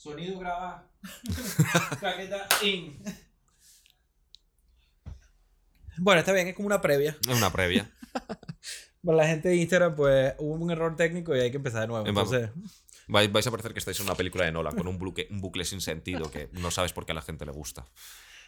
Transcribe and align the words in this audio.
Sonido 0.00 0.38
graba. 0.38 0.88
Claqueta 2.00 2.48
in. 2.62 3.02
Bueno, 5.98 6.20
está 6.20 6.32
bien, 6.32 6.48
es 6.48 6.54
como 6.54 6.66
una 6.68 6.80
previa. 6.80 7.18
Es 7.28 7.36
una 7.36 7.52
previa. 7.52 7.90
Para 9.04 9.18
la 9.18 9.26
gente 9.26 9.50
de 9.50 9.56
Instagram, 9.56 9.94
pues 9.94 10.34
hubo 10.38 10.54
un 10.54 10.70
error 10.70 10.96
técnico 10.96 11.36
y 11.36 11.40
hay 11.40 11.50
que 11.50 11.58
empezar 11.58 11.82
de 11.82 11.88
nuevo. 11.88 12.06
Eh, 12.06 12.12
vamos. 12.12 12.32
Entonces, 12.32 12.50
Vais, 13.08 13.30
vais 13.30 13.46
a 13.46 13.50
parecer 13.50 13.74
que 13.74 13.78
estáis 13.80 13.98
en 14.00 14.06
una 14.06 14.14
película 14.14 14.44
de 14.46 14.52
Nolan 14.52 14.74
con 14.74 14.86
un 14.88 14.96
bucle, 14.98 15.26
un 15.30 15.40
bucle 15.42 15.64
sin 15.66 15.82
sentido 15.82 16.30
que 16.30 16.48
no 16.52 16.70
sabes 16.70 16.92
por 16.94 17.04
qué 17.04 17.12
a 17.12 17.16
la 17.16 17.22
gente 17.22 17.44
le 17.44 17.52
gusta. 17.52 17.84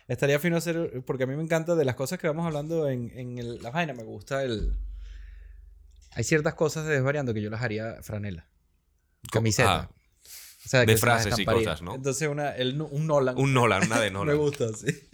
estaría 0.08 0.38
fino 0.38 0.56
hacer. 0.56 1.02
Porque 1.04 1.24
a 1.24 1.26
mí 1.26 1.34
me 1.36 1.42
encanta 1.42 1.74
de 1.74 1.84
las 1.84 1.96
cosas 1.96 2.18
que 2.18 2.28
vamos 2.28 2.46
hablando 2.46 2.88
en, 2.88 3.10
en 3.14 3.36
el- 3.38 3.60
la 3.62 3.70
vaina. 3.70 3.92
Me 3.92 4.04
gusta 4.04 4.42
el. 4.42 4.72
Hay 6.12 6.24
ciertas 6.24 6.54
cosas 6.54 6.86
de 6.86 6.94
desvariando 6.94 7.34
que 7.34 7.42
yo 7.42 7.50
las 7.50 7.60
haría 7.60 7.98
franela. 8.02 8.46
Camiseta. 9.30 9.90
Ah, 9.90 9.90
O 10.64 10.68
sea, 10.68 10.84
de 10.84 10.96
frases 10.96 11.38
y 11.38 11.44
cosas, 11.44 11.82
¿no? 11.82 11.94
Entonces, 11.94 12.28
una, 12.28 12.50
el, 12.56 12.80
un 12.80 13.06
Nolan. 13.06 13.36
un 13.38 13.52
Nolan, 13.52 13.84
una 13.86 14.00
de 14.00 14.10
Me 14.10 14.14
Nolan. 14.18 14.36
gusta, 14.38 14.68
sí. 14.72 14.86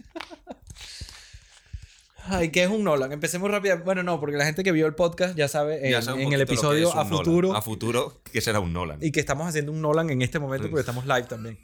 Ay, 2.31 2.51
¿qué 2.51 2.63
es 2.63 2.69
un 2.69 2.83
Nolan? 2.83 3.11
Empecemos 3.11 3.49
rápido. 3.49 3.79
Bueno, 3.79 4.03
no, 4.03 4.19
porque 4.19 4.37
la 4.37 4.45
gente 4.45 4.63
que 4.63 4.71
vio 4.71 4.85
el 4.85 4.93
podcast 4.93 5.35
ya 5.35 5.47
sabe 5.47 5.83
en, 5.85 5.91
Ya 5.91 6.13
el 6.13 6.41
episodio 6.41 6.91
a 6.91 7.03
Nolan. 7.03 7.09
futuro 7.09 7.55
A 7.55 7.61
futuro, 7.63 8.21
que 8.31 8.39
será 8.41 8.59
un 8.59 8.71
Nolan. 8.71 8.99
y 9.01 9.11
que 9.11 9.19
estamos 9.19 9.47
haciendo 9.47 9.71
un 9.71 9.81
Nolan 9.81 10.09
en 10.11 10.21
este 10.21 10.37
momento 10.37 10.69
porque 10.69 10.81
estamos 10.81 11.05
live 11.07 11.23
también. 11.23 11.59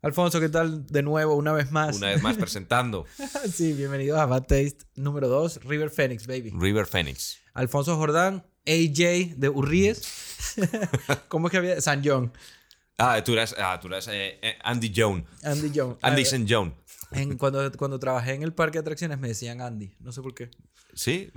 Alfonso, 0.00 0.38
¿qué 0.38 0.48
tal? 0.48 0.86
De 0.86 1.02
nuevo, 1.02 1.34
una 1.34 1.52
vez 1.52 1.72
más. 1.72 1.96
Una 1.96 2.08
vez 2.10 2.22
más 2.22 2.36
presentando 2.38 3.04
sí, 3.52 3.72
bienvenidos 3.72 4.20
a 4.20 4.26
Bad 4.26 4.42
Taste 4.42 4.78
número 4.94 5.26
2, 5.28 5.64
River 5.64 5.90
Phoenix, 5.90 6.26
baby. 6.28 6.52
River 6.56 6.86
Phoenix. 6.86 7.38
Alfonso 7.54 7.96
Jordán, 7.96 8.46
AJ 8.68 9.34
de 9.36 9.48
Urríes. 9.48 10.02
¿Cómo 11.28 11.48
es 11.48 11.50
que 11.52 11.56
había? 11.58 11.80
San 11.80 12.02
John. 12.04 12.32
Ah, 12.98 13.22
tú 13.24 13.32
eras, 13.32 13.54
ah, 13.58 13.78
tú 13.80 13.86
eras 13.88 14.08
eh, 14.08 14.38
eh, 14.42 14.58
Andy 14.62 14.92
Jones. 14.94 15.24
Andy 15.42 15.70
John. 15.74 15.96
Andy 16.02 16.22
St. 16.22 16.46
John. 16.48 16.74
en- 17.12 17.38
cuando, 17.38 17.70
cuando 17.72 17.98
trabajé 17.98 18.34
en 18.34 18.42
el 18.42 18.52
parque 18.52 18.78
de 18.78 18.80
atracciones 18.80 19.18
me 19.18 19.28
decían 19.28 19.60
Andy. 19.60 19.94
No 20.00 20.10
sé 20.12 20.20
por 20.20 20.34
qué. 20.34 20.50
¿Sí? 20.94 21.30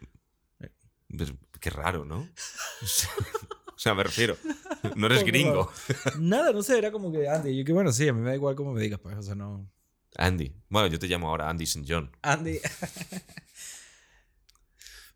Pues, 1.15 1.33
qué 1.59 1.69
raro, 1.69 2.03
¿no? 2.03 2.17
o 2.81 3.77
sea, 3.77 3.93
me 3.93 4.03
refiero. 4.03 4.37
No 4.95 5.05
eres 5.05 5.23
gringo. 5.23 5.71
Nada, 6.19 6.51
no 6.51 6.63
sé, 6.63 6.77
era 6.77 6.91
como 6.91 7.11
que 7.11 7.27
Andy. 7.29 7.55
Yo 7.55 7.63
que 7.63 7.73
bueno, 7.73 7.91
sí, 7.91 8.07
a 8.07 8.13
mí 8.13 8.21
me 8.21 8.29
da 8.29 8.35
igual 8.35 8.55
cómo 8.55 8.73
me 8.73 8.81
digas, 8.81 8.99
pues. 8.99 9.15
O 9.17 9.21
sea, 9.21 9.35
no. 9.35 9.69
Andy. 10.17 10.51
Bueno, 10.67 10.87
yo 10.87 10.97
te 10.99 11.07
llamo 11.07 11.29
ahora 11.29 11.49
Andy 11.49 11.65
St. 11.65 11.85
John. 11.87 12.09
Andy. 12.23 12.59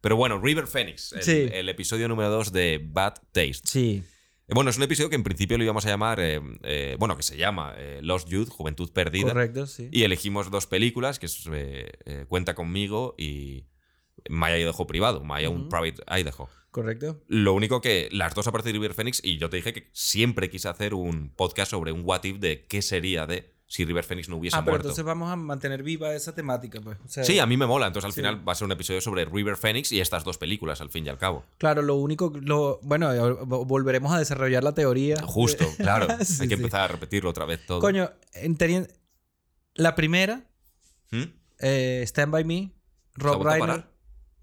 Pero 0.05 0.17
bueno, 0.17 0.39
River 0.39 0.67
Phoenix. 0.67 1.13
El, 1.13 1.23
Sí. 1.23 1.49
el 1.51 1.67
episodio 1.67 2.07
número 2.07 2.29
2 2.29 2.51
de 2.51 2.79
Bad 2.79 3.15
Taste. 3.31 3.61
Sí. 3.63 4.03
Eh, 4.47 4.53
Bueno, 4.53 4.69
es 4.69 4.77
un 4.77 4.83
episodio 4.83 5.09
que 5.09 5.15
en 5.15 5.23
principio 5.23 5.57
lo 5.57 5.63
íbamos 5.63 5.83
a 5.87 5.89
llamar, 5.89 6.19
eh, 6.19 6.39
eh, 6.61 6.95
bueno, 6.99 7.17
que 7.17 7.23
se 7.23 7.37
llama 7.37 7.73
eh, 7.75 8.01
Lost 8.03 8.29
Youth, 8.29 8.49
Juventud 8.49 8.91
Perdida. 8.91 9.29
Correcto, 9.29 9.65
sí. 9.65 9.89
Y 9.91 10.03
elegimos 10.03 10.51
dos 10.51 10.67
películas, 10.67 11.17
que 11.17 11.25
es 11.25 11.49
Cuenta 12.27 12.53
conmigo 12.53 13.15
y 13.17 13.65
Maya 14.29 14.59
Idaho 14.59 14.85
Privado, 14.85 15.23
Maya 15.23 15.49
un. 15.49 15.69
Private 15.69 16.03
Idaho. 16.19 16.49
Correcto. 16.69 17.23
Lo 17.27 17.53
único 17.53 17.81
que 17.81 18.07
las 18.11 18.35
dos 18.35 18.45
aparecen 18.45 18.73
de 18.73 18.77
River 18.77 18.93
Phoenix 18.93 19.21
y 19.23 19.39
yo 19.39 19.49
te 19.49 19.57
dije 19.57 19.73
que 19.73 19.89
siempre 19.91 20.51
quise 20.51 20.67
hacer 20.69 20.93
un 20.93 21.33
podcast 21.33 21.71
sobre 21.71 21.91
un 21.91 22.01
what 22.03 22.25
if 22.25 22.37
de 22.37 22.67
qué 22.67 22.83
sería 22.83 23.25
de 23.25 23.54
si 23.75 23.83
River 23.85 24.03
Phoenix 24.05 24.29
no 24.29 24.37
hubiese 24.37 24.55
Ah, 24.55 24.61
pero 24.61 24.73
muerto. 24.73 24.87
entonces 24.87 25.03
vamos 25.03 25.29
a 25.29 25.35
mantener 25.35 25.83
viva 25.83 26.13
esa 26.15 26.33
temática, 26.33 26.79
pues. 26.81 26.97
O 27.03 27.07
sea, 27.09 27.23
Sí, 27.25 27.39
a 27.39 27.45
mí 27.45 27.57
me 27.57 27.65
mola. 27.65 27.87
Entonces 27.87 28.05
al 28.05 28.13
Sí. 28.13 28.21
final 28.21 28.47
va 28.47 28.53
a 28.53 28.55
ser 28.55 28.65
un 28.65 28.71
episodio 28.71 29.01
sobre 29.01 29.25
River 29.25 29.57
Phoenix 29.57 29.91
y 29.91 29.99
estas 29.99 30.23
dos 30.23 30.37
películas, 30.37 30.79
al 30.81 30.89
fin 30.89 31.05
y 31.05 31.09
al 31.09 31.17
cabo. 31.17 31.43
Claro, 31.57 31.81
lo 31.81 31.95
único. 31.95 32.31
Lo, 32.41 32.79
bueno, 32.83 33.11
eh, 33.13 33.19
vo- 33.19 33.65
volveremos 33.67 34.13
a 34.13 34.19
desarrollar 34.19 34.63
la 34.63 34.73
teoría. 34.73 35.17
Justo, 35.23 35.65
claro. 35.77 36.07
Sí, 36.23 36.43
Hay 36.43 36.47
que 36.47 36.55
sí. 36.55 36.61
empezar 36.61 36.81
a 36.81 36.87
repetirlo 36.87 37.29
otra 37.29 37.45
vez 37.45 37.65
todo. 37.65 37.79
Coño, 37.81 38.09
en 38.33 38.57
la 39.73 39.93
primera, 39.95 40.45
¿Mm? 41.11 41.23
eh, 41.59 42.03
Stand 42.07 42.31
By 42.31 42.43
Me, 42.45 42.71
Rob 43.15 43.33
¿Se 43.33 43.35
ha 43.35 43.37
vuelto 43.43 43.63
a 43.63 43.67
Reiner. 43.67 43.87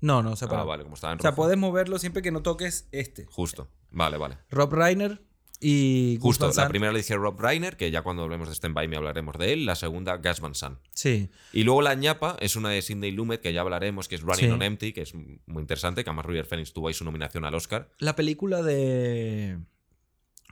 No, 0.01 0.23
no 0.23 0.37
se 0.37 0.45
Ah, 0.45 0.49
para. 0.49 0.65
vale, 0.65 0.83
como 0.83 0.95
estaba 0.97 1.13
en 1.13 1.21
O 1.21 1.23
sea, 1.23 1.31
rojo. 1.31 1.43
puedes 1.43 1.57
moverlo 1.57 1.99
siempre 1.99 2.23
que 2.23 2.31
no 2.33 2.43
toques 2.43 2.89
este. 2.93 3.25
Justo. 3.27 3.69
Vale, 3.91 4.17
vale. 4.19 4.39
Rob 4.51 4.73
Reiner 4.73 5.23
y 5.65 6.19
Justo, 6.21 6.51
la 6.57 6.69
primera 6.69 6.93
le 6.93 6.99
dije 6.99 7.15
Rob 7.17 7.41
Reiner, 7.41 7.77
que 7.77 7.91
ya 7.93 8.03
cuando 8.03 8.25
hablemos 8.25 8.49
de 8.49 8.55
Stand 8.55 8.75
By 8.75 8.89
Me 8.89 8.97
hablaremos 8.97 9.39
de 9.39 9.53
él. 9.53 9.65
La 9.65 9.77
segunda, 9.77 10.17
Gas 10.17 10.41
Van 10.41 10.55
Sant. 10.57 10.79
Sí. 10.93 11.31
Y 11.53 11.63
luego 11.63 11.81
la 11.83 11.95
ñapa 11.95 12.37
es 12.41 12.57
una 12.57 12.71
de 12.71 12.83
Sidney 12.83 13.13
Lumet, 13.13 13.41
que 13.41 13.53
ya 13.53 13.61
hablaremos, 13.61 14.09
que 14.09 14.17
es 14.17 14.23
Running 14.23 14.39
Sí. 14.47 14.51
on 14.51 14.63
Empty, 14.63 14.93
que 14.93 15.03
es 15.03 15.15
muy 15.15 15.61
interesante, 15.61 16.03
que 16.03 16.11
además 16.11 16.27
River 16.27 16.47
Phoenix 16.47 16.73
tuvo 16.73 16.89
ahí 16.89 16.95
su 16.95 17.05
nominación 17.05 17.45
al 17.45 17.55
Oscar. 17.55 17.89
La 17.99 18.17
película 18.17 18.63
de. 18.63 19.59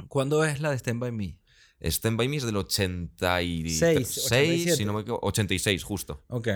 ¿Cuándo 0.09 0.45
es 0.45 0.61
la 0.61 0.71
de 0.71 0.77
Stand 0.79 1.01
By 1.01 1.13
Me? 1.13 1.39
Stand 1.81 2.17
By 2.17 2.29
Me 2.29 2.37
es 2.37 2.45
del 2.45 2.57
86, 2.57 3.79
Seis, 3.79 4.27
87. 4.27 4.77
si 4.77 4.85
no 4.85 4.93
me 4.93 5.01
equivoco, 5.01 5.27
86, 5.27 5.83
justo. 5.83 6.23
Ok. 6.29 6.49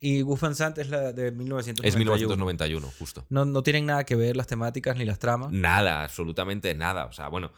Y 0.00 0.20
Gus 0.22 0.40
Van 0.40 0.54
Sant 0.54 0.78
es 0.78 0.90
la 0.90 1.12
de 1.12 1.32
1991. 1.32 1.88
Es 1.88 1.96
1991, 1.96 2.92
justo. 2.98 3.26
No, 3.30 3.44
no 3.44 3.62
tienen 3.62 3.86
nada 3.86 4.04
que 4.04 4.14
ver 4.14 4.36
las 4.36 4.46
temáticas 4.46 4.96
ni 4.96 5.04
las 5.04 5.18
tramas. 5.18 5.50
Nada, 5.52 6.04
absolutamente 6.04 6.72
nada. 6.74 7.06
O 7.06 7.12
sea, 7.12 7.28
bueno, 7.28 7.52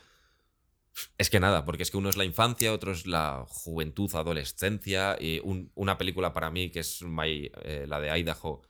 es 1.19 1.31
que 1.31 1.41
nada, 1.41 1.65
porque 1.65 1.83
es 1.83 1.91
que 1.91 1.97
uno 1.97 2.09
es 2.09 2.17
la 2.17 2.25
infancia, 2.25 2.73
otro 2.73 2.93
es 2.93 3.07
la 3.07 3.45
juventud, 3.49 4.11
adolescencia. 4.15 5.17
Y 5.21 5.41
un- 5.41 5.71
una 5.75 5.97
película 5.99 6.33
para 6.33 6.51
mí, 6.51 6.71
que 6.71 6.81
es 6.81 7.03
My- 7.03 7.51
eh, 7.63 7.85
la 7.89 8.01
de 8.01 8.11
Idaho, 8.19 8.63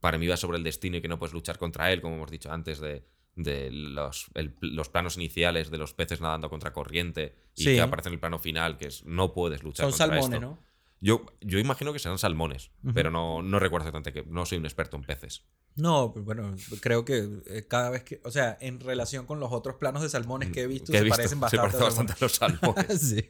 para 0.00 0.18
mí 0.18 0.26
va 0.26 0.36
sobre 0.36 0.58
el 0.58 0.64
destino 0.64 0.96
y 0.96 1.00
que 1.02 1.08
no 1.08 1.18
puedes 1.18 1.34
luchar 1.34 1.58
contra 1.58 1.92
él, 1.92 2.00
como 2.00 2.16
hemos 2.16 2.30
dicho 2.30 2.50
antes, 2.50 2.80
de, 2.80 3.04
de 3.36 3.70
los, 3.70 4.26
el- 4.34 4.56
los 4.60 4.88
planos 4.88 5.16
iniciales 5.16 5.70
de 5.70 5.78
los 5.78 5.94
peces 5.94 6.20
nadando 6.20 6.50
contra 6.50 6.72
corriente 6.72 7.34
y 7.54 7.64
Sí. 7.64 7.74
que 7.74 7.80
aparece 7.80 8.08
en 8.08 8.14
el 8.14 8.20
plano 8.20 8.38
final, 8.38 8.76
que 8.76 8.86
es 8.86 9.04
no 9.04 9.32
puedes 9.32 9.62
luchar 9.62 9.84
Son 9.84 9.92
contra 9.92 10.06
salmones, 10.06 10.34
esto. 10.34 10.40
¿no? 10.40 10.70
Yo, 11.02 11.24
yo 11.40 11.58
imagino 11.58 11.92
que 11.94 11.98
serán 11.98 12.18
salmones, 12.18 12.72
pero 12.92 13.10
no, 13.10 13.40
no 13.40 13.58
recuerdo 13.58 13.88
exactamente 13.88 14.12
que 14.12 14.28
no 14.30 14.44
soy 14.44 14.58
un 14.58 14.66
experto 14.66 14.96
en 14.98 15.04
peces. 15.04 15.46
No, 15.76 16.12
pues 16.12 16.24
bueno, 16.24 16.54
creo 16.80 17.04
que 17.04 17.28
eh, 17.46 17.64
cada 17.68 17.90
vez 17.90 18.02
que. 18.02 18.20
O 18.24 18.30
sea, 18.30 18.58
en 18.60 18.80
relación 18.80 19.24
con 19.26 19.40
los 19.40 19.52
otros 19.52 19.76
planos 19.76 20.02
de 20.02 20.08
salmones 20.08 20.50
que 20.50 20.62
he 20.62 20.66
visto, 20.66 20.92
Que 20.92 20.98
he 20.98 21.00
se 21.00 21.04
visto, 21.04 21.16
parecen 21.16 21.38
se 21.50 21.56
bastante. 21.56 21.78
parecen 21.78 21.80
a 21.82 21.84
bastante 21.84 22.12
a 22.12 22.16
los 22.20 22.32
salmones. 22.32 23.00
sí. 23.08 23.28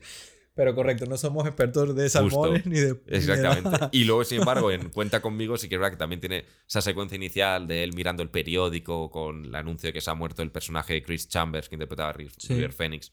Pero 0.53 0.75
correcto, 0.75 1.07
no 1.07 1.17
somos 1.17 1.47
expertos 1.47 1.95
de 1.95 2.09
salmones 2.11 2.67
ni 2.67 2.81
de. 2.81 2.95
ni 2.95 3.11
de 3.11 3.17
Exactamente. 3.17 3.89
Y 3.93 4.05
luego, 4.05 4.25
sin 4.25 4.41
embargo, 4.41 4.71
en 4.73 4.91
Cuenta 4.91 5.23
conmigo 5.23 5.57
sí 5.57 5.69
que 5.69 5.77
es 5.77 5.79
verdad 5.81 5.93
que 5.93 5.99
también 5.99 6.21
tiene 6.21 6.45
esa 6.69 6.81
secuencia 6.83 7.15
inicial 7.17 7.67
de 7.69 7.85
él 7.85 7.93
mirando 7.95 8.23
el 8.23 8.31
periódico 8.31 9.11
con 9.11 9.45
el 9.45 9.55
anuncio 9.55 9.87
de 9.89 9.93
que 9.93 10.01
se 10.01 10.11
ha 10.11 10.15
muerto 10.15 10.43
el 10.43 10.51
personaje 10.51 10.95
de 10.95 11.03
Chris 11.03 11.29
Chambers 11.29 11.69
que 11.69 11.77
interpretaba 11.77 12.11
a 12.11 12.15
Ri- 12.15 12.33
Sí. 12.37 12.55
River 12.55 12.73
Phoenix. 12.73 13.13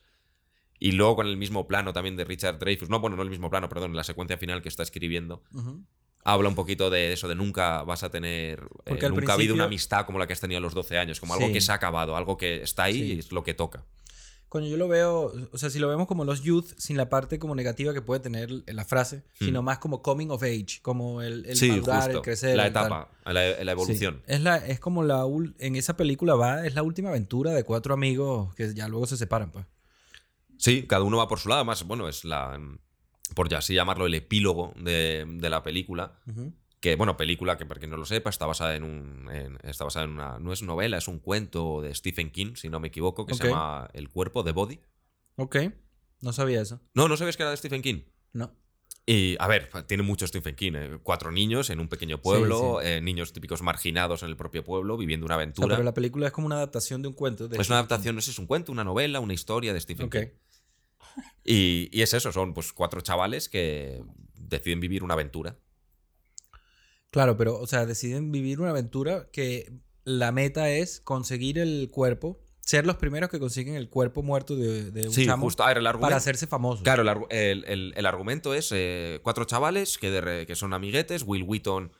Y 0.79 0.91
luego 0.93 1.15
con 1.17 1.27
el 1.27 1.37
mismo 1.37 1.67
plano 1.67 1.93
también 1.93 2.15
de 2.17 2.23
Richard 2.25 2.59
Dreyfuss. 2.59 2.89
No, 2.89 2.99
bueno, 2.99 3.15
no 3.15 3.23
el 3.23 3.29
mismo 3.29 3.49
plano, 3.49 3.69
perdón, 3.69 3.95
la 3.95 4.03
secuencia 4.03 4.37
final 4.37 4.61
que 4.61 4.69
está 4.69 4.83
escribiendo. 4.83 5.43
Ujú. 5.53 5.83
Habla 6.29 6.49
un 6.49 6.55
poquito 6.55 6.89
de 6.89 7.13
eso, 7.13 7.27
de 7.29 7.35
nunca 7.35 7.83
vas 7.83 8.03
a 8.03 8.09
tener. 8.09 8.67
eh, 8.85 9.09
nunca 9.09 9.31
ha 9.31 9.35
habido 9.35 9.53
una 9.55 9.63
amistad 9.63 10.05
como 10.05 10.19
la 10.19 10.27
que 10.27 10.33
has 10.33 10.41
tenido 10.41 10.57
a 10.57 10.61
los 10.61 10.73
12 10.73 10.97
años, 10.97 11.19
como 11.21 11.33
algo 11.33 11.47
Sí. 11.47 11.53
que 11.53 11.61
se 11.61 11.71
ha 11.71 11.75
acabado, 11.75 12.17
algo 12.17 12.35
que 12.35 12.61
está 12.63 12.83
ahí 12.83 12.93
Sí. 12.95 13.13
y 13.13 13.19
es 13.19 13.31
lo 13.31 13.43
que 13.43 13.53
toca. 13.53 13.85
Coño, 14.49 14.67
yo 14.67 14.77
lo 14.77 14.87
veo, 14.87 15.33
o 15.51 15.57
sea, 15.57 15.69
si 15.69 15.77
lo 15.79 15.89
vemos 15.89 16.07
como 16.07 16.23
los 16.25 16.41
youth, 16.41 16.67
sin 16.77 16.95
la 16.95 17.09
parte 17.09 17.37
como 17.39 17.53
negativa 17.53 17.93
que 17.93 18.01
puede 18.01 18.21
tener 18.21 18.49
la 18.65 18.85
frase, 18.85 19.23
sino 19.39 19.61
más 19.61 19.77
como 19.79 20.01
coming 20.01 20.27
of 20.29 20.41
age, 20.43 20.79
como 20.81 21.21
el, 21.21 21.45
el 21.45 21.57
sí, 21.57 21.69
madurar, 21.69 22.03
justo. 22.03 22.17
el 22.17 22.21
crecer. 22.23 22.55
la 22.55 22.67
etapa, 22.67 23.09
la, 23.25 23.33
la 23.33 23.55
Sí. 23.63 23.69
evolución. 23.69 24.21
Es, 24.25 24.39
la, 24.41 24.55
es 24.57 24.79
como 24.79 25.03
la. 25.03 25.25
En 25.59 25.75
esa 25.75 25.97
película 25.97 26.35
va, 26.35 26.65
es 26.65 26.75
la 26.75 26.83
última 26.83 27.09
aventura 27.09 27.51
de 27.51 27.63
cuatro 27.65 27.93
amigos 27.93 28.53
que 28.55 28.73
ya 28.73 28.87
luego 28.87 29.05
se 29.05 29.17
separan, 29.17 29.51
pues. 29.51 29.65
Sí, 30.57 30.85
cada 30.87 31.03
uno 31.03 31.17
va 31.17 31.27
por 31.27 31.39
su 31.39 31.49
lado. 31.49 31.59
Además, 31.59 31.83
bueno, 31.83 32.07
es 32.07 32.23
la. 32.23 32.57
Por 33.35 33.49
ya 33.49 33.57
así 33.59 33.73
llamarlo, 33.73 34.05
el 34.05 34.13
epílogo 34.13 34.73
de, 34.77 35.25
de 35.27 35.49
la 35.49 35.63
película. 35.63 36.19
Que, 36.79 36.95
bueno, 36.95 37.17
película 37.17 37.57
que 37.57 37.65
para 37.65 37.79
quien 37.79 37.89
no 37.91 37.97
lo 37.97 38.05
sepa, 38.05 38.29
está 38.29 38.45
basada 38.45 38.75
en 38.75 38.83
un. 38.83 39.29
en- 39.31 39.57
está 39.63 39.83
basada 39.83 40.05
en 40.05 40.11
una. 40.11 40.37
No 40.39 40.53
es 40.53 40.61
novela, 40.61 40.97
es 40.97 41.07
un 41.07 41.19
cuento 41.19 41.81
de 41.81 41.93
Stephen 41.95 42.29
King, 42.31 42.53
si 42.55 42.69
no 42.69 42.79
me 42.79 42.89
equivoco, 42.89 43.25
que 43.25 43.33
se 43.33 43.43
llama 43.49 43.89
El 43.93 44.09
cuerpo 44.09 44.43
de 44.43 44.51
Body. 44.51 44.79
Ok. 45.37 45.57
No 46.21 46.33
sabía 46.33 46.61
eso. 46.61 46.79
No, 46.93 47.07
no 47.07 47.17
sabes 47.17 47.35
que 47.37 47.43
era 47.43 47.51
de 47.51 47.57
Stephen 47.57 47.81
King. 47.81 48.01
No. 48.33 48.51
Y, 49.09 49.37
a 49.39 49.47
ver, 49.47 49.69
tiene 49.87 50.03
mucho 50.03 50.27
Stephen 50.27 50.55
King. 50.55 50.73
eh, 50.75 50.99
Cuatro 51.01 51.31
niños 51.31 51.69
en 51.69 51.79
un 51.79 51.87
pequeño 51.87 52.21
pueblo, 52.21 52.81
eh, 52.81 52.99
niños 53.01 53.31
típicos 53.33 53.61
marginados 53.61 54.21
en 54.21 54.29
el 54.29 54.35
propio 54.35 54.63
pueblo, 54.65 54.97
viviendo 54.97 55.25
una 55.25 55.35
aventura. 55.35 55.75
pero 55.75 55.83
la 55.83 55.93
película 55.93 56.27
es 56.27 56.33
como 56.33 56.45
una 56.47 56.57
adaptación 56.57 57.01
de 57.01 57.07
un 57.07 57.13
cuento. 57.13 57.47
de 57.47 57.57
Es 57.57 57.69
una 57.69 57.77
adaptación, 57.77 58.15
no 58.15 58.21
sé 58.21 58.25
si 58.25 58.31
es 58.31 58.39
un 58.39 58.47
cuento, 58.47 58.71
una 58.71 58.83
novela, 58.83 59.19
una 59.21 59.33
historia 59.33 59.73
de 59.73 59.79
Stephen. 59.79 60.09
King. 60.09 60.19
Y, 61.43 61.89
y 61.91 62.01
es 62.01 62.13
eso, 62.13 62.31
son 62.31 62.53
pues 62.53 62.73
cuatro 62.73 63.01
chavales 63.01 63.49
que 63.49 64.03
deciden 64.35 64.79
vivir 64.79 65.03
una 65.03 65.13
aventura. 65.13 65.57
Claro, 67.11 67.37
pero, 67.37 67.59
o 67.59 67.67
sea, 67.67 67.85
deciden 67.85 68.31
vivir 68.31 68.59
una 68.59 68.71
aventura 68.71 69.29
que 69.31 69.71
la 70.03 70.31
meta 70.31 70.69
es 70.69 70.99
conseguir 71.01 71.57
el 71.57 71.89
cuerpo, 71.91 72.39
ser 72.61 72.85
los 72.85 72.97
primeros 72.97 73.29
que 73.29 73.39
consiguen 73.39 73.75
el 73.75 73.89
cuerpo 73.89 74.23
muerto 74.23 74.55
de, 74.55 74.91
de 74.91 75.07
un 75.07 75.13
Sí, 75.13 75.25
chamo 75.25 75.45
justo. 75.45 75.63
A 75.63 75.67
ver, 75.67 75.77
el 75.77 75.87
argumento. 75.87 76.07
para 76.07 76.17
hacerse 76.17 76.47
famosos. 76.47 76.83
Claro, 76.83 77.01
el, 77.29 77.37
el- 77.37 77.63
el- 77.65 77.93
el 77.95 78.05
argumento 78.05 78.53
es 78.53 78.69
eh, 78.73 79.19
cuatro 79.23 79.45
chavales 79.45 79.97
que, 79.97 80.11
de 80.11 80.45
que 80.45 80.55
son 80.55 80.73
amiguetes. 80.73 81.23
Will 81.25 81.43
Wheaton 81.43 81.91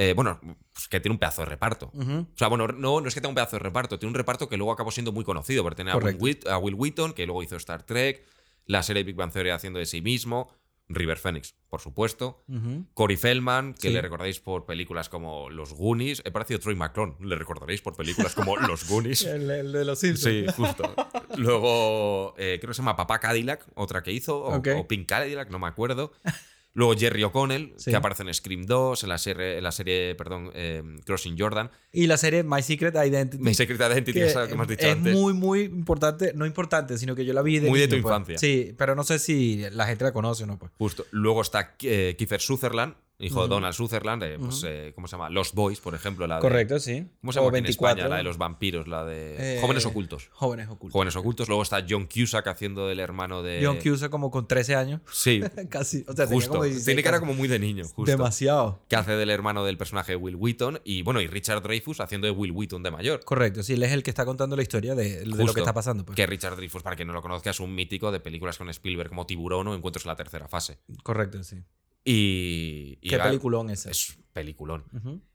eh, 0.00 0.12
bueno, 0.14 0.38
pues 0.72 0.86
que 0.88 1.00
tiene 1.00 1.12
un 1.14 1.18
pedazo 1.18 1.42
de 1.42 1.46
reparto. 1.46 1.90
O 1.92 2.26
sea, 2.36 2.46
bueno, 2.46 2.68
no, 2.68 3.00
no 3.00 3.08
es 3.08 3.14
que 3.14 3.20
tenga 3.20 3.30
un 3.30 3.34
pedazo 3.34 3.56
de 3.56 3.60
reparto, 3.64 3.98
tiene 3.98 4.10
un 4.10 4.14
reparto 4.14 4.48
que 4.48 4.56
luego 4.56 4.70
acabó 4.72 4.92
siendo 4.92 5.10
muy 5.12 5.24
conocido, 5.24 5.64
porque 5.64 5.76
tiene 5.82 5.90
a 5.90 5.96
Will, 5.96 6.38
a 6.48 6.56
Wheaton, 6.58 7.12
que 7.14 7.26
luego 7.26 7.42
hizo 7.42 7.56
Star 7.56 7.82
Trek, 7.82 8.24
la 8.66 8.82
serie 8.84 9.02
Big 9.02 9.16
Bang 9.16 9.32
Theory 9.32 9.50
haciendo 9.50 9.78
de 9.80 9.86
sí 9.86 10.00
mismo, 10.00 10.52
River 10.90 11.18
Phoenix, 11.18 11.54
por 11.68 11.80
supuesto, 11.80 12.44
Ujú. 12.48 12.86
Cory 12.94 13.16
Feldman, 13.16 13.74
que 13.74 13.88
Sí. 13.88 13.94
le 13.94 14.00
recordáis 14.00 14.40
por 14.40 14.64
películas 14.66 15.08
como 15.10 15.50
Los 15.50 15.74
Goonies, 15.74 16.22
he 16.24 16.30
parecido 16.30 16.60
Troy 16.60 16.76
McClone, 16.76 17.16
le 17.20 17.34
recordaréis 17.36 17.82
por 17.82 17.94
películas 17.96 18.34
como 18.34 18.56
Los 18.56 18.88
Goonies. 18.88 19.24
El, 19.24 19.50
el 19.50 19.72
de 19.72 19.84
los 19.84 19.98
Simpsons. 19.98 20.32
Sí, 20.34 20.46
justo. 20.56 20.94
Luego, 21.36 22.34
eh, 22.38 22.58
creo 22.60 22.70
que 22.70 22.74
se 22.74 22.78
llama 22.82 22.96
Papá 22.96 23.18
Cadillac, 23.18 23.66
otra 23.74 24.02
que 24.02 24.12
hizo, 24.12 24.38
o 24.44 24.62
Pink 24.88 25.06
Cadillac, 25.08 25.50
no 25.50 25.58
me 25.58 25.66
acuerdo. 25.66 26.12
Luego 26.78 26.94
Jerry 26.96 27.24
O'Connell, 27.24 27.72
Sí. 27.76 27.90
que 27.90 27.96
aparece 27.96 28.22
en 28.22 28.32
Scream 28.32 28.64
2, 28.64 29.02
en 29.02 29.08
la 29.08 29.18
serie, 29.18 29.58
en 29.58 29.64
la 29.64 29.72
serie 29.72 30.14
perdón, 30.14 30.52
eh, 30.54 30.80
Crossing 31.04 31.36
Jordan. 31.36 31.72
Y 31.92 32.06
la 32.06 32.16
serie 32.16 32.44
My 32.44 32.62
Secret 32.62 32.94
Identity. 32.94 33.42
Mi 33.42 33.52
Secret 33.52 33.80
Identity, 33.80 34.12
que 34.12 34.26
esa 34.26 34.46
que 34.46 34.52
hemos 34.54 34.68
dicho 34.68 34.86
es 34.86 34.92
antes. 34.92 35.12
muy, 35.12 35.32
muy 35.32 35.62
importante. 35.62 36.32
No 36.36 36.46
importante, 36.46 36.96
sino 36.96 37.16
que 37.16 37.24
yo 37.24 37.32
la 37.34 37.42
vi 37.42 37.58
de 37.58 37.68
Muy 37.68 37.80
de 37.80 37.88
tu 37.88 37.96
pues. 38.00 38.02
infancia. 38.04 38.38
Sí, 38.38 38.74
pero 38.78 38.94
no 38.94 39.02
sé 39.02 39.18
si 39.18 39.64
la 39.72 39.86
gente 39.86 40.04
la 40.04 40.12
conoce 40.12 40.44
o 40.44 40.46
no, 40.46 40.56
pues. 40.56 40.70
Justo. 40.78 41.04
Luego 41.10 41.42
está 41.42 41.74
eh, 41.82 42.14
Kiefer 42.16 42.40
Sutherland, 42.40 42.94
hijo 43.20 43.42
de 43.42 43.48
Donald 43.48 43.74
Sutherland, 43.74 44.22
de, 44.22 44.38
pues, 44.38 44.62
eh, 44.66 44.92
¿cómo 44.94 45.08
se 45.08 45.12
llama? 45.16 45.28
Los 45.28 45.52
Boys, 45.52 45.80
por 45.80 45.94
ejemplo. 45.94 46.26
La 46.26 46.36
de- 46.36 46.40
Correcto, 46.40 46.78
sí. 46.78 47.06
¿Cómo 47.20 47.32
se 47.32 47.38
llama 47.40 47.48
aquí 47.50 47.58
en 47.58 47.64
24. 47.64 47.96
España? 47.98 48.08
La 48.08 48.16
de 48.18 48.22
los 48.22 48.38
vampiros, 48.38 48.86
la 48.86 49.04
de 49.04 49.56
Eh, 49.56 49.60
Jóvenes 49.60 49.84
Ocultos. 49.86 50.28
Jóvenes 50.32 50.68
ocultos. 50.68 50.92
Jóvenes 50.92 51.16
Ocultos. 51.16 51.48
Luego 51.48 51.62
está 51.62 51.84
John 51.88 52.06
Cusack 52.06 52.46
haciendo 52.46 52.88
el 52.90 53.00
hermano 53.00 53.42
de... 53.42 53.60
John 53.64 53.78
Cusack 53.82 54.10
como 54.10 54.30
con 54.30 54.46
13 54.46 54.76
años. 54.76 55.00
Sí, 55.12 55.40
Casi. 55.68 56.04
O 56.06 56.12
sea, 56.14 56.26
justo. 56.26 56.50
como 56.50 56.62
16 56.64 56.84
Tiene 56.84 57.02
cara 57.02 57.18
como 57.20 57.34
muy 57.34 57.48
de 57.48 57.58
niño, 57.58 57.84
justo. 57.84 58.04
Demasiado. 58.10 58.80
que 58.88 58.96
hace 58.96 59.12
del 59.12 59.30
hermano 59.30 59.64
del 59.64 59.76
personaje 59.76 60.12
de 60.12 60.16
Will 60.16 60.36
Wheaton 60.36 60.80
y 60.84 61.02
bueno, 61.02 61.20
y 61.20 61.26
Richard 61.26 61.62
Dreyfus 61.62 62.00
haciendo 62.00 62.26
de 62.26 62.30
Will 62.32 62.52
Wheaton 62.52 62.82
de 62.82 62.90
mayor. 62.90 63.24
Correcto, 63.24 63.62
sí, 63.62 63.72
él 63.74 63.82
es 63.82 63.92
el 63.92 64.02
que 64.02 64.10
está 64.10 64.24
contando 64.24 64.54
la 64.56 64.62
historia 64.62 64.94
de, 64.94 65.20
de 65.20 65.26
lo 65.26 65.52
que 65.52 65.60
está 65.60 65.74
pasando. 65.74 66.04
Pues. 66.04 66.14
Que 66.16 66.26
Richard 66.26 66.56
Dreyfus, 66.56 66.82
para 66.82 66.94
quien 66.96 67.08
no 67.08 67.14
lo 67.14 67.22
conozca, 67.22 67.50
es 67.50 67.58
un 67.60 67.74
mítico 67.74 68.12
de 68.12 68.20
películas 68.20 68.56
con 68.58 68.68
Spielberg 68.70 69.08
como 69.08 69.26
Tiburón 69.26 69.66
o 69.68 69.74
Encuentros 69.74 70.04
en 70.04 70.10
la 70.10 70.16
tercera 70.16 70.46
fase. 70.48 70.78
Correcto, 71.02 71.42
sí. 71.42 71.56
Y, 72.04 72.98
y 73.00 73.08
Qué 73.10 73.16
va- 73.16 73.24
peliculón 73.24 73.70
ese. 73.70 73.90
es 73.90 74.18
peliculón. 74.32 74.84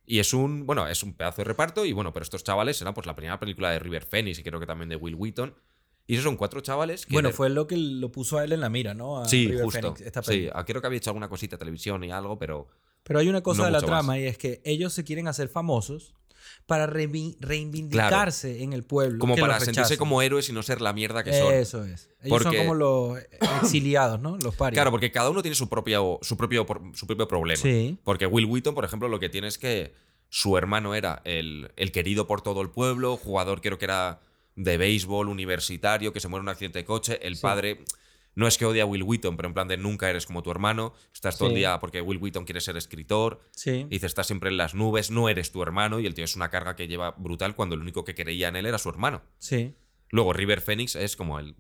Y 0.06 0.20
es 0.20 0.34
un, 0.34 0.66
bueno, 0.66 0.88
es 0.88 1.04
un 1.04 1.14
pedazo 1.14 1.38
de 1.38 1.46
reparto 1.46 1.86
y 1.86 1.94
bueno, 1.94 2.12
pero 2.14 2.24
estos 2.24 2.44
chavales 2.44 2.82
era 2.82 2.94
pues 2.94 3.06
la 3.08 3.16
primera 3.16 3.40
película 3.40 3.72
de 3.72 3.80
River 3.80 4.06
Phoenix 4.06 4.40
y 4.40 4.44
creo 4.44 4.60
que 4.60 4.66
también 4.66 4.90
de 4.90 4.96
Will 4.96 5.16
Wheaton. 5.16 5.54
Y 6.06 6.16
esos 6.16 6.26
son 6.26 6.36
cuatro 6.36 6.60
chavales 6.60 7.06
que 7.06 7.14
Bueno, 7.14 7.30
de- 7.30 7.34
fue 7.34 7.50
lo 7.50 7.66
que 7.68 7.78
lo 7.78 8.12
puso 8.12 8.38
a 8.38 8.44
él 8.44 8.52
en 8.52 8.60
la 8.60 8.70
mira, 8.70 8.94
¿no? 8.94 9.20
A 9.20 9.26
Sí, 9.28 9.48
River 9.48 9.64
justo. 9.64 9.80
Phoenix, 9.82 10.02
esta 10.02 10.22
sí, 10.22 10.50
ah, 10.54 10.66
creo 10.66 10.82
que 10.82 10.88
había 10.88 10.98
hecho 10.98 11.12
alguna 11.12 11.30
cosita 11.30 11.56
de 11.56 11.60
televisión 11.60 12.04
y 12.04 12.12
algo, 12.12 12.38
pero 12.38 12.68
Pero 13.04 13.20
hay 13.20 13.30
una 13.30 13.42
cosa 13.42 13.62
No 13.62 13.66
de 13.68 13.72
la 13.72 13.80
trama 13.82 14.04
más. 14.04 14.18
y 14.18 14.24
es 14.26 14.38
que 14.38 14.62
ellos 14.66 14.92
se 14.94 15.04
quieren 15.06 15.28
hacer 15.30 15.48
famosos 15.48 16.14
para 16.66 16.88
reivindicarse 16.88 18.64
en 18.64 18.74
el 18.74 18.84
pueblo. 18.84 19.20
como 19.20 19.36
para 19.36 19.60
sentirse 19.60 19.98
como 19.98 20.22
héroes 20.22 20.50
y 20.50 20.54
no 20.54 20.64
ser 20.64 20.82
la 20.82 20.94
mierda 20.94 21.24
que 21.24 21.34
son. 21.38 21.54
Eso 21.54 21.84
es. 21.84 22.10
Ellos 22.22 22.42
son 22.42 22.52
Porque- 22.52 22.58
como 22.58 22.74
los 22.76 23.18
exiliados, 23.62 24.20
¿no? 24.20 24.38
Los 24.38 24.56
parias. 24.56 24.76
Claro, 24.78 24.92
porque 24.92 25.12
cada 25.12 25.30
uno 25.30 25.42
tiene 25.42 25.56
su 25.56 25.68
propio, 25.70 26.20
su 26.22 26.38
propio, 26.38 26.66
su 26.94 27.06
propio 27.08 27.28
problema. 27.28 27.62
Sí. 27.62 27.98
Porque 28.04 28.26
Will 28.26 28.46
Wheaton, 28.46 28.74
por 28.76 28.86
ejemplo, 28.86 29.08
lo 29.10 29.20
que 29.20 29.30
tiene 29.30 29.48
es 29.48 29.58
que 29.58 29.94
su 30.30 30.58
hermano 30.58 30.96
era 30.96 31.22
el, 31.26 31.72
el 31.76 31.92
querido 31.92 32.28
por 32.28 32.42
todo 32.42 32.62
el 32.62 32.70
pueblo, 32.70 33.18
jugador 33.18 33.62
creo 33.62 33.78
que 33.78 33.86
era 33.86 34.20
de 34.56 34.78
béisbol, 34.78 35.30
universitario, 35.30 36.14
que 36.14 36.20
se 36.20 36.28
muere 36.28 36.42
en 36.42 36.46
un 36.46 36.50
accidente 36.50 36.80
de 36.80 36.86
coche. 36.86 37.20
El 37.22 37.36
Sí. 37.36 37.42
padre 37.42 37.84
no 38.36 38.48
es 38.48 38.58
que 38.58 38.66
odia 38.66 38.84
a 38.84 38.86
Will 38.86 39.04
Wheaton, 39.04 39.36
pero 39.38 39.48
en 39.48 39.54
plan 39.54 39.68
de 39.68 39.78
nunca 39.78 40.10
eres 40.10 40.26
como 40.26 40.42
tu 40.44 40.52
hermano. 40.52 40.94
Estás 41.14 41.38
todo 41.38 41.50
el 41.50 41.54
Sí. 41.54 41.60
día 41.60 41.80
porque 41.80 42.02
Will 42.02 42.18
Wheaton 42.20 42.46
quiere 42.46 42.62
ser 42.62 42.78
escritor. 42.78 43.42
Sí. 43.52 43.86
Dice, 43.90 44.06
estás 44.08 44.28
siempre 44.28 44.50
en 44.50 44.58
las 44.58 44.74
nubes, 44.74 45.12
no 45.12 45.30
eres 45.30 45.52
tu 45.52 45.62
hermano. 45.62 46.00
Y 46.00 46.06
el 46.06 46.14
tío 46.14 46.24
es 46.26 46.36
una 46.36 46.50
carga 46.50 46.76
que 46.76 46.88
lleva 46.88 47.12
brutal 47.12 47.56
cuando 47.56 47.76
el 47.76 47.82
único 47.82 48.04
que 48.04 48.16
creía 48.16 48.48
en 48.48 48.56
él 48.56 48.66
era 48.66 48.78
su 48.80 48.90
hermano. 48.90 49.22
Sí. 49.40 49.76
Luego 50.10 50.34
River 50.34 50.62
Phoenix 50.62 50.96
es 50.96 51.16
como 51.16 51.40
el, 51.40 51.56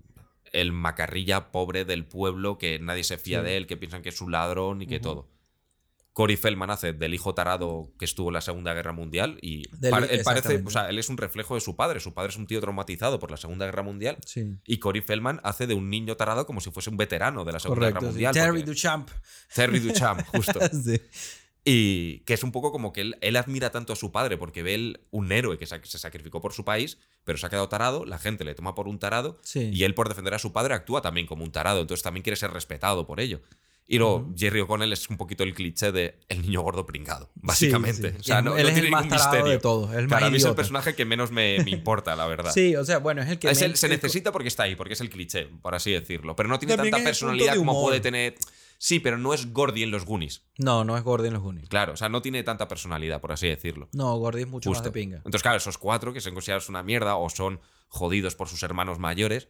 el 0.52 0.72
macarrilla 0.72 1.52
pobre 1.52 1.86
del 1.86 2.06
pueblo 2.06 2.58
que 2.58 2.80
nadie 2.80 3.04
se 3.04 3.18
fía 3.18 3.40
Sí. 3.40 3.46
de 3.46 3.58
él, 3.58 3.68
que 3.68 3.78
piensan 3.78 4.02
que 4.02 4.10
es 4.10 4.22
un 4.22 4.32
ladrón 4.32 4.82
y 4.82 4.88
que 4.88 5.00
todo. 5.00 5.28
Cory 6.14 6.38
Feldman 6.38 6.70
hace 6.70 6.94
del 6.94 7.14
hijo 7.16 7.34
tarado 7.34 7.92
que 7.98 8.06
estuvo 8.06 8.30
en 8.30 8.36
la 8.36 8.42
Segunda 8.42 8.74
Guerra 8.76 8.94
Mundial 8.94 9.40
y 9.42 9.68
Del- 9.80 9.96
él 10.12 10.22
parece, 10.24 10.62
o 10.64 10.70
sea, 10.70 10.88
él 10.90 11.00
es 11.00 11.10
un 11.10 11.18
reflejo 11.18 11.56
de 11.56 11.62
su 11.62 11.76
padre. 11.76 12.00
Su 12.00 12.14
padre 12.14 12.30
es 12.30 12.38
un 12.38 12.46
tío 12.46 12.62
traumatizado 12.62 13.20
por 13.20 13.32
la 13.32 13.38
Segunda 13.38 13.66
Guerra 13.66 13.82
Mundial 13.82 14.18
Sí. 14.26 14.58
y 14.66 14.78
Cory 14.78 15.02
Feldman 15.02 15.42
hace 15.44 15.66
de 15.66 15.74
un 15.74 15.90
niño 15.90 16.16
tarado 16.16 16.46
como 16.46 16.62
si 16.62 16.70
fuese 16.70 16.92
un 16.92 16.98
veterano 16.98 17.44
de 17.46 17.52
la 17.54 17.60
Segunda 17.60 17.88
Guerra 17.88 18.00
sí. 18.02 18.06
Mundial. 18.06 18.34
Terry 18.34 18.62
Duchamp. 18.62 19.10
Terry 19.56 19.80
Duchamp, 19.80 20.22
justo. 20.28 20.60
sí. 20.84 21.02
Y 21.66 22.20
que 22.26 22.34
es 22.34 22.44
un 22.44 22.52
poco 22.52 22.72
como 22.74 22.92
que 22.92 23.00
él, 23.02 23.16
él 23.22 23.38
admira 23.38 23.72
tanto 23.72 23.94
a 23.94 23.96
su 23.96 24.12
padre 24.12 24.38
porque 24.38 24.64
ve 24.64 24.76
él 24.76 25.00
un 25.12 25.32
héroe 25.32 25.58
que 25.58 25.66
se 25.66 25.80
sacrificó 25.98 26.42
por 26.42 26.52
su 26.52 26.66
país, 26.66 26.98
pero 27.24 27.38
se 27.38 27.46
ha 27.46 27.50
quedado 27.50 27.70
tarado, 27.70 28.04
la 28.06 28.20
gente 28.20 28.44
le 28.44 28.54
toma 28.54 28.76
por 28.76 28.90
un 28.90 29.00
tarado 29.00 29.38
Sí. 29.44 29.70
y 29.74 29.86
él 29.86 29.96
por 29.96 30.10
defender 30.10 30.34
a 30.34 30.40
su 30.40 30.52
padre 30.52 30.74
actúa 30.74 31.02
también 31.02 31.26
como 31.26 31.46
un 31.46 31.54
tarado, 31.54 31.80
entonces 31.80 32.04
también 32.04 32.22
quiere 32.22 32.36
ser 32.36 32.52
respetado 32.52 33.08
por 33.08 33.22
ello. 33.22 33.42
Y 33.88 33.98
luego. 33.98 34.32
Jerry 34.36 34.62
O'Connell 34.62 34.92
es 34.94 35.10
un 35.10 35.18
poquito 35.18 35.44
el 35.44 35.54
cliché 35.54 35.92
de 35.92 36.20
el 36.30 36.42
niño 36.42 36.62
gordo 36.62 36.86
pringado, 36.86 37.30
básicamente. 37.36 38.12
sí. 38.14 38.18
O 38.20 38.24
sea, 38.24 38.42
no, 38.42 38.56
él 38.58 38.64
no 38.64 38.70
es 38.70 38.74
tiene 38.76 38.88
el 38.88 38.92
más 38.92 39.06
misterio. 39.06 39.46
de 39.46 39.60
todos. 39.60 39.94
El 39.94 40.08
más 40.08 40.20
Para 40.20 40.30
mí 40.30 40.38
es 40.38 40.46
el 40.46 40.56
personaje 40.56 40.96
que 40.96 41.06
menos 41.06 41.32
me, 41.32 41.60
me 41.64 41.72
importa, 41.72 42.16
la 42.16 42.26
verdad. 42.26 42.52
Sí, 42.54 42.76
o 42.76 42.86
sea, 42.86 43.00
bueno, 43.00 43.22
es 43.22 43.30
el 43.30 43.40
que 43.40 43.50
Es 43.50 43.62
el- 43.62 43.70
men- 43.72 43.78
se 43.78 43.90
necesita 43.90 44.32
porque 44.32 44.48
está 44.48 44.64
ahí, 44.64 44.76
porque 44.76 44.94
es 44.94 45.02
el 45.02 45.10
cliché, 45.10 45.46
por 45.62 45.76
así 45.76 45.92
decirlo. 45.92 46.36
Pero 46.36 46.50
no 46.50 46.60
tiene 46.60 46.76
También 46.76 46.92
tanta 46.94 47.06
personalidad 47.06 47.56
como 47.58 47.82
puede 47.82 48.00
tener. 48.00 48.36
Sí, 48.78 49.00
pero 49.00 49.18
no 49.18 49.34
es 49.34 49.54
Gordy 49.54 49.84
en 49.84 49.92
los 49.92 50.06
Goonies. 50.06 50.44
No, 50.58 50.84
no 50.84 50.98
es 50.98 51.04
Gordy 51.04 51.28
en 51.28 51.34
los 51.36 51.44
Goonies. 51.44 51.70
Claro, 51.70 51.94
o 51.94 51.96
sea, 51.98 52.10
no 52.10 52.22
tiene 52.22 52.44
tanta 52.44 52.68
personalidad, 52.68 53.22
por 53.22 53.32
así 53.32 53.48
decirlo. 53.48 53.88
No, 53.94 54.14
Gordy 54.18 54.42
es 54.42 54.48
mucho 54.48 54.70
Justo. 54.70 54.84
más 54.84 54.94
de 54.94 55.00
pinga. 55.00 55.18
Entonces, 55.18 55.42
claro, 55.42 55.58
esos 55.58 55.78
cuatro 55.78 56.12
que 56.12 56.20
son 56.20 56.34
considerados 56.34 56.68
una 56.68 56.84
mierda 56.84 57.16
o 57.16 57.30
son 57.30 57.62
jodidos 57.88 58.36
por 58.36 58.50
sus 58.50 58.62
hermanos 58.64 59.00
mayores, 59.00 59.48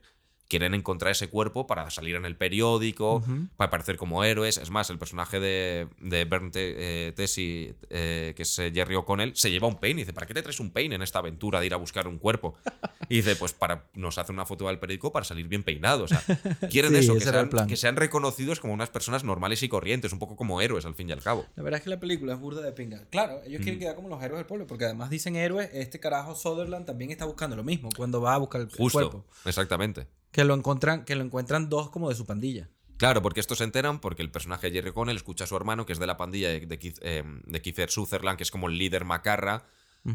quieren 0.53 0.75
encontrar 0.75 1.11
ese 1.11 1.29
cuerpo 1.29 1.65
para 1.65 1.89
salir 1.89 2.15
en 2.15 2.25
el 2.25 2.35
periódico, 2.35 3.23
para 3.57 3.69
aparecer 3.69 3.97
como 3.97 4.23
héroes. 4.23 4.57
Es 4.59 4.69
más, 4.69 4.91
el 4.91 4.99
personaje 4.99 5.39
de, 5.39 5.87
de 5.99 6.25
Bernd 6.25 6.51
Te- 6.51 7.07
eh, 7.07 7.11
Tessie, 7.13 7.73
eh, 7.89 8.33
que 8.35 8.43
es 8.43 8.55
Jerry 8.55 8.93
O'Connell, 8.95 9.35
se 9.35 9.49
lleva 9.49 9.67
un 9.67 9.79
peine. 9.79 10.01
Y 10.01 10.03
dice, 10.03 10.13
¿para 10.13 10.27
qué 10.27 10.35
te 10.35 10.43
traes 10.43 10.59
un 10.59 10.69
peine 10.69 10.93
en 10.93 11.01
esta 11.01 11.17
aventura 11.19 11.59
de 11.59 11.65
ir 11.65 11.73
a 11.73 11.77
buscar 11.77 12.07
un 12.07 12.19
cuerpo? 12.19 12.55
Y 13.09 13.17
dice, 13.17 13.35
pues 13.35 13.51
para 13.51 13.89
nos 13.95 14.17
hace 14.17 14.31
una 14.31 14.45
foto 14.45 14.67
al 14.69 14.79
periódico 14.79 15.11
para 15.11 15.25
salir 15.25 15.47
bien 15.47 15.61
peinado. 15.63 16.05
O 16.05 16.07
sea, 16.07 16.23
quieren 16.71 16.91
Sí, 16.93 16.99
eso, 16.99 17.13
que 17.15 17.19
sean, 17.19 17.49
plan. 17.49 17.67
que 17.67 17.75
sean 17.75 17.95
reconocidos 17.97 18.59
como 18.61 18.73
unas 18.73 18.89
personas 18.89 19.23
normales 19.25 19.61
y 19.61 19.67
corrientes, 19.67 20.13
un 20.13 20.19
poco 20.19 20.35
como 20.37 20.61
héroes 20.61 20.85
al 20.85 20.95
fin 20.95 21.09
y 21.09 21.11
al 21.11 21.21
cabo. 21.21 21.45
La 21.55 21.63
verdad 21.63 21.79
es 21.79 21.83
que 21.83 21.89
la 21.89 21.99
película 21.99 22.33
es 22.33 22.39
burda 22.39 22.61
de 22.61 22.71
pinga. 22.71 23.05
Claro, 23.09 23.41
ellos 23.45 23.61
quieren 23.61 23.77
quedar 23.79 23.95
como 23.95 24.07
los 24.07 24.23
héroes 24.23 24.39
del 24.39 24.45
pueblo, 24.45 24.67
porque 24.67 24.85
además 24.85 25.09
dicen 25.09 25.35
héroes, 25.35 25.69
este 25.73 25.99
carajo 25.99 26.33
Sutherland 26.33 26.85
también 26.85 27.11
está 27.11 27.25
buscando 27.25 27.55
lo 27.57 27.63
mismo 27.63 27.89
cuando 27.95 28.21
va 28.21 28.35
a 28.35 28.37
buscar 28.37 28.61
el, 28.61 28.67
el 28.69 28.73
Justo, 28.77 28.97
cuerpo. 28.99 29.25
exactamente. 29.45 30.07
Que 30.33 30.43
lo 30.43 30.53
encuentran, 30.53 31.05
que 31.05 31.15
lo 31.15 31.23
encuentran 31.23 31.69
dos 31.69 31.89
como 31.89 32.09
de 32.09 32.15
su 32.15 32.25
pandilla. 32.25 32.69
Claro, 32.97 33.21
porque 33.21 33.39
estos 33.39 33.59
se 33.59 33.63
enteran 33.63 33.99
porque 33.99 34.21
el 34.21 34.31
personaje 34.31 34.67
de 34.67 34.73
Jerry 34.73 34.89
O'Connell 34.89 35.15
escucha 35.15 35.45
a 35.45 35.47
su 35.47 35.55
hermano, 35.55 35.85
que 35.85 35.93
es 35.93 35.99
de 35.99 36.07
la 36.07 36.17
pandilla 36.17 36.49
de, 36.49 36.59
de, 36.65 36.79
Keith- 36.79 36.99
eh, 37.01 37.23
de 37.45 37.61
Kiefer 37.61 37.89
Sutherland, 37.89 38.37
que 38.37 38.43
es 38.43 38.51
como 38.51 38.67
el 38.67 38.77
líder 38.77 39.05
macarra, 39.05 39.65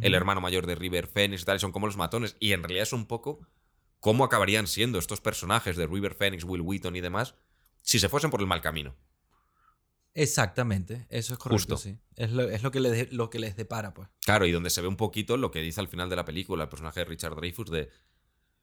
el 0.03 0.15
hermano 0.15 0.43
mayor 0.43 0.67
de 0.67 0.75
River 0.75 1.07
Phoenix 1.07 1.43
y 1.43 1.45
tal, 1.47 1.57
y 1.57 1.61
son 1.61 1.73
como 1.73 1.87
los 1.87 1.97
matones. 1.97 2.37
Y 2.41 2.53
en 2.53 2.63
realidad 2.63 2.83
es 2.83 2.93
un 2.93 3.07
poco 3.07 3.41
cómo 4.01 4.25
acabarían 4.25 4.67
siendo 4.67 4.99
estos 4.99 5.21
personajes 5.23 5.77
de 5.77 5.87
River 5.87 6.15
Phoenix, 6.15 6.45
Will 6.45 6.61
Wheaton 6.61 6.95
y 6.97 7.01
demás, 7.01 7.35
si 7.83 7.99
se 7.99 8.09
fuesen 8.11 8.31
por 8.31 8.41
el 8.41 8.47
mal 8.47 8.61
camino. 8.61 8.95
Exactamente, 10.15 11.07
eso 11.11 11.35
es 11.35 11.39
correcto, 11.39 11.75
Justo. 11.75 11.77
sí. 11.77 11.99
Es 12.17 12.33
lo, 12.33 12.43
es 12.49 12.63
lo 12.63 12.71
que, 12.73 12.81
les, 12.81 13.13
lo 13.13 13.31
que 13.31 13.39
les 13.39 13.57
depara, 13.57 13.95
pues. 13.95 14.09
Claro, 14.25 14.47
y 14.47 14.53
donde 14.53 14.71
se 14.71 14.81
ve 14.83 14.89
un 14.89 14.97
poquito 14.97 15.37
lo 15.37 15.51
que 15.51 15.61
dice 15.61 15.81
al 15.81 15.87
final 15.89 16.09
de 16.11 16.17
la 16.17 16.25
película 16.25 16.65
el 16.65 16.69
personaje 16.69 17.01
de 17.01 17.05
Richard 17.07 17.37
Dreyfuss 17.37 17.71
de 17.71 17.89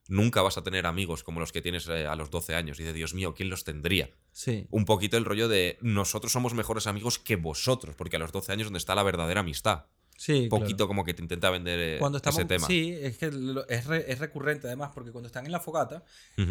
nunca 0.08 0.42
vas 0.42 0.58
a 0.58 0.64
tener 0.64 0.86
amigos 0.86 1.24
como 1.24 1.40
los 1.40 1.52
que 1.52 1.62
tienes 1.62 1.88
eh, 1.88 2.06
a 2.08 2.16
los 2.16 2.30
12 2.32 2.56
años. 2.56 2.80
Y 2.80 2.84
de 2.84 2.94
Dios 2.94 3.14
mío, 3.14 3.34
¿quién 3.34 3.50
los 3.50 3.64
tendría? 3.64 4.10
Sí. 4.32 4.68
un 4.70 4.86
poquito 4.86 5.18
el 5.18 5.26
rollo 5.26 5.48
de 5.48 5.78
nosotros 5.82 6.32
somos 6.32 6.54
mejores 6.54 6.88
amigos 6.88 7.20
que 7.20 7.36
vosotros, 7.38 7.96
porque 7.96 8.18
a 8.18 8.20
los 8.20 8.32
12 8.32 8.52
años 8.52 8.62
es 8.64 8.68
donde 8.68 8.80
está 8.80 8.94
la 8.96 9.04
verdadera 9.04 9.40
amistad. 9.42 9.86
Sí, 10.18 10.44
Un 10.44 10.50
poquito 10.50 10.88
como 10.88 11.04
que 11.04 11.14
te 11.14 11.22
intenta 11.22 11.50
vender 11.50 11.78
eh, 11.80 11.98
Cuando 12.00 12.18
estamos, 12.20 12.40
ese 12.40 12.48
tema. 12.48 12.66
Sí, 12.68 12.94
es 13.02 13.18
que 13.18 13.26
es, 13.68 13.86
re- 13.86 14.10
es 14.10 14.20
recurrente 14.20 14.68
además, 14.68 14.92
porque 14.94 15.12
cuando 15.12 15.28
están 15.28 15.46
en 15.46 15.52
la 15.52 15.60
fogata, 15.60 16.04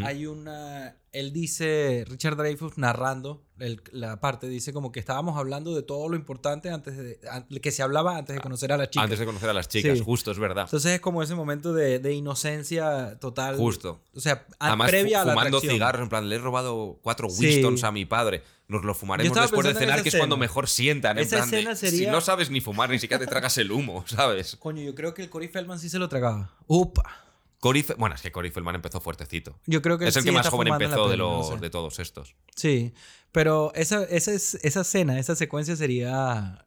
hay 0.04 0.26
una. 0.26 0.96
Él 1.14 1.33
dice, 1.33 2.04
Richard 2.09 2.37
Dreyfuss 2.37 2.76
narrando 2.76 3.44
el- 3.61 3.80
la 3.92 4.18
parte, 4.21 4.49
dice 4.49 4.73
como 4.73 4.90
que 4.90 4.99
estábamos 4.99 5.38
hablando 5.38 5.75
de 5.75 5.83
todo 5.83 6.09
lo 6.09 6.16
importante 6.16 6.71
antes 6.71 6.97
de. 6.97 7.21
que 7.62 7.71
se 7.71 7.83
hablaba 7.85 8.16
antes 8.18 8.35
de 8.35 8.42
conocer 8.42 8.73
a 8.73 8.76
las 8.76 8.90
chicas. 8.90 9.04
Antes 9.04 9.18
de 9.21 9.25
conocer 9.25 9.49
a 9.49 9.52
las 9.52 9.68
chicas, 9.68 9.97
Sí. 9.99 10.04
justo, 10.04 10.33
es 10.33 10.38
verdad. 10.40 10.64
Entonces 10.64 10.92
es 10.92 11.00
como 11.00 11.23
ese 11.23 11.35
momento 11.37 11.73
de, 11.73 12.00
de 12.00 12.12
inocencia 12.14 13.16
total. 13.21 13.56
Justo. 13.56 14.02
O 14.14 14.21
sea, 14.21 14.44
Además, 14.59 14.90
previa 14.90 15.23
a 15.23 15.25
la 15.25 15.33
fumando 15.33 15.59
atracción. 15.59 15.73
cigarros, 15.75 16.02
en 16.02 16.09
plan, 16.09 16.28
le 16.28 16.35
he 16.35 16.38
robado 16.38 16.99
cuatro 17.02 17.30
Sí. 17.30 17.47
Wistons 17.47 17.85
a 17.85 17.92
mi 17.92 18.04
padre. 18.04 18.42
Nos 18.66 18.83
lo 18.83 18.94
fumaremos 18.94 19.37
después 19.38 19.66
de 19.66 19.75
cenar, 19.75 20.02
que 20.02 20.09
es 20.09 20.16
cuando 20.16 20.37
mejor 20.37 20.68
sientan. 20.68 21.18
En 21.18 21.25
Esa 21.25 21.37
plan 21.37 21.50
de, 21.50 21.56
escena 21.59 21.76
Si 21.76 21.90
sería- 21.90 22.11
no 22.12 22.21
sabes 22.23 22.50
ni 22.50 22.61
fumar, 22.61 22.90
ni 22.90 22.99
siquiera 22.99 23.21
te 23.25 23.30
tragas 23.30 23.56
el 23.59 23.71
humo, 23.71 24.04
¿sabes? 24.09 24.56
Coño, 24.59 24.83
yo 24.83 24.94
creo 24.94 25.14
que 25.14 25.23
el 25.23 25.30
Corey 25.30 25.49
Feldman 25.49 25.78
sí 25.78 25.88
se 25.88 25.99
lo 25.99 26.09
tragaba. 26.09 26.50
Upa. 26.66 27.21
Cory 27.64 27.83
Fe- 27.83 27.94
bueno, 27.94 28.14
es 28.14 28.21
que 28.21 28.30
Feldman 28.30 28.75
empezó 28.75 29.00
fuertecito. 29.00 29.59
Yo 29.64 29.80
creo 29.80 29.97
que 29.97 30.06
Es 30.06 30.14
el 30.16 30.23
sí 30.23 30.28
que 30.28 30.33
más 30.33 30.47
joven 30.49 30.68
empezó 30.68 31.09
de, 31.09 31.16
no 31.16 31.38
los, 31.38 31.49
sé. 31.49 31.56
de 31.56 31.71
todos 31.71 31.99
estos. 31.99 32.37
Sí, 32.54 32.92
pero 33.33 33.73
esa, 33.75 34.04
esa, 34.04 34.33
es- 34.33 34.56
esa 34.62 34.83
escena, 34.83 35.18
esa 35.18 35.35
secuencia 35.35 35.75
sería 35.75 36.66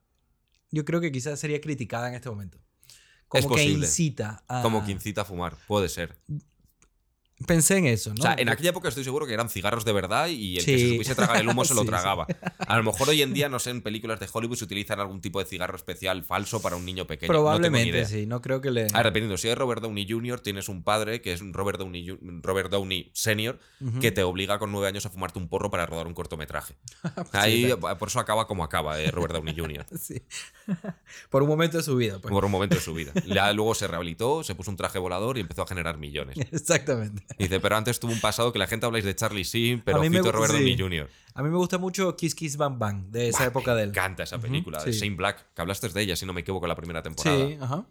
yo 0.72 0.86
creo 0.86 1.00
que 1.00 1.12
quizás 1.12 1.40
sería 1.40 1.62
criticada 1.62 2.08
en 2.10 2.16
este 2.16 2.32
momento. 2.32 2.58
Como 3.28 3.44
que 3.44 3.48
posible. 3.50 3.86
incita 3.86 4.44
a... 4.48 4.64
Como 4.64 4.84
que 4.84 4.92
incita 4.92 5.22
a 5.22 5.26
fumar. 5.26 5.56
Puede 5.68 5.88
ser. 5.88 6.18
Pensé 7.46 7.78
en 7.78 7.86
eso, 7.86 8.10
¿no? 8.16 8.20
O 8.20 8.22
sea, 8.24 8.36
en 8.38 8.50
aquella 8.50 8.72
época 8.72 8.90
estoy 8.90 9.04
seguro 9.04 9.28
que 9.28 9.34
eran 9.34 9.48
cigarros 9.50 9.86
de 9.86 9.92
verdad 9.94 10.28
y 10.28 10.58
el 10.58 10.66
que 10.66 10.80
se 10.80 10.88
supiese 10.90 11.14
tragar 11.16 11.38
el 11.38 11.48
humo 11.48 11.64
se 11.66 11.76
lo 11.76 11.82
Sí, 11.82 11.86
sí. 11.86 11.92
tragaba. 11.92 12.26
A 12.58 12.78
lo 12.78 12.84
mejor 12.84 13.10
hoy 13.10 13.22
en 13.22 13.34
día, 13.34 13.48
no 13.48 13.60
sé, 13.60 13.70
en 13.70 13.82
películas 13.82 14.20
de 14.20 14.28
Hollywood 14.32 14.56
se 14.58 14.64
utilizan 14.66 15.00
algún 15.00 15.22
tipo 15.22 15.40
de 15.40 15.46
cigarro 15.46 15.76
especial 15.76 16.24
falso 16.24 16.62
para 16.62 16.76
un 16.76 16.84
niño 16.86 17.06
pequeño. 17.06 17.28
Probablemente, 17.28 17.78
no 17.78 17.84
tengo 17.84 17.92
ni 17.92 17.98
idea. 18.00 18.06
sí. 18.22 18.26
No 18.26 18.42
creo 18.42 18.60
que 18.60 18.72
le... 18.72 18.88
Ahora, 18.94 19.10
dependiendo, 19.10 19.38
si 19.38 19.48
es 19.50 19.58
Robert 19.58 19.82
Downey 19.84 20.08
Jr., 20.10 20.40
tienes 20.40 20.68
un 20.68 20.84
padre 20.84 21.22
que 21.22 21.34
es 21.34 21.42
Robert 21.52 21.78
Downey, 21.80 22.18
Robert 22.42 22.72
Downey 22.72 23.12
Ujú. 23.80 24.00
que 24.00 24.12
te 24.12 24.24
obliga 24.24 24.58
con 24.58 24.72
nueve 24.72 24.88
años 24.88 25.06
a 25.06 25.10
fumarte 25.12 25.38
un 25.38 25.48
porro 25.48 25.70
para 25.70 25.86
rodar 25.86 26.08
un 26.08 26.14
cortometraje. 26.16 26.76
Ahí, 27.34 27.72
por 28.00 28.08
eso 28.08 28.20
acaba 28.20 28.48
como 28.48 28.64
acaba 28.64 29.00
eh, 29.00 29.12
Robert 29.12 29.34
Downey 29.36 29.56
Jr. 29.56 29.86
Sí. 30.00 30.22
Por 31.30 31.44
un 31.44 31.50
momento 31.50 31.78
de 31.78 31.84
su 31.84 31.96
vida, 31.96 32.20
pues. 32.20 32.32
por 32.32 32.46
un 32.46 32.52
momento 32.52 32.76
de 32.76 32.82
su 32.82 32.94
vida. 32.94 33.12
Ya 33.26 33.52
luego 33.54 33.76
se 33.76 33.88
rehabilitó, 33.88 34.44
se 34.44 34.56
puso 34.56 34.72
un 34.72 34.78
traje 34.78 34.98
volador 35.00 35.38
y 35.38 35.42
empezó 35.42 35.62
a 35.64 35.68
generar 35.68 35.98
millones. 35.98 36.38
Exactamente. 36.52 37.27
Dice, 37.40 37.60
pero 37.60 37.76
antes 37.76 38.00
tuvo 38.00 38.12
un 38.14 38.22
pasado 38.22 38.52
que 38.54 38.60
la 38.60 38.68
gente 38.68 38.86
habláis 38.86 39.04
de 39.06 39.16
Charlie 39.16 39.44
Sheen, 39.44 39.82
pero 39.84 39.98
A 39.98 40.02
mí 40.02 40.10
me 40.10 40.20
ojito 40.20 40.30
gu- 40.32 40.36
Robert 40.36 40.54
sí. 40.54 40.58
Downey 40.60 40.78
Jr. 40.78 41.10
A 41.34 41.44
mí 41.44 41.50
me 41.50 41.58
gusta 41.58 41.78
mucho 41.78 42.16
Kiss 42.16 42.34
Kiss 42.36 42.58
Bang 42.58 42.78
Bang, 42.78 43.10
de 43.10 43.30
esa 43.30 43.46
época 43.46 43.72
de 43.76 43.82
Me 43.82 43.84
él. 43.84 43.90
encanta 43.90 44.24
esa 44.24 44.40
película, 44.40 44.84
de 44.84 44.94
sí. 44.94 45.00
Shane 45.00 45.16
Black, 45.16 45.54
que 45.54 45.62
hablaste 45.62 45.90
de 45.90 46.02
ella, 46.02 46.16
si 46.16 46.26
no 46.26 46.34
me 46.34 46.42
equivoco, 46.42 46.66
la 46.68 46.76
primera 46.76 47.02
temporada. 47.04 47.48
Sí, 47.48 47.58
ajá. 47.62 47.86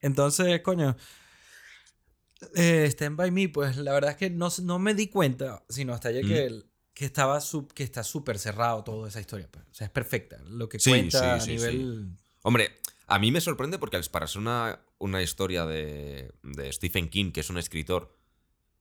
Entonces, 0.00 0.60
coño. 0.62 0.96
Eh, 2.56 2.86
Stand 2.90 3.16
By 3.16 3.30
Me, 3.30 3.48
pues 3.48 3.76
la 3.76 3.92
verdad 3.92 4.10
es 4.12 4.16
que 4.16 4.30
no, 4.30 4.48
no 4.62 4.78
me 4.80 4.94
di 4.94 5.06
cuenta, 5.08 5.64
sino 5.68 5.92
hasta 5.94 6.08
ayer 6.08 6.24
que, 6.26 6.44
el- 6.46 6.66
que, 6.92 7.04
estaba 7.04 7.40
sub- 7.40 7.72
que 7.72 7.84
está 7.84 8.02
súper 8.02 8.38
cerrado 8.38 8.82
toda 8.82 9.08
esa 9.08 9.20
historia. 9.20 9.48
pues. 9.50 9.64
O 9.70 9.74
sea, 9.74 9.86
es 9.86 9.92
perfecta. 9.92 10.38
Lo 10.48 10.68
que 10.68 10.80
Sí, 10.80 10.90
cuenta 10.90 11.38
sí, 11.40 11.52
a 11.52 11.54
nivel. 11.54 12.16
Hombre, 12.42 12.74
a 13.06 13.18
mí 13.20 13.30
me 13.30 13.40
sorprende 13.40 13.78
porque 13.78 13.96
al- 13.96 14.04
para 14.10 14.26
ser 14.26 14.40
una, 14.40 14.80
una 14.98 15.22
historia 15.22 15.66
de, 15.66 16.32
de 16.42 16.72
Stephen 16.72 17.08
King, 17.08 17.30
que 17.30 17.40
es 17.40 17.50
un 17.50 17.58
escritor, 17.58 18.12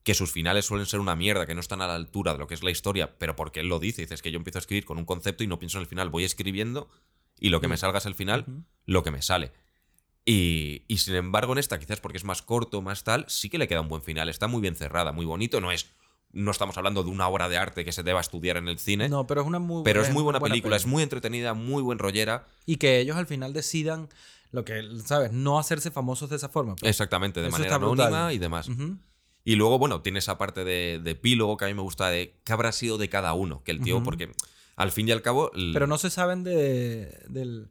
que 0.04 0.14
sus 0.14 0.32
finales 0.32 0.66
suelen 0.66 0.88
ser 0.88 1.00
una 1.00 1.16
mierda, 1.16 1.46
que 1.46 1.54
no 1.54 1.62
están 1.62 1.82
a 1.82 1.88
la 1.88 1.96
altura 1.96 2.34
de 2.34 2.40
lo 2.40 2.48
que 2.48 2.56
es 2.56 2.64
la 2.64 2.72
historia, 2.72 3.18
pero 3.18 3.36
porque 3.36 3.60
él 3.60 3.68
lo 3.68 3.80
dice, 3.80 4.02
dices 4.02 4.22
que 4.22 4.32
yo 4.32 4.38
empiezo 4.38 4.58
a 4.58 4.62
escribir 4.62 4.86
con 4.86 4.98
un 4.98 5.06
concepto 5.06 5.44
y 5.44 5.48
no 5.48 5.60
pienso 5.60 5.78
en 5.78 5.84
el 5.84 5.88
final, 5.88 6.10
voy 6.10 6.24
escribiendo 6.24 6.90
y 7.40 7.50
lo 7.50 7.62
que 7.62 7.68
me 7.68 7.78
salga 7.78 8.00
es 8.00 8.06
el 8.06 8.16
final, 8.16 8.46
lo 8.86 9.04
que 9.04 9.12
me 9.12 9.22
sale. 9.22 9.52
Y, 10.26 10.84
y 10.88 10.98
sin 10.98 11.16
embargo, 11.16 11.54
en 11.54 11.60
esta, 11.60 11.80
quizás 11.80 12.00
porque 12.00 12.18
es 12.18 12.24
más 12.24 12.42
corto, 12.42 12.82
más 12.82 13.04
tal, 13.04 13.26
sí 13.28 13.50
que 13.50 13.58
le 13.58 13.68
queda 13.68 13.82
un 13.82 13.90
buen 13.90 14.04
final. 14.04 14.30
Está 14.30 14.48
muy 14.48 14.62
bien 14.62 14.76
cerrada, 14.76 15.12
muy 15.12 15.26
bonito. 15.26 15.60
No 15.62 15.72
es. 15.72 15.88
No 16.34 16.52
estamos 16.52 16.78
hablando 16.78 17.04
de 17.04 17.10
una 17.10 17.28
obra 17.28 17.50
de 17.50 17.58
arte 17.58 17.84
que 17.84 17.92
se 17.92 18.04
deba 18.04 18.22
estudiar 18.22 18.56
en 18.56 18.70
el 18.70 18.80
cine. 18.80 19.10
No, 19.10 19.28
pero 19.28 19.42
es 19.42 19.48
una 19.48 19.60
muy 19.60 19.84
pero 19.84 20.02
es 20.02 20.14
muy 20.14 20.24
buena 20.24 20.40
película, 20.40 20.78
es 20.78 20.86
muy 20.86 21.04
entretenida, 21.04 21.54
muy 21.54 21.82
buen 21.84 22.00
rollera. 22.00 22.46
Y 22.66 22.78
que 22.78 23.00
ellos 23.00 23.18
al 23.18 23.28
final 23.28 23.52
decidan 23.52 24.08
lo 24.52 24.64
que, 24.64 24.82
¿sabes? 25.04 25.34
No 25.34 25.60
hacerse 25.60 25.92
famosos 25.92 26.30
de 26.30 26.38
esa 26.38 26.48
forma. 26.48 26.76
pues. 26.76 26.90
Exactamente, 26.90 27.42
de 27.42 27.50
manera 27.50 27.76
anónima 27.76 28.32
y 28.32 28.38
demás. 28.38 28.70
Y 29.44 29.56
luego, 29.56 29.80
bueno, 29.80 30.02
tiene 30.02 30.20
esa 30.20 30.38
parte 30.38 30.64
de, 30.64 31.00
de 31.04 31.12
epílogo 31.12 31.58
que 31.58 31.66
a 31.66 31.68
mí 31.68 31.74
me 31.74 31.82
gusta 31.82 32.10
de 32.10 32.40
qué 32.44 32.54
habrá 32.54 32.72
sido 32.72 32.98
de 32.98 33.10
cada 33.10 33.34
uno. 33.34 33.64
Que 33.64 33.72
el 33.72 33.82
tío, 33.82 34.04
porque 34.04 34.32
al 34.76 34.92
fin 34.92 35.08
y 35.08 35.12
al 35.12 35.22
cabo. 35.22 35.52
Pero 35.74 35.88
no 35.88 35.98
se 35.98 36.10
saben 36.10 36.44
de, 36.44 37.24
del... 37.28 37.70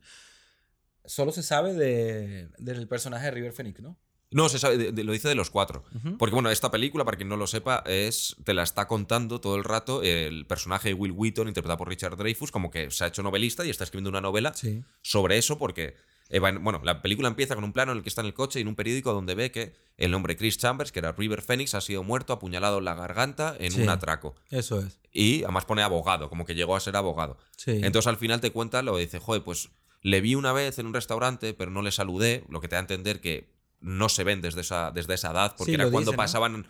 Solo 1.05 1.33
se 1.33 1.43
sabe 1.43 1.75
de, 1.75 2.49
del 2.59 2.87
personaje 2.87 3.25
de 3.27 3.31
River 3.31 3.53
Phoenix, 3.53 3.81
¿no? 3.81 3.97
No, 4.33 4.49
se 4.49 4.61
sabe, 4.61 4.77
de- 4.79 4.93
de- 4.93 5.03
lo 5.03 5.12
dice 5.12 5.29
de 5.29 5.35
los 5.35 5.50
cuatro. 5.50 5.83
Porque 6.19 6.35
bueno, 6.35 6.50
esta 6.50 6.71
película, 6.71 7.05
para 7.05 7.17
quien 7.17 7.29
no 7.29 7.37
lo 7.37 7.47
sepa, 7.49 7.83
es 7.87 8.37
te 8.45 8.55
la 8.55 8.62
está 8.62 8.87
contando 8.87 9.41
todo 9.41 9.57
el 9.57 9.65
rato 9.65 10.03
el 10.05 10.47
personaje 10.47 10.89
de 10.91 10.95
Will 10.95 11.11
Wheaton, 11.12 11.49
interpretado 11.49 11.79
por 11.79 11.89
Richard 11.89 12.17
Dreyfuss, 12.17 12.53
como 12.53 12.71
que 12.71 12.91
se 12.93 13.03
ha 13.03 13.09
hecho 13.09 13.25
novelista 13.25 13.65
y 13.67 13.71
está 13.71 13.83
escribiendo 13.85 14.11
una 14.11 14.21
novela 14.21 14.53
Sí. 14.55 14.85
sobre 15.03 15.37
eso 15.39 15.59
porque... 15.59 15.97
eh, 16.31 16.39
bueno, 16.39 16.81
la 16.85 17.03
película 17.03 17.29
empieza 17.29 17.55
con 17.55 17.65
un 17.65 17.73
plano 17.73 17.93
en 17.93 17.99
el 17.99 18.03
que 18.03 18.09
está 18.09 18.21
en 18.23 18.29
el 18.29 18.35
coche 18.35 18.59
y 18.59 18.63
en 18.63 18.69
un 18.69 18.77
periódico 18.77 19.13
donde 19.13 19.35
ve 19.35 19.51
que 19.51 19.75
el 19.97 20.15
hombre 20.15 20.37
Chris 20.37 20.57
Chambers, 20.59 20.93
que 20.93 21.01
era 21.01 21.13
River 21.13 21.43
Phoenix, 21.43 21.75
ha 21.75 21.81
sido 21.81 22.03
muerto 22.03 22.33
apuñalado 22.33 22.79
en 22.79 22.85
la 22.87 22.95
garganta 22.95 23.55
en 23.59 23.73
Sí. 23.73 23.83
un 23.83 23.89
atraco. 23.91 24.35
Eso 24.51 24.81
es. 24.81 24.99
Y 25.13 25.43
además 25.45 25.65
pone 25.67 25.83
abogado, 25.83 26.29
como 26.31 26.47
que 26.47 26.55
llegó 26.55 26.77
a 26.77 26.81
ser 26.81 26.97
abogado. 26.97 27.37
Sí. 27.57 27.73
Entonces 27.83 28.07
al 28.07 28.17
final 28.17 28.41
te 28.41 28.53
cuenta, 28.53 28.83
lo 28.83 28.97
dice, 28.97 29.19
joder, 29.19 29.43
pues 29.43 29.71
le 30.03 30.21
vi 30.21 30.35
una 30.35 30.53
vez 30.53 30.79
en 30.79 30.87
un 30.87 30.95
restaurante, 30.95 31.53
pero 31.53 31.71
no 31.71 31.83
le 31.83 31.93
saludé, 31.93 32.45
lo 32.49 32.61
que 32.61 32.69
te 32.69 32.77
da 32.77 32.81
a 32.81 32.83
entender 32.83 33.21
que 33.21 33.51
no 33.81 34.09
se 34.09 34.25
ven 34.25 34.41
desde 34.41 34.61
esa, 34.63 34.91
desde 34.93 35.15
esa 35.15 35.33
edad, 35.33 35.55
porque 35.59 35.73
Sí, 35.73 35.75
era 35.75 35.85
cuando 35.85 36.01
dice, 36.01 36.13
¿no? 36.13 36.17
pasaban, 36.17 36.67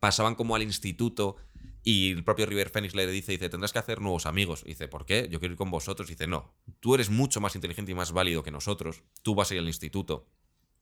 pasaban 0.00 0.34
como 0.34 0.56
al 0.56 0.62
instituto 0.62 1.36
y 1.84 2.10
el 2.12 2.24
propio 2.24 2.46
River 2.46 2.70
Phoenix 2.70 2.94
le 2.94 3.06
dice, 3.06 3.32
dice, 3.32 3.48
tendrás 3.50 3.72
que 3.72 3.78
hacer 3.78 4.00
nuevos 4.00 4.24
amigos. 4.26 4.62
Y 4.64 4.70
dice, 4.70 4.88
¿por 4.88 5.04
qué? 5.06 5.28
Yo 5.30 5.38
quiero 5.38 5.52
ir 5.52 5.58
con 5.58 5.70
vosotros. 5.70 6.08
Y 6.08 6.14
dice, 6.14 6.26
no, 6.26 6.52
tú 6.80 6.94
eres 6.94 7.10
mucho 7.10 7.40
más 7.40 7.54
inteligente 7.54 7.92
y 7.92 7.94
más 7.94 8.12
válido 8.12 8.42
que 8.42 8.50
nosotros, 8.50 9.02
tú 9.22 9.34
vas 9.34 9.50
a 9.50 9.54
ir 9.54 9.60
al 9.60 9.66
instituto, 9.68 10.26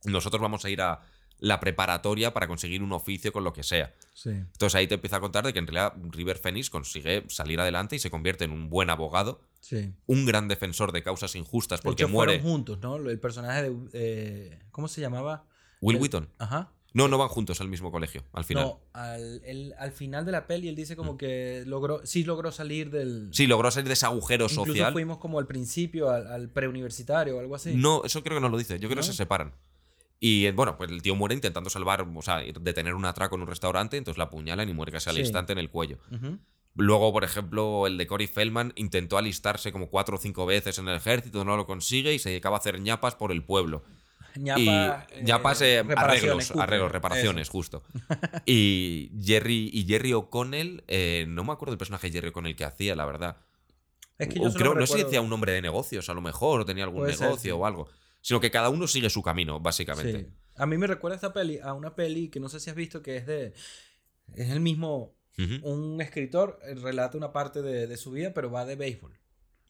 nosotros 0.04 0.40
vamos 0.40 0.64
a 0.64 0.70
ir 0.70 0.80
a 0.80 1.00
la 1.38 1.58
preparatoria 1.58 2.32
para 2.32 2.46
conseguir 2.46 2.84
un 2.84 2.92
oficio 2.92 3.32
con 3.32 3.42
lo 3.42 3.52
que 3.52 3.64
sea. 3.64 3.92
sí. 4.14 4.30
Entonces 4.30 4.76
ahí 4.76 4.86
te 4.86 4.94
empieza 4.94 5.16
a 5.16 5.20
contar 5.20 5.44
de 5.44 5.52
que 5.52 5.58
en 5.58 5.66
realidad 5.66 5.94
River 6.10 6.38
Phoenix 6.38 6.70
consigue 6.70 7.24
salir 7.28 7.58
adelante 7.58 7.96
y 7.96 7.98
se 7.98 8.10
convierte 8.10 8.44
en 8.44 8.52
un 8.52 8.70
buen 8.70 8.90
abogado 8.90 9.40
Sí. 9.60 9.92
un 10.06 10.24
gran 10.26 10.46
defensor 10.46 10.92
de 10.92 11.02
causas 11.02 11.34
injustas 11.34 11.80
De 11.80 11.84
porque 11.84 12.04
hecho, 12.04 12.12
muere. 12.12 12.34
fueron 12.34 12.46
juntos, 12.52 12.78
¿no? 12.80 12.96
El 12.96 13.18
personaje 13.18 13.62
de... 13.70 13.76
eh, 13.92 14.58
¿Cómo 14.70 14.86
se 14.86 15.00
llamaba? 15.00 15.44
Will 15.80 15.96
el- 15.96 16.02
Wheaton. 16.02 16.28
Ajá. 16.38 16.72
No, 16.94 17.08
no 17.08 17.16
van 17.18 17.28
juntos 17.28 17.60
al 17.60 17.68
mismo 17.68 17.90
colegio, 17.90 18.22
al 18.32 18.44
final. 18.44 18.64
Mm. 18.64 18.68
No, 18.68 18.80
al, 18.92 19.42
el- 19.44 19.74
al 19.78 19.92
final 19.92 20.24
de 20.26 20.32
la 20.32 20.46
peli 20.46 20.68
él 20.68 20.76
dice 20.76 20.94
como 20.96 21.16
que 21.16 21.62
logró, 21.66 22.04
sí 22.04 22.22
logró 22.24 22.52
salir 22.52 22.90
del... 22.90 23.28
Sí, 23.32 23.46
logró 23.46 23.70
salir 23.70 23.86
de 23.88 23.94
ese 23.94 24.06
agujero 24.06 24.44
Incluso 24.44 24.66
social. 24.66 24.92
fuimos 24.92 25.18
como 25.18 25.38
al 25.38 25.46
principio, 25.46 26.10
al, 26.10 26.26
al 26.26 26.48
preuniversitario 26.50 27.36
o 27.36 27.40
algo 27.40 27.54
así. 27.54 27.74
No, 27.74 28.02
eso 28.04 28.22
creo 28.22 28.36
que 28.36 28.42
no 28.42 28.48
lo 28.48 28.58
dice. 28.58 28.74
Yo 28.78 28.88
creo 28.88 28.96
¿No? 28.96 29.00
que 29.00 29.06
se 29.06 29.14
separan. 29.14 29.54
Y 30.20 30.46
eh, 30.46 30.52
bueno, 30.52 30.76
pues 30.76 30.90
el 30.90 31.02
tío 31.02 31.16
muere 31.16 31.34
intentando 31.34 31.68
salvar, 31.70 32.06
o 32.14 32.22
sea, 32.22 32.38
detener 32.60 32.94
un 32.94 33.04
atraco 33.06 33.34
en 33.36 33.40
un 33.42 33.48
restaurante, 33.48 33.96
entonces 33.96 34.18
la 34.18 34.24
apuñalan 34.24 34.68
y 34.68 34.72
muere 34.74 34.92
casi 34.92 35.08
al 35.10 35.16
Sí. 35.16 35.22
instante 35.22 35.52
en 35.52 35.58
el 35.58 35.68
cuello. 35.70 35.98
Luego, 36.74 37.12
por 37.12 37.24
ejemplo, 37.24 37.86
el 37.86 37.98
de 37.98 38.06
Cory 38.06 38.26
Feldman 38.28 38.72
intentó 38.76 39.18
alistarse 39.18 39.72
como 39.72 39.88
cuatro 39.90 40.16
o 40.16 40.18
cinco 40.18 40.46
veces 40.46 40.78
en 40.78 40.88
el 40.88 40.96
ejército, 40.96 41.44
no 41.44 41.56
lo 41.56 41.66
consigue 41.66 42.14
y 42.14 42.18
se 42.18 42.30
dedicaba 42.30 42.56
a 42.56 42.60
hacer 42.60 42.80
ñapas 42.80 43.14
por 43.14 43.30
el 43.32 43.44
pueblo. 43.44 43.82
Ñapa, 44.36 44.60
y 44.60 44.68
eh, 44.68 45.80
eh, 45.80 45.94
arreglos, 45.96 46.92
reparaciones, 46.92 47.42
Eso. 47.48 47.52
justo. 47.52 47.82
Y 48.46 49.10
Jerry, 49.22 49.70
y 49.72 49.84
Jerry 49.86 50.12
O'Connell, 50.12 50.84
eh, 50.88 51.26
no 51.28 51.44
me 51.44 51.52
acuerdo 51.52 51.72
del 51.72 51.78
personaje 51.78 52.08
de 52.08 52.12
Jerry 52.14 52.28
O'Connell 52.28 52.56
que 52.56 52.64
hacía, 52.64 52.94
la 52.96 53.04
verdad. 53.06 53.36
Es 54.18 54.28
que 54.28 54.38
yo 54.40 54.52
creo, 54.52 54.74
no 54.74 54.86
sé 54.86 54.98
si 54.98 55.04
decía 55.04 55.20
un 55.20 55.30
nombre 55.30 55.52
de 55.52 55.62
negocios, 55.62 56.08
a 56.08 56.14
lo 56.14 56.20
mejor, 56.20 56.60
o 56.60 56.64
tenía 56.64 56.84
algún 56.84 57.00
Puede 57.00 57.14
ser, 57.14 57.26
negocio 57.28 57.54
sí. 57.54 57.60
o 57.60 57.66
algo. 57.66 57.88
Sino 58.20 58.40
que 58.40 58.50
cada 58.50 58.68
uno 58.68 58.86
sigue 58.86 59.10
su 59.10 59.22
camino, 59.22 59.58
básicamente. 59.58 60.20
Sí. 60.20 60.26
A 60.54 60.66
mí 60.66 60.78
me 60.78 60.86
recuerda 60.86 61.16
esta 61.16 61.32
peli 61.32 61.58
a 61.58 61.72
una 61.72 61.94
peli 61.96 62.28
que 62.28 62.38
no 62.38 62.48
sé 62.48 62.60
si 62.60 62.70
has 62.70 62.76
visto 62.76 63.02
que 63.02 63.16
es 63.16 63.26
de... 63.26 63.52
Es 64.34 64.50
el 64.50 64.60
mismo... 64.60 65.14
Un 65.62 66.00
escritor 66.00 66.60
eh, 66.62 66.74
relata 66.74 67.16
una 67.18 67.32
parte 67.32 67.62
de, 67.62 67.86
de 67.88 67.96
su 67.96 68.12
vida, 68.12 68.32
pero 68.32 68.50
va 68.50 68.64
de 68.64 68.76
béisbol. 68.76 69.18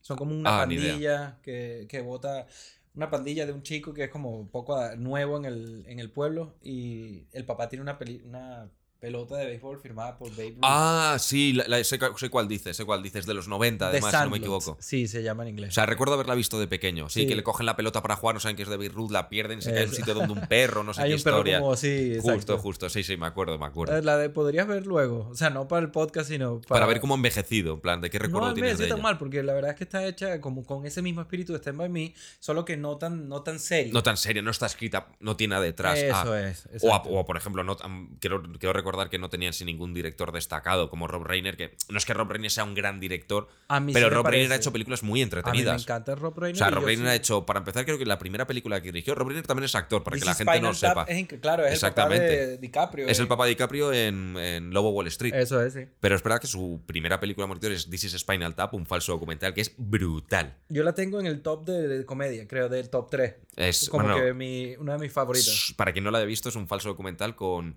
Son 0.03 0.19
como 0.19 0.35
una 0.37 0.57
Ah, 0.57 0.61
pandilla 0.63 1.39
que, 1.43 1.87
que 1.89 2.01
vota... 2.03 2.47
Una 2.95 3.11
pandilla 3.11 3.47
de 3.47 3.53
un 3.53 3.63
chico 3.63 3.95
que 3.95 4.05
es 4.05 4.11
como 4.11 4.31
un 4.39 4.49
poco 4.49 4.79
nuevo 4.97 5.37
en 5.39 5.45
el, 5.47 5.85
en 5.87 5.99
el 5.99 6.11
pueblo 6.11 6.55
y 6.63 7.27
el 7.33 7.45
papá 7.47 7.69
tiene 7.69 7.83
una, 7.83 7.99
peli- 7.99 8.23
una 8.27 8.71
pelota 9.03 9.37
de 9.37 9.47
béisbol 9.47 9.81
firmada 9.81 10.17
por 10.17 10.31
Babe 10.31 10.51
Ruth. 10.51 10.59
Ah, 10.63 11.17
sí, 11.19 11.53
la- 11.55 11.65
la- 11.67 11.83
sé, 11.83 11.99
sé 12.17 12.31
cuál 12.31 12.47
dices, 12.47 12.77
sé 12.77 12.85
cuál 12.85 13.03
dices, 13.03 13.27
de 13.27 13.35
los 13.35 13.49
90, 13.49 13.87
The 13.87 13.97
además, 13.97 14.13
si 14.15 14.17
no 14.23 14.31
me 14.31 14.37
equivoco. 14.39 14.77
Sí, 14.81 15.09
se 15.09 15.25
llama 15.25 15.43
en 15.43 15.49
inglés. 15.49 15.71
O 15.71 15.73
sea, 15.73 15.87
recuerdo 15.87 16.15
haberla 16.15 16.37
visto 16.37 16.61
de 16.61 16.69
pequeño. 16.69 17.09
Sí, 17.09 17.23
Sí. 17.23 17.27
que 17.27 17.35
le 17.35 17.43
cogen 17.43 17.67
la 17.67 17.75
pelota 17.75 18.01
para 18.01 18.15
jugar, 18.15 18.35
no 18.37 18.41
saben 18.41 18.55
que 18.57 18.63
es 18.63 18.69
de 18.69 18.77
Beirut, 18.77 19.11
la 19.11 19.29
pierden, 19.29 19.61
se 19.61 19.73
cae 19.73 19.83
en 19.83 19.89
un 19.89 19.95
sitio 19.97 20.15
donde 20.15 20.33
un 20.35 20.47
perro, 20.47 20.85
no 20.85 20.95
sé 20.95 21.03
Hay 21.03 21.09
qué 21.11 21.17
un 21.17 21.23
perro 21.25 21.37
historia. 21.39 21.59
como 21.59 21.73
así, 21.73 22.13
justo, 22.15 22.31
exacto. 22.31 22.59
justo, 22.59 22.89
sí, 22.91 23.03
sí, 23.03 23.17
me 23.17 23.27
acuerdo, 23.27 23.59
me 23.59 23.67
acuerdo. 23.67 24.01
La 24.03 24.17
de 24.19 24.31
podrías 24.31 24.69
ver 24.69 24.87
luego. 24.87 25.27
O 25.31 25.35
sea, 25.35 25.51
no 25.51 25.67
para 25.67 25.83
el 25.83 25.91
podcast, 25.91 26.29
sino 26.31 26.61
para, 26.61 26.69
Para 26.69 26.87
ver 26.87 27.01
cómo 27.01 27.15
ha 27.15 27.17
envejecido, 27.17 27.75
en 27.75 27.81
plan, 27.81 28.01
de 28.01 28.09
qué 28.09 28.21
recuerdo 28.21 28.47
no, 28.51 28.55
tienes 28.55 28.79
de 28.79 28.87
tan 28.87 29.03
mal, 29.03 29.19
porque 29.19 29.43
la 29.43 29.53
verdad 29.53 29.73
es 29.73 29.77
que 29.79 29.83
está 29.85 30.07
hecha 30.07 30.41
como 30.41 30.65
con 30.65 30.87
ese 30.87 31.03
mismo 31.03 31.21
espíritu 31.23 31.53
de 31.53 31.59
Stand 31.59 31.77
By 31.77 31.89
Me, 31.89 32.15
solo 32.39 32.65
que 32.65 32.77
no 32.77 32.99
tan, 32.99 33.29
no 33.29 33.43
tan 33.43 33.59
serio. 33.59 33.93
No 33.93 34.05
tan 34.05 34.17
serio, 34.17 34.43
no 34.45 34.53
está 34.53 34.67
escrita, 34.67 35.09
no 35.19 35.35
tiene 35.37 35.55
nada 35.57 35.65
detrás. 35.65 35.99
Eso 35.99 36.33
Ah, 36.33 36.41
es. 36.41 36.69
O, 36.83 36.95
a- 36.95 37.03
por 37.27 37.37
ejemplo, 37.37 37.65
no, 37.65 37.77
quiero, 38.21 38.41
quiero 38.61 38.73
recordar 38.73 38.92
que 39.11 39.19
no 39.19 39.29
tenían 39.29 39.53
sin 39.53 39.67
ningún 39.67 39.95
director 39.95 40.33
destacado 40.33 40.89
como 40.91 41.07
Rob 41.09 41.25
Reiner, 41.25 41.57
que 41.57 41.75
no 41.89 41.99
es 41.99 42.05
que 42.05 42.15
Rob 42.15 42.31
Reiner 42.31 42.51
sea 42.51 42.65
un 42.65 42.75
gran 42.75 43.01
director, 43.01 43.49
A 43.69 43.81
mí 43.81 43.93
sí 43.93 43.95
pero 43.95 44.11
Rob 44.11 44.27
Reiner 44.27 44.53
ha 44.53 44.57
hecho 44.57 44.73
películas 44.73 45.03
muy 45.03 45.21
A 45.21 45.25
mí 45.25 45.31
me 45.31 45.37
entretenidas. 45.37 45.83
encanta 45.83 46.15
Rob 46.15 46.39
Reiner. 46.39 46.55
O 46.55 46.59
sea, 46.59 46.71
Rob 46.71 46.85
Reiner 46.85 47.07
sí- 47.07 47.11
ha 47.11 47.15
hecho, 47.15 47.47
para 47.47 47.59
empezar, 47.59 47.85
creo 47.85 47.99
que 47.99 48.07
la 48.07 48.19
primera 48.19 48.47
película 48.47 48.81
que 48.81 48.93
dirigió, 48.93 49.15
Rob 49.15 49.29
Reiner 49.29 49.47
también 49.47 49.65
es 49.65 49.75
actor, 49.75 50.03
para 50.03 50.15
This 50.15 50.23
que 50.25 50.29
la 50.31 50.35
gente 50.35 50.61
no 50.61 50.75
sepa. 50.75 51.05
es 51.09 51.27
claro, 51.41 51.67
es 51.67 51.83
el 51.83 51.93
papá 51.93 52.09
de 52.09 52.59
DiCaprio. 52.59 53.09
Es 53.09 53.19
el 53.19 53.25
eh. 53.27 53.29
papá 53.29 53.45
de 53.45 53.51
DiCaprio 53.51 53.93
en, 53.93 54.37
en 54.37 54.71
Lobo 54.73 54.91
Wall 54.91 55.07
Street. 55.09 55.35
Eso 55.35 55.63
es, 55.63 55.73
sí. 55.73 55.81
Pero 56.01 56.15
es 56.15 56.23
verdad 56.23 56.41
que 56.41 56.47
su 56.47 56.83
primera 56.87 57.19
película 57.21 57.47
mortal 57.47 57.73
es 57.73 57.89
This 57.89 58.05
is 58.05 58.13
Spinal 58.19 58.55
Tap, 58.55 58.75
un 58.75 58.87
falso 58.87 59.13
documental 59.13 59.55
que 59.55 59.61
es 59.63 59.75
brutal. 59.77 60.57
Yo 60.69 60.83
la 60.83 60.95
tengo 60.95 61.21
en 61.21 61.27
el 61.27 61.43
top 61.43 61.65
de, 61.65 61.89
de 61.89 62.05
comedia, 62.05 62.47
creo, 62.47 62.69
del 62.69 62.91
top 62.91 63.11
3. 63.11 63.35
Es, 63.57 63.89
Como 63.89 64.05
bueno, 64.05 64.23
que 64.23 64.33
mi, 64.35 64.75
una 64.77 64.95
de 64.95 64.99
mis 64.99 65.13
favoritas. 65.13 65.75
Para 65.77 65.93
quien 65.93 66.05
no 66.05 66.11
la 66.11 66.19
haya 66.19 66.27
visto, 66.27 66.49
es 66.49 66.57
un 66.57 66.67
falso 66.69 66.89
documental 66.89 67.37
con. 67.37 67.77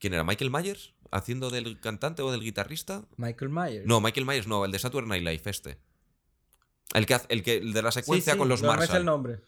¿Quién 0.00 0.14
era? 0.14 0.24
¿Michael 0.24 0.50
Myers? 0.50 0.94
¿Haciendo 1.12 1.50
del 1.50 1.78
cantante 1.78 2.22
o 2.22 2.32
del 2.32 2.40
guitarrista? 2.40 3.04
Michael 3.16 3.50
Myers. 3.50 3.86
No, 3.86 4.00
Michael 4.00 4.26
Myers 4.26 4.46
no, 4.48 4.64
el 4.64 4.72
de 4.72 4.78
Saturday 4.80 5.08
Night 5.08 5.22
Live, 5.24 5.42
este. 5.50 5.78
El, 6.94 7.06
que, 7.06 7.14
hace- 7.14 7.26
el, 7.28 7.42
que, 7.44 7.56
el 7.58 7.72
de 7.72 7.82
la 7.82 7.92
secuencia 7.92 8.32
Sí, 8.32 8.36
sí, 8.36 8.38
con 8.38 8.48
los 8.48 8.62
no 8.62 8.68
Marshall. 8.68 8.96
el 8.98 9.04
nombre. 9.04 9.40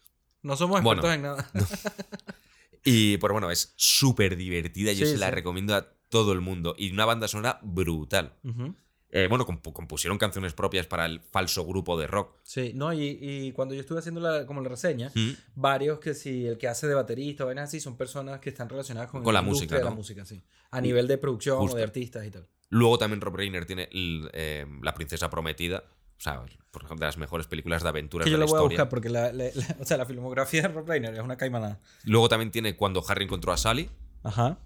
No 0.43 0.55
somos 0.55 0.81
Bueno. 0.81 1.01
expertos 1.01 1.15
en 1.15 1.21
nada. 1.23 1.51
Y, 2.85 3.15
pero 3.17 3.33
bueno, 3.33 3.49
es 3.49 3.73
súper 3.77 4.35
divertida. 4.35 4.91
Yo 4.91 5.05
Sí, 5.05 5.13
se 5.13 5.17
la 5.17 5.31
recomiendo 5.31 5.73
a 5.73 5.87
todo 6.09 6.33
el 6.33 6.41
mundo. 6.41 6.75
Y 6.77 6.91
una 6.91 7.05
banda 7.05 7.29
sonora 7.29 7.59
brutal. 7.63 8.35
Ujú. 8.43 8.75
Eh, 9.15 9.27
bueno, 9.29 9.45
compu- 9.45 9.71
compusieron 9.73 10.17
canciones 10.17 10.53
propias 10.53 10.87
para 10.87 11.05
el 11.05 11.19
falso 11.21 11.63
grupo 11.65 11.99
de 11.99 12.07
rock. 12.07 12.35
Sí, 12.41 12.71
no, 12.73 12.91
y, 12.93 13.17
y 13.21 13.51
cuando 13.51 13.75
yo 13.75 13.81
estuve 13.81 13.99
haciendo 13.99 14.19
la, 14.19 14.47
como 14.47 14.59
la 14.61 14.69
reseña, 14.69 15.11
Mm. 15.13 15.31
varios 15.53 15.99
que 15.99 16.15
si 16.15 16.47
el 16.47 16.57
que 16.57 16.67
hace 16.67 16.87
de 16.87 16.95
baterista 16.95 17.43
o 17.43 17.45
vainas 17.47 17.69
así 17.69 17.79
son 17.79 17.95
personas 17.95 18.39
que 18.39 18.49
están 18.49 18.69
relacionadas 18.69 19.11
con, 19.11 19.21
Con 19.23 19.33
la 19.35 19.43
música, 19.43 19.75
de 19.77 19.83
la 19.83 19.91
¿no? 19.91 19.95
música, 19.97 20.25
sí. 20.25 20.41
A 20.71 20.81
nivel 20.81 21.07
de 21.07 21.19
producción 21.19 21.59
Justo. 21.59 21.75
o 21.75 21.77
de 21.77 21.83
artistas 21.83 22.25
y 22.25 22.31
tal. 22.31 22.47
Luego 22.69 22.97
también 22.97 23.21
Rob 23.21 23.35
Reiner 23.35 23.65
tiene 23.65 23.87
el, 23.91 24.31
eh, 24.33 24.65
La 24.81 24.95
Princesa 24.95 25.29
Prometida. 25.29 25.83
O 26.17 26.21
sea, 26.23 26.41
por 26.71 26.83
ejemplo, 26.83 27.03
de 27.05 27.07
las 27.09 27.17
mejores 27.17 27.45
películas 27.45 27.83
de 27.83 27.89
aventuras 27.89 28.23
Que 28.25 28.31
yo 28.31 28.37
de 28.37 28.39
lo 28.39 28.45
la 28.47 28.51
voy 28.51 28.59
a 28.59 28.63
buscar 28.67 28.89
porque 28.89 29.09
la, 29.09 29.31
la- 29.31 29.43
la- 29.53 29.75
o 29.79 29.85
sea, 29.85 29.97
la 29.97 30.05
filmografía 30.07 30.63
de 30.63 30.67
Rob 30.69 30.87
Reiner 30.87 31.13
es 31.13 31.19
una 31.19 31.37
caimanada. 31.37 31.79
Luego 32.05 32.29
también 32.29 32.49
tiene 32.49 32.75
Cuando 32.75 33.03
Harry 33.07 33.25
encontró 33.25 33.51
a 33.51 33.57
Sally. 33.57 33.89
Ajá. 34.23 34.57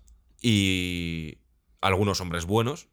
y 0.42 1.40
algunos 1.82 2.22
hombres 2.22 2.46
buenos. 2.46 2.88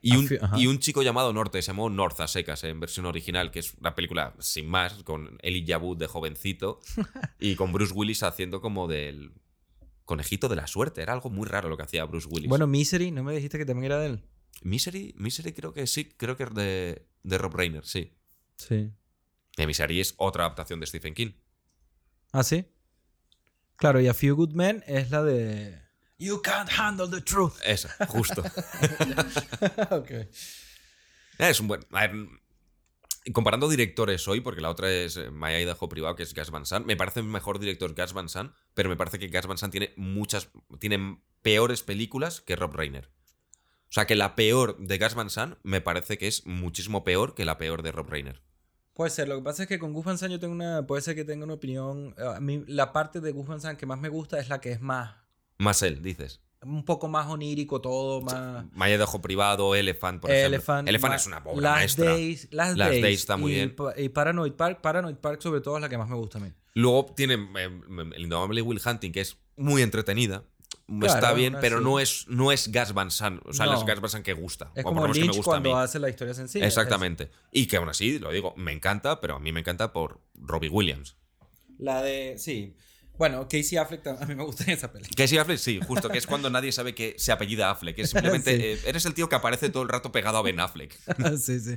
Y 0.00 0.16
un, 0.16 0.28
y 0.56 0.66
un 0.66 0.78
chico 0.78 1.02
llamado 1.02 1.32
Norte, 1.32 1.62
se 1.62 1.68
llamó 1.68 1.90
North 1.90 2.20
a 2.20 2.28
secas 2.28 2.64
en 2.64 2.80
versión 2.80 3.06
original, 3.06 3.50
que 3.50 3.60
es 3.60 3.74
una 3.74 3.94
película 3.94 4.34
sin 4.38 4.68
más, 4.68 5.02
con 5.04 5.38
Elijah 5.42 5.78
Wood 5.78 5.98
de 5.98 6.06
jovencito 6.06 6.80
y 7.38 7.54
con 7.56 7.72
Bruce 7.72 7.94
Willis 7.94 8.22
haciendo 8.22 8.60
como 8.60 8.86
del 8.86 9.32
conejito 10.04 10.48
de 10.48 10.56
la 10.56 10.66
suerte. 10.66 11.02
Era 11.02 11.12
algo 11.12 11.30
muy 11.30 11.46
raro 11.46 11.68
lo 11.68 11.76
que 11.76 11.82
hacía 11.84 12.04
Bruce 12.04 12.28
Willis. 12.28 12.48
Bueno, 12.48 12.66
Misery, 12.66 13.10
¿no 13.10 13.22
me 13.22 13.34
dijiste 13.34 13.58
que 13.58 13.66
también 13.66 13.92
era 13.92 14.00
de 14.00 14.06
él? 14.06 14.24
Misery, 14.62 15.14
Misery 15.16 15.52
creo 15.52 15.72
que 15.72 15.86
sí, 15.86 16.04
creo 16.04 16.36
que 16.36 16.44
es 16.44 16.54
de, 16.54 17.06
de 17.22 17.38
Rob 17.38 17.54
Reiner, 17.54 17.84
sí. 17.84 18.12
Sí. 18.56 18.90
Y 19.56 19.66
Misery 19.66 20.00
es 20.00 20.14
otra 20.16 20.44
adaptación 20.44 20.80
de 20.80 20.86
Stephen 20.86 21.14
King. 21.14 21.32
¿Ah, 22.32 22.42
sí? 22.42 22.66
Claro, 23.76 24.00
y 24.00 24.08
A 24.08 24.14
Few 24.14 24.34
Good 24.34 24.52
Men 24.52 24.82
es 24.86 25.10
la 25.10 25.22
de... 25.22 25.80
You 26.18 26.42
can't 26.42 26.68
handle 26.68 27.08
the 27.08 27.20
truth. 27.20 27.54
Esa, 27.64 27.88
justo. 28.06 28.42
ok. 29.90 30.10
Es 31.38 31.60
un 31.60 31.68
buen. 31.68 31.86
a 31.92 32.08
ver, 32.08 32.28
comparando 33.32 33.68
directores 33.68 34.26
hoy, 34.26 34.40
porque 34.40 34.60
la 34.60 34.70
otra 34.70 34.90
es 34.90 35.16
eh, 35.16 35.30
My 35.30 35.52
Idaho 35.52 35.88
Privado, 35.88 36.16
que 36.16 36.24
es 36.24 36.34
Gas 36.34 36.50
Van 36.50 36.66
Sant, 36.66 36.86
me 36.86 36.96
parece 36.96 37.22
mejor 37.22 37.60
director 37.60 37.94
Gas 37.94 38.12
Van 38.12 38.28
Sant, 38.28 38.52
pero 38.74 38.88
me 38.88 38.96
parece 38.96 39.18
que 39.18 39.28
Gas 39.28 39.46
Van 39.46 39.58
Sant 39.58 39.70
tiene 39.70 39.92
muchas. 39.96 40.48
tiene 40.80 41.22
peores 41.42 41.82
películas 41.82 42.40
que 42.40 42.56
Rob 42.56 42.74
Reiner. 42.74 43.10
O 43.88 43.92
sea 43.92 44.06
que 44.06 44.16
la 44.16 44.34
peor 44.34 44.76
de 44.78 44.98
Gas 44.98 45.14
Van 45.14 45.30
Sant 45.30 45.56
me 45.62 45.80
parece 45.80 46.18
que 46.18 46.26
es 46.26 46.46
muchísimo 46.46 47.04
peor 47.04 47.34
que 47.34 47.44
la 47.44 47.58
peor 47.58 47.82
de 47.82 47.92
Rob 47.92 48.08
Reiner. 48.08 48.42
Puede 48.92 49.10
ser, 49.10 49.28
lo 49.28 49.36
que 49.36 49.44
pasa 49.44 49.62
es 49.62 49.68
que 49.68 49.78
con 49.78 49.92
Gus 49.92 50.04
Van 50.04 50.18
Sant 50.18 50.32
yo 50.32 50.40
tengo 50.40 50.52
una, 50.52 50.84
puede 50.84 51.02
ser 51.02 51.14
que 51.14 51.24
tenga 51.24 51.44
una 51.44 51.54
opinión, 51.54 52.16
eh, 52.18 52.24
a 52.34 52.40
mí 52.40 52.64
la 52.66 52.92
parte 52.92 53.20
de 53.20 53.30
Gus 53.30 53.46
Van 53.46 53.60
Sant 53.60 53.78
que 53.78 53.86
más 53.86 54.00
me 54.00 54.08
gusta 54.08 54.40
es 54.40 54.48
la 54.48 54.60
que 54.60 54.72
es 54.72 54.80
más, 54.80 55.14
Más 55.58 55.82
él, 55.82 56.02
dices. 56.02 56.40
un 56.62 56.84
poco 56.84 57.08
más 57.08 57.26
onírico 57.28 57.80
todo, 57.80 58.20
más... 58.20 58.64
My 58.72 58.86
Idaho 58.92 59.20
Privado, 59.20 59.74
Elephant, 59.74 60.20
por 60.20 60.30
Elephant, 60.30 60.88
ejemplo. 60.88 60.90
Elephant 60.90 61.14
es 61.14 61.26
una 61.26 61.38
obra 61.38 61.62
Last 61.62 61.76
maestra. 61.76 62.04
Days, 62.04 62.48
Last, 62.52 62.76
Last 62.76 62.90
Days, 62.90 63.02
Days 63.02 63.20
está 63.20 63.36
muy 63.36 63.52
y, 63.52 63.54
bien. 63.54 63.76
Y 63.96 64.08
Paranoid 64.08 64.52
Park, 64.52 64.80
Paranoid 64.80 65.16
Park 65.16 65.40
sobre 65.42 65.60
todo 65.60 65.76
es 65.76 65.82
la 65.82 65.88
que 65.88 65.98
más 65.98 66.08
me 66.08 66.16
gusta 66.16 66.38
a 66.38 66.40
mí. 66.40 66.52
Luego 66.74 67.06
tiene 67.16 67.34
eh, 67.34 67.80
el 68.14 68.22
indomable 68.22 68.62
Will 68.62 68.80
Hunting, 68.84 69.10
que 69.10 69.20
es 69.20 69.36
muy 69.56 69.82
entretenida. 69.82 70.44
Claro, 70.86 71.06
está 71.06 71.32
bien, 71.34 71.54
aún 71.54 71.60
pero 71.60 71.76
así. 71.76 71.84
no 71.84 72.00
es, 72.00 72.28
no 72.28 72.52
es 72.52 72.72
Gas 72.72 72.94
Van 72.94 73.10
Sant. 73.10 73.42
O 73.44 73.52
sea, 73.52 73.66
no. 73.66 73.74
Es 73.74 73.84
Gas 73.84 74.00
Van 74.00 74.10
Sant 74.10 74.24
que 74.24 74.32
gusta. 74.32 74.70
Es 74.74 74.84
o 74.84 74.88
como 74.88 75.02
menos 75.02 75.16
que 75.16 75.20
me 75.20 75.26
Lynch 75.26 75.36
gusta 75.36 75.56
a 75.56 75.60
mí. 75.60 75.68
cuando 75.68 75.78
hace 75.80 75.98
la 75.98 76.08
historia 76.08 76.34
sencilla. 76.34 76.66
Exactamente. 76.66 77.30
Y 77.52 77.66
que 77.66 77.76
aún 77.76 77.88
así, 77.88 78.18
lo 78.18 78.30
digo, 78.30 78.54
me 78.56 78.72
encanta, 78.72 79.20
pero 79.20 79.36
a 79.36 79.38
mí 79.38 79.52
me 79.52 79.60
encanta 79.60 79.92
por 79.92 80.20
Robbie 80.34 80.70
Williams. 80.70 81.16
La 81.78 82.00
de, 82.00 82.36
sí. 82.38 82.74
Bueno, 83.18 83.42
Casey 83.48 83.76
Affleck 83.76 84.06
a 84.06 84.24
mí 84.26 84.34
me 84.34 84.44
gusta 84.44 84.64
en 84.64 84.70
esa 84.70 84.92
peli. 84.92 85.06
Casey 85.14 85.38
Affleck, 85.38 85.58
sí, 85.58 85.80
justo, 85.86 86.08
que 86.08 86.18
es 86.18 86.26
cuando 86.26 86.48
nadie 86.50 86.70
sabe 86.72 86.94
que 86.94 87.14
se 87.18 87.32
apellida 87.32 87.70
Affleck. 87.70 87.98
Es 87.98 88.10
simplemente, 88.12 88.56
Sí. 88.56 88.62
eh, 88.62 88.80
eres 88.86 89.04
el 89.06 89.14
tío 89.14 89.28
que 89.28 89.34
aparece 89.36 89.68
todo 89.70 89.82
el 89.82 89.88
rato 89.88 90.12
pegado 90.12 90.38
a 90.38 90.42
Ben 90.42 90.60
Affleck. 90.60 90.96
sí, 91.38 91.58
sí. 91.60 91.76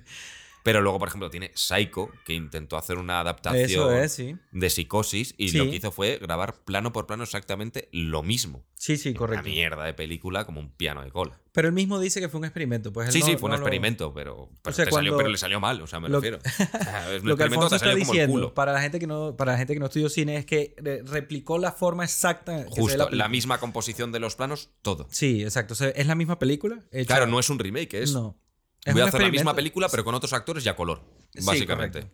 Pero 0.64 0.82
luego, 0.82 1.00
por 1.00 1.08
ejemplo, 1.08 1.30
tiene 1.30 1.52
Psycho, 1.56 2.10
que 2.26 2.34
intentó 2.34 2.78
hacer 2.78 2.98
una 2.98 3.20
adaptación 3.20 3.64
Eso 3.66 3.92
es, 3.92 4.12
sí. 4.14 4.36
de 4.52 4.70
psicosis 4.70 5.34
y 5.38 5.50
Sí. 5.50 5.58
lo 5.58 5.66
que 5.70 5.76
hizo 5.78 5.92
fue 5.92 6.18
grabar 6.22 6.56
plano 6.64 6.92
por 6.94 7.08
plano 7.08 7.24
exactamente 7.24 7.90
lo 7.92 8.22
mismo. 8.24 8.64
Sí, 8.76 8.98
sí, 8.98 9.10
Una 9.10 9.18
correcto. 9.20 9.50
mierda 9.50 9.84
de 9.86 9.94
película 9.94 10.46
como 10.46 10.60
un 10.60 10.72
piano 10.72 11.04
de 11.04 11.12
cola. 11.12 11.40
Pero 11.52 11.68
él 11.68 11.74
mismo 11.74 12.00
dice 12.00 12.20
que 12.20 12.30
fue 12.30 12.40
un 12.40 12.46
experimento. 12.46 12.92
Pues 12.94 13.08
él 13.08 13.14
Sí, 13.14 13.20
no- 13.20 13.26
sí, 13.28 13.38
fue 13.38 13.48
un 13.48 13.52
lo- 13.52 13.58
experimento, 13.58 14.14
pero, 14.14 14.50
pero, 14.64 14.76
sea, 14.76 14.86
te 14.86 14.92
salió, 14.92 15.12
cuando- 15.12 15.18
pero 15.18 15.30
le 15.30 15.38
salió 15.38 15.60
mal, 15.60 15.82
o 15.82 15.88
sea, 15.88 16.00
me 16.00 16.10
lo- 16.10 16.20
refiero. 16.20 16.40
Lo 17.24 17.38
que 17.38 17.44
Alfonso 17.44 17.76
está 17.76 17.94
diciendo, 17.94 18.54
para 18.54 18.74
la 18.74 18.82
gente 18.82 19.00
que 19.00 19.08
no, 19.08 19.36
para 19.38 19.52
la 19.54 19.58
gente 19.58 19.74
que 19.74 19.80
no 19.80 19.86
estudió 19.88 20.10
cine, 20.10 20.38
es 20.38 20.46
que 20.46 20.76
replicó 21.06 21.58
la 21.60 21.72
forma 21.72 22.04
exacta 22.04 22.66
Justo, 22.70 23.10
la, 23.12 23.28
misma 23.30 23.60
composición 23.60 24.12
de 24.12 24.20
los 24.20 24.36
planos, 24.36 24.70
todo. 24.82 25.08
Sí, 25.12 25.44
exacto. 25.44 25.74
O 25.74 25.78
sea, 25.78 25.90
es 25.90 26.08
la 26.08 26.16
misma 26.16 26.40
película. 26.40 26.80
hecha- 26.92 27.08
Claro, 27.08 27.28
no 27.28 27.40
es 27.40 27.50
un 27.50 27.60
remake, 27.60 27.94
es. 27.96 28.14
No. 28.14 28.38
Es 28.86 28.94
voy 28.94 29.02
a 29.04 29.06
hacer 29.06 29.22
la 29.22 29.30
misma 29.30 29.54
película, 29.56 29.90
pero 29.90 30.04
con 30.04 30.16
otros 30.16 30.34
actores 30.34 30.66
y 30.66 30.70
a 30.70 30.76
color. 30.76 31.04
Sí, 31.34 31.46
Básicamente. 31.46 32.10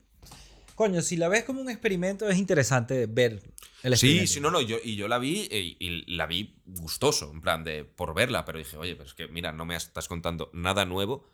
Coño, 0.76 1.02
si 1.02 1.18
la 1.18 1.28
ves 1.28 1.44
como 1.44 1.60
un 1.62 1.70
experimento, 1.70 2.30
es 2.30 2.38
interesante 2.38 3.08
ver 3.08 3.42
el 3.82 3.98
sí, 3.98 4.20
experimento. 4.20 4.32
sí, 4.34 4.40
no, 4.42 4.52
no. 4.52 4.62
Yo, 4.62 4.78
y 4.84 4.96
yo 4.96 5.08
la 5.08 5.18
vi 5.18 5.48
eh, 5.50 5.76
y, 5.80 6.16
la 6.16 6.28
vi 6.28 6.62
gustoso, 6.66 7.32
en 7.32 7.42
plan 7.42 7.64
de 7.64 7.84
por 7.84 8.14
verla, 8.14 8.46
pero 8.46 8.60
dije, 8.60 8.78
oye, 8.78 8.96
pero 8.96 9.08
es 9.10 9.16
que 9.16 9.28
mira, 9.28 9.52
no 9.52 9.66
me 9.66 9.76
estás 9.76 10.08
contando 10.08 10.52
nada 10.54 10.86
nuevo. 10.86 11.26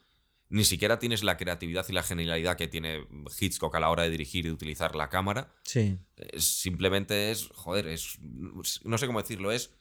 Ni 0.50 0.64
siquiera 0.66 1.00
tienes 1.00 1.24
la 1.24 1.36
creatividad 1.36 1.86
y 1.90 1.94
la 1.94 2.04
genialidad 2.04 2.56
que 2.56 2.68
tiene 2.68 3.08
Hitchcock 3.40 3.74
a 3.76 3.80
la 3.80 3.90
hora 3.90 4.04
de 4.04 4.12
dirigir 4.12 4.46
y 4.46 4.50
de 4.50 4.54
utilizar 4.54 4.96
la 4.96 5.10
cámara. 5.10 5.52
Sí. 5.64 5.98
Es- 6.16 6.46
simplemente 6.46 7.32
es, 7.32 7.50
joder, 7.54 7.88
es, 7.88 8.20
no 8.22 8.98
sé 8.98 9.08
cómo 9.08 9.20
decirlo, 9.22 9.52
es 9.52 9.72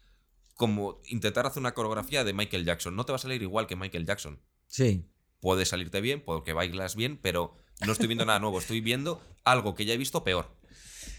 como 0.55 1.03
intentar 1.07 1.47
hacer 1.47 1.61
una 1.61 1.75
coreografía 1.75 2.25
de 2.25 2.33
Michael 2.33 2.65
Jackson. 2.65 2.97
No 2.97 3.05
te 3.05 3.13
va 3.13 3.17
a 3.17 3.21
salir 3.21 3.43
igual 3.43 3.67
que 3.67 3.77
Michael 3.77 4.07
Jackson. 4.07 4.41
Sí. 4.67 5.05
Puede 5.43 5.67
salirte 5.67 6.01
bien, 6.01 6.23
porque 6.25 6.55
bailas 6.55 6.97
bien, 6.97 7.19
pero 7.21 7.55
no 7.85 7.93
estoy 7.93 8.07
viendo 8.07 8.25
nada 8.25 8.39
nuevo. 8.39 8.59
Estoy 8.59 8.81
viendo 8.81 9.21
algo 9.45 9.75
que 9.75 9.85
ya 9.85 9.93
he 9.93 9.99
visto 9.99 10.25
peor, 10.25 10.49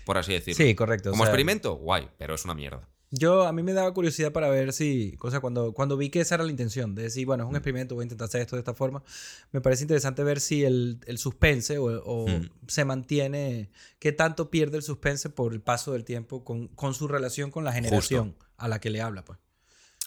por 0.06 0.18
así 0.18 0.34
decirlo. 0.34 0.66
Sí, 0.66 0.74
correcto. 0.74 1.10
o 1.10 1.12
Como 1.12 1.26
sea, 1.26 1.32
experimento, 1.32 1.76
guay, 1.76 2.10
pero 2.18 2.34
es 2.34 2.44
una 2.46 2.56
mierda. 2.56 2.90
Yo, 3.16 3.44
a 3.44 3.52
mí 3.52 3.62
me 3.62 3.74
daba 3.74 3.94
curiosidad 3.94 4.32
para 4.32 4.50
ver 4.50 4.74
si, 4.74 5.16
cosa 5.18 5.40
cuando, 5.40 5.74
cuando 5.74 5.98
vi 5.98 6.10
que 6.10 6.22
esa 6.22 6.34
era 6.34 6.44
la 6.46 6.50
intención, 6.50 6.96
de 6.96 7.04
decir, 7.04 7.28
bueno, 7.28 7.44
es 7.44 7.50
un 7.52 7.56
experimento, 7.56 7.94
voy 7.94 8.02
a 8.02 8.06
intentar 8.06 8.26
hacer 8.26 8.42
esto 8.42 8.56
de 8.56 8.62
esta 8.62 8.74
forma, 8.74 9.04
me 9.52 9.62
parece 9.62 9.84
interesante 9.84 10.24
ver 10.24 10.40
si 10.40 10.64
el, 10.64 11.00
el 11.06 11.20
suspense 11.20 11.78
o, 11.78 12.02
o 12.04 12.28
Mm. 12.28 12.50
se 12.68 12.86
mantiene, 12.86 13.70
qué 14.00 14.14
tanto 14.14 14.50
pierde 14.50 14.78
el 14.78 14.84
suspense 14.84 15.30
por 15.30 15.54
el 15.54 15.62
paso 15.62 15.92
del 15.92 16.06
tiempo 16.06 16.44
con, 16.44 16.70
con 16.70 16.96
su 16.96 17.08
relación 17.08 17.52
con 17.52 17.64
la 17.64 17.72
generación 17.74 18.36
a 18.58 18.68
la 18.68 18.80
que 18.80 18.90
le 18.90 19.02
habla, 19.02 19.24
pues. 19.24 19.38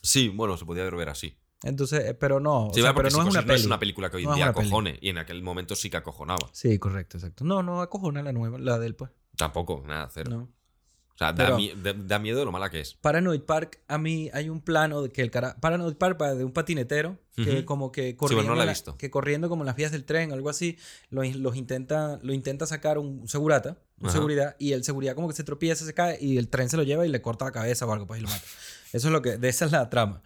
Sí, 0.02 0.28
bueno, 0.28 0.56
se 0.56 0.64
podía 0.64 0.82
ver 0.90 1.08
así. 1.08 1.36
Entonces, 1.62 2.04
eh, 2.04 2.14
pero 2.14 2.38
no, 2.38 2.66
o 2.68 2.74
Sí, 2.74 2.80
sea, 2.80 2.90
va, 2.90 2.94
porque 2.94 3.08
pero 3.10 3.22
no 3.22 3.28
es 3.28 3.34
una 3.34 3.42
peli. 3.46 3.60
es 3.60 3.66
una 3.66 3.78
película 3.78 4.10
que 4.10 4.16
hoy 4.18 4.22
en 4.24 4.28
No 4.30 4.34
día 4.36 4.44
una 4.46 4.54
peli. 4.54 4.66
acojone, 4.68 4.98
y 5.00 5.08
en 5.08 5.18
aquel 5.18 5.42
momento 5.42 5.74
sí 5.74 5.88
que 5.90 5.96
acojonaba. 5.96 6.48
Sí, 6.52 6.78
correcto, 6.78 7.16
exacto. 7.16 7.44
No, 7.44 7.62
no 7.62 7.80
acojona 7.80 8.22
la 8.22 8.32
nueva, 8.32 8.58
la 8.58 8.78
del 8.78 8.94
pues. 8.94 9.10
Tampoco, 9.36 9.82
nada, 9.86 10.08
cero. 10.12 10.30
No. 10.30 10.42
O 11.14 11.18
sea, 11.18 11.32
da, 11.32 11.56
mi- 11.56 11.72
da- 11.74 11.94
da 11.94 12.18
miedo 12.18 12.44
lo 12.44 12.52
mala 12.52 12.68
que 12.68 12.80
es. 12.80 12.92
Paranoid 12.96 13.40
Park, 13.40 13.80
a 13.88 13.96
mí 13.96 14.28
hay 14.34 14.50
un 14.50 14.60
plano 14.60 15.00
de 15.00 15.10
que 15.10 15.22
el 15.22 15.30
cara... 15.30 15.56
Paranoid 15.58 15.94
Park 15.96 16.20
va 16.20 16.34
de 16.34 16.44
un 16.44 16.52
patinetero 16.52 17.18
que 17.34 17.54
Ujú. 17.60 17.64
como 17.64 17.90
que 17.90 18.02
bueno, 18.12 18.16
corriendo, 18.18 18.48
no 18.50 18.54
la 18.54 18.60
he 18.60 18.64
en 18.64 18.66
la- 18.66 18.72
visto. 18.72 18.98
que 18.98 19.10
corriendo 19.10 19.48
como 19.48 19.62
en 19.62 19.66
las 19.66 19.76
vías 19.76 19.92
del 19.92 20.04
tren, 20.04 20.30
algo 20.32 20.50
así, 20.50 20.76
lo, 21.08 21.22
los 21.24 21.56
intenta, 21.56 22.20
lo 22.22 22.34
intenta 22.34 22.66
sacar 22.66 22.98
un 22.98 23.26
segurata, 23.28 23.78
un 23.98 24.08
Ajá. 24.08 24.12
seguridad, 24.12 24.56
y 24.58 24.72
el 24.72 24.84
seguridad 24.84 25.14
como 25.14 25.26
que 25.28 25.34
se 25.34 25.42
tropieza, 25.42 25.86
se 25.86 25.94
cae 25.94 26.18
y 26.20 26.36
el 26.36 26.50
tren 26.50 26.68
se 26.68 26.76
lo 26.76 26.82
lleva 26.82 27.06
y 27.06 27.08
le 27.08 27.22
corta 27.22 27.46
la 27.46 27.52
cabeza 27.52 27.86
o 27.86 27.92
algo, 27.94 28.06
pues 28.06 28.20
y 28.20 28.22
lo 28.22 28.28
mata. 28.28 28.44
Eso 28.92 29.08
es 29.08 29.12
lo 29.12 29.22
que, 29.22 29.38
de 29.38 29.48
esa 29.48 29.64
es 29.64 29.72
la 29.72 29.88
trama. 29.88 30.20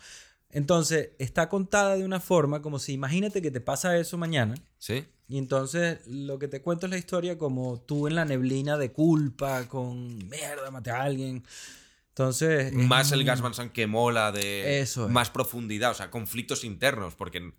Entonces, 0.53 1.11
está 1.19 1.49
contada 1.49 1.97
de 1.97 2.05
una 2.05 2.21
forma 2.21 2.61
como 2.63 2.79
si 2.79 2.93
imagínate 2.93 3.41
que 3.41 3.51
te 3.51 3.61
pasa 3.61 3.97
eso 3.97 4.19
mañana. 4.19 4.55
¿Sí? 4.79 5.07
Y 5.29 5.39
entonces 5.39 6.01
lo 6.09 6.39
que 6.41 6.49
te 6.49 6.61
cuento 6.61 6.87
es 6.87 6.91
la 6.91 6.99
historia 6.99 7.39
como 7.39 7.81
tú 7.81 8.09
en 8.09 8.17
la 8.17 8.25
neblina 8.25 8.77
de 8.77 8.91
culpa, 8.91 9.69
con 9.69 10.19
mierda, 10.29 10.71
maté 10.73 10.91
a 10.91 11.03
alguien. 11.03 11.45
Entonces. 12.09 12.67
es 12.67 12.75
Más 12.75 13.13
el 13.13 13.25
Gas 13.25 13.41
Van 13.41 13.55
Sant 13.55 13.73
que 13.73 13.87
mola 13.87 14.33
de 14.33 14.81
Eso 14.81 15.07
es. 15.07 15.13
más 15.13 15.31
profundidad, 15.31 15.93
o 15.93 15.95
sea, 15.95 16.11
conflictos 16.11 16.65
internos, 16.65 17.15
porque 17.15 17.53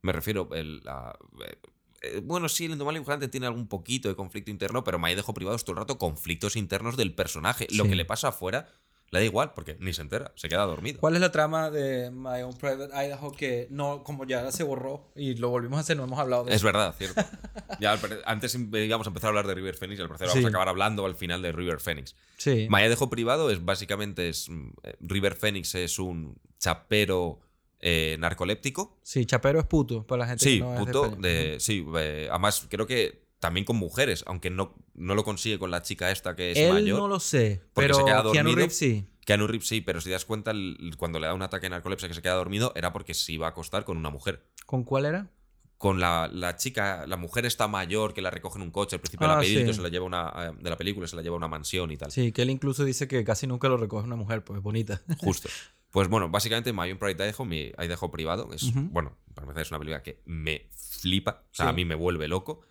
me 0.00 0.12
refiero, 0.12 0.48
el, 0.54 0.80
la- 0.82 1.16
eh, 1.46 1.58
eh, 2.02 2.20
bueno, 2.24 2.48
sí, 2.48 2.64
el 2.64 2.76
Vigilante 2.76 3.28
tiene 3.28 3.46
algún 3.46 3.68
poquito 3.68 4.08
de 4.08 4.16
conflicto 4.16 4.50
interno, 4.50 4.82
pero 4.82 4.98
me 4.98 5.14
dejo 5.14 5.34
privados 5.34 5.64
todo 5.64 5.72
el 5.72 5.78
rato 5.80 5.98
conflictos 5.98 6.56
internos 6.56 6.96
del 6.96 7.14
personaje. 7.14 7.66
Lo 7.70 7.84
que 7.84 7.96
le 7.96 8.04
pasa 8.06 8.28
afuera 8.28 8.66
le 9.10 9.20
da 9.20 9.24
igual, 9.24 9.52
porque 9.54 9.76
ni 9.78 9.92
se 9.92 10.02
entera, 10.02 10.32
se 10.34 10.48
queda 10.48 10.62
dormido. 10.64 10.98
¿Cuál 10.98 11.14
es 11.14 11.20
la 11.20 11.30
trama 11.30 11.70
de 11.70 12.10
My 12.10 12.42
Own 12.42 12.54
Private 12.56 12.92
Idaho 13.06 13.30
que 13.32 13.68
no, 13.70 14.02
como 14.02 14.24
ya 14.26 14.50
se 14.50 14.64
borró 14.64 15.12
y 15.14 15.34
lo 15.36 15.50
volvimos 15.50 15.78
a 15.78 15.80
hacer, 15.82 15.96
no 15.96 16.04
hemos 16.04 16.18
hablado 16.18 16.44
de 16.44 16.50
Es 16.50 16.56
eso? 16.56 16.66
verdad, 16.66 16.94
cierto. 16.98 17.22
Ya, 17.80 17.98
antes 18.26 18.54
íbamos 18.54 19.06
a 19.06 19.10
empezar 19.10 19.28
a 19.28 19.30
hablar 19.30 19.46
de 19.48 19.54
River 19.54 19.74
Phoenix 19.76 19.98
y 19.98 20.02
al 20.02 20.08
parecer 20.08 20.28
Sí. 20.28 20.34
vamos 20.34 20.44
a 20.46 20.48
acabar 20.50 20.68
hablando 20.68 21.06
al 21.06 21.14
final 21.16 21.42
de 21.42 21.50
River 21.52 21.80
Phoenix. 21.80 22.14
Sí. 22.36 22.66
Maya 22.70 22.88
Dejo 22.88 23.10
Privado 23.10 23.50
es 23.50 23.64
básicamente 23.64 24.28
es 24.28 24.48
mm, 24.48 24.68
eh, 24.84 24.96
River 25.00 25.34
Phoenix 25.34 25.74
es 25.74 25.98
un 25.98 26.36
chapero 26.58 27.40
eh, 27.80 28.16
narcoléptico. 28.18 28.96
Sí, 29.02 29.26
Chapero 29.26 29.58
es 29.60 29.66
puto, 29.66 30.06
para 30.06 30.20
la 30.20 30.26
gente 30.28 30.44
Sí, 30.44 30.58
que 30.58 30.64
no 30.64 30.72
es 30.74 30.78
de 30.80 30.86
puto. 30.86 31.04
España. 31.06 31.28
De, 31.28 31.56
sí, 31.60 31.86
eh, 31.98 32.28
además 32.30 32.66
creo 32.70 32.86
que 32.86 33.23
también 33.44 33.66
con 33.66 33.76
mujeres, 33.76 34.24
aunque 34.26 34.48
no, 34.48 34.74
no 34.94 35.14
lo 35.14 35.22
consigue 35.22 35.58
con 35.58 35.70
la 35.70 35.82
chica 35.82 36.10
esta 36.10 36.34
que 36.34 36.52
es 36.52 36.56
Él 36.58 36.72
mayor. 36.72 36.98
no 36.98 37.08
lo 37.08 37.20
sé, 37.20 37.60
pero 37.74 37.94
se 37.94 38.02
queda 38.04 38.22
Keanu 38.22 38.32
dormido. 38.32 38.56
Reeves 38.56 38.78
sí. 38.78 39.06
Keanu 39.26 39.46
Reeves 39.46 39.68
sí, 39.68 39.82
pero 39.82 40.00
si 40.00 40.06
te 40.06 40.12
das 40.12 40.24
cuenta, 40.24 40.50
el- 40.52 40.94
cuando 40.96 41.18
le 41.20 41.26
da 41.26 41.34
un 41.34 41.42
ataque 41.42 41.66
de 41.66 41.70
narcolepsia 41.70 42.08
que 42.08 42.14
se 42.14 42.22
queda 42.22 42.34
dormido, 42.34 42.72
era 42.74 42.94
porque 42.94 43.12
se 43.12 43.32
iba 43.32 43.46
a 43.46 43.50
acostar 43.50 43.84
con 43.84 43.98
una 43.98 44.08
mujer. 44.08 44.46
¿Con 44.64 44.82
cuál 44.84 45.04
era? 45.04 45.30
Con 45.76 46.00
la, 46.00 46.30
la 46.32 46.56
chica, 46.56 47.06
la 47.06 47.18
mujer 47.18 47.44
está 47.44 47.68
mayor 47.68 48.14
que 48.14 48.22
la 48.22 48.30
recoge 48.30 48.56
en 48.58 48.62
un 48.62 48.70
coche 48.70 48.96
al 48.96 49.00
principio 49.00 49.26
de 49.26 49.32
Ah, 49.34 49.36
la 49.36 49.42
película, 49.42 49.66
sí. 49.66 49.74
se 49.74 49.82
la 49.82 49.88
lleva 49.90 50.04
a 50.04 50.06
una, 50.06 50.52
de 50.58 50.70
la 50.70 50.76
película, 50.78 51.06
se 51.06 51.16
la 51.16 51.20
lleva 51.22 51.34
a 51.34 51.38
una 51.38 51.48
mansión 51.48 51.90
y 51.90 51.98
tal. 51.98 52.10
Sí, 52.10 52.32
que 52.32 52.40
él 52.42 52.48
incluso 52.48 52.82
dice 52.84 53.06
que 53.08 53.22
casi 53.24 53.46
nunca 53.46 53.68
lo 53.68 53.76
recoge 53.76 54.06
una 54.06 54.16
mujer, 54.16 54.42
pues 54.42 54.62
bonita. 54.62 55.02
Justo. 55.18 55.50
Pues 55.90 56.08
bueno, 56.08 56.30
básicamente 56.30 56.72
My 56.72 56.90
Own 56.90 56.98
Private 56.98 57.24
Idaho, 57.28 57.44
mi 57.44 57.70
Idaho 57.78 58.10
privado, 58.10 58.50
es, 58.52 58.72
bueno, 58.74 59.16
para 59.34 59.44
empezar 59.44 59.62
es 59.62 59.70
una 59.70 59.78
película 59.78 60.02
que 60.02 60.22
me 60.24 60.68
flipa, 60.74 61.44
o 61.50 61.54
sea, 61.54 61.66
Sí. 61.66 61.70
a 61.70 61.72
mí 61.72 61.84
me 61.84 61.94
vuelve 61.94 62.26
loco. 62.28 62.62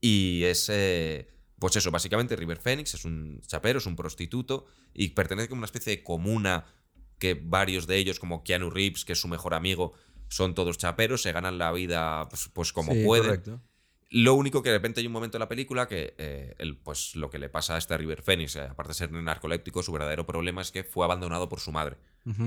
Y 0.00 0.44
es, 0.44 0.68
eh, 0.68 1.28
pues 1.58 1.76
eso, 1.76 1.90
básicamente 1.90 2.36
River 2.36 2.58
Phoenix 2.60 2.94
es 2.94 3.04
un 3.04 3.40
chapero, 3.46 3.78
es 3.78 3.86
un 3.86 3.96
prostituto 3.96 4.66
y 4.94 5.08
pertenece 5.08 5.48
como 5.48 5.60
una 5.60 5.66
especie 5.66 5.96
de 5.96 6.02
comuna 6.02 6.66
que 7.18 7.34
varios 7.34 7.86
de 7.86 7.96
ellos, 7.96 8.20
como 8.20 8.44
Keanu 8.44 8.70
Reeves, 8.70 9.04
que 9.04 9.14
es 9.14 9.20
su 9.20 9.28
mejor 9.28 9.54
amigo, 9.54 9.94
son 10.28 10.54
todos 10.54 10.76
chaperos, 10.78 11.22
se 11.22 11.32
ganan 11.32 11.58
la 11.58 11.72
vida 11.72 12.28
pues, 12.28 12.50
pues 12.52 12.72
como 12.72 12.92
Sí, 12.92 13.04
pueden. 13.04 13.26
correcto. 13.26 13.60
Lo 14.08 14.34
único 14.34 14.62
que 14.62 14.68
de 14.68 14.76
repente 14.76 15.00
hay 15.00 15.06
un 15.06 15.12
momento 15.12 15.36
en 15.36 15.40
la 15.40 15.48
película 15.48 15.88
que 15.88 16.14
eh, 16.18 16.54
el, 16.58 16.76
pues 16.76 17.16
lo 17.16 17.28
que 17.28 17.38
le 17.38 17.48
pasa 17.48 17.74
a 17.74 17.78
este 17.78 17.96
River 17.96 18.22
Phoenix, 18.22 18.54
eh, 18.54 18.60
aparte 18.60 18.90
de 18.90 18.94
ser 18.94 19.10
narcoléptico, 19.10 19.82
su 19.82 19.90
verdadero 19.90 20.24
problema 20.26 20.62
es 20.62 20.70
que 20.70 20.84
fue 20.84 21.04
abandonado 21.04 21.48
por 21.48 21.58
su 21.58 21.72
madre. 21.72 21.96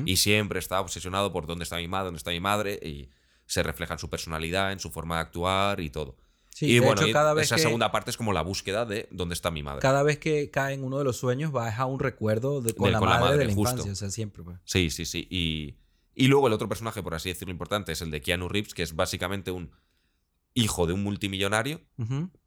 Y 0.05 0.17
siempre 0.17 0.59
está 0.59 0.79
obsesionado 0.81 1.31
por 1.31 1.47
dónde 1.47 1.63
está 1.63 1.77
mi 1.77 1.87
madre, 1.87 2.05
dónde 2.05 2.17
está 2.17 2.31
mi 2.31 2.39
madre, 2.41 2.79
y 2.83 3.09
se 3.45 3.63
refleja 3.63 3.93
en 3.93 3.99
su 3.99 4.09
personalidad, 4.09 4.71
en 4.73 4.79
su 4.79 4.89
forma 4.91 5.15
de 5.15 5.21
actuar 5.21 5.79
y 5.79 5.89
todo. 5.89 6.17
Sí, 6.59 6.65
y 6.65 6.73
de 6.73 6.79
bueno, 6.81 7.01
hecho, 7.01 7.09
y 7.09 7.13
cada 7.13 7.33
vez 7.33 7.45
esa 7.45 7.55
que, 7.55 7.61
segunda 7.61 7.89
parte 7.89 8.09
es 8.11 8.17
como 8.17 8.33
la 8.33 8.41
búsqueda 8.41 8.85
de 8.85 9.07
dónde 9.11 9.33
está 9.33 9.49
mi 9.49 9.63
madre. 9.63 9.79
cada 9.79 10.03
vez 10.03 10.17
que 10.19 10.51
cae 10.51 10.73
en 10.73 10.83
uno 10.83 10.97
de 10.97 11.05
los 11.05 11.15
sueños 11.15 11.55
va 11.55 11.73
a 11.73 11.85
un 11.85 12.01
recuerdo 12.01 12.59
de, 12.61 12.73
con, 12.73 12.87
De- 12.87 12.91
la, 12.91 12.99
con 12.99 13.07
la 13.07 13.15
madre 13.15 13.25
madre, 13.29 13.39
de 13.39 13.45
la 13.47 13.53
justo. 13.53 13.71
infancia, 13.71 13.91
o 13.93 13.95
sea, 13.95 14.09
siempre. 14.09 14.43
Pues. 14.43 14.57
Sí, 14.65 14.89
sí, 14.89 15.05
sí. 15.05 15.25
Y, 15.29 15.75
y 16.15 16.27
luego 16.27 16.47
el 16.47 16.53
otro 16.53 16.67
personaje, 16.67 17.01
por 17.01 17.15
así 17.15 17.29
decirlo, 17.29 17.53
importante 17.53 17.93
es 17.93 18.01
el 18.01 18.11
de 18.11 18.21
Keanu 18.21 18.49
Reeves, 18.49 18.73
que 18.73 18.83
es 18.83 18.93
básicamente 18.93 19.51
un 19.51 19.71
hijo 20.53 20.85
de 20.85 20.91
un 20.91 21.01
multimillonario 21.01 21.79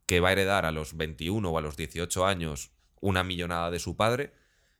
que 0.04 0.20
va 0.20 0.28
a 0.28 0.32
heredar 0.32 0.66
a 0.66 0.72
los 0.72 0.94
21 0.96 1.48
o 1.48 1.56
a 1.56 1.62
los 1.62 1.78
18 1.78 2.26
años 2.26 2.70
una 3.00 3.24
millonada 3.24 3.70
de 3.70 3.78
su 3.78 3.96
padre. 3.96 4.34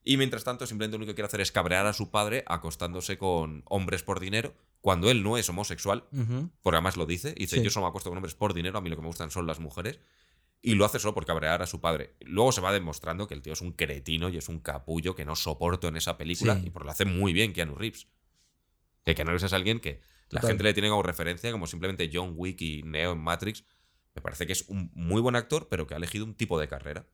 Y 0.05 0.17
mientras 0.17 0.43
tanto, 0.45 0.67
simplemente 0.67 0.97
lo 0.97 1.03
único 1.03 1.13
que 1.13 1.17
quiere 1.17 1.27
hacer 1.27 1.41
es 1.41 1.53
cabrear 1.53 1.87
a 1.87 1.93
su 1.93 2.11
padre 2.11 2.43
acostándose 2.47 3.19
con 3.19 3.63
hombres 3.67 4.03
por 4.03 4.19
dinero, 4.21 4.55
cuando 4.81 5.11
él 5.11 5.23
no 5.23 5.37
es 5.39 5.49
homosexual, 5.49 6.05
porque 6.63 6.77
además 6.77 6.97
lo 6.97 7.07
dice. 7.07 7.35
Dice, 7.37 7.57
Sí. 7.59 7.63
yo 7.63 7.71
solo 7.71 7.87
me 7.87 7.91
acuesto 7.91 8.11
con 8.11 8.17
hombres 8.19 8.35
por 8.35 8.53
dinero, 8.53 8.79
a 8.79 8.81
mí 8.81 8.91
lo 8.91 8.97
que 8.97 9.03
me 9.03 9.09
gustan 9.09 9.31
son 9.31 9.47
las 9.47 9.61
mujeres. 9.61 10.01
Y 10.65 10.75
lo 10.75 10.85
hace 10.85 10.99
solo 11.01 11.15
por 11.15 11.25
cabrear 11.27 11.61
a 11.63 11.67
su 11.67 11.81
padre. 11.81 12.15
Luego 12.21 12.53
se 12.53 12.61
va 12.61 12.73
demostrando 12.73 13.27
que 13.27 13.35
el 13.35 13.43
tío 13.43 13.53
es 13.53 13.61
un 13.61 13.73
cretino 13.73 14.29
y 14.29 14.37
es 14.37 14.49
un 14.49 14.61
capullo 14.61 15.15
que 15.17 15.25
no 15.25 15.35
soporto 15.37 15.89
en 15.89 15.97
esa 15.97 16.17
película. 16.17 16.55
Sí. 16.57 16.67
Y 16.67 16.71
por 16.71 16.85
lo 16.85 16.91
hace 16.93 17.05
muy 17.05 17.33
bien 17.33 17.53
Keanu 17.53 17.75
Reeves. 17.75 18.07
Que 19.05 19.15
Keanu 19.17 19.31
Reeves 19.31 19.43
es 19.45 19.53
alguien 19.53 19.81
que 19.81 20.01
la 20.31 20.41
Total. 20.41 20.51
gente 20.51 20.65
le 20.65 20.73
tiene 20.75 20.89
como 20.89 21.03
referencia, 21.03 21.51
como 21.51 21.67
simplemente 21.67 22.09
John 22.13 22.35
Wick 22.37 22.61
y 22.63 22.83
Neo 22.85 23.13
en 23.13 23.19
Matrix. 23.19 23.65
Me 24.15 24.23
parece 24.23 24.47
que 24.47 24.53
es 24.53 24.63
un 24.69 24.91
muy 24.95 25.21
buen 25.21 25.35
actor, 25.37 25.67
pero 25.69 25.87
que 25.87 25.95
ha 25.95 25.97
elegido 25.97 26.25
un 26.25 26.35
tipo 26.35 26.59
de 26.61 26.69
carrera. 26.69 27.07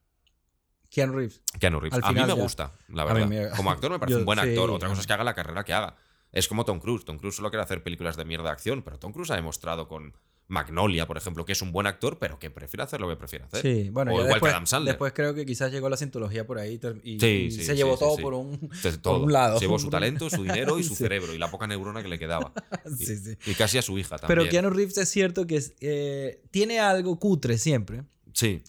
Keanu 0.90 1.12
Reeves. 1.14 1.40
Keanu 1.60 1.80
Reeves. 1.80 1.98
Al 2.02 2.04
a 2.04 2.12
mí 2.12 2.20
me 2.20 2.26
ya. 2.26 2.32
gusta, 2.34 2.72
la 2.88 3.04
verdad. 3.04 3.26
me- 3.26 3.48
Como 3.50 3.70
actor 3.70 3.90
me 3.90 3.98
parece 4.00 4.14
Yo- 4.14 4.18
un 4.20 4.24
buen 4.24 4.38
sí, 4.40 4.48
actor. 4.48 4.70
Otra 4.70 4.88
cosa 4.88 5.00
es 5.00 5.06
que 5.06 5.12
haga 5.12 5.24
la 5.24 5.34
carrera 5.34 5.64
que 5.64 5.72
haga. 5.72 5.96
Es 6.32 6.46
como 6.48 6.64
Tom 6.64 6.78
Cruise. 6.80 7.04
Tom 7.04 7.18
Cruise 7.18 7.36
solo 7.36 7.50
quiere 7.50 7.62
hacer 7.62 7.82
películas 7.82 8.16
de 8.16 8.24
mierda 8.24 8.44
de 8.44 8.50
acción, 8.50 8.82
pero 8.82 8.98
Tom 8.98 9.12
Cruise 9.12 9.30
ha 9.30 9.36
demostrado 9.36 9.88
con 9.88 10.14
Magnolia, 10.46 11.06
por 11.06 11.18
ejemplo, 11.18 11.44
que 11.44 11.52
es 11.52 11.60
un 11.60 11.72
buen 11.72 11.86
actor, 11.86 12.18
pero 12.18 12.38
que 12.38 12.50
prefiere 12.50 12.82
hacer 12.82 13.00
lo 13.02 13.08
que 13.08 13.16
prefiere 13.16 13.44
hacer. 13.44 13.60
Sí, 13.60 13.90
bueno, 13.90 14.12
O 14.12 14.14
igual 14.14 14.26
que 14.28 14.32
después, 14.34 14.52
Adam 14.52 14.66
Sandler. 14.66 14.94
después 14.94 15.12
creo 15.14 15.34
que 15.34 15.44
quizás 15.44 15.70
llegó 15.70 15.90
la 15.90 15.96
cientología 15.98 16.46
por 16.46 16.58
ahí 16.58 16.80
y, 17.02 17.18
Sí, 17.20 17.26
y 17.26 17.50
sí, 17.50 17.64
se 17.64 17.76
llevó 17.76 17.98
todo 17.98 18.16
por 18.16 18.32
un... 18.32 18.54
Entonces, 18.62 18.94
Por 18.94 19.02
todo. 19.02 19.24
un 19.24 19.32
lado. 19.32 19.58
Se 19.58 19.64
llevó 19.66 19.78
su 19.78 19.90
talento, 19.90 20.30
su 20.30 20.42
dinero 20.42 20.78
y 20.78 20.84
su 20.84 20.94
cerebro 20.94 21.34
y 21.34 21.38
la 21.38 21.50
poca 21.50 21.66
neurona 21.66 22.02
que 22.02 22.08
le 22.08 22.18
quedaba. 22.18 22.52
Y, 22.98 23.04
Sí, 23.04 23.16
sí. 23.18 23.36
y 23.44 23.54
casi 23.54 23.76
a 23.76 23.82
su 23.82 23.98
hija 23.98 24.16
también. 24.16 24.38
Pero 24.38 24.50
Keanu 24.50 24.70
Reeves 24.70 24.96
es 24.96 25.10
cierto 25.10 25.46
que 25.46 25.56
es, 25.56 25.74
eh, 25.80 26.42
tiene 26.50 26.80
algo 26.80 27.18
cutre 27.18 27.58
siempre, 27.58 28.04
Sí. 28.32 28.62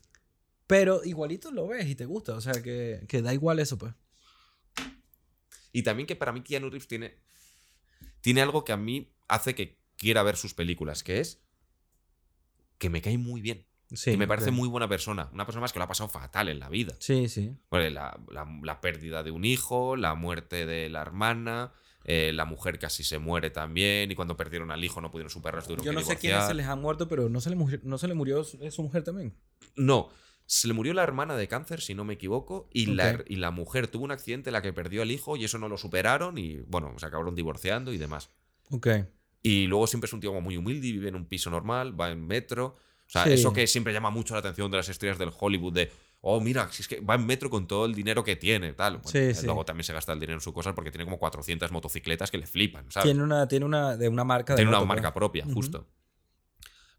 Pero 0.69 1.03
igualito 1.03 1.49
lo 1.49 1.67
ves 1.67 1.87
y 1.87 1.95
te 1.95 2.05
gusta, 2.05 2.35
o 2.35 2.41
sea 2.41 2.53
que, 2.61 3.03
que 3.07 3.23
da 3.23 3.33
igual 3.33 3.57
eso 3.57 3.79
pues. 3.79 3.91
Y 5.71 5.81
también 5.81 6.05
que 6.05 6.15
para 6.15 6.31
mí 6.31 6.41
Keanu 6.41 6.69
Reeves 6.69 6.87
tiene, 6.87 7.15
tiene 8.21 8.41
algo 8.43 8.63
que 8.63 8.71
a 8.71 8.77
mí 8.77 9.11
hace 9.27 9.55
que 9.55 9.79
quiera 9.97 10.21
ver 10.21 10.37
sus 10.37 10.53
películas, 10.53 11.01
que 11.03 11.19
es 11.19 11.41
que 12.77 12.91
me 12.91 13.01
cae 13.01 13.17
muy 13.17 13.41
bien. 13.41 13.65
Sí, 13.91 14.11
y 14.11 14.17
me 14.17 14.27
parece 14.27 14.51
muy 14.51 14.69
buena 14.69 14.87
persona. 14.87 15.27
Una 15.33 15.45
persona 15.47 15.61
más 15.61 15.73
que 15.73 15.79
lo 15.79 15.85
ha 15.85 15.87
pasado 15.87 16.07
fatal 16.07 16.47
en 16.49 16.59
la 16.59 16.69
vida. 16.69 16.93
Sí, 16.99 17.27
sí. 17.29 17.55
Bueno, 17.71 17.89
la, 17.89 18.19
la- 18.29 18.47
la 18.61 18.79
pérdida 18.81 19.23
de 19.23 19.31
un 19.31 19.43
hijo, 19.45 19.95
la 19.95 20.13
muerte 20.13 20.67
de 20.67 20.87
la 20.89 21.01
hermana, 21.01 21.71
eh, 22.03 22.31
la 22.31 22.45
mujer 22.45 22.77
casi 22.77 23.03
se 23.03 23.17
muere 23.17 23.49
también, 23.49 24.11
y 24.11 24.15
cuando 24.15 24.37
perdieron 24.37 24.69
al 24.69 24.83
hijo 24.83 25.01
no 25.01 25.09
pudieron 25.09 25.31
superar 25.31 25.63
su 25.63 25.75
Yo 25.77 25.91
no 25.91 26.03
sé 26.03 26.17
quiénes 26.17 26.45
se 26.45 26.53
les 26.53 26.67
han 26.67 26.79
muerto, 26.79 27.07
pero 27.07 27.27
no 27.29 27.41
se 27.41 27.49
le, 27.49 27.55
murió- 27.55 27.79
no 27.81 27.97
se 27.97 28.07
le 28.07 28.13
murió 28.13 28.43
su 28.43 28.83
mujer 28.83 29.03
también. 29.03 29.33
No, 29.75 30.09
se 30.51 30.67
le 30.67 30.73
murió 30.73 30.95
la 30.95 31.03
hermana 31.03 31.35
de 31.37 31.47
cáncer, 31.47 31.79
si 31.79 31.93
no 31.93 32.03
me 32.03 32.15
equivoco, 32.15 32.67
y, 32.73 32.87
la, 32.87 33.23
y 33.27 33.35
la 33.35 33.51
mujer 33.51 33.87
tuvo 33.87 34.03
un 34.03 34.09
accidente 34.11 34.49
en 34.49 34.53
la 34.53 34.63
que 34.63 34.73
perdió 34.73 35.03
al 35.03 35.11
hijo 35.11 35.37
y 35.37 35.43
eso 35.45 35.59
no 35.59 35.69
lo 35.69 35.77
superaron 35.77 36.39
y, 36.39 36.57
bueno, 36.61 36.91
se 36.97 37.05
acabaron 37.05 37.35
divorciando 37.35 37.93
y 37.93 37.99
demás. 37.99 38.31
Ok. 38.71 38.87
Y 39.43 39.67
luego 39.67 39.85
siempre 39.85 40.07
es 40.07 40.13
un 40.13 40.19
tío 40.21 40.31
como 40.31 40.41
muy 40.41 40.57
humilde 40.57 40.87
y 40.87 40.93
vive 40.93 41.09
en 41.09 41.15
un 41.15 41.25
piso 41.25 41.51
normal, 41.51 41.97
va 41.99 42.09
en 42.09 42.25
metro. 42.25 42.65
O 42.65 42.75
sea, 43.05 43.25
Sí. 43.25 43.33
eso 43.33 43.53
que 43.53 43.67
siempre 43.67 43.93
llama 43.93 44.09
mucho 44.09 44.33
la 44.33 44.39
atención 44.39 44.71
de 44.71 44.77
las 44.77 44.89
estrellas 44.89 45.19
del 45.19 45.29
Hollywood 45.39 45.71
de, 45.73 45.91
oh, 46.21 46.41
mira, 46.41 46.67
si 46.71 46.81
es 46.81 46.87
que 46.87 46.99
va 46.99 47.13
en 47.13 47.27
metro 47.27 47.51
con 47.51 47.67
todo 47.67 47.85
el 47.85 47.93
dinero 47.93 48.23
que 48.23 48.35
tiene, 48.35 48.73
tal. 48.73 48.93
Bueno, 48.97 49.09
Sí, 49.09 49.17
eh, 49.19 49.35
sí. 49.35 49.45
Luego 49.45 49.65
también 49.65 49.83
se 49.83 49.93
gasta 49.93 50.13
el 50.13 50.19
dinero 50.19 50.37
en 50.37 50.41
sus 50.41 50.53
cosas 50.53 50.73
porque 50.73 50.89
tiene 50.89 51.05
como 51.05 51.19
400 51.19 51.71
motocicletas 51.71 52.31
que 52.31 52.39
le 52.39 52.47
flipan, 52.47 52.89
¿sabes? 52.91 53.05
Tiene 53.05 53.21
una, 53.21 53.47
tiene 53.47 53.65
una 53.65 53.95
de 53.97 54.09
una 54.09 54.23
marca 54.23 54.53
de 54.53 54.57
Tiene 54.57 54.69
una 54.69 54.79
moto, 54.79 54.87
marca 54.87 55.13
propia, 55.13 55.45
justo. 55.53 55.87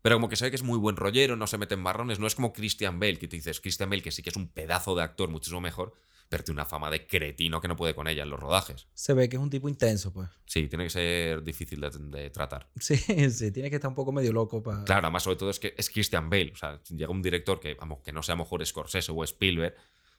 Pero 0.03 0.17
como 0.17 0.29
que 0.29 0.37
sabe 0.37 0.51
que 0.51 0.57
es 0.57 0.63
muy 0.63 0.79
buen 0.79 0.97
rollero, 0.97 1.37
no 1.37 1.47
se 1.47 1.59
mete 1.59 1.75
en 1.75 1.81
marrones, 1.81 2.19
no 2.19 2.27
es 2.27 2.35
como 2.35 2.53
Christian 2.53 2.99
Bale, 2.99 3.19
que 3.19 3.29
te 3.29 3.37
dices, 3.37 3.61
Christian 3.61 3.91
Bale, 3.91 4.03
que 4.03 4.11
sí 4.11 4.23
que 4.23 4.31
es 4.31 4.37
un 4.37 4.49
pedazo 4.49 4.95
de 4.95 5.03
actor 5.03 5.29
muchísimo 5.29 5.61
mejor, 5.61 5.93
pero 6.29 6.45
tiene 6.45 6.61
una 6.61 6.65
fama 6.67 6.91
de 6.91 7.07
cretino 7.07 7.61
que 7.61 7.69
no 7.69 7.77
puede 7.77 7.95
con 7.95 8.07
ella 8.09 8.23
en 8.23 8.31
los 8.31 8.39
rodajes. 8.41 8.87
Se 8.95 9.15
ve 9.15 9.29
que 9.29 9.37
es 9.37 9.43
un 9.43 9.51
tipo 9.51 9.69
intenso, 9.69 10.13
pues. 10.13 10.29
Sí, 10.47 10.69
tiene 10.69 10.85
que 10.85 10.91
ser 10.91 11.43
difícil 11.43 11.81
de, 11.81 11.91
de 11.91 12.31
tratar. 12.31 12.71
Sí, 12.81 12.97
sí, 12.97 13.51
tiene 13.53 13.69
que 13.69 13.77
estar 13.77 13.89
un 13.89 13.95
poco 13.95 14.13
medio 14.13 14.33
loco 14.33 14.63
para... 14.63 14.85
Claro, 14.85 15.07
además 15.07 15.25
sobre 15.25 15.37
todo 15.37 15.51
es 15.51 15.59
que 15.59 15.75
es 15.77 15.91
Christian 15.91 16.31
Bale, 16.31 16.53
o 16.53 16.57
sea, 16.57 16.81
llega 16.89 17.11
un 17.11 17.21
director 17.21 17.59
que, 17.61 17.75
vamos, 17.75 17.99
que 18.03 18.13
no 18.13 18.23
sea 18.23 18.37
mejor 18.37 18.65
Scorsese 18.65 19.13
o 19.13 19.25
Spielberg, 19.25 19.75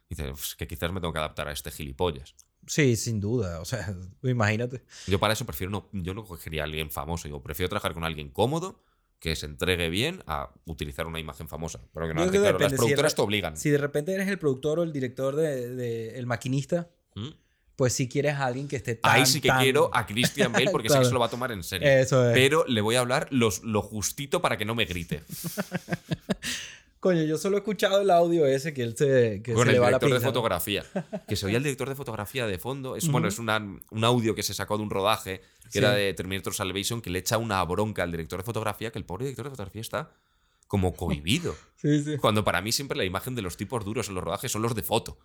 y 0.09 0.15
dice, 0.15 0.29
"Uf, 0.31 0.45
es 0.47 0.55
que 0.55 0.67
quizás 0.67 0.91
me 0.91 0.99
tengo 0.99 1.13
que 1.13 1.19
adaptar 1.19 1.47
a 1.47 1.53
este 1.53 1.71
gilipollas. 1.71 2.35
Sí, 2.67 2.97
sin 2.97 3.21
duda. 3.21 3.61
O 3.61 3.65
sea, 3.65 3.95
imagínate. 4.23 4.83
Yo 5.07 5.17
para 5.19 5.33
eso 5.33 5.45
prefiero 5.45 5.71
no, 5.71 5.89
yo 5.93 6.13
no 6.13 6.25
cogería 6.25 6.63
a 6.63 6.65
alguien 6.65 6.91
famoso, 6.91 7.29
yo 7.29 7.41
prefiero 7.41 7.69
trabajar 7.69 7.93
con 7.93 8.03
alguien 8.03 8.29
cómodo, 8.29 8.83
que 9.21 9.35
se 9.37 9.45
entregue 9.45 9.89
bien 9.89 10.21
a 10.27 10.49
utilizar 10.65 11.05
una 11.07 11.19
imagen 11.19 11.47
famosa. 11.47 11.79
Pero 11.93 12.07
que 12.07 12.13
no, 12.15 12.21
claro, 12.29 12.33
las 12.41 12.53
depende, 12.53 12.69
si 12.71 12.75
productoras 12.75 13.11
re- 13.11 13.15
te 13.15 13.21
obligan. 13.21 13.55
Si 13.55 13.69
de 13.69 13.77
repente 13.77 14.13
eres 14.13 14.27
el 14.27 14.37
productor 14.39 14.79
o 14.79 14.83
el 14.83 14.91
director 14.91 15.35
de, 15.35 15.75
de- 15.75 16.17
el 16.17 16.25
maquinista, 16.25 16.89
¿Mm? 17.15 17.27
pues 17.75 17.93
si 17.93 18.09
quieres 18.09 18.33
a 18.33 18.47
alguien 18.47 18.67
que 18.67 18.75
esté 18.77 18.95
tan, 18.95 19.11
Ahí 19.15 19.25
sí 19.27 19.39
que 19.39 19.47
tan- 19.49 19.61
quiero 19.61 19.89
a 19.93 20.05
Christian 20.07 20.51
Bale 20.51 20.71
porque 20.71 20.89
sé 20.89 20.93
Claro. 20.93 21.01
que 21.03 21.07
se 21.07 21.13
lo 21.13 21.19
va 21.19 21.27
a 21.27 21.29
tomar 21.29 21.51
en 21.51 21.63
serio. 21.63 21.87
Eso 21.87 22.27
es. 22.29 22.33
Pero 22.33 22.65
le 22.67 22.81
voy 22.81 22.95
a 22.95 22.99
hablar 22.99 23.27
los, 23.29 23.63
lo 23.63 23.81
justito 23.83 24.41
para 24.41 24.57
que 24.57 24.65
no 24.65 24.73
me 24.75 24.85
grite. 24.85 25.21
Coño, 27.01 27.23
yo 27.23 27.37
solo 27.37 27.57
he 27.57 27.59
escuchado 27.59 27.99
el 28.01 28.09
audio 28.11 28.45
ese 28.45 28.73
que 28.73 28.83
él 28.83 28.95
se, 28.95 29.41
que 29.43 29.53
Con 29.53 29.63
se 29.63 29.69
el 29.71 29.73
le 29.73 29.79
va 29.79 29.85
la 29.91 29.97
director 29.97 30.09
de 30.11 30.15
pinza. 30.15 30.27
fotografía. 30.27 30.85
Que 31.27 31.35
se 31.35 31.47
oía 31.47 31.57
el 31.57 31.63
director 31.63 31.89
de 31.89 31.95
fotografía 31.95 32.45
de 32.47 32.57
fondo. 32.59 32.95
Es, 32.95 33.03
Ujú. 33.05 33.11
Bueno, 33.13 33.27
es 33.27 33.39
una- 33.39 33.57
un 33.57 34.03
audio 34.03 34.35
que 34.35 34.43
se 34.43 34.53
sacó 34.53 34.77
de 34.77 34.83
un 34.83 34.89
rodaje 34.91 35.41
que 35.63 35.71
Sí. 35.71 35.77
era 35.79 35.91
de 35.93 36.13
Terminator 36.13 36.53
Salvation 36.53 37.01
que 37.01 37.09
le 37.09 37.17
echa 37.19 37.37
una 37.39 37.63
bronca 37.65 38.03
al 38.03 38.11
director 38.11 38.39
de 38.39 38.43
fotografía 38.45 38.91
que 38.91 38.99
el 38.99 39.05
pobre 39.05 39.25
director 39.25 39.45
de 39.45 39.49
fotografía 39.49 39.81
está 39.81 40.11
como 40.67 40.93
cohibido. 40.95 41.55
Sí, 41.81 42.03
sí. 42.03 42.17
Cuando 42.17 42.43
para 42.43 42.61
mí 42.61 42.71
siempre 42.71 42.95
la 42.95 43.03
imagen 43.03 43.33
de 43.33 43.41
los 43.41 43.57
tipos 43.57 43.83
duros 43.83 44.07
en 44.07 44.13
los 44.13 44.23
rodajes 44.23 44.51
son 44.51 44.61
los 44.61 44.75
de 44.75 44.83
foto. 44.83 45.17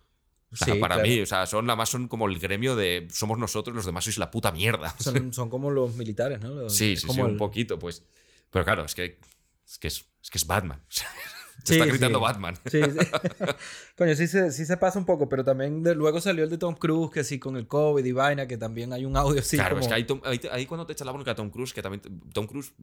O 0.51 0.55
sea, 0.55 0.73
Sí, 0.73 0.79
para 0.79 0.95
claro. 0.95 1.07
mí, 1.09 1.19
o 1.21 1.25
sea, 1.27 1.45
son 1.45 1.67
nada 1.67 1.75
más 1.77 1.89
son 1.89 2.07
como 2.07 2.27
el 2.27 2.39
gremio 2.39 2.75
de 2.75 3.07
somos 3.11 3.37
nosotros, 3.37 3.75
los 3.75 3.85
demás 3.85 4.03
sois 4.05 4.17
la 4.17 4.31
puta 4.31 4.51
mierda. 4.51 4.95
Son, 4.97 5.13
son 5.33 5.49
como 5.51 5.69
los 5.69 5.93
militares, 5.95 6.41
¿no? 6.41 6.49
Los- 6.55 6.75
Sí, 6.75 6.95
sí, 6.97 7.05
como 7.05 7.13
sí, 7.13 7.21
un 7.21 7.29
el- 7.31 7.37
poquito, 7.37 7.77
pues. 7.77 8.03
Pero 8.49 8.65
claro, 8.65 8.85
es 8.85 8.95
que 8.95 9.19
es, 9.67 9.77
que 9.77 9.87
es, 9.89 10.05
es, 10.23 10.31
que 10.31 10.37
es 10.39 10.47
Batman. 10.47 10.81
Sí, 11.67 11.73
está 11.75 11.85
gritando 11.85 12.19
sí. 12.19 12.23
Batman. 12.23 12.55
Sí, 12.65 12.81
sí. 12.83 12.97
Coño, 13.97 14.15
sí 14.15 14.27
se, 14.27 14.51
sí 14.51 14.65
se 14.65 14.77
pasa 14.77 14.99
un 14.99 15.05
poco, 15.05 15.27
pero 15.29 15.43
también 15.43 15.83
de- 15.83 15.95
luego 15.95 16.21
salió 16.21 16.43
el 16.43 16.49
de 16.49 16.57
Tom 16.57 16.75
Cruise, 16.75 17.11
que 17.11 17.23
sí, 17.23 17.39
con 17.39 17.57
el 17.57 17.67
COVID 17.67 18.03
y 18.05 18.11
vaina, 18.11 18.47
que 18.47 18.57
también 18.57 18.93
hay 18.93 19.05
un 19.05 19.17
audio 19.17 19.39
así. 19.41 19.57
claro, 19.57 19.75
como- 19.75 19.81
es 19.81 19.87
que 19.87 19.93
ahí, 19.93 20.03
Tom- 20.05 20.21
ahí- 20.23 20.39
ahí 20.51 20.65
cuando 20.65 20.85
te 20.85 20.93
echa 20.93 21.05
la 21.05 21.11
bronca 21.11 21.31
a 21.31 21.35
Tom 21.35 21.49
Cruise, 21.49 21.73
que 21.73 21.81
también. 21.81 22.01
Tom 22.33 22.47
Cruise. 22.47 22.73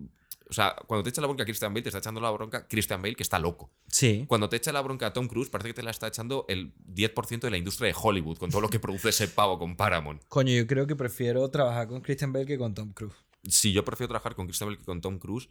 O 0.51 0.53
sea, 0.53 0.77
cuando 0.87 1.03
te 1.03 1.09
echa 1.09 1.21
la 1.23 1.27
bronca 1.27 1.43
a 1.43 1.47
Christian 1.47 1.73
Bale, 1.73 1.83
te 1.83 1.89
está 1.89 2.01
echando 2.01 2.21
la 2.21 2.31
bronca 2.31 2.67
Christian 2.69 3.01
Bale, 3.01 3.15
que 3.15 3.23
está 3.23 3.39
loco. 3.39 3.71
Sí. 3.89 4.25
Cuando 4.29 4.49
te 4.51 4.57
echa 4.57 4.73
la 4.73 4.83
bronca 4.83 5.07
a 5.07 5.13
Tom 5.13 5.27
Cruise, 5.27 5.49
parece 5.49 5.69
que 5.71 5.75
te 5.75 5.83
la 5.83 5.91
está 5.91 6.07
echando 6.09 6.45
el 6.49 6.75
10% 6.87 7.47
de 7.47 7.51
la 7.51 7.57
industria 7.57 7.89
de 7.89 7.95
Hollywood, 8.01 8.37
con 8.37 8.51
todo 8.51 8.61
lo 8.61 8.69
que 8.69 8.79
produce 8.79 9.09
ese 9.09 9.29
pavo 9.29 9.59
con 9.59 9.75
Paramount. 9.77 10.23
Coño, 10.29 10.53
yo 10.53 10.67
creo 10.67 10.87
que 10.87 10.97
prefiero 10.97 11.49
trabajar 11.51 11.89
con 11.89 12.03
Christian 12.03 12.33
Bale 12.33 12.45
que 12.45 12.59
con 12.59 12.75
Tom 12.75 12.93
Cruise. 12.93 13.15
Si 13.49 13.73
yo 13.73 13.85
prefiero 13.87 14.09
trabajar 14.09 14.35
con 14.35 14.47
Christian 14.47 14.69
Bale 14.69 14.79
que 14.79 14.85
con 14.85 15.01
Tom 15.01 15.19
Cruise, 15.19 15.49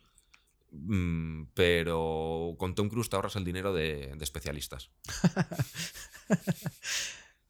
pero 1.53 2.55
con 2.57 2.75
Tom 2.75 2.89
Cruise 2.89 3.09
te 3.09 3.15
ahorras 3.15 3.35
el 3.35 3.43
dinero 3.43 3.73
de, 3.73 4.13
de 4.15 4.23
especialistas. 4.23 4.89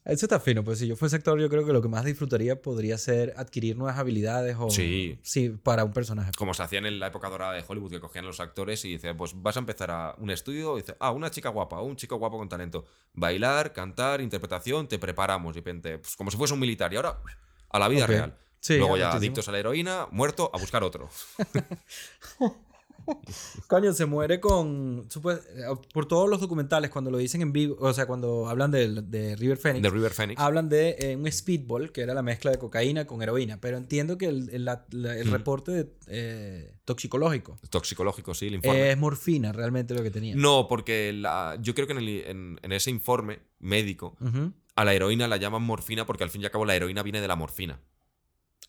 Eso 0.06 0.26
está 0.26 0.42
fino, 0.42 0.66
pues 0.66 0.80
si 0.80 0.88
yo 0.88 0.98
fuese 0.98 1.16
actor, 1.16 1.40
yo 1.40 1.50
creo 1.50 1.66
que 1.66 1.72
lo 1.72 1.82
que 1.82 1.88
más 1.88 2.04
disfrutaría 2.04 2.62
podría 2.62 2.98
ser 2.98 3.34
adquirir 3.38 3.78
nuevas 3.78 3.98
habilidades 3.98 4.58
o. 4.60 4.70
Sí. 4.70 5.18
Sí, 5.24 5.50
para 5.50 5.86
un 5.86 5.94
personaje. 5.94 6.32
Como 6.38 6.54
se 6.54 6.62
hacían 6.62 6.86
en 6.86 7.00
la 7.00 7.08
época 7.08 7.30
dorada 7.30 7.54
de 7.54 7.64
Hollywood, 7.66 7.90
que 7.90 8.02
cogían 8.02 8.26
los 8.26 8.42
actores 8.42 8.84
y 8.84 8.90
dice, 8.90 9.16
pues 9.16 9.32
vas 9.42 9.56
a 9.56 9.60
empezar 9.60 9.92
a 9.92 10.16
un 10.18 10.30
estudio, 10.30 10.78
y 10.78 10.82
dice, 10.82 10.98
ah, 11.00 11.12
una 11.12 11.32
chica 11.32 11.48
guapa, 11.48 11.82
un 11.82 11.96
chico 11.96 12.18
guapo 12.18 12.38
con 12.38 12.50
talento. 12.50 12.84
Bailar, 13.14 13.72
cantar, 13.72 14.20
interpretación, 14.20 14.90
te 14.90 15.00
preparamos. 15.00 15.56
Y 15.56 15.60
repente, 15.60 16.00
pues, 16.00 16.18
como 16.18 16.32
si 16.32 16.36
fuese 16.36 16.54
un 16.54 16.60
militar. 16.60 16.92
Y 16.92 16.98
ahora, 16.98 17.22
a 17.70 17.80
la 17.80 17.88
vida 17.88 18.06
real. 18.06 18.38
Sí, 18.60 18.78
Luego 18.78 18.98
ya 18.98 19.06
muchísimo. 19.06 19.18
adictos 19.20 19.48
a 19.48 19.52
la 19.54 19.60
heroína, 19.60 20.08
muerto, 20.12 20.52
a 20.54 20.58
buscar 20.58 20.84
otro. 20.84 21.10
Coño, 23.68 23.94
se 23.94 24.06
muere 24.06 24.40
con. 24.40 25.08
supo- 25.10 25.40
Por 25.94 26.06
todos 26.06 26.30
los 26.30 26.40
documentales, 26.40 26.90
cuando 26.90 27.12
lo 27.12 27.18
dicen 27.18 27.42
en 27.42 27.52
vivo, 27.54 27.76
o 27.80 27.94
sea, 27.94 28.06
cuando 28.06 28.48
hablan 28.48 28.72
del- 28.72 29.10
de, 29.10 29.36
River 29.36 29.58
Phoenix, 29.58 29.84
De 29.84 29.90
River 29.90 30.12
Phoenix. 30.12 30.40
hablan 30.42 30.70
de 30.70 30.96
eh, 31.00 31.16
un 31.16 31.32
speedball, 31.32 31.92
que 31.92 32.02
era 32.02 32.14
la 32.14 32.22
mezcla 32.22 32.52
de 32.52 32.58
cocaína 32.58 33.06
con 33.06 33.22
heroína. 33.22 33.60
Pero 33.62 33.78
entiendo 33.78 34.18
que 34.18 34.26
el, 34.28 34.50
el- 34.52 34.66
la- 34.66 34.86
la- 34.92 35.18
el 35.18 35.28
Mm. 35.28 35.32
reporte 35.32 35.72
de, 35.72 35.94
eh, 36.08 36.76
toxicológico 36.86 37.58
Toxicológico, 37.70 38.34
sí, 38.34 38.48
el 38.48 38.56
informe. 38.56 38.92
es 38.92 38.98
morfina 38.98 39.52
realmente 39.52 39.94
lo 39.94 40.04
que 40.04 40.12
tenía. 40.12 40.36
No, 40.36 40.68
porque 40.68 41.14
la- 41.14 41.58
yo 41.62 41.74
creo 41.74 41.88
que 41.88 41.94
en, 41.94 42.00
el- 42.00 42.10
en- 42.26 42.60
en 42.62 42.72
ese 42.72 42.90
informe 42.92 43.40
médico 43.60 44.16
a 44.76 44.86
la 44.86 44.94
heroína 44.94 45.28
la 45.28 45.38
llaman 45.38 45.62
morfina 45.62 46.06
porque 46.06 46.24
al 46.24 46.30
fin 46.30 46.42
y 46.42 46.46
al 46.46 46.52
cabo 46.52 46.66
la 46.66 46.76
heroína 46.76 47.04
viene 47.04 47.22
de 47.22 47.28
la 47.28 47.36
morfina. 47.36 47.80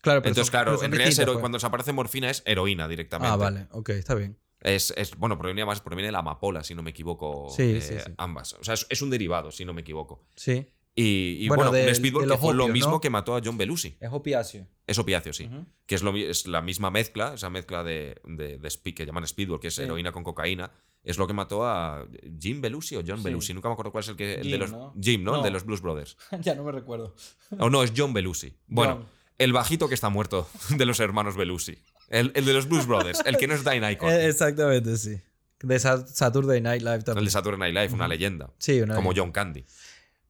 Claro, 0.01 0.21
pero 0.21 0.31
Entonces, 0.31 0.47
son- 0.47 0.51
claro, 0.51 0.71
pero 0.73 0.85
en 0.85 0.91
realidad 0.91 1.07
distintas, 1.09 1.33
pues. 1.33 1.41
cuando 1.41 1.59
se 1.59 1.65
aparece 1.67 1.93
morfina 1.93 2.29
es 2.29 2.43
heroína 2.45 2.87
directamente. 2.87 3.33
Ah, 3.33 3.37
vale, 3.37 3.67
ok, 3.71 3.89
está 3.89 4.15
bien. 4.15 4.37
Es, 4.61 4.93
es- 4.97 5.15
bueno, 5.15 5.37
proviene 5.37 5.65
más, 5.65 5.81
proviene 5.81 6.07
de 6.07 6.11
la 6.11 6.19
amapola, 6.19 6.63
si 6.63 6.73
no 6.75 6.81
me 6.83 6.89
equivoco. 6.91 7.49
Sí, 7.55 7.63
eh, 7.77 7.81
sí, 7.81 7.93
sí. 8.03 8.11
Ambas. 8.17 8.53
O 8.53 8.63
sea, 8.63 8.73
es, 8.73 8.85
es 8.89 9.01
un 9.01 9.09
derivado, 9.09 9.51
si 9.51 9.63
no 9.65 9.73
me 9.73 9.81
equivoco. 9.81 10.25
Sí. 10.35 10.67
Y, 10.97 11.37
y 11.41 11.47
Bueno, 11.49 11.63
bueno, 11.65 11.71
del- 11.73 11.89
un 11.89 11.95
speedball 11.95 12.25
de 12.27 12.31
que 12.35 12.37
fue 12.39 12.53
lo 12.53 12.67
mismo 12.69 12.91
¿no? 12.93 13.01
que 13.01 13.09
mató 13.09 13.35
a 13.35 13.41
John 13.43 13.57
Belushi. 13.57 13.97
Es 13.99 14.09
opiáceo. 14.11 14.65
Es 14.87 14.97
opiáceo, 14.97 15.33
sí. 15.33 15.49
Que 15.85 15.95
es, 15.95 16.03
lo, 16.03 16.15
es 16.15 16.47
la 16.47 16.61
misma 16.61 16.89
mezcla, 16.89 17.33
esa 17.33 17.49
mezcla 17.49 17.83
de, 17.83 18.19
de, 18.23 18.57
de 18.57 18.67
speed, 18.69 18.95
que 18.95 19.05
llaman 19.05 19.27
speedball, 19.27 19.59
que 19.59 19.67
es 19.67 19.75
Sí. 19.75 19.81
heroína 19.83 20.11
con 20.13 20.23
cocaína. 20.23 20.71
Es 21.03 21.17
lo 21.17 21.27
que 21.27 21.33
mató 21.33 21.65
a 21.67 22.07
Jim 22.39 22.61
Belushi 22.61 22.95
o 22.95 23.03
John 23.05 23.17
Sí. 23.17 23.23
Belushi. 23.25 23.53
Nunca 23.53 23.67
me 23.67 23.73
acuerdo 23.73 23.91
cuál 23.91 24.03
es 24.05 24.09
el 24.09 24.15
que. 24.15 24.35
el 24.35 24.43
de 24.43 24.49
Jim, 24.51 24.59
los, 24.59 24.71
¿no? 24.71 24.93
Jim, 24.99 25.23
¿no? 25.23 25.35
El 25.37 25.43
de 25.43 25.51
los 25.51 25.65
Blues 25.65 25.81
Brothers. 25.81 26.17
ya 26.41 26.55
no 26.55 26.63
me 26.63 26.71
recuerdo. 26.71 27.13
O 27.59 27.69
no, 27.69 27.83
es 27.83 27.91
John 27.95 28.13
Belushi. 28.13 28.53
Bueno, 28.67 28.93
John. 28.95 29.05
El 29.37 29.53
bajito 29.53 29.87
que 29.87 29.95
está 29.95 30.09
muerto 30.09 30.47
de 30.69 30.85
los 30.85 30.99
hermanos 30.99 31.35
Belushi. 31.37 31.77
El, 32.09 32.31
el 32.35 32.45
de 32.45 32.53
los 32.53 32.67
Blues 32.69 32.85
Brothers, 32.85 33.21
el 33.25 33.37
que 33.37 33.47
no 33.47 33.55
es 33.55 33.63
Dine 33.65 33.91
Icon. 33.93 34.09
Eh, 34.11 34.27
exactamente, 34.27 34.95
sí. 34.97 35.19
De 35.61 35.79
Sa- 35.79 36.05
Saturday 36.05 36.61
Night 36.61 36.81
Live 36.83 36.95
el 36.95 37.03
también. 37.03 37.25
de 37.25 37.31
Saturday 37.31 37.59
Night 37.59 37.73
Live, 37.73 37.93
una 37.95 38.07
leyenda. 38.07 38.51
Sí, 38.59 38.81
una 38.81 38.93
Como. 38.95 39.11
John 39.15 39.31
Candy. 39.31 39.65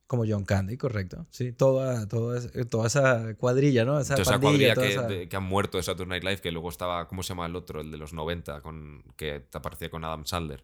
Como 0.07 0.23
John 0.27 0.45
Candy, 0.45 0.77
correcto. 0.77 1.25
Sí, 1.31 1.51
toda, 1.51 2.07
toda, 2.07 2.37
esa- 2.37 2.51
toda 2.69 2.87
esa 2.87 3.33
cuadrilla, 3.35 3.83
¿no? 3.85 3.99
Esa 3.99 4.13
Toda 4.15 4.21
esa 4.21 4.39
pandilla, 4.39 4.73
cuadrilla 4.75 4.87
que, 4.87 4.93
esa- 4.93 5.07
de- 5.07 5.27
que 5.27 5.35
han 5.35 5.43
muerto 5.43 5.77
de 5.77 5.83
Saturday 5.83 6.07
Night 6.07 6.23
Live, 6.23 6.41
que 6.41 6.51
luego 6.51 6.69
estaba, 6.69 7.07
¿cómo 7.07 7.23
se 7.23 7.29
llama 7.29 7.47
el 7.47 7.55
otro? 7.55 7.81
El 7.81 7.91
de 7.91 7.97
los 7.97 8.13
90, 8.13 8.61
con, 8.61 9.03
que 9.17 9.39
te 9.41 9.57
aparecía 9.57 9.89
con 9.89 10.05
Adam 10.05 10.25
Sandler. 10.25 10.63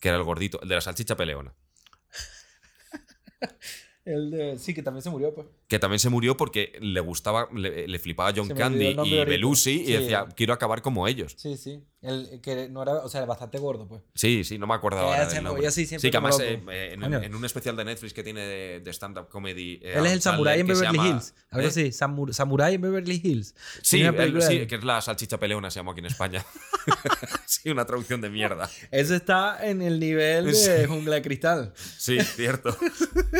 Que 0.00 0.08
era 0.08 0.16
el 0.16 0.24
gordito, 0.24 0.58
el 0.62 0.68
de 0.68 0.74
la 0.74 0.80
salchicha 0.80 1.16
peleona. 1.16 1.52
El 4.04 4.30
de- 4.30 4.58
Sí, 4.58 4.72
que 4.74 4.82
también 4.82 5.02
se 5.02 5.10
murió, 5.10 5.34
pues. 5.34 5.46
Que 5.68 5.78
también 5.78 5.98
se 5.98 6.08
murió 6.08 6.36
porque 6.36 6.72
le 6.80 7.00
gustaba, 7.00 7.48
le, 7.54 7.86
le 7.86 7.98
flipaba 7.98 8.32
John 8.34 8.48
Candy 8.48 8.86
y 8.88 8.96
ahorita. 8.96 9.24
Belushi 9.24 9.82
y 9.82 9.92
decía, 9.92 10.26
quiero 10.34 10.52
acabar 10.54 10.80
como 10.82 11.06
ellos. 11.06 11.34
Sí, 11.36 11.56
sí. 11.56 11.82
El 12.02 12.40
que 12.42 12.70
no 12.70 12.82
era, 12.82 12.94
o 12.94 13.10
sea, 13.10 13.26
bastante 13.26 13.58
gordo, 13.58 13.86
pues. 13.86 14.00
Sí, 14.14 14.42
sí, 14.42 14.56
no 14.56 14.66
me 14.66 14.72
acuerdo 14.72 15.00
Eh, 15.00 15.02
ahora 15.02 15.26
del 15.26 15.66
así 15.66 15.84
siempre 15.84 16.08
sí, 16.08 16.10
que 16.10 16.16
además 16.16 16.38
loco. 16.38 16.70
eh, 16.72 16.94
en, 16.94 17.34
un 17.34 17.44
especial 17.44 17.76
de 17.76 17.84
Netflix 17.84 18.14
que 18.14 18.22
tiene 18.22 18.40
de, 18.40 18.80
de 18.80 18.90
stand-up 18.90 19.28
comedy. 19.28 19.80
eh, 19.82 19.94
Él 19.96 20.06
es 20.06 20.12
el 20.12 20.22
samurái 20.22 20.60
en 20.60 20.66
Beverly 20.66 20.96
llama- 20.96 21.08
Hills. 21.08 21.34
Algo 21.50 21.66
¿Eh? 21.66 21.68
así. 21.68 21.84
Samu- 21.92 22.32
Samurái 22.32 22.76
en 22.76 22.80
Beverly 22.80 23.20
Hills. 23.22 23.54
Sí, 23.82 24.02
sí, 24.40 24.66
que 24.66 24.76
es 24.76 24.84
la 24.84 25.02
salchicha 25.02 25.38
peleona, 25.38 25.70
se 25.70 25.80
llamó 25.80 25.90
aquí 25.90 26.00
en 26.00 26.06
España. 26.06 26.42
sí, 27.46 27.68
una 27.68 27.84
traducción 27.84 28.22
de 28.22 28.30
mierda. 28.30 28.70
Eso 28.90 29.14
está 29.14 29.58
en 29.68 29.82
el 29.82 30.00
nivel 30.00 30.46
de 30.46 30.54
Sí. 30.54 30.86
jungla 30.88 31.16
de 31.16 31.22
cristal. 31.22 31.74
Sí, 31.98 32.18
cierto. 32.22 32.74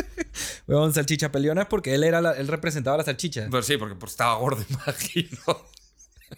Weón, 0.67 0.93
salchicha 0.93 1.31
peleona 1.31 1.63
es 1.63 1.67
porque 1.67 1.95
él 1.95 2.03
era 2.03 2.21
la- 2.21 2.33
él 2.33 2.47
representaba 2.47 2.97
la 2.97 3.03
salchicha. 3.03 3.47
Pues 3.49 3.65
sí, 3.65 3.77
porque 3.77 3.95
pues, 3.95 4.11
estaba 4.11 4.35
gordo, 4.35 4.63
imagino. 4.69 5.39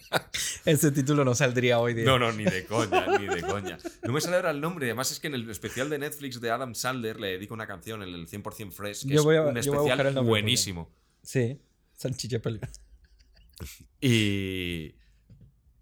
Ese 0.64 0.90
título 0.92 1.24
no 1.24 1.34
saldría 1.34 1.78
hoy 1.78 1.94
día. 1.94 2.04
No, 2.04 2.18
no, 2.18 2.32
ni 2.32 2.44
de 2.44 2.64
coña, 2.66 3.06
ni 3.18 3.26
de 3.26 3.42
coña. 3.42 3.78
No 4.02 4.12
me 4.12 4.20
sale 4.20 4.36
ahora 4.36 4.50
el 4.50 4.60
nombre. 4.60 4.86
Además, 4.86 5.10
es 5.12 5.20
que 5.20 5.26
en 5.28 5.34
el 5.34 5.48
especial 5.50 5.88
de 5.90 5.98
Netflix 5.98 6.40
de 6.40 6.50
Adam 6.50 6.74
Sandler 6.74 7.20
le 7.20 7.28
dedico 7.32 7.54
una 7.54 7.66
canción, 7.66 8.02
el 8.02 8.12
del 8.12 8.26
100% 8.28 8.70
Fresh, 8.72 9.02
que 9.06 9.14
Yo 9.14 9.20
es 9.20 9.24
voy 9.24 9.36
a- 9.36 9.42
un 9.42 9.48
a 9.48 9.60
buscar 9.60 9.74
especial 9.74 10.06
el 10.18 10.20
buenísimo. 10.24 10.90
Sí, 11.22 11.60
salchicha 11.96 12.38
peleona. 12.40 12.70
Y. 14.00 14.94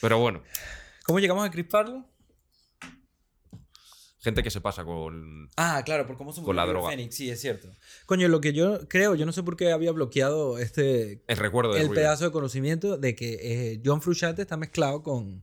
Pero 0.00 0.18
bueno, 0.18 0.42
¿Cómo 1.04 1.20
llegamos 1.20 1.46
a 1.46 1.50
Chris 1.50 1.66
Farley? 1.70 2.02
Gente 4.28 4.42
que 4.42 4.50
se 4.50 4.60
pasa 4.60 4.84
con. 4.84 5.48
Ah, 5.56 5.82
claro, 5.84 6.06
por 6.06 6.16
cómo 6.16 6.32
se 6.32 6.42
Con 6.42 6.56
la 6.56 6.66
droga. 6.66 6.88
Phoenix, 6.88 7.14
sí, 7.14 7.30
es 7.30 7.40
cierto. 7.40 7.68
Coño, 8.06 8.28
lo 8.28 8.40
que 8.40 8.52
yo 8.52 8.86
creo, 8.88 9.14
yo 9.14 9.26
no 9.26 9.32
sé 9.32 9.42
por 9.42 9.56
qué 9.56 9.72
había 9.72 9.92
bloqueado 9.92 10.58
este 10.58 11.22
El 11.26 11.36
recuerdo 11.36 11.74
de 11.74 11.80
el 11.80 11.90
pedazo 11.90 12.24
de 12.24 12.30
conocimiento 12.30 12.96
de 12.96 13.14
que 13.14 13.38
eh, 13.40 13.82
John 13.84 14.02
Frusciante 14.02 14.42
está 14.42 14.56
mezclado 14.56 15.02
con 15.02 15.42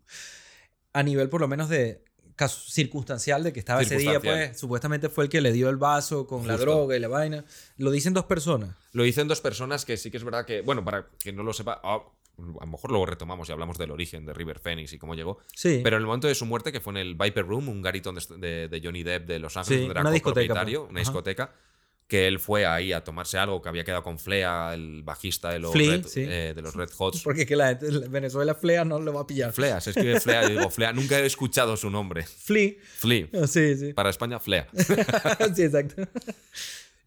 a 0.93 1.03
nivel 1.03 1.29
por 1.29 1.41
lo 1.41 1.47
menos 1.47 1.67
de 1.69 2.03
caso 2.35 2.69
circunstancial 2.69 3.43
de 3.43 3.53
que 3.53 3.59
estaba 3.59 3.81
ese 3.81 3.97
día 3.97 4.19
pues 4.19 4.59
supuestamente 4.59 5.09
fue 5.09 5.25
el 5.25 5.29
que 5.29 5.39
le 5.41 5.53
dio 5.53 5.69
el 5.69 5.77
vaso 5.77 6.27
con 6.27 6.47
la 6.47 6.57
droga 6.57 6.95
y 6.95 6.99
la 6.99 7.07
vaina 7.07 7.45
lo 7.77 7.91
dicen 7.91 8.13
dos 8.13 8.25
personas 8.25 8.75
Lo 8.91 9.03
dicen 9.03 9.27
dos 9.27 9.41
personas 9.41 9.85
que 9.85 9.97
sí 9.97 10.11
que 10.11 10.17
es 10.17 10.23
verdad 10.23 10.45
que. 10.45 10.61
Bueno, 10.61 10.83
para 10.83 11.07
que 11.19 11.31
no 11.33 11.43
lo 11.43 11.53
sepa. 11.53 11.81
ah, 11.83 12.01
a 12.37 12.65
lo 12.65 12.71
mejor 12.71 12.91
luego 12.91 13.05
retomamos 13.05 13.47
y 13.49 13.51
hablamos 13.51 13.77
del 13.77 13.91
origen 13.91 14.25
de 14.25 14.33
River 14.33 14.59
Phoenix 14.59 14.93
y 14.93 14.97
cómo 14.97 15.15
llegó. 15.15 15.39
sí 15.53 15.81
Pero 15.83 15.97
en 15.97 16.01
el 16.03 16.07
momento 16.07 16.27
de 16.27 16.35
su 16.35 16.45
muerte, 16.45 16.71
que 16.71 16.79
fue 16.81 16.91
en 16.93 16.97
el 16.97 17.15
Viper 17.15 17.45
Room, 17.45 17.69
un 17.69 17.81
garito 17.81 18.11
de, 18.11 18.21
de- 18.37 18.67
de 18.67 18.81
Johnny 18.83 19.03
Depp 19.03 19.27
de 19.27 19.39
Los 19.39 19.55
Ángeles, 19.57 19.77
Sí, 19.79 19.85
donde 19.85 19.91
era 19.93 20.01
una 20.01 20.11
discoteca, 20.11 20.53
una 20.89 21.49
que 22.07 22.27
él 22.27 22.37
fue 22.39 22.67
ahí 22.67 22.93
a 22.93 23.03
tomarse 23.03 23.39
algo, 23.39 23.63
que 23.63 23.69
había 23.69 23.83
quedado 23.83 24.03
con 24.03 24.19
Flea, 24.19 24.75
el 24.75 25.01
bajista 25.01 25.49
de 25.49 25.57
los, 25.57 25.71
Flea, 25.71 25.91
Red, 25.91 26.05
sí. 26.05 26.21
eh, 26.21 26.53
de 26.55 26.61
los 26.61 26.75
Red 26.75 26.89
Hots. 26.95 27.21
porque 27.23 27.47
que 27.47 27.55
la 27.55 27.69
gente 27.69 27.91
la 27.91 28.07
Venezuela 28.07 28.53
Flea 28.53 28.85
no 28.85 28.99
lo 28.99 29.11
va 29.11 29.21
a 29.21 29.27
pillar 29.27 29.51
Flea, 29.53 29.81
se 29.81 29.89
escribe 29.89 30.19
Flea, 30.19 30.43
yo 30.43 30.49
digo 30.49 30.69
Flea, 30.69 30.93
nunca 30.93 31.17
he 31.19 31.25
escuchado 31.25 31.75
su 31.77 31.89
nombre. 31.89 32.21
Flea 32.23 32.73
Flea. 32.97 33.27
Ah, 33.33 33.47
sí 33.47 33.75
sí 33.75 33.93
Para 33.93 34.11
España, 34.11 34.39
Flea. 34.39 34.67
sí 35.55 35.63
exacto 35.63 36.03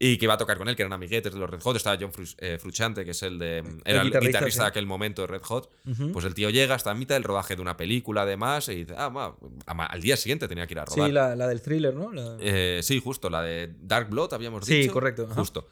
Y 0.01 0.17
que 0.17 0.25
iba 0.25 0.35
a 0.35 0.37
tocar 0.37 0.57
con 0.57 0.69
él, 0.69 0.77
que 0.77 0.81
eran 0.83 0.93
amiguetes 0.93 1.33
de 1.33 1.37
los 1.37 1.49
Red 1.49 1.59
Hot. 1.61 1.75
Estaba 1.75 1.97
John 1.99 2.13
Frus- 2.13 2.35
eh, 2.39 2.57
que 3.03 3.11
es 3.11 3.21
el 3.23 3.37
de. 3.37 3.57
Era 3.83 3.99
el 4.01 4.07
guitarrista, 4.07 4.19
guitarrista, 4.19 4.61
sí. 4.61 4.63
de 4.63 4.67
aquel 4.69 4.85
momento 4.85 5.23
de 5.23 5.27
Red 5.27 5.41
Hot. 5.43 5.69
Pues 6.13 6.23
el 6.23 6.33
tío 6.33 6.49
llega 6.49 6.75
hasta 6.75 6.91
a 6.91 6.93
mitad 6.95 7.15
del 7.15 7.23
rodaje 7.25 7.57
de 7.57 7.61
una 7.61 7.75
película, 7.75 8.21
además, 8.21 8.69
y 8.69 8.75
dice, 8.75 8.93
ah, 8.97 9.09
va, 9.09 9.35
ama- 9.65 9.85
al 9.87 10.01
día 10.01 10.15
siguiente 10.15 10.47
tenía 10.47 10.65
que 10.67 10.73
ir 10.73 10.79
a 10.79 10.85
rodar. 10.85 11.07
sí 11.07 11.11
la, 11.11 11.35
la 11.35 11.47
del 11.47 11.61
thriller 11.61 11.93
no 11.93 12.13
La- 12.13 12.37
Eh, 12.39 12.79
sí, 12.81 13.01
justo, 13.03 13.29
la 13.29 13.41
de 13.41 13.73
Dark 13.81 14.09
Blood, 14.09 14.33
habíamos 14.33 14.65
Sí, 14.65 14.75
dicho. 14.81 14.93
correcto, 14.93 15.25
ajá. 15.25 15.35
Justo. 15.35 15.67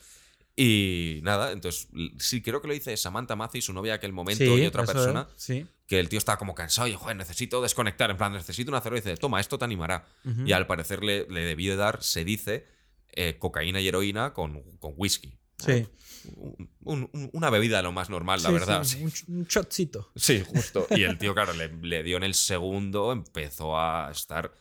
Y 0.56 1.20
nada, 1.24 1.52
entonces, 1.52 1.88
sí, 2.18 2.42
creo 2.42 2.62
que 2.62 2.68
lo 2.68 2.74
dice 2.74 2.98
Samantha 2.98 3.36
Mathis, 3.36 3.66
su 3.66 3.74
novia 3.74 3.92
de 3.94 3.96
aquel 3.98 4.12
momento, 4.12 4.44
sí 4.44 4.62
y 4.62 4.66
otra 4.66 4.84
persona, 4.86 5.28
es, 5.36 5.42
sí 5.44 5.66
que 5.86 6.00
el 6.02 6.10
tío 6.10 6.18
estaba 6.18 6.38
como 6.38 6.54
cansado 6.54 6.88
y, 6.90 6.94
joder, 6.96 7.16
necesito 7.16 7.62
desconectar, 7.62 8.10
en 8.12 8.18
plan, 8.18 8.34
necesito 8.34 8.70
una 8.72 8.82
cerveza. 8.82 9.08
Y 9.08 9.12
dice, 9.12 9.22
toma, 9.22 9.40
esto 9.40 9.58
te 9.58 9.64
animará. 9.64 10.06
Y 10.46 10.52
al 10.52 10.68
parecer 10.68 11.02
le, 11.02 11.26
le 11.30 11.42
debió 11.46 11.72
de 11.72 11.78
dar, 11.78 12.04
se 12.04 12.26
dice, 12.26 12.66
eh, 13.14 13.38
cocaína 13.40 13.80
y 13.82 13.88
heroína 13.88 14.34
con, 14.34 14.62
con 14.80 14.94
whisky. 14.98 15.38
sí 15.58 15.88
Un- 16.36 17.10
un- 17.14 17.30
una 17.34 17.50
bebida 17.50 17.82
lo 17.82 17.92
más 17.92 18.10
normal, 18.10 18.42
la 18.44 18.50
Sí, 18.50 18.54
verdad. 18.54 18.84
sí, 18.84 19.04
un, 19.30 19.46
shotcito 19.46 20.12
Sí, 20.16 20.44
justo. 20.46 20.86
Y 20.92 21.04
el 21.04 21.18
tío, 21.18 21.34
claro, 21.34 21.54
le, 21.54 21.70
le 21.70 22.04
dio 22.04 22.18
en 22.18 22.24
el 22.24 22.34
segundo, 22.34 23.12
empezó 23.14 23.78
a 23.80 24.10
estar 24.12 24.52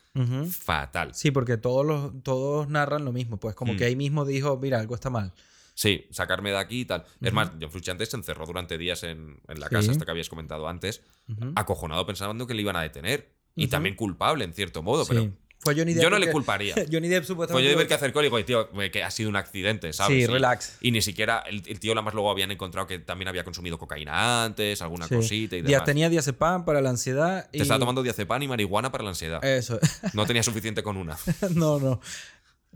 fatal. 0.50 1.14
Sí, 1.14 1.30
porque 1.30 1.56
todos 1.56 1.84
los 1.84 2.22
todos 2.22 2.68
narran 2.68 3.04
lo 3.04 3.12
mismo, 3.12 3.38
pues 3.38 3.54
como 3.54 3.74
Mm. 3.74 3.76
que 3.76 3.84
ahí 3.84 3.96
mismo 3.96 4.24
dijo, 4.24 4.56
mira, 4.58 4.78
algo 4.78 4.94
está 4.94 5.10
mal. 5.10 5.32
Sí, 5.74 6.06
sacarme 6.10 6.50
de 6.50 6.56
aquí 6.58 6.80
y 6.80 6.84
tal. 6.86 7.04
Es 7.20 7.32
más, 7.34 7.50
John 7.60 7.70
Frusciante 7.70 8.06
se 8.06 8.16
encerró 8.16 8.46
durante 8.46 8.78
días 8.78 9.02
en, 9.02 9.40
en 9.46 9.60
la 9.60 9.66
Sí. 9.68 9.74
casa, 9.74 9.92
esta 9.92 10.04
que 10.06 10.10
habías 10.10 10.28
comentado 10.30 10.68
antes, 10.68 11.02
acojonado 11.54 12.06
pensando 12.06 12.46
que 12.46 12.54
le 12.54 12.62
iban 12.62 12.76
a 12.76 12.82
detener. 12.82 13.34
Y 13.54 13.68
también 13.68 13.94
culpable, 13.96 14.44
en 14.44 14.52
cierto 14.52 14.82
modo, 14.82 15.04
pero 15.06 15.32
Fue 15.60 15.74
Johnny 15.76 15.94
Depp. 15.94 16.02
yo 16.04 16.10
no 16.10 16.18
le 16.18 16.30
culparía. 16.30 16.74
Johnny 16.90 17.08
Depp 17.08 17.24
Fue 17.24 17.28
supuestamente. 17.28 17.64
yo 17.64 17.70
de 17.70 17.76
ver 17.76 17.86
que 17.88 17.94
acercó 17.94 18.20
y 18.20 18.24
digo, 18.24 18.44
tío, 18.44 18.68
que 18.92 19.02
ha 19.02 19.10
sido 19.10 19.28
un 19.30 19.36
accidente, 19.36 19.92
¿sabes? 19.92 20.26
Sí, 20.26 20.32
relax. 20.32 20.76
Y 20.80 20.90
ni 20.92 21.02
siquiera, 21.02 21.40
el, 21.46 21.62
el 21.66 21.80
tío, 21.80 21.94
más 22.02 22.14
luego 22.14 22.30
habían 22.30 22.50
encontrado 22.50 22.86
que 22.86 22.98
también 22.98 23.28
había 23.28 23.42
consumido 23.44 23.78
cocaína 23.78 24.44
antes, 24.44 24.80
alguna 24.82 25.08
Sí. 25.08 25.14
cosita 25.16 25.56
y 25.56 25.62
Ya 25.62 25.82
tenía 25.84 26.08
diazepam 26.08 26.64
para 26.64 26.80
la 26.80 26.90
ansiedad. 26.90 27.48
Y... 27.52 27.58
Te 27.58 27.62
estaba 27.62 27.80
tomando 27.80 28.02
diazepam 28.02 28.42
y 28.42 28.48
marihuana 28.48 28.92
para 28.92 29.04
la 29.04 29.10
ansiedad. 29.10 29.44
Eso. 29.44 29.78
No 30.14 30.26
tenía 30.26 30.42
suficiente 30.42 30.82
con 30.82 30.96
una. 30.96 31.16
no, 31.54 31.78
no. 31.80 32.00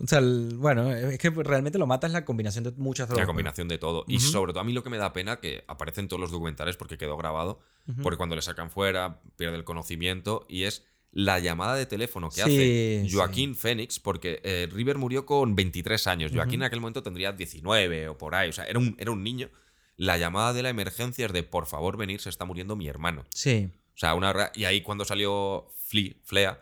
O 0.03 0.07
sea, 0.07 0.19
el- 0.21 0.55
bueno, 0.57 0.91
es 0.91 1.19
que 1.19 1.29
realmente 1.31 1.79
lo 1.79 1.87
mata 1.87 2.07
es 2.07 2.13
la 2.15 2.25
combinación 2.25 2.65
de 2.65 2.73
muchas 2.73 3.07
drogas. 3.09 3.23
La 3.23 3.27
combinación 3.27 3.69
de 3.69 3.77
todo. 3.77 4.05
Y 4.09 4.19
sobre 4.21 4.53
todo 4.53 4.61
a 4.61 4.65
mí 4.65 4.73
lo 4.73 4.83
que 4.83 4.89
me 4.89 4.97
da 4.97 5.13
pena, 5.13 5.41
que 5.41 5.63
aparece 5.69 6.01
en 6.01 6.09
todos 6.09 6.21
los 6.21 6.31
documentales 6.31 6.77
porque 6.79 6.97
quedó 6.97 7.17
grabado, 7.19 7.61
porque 8.03 8.17
cuando 8.17 8.35
le 8.35 8.41
sacan 8.43 8.71
fuera 8.71 9.21
pierde 9.37 9.57
el 9.57 9.65
conocimiento 9.65 10.47
y 10.49 10.65
es 10.65 10.87
la 11.13 11.39
llamada 11.41 11.75
de 11.75 11.87
teléfono 11.87 12.29
que 12.29 12.37
Sí, 12.37 12.41
hace 12.43 13.03
sí. 13.09 13.13
Joaquín 13.15 13.57
Phoenix, 13.57 13.99
porque 13.99 14.41
eh, 14.45 14.69
River 14.73 14.97
murió 14.99 15.27
con 15.27 15.57
23 15.57 16.07
años. 16.07 16.33
Joaquín 16.33 16.61
en 16.61 16.65
aquel 16.67 16.81
momento 16.81 17.03
tendría 17.03 17.33
19 17.33 18.09
o 18.09 18.17
por 18.19 18.35
ahí, 18.35 18.49
o 18.49 18.53
sea, 18.53 18.65
era 18.65 18.79
un, 18.79 18.95
era 18.99 19.11
un 19.11 19.23
niño. 19.25 19.49
La 19.97 20.17
llamada 20.19 20.53
de 20.53 20.63
la 20.63 20.69
emergencia 20.71 21.27
es 21.27 21.33
de 21.33 21.43
por 21.43 21.67
favor 21.67 21.97
venir, 21.97 22.21
se 22.21 22.29
está 22.31 22.45
muriendo 22.45 22.77
mi 22.77 22.87
hermano. 22.89 23.27
Sí. 23.35 23.71
O 23.95 23.99
sea, 23.99 24.15
una 24.15 24.51
y 24.55 24.65
ahí 24.65 24.81
cuando 24.83 25.05
salió 25.05 25.69
Flea, 25.87 26.15
Flea, 26.25 26.61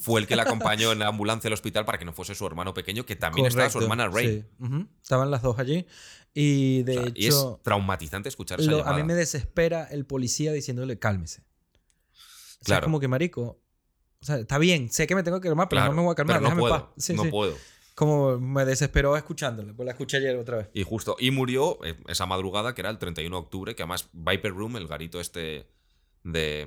fue 0.00 0.20
el 0.20 0.26
que 0.26 0.36
la 0.36 0.42
acompañó 0.44 0.92
en 0.92 0.98
la 1.00 1.08
ambulancia 1.08 1.48
al 1.48 1.54
hospital 1.54 1.84
para 1.84 1.98
que 1.98 2.04
no 2.04 2.12
fuese 2.12 2.34
su 2.34 2.46
hermano 2.46 2.74
pequeño, 2.74 3.06
que 3.06 3.16
también 3.16 3.46
estaba 3.46 3.70
su 3.70 3.80
hermana 3.80 4.08
Rain. 4.08 4.46
sí. 4.60 4.86
Estaban 5.02 5.30
las 5.30 5.42
dos 5.42 5.58
allí. 5.58 5.86
Y 6.34 6.82
de 6.82 6.98
O 6.98 7.02
sea, 7.04 7.12
y 7.14 7.26
es 7.26 7.34
hecho, 7.34 7.60
traumatizante 7.62 8.28
escuchar 8.28 8.60
esa 8.60 8.70
lo- 8.70 8.84
a 8.86 8.94
mí 8.96 9.02
me 9.04 9.14
desespera 9.14 9.84
el 9.84 10.04
policía 10.04 10.52
diciéndole 10.52 10.98
cálmese. 10.98 11.42
O 11.42 11.44
sea, 12.14 12.58
es 12.60 12.66
Claro. 12.66 12.84
como 12.86 12.98
que 13.00 13.08
marico. 13.08 13.60
O 14.24 14.26
sea, 14.26 14.38
está 14.38 14.56
bien, 14.56 14.90
sé 14.90 15.06
que 15.06 15.14
me 15.14 15.22
tengo 15.22 15.38
que 15.38 15.48
calmar, 15.48 15.68
pero 15.68 15.80
Claro, 15.82 15.92
no 15.92 15.96
me 16.00 16.04
voy 16.06 16.12
a 16.12 16.14
calmar. 16.14 16.38
pero 16.40 16.48
no 16.54 16.56
puedo. 16.58 16.94
Sí, 16.96 17.12
no 17.12 17.24
sí. 17.24 17.28
puedo. 17.30 17.54
Como 17.94 18.40
me 18.40 18.64
desesperó 18.64 19.18
escuchándole, 19.18 19.74
pues 19.74 19.84
la 19.84 19.92
escuché 19.92 20.16
ayer 20.16 20.34
otra 20.36 20.56
vez. 20.56 20.70
Y 20.72 20.82
justo, 20.82 21.14
y 21.20 21.30
murió 21.30 21.78
eh, 21.84 21.94
esa 22.08 22.24
madrugada, 22.24 22.74
que 22.74 22.80
era 22.80 22.88
el 22.88 22.96
31 22.98 23.36
de 23.36 23.42
octubre, 23.42 23.74
que 23.76 23.82
además 23.82 24.08
Viper 24.14 24.50
Room, 24.52 24.76
el 24.78 24.88
garito 24.88 25.20
este 25.20 25.68
de, 26.22 26.66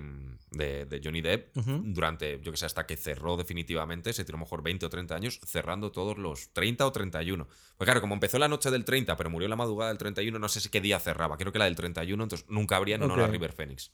de- 0.51 0.85
de 0.85 1.01
Johnny 1.03 1.21
Depp, 1.21 1.55
durante, 1.55 2.39
yo 2.43 2.51
que 2.51 2.57
sé, 2.59 2.67
hasta 2.67 2.85
que 2.85 2.95
cerró 2.95 3.35
definitivamente, 3.37 4.13
se 4.13 4.23
tiró 4.23 4.35
a 4.37 4.39
lo 4.39 4.45
mejor 4.45 4.61
20 4.61 4.85
o 4.85 4.89
30 4.89 5.15
años, 5.15 5.39
cerrando 5.47 5.91
todos 5.91 6.19
los 6.19 6.53
30 6.53 6.85
o 6.85 6.91
31. 6.91 7.47
Pues 7.75 7.85
claro, 7.87 8.01
como 8.01 8.13
empezó 8.13 8.37
la 8.37 8.47
noche 8.47 8.69
del 8.69 8.85
30, 8.85 9.17
pero 9.17 9.31
murió 9.31 9.49
la 9.49 9.55
madrugada 9.55 9.89
del 9.89 9.97
31, 9.97 10.37
no 10.37 10.47
sé 10.47 10.61
si 10.61 10.69
qué 10.69 10.79
día 10.79 10.99
cerraba, 10.99 11.37
creo 11.37 11.51
que 11.51 11.57
la 11.57 11.65
del 11.65 11.75
31, 11.75 12.21
entonces 12.23 12.45
nunca 12.49 12.75
habría 12.77 12.95
en 12.97 13.01
honor 13.03 13.21
a 13.21 13.25
Ok. 13.25 13.31
River 13.31 13.51
Phoenix. 13.53 13.91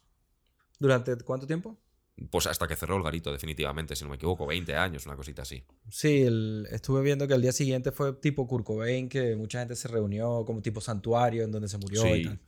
¿Durante 0.80 1.15
cuánto 1.23 1.47
tiempo? 1.47 1.78
Pues 2.30 2.45
hasta 2.45 2.67
que 2.67 2.76
cerró 2.76 2.95
el 2.97 3.04
garito, 3.04 3.32
definitivamente, 3.32 3.95
si 3.95 4.04
no 4.04 4.10
me 4.12 4.17
equivoco, 4.17 4.45
20 4.45 4.76
años, 4.76 5.06
una 5.08 5.15
cosita 5.15 5.41
así. 5.41 5.63
Sí, 5.89 6.21
el- 6.21 6.67
estuve 6.71 7.02
viendo 7.02 7.28
que 7.28 7.34
el 7.34 7.41
día 7.41 7.52
siguiente 7.52 7.91
fue 7.91 8.13
tipo 8.13 8.47
Kurt 8.47 8.63
Cobain, 8.65 9.10
que 9.10 9.36
mucha 9.36 9.60
gente 9.60 9.76
se 9.76 9.88
reunió 9.88 10.45
como 10.45 10.62
tipo 10.62 10.80
santuario 10.80 11.43
en 11.43 11.52
donde 11.52 11.67
se 11.67 11.78
murió 11.80 12.15
y 12.15 12.26
tal. 12.26 12.39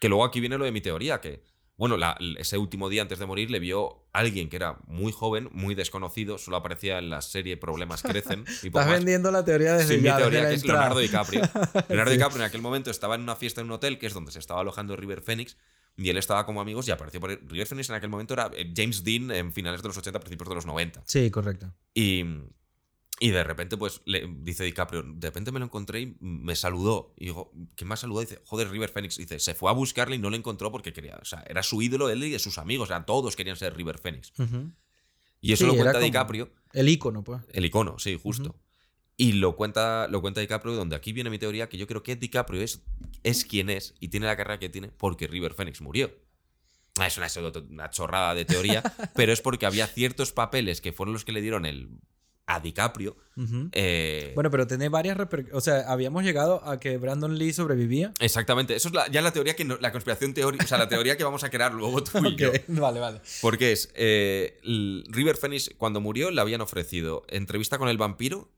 Que 0.00 0.08
luego 0.08 0.24
aquí 0.24 0.38
viene 0.40 0.56
lo 0.56 0.64
de 0.64 0.70
mi 0.72 0.80
teoría, 0.80 1.20
que, 1.20 1.42
bueno, 1.76 1.96
la- 1.96 2.16
ese 2.38 2.56
último 2.58 2.88
día 2.88 3.02
antes 3.02 3.18
de 3.18 3.26
morir 3.26 3.50
le 3.50 3.58
vio 3.58 4.04
alguien 4.12 4.48
que 4.48 4.54
era 4.56 4.78
muy 4.86 5.10
joven, 5.10 5.48
muy 5.52 5.74
desconocido, 5.74 6.38
solo 6.38 6.56
aparecía 6.58 6.98
en 6.98 7.10
la 7.10 7.20
serie 7.22 7.56
Problemas 7.56 8.02
Crecen. 8.02 8.44
Y 8.62 8.68
Estás 8.68 8.86
más. 8.86 8.94
vendiendo 8.98 9.32
la 9.32 9.44
teoría 9.44 9.74
desde 9.74 9.96
Sí, 9.96 10.00
mi 10.00 10.08
teoría 10.14 10.48
que 10.48 10.54
es 10.54 10.60
entrada. 10.62 10.80
Leonardo 10.88 11.00
DiCaprio. 11.00 11.40
Leonardo 11.88 12.10
Sí. 12.12 12.16
DiCaprio 12.16 12.36
en 12.42 12.48
aquel 12.48 12.62
momento 12.62 12.90
estaba 12.92 13.16
en 13.16 13.22
una 13.22 13.34
fiesta 13.34 13.60
en 13.60 13.66
un 13.66 13.72
hotel, 13.72 13.98
que 13.98 14.06
es 14.06 14.14
donde 14.14 14.30
se 14.30 14.38
estaba 14.38 14.60
alojando 14.60 14.94
River 14.94 15.22
Phoenix, 15.22 15.56
y 15.98 16.08
él 16.08 16.16
estaba 16.16 16.46
como 16.46 16.60
amigos 16.60 16.88
y 16.88 16.92
apareció 16.92 17.20
por. 17.20 17.30
River 17.30 17.66
Phoenix 17.66 17.90
en 17.90 17.96
aquel 17.96 18.08
momento 18.08 18.32
era 18.34 18.50
eh, 18.56 18.72
James 18.74 19.04
Dean 19.04 19.30
en 19.30 19.52
finales 19.52 19.82
de 19.82 19.88
los 19.88 19.96
80, 19.98 20.20
principios 20.20 20.48
de 20.48 20.54
los 20.54 20.64
90. 20.64 21.02
Sí, 21.06 21.30
correcto. 21.30 21.74
Y, 21.92 22.24
y 23.20 23.30
de 23.30 23.42
repente, 23.42 23.76
pues, 23.76 24.00
le 24.04 24.26
dice 24.42 24.62
DiCaprio, 24.64 25.02
de 25.02 25.26
repente 25.26 25.50
me 25.50 25.58
lo 25.58 25.64
encontré 25.64 26.00
y 26.02 26.16
me 26.20 26.54
saludó. 26.54 27.14
Y 27.16 27.24
digo, 27.26 27.52
¿quién 27.74 27.88
me 27.88 27.94
ha 27.94 27.96
saludado? 27.96 28.20
dice, 28.20 28.40
joder, 28.44 28.70
River 28.70 28.90
Phoenix. 28.90 29.16
dice, 29.16 29.40
se 29.40 29.54
fue 29.54 29.70
a 29.70 29.74
buscarle 29.74 30.14
y 30.16 30.18
no 30.20 30.30
le 30.30 30.36
encontró 30.36 30.70
porque 30.70 30.92
quería, 30.92 31.18
o 31.20 31.24
sea, 31.24 31.44
era 31.48 31.62
su 31.64 31.82
ídolo, 31.82 32.08
él 32.10 32.22
y 32.22 32.30
de 32.30 32.38
sus 32.38 32.58
amigos, 32.58 32.88
o 32.88 32.92
sea, 32.92 33.04
todos 33.04 33.34
querían 33.34 33.56
ser 33.56 33.76
River 33.76 33.98
Phoenix. 33.98 34.32
Y 35.40 35.52
eso 35.52 35.64
Sí, 35.64 35.70
lo 35.70 35.76
cuenta 35.76 35.98
DiCaprio, 35.98 36.52
El 36.72 36.88
icono, 36.88 37.24
pues. 37.24 37.42
el 37.52 37.64
icono, 37.64 37.98
sí, 37.98 38.18
justo. 38.22 38.54
Y 39.20 39.32
lo 39.32 39.56
cuenta, 39.56 40.06
lo 40.08 40.20
cuenta 40.20 40.40
DiCaprio, 40.40 40.74
donde 40.74 40.94
aquí 40.94 41.12
viene 41.12 41.28
mi 41.28 41.40
teoría, 41.40 41.68
que 41.68 41.76
yo 41.76 41.88
creo 41.88 42.04
que 42.04 42.14
DiCaprio 42.14 42.62
es, 42.62 42.84
es 43.24 43.44
quien 43.44 43.68
es 43.68 43.96
y 43.98 44.08
tiene 44.08 44.26
la 44.26 44.36
carrera 44.36 44.60
que 44.60 44.68
tiene 44.68 44.92
porque 44.96 45.26
River 45.26 45.54
Phoenix 45.54 45.80
murió. 45.80 46.14
Ah, 47.00 47.08
Es 47.08 47.18
una, 47.18 47.90
chorrada 47.90 48.34
de 48.36 48.44
teoría, 48.44 48.80
pero 49.16 49.32
es 49.32 49.40
porque 49.40 49.66
había 49.66 49.88
ciertos 49.88 50.32
papeles 50.32 50.80
que 50.80 50.92
fueron 50.92 51.14
los 51.14 51.24
que 51.24 51.32
le 51.32 51.40
dieron 51.40 51.66
el, 51.66 51.88
a 52.48 52.60
DiCaprio. 52.60 53.16
Eh, 53.72 54.32
Bueno, 54.34 54.50
pero 54.50 54.66
tiene 54.66 54.88
varias 54.88 55.16
O 55.52 55.60
sea, 55.60 55.80
habíamos 55.92 56.24
llegado 56.24 56.64
a 56.66 56.80
que 56.80 56.96
Brandon 56.96 57.38
Lee 57.38 57.52
sobrevivía. 57.52 58.12
Exactamente, 58.18 58.74
eso 58.74 58.88
es 58.88 58.94
la- 58.94 59.06
ya 59.08 59.22
la 59.22 59.32
teoría 59.32 59.54
que 59.54 59.64
no- 59.64 59.76
la 59.76 59.92
conspiración 59.92 60.34
teórica, 60.34 60.64
o 60.64 60.66
sea, 60.66 60.78
la 60.78 60.88
teoría 60.88 61.16
que 61.16 61.22
vamos 61.22 61.44
a 61.44 61.50
crear 61.50 61.72
luego 61.72 62.02
tú 62.02 62.18
y 62.26 62.34
yo. 62.36 62.50
Vale, 62.66 62.98
vale. 62.98 63.20
Porque 63.40 63.70
es 63.72 63.90
eh, 63.94 64.58
River 65.08 65.36
Phoenix 65.36 65.70
cuando 65.78 66.00
murió 66.00 66.30
le 66.30 66.40
habían 66.40 66.60
ofrecido 66.62 67.24
entrevista 67.28 67.78
con 67.78 67.88
el 67.88 67.98
vampiro, 67.98 68.48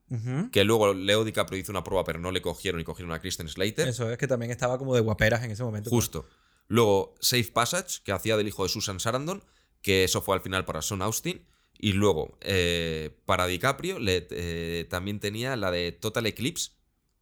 que 0.50 0.64
luego 0.64 0.94
Leo 0.94 1.24
DiCaprio 1.24 1.58
hizo 1.60 1.70
una 1.72 1.84
prueba 1.84 2.04
pero 2.04 2.18
no 2.18 2.30
le 2.30 2.40
cogieron 2.40 2.80
y 2.80 2.84
cogieron 2.84 3.12
a 3.12 3.20
Kristen 3.20 3.48
Slater. 3.48 3.88
Eso 3.88 4.10
es 4.10 4.16
que 4.18 4.26
también 4.28 4.50
estaba 4.50 4.78
como 4.78 4.94
de 4.94 5.00
guaperas 5.02 5.42
en 5.44 5.50
ese 5.50 5.62
momento. 5.62 5.90
Justo. 5.90 6.26
Luego 6.68 7.14
Safe 7.20 7.50
Passage, 7.52 7.98
que 8.04 8.12
hacía 8.12 8.36
del 8.36 8.48
hijo 8.48 8.62
de 8.62 8.68
Susan 8.68 8.98
Sarandon, 9.00 9.42
que 9.82 10.04
eso 10.04 10.22
fue 10.22 10.36
al 10.36 10.40
final 10.40 10.64
para 10.64 10.80
Sean 10.80 11.02
Austin. 11.02 11.42
Y 11.82 11.92
luego, 11.94 12.36
eh, 12.42 13.10
para 13.24 13.46
DiCaprio, 13.46 13.98
le- 13.98 14.26
eh, 14.30 14.86
también 14.90 15.18
tenía 15.20 15.56
la 15.56 15.70
de 15.70 15.92
Total 15.92 16.26
Eclipse, 16.26 16.72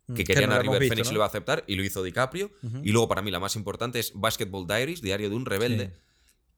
Mm, 0.08 0.14
que 0.14 0.24
querían 0.24 0.48
no 0.50 0.56
a 0.56 0.58
River 0.60 0.80
visto, 0.80 0.94
Phoenix 0.94 1.08
¿no? 1.08 1.10
y 1.10 1.14
lo 1.14 1.18
iba 1.18 1.24
a 1.26 1.28
aceptar, 1.28 1.64
y 1.66 1.76
lo 1.76 1.84
hizo 1.84 2.02
DiCaprio. 2.02 2.50
Y 2.82 2.92
luego, 2.92 3.08
para 3.08 3.20
mí, 3.20 3.30
la 3.30 3.40
más 3.40 3.56
importante 3.56 3.98
es 3.98 4.12
Basketball 4.14 4.66
Diaries, 4.66 5.02
Diario 5.02 5.28
de 5.28 5.36
un 5.36 5.44
Rebelde, 5.44 5.86
Sí. 5.88 5.92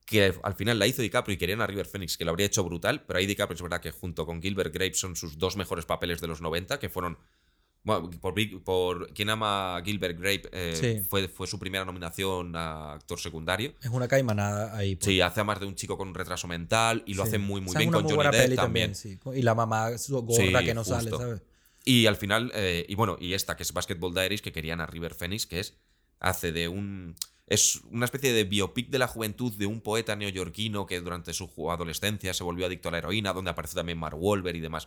que 0.07 0.35
al 0.45 0.55
final 0.55 0.79
la 0.79 0.87
hizo 0.87 1.03
DiCaprio 1.03 1.35
y 1.35 1.37
querían 1.37 1.61
a 1.61 1.67
River 1.67 1.87
Phoenix, 1.87 2.17
que 2.17 2.25
lo 2.25 2.31
habría 2.31 2.47
hecho 2.47 2.63
brutal, 2.65 3.05
pero 3.07 3.19
ahí 3.19 3.27
DiCaprio 3.27 3.57
es 3.57 3.63
verdad 3.63 3.81
que 3.81 3.91
junto 3.91 4.25
con 4.25 4.41
Gilbert 4.41 4.73
Grape 4.73 4.95
son 4.95 5.17
sus 5.17 5.37
dos 5.37 5.57
mejores 5.57 5.85
papeles 5.85 6.21
de 6.21 6.29
los 6.29 6.41
90, 6.41 6.79
que 6.79 6.89
fueron... 6.89 7.19
Bueno, 7.83 8.11
por, 8.21 8.35
por 8.63 9.13
quien 9.15 9.31
ama 9.31 9.77
a 9.77 9.83
Gilbert 9.83 10.19
Grape, 10.19 10.43
eh, 10.53 10.77
Sí. 11.01 11.03
fue, 11.09 11.29
fue 11.29 11.47
su 11.47 11.59
primera 11.59 11.85
nominación 11.85 12.55
a 12.55 12.93
actor 12.95 13.19
secundario. 13.19 13.73
Es 13.83 13.89
una 13.91 14.07
caimanada 14.07 14.77
ahí. 14.77 14.97
pues. 14.97 15.07
Sí, 15.07 15.21
hace 15.23 15.41
a 15.41 15.45
más 15.45 15.61
de 15.61 15.67
un 15.67 15.75
chico 15.77 15.97
con 15.97 16.09
un 16.09 16.15
retraso 16.15 16.47
mental 16.47 17.03
y 17.07 17.15
lo 17.15 17.23
Sí. 17.25 17.29
hace 17.31 17.39
muy, 17.39 17.61
muy 17.63 17.71
Esa 17.71 17.79
es 17.79 17.85
bien 17.85 17.93
con 17.93 18.03
muy 18.05 18.13
Johnny 18.13 18.25
Depp 18.31 18.43
peli 18.45 18.57
también. 18.57 18.95
sí. 18.95 19.19
Y 19.35 19.43
la 19.43 19.55
mamá 19.55 19.91
gorda 20.09 20.63
que 20.63 20.75
no 20.75 20.85
sale. 20.85 21.11
¿sabes? 21.11 21.43
Y 21.85 22.05
al 22.07 22.17
final, 22.17 22.53
eh, 22.55 22.85
y 22.87 22.95
bueno, 22.95 23.17
y 23.19 23.33
esta 23.33 23.57
que 23.57 23.63
es 23.63 23.73
Basketball 23.73 24.13
Diaries, 24.13 24.43
que 24.43 24.53
querían 24.53 24.83
a 24.83 24.87
River 24.87 25.15
Phoenix, 25.15 25.47
que 25.47 25.61
es, 25.61 25.79
hace 26.19 26.53
de 26.53 26.69
un... 26.69 27.17
Es 27.47 27.81
una 27.91 28.05
especie 28.05 28.33
de 28.33 28.45
biopic 28.45 28.91
de 28.91 28.99
la 28.99 29.09
juventud 29.09 29.53
de 29.55 29.67
un 29.67 29.81
poeta 29.81 30.15
neoyorquino 30.15 30.87
que 30.87 31.01
durante 31.01 31.33
su 31.33 31.51
adolescencia 31.71 32.33
se 32.35 32.45
volvió 32.45 32.67
adicto 32.67 32.91
a 32.91 32.93
la 32.93 32.99
heroína, 32.99 33.33
donde 33.33 33.51
aparece 33.51 33.75
también 33.75 33.99
Mark 33.99 34.17
Wahlberg 34.21 34.55
y 34.57 34.61
demás. 34.61 34.87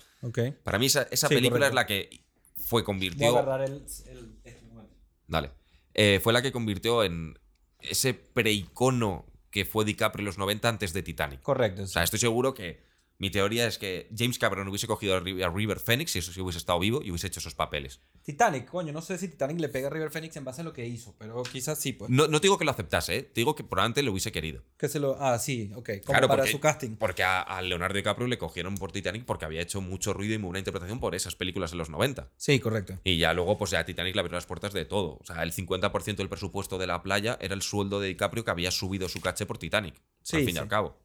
Para 0.63 0.79
mí 0.79 0.85
esa, 0.85 1.07
esa 1.11 1.27
Sí, 1.27 1.33
película 1.35 1.67
correcto. 1.67 1.67
es 1.69 1.75
la 1.75 1.85
que 1.87 2.23
fue 2.63 2.81
Voy 2.81 2.83
a 2.83 2.85
convirtió... 2.85 3.37
agarrar 3.37 3.61
el, 3.61 3.85
el- 4.07 4.35
este 4.43 4.61
momento. 4.67 4.95
Dale. 5.27 5.51
Eh, 5.93 6.19
fue 6.23 6.33
la 6.33 6.41
que 6.41 6.51
convirtió 6.51 7.03
en 7.03 7.37
ese 7.79 8.13
preicono 8.13 9.25
que 9.51 9.65
fue 9.65 9.85
DiCaprio 9.85 10.21
en 10.21 10.25
los 10.25 10.37
90 10.37 10.67
antes 10.69 10.93
de 10.93 11.03
Titanic. 11.03 11.41
Correcto. 11.41 11.83
O 11.83 11.87
sea, 11.87 12.03
estoy 12.03 12.19
seguro 12.19 12.53
que 12.53 12.81
mi 13.23 13.31
teoría 13.31 13.65
es 13.65 13.77
que 13.77 14.09
James 14.15 14.37
Cameron 14.37 14.67
hubiese 14.67 14.85
cogido 14.85 15.15
a 15.15 15.21
Ri- 15.21 15.41
a 15.43 15.49
River 15.49 15.79
Phoenix 15.79 16.11
si 16.11 16.19
eso 16.19 16.33
sí 16.33 16.41
hubiese 16.41 16.57
estado 16.59 16.77
vivo 16.79 17.01
y 17.01 17.09
hubiese 17.09 17.27
hecho 17.27 17.39
esos 17.39 17.55
papeles. 17.55 18.01
Titanic, 18.23 18.65
coño, 18.65 18.91
no 18.91 19.01
sé 19.01 19.17
si 19.17 19.29
Titanic 19.29 19.59
le 19.59 19.69
pega 19.69 19.87
a 19.87 19.89
River 19.89 20.11
Phoenix 20.11 20.35
en 20.35 20.43
base 20.43 20.59
a 20.61 20.63
lo 20.65 20.73
que 20.73 20.85
hizo, 20.85 21.15
pero 21.17 21.41
quizás 21.43 21.79
sí, 21.79 21.93
pues. 21.93 22.09
No, 22.11 22.27
no 22.27 22.39
te 22.41 22.45
digo 22.47 22.57
que 22.57 22.65
lo 22.65 22.71
aceptase, 22.71 23.15
¿eh? 23.17 23.23
te 23.23 23.39
digo 23.41 23.55
que 23.55 23.63
probablemente 23.63 24.03
lo 24.03 24.11
hubiese 24.11 24.31
querido. 24.31 24.61
Que 24.77 24.89
se 24.89 24.99
lo. 24.99 25.15
Ah, 25.21 25.39
sí, 25.39 25.71
ok. 25.75 25.89
Como 26.05 26.13
Claro, 26.13 26.27
para 26.27 26.41
porque- 26.43 26.51
su 26.51 26.59
casting. 26.59 26.95
Porque 26.97 27.23
a, 27.23 27.41
a 27.41 27.61
Leonardo 27.61 27.95
DiCaprio 27.95 28.27
le 28.27 28.37
cogieron 28.37 28.75
por 28.75 28.91
Titanic 28.91 29.23
porque 29.25 29.45
había 29.45 29.61
hecho 29.61 29.79
mucho 29.81 30.13
ruido 30.13 30.33
y 30.33 30.37
muy 30.37 30.47
buena 30.47 30.59
interpretación 30.59 30.99
por 30.99 31.15
esas 31.15 31.35
películas 31.35 31.71
en 31.71 31.77
los 31.77 31.89
90. 31.89 32.29
Sí, 32.37 32.59
correcto. 32.59 32.99
Y 33.03 33.17
ya 33.17 33.33
luego, 33.33 33.57
pues 33.57 33.71
ya 33.71 33.85
Titanic 33.85 34.15
le 34.15 34.19
abrió 34.21 34.35
las 34.35 34.45
puertas 34.45 34.73
de 34.73 34.85
todo. 34.85 35.17
O 35.21 35.25
sea, 35.25 35.41
el 35.43 35.53
50% 35.53 36.15
del 36.17 36.29
presupuesto 36.29 36.77
de 36.77 36.87
la 36.87 37.01
playa 37.03 37.37
era 37.41 37.53
el 37.55 37.61
sueldo 37.61 37.99
de 38.01 38.09
DiCaprio 38.09 38.43
que 38.43 38.51
había 38.51 38.71
subido 38.71 39.07
su 39.07 39.21
caché 39.21 39.45
por 39.45 39.57
Titanic. 39.57 39.95
Sí, 40.23 40.35
al 40.37 40.45
fin 40.45 40.55
y 40.55 40.59
al 40.59 40.67
cabo. 40.67 40.97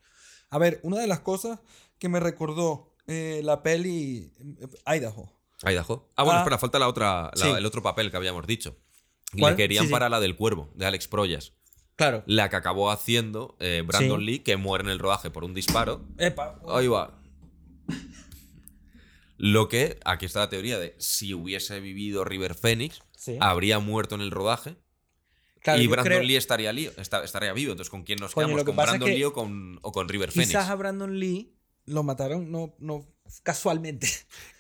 A 0.50 0.56
ver, 0.58 0.80
una 0.82 0.98
de 0.98 1.06
las 1.06 1.20
cosas 1.20 1.58
que 1.98 2.08
me 2.08 2.20
recordó 2.20 2.94
eh, 3.06 3.40
la 3.44 3.62
peli 3.62 4.32
eh, 4.60 4.96
Idaho. 4.96 5.32
Idaho. 5.64 6.08
Ah, 6.16 6.22
bueno, 6.24 6.38
Ah. 6.38 6.42
espera, 6.42 6.58
falta 6.58 6.78
la 6.78 6.88
otra, 6.88 7.30
la- 7.34 7.42
Sí. 7.42 7.48
el 7.48 7.64
otro 7.66 7.82
papel 7.82 8.10
que 8.10 8.16
habíamos 8.16 8.46
dicho. 8.46 8.76
¿Cuál? 9.38 9.54
Le 9.54 9.56
querían 9.56 9.82
Sí, 9.84 9.88
sí. 9.88 9.92
para 9.92 10.08
la 10.08 10.20
del 10.20 10.36
cuervo, 10.36 10.70
de 10.74 10.86
Alex 10.86 11.08
Proyas. 11.08 11.52
Claro. 11.96 12.22
La 12.26 12.48
que 12.48 12.56
acabó 12.56 12.90
haciendo 12.90 13.56
eh, 13.58 13.82
Brandon. 13.84 14.24
Lee, 14.24 14.38
que 14.40 14.56
muere 14.56 14.84
en 14.84 14.90
el 14.90 14.98
rodaje 15.00 15.30
por 15.30 15.42
un 15.44 15.52
disparo. 15.54 16.06
Epa. 16.18 16.60
Ahí 16.68 16.86
va. 16.86 17.20
Lo 19.36 19.68
que, 19.68 19.98
aquí 20.04 20.26
está 20.26 20.40
la 20.40 20.48
teoría 20.48 20.78
de 20.78 20.94
si 20.98 21.32
hubiese 21.34 21.80
vivido 21.80 22.24
River 22.24 22.54
Phoenix, 22.54 23.00
habría 23.40 23.78
muerto 23.78 24.14
en 24.14 24.20
el 24.20 24.30
rodaje 24.30 24.76
Claro, 25.60 25.80
y 25.82 25.86
Brandon 25.86 26.12
creo- 26.12 26.22
Lee 26.22 26.36
estaría, 26.36 26.72
lío- 26.72 26.92
estaría 26.96 27.52
vivo. 27.52 27.72
Entonces, 27.72 27.90
¿con 27.90 28.02
quién 28.04 28.18
nos 28.20 28.32
Coño, 28.34 28.46
quedamos? 28.48 28.64
¿Con 28.64 28.70
es 28.72 28.76
Brandon 28.90 29.08
que 29.08 29.14
Lee 29.16 29.24
o 29.24 29.32
con, 29.32 29.78
o 29.82 29.92
con 29.92 30.08
River 30.08 30.30
Quizás 30.30 30.46
Phoenix? 30.52 30.70
a 30.70 30.74
Brandon 30.76 31.18
Lee 31.18 31.52
lo 31.88 32.02
mataron 32.02 32.50
no, 32.52 32.74
no 32.78 33.06
casualmente. 33.42 34.08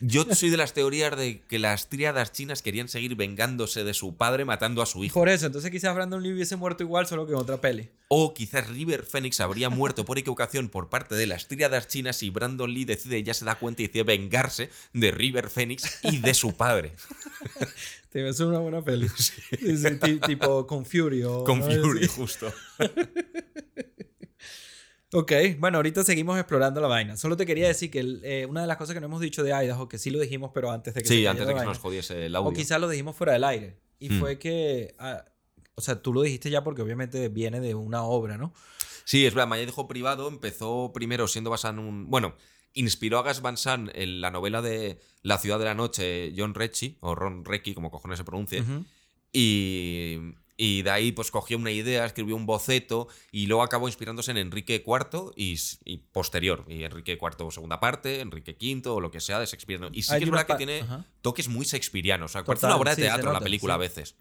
Yo 0.00 0.26
soy 0.34 0.50
de 0.50 0.58
las 0.58 0.74
teorías 0.74 1.16
de 1.16 1.40
que 1.40 1.58
las 1.58 1.88
tríadas 1.88 2.32
chinas 2.32 2.60
querían 2.60 2.88
seguir 2.88 3.14
vengándose 3.16 3.82
de 3.82 3.94
su 3.94 4.16
padre 4.18 4.44
matando 4.44 4.82
a 4.82 4.86
su 4.86 5.02
hijo. 5.04 5.18
Por 5.18 5.30
eso, 5.30 5.46
entonces 5.46 5.70
quizás 5.70 5.94
Brandon 5.94 6.22
Lee 6.22 6.34
hubiese 6.34 6.56
muerto 6.56 6.82
igual, 6.82 7.06
solo 7.06 7.26
que 7.26 7.32
en 7.32 7.38
otra 7.38 7.62
peli. 7.62 7.88
O 8.08 8.34
quizás 8.34 8.68
River 8.68 9.04
Phoenix 9.04 9.40
habría 9.40 9.70
muerto 9.70 10.04
por 10.04 10.18
equivocación 10.18 10.68
por 10.68 10.90
parte 10.90 11.14
de 11.14 11.26
las 11.26 11.48
tríadas 11.48 11.88
chinas 11.88 12.22
y 12.22 12.28
Brandon 12.28 12.70
Lee 12.72 12.84
decide, 12.84 13.22
ya 13.22 13.32
se 13.32 13.46
da 13.46 13.54
cuenta 13.54 13.80
y 13.82 13.86
decide 13.86 14.02
vengarse 14.02 14.68
de 14.92 15.10
River 15.12 15.48
Phoenix 15.48 16.00
y 16.02 16.18
de 16.18 16.34
su 16.34 16.54
padre. 16.54 16.92
Te 18.10 18.22
ves 18.22 18.38
una 18.40 18.58
buena 18.58 18.82
peli. 18.82 19.08
Sí, 19.18 19.76
sí, 19.78 19.96
ti- 19.98 20.20
tipo 20.26 20.66
con 20.66 20.84
Fury. 20.84 21.22
o- 21.22 21.44
Con 21.44 21.60
¿no? 21.60 21.66
Fury, 21.66 22.02
Sí. 22.06 22.08
justo. 22.16 22.52
Ok, 25.12 25.32
bueno, 25.58 25.78
ahorita 25.78 26.04
seguimos 26.04 26.38
explorando 26.38 26.80
la 26.82 26.88
vaina. 26.88 27.16
Solo 27.16 27.36
te 27.36 27.46
quería 27.46 27.66
decir 27.66 27.90
que 27.90 28.00
el- 28.00 28.20
eh, 28.24 28.44
una 28.46 28.60
de 28.60 28.66
las 28.66 28.76
cosas 28.76 28.92
que 28.94 29.00
no 29.00 29.06
hemos 29.06 29.20
dicho 29.22 29.42
de 29.42 29.52
Idaho, 29.52 29.88
que 29.88 29.96
sí 29.98 30.10
lo 30.10 30.18
dijimos, 30.20 30.50
pero 30.52 30.70
antes 30.70 30.92
de 30.94 31.00
que 31.00 31.08
se 31.08 31.14
Sí, 31.14 31.18
cayera 31.20 31.30
antes 31.30 31.46
de 31.46 31.52
que 31.54 31.58
se 31.60 31.64
vaina, 31.64 31.72
nos 31.72 31.78
jodiese 31.82 32.26
el 32.26 32.34
O 32.36 32.38
audio. 32.40 32.52
quizás 32.58 32.78
lo 32.80 32.88
dijimos 32.90 33.16
fuera 33.16 33.32
del 33.32 33.44
aire. 33.44 33.78
Y 33.98 34.10
Mm. 34.10 34.20
fue 34.20 34.38
que. 34.38 34.94
ah, 34.98 35.24
o 35.74 35.80
sea, 35.80 36.02
tú 36.02 36.12
lo 36.12 36.22
dijiste 36.22 36.50
ya 36.50 36.62
porque 36.62 36.82
obviamente 36.82 37.28
viene 37.28 37.60
de 37.60 37.74
una 37.74 38.02
obra, 38.02 38.36
¿no? 38.36 38.52
Sí, 39.04 39.24
es 39.24 39.32
verdad, 39.32 39.56
Dijo 39.58 39.88
Privado 39.88 40.28
empezó 40.28 40.90
primero 40.92 41.26
siendo 41.28 41.48
basado 41.50 41.74
en 41.74 41.86
un... 41.86 42.10
Bueno, 42.10 42.34
inspiró 42.74 43.18
a 43.18 43.22
Gas 43.22 43.40
Van 43.40 43.56
Sant 43.56 43.88
en 43.94 44.20
la 44.20 44.30
novela 44.30 44.60
de 44.60 45.00
La 45.22 45.38
ciudad 45.38 45.58
de 45.58 45.64
la 45.64 45.74
noche, 45.74 46.34
John 46.36 46.52
Recchi, 46.54 46.98
o 47.00 47.14
Ron 47.14 47.44
Recchi, 47.46 47.72
como 47.74 47.90
cojones 47.90 48.18
se 48.18 48.24
pronuncie. 48.24 48.62
Y, 49.32 50.18
y 50.60 50.82
de 50.82 50.90
ahí 50.90 51.12
pues 51.12 51.30
cogió 51.30 51.56
una 51.56 51.70
idea, 51.70 52.04
escribió 52.04 52.34
un 52.34 52.44
boceto 52.44 53.06
y 53.30 53.46
luego 53.46 53.62
acabó 53.62 53.86
inspirándose 53.86 54.32
en 54.32 54.38
Enrique 54.38 54.84
IV 54.84 55.32
y, 55.36 55.56
posterior. 56.10 56.64
Y 56.66 56.82
Enrique 56.82 57.16
IV 57.18 57.50
segunda 57.52 57.78
parte, 57.78 58.20
Enrique 58.20 58.56
V 58.60 58.90
o 58.90 59.00
lo 59.00 59.12
que 59.12 59.20
sea 59.20 59.38
de 59.38 59.46
Shakespeare. 59.46 59.88
Y 59.92 60.02
sí 60.02 60.12
Hay 60.12 60.18
que 60.18 60.24
es 60.24 60.30
verdad 60.30 60.46
que 60.48 60.56
tiene 60.56 60.80
Ajá. 60.80 61.04
toques 61.22 61.48
muy 61.48 61.64
shakespearianos. 61.64 62.32
O 62.32 62.32
sea, 62.32 62.44
parece 62.44 62.62
Total, 62.62 62.72
una 62.72 62.80
obra 62.80 62.90
de 62.90 62.96
sí, 62.96 63.02
teatro 63.02 63.32
la 63.32 63.40
película 63.40 63.74
sí. 63.74 63.76
a 63.76 63.78
veces. 63.78 64.16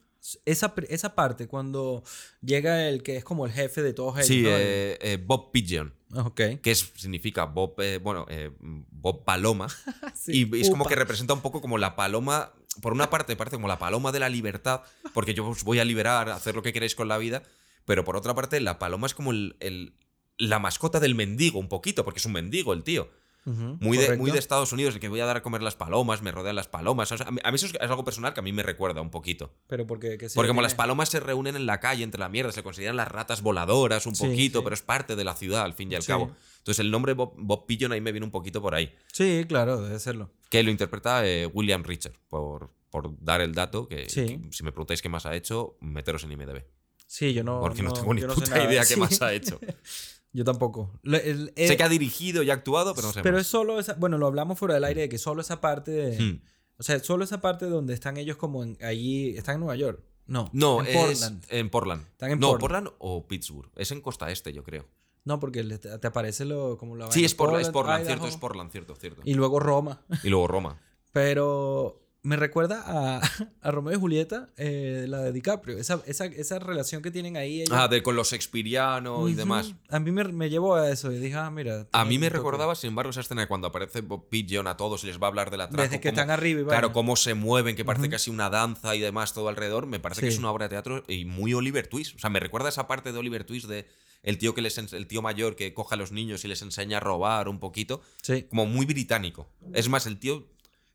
Esa, 0.46 0.74
esa 0.90 1.16
parte, 1.16 1.48
cuando 1.48 2.04
llega 2.42 2.88
el 2.90 3.04
que 3.04 3.18
es 3.18 3.24
como 3.24 3.46
el 3.46 3.52
jefe 3.52 3.82
de 3.82 3.94
todos 3.94 4.16
ellos. 4.18 4.28
Sí, 4.28 4.42
¿no? 4.42 4.50
eh, 4.52 4.98
eh, 5.02 5.18
Bob 5.24 5.52
Pigeon. 5.52 5.94
Ok. 6.16 6.42
que 6.62 6.72
es, 6.72 6.92
significa 6.96 7.46
Bob, 7.46 7.76
eh, 7.80 7.98
bueno, 7.98 8.26
Bob 8.60 9.24
Paloma. 9.26 9.68
Sí, 10.16 10.50
y 10.52 10.62
es 10.62 10.70
como 10.70 10.86
que 10.86 10.96
representa 10.96 11.34
un 11.34 11.42
poco 11.42 11.62
como 11.62 11.78
la 11.78 11.96
paloma. 11.96 12.52
Por 12.82 12.94
una 12.94 13.10
parte, 13.10 13.36
parece 13.36 13.56
como 13.56 13.68
la 13.68 13.80
paloma 13.80 14.12
de 14.12 14.20
la 14.20 14.30
libertad, 14.30 14.82
porque 15.14 15.34
yo 15.34 15.48
os 15.48 15.64
voy 15.64 15.80
a 15.80 15.86
liberar, 15.86 16.30
a 16.30 16.36
hacer 16.36 16.56
lo 16.56 16.62
que 16.64 16.74
queréis 16.74 16.96
con 16.96 17.08
la 17.08 17.18
vida. 17.18 17.44
Pero 17.86 18.04
por 18.04 18.16
otra 18.18 18.36
parte, 18.36 18.60
la 18.60 18.78
paloma 18.80 19.08
es 19.08 19.14
como 19.14 19.32
el, 19.32 19.56
el- 19.60 19.94
la 20.38 20.60
mascota 20.60 21.00
del 21.00 21.16
mendigo, 21.16 21.60
un 21.60 21.68
poquito, 21.70 22.04
porque 22.06 22.20
es 22.20 22.26
un 22.26 22.34
mendigo 22.34 22.74
el 22.74 22.84
tío. 22.84 23.10
Ujú, 23.48 23.78
Muy 23.80 23.98
de, 23.98 24.18
muy 24.18 24.30
de 24.32 24.39
Estados 24.39 24.74
Unidos, 24.74 24.93
el 24.95 25.00
que 25.00 25.08
voy 25.08 25.22
a 25.22 25.26
dar 25.26 25.38
a 25.38 25.41
comer 25.41 25.62
las 25.64 25.76
palomas, 25.78 26.22
me 26.22 26.32
rodean 26.32 26.56
las 26.58 26.68
palomas. 26.68 27.10
O 27.14 27.18
sea, 27.18 27.28
a, 27.28 27.32
mí, 27.32 27.39
a 27.43 27.50
mí 27.50 27.56
eso 27.56 27.66
es, 27.68 27.74
es 27.76 27.82
algo 27.89 28.04
personal 28.04 28.34
que 28.34 28.41
a 28.41 28.43
mí 28.43 28.52
me 28.52 28.62
recuerda 28.62 29.00
un 29.02 29.10
poquito. 29.10 29.54
Pero 29.68 29.88
porque. 29.88 30.18
que 30.18 30.28
sí, 30.28 30.36
Porque 30.36 30.50
como 30.50 30.60
tiene- 30.60 30.66
las 30.66 30.76
palomas 30.76 31.08
se 31.10 31.20
reúnen 31.22 31.56
en 31.56 31.66
la 31.66 31.80
calle 31.80 32.04
entre 32.04 32.20
la 32.20 32.28
mierda, 32.28 32.52
se 32.52 32.62
consideran 32.62 32.98
las 32.98 33.08
ratas 33.08 33.41
voladoras 33.41 34.06
un 34.06 34.16
Sí, 34.16 34.26
poquito, 34.28 34.60
sí. 34.60 34.64
pero 34.66 34.74
es 34.74 34.82
parte 34.82 35.16
de 35.16 35.24
la 35.24 35.34
ciudad 35.36 35.62
al 35.64 35.74
fin 35.74 35.89
y 35.91 35.95
al 35.95 36.02
Sí. 36.02 36.08
cabo. 36.08 36.36
Entonces 36.58 36.80
el 36.80 36.91
nombre 36.91 37.14
Bob, 37.14 37.34
Bob 37.38 37.66
Pigeon 37.66 37.93
ahí 37.93 38.02
me 38.02 38.12
viene 38.12 38.26
un 38.26 38.32
poquito 38.32 38.62
por 38.62 38.76
ahí. 38.76 38.93
Sí, 39.14 39.45
claro, 39.48 39.82
debe 39.82 39.98
serlo. 40.00 40.30
Que 40.50 40.62
lo 40.64 40.70
interpreta 40.72 41.26
eh, 41.26 41.45
William 41.45 41.84
Richard, 41.86 42.16
por, 42.28 42.70
por 42.89 43.18
dar 43.24 43.39
el 43.39 43.54
dato, 43.56 43.88
que, 43.88 44.10
Sí. 44.10 44.26
que 44.39 44.52
si 44.52 44.64
me 44.66 44.72
preguntáis 44.74 45.02
qué 45.02 45.08
más 45.08 45.26
ha 45.26 45.34
hecho, 45.36 45.78
meteros 45.80 46.24
en 46.26 46.34
IMDB. 46.34 46.66
Sí, 47.06 47.34
yo 47.34 47.41
no. 47.45 47.62
porque 47.62 47.82
no, 47.82 47.93
tengo 47.93 48.14
ni 48.14 48.20
no 48.20 48.34
puta 48.34 48.62
idea 48.66 48.84
qué 48.86 48.98
más 48.98 49.22
ha 49.22 49.32
hecho. 49.34 49.62
Yo 50.34 50.44
tampoco. 50.44 50.92
El- 51.04 51.54
eh, 51.56 51.68
sé 51.68 51.78
que 51.78 51.84
ha 51.84 51.90
dirigido 51.90 52.44
y 52.44 52.50
ha 52.50 52.54
actuado, 52.54 52.94
pero 52.94 53.08
no 53.08 53.14
sé 53.14 53.22
pero 53.24 53.38
más. 53.38 53.42
es 53.46 53.48
solo 53.48 53.80
esa. 53.80 53.94
Bueno, 53.96 54.18
lo 54.18 54.28
hablamos 54.28 54.60
fuera 54.60 54.76
del 54.76 54.84
aire 54.84 55.02
de 55.02 55.10
que 55.10 55.18
solo 55.18 55.42
esa 55.42 55.62
parte 55.62 55.92
de. 55.92 56.20
Hmm. 56.20 56.42
O 56.78 56.84
sea, 56.84 57.00
solo 57.00 57.24
esa 57.24 57.42
parte 57.42 57.66
donde 57.66 57.94
están 57.94 58.18
ellos 58.18 58.38
como 58.38 58.64
en, 58.64 58.78
allí. 58.84 59.36
¿Están 59.38 59.56
en 59.56 59.60
Nueva 59.62 59.76
York? 59.76 60.04
No. 60.28 60.50
No, 60.54 60.82
en 60.82 60.88
es 60.88 60.96
Portland. 60.96 61.46
en 61.50 61.70
Portland. 61.70 62.08
Están 62.12 62.32
en 62.32 62.40
no, 62.40 62.50
Portland. 62.52 62.86
Portland 62.88 62.98
o 63.00 63.28
Pittsburgh. 63.28 63.72
Es 63.76 63.92
en 63.92 64.02
costa 64.02 64.30
este, 64.30 64.54
yo 64.54 64.64
creo. 64.64 64.86
No, 65.24 65.40
porque 65.40 65.64
te, 65.64 66.08
aparece 66.08 66.46
lo, 66.46 66.78
como 66.78 66.96
la 66.96 67.12
Sí, 67.12 67.26
es 67.26 67.34
Portland, 67.34 67.66
es 67.66 67.70
Portland, 67.70 68.06
cierto, 68.06 68.28
es 68.28 68.38
Portland, 68.38 68.72
cierto, 68.72 68.96
cierto. 68.96 69.22
Y 69.26 69.34
luego 69.34 69.60
Roma. 69.60 70.02
Y 70.24 70.30
luego 70.30 70.48
Roma. 70.48 70.80
Pero 71.12 72.07
me 72.28 72.36
recuerda 72.36 72.84
a, 72.86 73.22
a 73.62 73.72
Romeo 73.72 73.94
y 73.96 74.00
Julieta, 74.00 74.50
eh, 74.58 75.06
la 75.08 75.22
de 75.22 75.32
DiCaprio. 75.32 75.78
Esa, 75.78 76.02
esa, 76.06 76.26
esa 76.26 76.60
relación 76.60 77.02
que 77.02 77.10
tienen 77.12 77.38
ahí. 77.38 77.62
ellos. 77.62 77.70
Ah, 77.78 77.88
de 77.88 78.04
con 78.04 78.16
los 78.16 78.30
Shakespeareano 78.32 79.28
y 79.30 79.34
demás. 79.34 79.74
A 79.90 80.00
mí 80.00 80.12
me, 80.12 80.24
me 80.26 80.50
llevó 80.50 80.76
a 80.76 80.90
eso 80.92 81.12
y 81.12 81.20
dije, 81.20 81.36
ah, 81.36 81.50
mira. 81.50 81.88
A 81.92 82.06
mí 82.06 82.20
me 82.20 82.30
recordaba, 82.30 82.76
sin 82.76 82.90
embargo, 82.90 83.12
esa 83.12 83.22
escena 83.22 83.42
de 83.42 83.48
cuando 83.48 83.68
aparece 83.68 84.02
Bob 84.02 84.28
Pigeon 84.30 84.68
a 84.68 84.78
todos 84.78 85.04
y 85.04 85.08
les 85.08 85.20
va 85.22 85.28
a 85.28 85.30
hablar 85.30 85.52
de 85.52 85.58
la 85.58 85.70
trama. 85.70 85.84
Desde 85.84 86.00
que 86.02 86.10
están 86.10 86.30
arriba 86.30 86.62
y 86.62 86.66
Claro, 86.66 86.92
cómo 86.94 87.16
se 87.16 87.34
mueven, 87.34 87.76
que 87.76 87.86
parece 87.86 88.10
casi 88.10 88.30
una 88.30 88.50
danza 88.50 88.96
y 88.96 89.00
demás 89.00 89.34
todo 89.34 89.48
alrededor. 89.50 89.86
Me 89.88 90.00
parece 90.00 90.22
que 90.22 90.28
es 90.28 90.38
una 90.38 90.52
obra 90.52 90.66
de 90.66 90.70
teatro 90.70 91.04
y 91.08 91.26
muy 91.26 91.54
Oliver 91.54 91.88
Twist. 91.88 92.16
O 92.16 92.20
sea, 92.20 92.30
me 92.30 92.40
recuerda 92.40 92.70
esa 92.70 92.88
parte 92.88 93.12
de 93.12 93.18
Oliver 93.20 93.44
Twist 93.44 93.68
de 93.68 93.88
el 94.24 94.38
tío 94.38 94.54
que 94.54 94.62
les 94.62 94.78
el 94.78 95.08
tío 95.08 95.22
mayor 95.22 95.56
que 95.56 95.74
coge 95.74 95.96
a 95.96 95.98
los 95.98 96.12
niños 96.12 96.44
y 96.44 96.48
les 96.48 96.62
enseña 96.62 96.98
a 96.98 97.00
robar 97.00 97.48
un 97.48 97.60
poquito, 97.60 98.02
Sí. 98.24 98.44
como 98.50 98.66
muy 98.66 98.86
británico. 98.86 99.48
Es 99.74 99.88
más, 99.90 100.06
el 100.08 100.20
tío, 100.20 100.48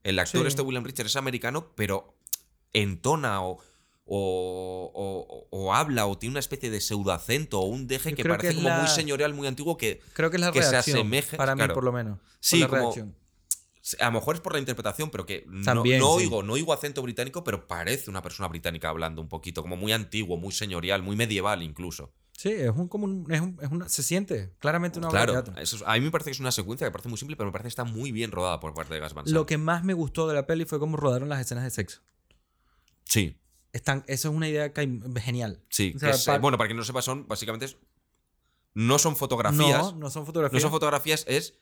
el 0.04 0.18
actor 0.18 0.42
Sí. 0.42 0.48
este 0.48 0.62
William 0.62 0.84
Richards 0.84 1.10
es 1.10 1.16
americano, 1.16 1.72
pero 1.74 2.14
entona 2.72 3.42
o 3.44 3.58
o, 4.04 4.90
o- 4.92 5.46
o 5.50 5.74
habla 5.74 6.06
o 6.06 6.18
tiene 6.18 6.32
una 6.32 6.40
especie 6.40 6.70
de 6.70 6.80
pseudoacento 6.80 7.60
o 7.60 7.66
un 7.66 7.86
deje 7.86 8.10
Yo 8.10 8.16
que 8.16 8.24
parece 8.24 8.54
como 8.56 8.68
muy 8.68 8.88
señorial, 8.88 9.32
muy 9.32 9.46
antiguo 9.46 9.76
que 9.76 10.00
Creo 10.12 10.28
que 10.28 10.36
es 10.36 10.40
la 10.40 10.50
que 10.52 10.60
se 10.62 10.70
reacción. 10.72 10.98
asemeje, 10.98 11.36
para 11.36 11.54
mí, 11.54 11.60
claro. 11.60 11.74
por 11.74 11.84
lo 11.84 11.92
menos. 11.92 12.18
Sí, 12.40 12.58
la 12.58 12.68
como- 12.68 12.92
a 14.00 14.04
lo 14.06 14.12
mejor 14.12 14.34
es 14.34 14.40
por 14.40 14.52
la 14.54 14.58
interpretación, 14.58 15.10
pero 15.10 15.24
que 15.24 15.44
no, 15.48 15.74
no 15.74 15.82
sí. 15.84 15.92
oigo, 15.94 16.42
no 16.42 16.54
oigo 16.54 16.72
acento 16.72 17.00
británico, 17.00 17.42
pero 17.44 17.66
parece 17.68 18.10
una 18.10 18.22
persona 18.22 18.48
británica 18.48 18.88
hablando 18.88 19.22
un 19.22 19.28
poquito, 19.28 19.62
como 19.62 19.76
muy 19.76 19.92
antiguo, 19.92 20.36
muy 20.36 20.52
señorial, 20.52 21.02
muy 21.02 21.14
medieval 21.16 21.62
incluso. 21.62 22.12
Sí, 22.36 22.50
es 22.50 22.70
un, 22.70 22.88
como 22.88 23.04
un- 23.04 23.30
es 23.30 23.40
un- 23.40 23.58
es 23.62 23.70
una, 23.70 23.88
se 23.88 24.02
siente 24.02 24.52
claramente 24.58 24.98
una 24.98 25.08
obra 25.08 25.20
claro, 25.20 25.32
de 25.34 25.42
teatro. 25.42 25.62
eso 25.62 25.76
es- 25.76 25.82
a 25.86 25.92
mí 25.94 26.00
me 26.00 26.10
parece 26.10 26.30
que 26.30 26.32
es 26.34 26.40
una 26.40 26.50
secuencia 26.50 26.86
que 26.86 26.90
parece 26.90 27.08
muy 27.08 27.18
simple, 27.18 27.36
pero 27.36 27.46
me 27.48 27.52
parece 27.52 27.64
que 27.66 27.68
está 27.68 27.84
muy 27.84 28.10
bien 28.10 28.32
rodada 28.32 28.58
por 28.58 28.74
parte 28.74 28.94
de 28.94 29.00
Gas 29.00 29.14
Van 29.14 29.24
Sant. 29.26 29.34
Lo 29.34 29.46
que 29.46 29.58
más 29.58 29.84
me 29.84 29.94
gustó 29.94 30.26
de 30.26 30.34
la 30.34 30.46
peli 30.46 30.64
fue 30.64 30.78
cómo 30.78 30.96
rodaron 30.96 31.28
las 31.28 31.40
escenas 31.40 31.62
de 31.64 31.70
sexo. 31.70 32.00
Sí, 33.04 33.36
Están, 33.72 34.04
eso 34.06 34.28
es 34.30 34.34
una 34.34 34.48
idea 34.48 34.72
genial. 35.22 35.62
sí. 35.68 35.90
O 35.90 35.92
que 35.94 35.98
sea, 36.00 36.10
es, 36.10 36.28
eh, 36.28 36.38
bueno, 36.38 36.58
para 36.58 36.68
quien 36.68 36.76
no 36.76 36.84
sepa, 36.84 37.00
son 37.02 37.26
básicamente. 37.28 37.66
es- 37.66 37.76
no 38.74 38.98
son 38.98 39.16
fotografías. 39.16 39.78
No, 39.78 39.92
no 39.92 40.10
son 40.10 40.26
fotografías. 40.26 40.54
No 40.54 40.68
son 40.68 40.70
fotografías, 40.70 41.24
es 41.28 41.54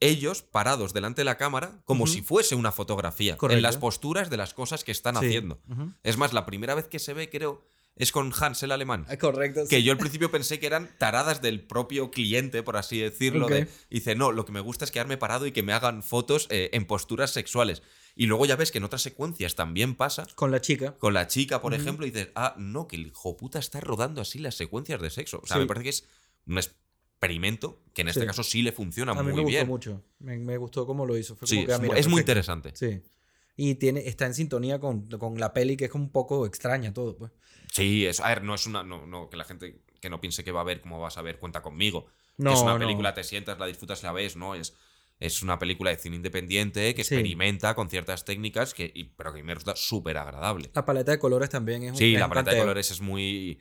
ellos 0.00 0.42
parados 0.42 0.92
delante 0.92 1.20
de 1.20 1.24
la 1.24 1.36
cámara 1.36 1.80
como 1.84 2.06
si 2.08 2.22
fuese 2.22 2.56
una 2.56 2.72
fotografía. 2.72 3.36
Correcto. 3.36 3.56
En 3.58 3.62
las 3.62 3.76
posturas 3.76 4.28
de 4.30 4.36
las 4.36 4.52
cosas 4.52 4.82
que 4.84 4.90
están 4.90 5.16
Sí. 5.18 5.26
haciendo. 5.26 5.60
Es 6.02 6.16
más, 6.16 6.32
la 6.32 6.44
primera 6.44 6.74
vez 6.74 6.88
que 6.88 6.98
se 6.98 7.14
ve, 7.14 7.30
creo, 7.30 7.64
es 7.96 8.10
con 8.12 8.32
Hans 8.38 8.62
el 8.62 8.72
alemán. 8.72 9.04
Ah, 9.08 9.16
Correcto. 9.18 9.62
Que 9.68 9.76
sí. 9.76 9.82
yo 9.82 9.92
al 9.92 9.98
principio 9.98 10.30
pensé 10.30 10.58
que 10.58 10.66
eran 10.66 10.90
taradas 10.98 11.42
del 11.42 11.62
propio 11.62 12.10
cliente, 12.10 12.62
por 12.62 12.76
así 12.76 12.98
decirlo. 12.98 13.46
Ok. 13.46 13.52
de- 13.52 13.68
dice, 13.90 14.14
no, 14.14 14.32
lo 14.32 14.44
que 14.44 14.52
me 14.52 14.60
gusta 14.60 14.84
es 14.84 14.90
quedarme 14.90 15.16
parado 15.18 15.46
y 15.46 15.52
que 15.52 15.62
me 15.62 15.72
hagan 15.72 16.02
fotos 16.02 16.46
eh, 16.50 16.70
en 16.72 16.86
posturas 16.86 17.30
sexuales. 17.32 17.82
Y 18.14 18.26
luego 18.26 18.44
ya 18.46 18.56
ves 18.56 18.70
que 18.72 18.78
en 18.78 18.84
otras 18.84 19.02
secuencias 19.02 19.54
también 19.54 19.94
pasa. 19.94 20.26
Con 20.34 20.50
la 20.50 20.60
chica. 20.60 20.96
Con 20.98 21.14
la 21.14 21.26
chica, 21.28 21.62
por 21.62 21.72
ejemplo, 21.74 22.06
y 22.06 22.10
dices, 22.10 22.28
ah, 22.34 22.54
no, 22.58 22.86
que 22.86 22.96
el 22.96 23.06
hijo 23.06 23.36
puta 23.36 23.58
está 23.58 23.80
rodando 23.80 24.20
así 24.20 24.38
las 24.38 24.54
secuencias 24.54 25.00
de 25.00 25.08
sexo. 25.10 25.40
O 25.42 25.46
sea, 25.46 25.56
Sí. 25.56 25.60
me 25.60 25.66
parece 25.66 25.84
que 25.84 25.90
es 25.90 26.04
un 26.46 26.58
experimento 26.58 27.80
que 27.94 28.02
en 28.02 28.08
este 28.08 28.20
Sí. 28.20 28.26
caso 28.26 28.42
sí 28.42 28.62
le 28.62 28.72
funciona 28.72 29.12
A 29.12 29.14
mí 29.14 29.22
muy 29.22 29.32
me 29.32 29.40
gustó 29.42 29.48
bien. 29.50 29.66
mucho. 29.66 30.02
Me, 30.18 30.38
me 30.38 30.56
gustó 30.56 30.86
cómo 30.86 31.06
lo 31.06 31.16
hizo. 31.16 31.36
Fue 31.36 31.46
Sí, 31.48 31.64
que, 31.64 31.72
ah, 31.72 31.76
es, 31.76 31.80
mira, 31.82 32.08
muy 32.08 32.20
interesante. 32.20 32.72
Sí. 32.74 33.00
Y 33.56 33.74
tiene, 33.76 34.06
está 34.08 34.26
en 34.26 34.34
sintonía 34.34 34.78
con, 34.80 35.06
con 35.08 35.38
la 35.38 35.52
peli, 35.52 35.76
que 35.76 35.84
es 35.86 35.92
un 35.94 36.10
poco 36.10 36.46
extraña 36.46 36.92
todo, 36.92 37.16
pues. 37.16 37.32
Sí, 37.72 38.04
es, 38.06 38.20
a 38.20 38.28
ver, 38.28 38.42
no 38.42 38.54
es 38.54 38.66
una. 38.66 38.82
No, 38.82 39.06
no, 39.06 39.30
que 39.30 39.36
la 39.38 39.44
gente 39.44 39.80
que 40.00 40.10
no 40.10 40.20
piense 40.20 40.44
que 40.44 40.52
va 40.52 40.60
a 40.60 40.64
ver 40.64 40.80
como 40.82 41.00
vas 41.00 41.16
a 41.16 41.22
ver 41.22 41.38
cuenta 41.38 41.62
conmigo. 41.62 42.06
No, 42.36 42.50
que 42.50 42.54
es 42.56 42.62
una 42.62 42.74
no. 42.74 42.78
película, 42.80 43.14
te 43.14 43.24
sientas, 43.24 43.58
la 43.58 43.66
disfrutas, 43.66 44.02
la 44.02 44.12
ves, 44.12 44.36
¿no? 44.36 44.54
Es, 44.54 44.74
es 45.20 45.42
una 45.42 45.58
película 45.58 45.90
de 45.90 45.96
cine 45.96 46.16
independiente 46.16 46.94
que 46.94 47.04
Sí. 47.04 47.14
experimenta 47.14 47.74
con 47.74 47.88
ciertas 47.88 48.24
técnicas, 48.24 48.74
que, 48.74 48.90
y- 48.94 49.04
pero 49.04 49.32
que 49.32 49.42
me 49.42 49.54
resulta 49.54 49.74
súper 49.76 50.18
agradable. 50.18 50.70
La 50.74 50.84
paleta 50.84 51.12
de 51.12 51.18
colores 51.18 51.48
también 51.48 51.82
es 51.84 51.90
un 51.92 51.96
Sí, 51.96 52.12
la 52.12 52.28
paleta 52.28 52.50
de 52.50 52.58
colores 52.58 52.90
es 52.90 53.00
muy. 53.00 53.58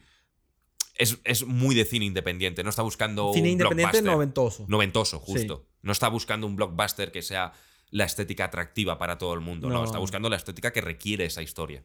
Es, 0.95 1.20
es 1.24 1.45
muy 1.45 1.74
de 1.74 1.86
cine 1.86 2.05
independiente, 2.05 2.64
no 2.64 2.70
está 2.70 2.82
buscando 2.82 3.32
Cine 3.34 3.47
un 3.47 3.51
independiente 3.53 4.01
blockbuster. 4.01 4.14
noventoso. 4.14 4.66
Noventoso, 4.68 5.20
justo. 5.20 5.66
No 5.82 5.91
está 5.93 6.09
buscando 6.09 6.45
un 6.47 6.55
blockbuster 6.55 7.12
que 7.12 7.22
sea 7.22 7.53
la 7.91 8.05
estética 8.05 8.45
atractiva 8.45 8.97
para 8.97 9.18
todo 9.18 9.34
el 9.34 9.39
mundo, 9.39 9.70
no. 9.70 9.76
No. 9.80 9.84
Está 9.86 9.99
buscando 9.99 10.30
la 10.30 10.36
estética 10.36 10.72
que 10.74 10.82
requiere 10.82 11.26
esa 11.26 11.41
historia. 11.41 11.84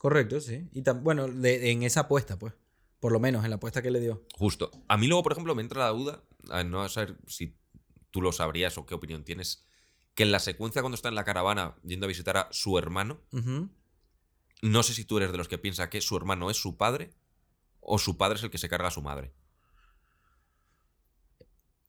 Correcto, 0.00 0.40
sí. 0.40 0.66
Y 0.72 0.80
tam- 0.82 1.02
bueno, 1.02 1.28
de- 1.28 1.70
en 1.72 1.82
esa 1.82 2.00
apuesta, 2.00 2.38
pues. 2.38 2.54
Por 3.00 3.12
lo 3.12 3.20
menos, 3.20 3.44
en 3.44 3.50
la 3.50 3.56
apuesta 3.56 3.82
que 3.82 3.90
le 3.90 4.00
dio. 4.00 4.24
Justo. 4.34 4.70
A 4.88 4.96
mí 4.96 5.06
luego, 5.08 5.22
por 5.22 5.32
ejemplo, 5.32 5.54
me 5.54 5.60
entra 5.60 5.84
la 5.84 5.90
duda, 5.90 6.22
a 6.48 6.64
no 6.64 6.88
saber 6.88 7.18
si 7.26 7.54
tú 8.10 8.22
lo 8.22 8.32
sabrías 8.32 8.78
o 8.78 8.86
qué 8.86 8.94
opinión 8.94 9.24
tienes, 9.24 9.62
que 10.14 10.22
en 10.22 10.32
la 10.32 10.38
secuencia 10.38 10.80
cuando 10.80 10.94
está 10.96 11.10
en 11.10 11.14
la 11.16 11.24
caravana 11.24 11.76
yendo 11.84 12.06
a 12.06 12.08
visitar 12.08 12.38
a 12.38 12.48
su 12.50 12.78
hermano, 12.78 13.20
no 14.62 14.82
sé 14.82 14.94
si 14.94 15.04
tú 15.04 15.18
eres 15.18 15.32
de 15.32 15.36
los 15.38 15.48
que 15.48 15.58
piensa 15.58 15.90
que 15.90 16.00
su 16.00 16.16
hermano 16.16 16.50
es 16.50 16.56
su 16.56 16.78
padre 16.78 17.10
o 17.80 17.98
su 17.98 18.16
padre 18.16 18.38
es 18.38 18.42
el 18.44 18.50
que 18.50 18.56
se 18.58 18.70
carga 18.70 18.88
a 18.88 18.90
su 18.90 19.02
madre. 19.02 19.34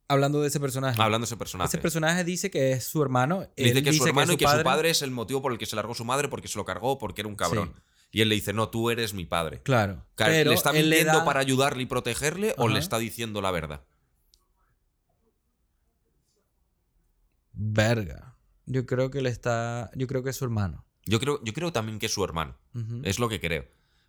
Hablando 0.10 0.42
de 0.42 0.50
ese 0.50 0.60
personaje. 0.60 1.02
Hablando 1.02 1.24
de 1.24 1.28
ese 1.30 1.38
personaje. 1.38 1.70
Ese 1.70 1.78
personaje 1.78 2.24
dice 2.26 2.52
que 2.52 2.74
es 2.74 2.84
su 2.84 3.02
hermano. 3.02 3.48
dice 3.56 3.82
que 3.82 3.90
es 3.92 3.98
su 3.98 4.06
hermano 4.06 4.34
y 4.34 4.38
que 4.38 4.44
padre. 4.44 4.60
su 4.60 4.64
padre 4.66 4.90
es 4.90 5.02
el 5.02 5.12
motivo 5.12 5.42
por 5.42 5.54
el 5.54 5.58
que 5.58 5.66
se 5.66 5.76
largó 5.78 5.94
su 5.94 6.04
madre 6.04 6.28
porque 6.28 6.50
se 6.50 6.58
lo 6.58 6.66
cargó 6.66 6.98
porque 6.98 7.22
era 7.22 7.30
un 7.30 7.36
cabrón. 7.36 7.74
Y 8.12 8.22
él 8.22 8.30
le 8.30 8.36
dice, 8.36 8.52
no, 8.54 8.70
tú 8.70 8.90
eres 8.90 9.14
mi 9.14 9.26
padre. 9.26 9.62
Claro. 9.64 10.06
Pero 10.16 10.50
¿Le 10.52 10.56
está 10.56 10.74
le 10.74 10.82
mintiendo 10.84 11.20
da- 11.20 11.26
para 11.26 11.40
ayudarle 11.40 11.84
y 11.84 11.86
protegerle 11.86 12.54
o 12.58 12.68
le 12.68 12.80
está 12.80 12.98
diciendo 13.00 13.42
la 13.42 13.52
verdad? 13.52 13.84
Verga. 17.54 18.38
Yo 18.66 18.86
creo 18.86 19.12
que 19.12 19.22
le 19.22 19.30
está. 19.30 19.92
Yo 19.96 20.08
creo 20.08 20.24
que 20.24 20.30
es 20.30 20.36
su 20.38 20.46
hermano. 20.46 20.86
Yo 21.06 21.20
creo, 21.20 21.42
yo 21.44 21.54
creo 21.54 21.72
también 21.72 22.00
que 22.00 22.06
es 22.06 22.14
su 22.14 22.24
hermano. 22.24 22.58
Es 23.04 23.20
lo 23.20 23.28
que 23.30 23.40
creo. 23.40 23.66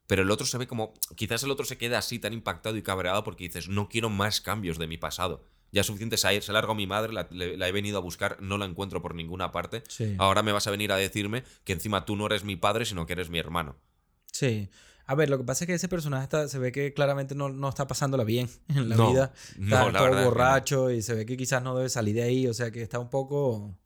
Pero 0.07 0.23
el 0.23 0.31
otro 0.31 0.47
se 0.47 0.59
ve 0.59 0.67
como. 0.67 0.95
Quizás 1.17 1.43
el 1.43 1.51
otro 1.51 1.65
se 1.65 1.79
queda 1.79 1.99
así 1.99 2.19
tan 2.19 2.33
impactado 2.33 2.77
y 2.77 2.83
cabreado 2.83 3.25
porque 3.25 3.45
dices, 3.45 3.69
no 3.69 3.89
quiero 3.89 4.11
más 4.11 4.41
cambios 4.41 4.79
de 4.79 4.87
mi 4.87 4.99
pasado. 4.99 5.45
Ya 5.71 5.81
es 5.81 5.87
suficiente, 5.87 6.19
se, 6.19 6.41
se 6.43 6.53
largo 6.53 6.73
a 6.73 6.75
mi 6.75 6.87
madre, 6.87 7.15
la, 7.15 7.27
le- 7.31 7.57
la 7.57 7.67
he 7.67 7.73
venido 7.73 7.97
a 7.97 8.03
buscar, 8.03 8.37
no 8.43 8.59
la 8.59 8.67
encuentro 8.67 9.01
por 9.01 9.15
ninguna 9.15 9.53
parte. 9.53 9.83
Sí. 9.89 10.17
Ahora 10.19 10.43
me 10.43 10.53
vas 10.53 10.67
a 10.67 10.71
venir 10.71 10.93
a 10.93 10.97
decirme 10.97 11.45
que 11.65 11.73
encima 11.73 12.05
tú 12.05 12.15
no 12.15 12.27
eres 12.27 12.45
mi 12.45 12.57
padre, 12.57 12.85
sino 12.85 13.07
que 13.07 13.15
eres 13.15 13.31
mi 13.31 13.39
hermano. 13.39 13.77
Sí. 14.33 14.69
A 15.07 15.15
ver, 15.15 15.29
lo 15.29 15.37
que 15.39 15.45
pasa 15.45 15.65
es 15.65 15.67
que 15.67 15.75
ese 15.75 15.89
personaje 15.89 16.25
está, 16.25 16.49
se 16.49 16.59
ve 16.59 16.73
que 16.73 16.95
claramente 16.95 17.35
no, 17.35 17.49
no 17.49 17.69
está 17.69 17.87
pasándola 17.87 18.25
bien 18.25 18.49
en 18.69 18.89
la 18.89 18.97
No, 18.97 19.11
vida. 19.11 19.33
no, 19.59 19.65
Está 19.77 19.93
la 19.93 19.99
todo 19.99 20.05
verdad 20.05 20.11
es 20.11 20.15
que 20.17 20.23
no. 20.25 20.25
borracho 20.31 20.91
y 20.91 21.03
se 21.03 21.15
ve 21.15 21.27
que 21.27 21.37
quizás 21.37 21.63
no 21.63 21.77
debe 21.77 21.89
salir 21.89 22.15
de 22.15 22.23
ahí. 22.23 22.47
O 22.47 22.55
sea 22.55 22.71
que 22.71 22.83
está 22.83 22.99
un 22.99 23.11
poco. 23.11 23.77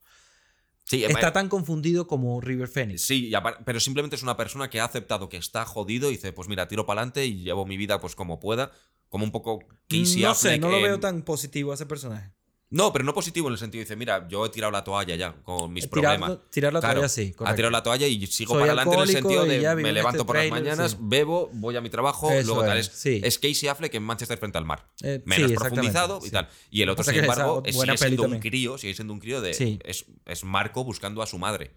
Sí, 0.84 1.02
Está 1.04 1.28
eh, 1.28 1.32
tan 1.32 1.48
confundido 1.48 2.06
como 2.06 2.40
River 2.40 2.68
Phoenix. 2.68 3.02
Sí, 3.02 3.32
pero 3.64 3.80
simplemente 3.80 4.14
es 4.14 4.22
una 4.22 4.36
persona 4.36 4.70
que 4.70 4.78
ha 4.78 4.84
aceptado 4.84 5.28
que 5.28 5.36
está 5.36 5.64
jodido 5.64 6.08
y 6.10 6.12
dice, 6.12 6.32
pues 6.32 6.48
mira, 6.48 6.68
tiro 6.68 6.86
para 6.86 7.00
adelante 7.00 7.26
y 7.26 7.42
llevo 7.42 7.66
mi 7.66 7.76
vida 7.76 7.98
pues 8.00 8.14
como 8.14 8.38
pueda. 8.38 8.70
Como 9.08 9.24
un 9.24 9.32
poco 9.32 9.60
Casey 9.88 10.22
no 10.22 10.34
sé, 10.34 10.58
no 10.58 10.68
lo 10.68 10.76
en- 10.76 10.82
veo 10.84 11.00
tan 11.00 11.22
positivo 11.22 11.72
a 11.72 11.74
ese 11.74 11.86
personaje. 11.86 12.32
No, 12.68 12.92
pero 12.92 13.04
no 13.04 13.14
positivo 13.14 13.46
en 13.46 13.52
el 13.52 13.58
sentido, 13.58 13.80
dice, 13.82 13.94
mira, 13.94 14.26
yo 14.28 14.44
he 14.44 14.48
tirado 14.48 14.72
la 14.72 14.82
toalla 14.82 15.14
ya 15.14 15.32
con 15.44 15.72
mis 15.72 15.88
Tirar, 15.88 16.18
problemas. 16.18 16.38
tirar 16.50 16.72
la 16.72 16.80
Claro, 16.80 16.94
toalla 16.96 17.08
sí, 17.08 17.30
Ha 17.32 17.36
correcto. 17.36 17.56
tirado 17.56 17.70
la 17.70 17.82
toalla 17.84 18.06
y 18.08 18.26
sigo 18.26 18.54
Soy 18.54 18.60
para 18.62 18.72
adelante 18.72 18.94
en 18.96 19.00
el 19.02 19.08
sentido 19.08 19.44
de 19.44 19.74
me 19.76 19.92
levanto 19.92 20.16
este 20.22 20.26
por 20.26 20.36
las 20.36 20.50
mañanas, 20.50 20.90
sí. 20.90 20.96
bebo, 21.00 21.48
voy 21.52 21.76
a 21.76 21.80
mi 21.80 21.90
trabajo, 21.90 22.28
Eso 22.32 22.46
luego 22.54 22.64
tal. 22.68 22.78
es, 22.78 22.88
Es, 22.88 22.92
sí. 22.94 23.20
es 23.22 23.38
Casey 23.38 23.68
Affleck 23.68 23.94
en 23.94 24.02
Manchester 24.02 24.36
frente 24.36 24.58
al 24.58 24.64
mar. 24.64 24.84
Eh, 25.04 25.22
Menos 25.24 25.48
sí, 25.50 25.56
profundizado 25.56 26.20
y 26.24 26.30
tal. 26.30 26.48
Y 26.70 26.82
el 26.82 26.88
otro, 26.90 27.04
sin 27.04 27.14
embargo, 27.14 27.62
es- 27.64 27.78
sigue 27.78 27.96
siendo 27.96 28.22
un 28.24 28.40
crío, 28.40 28.78
sigue 28.78 28.94
siendo 28.94 29.12
un 29.14 29.20
crío 29.20 29.40
de. 29.40 29.78
Es, 29.84 30.06
es 30.26 30.44
Marco 30.44 30.82
buscando 30.82 31.22
a 31.22 31.26
su 31.26 31.38
madre. 31.38 31.70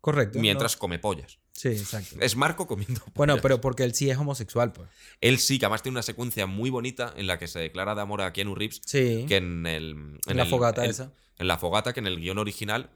Correcto. 0.00 0.38
Mientras 0.38 0.74
no- 0.74 0.78
come 0.78 0.98
pollas. 0.98 1.38
Sí, 1.58 1.68
exacto. 1.70 2.16
Es 2.20 2.36
Marco 2.36 2.68
comiendo 2.68 3.00
Bueno, 3.16 3.38
pero 3.42 3.60
porque 3.60 3.82
él 3.82 3.92
sí 3.92 4.08
es 4.08 4.16
homosexual, 4.16 4.72
pues. 4.72 4.88
Él 5.20 5.38
sí, 5.40 5.58
que 5.58 5.64
además 5.66 5.82
tiene 5.82 5.94
una 5.96 6.02
secuencia 6.02 6.46
muy 6.46 6.70
bonita 6.70 7.12
en 7.16 7.26
la 7.26 7.36
que 7.38 7.48
se 7.48 7.58
declara 7.58 7.96
de 7.96 8.00
amor 8.00 8.22
a 8.22 8.32
Keanu 8.32 8.54
Reeves. 8.54 8.80
Sí. 8.86 9.24
Que 9.26 9.38
en 9.38 9.66
el. 9.66 10.18
en 10.26 10.36
la 10.36 10.44
el- 10.44 10.48
fogata 10.48 10.84
el- 10.84 10.90
esa. 10.90 11.12
en 11.36 11.48
la 11.48 11.58
fogata 11.58 11.92
que 11.92 11.98
en 11.98 12.06
el 12.06 12.20
guion 12.20 12.38
original 12.38 12.90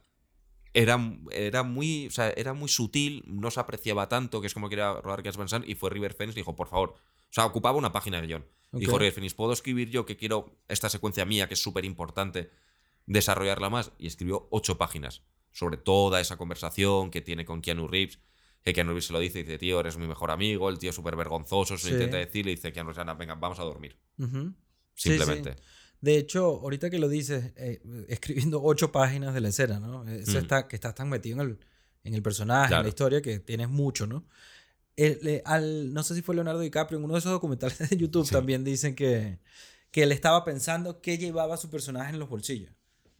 era, 0.74 0.98
era 1.32 1.64
muy 1.64 2.06
o 2.06 2.10
sea, 2.12 2.30
era 2.30 2.52
muy 2.54 2.68
sutil, 2.68 3.24
no 3.26 3.50
se 3.50 3.58
apreciaba 3.58 4.08
tanto, 4.08 4.40
que 4.40 4.46
es 4.46 4.54
como 4.54 4.68
quería 4.68 4.92
rodar 4.94 5.22
Gas 5.22 5.36
Van 5.36 5.48
Sant, 5.48 5.68
y 5.68 5.74
fue 5.74 5.90
River 5.90 6.14
Phoenix 6.14 6.36
y 6.36 6.40
dijo, 6.40 6.54
por 6.54 6.68
favor, 6.68 6.90
o 6.90 7.32
sea, 7.32 7.44
ocupaba 7.44 7.76
una 7.76 7.92
página 7.92 8.20
de 8.20 8.28
guion. 8.28 8.46
Dijo 8.70 8.96
River 8.96 9.12
Phoenix, 9.12 9.34
¿puedo 9.34 9.52
escribir 9.52 9.90
yo 9.90 10.06
que 10.06 10.16
quiero 10.16 10.56
esta 10.68 10.88
secuencia 10.88 11.24
mía, 11.26 11.46
que 11.48 11.54
es 11.54 11.62
súper 11.62 11.84
importante, 11.84 12.50
desarrollarla 13.06 13.68
más? 13.70 13.92
Y 13.98 14.06
escribió 14.06 14.46
ocho 14.50 14.78
páginas 14.78 15.22
sobre 15.50 15.76
toda 15.76 16.20
esa 16.20 16.36
conversación 16.38 17.10
que 17.10 17.20
tiene 17.20 17.44
con 17.44 17.60
Keanu 17.60 17.88
Reeves. 17.88 18.18
Que 18.64 18.72
Keanu 18.72 18.90
Reeves 18.90 19.06
se 19.06 19.12
lo 19.12 19.18
dice 19.18 19.40
dice, 19.40 19.58
tío, 19.58 19.80
eres 19.80 19.96
mi 19.96 20.06
mejor 20.06 20.30
amigo, 20.30 20.68
el 20.70 20.78
tío 20.78 20.90
es 20.90 20.96
súper 20.96 21.16
vergonzoso, 21.16 21.76
se 21.78 21.88
Sí. 21.88 21.92
intenta 21.94 22.16
decir, 22.18 22.46
y 22.46 22.50
dice, 22.50 22.72
Keanu 22.72 22.90
Reeves, 22.90 23.00
"Anda, 23.00 23.14
venga, 23.14 23.34
vamos 23.34 23.58
a 23.58 23.64
dormir. 23.64 23.96
Ujú. 24.18 24.54
Sí, 24.94 25.10
sí. 25.10 25.16
Simplemente. 25.18 25.56
De 26.00 26.16
hecho, 26.16 26.44
ahorita 26.46 26.90
que 26.90 26.98
lo 26.98 27.08
dices, 27.08 27.52
eh, 27.56 27.80
escribiendo 28.08 28.62
ocho 28.62 28.90
páginas 28.92 29.34
de 29.34 29.40
la 29.40 29.48
escena, 29.48 29.78
¿no? 29.80 30.06
Eso 30.08 30.32
Mm. 30.32 30.42
está, 30.42 30.68
que 30.68 30.76
estás 30.76 30.94
tan 30.94 31.08
metido 31.08 31.40
en 31.40 31.48
el, 31.50 31.58
en 32.04 32.14
el 32.14 32.22
personaje, 32.22 32.74
en 32.74 32.82
la 32.82 32.88
historia, 32.88 33.22
que 33.22 33.38
tienes 33.40 33.68
mucho, 33.68 34.06
¿no? 34.06 34.26
El- 34.96 35.40
al, 35.44 35.92
no 35.94 36.02
sé 36.02 36.14
si 36.14 36.22
fue 36.22 36.34
Leonardo 36.34 36.60
DiCaprio, 36.60 36.98
en 36.98 37.04
uno 37.04 37.14
de 37.14 37.20
esos 37.20 37.32
documentales 37.32 37.78
de 37.90 37.96
YouTube 37.96 38.26
Sí. 38.26 38.32
también 38.32 38.62
dicen 38.64 38.94
que, 38.94 39.38
que 39.90 40.02
él 40.02 40.12
estaba 40.12 40.44
pensando 40.44 41.00
qué 41.00 41.18
llevaba 41.18 41.56
su 41.56 41.70
personaje 41.70 42.10
en 42.12 42.18
los 42.18 42.28
bolsillos. 42.28 42.70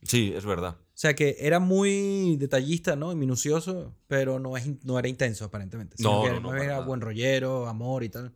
Sí, 0.02 0.32
es 0.36 0.44
verdad. 0.44 0.76
O 1.02 1.04
sea, 1.04 1.16
que 1.16 1.34
era 1.40 1.58
muy 1.58 2.36
detallista, 2.36 2.94
¿no? 2.94 3.10
Y 3.10 3.16
minucioso, 3.16 3.92
pero 4.06 4.38
no, 4.38 4.56
es, 4.56 4.84
no 4.84 5.00
era 5.00 5.08
intenso, 5.08 5.44
aparentemente. 5.44 5.96
No, 5.98 6.28
no, 6.28 6.38
no, 6.38 6.54
era 6.54 6.78
buen 6.78 7.00
rollero, 7.00 7.66
amor 7.66 8.04
y 8.04 8.08
tal. 8.08 8.32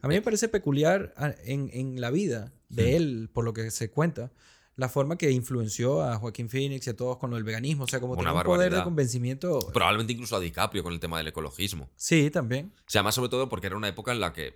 A 0.00 0.06
mí 0.06 0.14
me 0.14 0.22
parece 0.22 0.46
peculiar 0.48 1.12
ah, 1.16 1.34
en, 1.42 1.68
en 1.72 2.00
la 2.00 2.12
vida 2.12 2.52
de 2.68 2.84
Hmm. 2.84 2.94
él, 2.94 3.30
por 3.32 3.44
lo 3.44 3.52
que 3.52 3.72
se 3.72 3.90
cuenta, 3.90 4.30
la 4.76 4.88
forma 4.88 5.18
que 5.18 5.32
influenció 5.32 6.00
a 6.04 6.16
Joaquín 6.18 6.48
Phoenix 6.48 6.86
y 6.86 6.90
a 6.90 6.94
todos 6.96 7.16
con 7.16 7.32
del 7.32 7.42
veganismo. 7.42 7.82
O 7.82 7.88
sea, 7.88 7.98
como 7.98 8.16
tenía 8.16 8.32
un 8.32 8.42
poder 8.44 8.72
de 8.72 8.84
convencimiento. 8.84 9.58
Probablemente 9.72 10.12
incluso 10.12 10.36
a 10.36 10.40
DiCaprio 10.40 10.84
con 10.84 10.92
el 10.92 11.00
tema 11.00 11.18
del 11.18 11.26
ecologismo. 11.26 11.90
Sí, 11.96 12.30
también. 12.30 12.72
O 12.76 12.90
sea, 12.90 13.02
más 13.02 13.16
sobre 13.16 13.28
todo 13.28 13.48
porque 13.48 13.66
era 13.66 13.76
una 13.76 13.88
época 13.88 14.12
en 14.12 14.20
la 14.20 14.32
que 14.32 14.54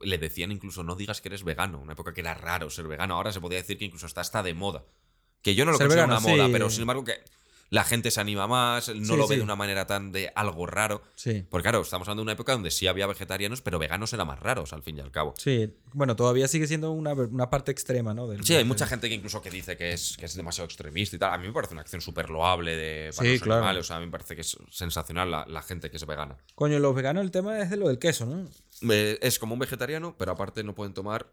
le 0.00 0.16
decían 0.16 0.50
incluso 0.50 0.82
no 0.82 0.96
digas 0.96 1.20
que 1.20 1.28
eres 1.28 1.44
vegano. 1.44 1.78
Una 1.78 1.92
época 1.92 2.14
que 2.14 2.22
era 2.22 2.32
raro 2.32 2.70
ser 2.70 2.88
vegano. 2.88 3.16
Ahora 3.16 3.32
se 3.32 3.40
podría 3.42 3.58
decir 3.60 3.76
que 3.76 3.84
incluso 3.84 4.06
está 4.06 4.22
hasta 4.22 4.42
de 4.42 4.54
moda. 4.54 4.86
Que 5.42 5.54
yo 5.54 5.64
no 5.64 5.72
lo 5.72 5.78
Ser 5.78 5.86
considero 5.88 6.06
vegano, 6.08 6.26
una 6.26 6.34
moda, 6.36 6.46
sí. 6.46 6.52
pero 6.52 6.70
sin 6.70 6.80
embargo 6.82 7.04
que 7.04 7.14
la 7.72 7.84
gente 7.84 8.10
se 8.10 8.20
anima 8.20 8.48
más, 8.48 8.88
no 8.88 8.94
Sí, 8.94 9.16
lo 9.16 9.28
ve 9.28 9.34
sí. 9.34 9.36
de 9.36 9.42
una 9.42 9.54
manera 9.54 9.86
tan 9.86 10.10
de 10.10 10.32
algo 10.34 10.66
raro. 10.66 11.02
Sí. 11.14 11.44
Porque 11.48 11.62
claro, 11.62 11.80
estamos 11.82 12.08
hablando 12.08 12.22
de 12.22 12.24
una 12.24 12.32
época 12.32 12.50
donde 12.52 12.72
sí 12.72 12.88
había 12.88 13.06
vegetarianos, 13.06 13.60
pero 13.60 13.78
veganos 13.78 14.12
eran 14.12 14.26
más 14.26 14.40
raros 14.40 14.72
al 14.72 14.82
fin 14.82 14.98
y 14.98 15.00
al 15.00 15.12
cabo. 15.12 15.34
Sí. 15.38 15.72
Bueno, 15.92 16.16
todavía 16.16 16.48
sigue 16.48 16.66
siendo 16.66 16.90
una, 16.90 17.12
una 17.12 17.48
parte 17.48 17.70
extrema, 17.70 18.12
¿no? 18.12 18.26
Del- 18.26 18.44
Sí, 18.44 18.56
hay 18.56 18.64
mucha 18.64 18.88
gente 18.88 19.08
que 19.08 19.14
incluso 19.14 19.40
que 19.40 19.50
dice 19.50 19.76
que 19.76 19.92
es, 19.92 20.16
que 20.16 20.26
es 20.26 20.34
demasiado 20.34 20.64
extremista 20.66 21.14
y 21.14 21.18
tal. 21.20 21.32
A 21.32 21.38
mí 21.38 21.46
me 21.46 21.52
parece 21.52 21.74
una 21.74 21.82
acción 21.82 22.00
súper 22.02 22.28
loable 22.28 22.74
de, 22.76 23.12
para 23.16 23.28
Sí, 23.28 23.34
los 23.34 23.42
claro. 23.42 23.60
animales. 23.60 23.84
O 23.84 23.86
sea, 23.86 23.96
a 23.96 24.00
mí 24.00 24.06
me 24.06 24.12
parece 24.12 24.34
que 24.34 24.40
es 24.40 24.58
sensacional 24.70 25.30
la, 25.30 25.46
la 25.48 25.62
gente 25.62 25.90
que 25.92 25.96
es 25.96 26.04
vegana. 26.06 26.36
Coño, 26.56 26.80
los 26.80 26.92
veganos, 26.94 27.22
el 27.22 27.30
tema 27.30 27.60
es 27.60 27.70
de 27.70 27.76
lo 27.76 27.86
del 27.86 28.00
queso, 28.00 28.26
¿no? 28.26 28.48
Eh, 28.92 29.16
es 29.22 29.38
como 29.38 29.52
un 29.54 29.60
vegetariano, 29.60 30.16
pero 30.18 30.32
aparte 30.32 30.64
no 30.64 30.74
pueden 30.74 30.92
tomar. 30.92 31.28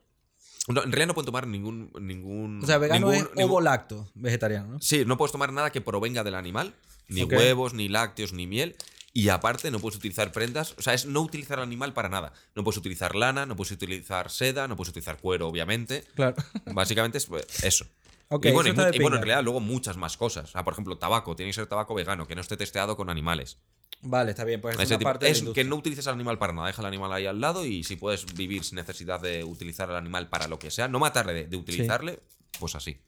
No, 0.67 0.83
en 0.83 0.91
realidad 0.91 1.07
no 1.07 1.13
pueden 1.13 1.25
tomar 1.27 1.47
ningún. 1.47 1.91
ningún 1.99 2.63
O 2.63 2.67
sea, 2.67 2.77
vegano 2.77 3.07
ningún- 3.09 3.15
es 3.15 3.35
ningún- 3.35 3.43
ovo-lacto, 3.51 4.09
vegetariano, 4.15 4.67
¿no? 4.73 4.81
Sí, 4.81 5.03
no 5.05 5.17
puedes 5.17 5.31
tomar 5.31 5.53
nada 5.53 5.69
que 5.71 5.81
provenga 5.81 6.23
del 6.23 6.35
animal, 6.35 6.73
ni 7.07 7.23
huevos, 7.23 7.73
ni 7.73 7.87
lácteos, 7.87 8.33
ni 8.33 8.47
miel. 8.47 8.75
Y 9.13 9.29
aparte 9.29 9.71
no 9.71 9.79
puedes 9.79 9.97
utilizar 9.97 10.31
prendas, 10.31 10.75
o 10.77 10.81
sea, 10.81 10.93
es 10.93 11.05
no 11.07 11.21
utilizar 11.21 11.57
al 11.57 11.63
animal 11.63 11.93
para 11.93 12.07
nada. 12.09 12.33
No 12.53 12.63
puedes 12.63 12.77
utilizar 12.77 13.15
lana, 13.15 13.45
no 13.47 13.55
puedes 13.55 13.71
utilizar 13.71 14.29
seda, 14.29 14.67
no 14.67 14.75
puedes 14.75 14.89
utilizar 14.89 15.17
cuero, 15.17 15.47
obviamente. 15.47 16.03
Claro. 16.13 16.35
Básicamente 16.65 17.17
es 17.17 17.25
pues, 17.25 17.45
eso. 17.63 17.85
Y, 18.29 18.51
bueno, 18.51 18.69
eso 18.69 18.89
y, 18.93 18.99
bueno, 18.99 19.15
en 19.15 19.23
realidad 19.23 19.41
luego 19.43 19.59
muchas 19.61 19.95
más 19.97 20.17
cosas. 20.17 20.49
O 20.49 20.51
sea, 20.51 20.63
por 20.63 20.73
ejemplo, 20.73 20.97
tabaco, 20.97 21.35
tiene 21.35 21.49
que 21.49 21.53
ser 21.55 21.65
tabaco 21.65 21.95
vegano, 21.95 22.27
que 22.27 22.35
no 22.35 22.41
esté 22.41 22.57
testeado 22.57 22.95
con 22.97 23.09
animales. 23.09 23.57
Vale, 24.01 24.31
está 24.31 24.43
bien, 24.43 24.61
pues 24.61 24.75
es 24.75 24.81
Ese 24.81 24.93
una 24.93 24.99
tipo- 24.99 25.09
parte 25.09 25.29
es 25.29 25.41
que 25.41 25.63
no 25.63 25.75
utilices 25.75 26.05
al 26.07 26.13
animal 26.13 26.37
para 26.37 26.53
nada, 26.53 26.67
deja 26.67 26.81
el 26.81 26.87
animal 26.87 27.11
ahí 27.13 27.25
al 27.25 27.41
lado 27.41 27.65
y 27.65 27.83
si 27.83 27.95
puedes 27.95 28.25
vivir 28.35 28.63
sin 28.63 28.75
necesidad 28.75 29.19
de 29.19 29.43
utilizar 29.43 29.89
al 29.89 29.95
animal 29.97 30.29
para 30.29 30.47
lo 30.47 30.59
que 30.59 30.69
sea, 30.71 30.87
no 30.87 30.99
matarle, 30.99 31.33
de, 31.33 31.47
de 31.47 31.57
utilizarle, 31.57 32.19
pues 32.59 32.75
así. 32.75 32.99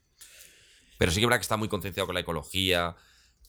Pero 0.98 1.12
sí 1.12 1.20
que 1.20 1.26
verdad 1.26 1.38
que 1.38 1.42
está 1.42 1.56
muy 1.56 1.68
concienciado 1.68 2.06
con 2.06 2.14
la 2.14 2.20
ecología. 2.20 2.96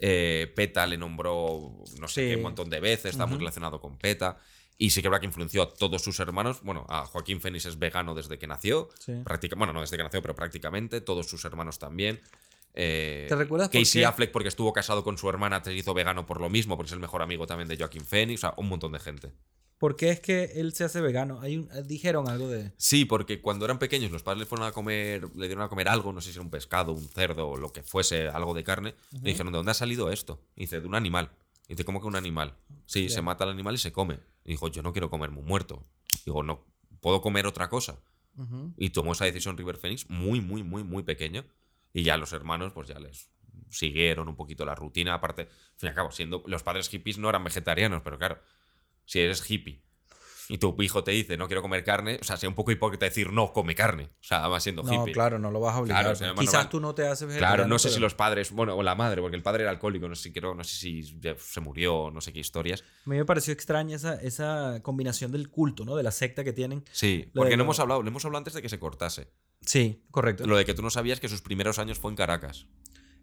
eh, 0.04 0.52
PETA 0.56 0.88
le 0.88 0.98
nombró 0.98 1.84
no 2.00 2.08
sé 2.08 2.22
Sí. 2.24 2.30
qué 2.30 2.36
un 2.38 2.42
montón 2.42 2.70
de 2.72 2.80
veces, 2.80 3.12
está 3.12 3.28
muy 3.28 3.38
relacionado 3.38 3.80
con 3.80 3.98
PETA. 4.00 4.40
Y 4.80 4.90
sí 4.90 5.02
que 5.04 5.10
verdad 5.10 5.20
que 5.22 5.28
influenció 5.28 5.62
a 5.62 5.72
todos 5.72 6.02
sus 6.02 6.20
hermanos. 6.20 6.62
Bueno, 6.64 6.88
a 6.90 7.06
Joaquín 7.06 7.40
Fénix 7.40 7.66
es 7.66 7.78
vegano 7.78 8.16
desde 8.16 8.40
que 8.40 8.48
nació. 8.48 8.90
Sí. 9.00 9.14
Bueno, 9.56 9.74
no 9.74 9.82
desde 9.82 9.98
que 9.98 10.02
nació, 10.04 10.20
pero 10.24 10.34
prácticamente. 10.34 11.02
Todos 11.02 11.28
sus 11.30 11.46
hermanos 11.46 11.78
también. 11.78 12.20
Eh, 12.74 13.26
¿Te 13.28 13.36
recuerdas 13.36 13.70
por 13.70 13.80
Casey 13.80 14.02
qué? 14.02 14.06
Affleck 14.06 14.32
porque 14.32 14.50
estuvo 14.50 14.72
casado 14.74 15.04
con 15.04 15.18
su 15.18 15.30
hermana 15.30 15.62
se 15.64 15.74
hizo 15.74 15.94
vegano 15.94 16.26
por 16.26 16.40
lo 16.40 16.50
mismo, 16.50 16.78
porque 16.78 16.88
es 16.88 16.94
el 16.94 17.00
mejor 17.00 17.22
amigo 17.22 17.46
también 17.48 17.68
de 17.68 17.78
Joaquín 17.78 18.06
Phoenix, 18.06 18.40
o 18.40 18.48
sea, 18.48 18.54
un 18.58 18.70
montón 18.70 18.92
de 18.94 19.00
gente. 19.00 19.32
¿Por 19.78 19.96
qué 19.96 20.12
es 20.12 20.20
que 20.20 20.44
él 20.56 20.74
se 20.74 20.84
hace 20.84 21.02
vegano? 21.02 21.42
Hay 21.42 21.58
un- 21.58 21.70
dijeron 21.88 22.30
algo 22.30 22.48
de... 22.48 22.72
Sí, 22.78 23.04
porque 23.06 23.42
cuando 23.42 23.66
eran 23.66 23.80
pequeños 23.80 24.12
los 24.12 24.22
padres 24.22 24.40
le 24.42 24.46
fueron 24.46 24.68
a 24.68 24.72
comer, 24.72 25.28
le 25.36 25.48
dieron 25.48 25.64
a 25.64 25.70
comer 25.70 25.90
algo, 25.90 26.14
no 26.14 26.22
sé 26.22 26.30
si 26.30 26.36
era 26.36 26.44
un 26.44 26.52
pescado, 26.52 26.92
un 26.94 27.10
cerdo 27.10 27.50
o 27.50 27.58
lo 27.58 27.74
que 27.74 27.82
fuese, 27.82 28.28
algo 28.28 28.54
de 28.54 28.64
carne, 28.64 28.94
le 29.12 29.32
dijeron, 29.32 29.52
¿de 29.52 29.58
dónde 29.58 29.72
ha 29.72 29.76
salido 29.76 30.12
esto? 30.12 30.40
Y 30.56 30.62
dice, 30.62 30.82
de 30.82 30.88
un 30.88 30.94
animal. 30.96 31.32
Y 31.68 31.74
dice, 31.74 31.84
¿cómo 31.84 32.00
que 32.00 32.06
un 32.08 32.16
animal? 32.16 32.54
Sí, 32.86 33.10
se 33.10 33.22
mata 33.24 33.44
al 33.44 33.50
animal 33.50 33.74
y 33.74 33.80
se 33.80 33.92
come. 33.92 34.20
Y 34.46 34.52
dijo, 34.52 34.68
yo 34.68 34.84
no 34.84 34.92
quiero 34.92 35.10
comerme 35.10 35.40
un 35.40 35.46
muerto. 35.46 35.84
Digo, 36.26 36.44
no, 36.44 36.64
puedo 37.00 37.22
comer 37.22 37.48
otra 37.48 37.68
cosa. 37.68 37.98
Y 38.78 38.92
tomó 38.92 39.14
esa 39.14 39.26
decisión 39.26 39.58
River 39.58 39.78
Phoenix 39.78 40.08
muy, 40.10 40.42
muy, 40.42 40.62
muy, 40.64 40.84
muy 40.84 41.02
pequeño. 41.04 41.44
Y 41.94 42.04
ya 42.04 42.18
los 42.18 42.34
hermanos, 42.34 42.72
pues 42.74 42.88
ya 42.88 43.00
les 43.00 43.30
siguieron 43.70 44.28
un 44.28 44.36
poquito 44.36 44.66
la 44.66 44.76
rutina. 44.76 45.14
Aparte, 45.14 45.44
al 45.44 45.48
fin 45.78 45.88
y 45.88 45.88
al 45.88 45.96
cabo, 45.96 46.12
siendo 46.12 46.44
los 46.48 46.64
padres 46.64 46.90
hippies 46.90 47.18
no 47.18 47.30
eran 47.30 47.44
vegetarianos, 47.44 48.02
pero 48.04 48.18
claro, 48.18 48.42
si 49.06 49.20
eres 49.20 49.50
hippie 49.50 49.84
y 50.50 50.58
tu 50.58 50.76
hijo 50.82 51.02
te 51.02 51.12
dice 51.12 51.38
no 51.38 51.48
quiero 51.48 51.62
comer 51.62 51.82
carne, 51.86 52.18
o 52.20 52.24
sea, 52.26 52.36
sea 52.36 52.50
un 52.50 52.56
poco 52.56 52.72
hipócrita 52.72 53.06
decir 53.06 53.32
no 53.32 53.54
come 53.54 53.74
carne. 53.74 54.06
O 54.20 54.24
sea, 54.24 54.48
va 54.50 54.60
siendo 54.60 54.84
No, 54.84 54.92
hippie. 55.04 55.14
claro, 55.14 55.40
no 55.40 55.50
lo 55.52 55.62
vas 55.62 55.76
a 55.76 55.80
obligar. 55.80 56.02
Claro, 56.02 56.14
o 56.14 56.16
sea, 56.16 56.28
¿no? 56.28 56.36
bueno, 56.36 56.50
Quizás 56.52 56.70
tú 56.70 56.82
no 56.82 56.94
te 56.94 57.08
haces 57.08 57.28
vegetariano. 57.28 57.56
Claro, 57.56 57.70
no 57.70 57.80
sé 57.80 57.88
pero- 57.88 57.96
si 57.96 58.02
los 58.02 58.16
padres, 58.16 58.52
bueno, 58.52 58.76
o 58.76 58.84
la 58.84 58.96
madre, 58.96 59.22
porque 59.22 59.38
el 59.38 59.44
padre 59.44 59.64
era 59.64 59.72
alcohólico, 59.72 60.10
no 60.10 60.16
sé 60.16 60.24
si 60.24 60.34
creo, 60.34 60.54
no 60.54 60.64
sé 60.66 60.76
si 60.76 61.04
se 61.38 61.62
murió, 61.62 62.10
no 62.12 62.20
sé 62.20 62.34
qué 62.34 62.40
historias. 62.40 62.82
A 63.06 63.10
mí 63.10 63.16
me 63.18 63.24
pareció 63.26 63.54
extraña 63.54 63.96
esa, 63.96 64.16
esa 64.16 64.80
combinación 64.82 65.32
del 65.32 65.50
culto, 65.50 65.86
¿no? 65.86 65.96
De 65.96 66.04
la 66.04 66.12
secta 66.12 66.44
que 66.44 66.52
tienen. 66.52 66.84
Sí, 66.92 67.32
porque 67.34 67.52
de 67.52 67.58
no 67.58 67.64
hemos 67.64 67.80
hablado, 67.80 68.04
le 68.04 68.10
hemos 68.10 68.26
hablado 68.26 68.40
antes 68.40 68.54
de 68.54 68.62
que 68.62 68.70
se 68.70 68.80
cortase. 68.80 69.32
Sí, 69.66 70.02
correcto. 70.12 70.46
Lo 70.48 70.58
de 70.58 70.66
que 70.66 70.74
tú 70.74 70.82
no 70.82 70.90
sabías 70.90 71.20
que 71.20 71.30
sus 71.30 71.42
primeros 71.42 71.80
años 71.80 72.00
fue 72.00 72.12
en 72.12 72.18
Caracas. 72.18 72.66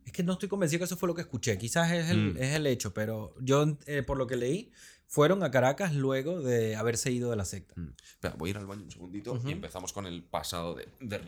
Es 0.04 0.12
que 0.12 0.22
no 0.22 0.34
estoy 0.34 0.48
convencido 0.48 0.78
que 0.80 0.84
eso 0.84 0.96
fue 0.96 1.06
lo 1.08 1.14
que 1.14 1.20
escuché. 1.22 1.58
Quizás 1.58 1.90
es 1.92 2.08
el, 2.10 2.34
Mm. 2.34 2.36
es 2.38 2.54
el 2.54 2.66
hecho, 2.66 2.94
pero 2.94 3.34
yo, 3.40 3.76
eh, 3.86 4.02
por 4.02 4.16
lo 4.16 4.26
que 4.26 4.36
leí, 4.36 4.72
fueron 5.06 5.42
a 5.42 5.50
Caracas 5.50 5.94
luego 5.94 6.40
de 6.40 6.76
haberse 6.76 7.10
ido 7.10 7.30
de 7.30 7.36
la 7.36 7.44
secta. 7.44 7.74
Mm. 7.76 7.92
Espera, 8.02 8.34
voy 8.38 8.48
a 8.48 8.52
ir 8.52 8.56
al 8.58 8.66
baño 8.66 8.84
un 8.84 8.90
segundito 8.90 9.38
y 9.44 9.52
empezamos 9.52 9.92
con 9.92 10.06
el 10.06 10.22
pasado 10.22 10.74
de, 10.74 10.88
de. 11.00 11.20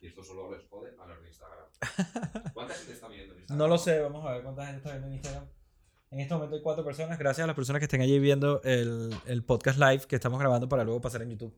Y 0.00 0.06
esto 0.08 0.22
solo 0.24 0.50
les 0.54 0.66
jode 0.68 0.90
a 0.98 1.06
los 1.06 1.20
de 1.22 1.28
Instagram. 1.28 1.66
¿Cuánta 2.54 2.74
gente 2.74 2.92
está 2.92 3.08
viendo 3.08 3.32
en 3.34 3.40
Instagram? 3.40 3.58
No 3.58 3.68
lo 3.68 3.78
sé, 3.78 4.00
vamos 4.00 4.26
a 4.26 4.32
ver 4.32 4.42
cuánta 4.42 4.64
gente 4.66 4.78
está 4.78 4.90
viendo 4.90 5.06
en 5.08 5.14
Instagram. 5.14 5.44
En 6.10 6.20
este 6.20 6.34
momento 6.34 6.56
hay 6.56 6.62
cuatro 6.62 6.84
personas. 6.84 7.18
Gracias 7.18 7.44
a 7.44 7.46
las 7.46 7.56
personas 7.56 7.80
que 7.80 7.84
estén 7.84 8.00
allí 8.00 8.18
viendo 8.18 8.62
el, 8.62 9.14
el 9.26 9.42
podcast 9.44 9.78
live 9.78 10.00
que 10.08 10.14
estamos 10.16 10.38
grabando 10.38 10.68
para 10.68 10.84
luego 10.84 11.00
pasar 11.00 11.22
en 11.22 11.30
YouTube. 11.30 11.54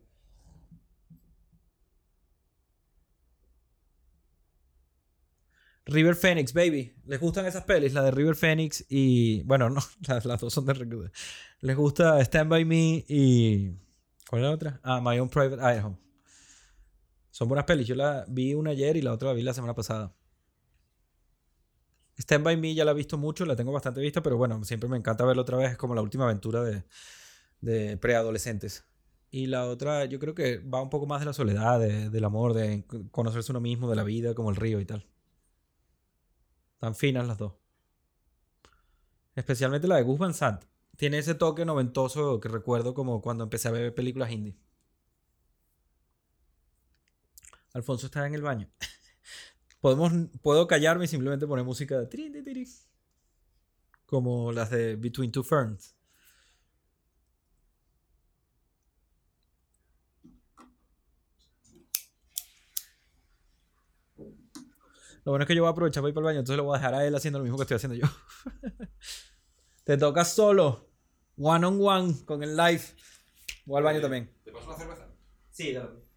River 5.88 6.14
Phoenix, 6.14 6.52
baby. 6.52 6.94
¿Les 7.06 7.18
gustan 7.18 7.46
esas 7.46 7.64
pelis? 7.64 7.94
La 7.94 8.02
de 8.02 8.10
River 8.10 8.36
Phoenix 8.36 8.84
y. 8.88 9.42
Bueno, 9.44 9.70
no, 9.70 9.80
las, 10.06 10.40
dos 10.40 10.52
son 10.52 10.66
de 10.66 10.74
River. 10.74 11.10
Les 11.60 11.76
gusta 11.76 12.20
Stand 12.20 12.50
By 12.50 12.64
Me 12.64 13.04
y. 13.08 13.70
¿Cuál 14.28 14.42
es 14.42 14.48
la 14.48 14.54
otra? 14.54 14.80
Ah, 14.82 15.00
My 15.02 15.18
Own 15.18 15.30
Private 15.30 15.56
Idaho. 15.62 15.98
Son 17.30 17.48
buenas 17.48 17.64
pelis. 17.64 17.86
Yo 17.86 17.94
la 17.94 18.26
vi 18.28 18.52
una 18.54 18.70
ayer 18.72 18.96
y 18.96 19.02
la 19.02 19.12
otra 19.12 19.28
la 19.28 19.34
vi 19.34 19.42
la 19.42 19.54
semana 19.54 19.74
pasada. 19.74 20.14
Stand 22.18 22.44
By 22.44 22.56
Me 22.56 22.74
ya 22.74 22.84
la 22.84 22.90
he 22.90 22.94
visto 22.94 23.16
mucho, 23.16 23.46
la 23.46 23.56
tengo 23.56 23.72
bastante 23.72 24.00
vista, 24.00 24.22
pero 24.22 24.36
bueno, 24.36 24.62
siempre 24.64 24.88
me 24.88 24.96
encanta 24.96 25.24
verla 25.24 25.42
otra 25.42 25.56
vez. 25.56 25.70
Es 25.72 25.78
como 25.78 25.94
la 25.94 26.02
última 26.02 26.24
aventura 26.24 26.62
de, 26.64 26.84
de 27.60 27.96
preadolescentes. 27.96 28.84
Y 29.30 29.46
la 29.46 29.66
otra, 29.66 30.04
yo 30.06 30.18
creo 30.18 30.34
que 30.34 30.58
va 30.58 30.82
un 30.82 30.90
poco 30.90 31.06
más 31.06 31.20
de 31.20 31.26
la 31.26 31.32
soledad, 31.32 31.78
de- 31.80 32.10
del 32.10 32.24
amor, 32.24 32.54
de 32.54 32.84
conocerse 33.10 33.52
uno 33.52 33.60
mismo, 33.60 33.88
de 33.88 33.96
la 33.96 34.02
vida, 34.04 34.34
como 34.34 34.50
el 34.50 34.56
río 34.56 34.80
y 34.80 34.84
tal. 34.84 35.06
Tan 36.78 36.94
finas 36.94 37.26
las 37.26 37.38
dos. 37.38 37.54
Especialmente 39.34 39.86
la 39.86 39.96
de 39.96 40.02
Gus 40.02 40.18
Van 40.18 40.34
Sant. 40.34 40.64
Tiene 40.96 41.18
ese 41.18 41.34
toque 41.34 41.64
noventoso 41.64 42.40
que 42.40 42.48
recuerdo 42.48 42.94
como 42.94 43.22
cuando 43.22 43.44
empecé 43.44 43.68
a 43.68 43.72
ver 43.72 43.94
películas 43.94 44.32
indie. 44.32 44.56
Alfonso 47.72 48.06
está 48.06 48.26
en 48.26 48.34
el 48.34 48.42
baño. 48.42 48.68
Podemos, 49.80 50.12
puedo 50.42 50.66
callarme 50.66 51.04
y 51.04 51.08
simplemente 51.08 51.46
poner 51.46 51.64
música 51.64 52.00
de 52.00 52.66
como 54.06 54.52
las 54.52 54.70
de 54.70 54.96
Between 54.96 55.30
Two 55.30 55.44
Ferns. 55.44 55.94
Lo 65.24 65.32
bueno 65.32 65.42
es 65.44 65.46
que 65.48 65.54
yo 65.54 65.62
voy 65.62 65.68
a 65.68 65.72
aprovechar 65.72 66.02
para 66.02 66.08
ir 66.08 66.14
para 66.14 66.22
el 66.22 66.26
baño, 66.26 66.38
entonces 66.40 66.56
lo 66.56 66.64
voy 66.64 66.76
a 66.76 66.78
dejar 66.78 66.94
a 66.94 67.06
él 67.06 67.14
haciendo 67.14 67.38
lo 67.38 67.44
mismo 67.44 67.58
que 67.58 67.62
estoy 67.62 67.76
haciendo 67.76 67.96
yo. 67.96 68.06
Te 69.84 69.96
toca 69.96 70.24
solo, 70.24 70.88
one 71.36 71.66
on 71.66 71.78
one, 71.80 72.14
con 72.24 72.42
el 72.42 72.56
live. 72.56 72.82
Voy 73.64 73.78
al 73.78 73.84
baño 73.84 74.00
también. 74.00 74.32
¿Te 74.44 74.52
paso 74.52 74.68
una 74.68 74.76
cerveza? 74.76 75.08
Sí, 75.50 75.72
dale. 75.72 76.07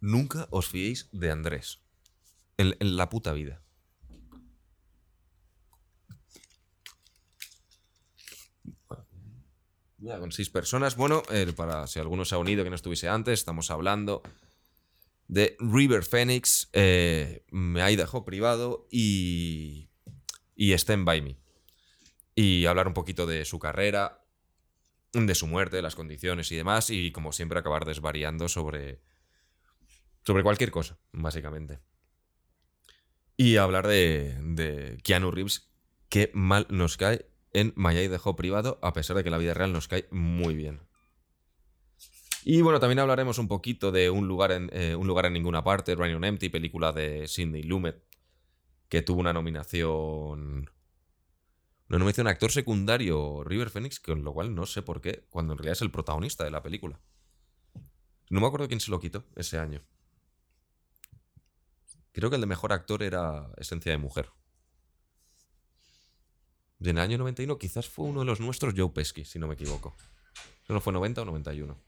Nunca 0.00 0.46
os 0.50 0.68
fiéis 0.68 1.08
de 1.12 1.30
Andrés. 1.30 1.82
En, 2.56 2.74
la 2.80 3.08
puta 3.08 3.32
vida. 3.32 3.62
Ya, 9.98 10.18
con 10.18 10.30
seis 10.30 10.50
personas. 10.50 10.96
Bueno, 10.96 11.22
eh, 11.30 11.52
para 11.56 11.86
si 11.86 11.98
alguno 11.98 12.24
se 12.24 12.34
ha 12.34 12.38
unido 12.38 12.64
que 12.64 12.70
no 12.70 12.76
estuviese 12.76 13.08
antes, 13.08 13.40
estamos 13.40 13.70
hablando 13.70 14.22
de 15.26 15.56
River 15.60 16.04
Phoenix, 16.04 16.68
eh, 16.72 17.44
Me 17.50 17.82
hay 17.82 17.96
dejado 17.96 18.24
privado 18.24 18.88
y, 18.90 19.90
y 20.56 20.72
Stand 20.72 21.04
By 21.04 21.22
Me. 21.22 21.36
Y 22.34 22.66
hablar 22.66 22.86
un 22.86 22.94
poquito 22.94 23.26
de 23.26 23.44
su 23.44 23.58
carrera, 23.58 24.24
de 25.12 25.34
su 25.34 25.46
muerte, 25.46 25.76
de 25.76 25.82
las 25.82 25.96
condiciones 25.96 26.50
y 26.52 26.56
demás. 26.56 26.90
Y 26.90 27.10
como 27.12 27.32
siempre 27.32 27.58
acabar 27.58 27.84
desvariando 27.84 28.48
sobre, 28.48 29.00
sobre 30.24 30.42
cualquier 30.42 30.70
cosa, 30.70 30.98
básicamente. 31.12 31.80
Y 33.36 33.56
hablar 33.56 33.86
de, 33.86 34.36
de 34.42 34.98
Keanu 35.02 35.30
Reeves, 35.30 35.70
que 36.08 36.30
mal 36.34 36.66
nos 36.70 36.96
cae 36.96 37.30
en 37.52 37.72
Mayay 37.76 38.08
dejó 38.08 38.36
privado, 38.36 38.78
a 38.82 38.92
pesar 38.92 39.16
de 39.16 39.24
que 39.24 39.30
la 39.30 39.38
vida 39.38 39.54
real 39.54 39.72
nos 39.72 39.88
cae 39.88 40.06
muy 40.10 40.54
bien. 40.54 40.80
Y 42.44 42.62
bueno, 42.62 42.80
también 42.80 43.00
hablaremos 43.00 43.38
un 43.38 43.48
poquito 43.48 43.92
de 43.92 44.10
Un 44.10 44.28
lugar 44.28 44.52
en, 44.52 44.70
eh, 44.72 44.94
un 44.94 45.06
lugar 45.06 45.26
en 45.26 45.32
ninguna 45.32 45.64
parte, 45.64 45.94
Running 45.94 46.24
Empty, 46.24 46.48
película 46.48 46.92
de 46.92 47.26
Sidney 47.26 47.62
Lumet, 47.62 48.02
que 48.88 49.02
tuvo 49.02 49.20
una 49.20 49.32
nominación. 49.32 50.70
Una 51.88 51.98
nominación 51.98 52.26
a 52.26 52.30
actor 52.30 52.50
secundario 52.50 53.42
River 53.44 53.70
Phoenix, 53.70 53.98
con 53.98 54.22
lo 54.22 54.32
cual 54.32 54.54
no 54.54 54.66
sé 54.66 54.82
por 54.82 55.00
qué, 55.00 55.26
cuando 55.30 55.52
en 55.52 55.58
realidad 55.58 55.72
es 55.72 55.82
el 55.82 55.90
protagonista 55.90 56.44
de 56.44 56.50
la 56.50 56.62
película. 56.62 57.00
No 58.30 58.40
me 58.40 58.46
acuerdo 58.46 58.68
quién 58.68 58.80
se 58.80 58.90
lo 58.90 59.00
quitó 59.00 59.24
ese 59.36 59.58
año. 59.58 59.82
Creo 62.18 62.30
que 62.30 62.34
el 62.34 62.40
de 62.40 62.48
mejor 62.48 62.72
actor 62.72 63.04
era 63.04 63.48
Esencia 63.58 63.92
de 63.92 63.98
Mujer. 63.98 64.28
En 66.80 66.88
el 66.88 66.98
año 66.98 67.16
91 67.16 67.58
quizás 67.58 67.88
fue 67.88 68.06
uno 68.06 68.18
de 68.20 68.26
los 68.26 68.40
nuestros, 68.40 68.74
Joe 68.76 68.90
Pesci, 68.90 69.24
si 69.24 69.38
no 69.38 69.46
me 69.46 69.54
equivoco. 69.54 69.94
¿Eso 70.64 70.72
no 70.72 70.80
fue 70.80 70.92
90 70.92 71.22
o 71.22 71.24
91? 71.26 71.80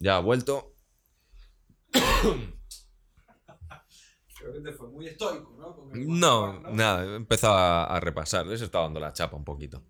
Ya 0.00 0.16
ha 0.16 0.18
vuelto. 0.18 0.74
Creo 1.92 2.50
que 4.54 4.60
te 4.60 4.72
fue 4.72 4.88
muy 4.88 5.06
estoico, 5.06 5.54
¿no? 5.94 6.60
Nada, 6.72 7.04
he 7.04 7.14
empezado 7.14 7.54
a, 7.56 8.00
repasar. 8.00 8.48
Les 8.48 8.62
estaba 8.62 8.86
dando 8.86 8.98
la 8.98 9.12
chapa 9.12 9.36
un 9.36 9.44
poquito. 9.44 9.84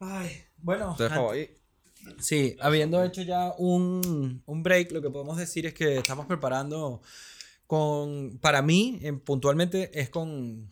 Ay, 0.00 0.46
bueno. 0.56 0.96
Te 0.96 1.08
ahí. 1.08 1.61
Sí, 2.20 2.56
habiendo 2.60 3.02
hecho 3.04 3.22
ya 3.22 3.54
un, 3.58 4.42
un 4.46 4.62
break, 4.62 4.92
lo 4.92 5.00
que 5.02 5.10
podemos 5.10 5.36
decir 5.36 5.66
es 5.66 5.74
que 5.74 5.98
estamos 5.98 6.26
preparando 6.26 7.00
con, 7.66 8.38
para 8.40 8.60
mí, 8.62 8.98
en- 9.02 9.20
puntualmente, 9.20 9.90
es 9.98 10.10
con 10.10 10.68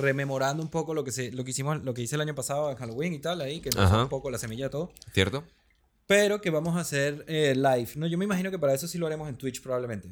rememorando 0.00 0.62
un 0.62 0.68
poco 0.70 0.94
lo 0.94 1.04
que, 1.04 1.12
se, 1.12 1.30
lo 1.32 1.44
que 1.44 1.50
hicimos, 1.52 1.82
lo 1.84 1.94
que 1.94 2.02
hice 2.02 2.16
el 2.16 2.20
año 2.20 2.34
pasado 2.34 2.70
en 2.70 2.76
Halloween 2.76 3.14
y 3.14 3.18
tal, 3.20 3.40
ahí, 3.40 3.60
que 3.60 3.70
nos 3.70 3.90
un 3.92 4.08
poco 4.08 4.30
la 4.30 4.38
semilla 4.38 4.64
de 4.64 4.70
todo. 4.70 4.92
¿Cierto? 5.12 5.44
Pero 6.06 6.40
que 6.40 6.50
vamos 6.50 6.76
a 6.76 6.80
hacer 6.80 7.24
eh, 7.28 7.54
live. 7.56 7.90
No, 7.96 8.06
yo 8.06 8.16
me 8.18 8.24
imagino 8.24 8.50
que 8.50 8.58
para 8.58 8.74
eso 8.74 8.86
sí 8.86 8.98
lo 8.98 9.06
haremos 9.06 9.28
en 9.28 9.36
Twitch 9.36 9.60
probablemente. 9.62 10.08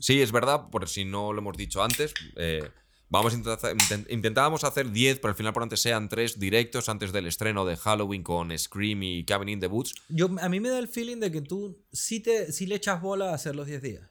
Sí, 0.00 0.20
es 0.20 0.30
verdad, 0.32 0.68
por 0.70 0.88
si 0.88 1.04
no 1.04 1.32
lo 1.32 1.40
hemos 1.40 1.56
dicho 1.56 1.82
antes. 1.82 2.12
eh, 2.36 2.68
vamos 3.08 3.32
a 3.32 3.36
intentar, 3.36 3.74
intent- 3.76 4.06
intentábamos 4.10 4.64
hacer 4.64 4.90
10, 4.90 5.18
pero 5.20 5.30
al 5.30 5.36
final 5.36 5.52
por 5.52 5.62
antes 5.62 5.80
sean 5.80 6.08
3 6.08 6.38
directos 6.38 6.88
antes 6.88 7.12
del 7.12 7.26
estreno 7.26 7.64
de 7.64 7.76
Halloween 7.76 8.22
con 8.22 8.56
Scream 8.56 9.02
y 9.02 9.24
Cabin 9.24 9.48
in 9.48 9.60
the 9.60 9.66
Woods. 9.66 9.94
Yo, 10.08 10.28
a 10.40 10.48
mí 10.48 10.60
me 10.60 10.68
da 10.68 10.78
el 10.78 10.88
feeling 10.88 11.18
de 11.18 11.30
que 11.30 11.40
tú 11.40 11.84
sí, 11.92 12.20
te, 12.20 12.52
sí 12.52 12.66
le 12.66 12.74
echas 12.76 13.00
bola 13.00 13.30
a 13.30 13.34
hacer 13.34 13.56
los 13.56 13.66
10 13.66 13.82
días. 13.82 14.10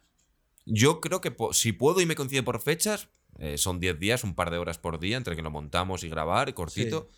Yo 0.65 0.99
creo 0.99 1.21
que 1.21 1.33
si 1.53 1.71
puedo 1.71 2.01
y 2.01 2.05
me 2.05 2.15
coincide 2.15 2.43
por 2.43 2.59
fechas, 2.59 3.07
eh, 3.39 3.57
son 3.57 3.79
10 3.79 3.99
días, 3.99 4.23
un 4.23 4.35
par 4.35 4.51
de 4.51 4.57
horas 4.57 4.77
por 4.77 4.99
día, 4.99 5.15
entre 5.15 5.35
que 5.35 5.41
lo 5.41 5.51
montamos 5.51 6.03
y 6.03 6.09
grabar, 6.09 6.53
cortito. 6.53 7.09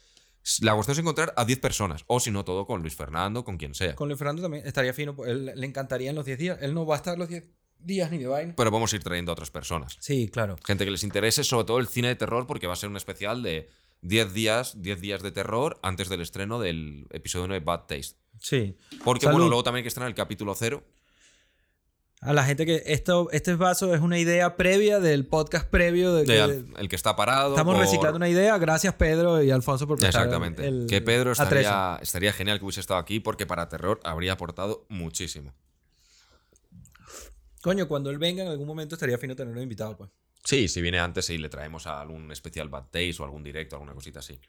La 0.61 0.73
cuestión 0.73 0.93
es 0.93 0.99
encontrar 0.99 1.33
a 1.35 1.45
10 1.45 1.59
personas, 1.59 2.03
o 2.07 2.19
si 2.19 2.31
no, 2.31 2.45
todo 2.45 2.65
con 2.65 2.81
Luis 2.81 2.95
Fernando, 2.95 3.43
con 3.43 3.57
quien 3.57 3.73
sea. 3.73 3.95
Con 3.95 4.07
Luis 4.07 4.17
Fernando 4.17 4.41
también 4.41 4.65
estaría 4.65 4.93
fino. 4.93 5.15
Él, 5.25 5.51
le 5.55 5.65
encantaría 5.65 6.09
en 6.09 6.15
los 6.15 6.25
10 6.25 6.37
días. 6.39 6.57
Él 6.61 6.73
no 6.73 6.85
va 6.85 6.95
a 6.95 6.97
estar 6.97 7.17
los 7.17 7.27
10 7.29 7.47
días 7.79 8.11
ni 8.11 8.17
de 8.17 8.27
vaina. 8.27 8.53
Pero 8.55 8.71
vamos 8.71 8.91
a 8.93 8.95
ir 8.95 9.03
trayendo 9.03 9.31
a 9.31 9.33
otras 9.33 9.51
personas. 9.51 9.97
Sí, 9.99 10.29
claro. 10.29 10.55
Gente 10.65 10.85
que 10.85 10.91
les 10.91 11.03
interese, 11.03 11.43
sobre 11.43 11.65
todo 11.65 11.79
el 11.79 11.87
cine 11.87 12.09
de 12.09 12.15
terror, 12.15 12.45
porque 12.47 12.67
va 12.67 12.73
a 12.73 12.75
ser 12.77 12.89
un 12.89 12.97
especial 12.97 13.41
de 13.43 13.69
10 14.01 14.33
días, 14.33 14.81
10 14.81 15.01
días 15.01 15.21
de 15.23 15.31
terror 15.31 15.79
antes 15.81 16.09
del 16.09 16.21
estreno 16.21 16.59
del 16.59 17.07
episodio 17.11 17.47
9 17.47 17.63
Bad 17.65 17.81
Taste. 17.87 18.15
Sí. 18.39 18.75
Porque, 19.03 19.25
Salud. 19.25 19.35
bueno, 19.37 19.49
luego 19.49 19.63
también 19.63 19.79
hay 19.79 19.83
que 19.83 19.89
estrenar 19.89 20.09
el 20.09 20.15
capítulo 20.15 20.55
0. 20.55 20.83
A 22.21 22.33
la 22.33 22.43
gente 22.43 22.65
que 22.65 22.83
esto, 22.87 23.29
este 23.31 23.55
vaso 23.55 23.93
es 23.95 24.01
una 24.01 24.19
idea 24.19 24.57
previa 24.57 24.99
del 24.99 25.25
podcast 25.25 25.69
previo 25.69 26.13
de, 26.13 26.25
De 26.25 26.33
que 26.33 26.41
al- 26.41 26.65
el 26.77 26.89
que 26.89 26.97
está 26.97 27.15
parado. 27.15 27.51
estamos 27.51 27.75
por- 27.75 27.81
reciclando 27.85 28.17
una 28.17 28.27
idea. 28.27 28.57
Gracias 28.57 28.93
Pedro 28.95 29.41
y 29.41 29.51
Alfonso 29.51 29.87
por 29.87 30.03
Exactamente. 30.03 30.67
el- 30.67 30.85
que 30.89 30.99
Pedro 31.01 31.31
estaría, 31.31 31.97
estaría 32.01 32.33
genial 32.33 32.59
que 32.59 32.65
hubiese 32.65 32.81
estado 32.81 32.99
aquí 32.99 33.21
porque 33.21 33.45
para 33.45 33.69
terror 33.69 34.01
habría 34.03 34.33
aportado 34.33 34.85
muchísimo. 34.89 35.53
Coño, 37.61 37.87
cuando 37.87 38.09
él 38.09 38.17
venga 38.17 38.43
en 38.43 38.49
algún 38.49 38.67
momento 38.67 38.95
estaría 38.95 39.17
fino 39.17 39.35
tenerlo 39.35 39.61
invitado, 39.61 39.97
pues. 39.97 40.09
Sí, 40.43 40.67
si 40.67 40.81
viene 40.81 40.99
antes, 40.99 41.25
sí, 41.25 41.37
le 41.37 41.49
traemos 41.49 41.85
a 41.87 41.99
algún 41.99 42.31
especial 42.31 42.69
Bad 42.69 42.85
Taste 42.85 43.17
o 43.19 43.25
algún 43.25 43.43
directo, 43.43 43.75
alguna 43.75 43.93
cosita 43.93 44.19
así. 44.19 44.39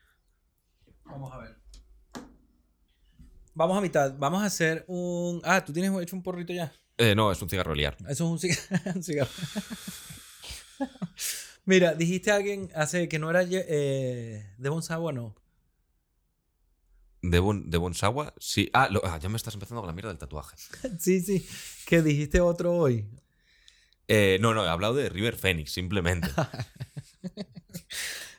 Vamos 1.05 1.33
a 1.33 1.39
ver. 1.39 1.57
Vamos 3.55 3.77
a 3.77 3.81
mitad. 3.81 4.15
Vamos 4.17 4.43
a 4.43 4.47
hacer 4.47 4.85
un. 4.87 5.43
Ah, 5.45 5.65
tú 5.65 5.73
tienes 5.73 5.91
hecho 6.01 6.15
un 6.15 6.23
porrito 6.23 6.53
ya. 6.53 6.73
Eh, 6.97 7.15
no, 7.15 7.33
es 7.33 7.43
un 7.43 7.49
cigarro 7.49 7.75
liar. 7.75 7.97
Eso 8.09 8.25
es 8.25 8.31
un 8.31 8.39
cigarro. 8.39 8.93
un 8.95 9.03
cigarro. 9.03 9.31
Mira, 11.65 11.95
dijiste 11.95 12.31
a 12.31 12.37
alguien 12.37 12.71
hace 12.75 13.09
que 13.09 13.19
no 13.19 13.31
era 13.31 13.43
eh, 13.43 14.55
de 14.57 14.69
Bonsagua, 14.69 15.13
no. 15.13 15.35
¿De, 17.23 17.39
bon, 17.39 17.71
de 17.71 17.79
Bonsawa? 17.79 18.35
Sí. 18.39 18.71
Ah, 18.73 18.89
lo- 18.91 19.05
ah, 19.05 19.19
ya 19.19 19.29
me 19.29 19.37
estás 19.37 19.55
empezando 19.55 19.81
con 19.83 19.89
la 19.89 19.93
mierda 19.93 20.09
del 20.11 20.19
tatuaje. 20.19 20.57
sí, 20.99 21.21
sí. 21.21 21.47
Que 21.87 22.03
dijiste 22.03 22.41
otro 22.41 22.73
hoy. 22.73 23.07
Eh, 24.09 24.39
no, 24.41 24.55
no, 24.55 24.65
he 24.65 24.69
hablado 24.69 24.95
de 24.95 25.09
River 25.09 25.37
Phoenix, 25.37 25.73
simplemente. 25.73 26.29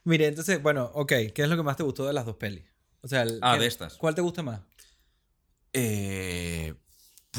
Mire, 0.03 0.27
entonces, 0.27 0.61
bueno, 0.61 0.89
ok. 0.93 1.13
¿Qué 1.33 1.43
es 1.43 1.49
lo 1.49 1.55
que 1.55 1.63
más 1.63 1.77
te 1.77 1.83
gustó 1.83 2.05
de 2.05 2.13
las 2.13 2.25
dos 2.25 2.35
pelis? 2.37 2.63
O 3.01 3.07
sea, 3.07 3.23
el- 3.23 3.39
Ah, 3.41 3.53
¿qué- 3.55 3.61
de 3.61 3.67
estas. 3.67 3.95
¿Cuál 3.97 4.15
te 4.15 4.21
gusta 4.21 4.43
más? 4.43 4.61
Eh, 5.73 6.73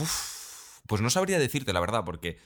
uf, 0.01 0.81
pues 0.87 1.03
no 1.03 1.11
sabría 1.11 1.39
decirte 1.39 1.73
la 1.73 1.81
verdad, 1.81 2.05
porque 2.05 2.39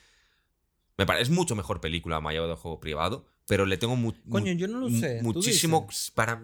me 0.97 1.07
parece 1.07 1.31
mucho 1.31 1.55
mejor 1.55 1.81
película 1.81 2.21
Maya 2.21 2.43
de 2.43 2.55
Juego 2.57 2.81
Privado, 2.81 3.27
pero 3.47 3.67
le 3.67 3.77
tengo 3.77 3.95
mu- 3.95 4.15
Coño, 4.29 4.53
mu- 4.53 4.59
yo 4.59 4.67
no 4.69 4.81
lo 4.81 4.91
sé, 4.91 5.21
muchísimo 5.23 5.87
para. 6.15 6.43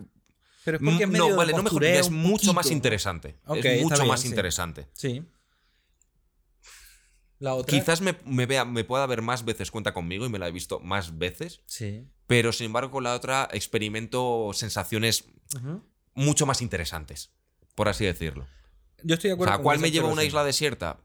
Pero 0.64 0.76
es 0.78 0.82
porque 0.82 1.02
es 1.04 1.08
medio 1.10 1.28
no, 1.30 1.36
vale, 1.36 1.52
no 1.52 1.62
mejor, 1.62 1.84
es 1.84 2.10
mucho 2.10 2.52
más 2.54 2.70
interesante. 2.70 3.30
Es 3.30 3.64
está 3.64 3.82
mucho 3.82 3.96
bien, 3.96 4.08
más 4.08 4.20
sí. 4.20 4.28
interesante. 4.28 4.88
Sí. 4.94 5.22
La 7.38 7.54
otra. 7.54 7.76
Quizás 7.76 8.00
me, 8.00 8.16
me 8.24 8.46
vea, 8.46 8.64
me 8.64 8.84
pueda 8.84 9.04
ver 9.06 9.20
más 9.20 9.44
veces 9.44 9.70
cuenta 9.72 9.92
conmigo 9.92 10.24
y 10.24 10.28
me 10.28 10.38
la 10.38 10.46
he 10.46 10.52
visto 10.52 10.78
más 10.78 11.18
veces, 11.18 11.60
Sí. 11.66 12.06
pero 12.28 12.52
sin 12.52 12.66
embargo 12.66 12.92
con 12.92 13.02
la 13.02 13.14
otra 13.14 13.48
experimento 13.52 14.50
sensaciones 14.54 15.24
mucho 16.14 16.46
más 16.46 16.62
interesantes, 16.62 17.32
por 17.74 17.88
así 17.88 18.04
decirlo. 18.04 18.46
Yo 19.02 19.14
estoy 19.14 19.28
de 19.30 19.32
O 19.32 19.36
acuerdo 19.36 19.50
sea, 19.50 19.56
con 19.56 19.64
¿cuál 19.64 19.78
me 19.80 19.90
lleva 19.90 20.08
a 20.08 20.12
una 20.12 20.22
isla 20.22 20.44
desierta? 20.44 21.00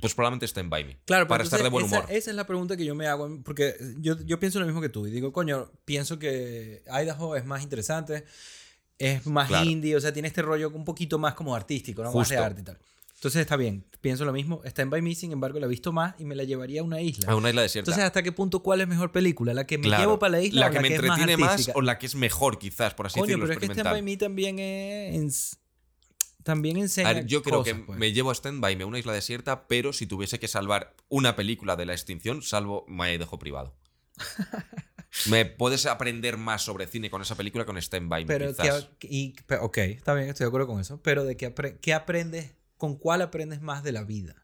Pues 0.00 0.14
probablemente 0.14 0.46
Stand 0.46 0.68
By 0.68 0.84
Me. 0.84 0.98
Claro, 1.06 1.28
para 1.28 1.44
estar 1.44 1.62
de 1.62 1.68
buen 1.70 1.86
humor. 1.86 2.04
Esa, 2.04 2.12
esa 2.12 2.30
es 2.30 2.36
la 2.36 2.46
pregunta 2.46 2.76
que 2.76 2.84
yo 2.84 2.94
me 2.96 3.06
hago, 3.06 3.30
porque 3.44 3.76
yo, 3.98 4.16
yo 4.26 4.38
pienso 4.40 4.58
lo 4.58 4.66
mismo 4.66 4.80
que 4.82 4.88
tú. 4.90 5.06
Y 5.06 5.10
digo, 5.10 5.32
coño, 5.32 5.70
pienso 5.84 6.18
que 6.18 6.82
Idaho 6.88 7.36
es 7.36 7.44
más 7.46 7.62
interesante, 7.62 8.24
es 8.98 9.26
más 9.26 9.48
Claro. 9.48 9.68
indie, 9.68 9.94
o 9.96 10.00
sea, 10.00 10.12
tiene 10.12 10.28
este 10.28 10.42
rollo 10.42 10.70
un 10.70 10.84
poquito 10.84 11.18
más 11.18 11.34
como 11.34 11.54
artístico, 11.54 12.02
¿no? 12.02 12.12
Más 12.12 12.28
de 12.28 12.36
Justo. 12.36 12.44
arte 12.46 12.60
y 12.60 12.64
tal. 12.64 12.78
Entonces 13.14 13.40
está 13.40 13.56
bien, 13.56 13.82
pienso 14.02 14.24
lo 14.26 14.32
mismo. 14.32 14.60
Stand 14.64 14.90
By 14.90 15.00
Me, 15.00 15.14
sin 15.14 15.32
embargo, 15.32 15.58
la 15.58 15.64
he 15.66 15.68
visto 15.70 15.90
más 15.90 16.14
y 16.18 16.24
me 16.26 16.34
la 16.34 16.44
llevaría 16.44 16.82
a 16.82 16.84
una 16.84 17.00
isla. 17.00 17.32
A 17.32 17.34
una 17.36 17.48
isla 17.48 17.62
desierta. 17.62 17.90
Entonces, 17.90 18.04
¿hasta 18.04 18.22
qué 18.22 18.30
punto 18.30 18.62
cuál 18.62 18.82
es 18.82 18.88
mejor 18.88 19.10
película? 19.10 19.54
¿La 19.54 19.66
que 19.66 19.78
me 19.78 19.84
Claro. 19.84 20.02
llevo 20.02 20.18
para 20.18 20.32
la 20.32 20.42
isla 20.42 20.60
la 20.60 20.66
o 20.66 20.70
que 20.70 20.74
la 20.76 20.82
me 20.82 20.88
que 20.88 20.94
es 20.96 21.02
más 21.02 21.18
entretiene 21.20 21.36
más, 21.44 21.70
o 21.74 21.80
la 21.80 21.98
que 21.98 22.06
es 22.06 22.14
mejor, 22.14 22.58
quizás, 22.58 22.92
por 22.94 23.06
así 23.06 23.14
Coño, 23.18 23.26
decirlo, 23.38 23.44
pero 23.46 23.52
es 23.54 23.66
que 23.68 23.72
Stand. 23.72 23.90
By 23.90 24.02
Me 24.02 24.16
también 24.18 24.58
es... 24.58 25.14
ens- 25.16 25.58
También 26.42 26.76
enseña 26.76 27.08
A 27.08 27.12
ver, 27.14 27.26
yo 27.26 27.42
creo 27.42 27.60
cosas, 27.60 27.74
que 27.74 27.80
pues. 27.84 27.98
me 27.98 28.12
llevo 28.12 28.30
a 28.30 28.34
Stand 28.34 28.60
By 28.60 28.76
Me 28.76 28.84
a 28.84 28.86
una 28.86 28.98
isla 28.98 29.12
desierta, 29.14 29.66
pero 29.66 29.92
si 29.94 30.06
tuviese 30.06 30.38
que 30.38 30.46
salvar 30.46 30.94
una 31.08 31.34
película 31.36 31.74
de 31.74 31.86
la 31.86 31.92
extinción, 31.94 32.42
salvo 32.42 32.84
My 32.86 33.16
Dejo 33.16 33.38
Privado. 33.38 33.74
me 35.28 35.46
puedes 35.46 35.86
aprender 35.86 36.36
más 36.36 36.62
sobre 36.62 36.86
cine 36.86 37.10
con 37.10 37.22
esa 37.22 37.34
película 37.34 37.64
que 37.64 37.66
con 37.66 37.78
Stand 37.78 38.08
By 38.08 38.24
Me, 38.24 38.28
Pero, 38.28 38.48
quizás. 38.48 38.88
que, 38.98 39.08
y, 39.10 39.34
ok, 39.60 39.78
está 39.78 40.14
bien, 40.14 40.28
estoy 40.28 40.44
de 40.44 40.48
acuerdo 40.48 40.66
con 40.66 40.80
eso. 40.80 41.00
Pero 41.02 41.24
de 41.24 41.36
qué, 41.36 41.52
apre- 41.54 41.78
qué 41.80 41.94
aprendes, 41.94 42.54
con 42.76 42.96
cuál 42.96 43.22
aprendes 43.22 43.60
más 43.62 43.82
de 43.82 43.92
la 43.92 44.04
vida. 44.04 44.42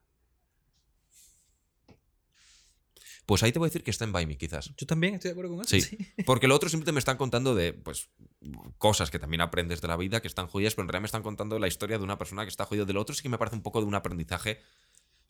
Pues 3.24 3.42
ahí 3.44 3.52
te 3.52 3.58
voy 3.60 3.66
a 3.66 3.68
decir 3.70 3.84
que 3.84 3.92
Stand 3.92 4.12
By 4.12 4.26
Me, 4.26 4.36
quizás. 4.36 4.72
Yo 4.76 4.84
también 4.86 5.14
estoy 5.14 5.28
de 5.28 5.32
acuerdo 5.32 5.54
con 5.56 5.64
eso. 5.64 5.78
Sí. 5.78 5.96
Porque 6.26 6.48
lo 6.48 6.56
otro 6.56 6.68
siempre 6.68 6.92
me 6.92 6.98
están 6.98 7.16
contando 7.16 7.54
de, 7.54 7.72
pues, 7.72 8.08
cosas 8.78 9.10
que 9.10 9.18
también 9.20 9.40
aprendes 9.40 9.80
de 9.80 9.88
la 9.88 9.96
vida, 9.96 10.20
que 10.20 10.26
están 10.28 10.48
jodidas, 10.48 10.74
pero 10.74 10.82
en 10.84 10.88
realidad 10.88 11.02
me 11.02 11.06
están 11.06 11.22
contando 11.22 11.58
la 11.60 11.68
historia 11.68 11.98
de 11.98 12.04
una 12.04 12.18
persona 12.18 12.42
que 12.42 12.48
está 12.48 12.64
jodido. 12.64 12.84
Del 12.84 12.96
otro 12.96 13.14
sí 13.14 13.22
que 13.22 13.28
me 13.28 13.38
parece 13.38 13.56
un 13.56 13.62
poco 13.62 13.80
de 13.80 13.86
un 13.86 13.94
aprendizaje, 13.94 14.60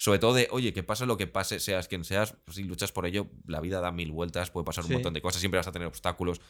sobre 0.02 0.18
todo 0.18 0.34
de, 0.34 0.48
oye, 0.50 0.72
que 0.72 0.82
pase 0.82 1.06
lo 1.06 1.16
que 1.16 1.28
pase, 1.28 1.60
seas 1.60 1.86
quien 1.86 2.02
seas, 2.02 2.34
pues, 2.44 2.56
si 2.56 2.64
luchas 2.64 2.90
por 2.90 3.06
ello, 3.06 3.28
la 3.46 3.60
vida 3.60 3.80
da 3.80 3.92
mil 3.92 4.10
vueltas, 4.10 4.50
puede 4.50 4.64
pasar 4.64 4.82
un 4.82 4.88
Sí. 4.88 4.94
montón 4.94 5.14
de 5.14 5.22
cosas, 5.22 5.38
siempre 5.38 5.58
vas 5.58 5.68
a 5.68 5.70
tener 5.70 5.86
obstáculos, 5.86 6.40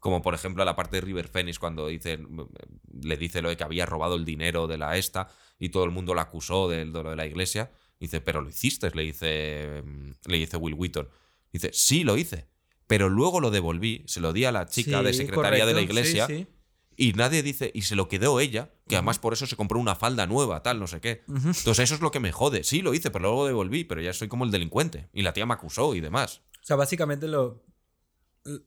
como 0.00 0.20
por 0.20 0.34
ejemplo 0.34 0.64
la 0.64 0.74
parte 0.74 0.96
de 0.96 1.02
River 1.02 1.28
Phoenix 1.28 1.60
cuando 1.60 1.88
le 1.88 3.16
dice 3.16 3.40
lo 3.40 3.48
de 3.50 3.56
que 3.56 3.62
había 3.62 3.86
robado 3.86 4.16
el 4.16 4.24
dinero 4.24 4.66
de 4.66 4.78
la 4.78 4.96
esta 4.96 5.28
y 5.60 5.68
todo 5.68 5.84
el 5.84 5.92
mundo 5.92 6.12
la 6.12 6.22
acusó 6.22 6.68
de, 6.68 6.78
de 6.78 6.86
lo 6.86 7.10
de 7.10 7.14
la 7.14 7.24
iglesia. 7.24 7.70
Dice, 8.00 8.20
pero 8.20 8.40
lo 8.40 8.48
hiciste, 8.48 8.90
le 8.94 9.02
dice, 9.04 9.84
le 10.26 10.36
dice 10.38 10.56
Will 10.56 10.74
Wheaton. 10.74 11.08
Dice, 11.52 11.70
sí, 11.72 12.02
lo 12.02 12.16
hice. 12.16 12.48
Pero 12.88 13.08
luego 13.08 13.38
lo 13.40 13.52
devolví, 13.52 14.02
se 14.08 14.18
lo 14.20 14.32
di 14.32 14.44
a 14.44 14.50
la 14.50 14.66
chica 14.66 15.04
de 15.04 15.12
secretaría 15.12 15.66
de 15.66 15.74
la 15.74 15.82
iglesia 15.82 16.26
sí. 16.26 16.48
Y 16.96 17.12
nadie 17.14 17.42
dice, 17.42 17.70
y 17.74 17.82
se 17.82 17.96
lo 17.96 18.08
quedó 18.08 18.40
ella, 18.40 18.70
que 18.88 18.96
además 18.96 19.18
por 19.18 19.32
eso 19.32 19.46
se 19.46 19.56
compró 19.56 19.78
una 19.78 19.94
falda 19.94 20.26
nueva, 20.26 20.62
tal, 20.62 20.78
no 20.80 20.86
sé 20.86 21.00
qué. 21.00 21.22
Entonces 21.28 21.78
eso 21.80 21.94
es 21.94 22.00
lo 22.00 22.10
que 22.10 22.20
me 22.20 22.32
jode. 22.32 22.64
Sí, 22.64 22.82
lo 22.82 22.94
hice, 22.94 23.10
pero 23.10 23.22
luego 23.24 23.46
devolví, 23.46 23.84
pero 23.84 24.00
ya 24.00 24.12
soy 24.12 24.28
como 24.28 24.44
el 24.44 24.50
delincuente. 24.50 25.08
Y 25.12 25.22
la 25.22 25.32
tía 25.32 25.46
me 25.46 25.54
acusó 25.54 25.94
y 25.94 26.00
demás. 26.00 26.42
O 26.62 26.64
sea, 26.66 26.76
básicamente 26.76 27.28
lo. 27.28 27.62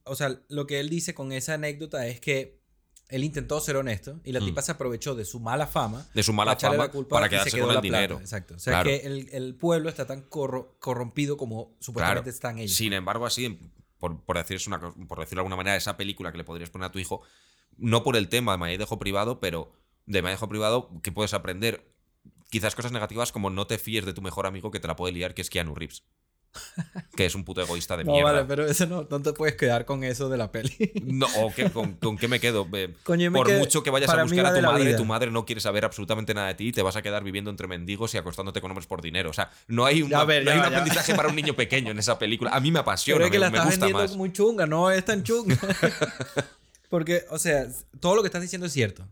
O 0.06 0.16
sea, 0.16 0.40
lo 0.48 0.68
que 0.68 0.80
él 0.80 0.90
dice 0.90 1.14
con 1.14 1.32
esa 1.34 1.56
anécdota 1.56 2.08
es 2.08 2.20
que 2.22 2.62
él 3.10 3.24
intentó 3.24 3.60
ser 3.60 3.76
honesto 3.76 4.20
y 4.24 4.32
la 4.32 4.40
Mm. 4.40 4.46
tipa 4.46 4.62
se 4.62 4.72
aprovechó 4.72 5.16
de 5.16 5.26
su 5.26 5.40
mala 5.40 5.68
fama. 5.68 6.08
De 6.14 6.24
su 6.24 6.34
mala 6.34 6.56
para 6.58 6.72
fama 6.72 6.84
la 6.86 6.92
culpa 6.92 7.16
para 7.18 7.30
quedarse 7.30 7.52
quedó 7.52 7.68
con 7.68 7.76
el 7.76 7.82
plata. 7.82 7.98
dinero. 7.98 8.20
Exacto. 8.20 8.56
O 8.56 8.60
sea, 8.60 8.72
Claro. 8.82 8.90
que 8.90 8.96
el, 9.06 9.30
el 9.32 9.54
pueblo 9.56 9.90
está 9.90 10.08
tan 10.08 10.28
corro- 10.30 10.76
corrompido 10.80 11.38
como 11.38 11.76
supuestamente 11.80 12.24
Claro. 12.24 12.34
están 12.36 12.58
ellos. 12.58 12.76
Sin 12.76 12.94
embargo, 12.94 13.26
así, 13.26 13.60
por, 14.00 14.24
por, 14.24 14.38
decirse 14.38 14.70
una, 14.70 14.80
por 14.80 15.20
decirlo 15.20 15.40
de 15.40 15.42
alguna 15.42 15.56
manera, 15.58 15.76
esa 15.76 15.98
película 15.98 16.32
que 16.32 16.38
le 16.40 16.44
podrías 16.46 16.70
poner 16.70 16.88
a 16.88 16.92
tu 16.92 16.98
hijo, 17.00 17.22
no 17.78 18.04
por 18.04 18.16
el 18.16 18.30
tema 18.30 18.54
de 18.54 18.58
manejo 18.58 19.00
privado, 19.00 19.40
pero 19.40 19.72
de 20.06 20.22
manejo 20.22 20.48
privado, 20.50 20.90
que 21.04 21.12
puedes 21.12 21.34
aprender 21.34 21.88
quizás 22.50 22.76
cosas 22.76 22.92
negativas 22.92 23.32
como 23.32 23.50
no 23.50 23.68
te 23.68 23.78
fíes 23.78 24.06
de 24.06 24.14
tu 24.14 24.22
mejor 24.22 24.46
amigo 24.46 24.72
que 24.72 24.80
te 24.80 24.88
la 24.88 24.96
puede 24.96 25.14
liar, 25.14 25.34
que 25.34 25.42
es 25.42 25.50
Keanu 25.50 25.74
Reeves. 25.76 26.04
que 27.18 27.26
es 27.26 27.36
un 27.36 27.44
puto 27.44 27.60
egoísta 27.62 27.98
de 27.98 28.04
No, 28.06 28.14
mierda. 28.14 28.32
vale, 28.32 28.46
pero 28.46 28.66
eso 28.66 28.86
no, 28.86 29.06
no 29.10 29.22
te 29.22 29.34
puedes 29.34 29.56
quedar 29.56 29.84
con 29.84 30.06
eso 30.06 30.30
de 30.30 30.38
la 30.38 30.52
peli. 30.54 30.72
No, 31.04 31.26
o 31.38 31.52
qué- 31.54 31.70
con, 31.70 31.96
con 31.96 32.18
qué 32.18 32.30
me 32.30 32.40
quedo? 32.40 32.66
Eh, 32.74 32.94
Coño, 33.04 33.30
me 33.30 33.38
Por 33.40 33.52
mucho 33.58 33.84
que 33.84 33.90
vayas 33.90 34.08
para 34.10 34.22
a 34.22 34.24
buscar 34.26 34.46
a 34.46 34.54
tu 34.56 34.62
madre, 34.62 34.86
vida. 34.86 34.96
tu 34.98 35.04
madre 35.06 35.32
no 35.32 35.46
quiere 35.46 35.60
saber 35.60 35.84
absolutamente 35.84 36.34
nada 36.34 36.48
de 36.48 36.54
ti 36.56 36.68
y 36.68 36.72
te 36.72 36.82
vas 36.82 36.96
a 36.96 37.02
quedar 37.02 37.26
viviendo 37.26 37.50
entre 37.52 37.68
mendigos 37.68 38.14
y 38.14 38.18
acostándote 38.18 38.62
con 38.62 38.72
hombres 38.72 38.88
por 38.88 39.02
dinero. 39.02 39.32
O 39.32 39.34
sea, 39.34 39.52
no 39.68 39.84
hay, 39.86 40.02
una- 40.02 40.24
ver, 40.24 40.46
no 40.46 40.52
hay 40.52 40.58
un 40.60 40.64
ya. 40.64 40.70
aprendizaje 40.70 41.14
para 41.14 41.28
un 41.28 41.36
niño 41.36 41.56
pequeño 41.56 41.92
en 41.92 42.00
esa 42.00 42.18
película. 42.18 42.52
A 42.52 42.60
mí 42.62 42.72
me 42.72 42.80
apasiona, 42.80 43.18
Pero 43.18 43.26
es 43.26 43.32
que 43.32 43.38
me, 43.38 43.42
la 43.46 43.50
me 43.52 43.58
estás 43.58 43.72
gusta 43.72 43.86
vendiendo 43.88 44.12
más. 44.14 44.18
muy 44.18 44.32
chunga, 44.32 44.66
no 44.66 44.92
es 44.92 45.04
tan 45.04 45.24
chunga. 45.24 45.58
Porque, 46.90 47.24
o 47.30 47.40
sea, 47.40 47.68
todo 48.00 48.16
lo 48.16 48.22
que 48.22 48.28
estás 48.28 48.42
diciendo 48.42 48.68
es 48.68 48.74
cierto, 48.74 49.08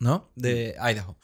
¿no? 0.00 0.30
De. 0.34 0.74
Idaho. 0.80 1.16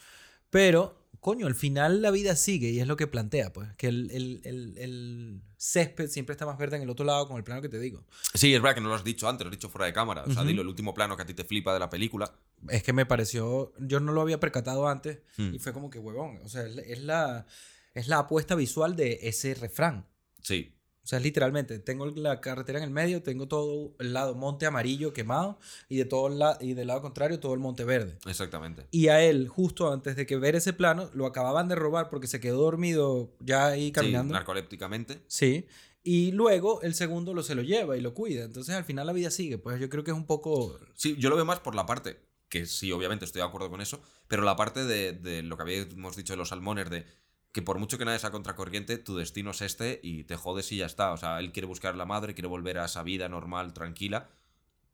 Pero, 0.50 1.06
coño, 1.20 1.46
al 1.46 1.54
final 1.54 2.02
la 2.02 2.10
vida 2.10 2.34
sigue 2.36 2.70
y 2.70 2.80
es 2.80 2.86
lo 2.86 2.96
que 2.96 3.06
plantea, 3.06 3.52
pues. 3.52 3.68
Que 3.76 3.88
el, 3.88 4.10
el- 4.10 4.40
el- 4.44 4.78
el 4.78 5.42
césped 5.56 6.08
siempre 6.08 6.32
está 6.32 6.46
más 6.46 6.58
verde 6.58 6.76
en 6.76 6.82
el 6.82 6.90
otro 6.90 7.04
lado 7.04 7.28
con 7.28 7.36
el 7.36 7.44
plano 7.44 7.60
que 7.62 7.68
te 7.68 7.78
digo. 7.78 8.04
Sí, 8.34 8.54
es 8.54 8.60
verdad 8.62 8.74
que 8.74 8.80
no 8.80 8.88
lo 8.88 8.94
has 8.94 9.04
dicho 9.04 9.28
antes, 9.28 9.44
lo 9.44 9.50
has 9.50 9.56
dicho 9.56 9.68
fuera 9.68 9.86
de 9.86 9.92
cámara. 9.92 10.24
O 10.26 10.32
sea, 10.32 10.42
dilo, 10.44 10.62
el 10.62 10.68
último 10.68 10.94
plano 10.94 11.16
que 11.16 11.22
a 11.22 11.26
ti 11.26 11.34
te 11.34 11.44
flipa 11.44 11.72
de 11.74 11.78
la 11.80 11.90
película. 11.90 12.32
Es 12.68 12.82
que 12.82 12.92
me 12.92 13.06
pareció, 13.06 13.72
yo 13.78 14.00
no 14.00 14.12
lo 14.12 14.20
había 14.22 14.40
percatado 14.40 14.88
antes 14.88 15.18
Hmm. 15.36 15.54
y 15.54 15.58
fue 15.58 15.72
como 15.72 15.90
que 15.90 15.98
huevón. 15.98 16.40
O 16.44 16.48
sea, 16.48 16.62
es 16.66 17.00
la, 17.02 17.46
es 17.94 18.08
la 18.08 18.18
apuesta 18.18 18.54
visual 18.54 18.96
de 18.96 19.18
ese 19.22 19.54
refrán. 19.54 20.06
Sí, 20.42 20.74
O 21.02 21.06
sea, 21.10 21.18
literalmente, 21.18 21.78
tengo 21.78 22.06
la 22.06 22.40
carretera 22.40 22.78
en 22.78 22.84
el 22.84 22.90
medio, 22.90 23.22
tengo 23.22 23.48
todo 23.48 23.94
el 23.98 24.12
lado 24.12 24.34
monte 24.34 24.66
amarillo 24.66 25.12
quemado 25.12 25.58
y, 25.88 25.96
de 25.96 26.04
todo 26.04 26.28
la- 26.28 26.58
y 26.60 26.74
del 26.74 26.88
lado 26.88 27.00
contrario 27.02 27.40
todo 27.40 27.54
el 27.54 27.60
monte 27.60 27.84
verde. 27.84 28.18
exactamente. 28.26 28.86
Y 28.90 29.08
a 29.08 29.22
él, 29.22 29.48
justo 29.48 29.92
antes 29.92 30.14
de 30.14 30.26
que 30.26 30.36
ver 30.36 30.56
ese 30.56 30.72
plano, 30.72 31.10
lo 31.14 31.26
acababan 31.26 31.68
de 31.68 31.74
robar 31.74 32.10
porque 32.10 32.26
se 32.26 32.38
quedó 32.38 32.60
dormido 32.62 33.32
ya 33.40 33.66
ahí 33.68 33.86
Sí, 33.86 33.92
caminando. 33.92 34.34
narcolépticamente. 34.34 35.20
Sí. 35.26 35.66
Y 36.02 36.32
luego 36.32 36.80
el 36.82 36.94
segundo 36.94 37.34
lo 37.34 37.42
se 37.42 37.54
lo 37.54 37.62
lleva 37.62 37.96
y 37.96 38.00
lo 38.00 38.14
cuida. 38.14 38.44
Entonces 38.44 38.74
al 38.74 38.84
final 38.84 39.06
la 39.06 39.12
vida 39.12 39.30
sigue. 39.30 39.58
Pues 39.58 39.80
yo 39.80 39.88
creo 39.88 40.04
que 40.04 40.10
es 40.12 40.16
un 40.16 40.26
poco... 40.26 40.78
Sí, 40.94 41.16
yo 41.18 41.28
lo 41.30 41.36
veo 41.36 41.44
más 41.44 41.60
por 41.60 41.74
la 41.74 41.86
parte, 41.86 42.18
que 42.48 42.66
sí, 42.66 42.90
obviamente 42.92 43.24
estoy 43.24 43.40
de 43.42 43.48
acuerdo 43.48 43.68
con 43.70 43.80
eso, 43.80 44.00
pero 44.28 44.42
la 44.42 44.56
parte 44.56 44.84
de, 44.84 45.12
de 45.12 45.42
lo 45.42 45.56
que 45.56 45.62
habíamos 45.62 46.16
dicho 46.16 46.32
de 46.32 46.36
los 46.38 46.48
salmones, 46.50 46.88
de 46.90 47.04
que 47.52 47.62
por 47.62 47.78
mucho 47.78 47.98
que 47.98 48.04
nadie 48.04 48.18
sea 48.18 48.30
contracorriente, 48.30 48.98
tu 48.98 49.16
destino 49.16 49.50
es 49.50 49.60
este 49.60 50.00
y 50.02 50.24
te 50.24 50.36
jodes 50.36 50.70
y 50.72 50.76
ya 50.78 50.86
está. 50.86 51.12
O 51.12 51.16
sea, 51.16 51.38
él 51.40 51.52
quiere 51.52 51.66
buscar 51.66 51.94
a 51.94 51.96
la 51.96 52.06
madre, 52.06 52.34
quiere 52.34 52.48
volver 52.48 52.78
a 52.78 52.84
esa 52.84 53.02
vida 53.02 53.28
normal, 53.28 53.72
tranquila. 53.72 54.30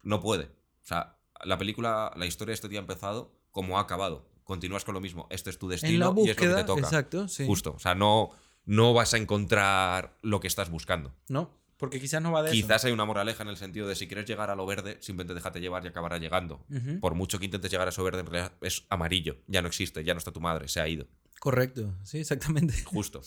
No 0.03 0.21
puede. 0.21 0.45
O 0.45 0.87
sea, 0.87 1.19
la 1.45 1.59
película, 1.59 2.13
la 2.17 2.27
historia 2.27 2.53
de 2.53 2.55
este 2.55 2.69
día 2.69 2.79
ha 2.79 2.83
empezado 2.83 3.33
como 3.51 3.79
ha 3.79 3.83
acabado. 3.83 4.29
Continúas 4.45 4.85
con 4.85 4.95
lo 4.95 5.01
mismo. 5.01 5.27
Este 5.31 5.51
es 5.51 5.59
tu 5.59 5.69
destino 5.69 5.93
y 5.93 5.95
es 5.95 6.01
lo 6.01 6.15
que 6.15 6.21
búsqueda, 6.21 6.57
te 6.57 6.65
toca. 6.65 6.81
exacto, 6.81 7.29
sí. 7.29 7.47
Justo. 7.47 7.75
O 7.75 7.79
sea, 7.79 7.95
no, 7.95 8.31
no 8.65 8.95
vas 8.95 9.13
a 9.13 9.17
encontrar 9.17 10.17
lo 10.23 10.41
que 10.41 10.47
estás 10.47 10.71
buscando. 10.71 11.13
No, 11.29 11.51
porque 11.77 12.01
quizás 12.01 12.23
no 12.23 12.33
va 12.33 12.43
de 12.43 12.51
eso. 12.51 12.55
Quizás 12.55 12.85
hay 12.85 12.93
una 12.93 13.05
moraleja 13.05 13.43
en 13.43 13.51
el 13.51 13.57
sentido 13.57 13.87
de 13.87 13.95
si 13.95 14.07
quieres 14.07 14.27
llegar 14.27 14.51
a 14.51 14.55
lo 14.55 14.65
verde, 14.65 14.97
simplemente 15.01 15.35
déjate 15.35 15.61
llevar 15.61 15.85
y 15.85 15.89
acabará 15.89 16.19
llegando. 16.19 16.65
Por 17.01 17.15
mucho 17.15 17.39
que 17.39 17.45
intentes 17.45 17.71
llegar 17.71 17.87
a 17.87 17.91
eso 17.91 18.03
verde, 18.03 18.21
en 18.21 18.27
realidad 18.27 18.53
es 18.63 18.87
amarillo. 18.89 19.37
Ya 19.47 19.61
no 19.61 19.69
existe, 19.69 20.03
ya 20.05 20.15
no 20.15 20.19
está 20.19 20.33
tu 20.33 20.41
madre, 20.41 20.69
se 20.69 20.81
ha 20.81 20.89
ido. 20.89 21.07
Correcto, 21.41 21.95
sí, 22.05 22.18
exactamente. 22.18 22.74
Justo. 22.84 23.20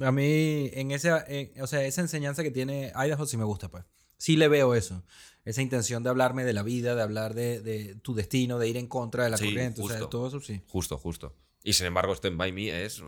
A 0.00 0.10
mí, 0.12 0.70
en 0.72 0.90
esa, 0.90 1.24
en- 1.26 1.60
o 1.60 1.66
sea, 1.66 1.84
esa 1.84 2.00
enseñanza 2.00 2.42
que 2.42 2.50
tiene 2.50 2.92
Idaho 2.96 3.26
sí 3.26 3.36
me 3.36 3.44
gusta, 3.44 3.70
pues. 3.70 3.84
Sí 4.16 4.36
le 4.36 4.48
veo 4.48 4.74
eso. 4.74 5.04
Esa 5.44 5.60
intención 5.62 6.02
de 6.04 6.10
hablarme 6.10 6.44
de 6.44 6.52
la 6.52 6.62
vida, 6.62 6.94
de 6.94 7.02
hablar 7.02 7.34
de, 7.34 7.60
de 7.60 7.96
tu 7.96 8.14
destino, 8.14 8.58
de 8.58 8.68
ir 8.68 8.76
en 8.76 8.86
contra 8.86 9.24
de 9.24 9.30
la 9.30 9.36
Sí, 9.36 9.46
corriente, 9.46 9.82
o 9.82 9.88
sea, 9.88 9.96
justo. 9.98 10.08
todo 10.08 10.28
eso 10.28 10.40
sí. 10.40 10.62
Justo, 10.68 10.96
justo. 10.96 11.36
Y 11.64 11.72
sin 11.72 11.86
embargo, 11.86 12.14
Stand 12.14 12.36
By 12.36 12.52
Me 12.52 12.84
es. 12.84 13.02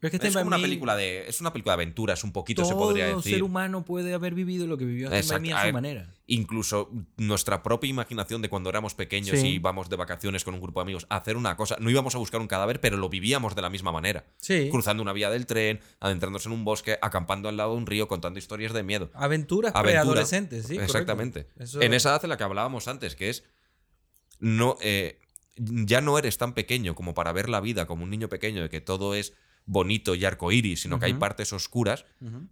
Pero 0.00 0.14
es 0.14 0.20
que 0.20 0.26
Es 0.28 0.30
Stand 0.32 0.44
como 0.44 0.44
By 0.44 0.46
una 0.46 0.56
Me, 0.58 0.62
película 0.62 0.96
de. 0.96 1.28
Es 1.28 1.40
una 1.40 1.52
película 1.52 1.72
de 1.72 1.82
aventuras, 1.82 2.22
un 2.22 2.30
poquito 2.32 2.64
se 2.64 2.70
todo 2.72 2.80
podría 2.82 3.08
decir. 3.16 3.34
ser 3.34 3.42
humano 3.42 3.84
puede 3.84 4.14
haber 4.14 4.32
vivido 4.34 4.66
lo 4.68 4.78
que 4.78 4.84
vivió 4.84 5.08
Stand 5.08 5.12
By 5.12 5.20
Exacto. 5.20 5.42
Me 5.42 5.52
A 5.54 5.66
su 5.66 5.72
manera. 5.72 6.14
Incluso 6.28 6.90
nuestra 7.16 7.62
propia 7.64 7.90
imaginación 7.90 8.40
de 8.40 8.48
cuando 8.48 8.70
éramos 8.70 8.94
pequeños 8.94 9.38
Sí. 9.40 9.46
y 9.48 9.54
íbamos 9.54 9.88
de 9.88 9.96
vacaciones 9.96 10.44
con 10.44 10.54
un 10.54 10.60
grupo 10.60 10.78
de 10.80 10.82
amigos 10.82 11.06
a 11.08 11.16
hacer 11.16 11.36
una 11.36 11.56
cosa. 11.56 11.76
No 11.80 11.90
íbamos 11.90 12.14
a 12.14 12.18
buscar 12.18 12.40
un 12.40 12.46
cadáver, 12.46 12.80
pero 12.80 12.96
lo 12.96 13.08
vivíamos 13.08 13.56
de 13.56 13.62
la 13.62 13.70
misma 13.70 13.90
manera. 13.90 14.24
Sí. 14.36 14.68
Cruzando 14.70 15.02
una 15.02 15.12
vía 15.12 15.30
del 15.30 15.46
tren, 15.46 15.80
adentrándose 15.98 16.48
en 16.48 16.52
un 16.54 16.64
bosque, 16.64 16.96
acampando 17.02 17.48
al 17.48 17.56
lado 17.56 17.72
de 17.72 17.78
un 17.78 17.86
río, 17.86 18.06
contando 18.06 18.38
historias 18.38 18.72
de 18.72 18.84
miedo. 18.84 19.10
Aventuras 19.14 19.72
Aventura. 19.74 20.02
preadolescentes, 20.02 20.62
sí. 20.66 20.74
correcto. 20.74 20.92
Exactamente. 20.92 21.48
Eso- 21.58 21.80
En 21.82 21.92
esa 21.92 22.10
edad 22.10 22.20
en 22.24 22.30
la 22.30 22.36
que 22.36 22.44
hablábamos 22.44 22.86
antes, 22.86 23.16
que 23.16 23.30
es. 23.30 23.42
No, 24.38 24.76
eh, 24.80 25.18
ya 25.56 26.00
no 26.00 26.16
eres 26.18 26.38
tan 26.38 26.54
pequeño 26.54 26.94
como 26.94 27.14
para 27.14 27.32
ver 27.32 27.48
la 27.48 27.60
vida 27.60 27.86
como 27.86 28.04
un 28.04 28.10
niño 28.10 28.28
pequeño 28.28 28.62
de 28.62 28.68
que 28.68 28.80
todo 28.80 29.14
es 29.14 29.32
bonito 29.70 30.14
y 30.14 30.24
arcoíris, 30.24 30.80
sino 30.82 30.98
que 30.98 31.04
hay 31.06 31.14
partes 31.14 31.52
oscuras, 31.52 32.06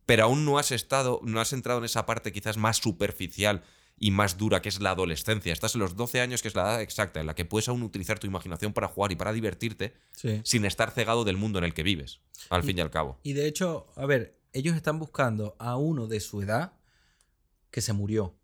pero 0.05 0.25
aún 0.25 0.45
no 0.45 0.59
has 0.59 0.71
estado, 0.71 1.21
no 1.25 1.41
has 1.41 1.53
entrado 1.55 1.79
en 1.81 1.87
esa 1.87 2.05
parte 2.07 2.31
quizás 2.31 2.59
más 2.59 2.77
superficial 2.77 3.63
y 3.99 4.11
más 4.11 4.37
dura 4.37 4.61
que 4.61 4.69
es 4.69 4.81
la 4.83 4.91
adolescencia. 4.91 5.53
Estás 5.55 5.75
en 5.75 5.81
los 5.81 5.97
12 5.97 6.21
años, 6.21 6.43
que 6.43 6.49
es 6.49 6.55
la 6.55 6.63
edad 6.63 6.83
exacta 6.83 7.19
en 7.19 7.27
la 7.27 7.35
que 7.35 7.47
puedes 7.47 7.69
aún 7.71 7.83
utilizar 7.83 8.19
tu 8.19 8.27
imaginación 8.27 8.75
para 8.75 8.87
jugar 8.89 9.11
y 9.13 9.17
para 9.17 9.33
divertirte 9.33 9.95
Sí. 10.15 10.43
sin 10.45 10.67
estar 10.67 10.91
cegado 10.91 11.25
del 11.25 11.39
mundo 11.39 11.59
en 11.59 11.65
el 11.65 11.73
que 11.73 11.83
vives, 11.83 12.21
al 12.51 12.63
fin 12.63 12.77
y 12.77 12.83
al 12.83 12.91
cabo. 12.91 13.19
Y 13.23 13.33
de 13.33 13.47
hecho, 13.49 13.87
a 13.97 14.05
ver, 14.05 14.39
ellos 14.53 14.77
están 14.77 14.99
buscando 14.99 15.57
a 15.59 15.77
uno 15.77 16.07
de 16.09 16.21
su 16.21 16.43
edad 16.43 16.75
que 17.71 17.81
se 17.81 17.95
murió. 17.95 18.35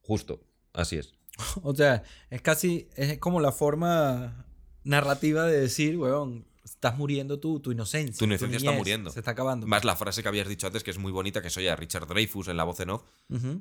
Justo, 0.00 0.42
así 0.72 0.96
es. 0.96 1.14
O 1.62 1.72
sea, 1.72 2.02
es 2.30 2.42
casi, 2.42 2.88
es 2.96 3.18
como 3.18 3.40
la 3.40 3.52
forma 3.52 4.44
narrativa 4.82 5.44
de 5.46 5.60
decir, 5.60 5.96
weón, 5.96 6.48
estás 6.78 6.96
muriendo 6.96 7.40
tú, 7.40 7.58
tu 7.58 7.72
inocencia. 7.72 8.16
Tu 8.16 8.24
inocencia 8.24 8.56
está 8.56 8.70
niñez, 8.70 8.78
muriendo. 8.78 9.10
Se 9.10 9.18
está 9.18 9.32
acabando. 9.32 9.66
Más 9.66 9.84
la 9.84 9.96
frase 9.96 10.22
que 10.22 10.28
habías 10.28 10.46
dicho 10.46 10.68
antes, 10.68 10.84
que 10.84 10.92
es 10.92 10.98
muy 10.98 11.10
bonita, 11.10 11.42
que 11.42 11.50
soy 11.50 11.66
a 11.66 11.74
Richard 11.74 12.06
Dreyfus 12.06 12.46
en 12.46 12.56
la 12.56 12.62
voz 12.62 12.78
en 12.78 12.90
off, 12.90 13.02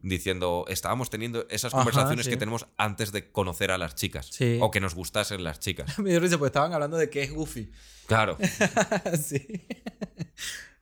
diciendo, 0.03 0.65
estábamos 0.67 1.09
teniendo 1.09 1.47
esas 1.49 1.73
Ajá, 1.73 1.83
conversaciones 1.83 2.25
sí. 2.25 2.29
que 2.29 2.37
tenemos 2.37 2.67
antes 2.77 3.11
de 3.11 3.31
conocer 3.31 3.71
a 3.71 3.79
las 3.79 3.95
chicas. 3.95 4.27
Sí. 4.31 4.59
O 4.61 4.69
que 4.69 4.79
nos 4.79 4.93
gustasen 4.93 5.43
las 5.43 5.59
chicas. 5.59 5.97
Me 5.99 6.11
dio 6.11 6.19
risa 6.19 6.37
porque 6.37 6.49
estaban 6.49 6.73
hablando 6.73 6.95
de 6.95 7.09
que 7.09 7.23
es 7.23 7.33
Goofy. 7.33 7.71
Claro. 8.05 8.37
sí. 9.19 9.65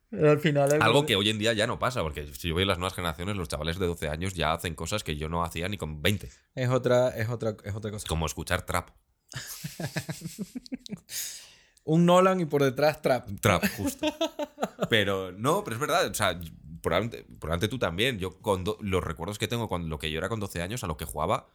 Pero 0.09 0.31
al 0.31 0.39
final 0.39 0.81
Algo 0.81 1.05
que 1.05 1.15
hoy 1.15 1.29
en 1.29 1.39
día 1.39 1.53
ya 1.53 1.67
no 1.67 1.79
pasa, 1.79 2.01
porque 2.01 2.27
si 2.33 2.49
yo 2.49 2.55
veo 2.55 2.65
las 2.65 2.77
nuevas 2.77 2.95
generaciones, 2.95 3.37
los 3.37 3.47
chavales 3.47 3.79
de 3.79 3.87
12 3.87 4.09
años 4.09 4.33
ya 4.33 4.51
hacen 4.51 4.75
cosas 4.75 5.05
que 5.05 5.15
yo 5.15 5.29
no 5.29 5.45
hacía 5.45 5.69
ni 5.69 5.77
con 5.77 6.01
20, 6.01 6.29
es 6.55 6.69
otra, 6.69 7.09
es 7.09 7.29
otra, 7.29 7.55
es 7.63 7.73
otra 7.73 7.91
cosa. 7.91 8.05
como 8.07 8.25
escuchar 8.25 8.65
trap. 8.65 8.89
Un 11.85 12.05
Nolan 12.05 12.39
y 12.41 12.45
por 12.45 12.63
detrás 12.63 13.01
Trap. 13.01 13.29
Trap, 13.39 13.63
justo. 13.77 14.07
Pero 14.89 15.31
no, 15.31 15.63
pero 15.63 15.75
es 15.75 15.79
verdad, 15.79 16.07
o 16.07 16.13
sea, 16.13 16.39
probablemente, 16.81 17.25
probablemente 17.39 17.67
tú 17.67 17.79
también. 17.79 18.19
Yo 18.19 18.39
con 18.41 18.63
do- 18.63 18.77
los 18.81 19.03
recuerdos 19.03 19.37
que 19.39 19.47
tengo 19.47 19.67
con 19.69 19.87
lo 19.89 19.97
que 19.99 20.11
yo 20.11 20.17
era 20.17 20.27
con 20.29 20.39
12 20.39 20.61
años, 20.61 20.83
a 20.83 20.87
lo 20.87 20.97
que 20.97 21.05
jugaba, 21.05 21.47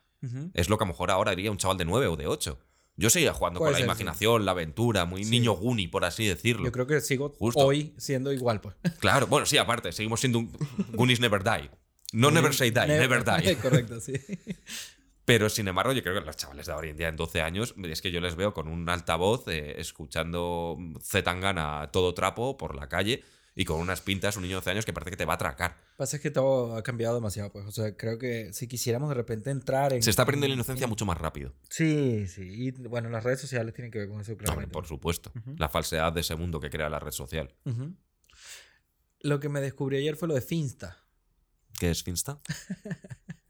es 0.55 0.69
lo 0.69 0.79
que 0.79 0.85
a 0.85 0.87
lo 0.87 0.93
mejor 0.93 1.11
ahora 1.11 1.33
haría 1.33 1.51
un 1.51 1.57
chaval 1.59 1.77
de 1.79 1.85
9 1.85 2.07
o 2.07 2.17
de 2.17 2.27
8. 2.27 2.59
Yo 2.97 3.09
seguía 3.11 3.33
jugando 3.33 3.59
Puede 3.61 3.71
con 3.71 3.73
la 3.73 3.79
sí. 3.79 3.85
imaginación, 3.85 4.45
la 4.45 4.51
aventura, 4.53 5.05
muy 5.07 5.25
Sí. 5.25 5.31
niño 5.31 5.53
Guni, 5.55 5.89
por 5.89 6.05
así 6.05 6.27
decirlo. 6.27 6.65
Yo 6.67 6.73
creo 6.73 6.87
que 6.87 7.01
sigo 7.01 7.31
Justo. 7.39 7.61
hoy 7.61 7.95
siendo 7.97 8.33
igual, 8.33 8.61
pues. 8.61 8.77
Claro, 8.99 9.27
bueno, 9.27 9.47
sí, 9.47 9.57
aparte, 9.59 9.91
seguimos 9.93 10.21
siendo 10.21 10.39
un 10.41 10.53
Goonies 10.93 11.19
Never 11.21 11.43
Die. 11.43 11.71
No 12.13 12.31
Never 12.31 12.53
Say 12.53 12.71
Die, 12.71 12.87
Never 12.87 13.25
Die. 13.25 13.57
Correcto, 13.63 14.01
sí. 14.01 14.13
Pero 15.33 15.49
sin 15.49 15.69
embargo, 15.69 15.93
yo 15.93 16.03
creo 16.03 16.15
que 16.19 16.27
los 16.27 16.37
chavales 16.37 16.67
de 16.67 16.73
hoy 16.73 16.89
en 16.89 16.97
día, 16.97 17.09
en 17.09 17.17
12 17.17 17.41
años, 17.41 17.75
es 17.85 18.03
que 18.03 18.11
yo 18.11 18.21
les 18.21 18.35
veo 18.35 18.53
con 18.53 18.67
un 18.67 18.89
altavoz, 18.89 19.47
eh, 19.49 19.81
escuchando 19.81 20.77
Zetangana 21.03 21.83
a 21.83 21.93
todo 21.93 22.15
trapo 22.15 22.57
por 22.57 22.75
la 22.75 22.89
calle 22.89 23.23
y 23.55 23.65
con 23.65 23.79
unas 23.81 24.01
pintas, 24.01 24.37
un 24.37 24.43
niño 24.43 24.55
de 24.57 24.61
12 24.61 24.71
años 24.71 24.85
que 24.87 24.93
parece 24.93 25.11
que 25.13 25.17
te 25.17 25.25
va 25.25 25.35
a 25.35 25.37
atracar. 25.37 25.77
Pasa 25.97 26.17
es 26.17 26.23
que 26.23 26.31
todo 26.31 26.77
ha 26.77 26.83
cambiado 26.83 27.15
demasiado, 27.15 27.53
pues. 27.53 27.65
O 27.67 27.71
sea, 27.71 27.97
creo 27.97 28.19
que 28.19 28.53
si 28.53 28.67
quisiéramos 28.67 29.09
de 29.09 29.15
repente 29.15 29.51
entrar 29.51 29.93
en. 29.93 30.03
Se 30.03 30.11
está 30.11 30.25
perdiendo 30.25 30.47
la 30.49 30.55
en- 30.55 30.59
inocencia 30.59 30.87
mucho 30.89 31.05
más 31.07 31.19
rápido. 31.19 31.53
Sí, 31.69 32.27
sí. 32.27 32.43
Y 32.43 32.71
bueno, 32.73 33.09
las 33.11 33.23
redes 33.23 33.41
sociales 33.41 33.73
tienen 33.75 33.91
que 33.93 33.99
ver 34.01 34.09
con 34.09 34.21
eso, 34.21 34.37
claramente. 34.37 34.73
por 34.73 34.87
supuesto. 34.87 35.33
La 35.59 35.69
falsedad 35.69 36.13
de 36.13 36.23
ese 36.23 36.35
mundo 36.35 36.59
que 36.59 36.71
crea 36.71 36.89
la 36.89 36.99
red 36.99 37.13
social. 37.13 37.55
Lo 39.21 39.39
que 39.39 39.49
me 39.49 39.61
descubrí 39.61 39.99
ayer 39.99 40.17
fue 40.17 40.27
lo 40.29 40.35
de 40.35 40.41
Finsta. 40.41 40.97
¿Qué 41.79 41.91
es 41.91 42.03
Finsta? 42.03 42.41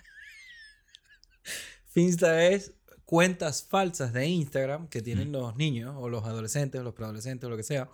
Finsta 1.86 2.46
es 2.46 2.72
cuentas 3.04 3.66
falsas 3.68 4.12
de 4.12 4.26
Instagram 4.26 4.86
que 4.88 5.02
tienen 5.02 5.30
Mm. 5.30 5.32
los 5.32 5.56
niños 5.56 5.96
o 5.98 6.08
los 6.08 6.24
adolescentes 6.24 6.80
o 6.80 6.84
los 6.84 6.94
preadolescentes 6.94 7.46
o 7.46 7.50
lo 7.50 7.56
que 7.56 7.64
sea, 7.64 7.88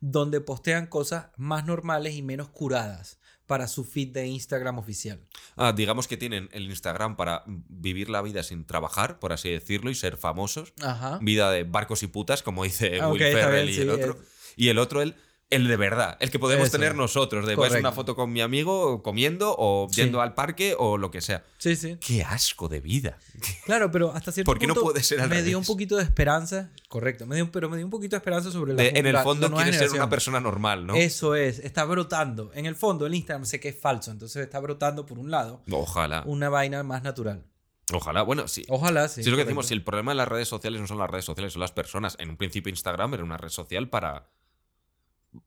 donde 0.00 0.40
postean 0.40 0.86
cosas 0.86 1.26
más 1.36 1.66
normales 1.66 2.14
y 2.14 2.22
menos 2.22 2.48
curadas 2.48 3.18
para 3.46 3.68
su 3.68 3.84
feed 3.84 4.08
de 4.14 4.26
Instagram 4.28 4.78
oficial. 4.78 5.20
Ah, 5.56 5.74
digamos 5.76 6.08
que 6.08 6.16
tienen 6.16 6.48
el 6.52 6.62
Instagram 6.70 7.16
para 7.16 7.42
vivir 7.46 8.08
la 8.08 8.22
vida 8.22 8.42
sin 8.42 8.64
trabajar, 8.64 9.18
por 9.18 9.32
así 9.34 9.50
decirlo, 9.50 9.90
y 9.90 9.94
ser 9.94 10.16
famosos. 10.16 10.72
Ajá. 10.80 11.18
Vida 11.20 11.50
de 11.50 11.64
barcos 11.64 12.02
y 12.02 12.06
putas, 12.06 12.42
como 12.42 12.64
dice 12.64 12.98
Ah, 13.00 13.10
Will 13.10 13.20
Ferrell 13.20 13.66
bien, 13.66 13.78
y 13.78 13.82
el 13.82 13.90
otro. 13.90 14.12
es- 14.12 14.28
Y 14.56 14.68
el 14.68 14.78
otro, 14.78 15.02
el, 15.02 15.16
el 15.54 15.68
de 15.68 15.76
verdad, 15.76 16.16
el 16.20 16.30
que 16.30 16.38
podemos 16.38 16.68
Eso. 16.68 16.78
tener 16.78 16.94
nosotros, 16.94 17.46
de 17.46 17.54
pues, 17.56 17.72
una 17.74 17.92
foto 17.92 18.16
con 18.16 18.32
mi 18.32 18.40
amigo 18.40 19.02
comiendo 19.02 19.54
o 19.58 19.86
Sí. 19.90 20.02
yendo 20.02 20.20
al 20.20 20.34
parque 20.34 20.74
o 20.78 20.98
lo 20.98 21.10
que 21.10 21.20
sea. 21.20 21.44
Sí, 21.58 21.76
sí. 21.76 21.96
¡Qué 22.00 22.22
asco 22.24 22.68
de 22.68 22.80
vida! 22.80 23.18
Claro, 23.64 23.90
pero 23.90 24.12
hasta 24.12 24.32
cierto 24.32 24.50
¿Por 24.50 24.58
qué 24.58 24.66
no 24.66 24.74
punto 24.74 24.90
puede 24.90 25.02
ser 25.04 25.20
al 25.20 25.28
me 25.28 25.42
dio 25.42 25.58
un 25.58 25.64
poquito 25.64 25.96
de 25.96 26.02
esperanza. 26.02 26.70
Correcto, 26.88 27.26
me 27.26 27.36
dio, 27.36 27.50
pero 27.52 27.68
me 27.70 27.76
dio 27.76 27.86
un 27.86 27.90
poquito 27.90 28.16
de 28.16 28.18
esperanza 28.18 28.50
sobre 28.50 28.74
la 28.74 28.82
De- 28.82 28.92
en 28.94 29.06
el 29.06 29.16
fondo 29.18 29.50
quiere 29.52 29.72
ser 29.72 29.90
una 29.92 30.08
persona 30.08 30.40
normal, 30.40 30.86
¿no? 30.86 30.94
Eso 30.94 31.34
es, 31.34 31.58
está 31.60 31.84
brotando. 31.84 32.50
En 32.54 32.66
el 32.66 32.74
fondo, 32.76 33.06
el 33.06 33.14
Instagram 33.14 33.44
sé 33.46 33.60
que 33.60 33.68
es 33.70 33.78
falso, 33.78 34.10
entonces 34.10 34.42
está 34.42 34.58
brotando 34.60 35.06
por 35.06 35.18
un 35.18 35.30
lado 35.30 35.62
Ojalá. 35.70 36.22
una 36.26 36.48
vaina 36.48 36.82
más 36.82 37.02
natural. 37.02 37.44
Ojalá. 37.92 38.22
Bueno, 38.22 38.48
sí. 38.48 38.64
Ojalá, 38.68 39.08
sí. 39.08 39.16
Si 39.16 39.20
es 39.20 39.26
lo 39.26 39.32
que 39.32 39.36
correcto. 39.42 39.48
decimos, 39.48 39.66
si 39.66 39.74
el 39.74 39.84
problema 39.84 40.12
de 40.12 40.16
las 40.16 40.28
redes 40.28 40.48
sociales 40.48 40.80
no 40.80 40.86
son 40.86 40.98
las 40.98 41.10
redes 41.10 41.24
sociales, 41.24 41.52
son 41.52 41.60
las 41.60 41.72
personas. 41.72 42.16
En 42.20 42.30
un 42.30 42.36
principio 42.36 42.70
Instagram 42.70 43.14
era 43.14 43.24
una 43.24 43.36
red 43.36 43.50
social 43.50 43.88
para 43.90 44.28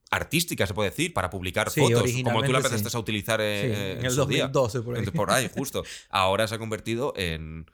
artística, 0.10 0.66
se 0.66 0.74
puede 0.74 0.90
decir, 0.90 1.14
para 1.14 1.30
publicar 1.30 1.70
Sí, 1.70 1.82
fotos, 1.82 2.12
como 2.24 2.44
tú 2.44 2.52
la 2.52 2.62
sí. 2.62 2.68
empezaste 2.68 2.98
a 2.98 3.00
utilizar 3.00 3.40
eh, 3.42 3.62
Sí, 3.62 3.68
eh, 3.68 3.92
en 3.94 3.98
en 4.00 4.06
el 4.06 4.12
su 4.12 4.26
día. 4.26 4.48
2012 4.48 4.82
por 4.82 4.96
ahí. 4.96 5.00
Entonces, 5.00 5.18
por 5.18 5.32
ahí, 5.32 5.50
justo. 5.56 5.84
Ahora 6.10 6.48
se 6.48 6.56
ha 6.56 6.58
convertido 6.58 7.14
en 7.18 7.66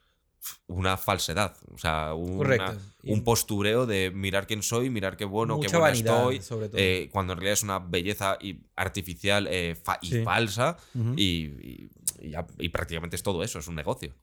una 0.67 0.97
falsedad. 0.97 1.55
O 1.71 1.77
sea, 1.77 2.13
una- 2.15 2.75
un 3.03 3.23
postureo 3.23 3.85
de 3.85 4.11
mirar 4.11 4.47
quién 4.47 4.63
soy, 4.63 4.89
mirar 4.89 5.15
qué 5.15 5.25
bueno, 5.25 5.59
qué 5.59 5.67
buena 5.67 5.79
vanidad, 5.79 6.17
estoy. 6.31 6.41
sobre 6.41 6.69
todo. 6.69 6.77
eh, 6.81 7.09
cuando 7.11 7.33
en 7.33 7.39
realidad 7.39 7.53
es 7.53 7.63
una 7.63 7.79
belleza 7.79 8.37
y- 8.41 8.59
artificial 8.75 9.47
eh, 9.49 9.75
fa- 9.75 9.99
y 10.01 10.23
falsa. 10.23 10.77
Y, 11.15 11.23
y- 11.23 11.89
y 12.19 12.29
ya- 12.31 12.47
y 12.57 12.69
prácticamente 12.69 13.15
es 13.15 13.23
todo 13.23 13.43
eso, 13.43 13.59
es 13.59 13.67
un 13.67 13.75
negocio. 13.75 14.15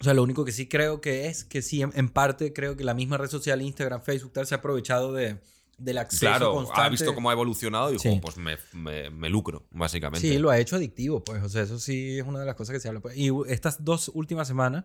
O 0.00 0.04
sea, 0.04 0.14
lo 0.14 0.22
único 0.22 0.44
que 0.44 0.52
sí 0.52 0.68
creo 0.68 1.00
que 1.00 1.26
es 1.26 1.44
que 1.44 1.60
sí, 1.62 1.82
en, 1.82 1.90
en 1.96 2.08
parte 2.10 2.52
creo 2.52 2.76
que 2.76 2.84
la 2.84 2.94
misma 2.94 3.16
red 3.16 3.28
social, 3.28 3.60
Instagram, 3.62 4.02
Facebook, 4.02 4.32
tal, 4.34 4.46
se 4.46 4.54
ha 4.54 4.58
aprovechado 4.58 5.12
de, 5.12 5.38
del 5.78 5.98
acceso 5.98 6.26
Claro, 6.26 6.52
constante. 6.52 6.82
ha 6.82 6.88
visto 6.88 7.14
cómo 7.14 7.30
ha 7.30 7.32
evolucionado 7.32 7.88
y 7.90 7.92
dijo, 7.92 8.02
Sí. 8.02 8.18
pues 8.20 8.36
me, 8.36 8.56
me- 8.72 9.10
me 9.10 9.28
lucro, 9.30 9.64
básicamente. 9.70 10.26
Sí, 10.28 10.38
lo 10.38 10.50
ha 10.50 10.58
hecho 10.58 10.76
adictivo, 10.76 11.22
pues. 11.24 11.42
O 11.42 11.48
sea, 11.48 11.62
eso 11.62 11.78
sí 11.78 12.18
es 12.18 12.26
una 12.26 12.40
de 12.40 12.46
las 12.46 12.54
cosas 12.56 12.74
que 12.74 12.80
se 12.80 12.88
habla. 12.88 13.00
pues. 13.00 13.16
Y 13.16 13.30
estas 13.48 13.84
dos 13.84 14.10
últimas 14.14 14.46
semanas, 14.48 14.84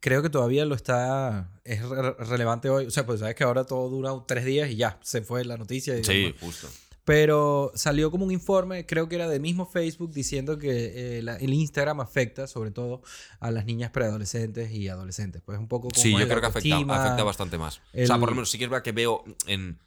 creo 0.00 0.22
que 0.22 0.30
todavía 0.30 0.64
lo 0.64 0.74
está. 0.74 1.50
Es 1.64 1.82
re- 1.88 2.12
relevante 2.14 2.68
hoy. 2.68 2.86
O 2.86 2.90
sea, 2.90 3.06
pues 3.06 3.20
sabes 3.20 3.34
que 3.34 3.44
ahora 3.44 3.64
todo 3.64 3.88
dura 3.88 4.12
tres 4.26 4.44
días 4.44 4.70
y 4.70 4.76
ya 4.76 4.98
se 5.02 5.22
fue 5.22 5.44
la 5.44 5.56
noticia. 5.56 5.98
y 5.98 6.04
Sí, 6.04 6.34
justo. 6.40 6.68
Pero 7.10 7.72
salió 7.74 8.08
como 8.12 8.24
un 8.24 8.30
informe, 8.30 8.86
creo 8.86 9.08
que 9.08 9.16
era 9.16 9.28
del 9.28 9.40
mismo 9.40 9.66
Facebook, 9.66 10.12
diciendo 10.12 10.58
que 10.58 11.18
eh, 11.18 11.22
la- 11.24 11.34
el 11.38 11.52
Instagram 11.52 11.98
afecta 12.00 12.46
sobre 12.46 12.70
todo 12.70 13.02
a 13.40 13.50
las 13.50 13.64
niñas 13.64 13.90
preadolescentes 13.90 14.70
y 14.70 14.86
adolescentes. 14.86 15.42
Pues 15.44 15.58
un 15.58 15.66
poco 15.66 15.88
como 15.88 16.00
Sí, 16.00 16.12
yo 16.12 16.18
creo 16.28 16.40
que 16.40 16.46
afecta, 16.46 16.68
afecta 16.94 17.24
bastante 17.24 17.58
más. 17.58 17.78
O 17.78 18.06
sea, 18.06 18.16
por 18.20 18.28
lo 18.28 18.36
menos 18.36 18.48
sí 18.48 18.58
que 18.58 18.64
es 18.64 18.70
verdad 18.70 18.84
que 18.84 18.92
veo 18.92 19.24
en, 19.48 19.80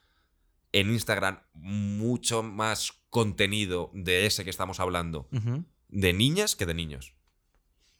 en 0.72 0.90
Instagram 0.90 1.38
mucho 1.54 2.42
más 2.42 2.92
contenido 3.08 3.90
de 3.94 4.26
ese 4.26 4.44
que 4.44 4.50
estamos 4.50 4.78
hablando 4.78 5.26
de 5.88 6.12
niñas 6.12 6.54
que 6.56 6.66
de 6.66 6.74
niños. 6.74 7.14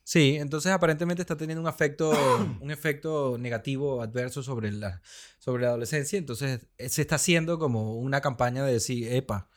Sí, 0.07 0.36
entonces 0.36 0.70
aparentemente 0.70 1.22
está 1.22 1.36
teniendo 1.36 1.62
un 1.62 1.68
efecto, 1.68 2.12
un 2.61 2.70
efecto 2.70 3.36
negativo, 3.38 4.02
adverso 4.02 4.42
sobre 4.42 4.70
la, 4.70 5.00
sobre 5.38 5.62
la 5.62 5.70
adolescencia. 5.70 6.18
Entonces 6.18 6.66
eh, 6.78 6.88
se 6.88 7.02
está 7.02 7.16
haciendo 7.16 7.59
como 7.59 7.94
una 7.96 8.20
campaña 8.20 8.64
de 8.64 8.74
decir, 8.74 9.12
epa, 9.12 9.48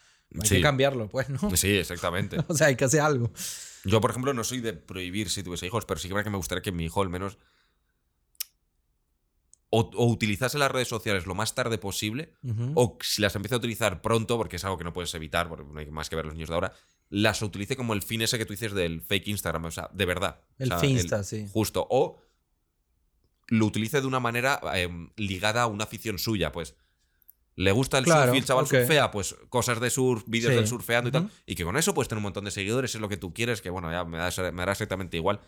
Hay 0.42 0.48
Sí. 0.48 0.56
que 0.56 0.62
cambiarlo, 0.62 1.10
pues, 1.10 1.30
¿no? 1.30 1.56
Sí, 1.56 1.76
exactamente. 1.78 2.38
O 2.48 2.54
sea, 2.56 2.68
hay 2.68 2.76
que 2.78 2.86
hacer 2.86 3.02
algo. 3.02 3.32
Yo, 3.84 4.00
por 4.02 4.12
ejemplo, 4.12 4.34
no 4.34 4.44
soy 4.44 4.62
de 4.62 4.74
prohibir 4.74 5.30
si 5.30 5.44
tuviese 5.44 5.66
hijos, 5.68 5.86
pero 5.86 6.00
sí 6.00 6.08
que 6.10 6.30
me 6.30 6.38
gustaría 6.38 6.62
que 6.62 6.72
mi 6.72 6.86
hijo 6.86 7.02
al 7.02 7.10
menos 7.10 7.38
o, 9.70 9.82
o 9.96 10.06
utilizase 10.08 10.58
las 10.58 10.72
redes 10.72 10.88
sociales 10.88 11.26
lo 11.26 11.36
más 11.36 11.54
tarde 11.54 11.78
posible, 11.78 12.34
o 12.76 12.98
si 13.02 13.22
las 13.22 13.36
empieza 13.36 13.56
a 13.56 13.58
utilizar 13.58 14.02
pronto, 14.02 14.38
porque 14.38 14.56
es 14.56 14.64
algo 14.64 14.78
que 14.78 14.86
no 14.86 14.94
puedes 14.94 15.14
evitar, 15.14 15.50
porque 15.50 15.66
no 15.70 15.78
hay 15.80 15.92
más 15.92 16.10
que 16.10 16.16
ver 16.16 16.26
los 16.26 16.34
niños 16.36 16.48
de 16.50 16.56
ahora, 16.56 16.74
las 17.10 17.42
utilice 17.42 17.76
como 17.76 17.94
el 17.94 18.02
fin 18.02 18.22
ese 18.22 18.38
que 18.38 18.46
tú 18.46 18.54
dices 18.54 18.74
del 18.74 19.02
fake 19.02 19.28
Instagram, 19.30 19.66
o 19.66 19.72
sea, 19.72 19.90
de 19.94 20.06
verdad. 20.06 20.42
O 20.60 20.64
El 20.64 20.68
sea, 20.70 20.80
Finsta, 20.80 21.24
sí. 21.24 21.48
Justo. 21.52 21.88
O 21.90 22.22
lo 23.48 23.66
utilice 23.66 24.02
de 24.02 24.08
una 24.08 24.20
manera 24.20 24.60
em, 24.76 25.10
ligada 25.16 25.62
a 25.62 25.68
una 25.68 25.86
afición 25.86 26.20
suya, 26.20 26.52
pues. 26.52 26.76
Le 27.56 27.72
gusta 27.72 27.98
el 27.98 28.04
Claro, 28.04 28.26
surf 28.26 28.36
y 28.36 28.38
el 28.40 28.46
chaval 28.46 28.68
surfea, 28.68 29.10
pues 29.10 29.36
cosas 29.50 29.80
de 29.80 29.90
surf, 29.90 30.24
vídeos 30.28 30.52
Sí. 30.52 30.58
del 30.58 30.68
surfeando 30.68 31.10
y 31.10 31.12
tal. 31.12 31.32
Y 31.46 31.56
que 31.56 31.64
con 31.64 31.76
eso 31.78 31.94
puedes 31.94 32.08
tener 32.08 32.20
un 32.20 32.24
montón 32.24 32.46
de 32.46 32.52
seguidores, 32.52 32.94
es 32.94 33.02
lo 33.02 33.10
que 33.10 33.18
tú 33.18 33.34
quieres, 33.34 33.62
que 33.62 33.70
bueno, 33.72 33.90
ya 33.92 34.04
me 34.04 34.18
da, 34.18 34.30
me 34.52 34.58
dará 34.62 34.74
exactamente 34.74 35.18
igual. 35.18 35.40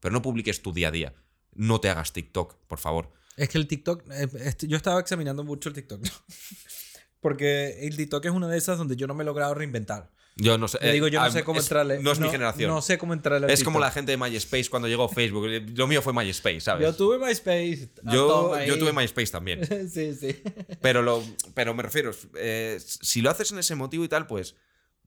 Pero 0.00 0.12
no 0.12 0.22
publiques 0.22 0.62
tu 0.62 0.72
día 0.72 0.88
a 0.88 0.90
día. 0.92 1.14
No 1.52 1.80
te 1.80 1.90
hagas 1.90 2.12
TikTok, 2.12 2.54
por 2.68 2.78
favor. 2.78 3.12
Es 3.36 3.48
que 3.50 3.58
el 3.58 3.66
TikTok, 3.66 4.04
eh, 4.12 4.28
yo 4.66 4.76
estaba 4.76 4.98
examinando 5.00 5.44
mucho 5.44 5.68
el 5.68 5.74
TikTok. 5.74 6.00
Porque 7.20 7.86
el 7.86 7.96
TikTok 7.96 8.24
es 8.26 8.30
una 8.32 8.48
de 8.48 8.56
esas 8.56 8.78
donde 8.78 8.96
yo 8.96 9.06
no 9.06 9.14
me 9.14 9.22
he 9.22 9.26
logrado 9.26 9.52
reinventar. 9.54 10.10
Yo 10.40 10.56
no 10.56 10.68
sé. 10.68 10.78
Yo 10.82 10.92
digo, 10.92 11.08
yo 11.08 11.20
no 11.20 11.30
sé 11.30 11.42
cómo 11.44 11.58
es- 11.58 11.66
entrarle. 11.66 11.98
No 12.00 12.12
es 12.12 12.20
mi 12.20 12.28
generación. 12.30 12.70
No 12.70 12.80
sé 12.80 12.96
cómo 12.96 13.12
entrarle 13.12 13.52
es 13.52 13.62
como 13.64 13.78
la 13.80 13.90
gente 13.90 14.12
de 14.12 14.16
MySpace 14.16 14.70
cuando 14.70 14.88
llegó 14.88 15.08
Facebook. 15.08 15.46
Lo 15.74 15.86
mío 15.86 16.00
fue 16.00 16.12
MySpace, 16.12 16.60
¿sabes? 16.60 16.86
Yo 16.86 16.94
tuve 16.94 17.18
MySpace. 17.18 17.90
Yo, 18.04 18.58
yo 18.64 18.78
tuve 18.78 18.92
MySpace 18.92 19.32
también. 19.32 19.66
sí, 19.90 20.14
sí. 20.14 20.40
Pero, 20.80 21.02
lo, 21.02 21.22
pero 21.54 21.74
me 21.74 21.82
refiero, 21.82 22.12
eh, 22.36 22.78
si 22.80 23.20
lo 23.20 23.30
haces 23.30 23.50
en 23.52 23.58
ese 23.58 23.74
motivo 23.74 24.04
y 24.04 24.08
tal, 24.08 24.26
pues, 24.26 24.54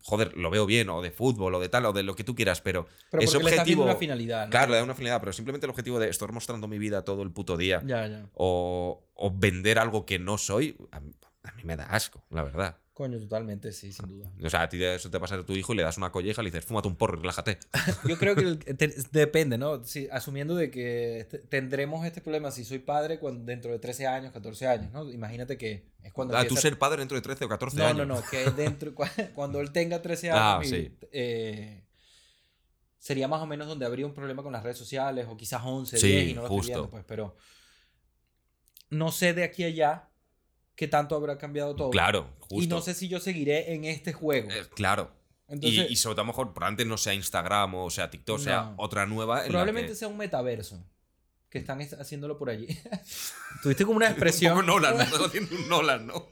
joder, 0.04 0.36
lo 0.36 0.50
veo 0.50 0.66
bien, 0.66 0.90
o 0.90 1.02
de 1.02 1.12
fútbol, 1.12 1.56
o 1.56 1.60
de 1.60 1.70
tal, 1.70 1.86
o 1.86 1.94
de 1.94 2.04
lo 2.04 2.16
que 2.16 2.24
tú 2.24 2.36
quieras, 2.36 2.60
pero, 2.60 2.88
Pero 3.12 3.24
ese 3.24 3.34
porque 3.40 3.52
le 3.52 3.56
objetivo. 3.62 3.84
una 3.84 3.96
finalidad. 3.96 4.46
¿no? 4.46 4.50
Claro, 4.52 4.72
le 4.72 4.78
da 4.78 4.84
una 4.84 4.96
finalidad, 4.96 5.20
pero 5.22 5.32
simplemente 5.32 5.66
el 5.66 5.70
objetivo 5.70 6.00
de 6.00 6.10
estar 6.10 6.32
mostrando 6.34 6.68
mi 6.68 6.78
vida 6.80 7.04
todo 7.04 7.22
el 7.24 7.32
puto 7.32 7.56
día, 7.56 7.82
Ya, 7.86 8.08
ya. 8.08 8.26
o, 8.34 9.08
o 9.14 9.32
vender 9.34 9.80
algo 9.80 10.06
que 10.06 10.18
no 10.20 10.38
soy, 10.38 10.76
a 10.92 11.00
mí, 11.00 11.14
a 11.44 11.52
mí 11.54 11.64
me 11.64 11.78
da 11.78 11.86
asco, 11.86 12.26
la 12.32 12.44
verdad. 12.44 12.78
Coño, 12.94 13.18
totalmente, 13.20 13.72
sí, 13.72 13.94
sin 13.94 14.08
duda. 14.10 14.30
O 14.44 14.50
sea, 14.50 14.64
a 14.64 14.70
ti 14.70 14.84
eso 14.84 15.10
te 15.10 15.18
pasa 15.20 15.36
a 15.36 15.46
tu 15.46 15.54
hijo 15.54 15.72
y 15.74 15.78
le 15.78 15.84
das 15.84 15.98
una 15.98 16.12
colleja 16.12 16.42
y 16.42 16.46
le 16.46 16.52
dices, 16.52 16.66
fúmate 16.66 16.89
un 16.89 16.98
porro 16.98 17.18
relájate. 17.20 17.58
Yo 18.08 18.18
creo 18.18 18.36
que 18.36 18.74
te- 18.74 18.94
depende, 19.12 19.58
¿no? 19.58 19.84
Si, 19.86 20.10
asumiendo 20.12 20.56
de 20.56 20.70
que 20.70 21.26
te- 21.30 21.39
tendremos 21.39 22.06
este 22.06 22.20
problema 22.20 22.52
si 22.52 22.66
soy 22.66 22.80
padre 22.80 23.18
cuando, 23.18 23.46
dentro 23.46 23.72
de 23.72 23.80
13 23.80 24.08
años, 24.08 24.34
14 24.34 24.68
años, 24.68 24.92
¿no? 24.92 25.10
Imagínate 25.10 25.58
que 25.58 25.86
es 26.04 26.12
cuando... 26.12 26.36
A 26.38 26.46
tú 26.46 26.58
ser 26.58 26.78
padre 26.78 27.00
dentro 27.00 27.16
de 27.16 27.22
13 27.22 27.46
o 27.46 27.50
14 27.50 27.78
No, 27.78 27.86
años. 27.86 28.06
no, 28.06 28.16
no, 28.16 28.22
que 28.30 28.52
dentro, 28.58 28.94
cua- 28.94 29.32
cuando 29.34 29.62
él 29.62 29.72
tenga 29.72 30.02
13 30.02 30.30
años, 30.32 30.42
Ah, 30.44 30.60
y, 30.66 30.68
sí. 30.68 30.98
eh, 31.14 31.86
sería 33.00 33.30
más 33.30 33.42
o 33.42 33.48
menos 33.48 33.68
donde 33.68 33.86
habría 33.86 34.06
un 34.06 34.14
problema 34.14 34.44
con 34.44 34.52
las 34.52 34.64
redes 34.64 34.78
sociales, 34.78 35.28
o 35.30 35.38
quizás 35.38 35.62
11, 35.64 35.98
Sí, 35.98 36.08
10, 36.08 36.30
y 36.30 36.34
no 36.34 36.42
lo 36.42 36.48
estoy 36.48 36.58
justo. 36.58 36.72
viendo, 36.74 36.89
pues, 36.89 37.06
pero 37.08 37.38
no 38.89 39.12
sé 39.12 39.34
de 39.34 39.44
aquí 39.46 39.64
a 39.64 39.68
allá 39.68 40.08
qué 40.76 40.88
tanto 40.88 41.15
habrá 41.15 41.38
cambiado 41.38 41.76
todo. 41.76 41.89
Claro, 41.91 42.30
justo. 42.39 42.55
Y 42.63 42.67
no 42.67 42.82
sé 42.82 42.93
si 42.93 43.07
yo 43.07 43.19
seguiré 43.19 43.74
en 43.74 43.86
este 43.86 44.13
juego. 44.13 44.49
Eh, 44.51 44.65
claro. 44.76 45.11
Entonces, 45.47 45.89
y, 45.89 45.93
y 45.93 45.95
sobre 45.97 46.15
todo 46.15 46.22
a 46.22 46.26
lo 46.26 46.32
mejor 46.32 46.53
probablemente 46.53 46.86
no 46.86 46.97
sea 46.97 47.13
Instagram 47.13 47.76
o 47.76 47.89
sea 47.89 48.09
TikTok, 48.09 48.39
sea 48.39 48.61
No. 48.63 48.76
otra 48.78 49.05
nueva. 49.05 49.39
en 49.39 49.43
la 49.45 49.49
probablemente 49.49 49.89
que- 49.89 49.95
sea 49.95 50.07
un 50.07 50.17
metaverso. 50.17 50.82
Que 51.49 51.57
están 51.57 51.82
es- 51.82 51.91
haciéndolo 51.93 52.38
por 52.38 52.49
allí. 52.49 52.67
Tuviste 53.61 53.84
como 53.86 53.97
una 53.97 54.07
expresión. 54.07 54.53
Un 54.57 54.65
poco 54.65 54.80
Nolan, 54.80 54.97
¿no? 54.97 55.03
Estás 55.03 55.22
haciendo 55.28 55.55
un 55.55 55.67
Nolan, 55.69 56.07
¿no? 56.07 56.28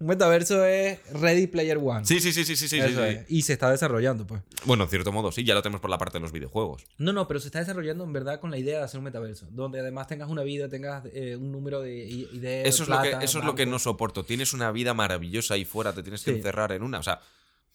Un 0.00 0.06
metaverso 0.08 0.64
es 0.64 0.98
Ready 1.12 1.46
Player 1.46 1.78
One. 1.78 2.04
Sí, 2.04 2.20
sí, 2.20 2.32
sí, 2.32 2.44
sí, 2.44 2.56
sí, 2.56 2.68
sí. 2.68 2.80
sí. 2.80 3.18
Y 3.28 3.42
se 3.42 3.52
está 3.52 3.70
desarrollando, 3.70 4.26
pues. 4.26 4.42
Bueno, 4.64 4.84
en 4.84 4.90
cierto 4.90 5.12
modo, 5.12 5.30
sí, 5.30 5.44
ya 5.44 5.54
lo 5.54 5.62
tenemos 5.62 5.80
por 5.80 5.90
la 5.90 5.98
parte 5.98 6.14
de 6.18 6.22
los 6.22 6.32
videojuegos. 6.32 6.84
No, 6.98 7.12
no, 7.12 7.28
pero 7.28 7.38
se 7.38 7.46
está 7.48 7.60
desarrollando 7.60 8.02
en 8.04 8.12
verdad 8.12 8.40
con 8.40 8.50
la 8.50 8.58
idea 8.58 8.78
de 8.78 8.84
hacer 8.84 8.98
un 8.98 9.04
metaverso. 9.04 9.46
Donde 9.50 9.78
además 9.80 10.06
tengas 10.08 10.28
una 10.28 10.42
vida, 10.42 10.68
tengas 10.68 11.04
eh, 11.12 11.36
un 11.36 11.52
número 11.52 11.80
de 11.80 11.96
ideas. 12.04 12.66
Eso 12.66 12.82
es, 12.82 12.88
lo 12.88 13.00
que, 13.02 13.10
eso 13.22 13.38
es 13.38 13.44
lo 13.44 13.54
que 13.54 13.66
no 13.66 13.78
soporto. 13.78 14.24
Tienes 14.24 14.52
una 14.52 14.72
vida 14.72 14.94
maravillosa 14.94 15.54
ahí 15.54 15.64
fuera, 15.64 15.92
te 15.92 16.02
tienes 16.02 16.24
que 16.24 16.32
Sí. 16.32 16.36
encerrar 16.38 16.72
en 16.72 16.82
una. 16.82 16.98
O 16.98 17.02
sea, 17.02 17.20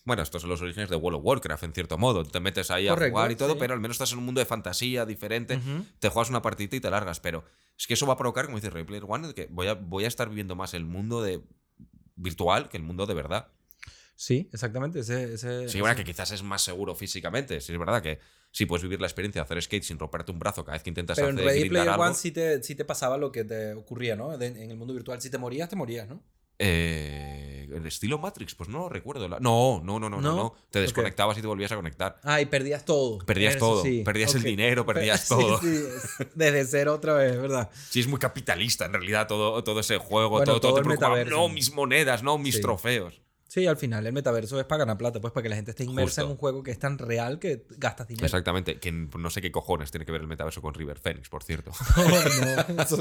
bueno, 0.03 0.21
estos 0.21 0.41
son 0.41 0.49
los 0.51 0.61
orígenes 0.61 0.89
de 0.89 0.95
World 0.95 1.19
of 1.19 1.25
Warcraft, 1.25 1.63
en 1.63 1.73
cierto 1.73 1.97
modo. 1.97 2.23
Te 2.23 2.39
metes 2.39 2.69
ahí 2.71 2.87
a 2.87 2.95
jugar 2.95 3.31
y 3.31 3.35
todo, 3.35 3.53
sí. 3.53 3.57
pero 3.59 3.73
al 3.73 3.79
menos 3.79 3.95
estás 3.95 4.11
en 4.13 4.19
un 4.19 4.25
mundo 4.25 4.39
de 4.39 4.45
fantasía 4.45 5.05
diferente. 5.05 5.59
Te 5.99 6.09
juegas 6.09 6.29
una 6.29 6.41
partidita 6.41 6.75
y 6.75 6.79
te 6.79 6.89
largas, 6.89 7.19
pero 7.19 7.43
es 7.77 7.87
que 7.87 7.95
eso 7.95 8.05
va 8.05 8.13
a 8.13 8.17
provocar, 8.17 8.45
como 8.45 8.57
dice 8.57 8.69
Ready 8.69 8.85
Player 8.85 9.03
One, 9.07 9.33
que 9.33 9.47
voy 9.51 9.67
a, 9.67 9.73
voy 9.73 10.05
a 10.05 10.07
estar 10.07 10.29
viviendo 10.29 10.55
más 10.55 10.73
el 10.73 10.85
mundo 10.85 11.21
de 11.23 11.41
virtual 12.15 12.69
que 12.69 12.77
el 12.77 12.83
mundo 12.83 13.05
de 13.05 13.13
verdad. 13.13 13.47
Sí, 14.15 14.49
exactamente. 14.53 14.99
Ese, 14.99 15.33
ese, 15.33 15.67
Sí, 15.69 15.79
bueno, 15.81 15.93
ese- 15.93 16.03
que 16.03 16.11
quizás 16.11 16.31
es 16.31 16.41
más 16.43 16.61
seguro 16.61 16.95
físicamente. 16.95 17.59
Sí, 17.59 17.73
es 17.73 17.79
verdad 17.79 18.01
que 18.01 18.19
sí 18.51 18.65
puedes 18.65 18.83
vivir 18.83 19.01
la 19.01 19.07
experiencia 19.07 19.41
de 19.41 19.43
hacer 19.45 19.61
skate 19.61 19.83
sin 19.83 19.99
romperte 19.99 20.31
un 20.31 20.39
brazo 20.39 20.63
cada 20.63 20.75
vez 20.75 20.83
que 20.83 20.89
intentas 20.89 21.17
Pero 21.17 21.27
en 21.29 21.35
hacer 21.35 21.45
Ready 21.45 21.59
grindar 21.61 21.71
Player 21.83 21.89
algo. 21.93 22.03
One 22.05 22.15
sí 22.15 22.31
te, 22.31 22.63
sí 22.63 22.75
te 22.75 22.85
pasaba 22.85 23.17
lo 23.17 23.31
que 23.31 23.43
te 23.43 23.73
ocurría, 23.73 24.15
¿no? 24.15 24.37
De- 24.37 24.47
en 24.47 24.71
el 24.71 24.77
mundo 24.77 24.93
virtual. 24.93 25.21
Si 25.21 25.29
te 25.29 25.37
morías, 25.37 25.67
te 25.67 25.75
morías, 25.75 26.07
¿no? 26.07 26.23
Eh, 26.57 27.67
el 27.73 27.85
estilo 27.85 28.17
Matrix, 28.17 28.55
pues 28.55 28.69
no 28.69 28.79
lo 28.79 28.89
recuerdo. 28.89 29.27
La- 29.27 29.39
No, 29.39 29.81
no, 29.83 29.99
no, 29.99 30.09
no, 30.09 30.21
no, 30.21 30.35
¿No? 30.35 30.55
Te 30.71 30.79
desconectabas 30.79 31.37
y 31.37 31.41
te 31.41 31.47
volvías 31.47 31.71
a 31.71 31.75
conectar. 31.75 32.17
Ah, 32.23 32.39
y 32.39 32.45
perdías 32.45 32.85
todo. 32.85 33.17
Perdías 33.19 33.55
Eso 33.55 33.65
todo. 33.65 33.83
sí. 33.83 34.01
Perdías 34.05 34.33
el 34.35 34.43
dinero, 34.43 34.85
perdías 34.85 35.21
Sí, 35.27 35.27
todo. 35.29 35.59
sí, 35.59 35.67
es 35.67 36.27
desde 36.35 36.65
cero 36.65 36.93
otra 36.93 37.13
vez, 37.13 37.35
¿verdad? 37.39 37.69
Sí, 37.89 37.99
es 37.99 38.07
muy 38.07 38.19
capitalista 38.19 38.85
en 38.85 38.93
realidad 38.93 39.27
todo, 39.27 39.61
todo 39.63 39.79
ese 39.81 39.97
juego. 39.97 40.29
Bueno, 40.29 40.45
todo, 40.45 40.59
todo 40.81 40.81
te. 40.81 41.25
No, 41.25 41.49
mis 41.49 41.73
monedas, 41.73 42.23
no, 42.23 42.37
mis 42.37 42.55
Sí. 42.55 42.61
trofeos. 42.61 43.21
Sí, 43.47 43.67
al 43.67 43.77
final 43.77 44.05
el 44.05 44.11
metaverso 44.11 44.59
es 44.59 44.65
para 44.65 44.79
ganar 44.79 44.97
plata, 44.97 45.21
pues 45.21 45.31
para 45.31 45.43
que 45.43 45.49
la 45.49 45.55
gente 45.55 45.71
esté 45.71 45.85
inmersa 45.85 46.21
Justo. 46.21 46.21
en 46.23 46.31
un 46.31 46.37
juego 46.37 46.61
que 46.63 46.71
es 46.71 46.79
tan 46.79 46.97
real 46.97 47.39
que 47.39 47.65
gastas 47.77 48.07
dinero. 48.07 48.25
Exactamente. 48.25 48.79
Que 48.79 48.91
no 48.91 49.29
sé 49.29 49.41
qué 49.41 49.49
cojones 49.51 49.91
tiene 49.91 50.05
que 50.05 50.11
ver 50.11 50.19
el 50.21 50.27
metaverso 50.27 50.61
con 50.61 50.73
River 50.73 50.99
Phoenix, 50.99 51.29
por 51.29 51.41
cierto. 51.43 51.71
No, 52.75 52.81
eso- 52.83 52.97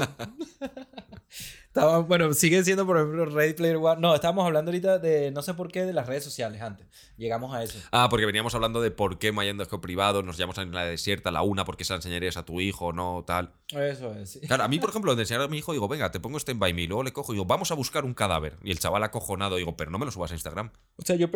Estaba- 1.67 1.99
bueno, 1.99 2.33
sigue 2.33 2.63
siendo, 2.63 2.85
por 2.85 2.95
ejemplo, 2.97 3.25
Ready 3.25 3.53
Player 3.53 3.75
One. 3.75 3.99
No, 3.99 4.15
estábamos 4.15 4.45
hablando 4.45 4.71
ahorita 4.71 4.97
de, 4.99 5.31
no 5.31 5.41
sé 5.41 5.53
por 5.53 5.69
qué, 5.69 5.83
de 5.83 5.91
las 5.91 6.07
redes 6.07 6.23
sociales 6.23 6.61
antes. 6.61 6.87
Llegamos 7.17 7.53
a 7.53 7.63
eso. 7.63 7.77
Ah, 7.91 8.07
porque 8.09 8.25
veníamos 8.25 8.55
hablando 8.55 8.81
de 8.81 8.91
por 8.91 9.19
qué 9.19 9.33
Mayendo 9.33 9.61
es 9.63 9.69
privado, 9.81 10.23
nos 10.23 10.37
llamamos 10.37 10.57
en 10.59 10.71
la 10.71 10.85
desierta, 10.85 11.31
la 11.31 11.41
una, 11.41 11.65
porque 11.65 11.83
se 11.83 11.91
la 11.91 11.97
enseñarías 11.97 12.37
a 12.37 12.45
tu 12.45 12.61
hijo, 12.61 12.93
no, 12.93 13.25
tal. 13.27 13.53
Eso 13.69 14.13
es, 14.13 14.31
sí. 14.31 14.39
Claro, 14.41 14.63
a 14.63 14.67
mí, 14.69 14.79
por 14.79 14.89
ejemplo, 14.89 15.15
de 15.15 15.23
enseñar 15.23 15.41
a 15.41 15.47
mi 15.49 15.57
hijo, 15.57 15.73
digo, 15.73 15.87
venga, 15.89 16.11
te 16.11 16.21
pongo 16.21 16.37
Stand 16.39 16.59
By 16.59 16.73
Me. 16.73 16.87
Luego 16.87 17.03
le 17.03 17.11
cojo 17.11 17.33
y 17.33 17.35
digo, 17.35 17.45
vamos 17.45 17.71
a 17.71 17.73
buscar 17.73 18.05
un 18.05 18.13
cadáver. 18.13 18.57
Y 18.63 18.71
el 18.71 18.79
chaval 18.79 19.03
acojonado, 19.03 19.57
digo, 19.57 19.75
pero 19.75 19.91
no 19.91 19.99
me 19.99 20.05
lo 20.05 20.11
subas 20.11 20.31
a 20.31 20.35
Instagram. 20.35 20.71
O 20.95 21.01
sea, 21.03 21.17
yo... 21.17 21.27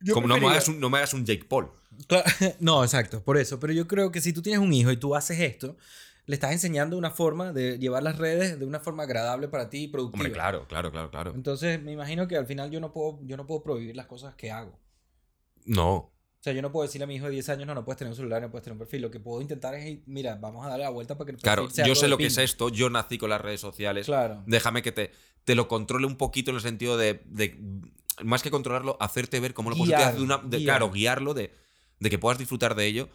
yo 0.00 0.14
Como 0.14 0.28
no 0.28 0.38
me, 0.38 0.46
hagas 0.48 0.68
un, 0.68 0.80
no 0.80 0.88
me 0.88 0.96
hagas 0.96 1.12
un 1.12 1.26
Jake 1.26 1.44
Paul. 1.44 1.70
No, 2.58 2.82
exacto, 2.84 3.22
por 3.22 3.36
eso. 3.36 3.60
Pero 3.60 3.74
yo 3.74 3.86
creo 3.86 4.10
que 4.10 4.22
si 4.22 4.32
tú 4.32 4.40
tienes 4.40 4.60
un 4.62 4.72
hijo 4.72 4.90
y 4.90 4.96
tú 4.96 5.14
haces 5.14 5.38
esto, 5.40 5.76
le 6.26 6.34
estás 6.34 6.52
enseñando 6.52 6.96
una 6.96 7.10
forma 7.10 7.52
de 7.52 7.78
llevar 7.78 8.02
las 8.02 8.16
redes 8.18 8.58
de 8.58 8.64
una 8.64 8.80
forma 8.80 9.02
agradable 9.02 9.48
para 9.48 9.68
ti 9.70 9.84
y 9.84 9.88
productiva. 9.88 10.20
Hombre, 10.20 10.32
claro, 10.32 10.66
claro, 10.68 10.90
claro, 10.92 11.10
claro. 11.10 11.32
Entonces, 11.34 11.82
me 11.82 11.92
imagino 11.92 12.28
que 12.28 12.36
al 12.36 12.46
final 12.46 12.70
yo 12.70 12.80
no 12.80 12.92
puedo, 12.92 13.18
yo 13.24 13.36
no 13.36 13.46
puedo 13.46 13.62
prohibir 13.62 13.96
las 13.96 14.06
cosas 14.06 14.34
que 14.36 14.50
hago. 14.50 14.78
No. 15.64 15.94
O 15.94 16.44
sea, 16.44 16.52
yo 16.52 16.62
no 16.62 16.72
puedo 16.72 16.84
decirle 16.84 17.04
a 17.04 17.06
mi 17.06 17.14
hijo 17.16 17.26
de 17.26 17.32
10 17.32 17.48
años, 17.50 17.66
no, 17.68 17.74
no 17.74 17.84
puedes 17.84 17.98
tener 17.98 18.10
un 18.10 18.16
celular, 18.16 18.42
no 18.42 18.50
puedes 18.50 18.64
tener 18.64 18.72
un 18.74 18.78
perfil. 18.80 19.02
Lo 19.02 19.10
que 19.12 19.20
puedo 19.20 19.40
intentar 19.40 19.74
es, 19.74 19.98
mira, 20.06 20.34
vamos 20.36 20.64
a 20.66 20.70
darle 20.70 20.84
la 20.84 20.90
vuelta 20.90 21.16
para 21.16 21.26
que 21.26 21.32
el 21.32 21.40
Claro, 21.40 21.70
sea 21.70 21.86
yo 21.86 21.94
sé 21.94 22.08
lo 22.08 22.18
que 22.18 22.26
es 22.26 22.38
esto, 22.38 22.68
yo 22.68 22.90
nací 22.90 23.16
con 23.16 23.30
las 23.30 23.40
redes 23.40 23.60
sociales. 23.60 24.06
Claro. 24.06 24.42
Déjame 24.46 24.82
que 24.82 24.90
te, 24.90 25.12
te 25.44 25.54
lo 25.54 25.68
controle 25.68 26.06
un 26.06 26.16
poquito 26.16 26.50
en 26.50 26.56
el 26.56 26.62
sentido 26.62 26.96
de, 26.96 27.22
de- 27.26 27.56
más 28.24 28.42
que 28.42 28.50
controlarlo, 28.50 28.96
hacerte 29.00 29.38
ver 29.40 29.54
cómo 29.54 29.70
lo 29.70 29.76
puedes 29.76 30.16
de 30.16 30.22
una, 30.22 30.38
de- 30.38 30.58
guiar. 30.58 30.78
claro, 30.78 30.90
guiarlo, 30.90 31.32
de, 31.34 31.52
de 32.00 32.10
que 32.10 32.18
puedas 32.18 32.38
disfrutar 32.38 32.74
de 32.74 32.86
ello, 32.86 33.08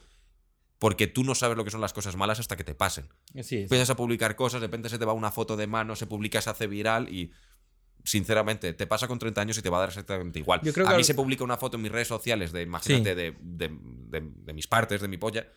porque 0.79 1.07
tú 1.07 1.23
no 1.23 1.33
sabes 1.35 1.57
lo 1.57 1.63
que 1.63 1.71
son 1.71 1.81
las 1.81 1.93
cosas 1.93 2.15
malas 2.15 2.39
hasta 2.39 2.55
que 2.55 2.63
te 2.63 2.75
pasen. 2.75 3.07
Sí, 3.33 3.43
sí. 3.43 3.57
Empiezas 3.63 3.89
a 3.89 3.95
publicar 3.95 4.35
cosas, 4.35 4.61
de 4.61 4.67
repente 4.67 4.89
se 4.89 4.97
te 4.99 5.05
va 5.05 5.13
una 5.13 5.31
foto 5.31 5.57
de 5.57 5.67
mano, 5.67 5.95
se 5.95 6.05
publica, 6.07 6.41
se 6.41 6.49
hace 6.49 6.67
viral 6.67 7.09
y 7.09 7.31
sinceramente 8.03 8.73
te 8.73 8.87
pasa 8.87 9.07
con 9.07 9.19
30 9.19 9.41
años 9.41 9.57
y 9.57 9.61
te 9.61 9.69
va 9.69 9.77
a 9.77 9.79
dar 9.81 9.89
exactamente 9.89 10.39
igual. 10.39 10.61
Yo 10.63 10.71
creo 10.71 10.85
a 10.87 10.89
que 10.91 10.95
mí 10.95 11.01
al- 11.01 11.05
se 11.05 11.13
publica 11.13 11.43
una 11.43 11.57
foto 11.57 11.75
en 11.77 11.83
mis 11.83 11.91
redes 11.91 12.07
sociales 12.07 12.51
de, 12.53 12.61
imagínate, 12.61 13.09
Sí. 13.09 13.15
de, 13.15 13.35
de- 13.41 13.69
de- 13.71 14.31
de 14.33 14.53
mis 14.53 14.67
partes, 14.67 15.01
de 15.01 15.07
mi 15.09 15.17
polla, 15.17 15.47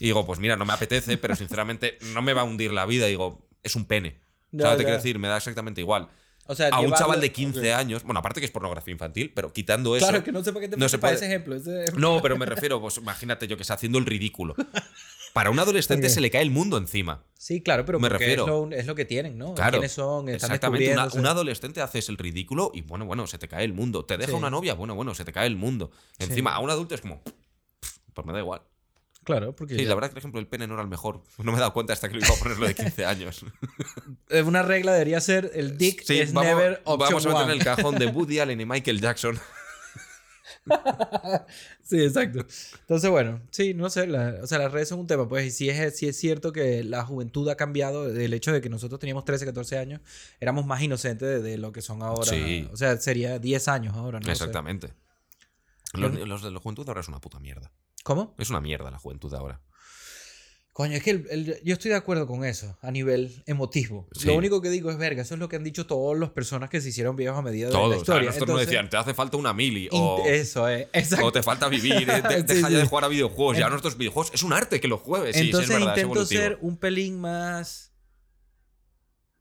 y 0.00 0.06
digo, 0.06 0.26
pues 0.26 0.40
mira, 0.40 0.56
no 0.56 0.64
me 0.64 0.72
apetece, 0.72 1.18
pero 1.18 1.36
sinceramente 1.36 1.98
no 2.12 2.20
me 2.22 2.32
va 2.32 2.40
a 2.40 2.44
hundir 2.44 2.72
la 2.72 2.84
vida, 2.86 3.06
digo, 3.06 3.48
es 3.62 3.76
un 3.76 3.84
pene. 3.84 4.20
¿Sabes? 4.56 4.78
Ya. 4.78 4.84
quiero 4.84 4.96
decir, 4.96 5.18
me 5.18 5.28
da 5.28 5.36
exactamente 5.36 5.80
igual. 5.80 6.08
O 6.46 6.54
sea, 6.54 6.68
A 6.68 6.80
un 6.80 6.92
chaval 6.92 7.20
de 7.20 7.32
15 7.32 7.58
Ok. 7.72 7.78
años, 7.78 8.02
bueno, 8.04 8.20
aparte 8.20 8.38
que 8.40 8.44
es 8.46 8.52
pornografía 8.52 8.92
infantil, 8.92 9.32
pero 9.34 9.52
quitando 9.52 9.96
eso. 9.96 10.06
Claro, 10.06 10.22
que 10.22 10.30
no 10.32 10.44
sé 10.44 10.52
para 10.52 10.62
qué 10.64 10.68
te 10.68 10.76
no 10.76 10.84
no 10.84 10.88
se 10.88 10.98
para 10.98 11.14
puede- 11.14 11.16
ese 11.16 11.26
ejemplo. 11.26 11.54
ese- 11.56 11.84
No, 11.98 12.20
pero 12.20 12.36
me 12.36 12.44
refiero, 12.46 12.80
pues 12.80 12.98
imagínate 12.98 13.46
yo 13.48 13.56
que 13.56 13.62
está 13.62 13.74
haciendo 13.74 13.98
el 13.98 14.04
ridículo. 14.06 14.54
Para 15.32 15.50
un 15.50 15.58
adolescente 15.58 16.08
se 16.10 16.20
le 16.20 16.30
cae 16.30 16.42
el 16.42 16.50
mundo 16.50 16.76
encima. 16.78 17.24
Sí, 17.36 17.60
claro, 17.62 17.84
pero 17.84 17.98
Me 17.98 18.08
refiero. 18.08 18.42
Es, 18.44 18.48
lo, 18.48 18.70
es 18.72 18.86
lo 18.86 18.94
que 18.94 19.04
tienen, 19.04 19.36
¿no? 19.38 19.54
Claro. 19.54 19.72
¿Quiénes 19.78 19.92
son? 19.92 20.28
Están 20.28 20.50
Exactamente. 20.52 20.92
Una- 20.92 21.06
un 21.06 21.26
adolescente 21.26 21.80
haces 21.80 22.08
el 22.08 22.18
ridículo 22.18 22.70
y 22.74 22.82
bueno, 22.82 23.04
bueno, 23.06 23.26
se 23.26 23.38
te 23.38 23.48
cae 23.48 23.64
el 23.64 23.72
mundo. 23.72 24.04
Te 24.04 24.16
deja 24.16 24.30
Sí. 24.32 24.36
una 24.36 24.50
novia, 24.50 24.74
bueno, 24.74 24.94
bueno, 24.94 25.14
se 25.14 25.24
te 25.24 25.32
cae 25.32 25.46
el 25.46 25.56
mundo. 25.56 25.90
Sí. 26.18 26.26
Encima, 26.26 26.54
a 26.54 26.60
un 26.60 26.70
adulto 26.70 26.94
es 26.94 27.00
como, 27.00 27.22
"Pff, 27.22 27.98
pues 28.12 28.26
me 28.26 28.32
da 28.32 28.38
igual. 28.40 28.60
Claro, 29.24 29.56
porque 29.56 29.74
Sí, 29.74 29.82
ya- 29.82 29.88
la 29.88 29.94
verdad 29.94 30.08
que, 30.10 30.14
por 30.14 30.18
ejemplo, 30.20 30.40
el 30.40 30.46
pene 30.46 30.66
no 30.66 30.74
era 30.74 30.82
el 30.82 30.88
mejor. 30.88 31.22
No 31.38 31.50
me 31.50 31.56
he 31.56 31.60
dado 31.60 31.72
cuenta 31.72 31.92
hasta 31.92 32.08
que 32.08 32.14
lo 32.14 32.20
iba 32.24 32.34
a 32.34 32.38
ponerlo 32.38 32.66
de 32.66 32.74
15 32.74 33.04
años. 33.06 33.44
Eh, 34.28 34.42
una 34.42 34.62
regla 34.62 34.92
debería 34.92 35.20
ser 35.20 35.50
el 35.54 35.76
dick 35.78 36.02
Sí, 36.04 36.20
is 36.20 36.32
vamos, 36.32 36.48
never 36.54 36.82
option 36.84 37.22
vamos 37.22 37.26
a 37.26 37.28
meter 37.30 37.44
en 37.44 37.50
el 37.58 37.64
cajón 37.64 37.98
de 37.98 38.06
Woody 38.06 38.38
Allen 38.40 38.60
y 38.60 38.66
Michael 38.66 39.00
Jackson. 39.00 39.38
Sí, 41.82 42.02
exacto. 42.02 42.46
Entonces, 42.80 43.10
bueno, 43.10 43.42
sí, 43.50 43.74
no 43.74 43.90
sé, 43.90 44.06
la- 44.06 44.36
o 44.42 44.46
sea, 44.46 44.58
las 44.58 44.72
redes 44.72 44.88
son 44.88 45.00
un 45.00 45.06
tema, 45.06 45.28
pues, 45.28 45.46
y 45.46 45.50
sí 45.50 45.68
es, 45.68 45.96
sí 45.98 46.08
es 46.08 46.16
cierto 46.16 46.52
que 46.52 46.82
la 46.82 47.04
juventud 47.04 47.46
ha 47.50 47.56
cambiado, 47.56 48.08
el 48.08 48.32
hecho 48.32 48.52
de 48.52 48.60
que 48.62 48.70
nosotros 48.70 48.98
teníamos 48.98 49.24
13, 49.26 49.44
14 49.44 49.76
años, 49.78 50.00
éramos 50.40 50.64
más 50.64 50.80
inocentes 50.82 51.28
de, 51.28 51.42
de 51.42 51.58
lo 51.58 51.72
que 51.72 51.82
son 51.82 52.02
ahora. 52.02 52.24
Sí. 52.30 52.66
O 52.72 52.76
sea, 52.76 52.96
sería 52.98 53.38
10 53.38 53.68
años 53.68 53.94
ahora, 53.96 54.18
¿no? 54.20 54.30
Exactamente. 54.32 54.94
Los, 55.92 56.18
los 56.26 56.42
de 56.42 56.50
la 56.50 56.58
juventud 56.58 56.88
ahora 56.88 57.02
es 57.02 57.08
una 57.08 57.20
puta 57.20 57.38
mierda. 57.38 57.70
¿Cómo? 58.04 58.36
Es 58.38 58.50
una 58.50 58.60
mierda 58.60 58.90
la 58.92 58.98
juventud 58.98 59.34
ahora. 59.34 59.60
Coño, 60.72 60.96
es 60.96 61.04
que 61.04 61.10
el- 61.10 61.26
el- 61.30 61.60
yo 61.64 61.72
estoy 61.74 61.90
de 61.92 61.96
acuerdo 61.96 62.26
con 62.26 62.44
eso 62.44 62.76
a 62.82 62.90
nivel 62.90 63.42
emotivo. 63.46 64.08
Sí. 64.12 64.26
Lo 64.26 64.34
único 64.34 64.60
que 64.60 64.70
digo 64.70 64.90
es, 64.90 64.98
verga, 64.98 65.22
eso 65.22 65.34
es 65.34 65.40
lo 65.40 65.48
que 65.48 65.54
han 65.54 65.62
dicho 65.62 65.86
todas 65.86 66.18
las 66.18 66.30
personas 66.30 66.68
que 66.68 66.80
se 66.80 66.88
hicieron 66.88 67.14
viejos 67.14 67.38
a 67.38 67.42
medida 67.42 67.68
de 67.68 67.72
la 67.72 67.78
Todos. 67.78 68.02
O 68.02 68.04
sea, 68.04 68.22
historia. 68.24 68.46
nos 68.54 68.60
decían, 68.66 68.90
te 68.90 68.96
hace 68.96 69.14
falta 69.14 69.36
una 69.36 69.52
mili. 69.52 69.88
O, 69.92 70.22
Eso 70.26 70.66
es, 70.68 70.88
exacto. 70.92 71.26
o 71.26 71.32
te 71.32 71.44
falta 71.44 71.68
vivir. 71.68 71.92
eh, 72.10 72.22
de- 72.28 72.38
Sí, 72.40 72.54
deja 72.56 72.70
ya 72.70 72.78
de 72.78 72.86
jugar 72.86 73.04
a 73.04 73.08
videojuegos. 73.08 73.56
Ya 73.56 73.68
nuestros 73.68 73.96
videojuegos 73.96 74.32
es 74.34 74.42
un 74.42 74.52
arte 74.52 74.80
que 74.80 74.88
los 74.88 75.00
sí, 75.00 75.42
Entonces 75.42 75.70
es 75.70 75.76
verdad, 75.76 75.96
es 75.96 76.02
intento 76.02 76.26
ser 76.26 76.58
un 76.60 76.76
pelín 76.76 77.20
más 77.20 77.93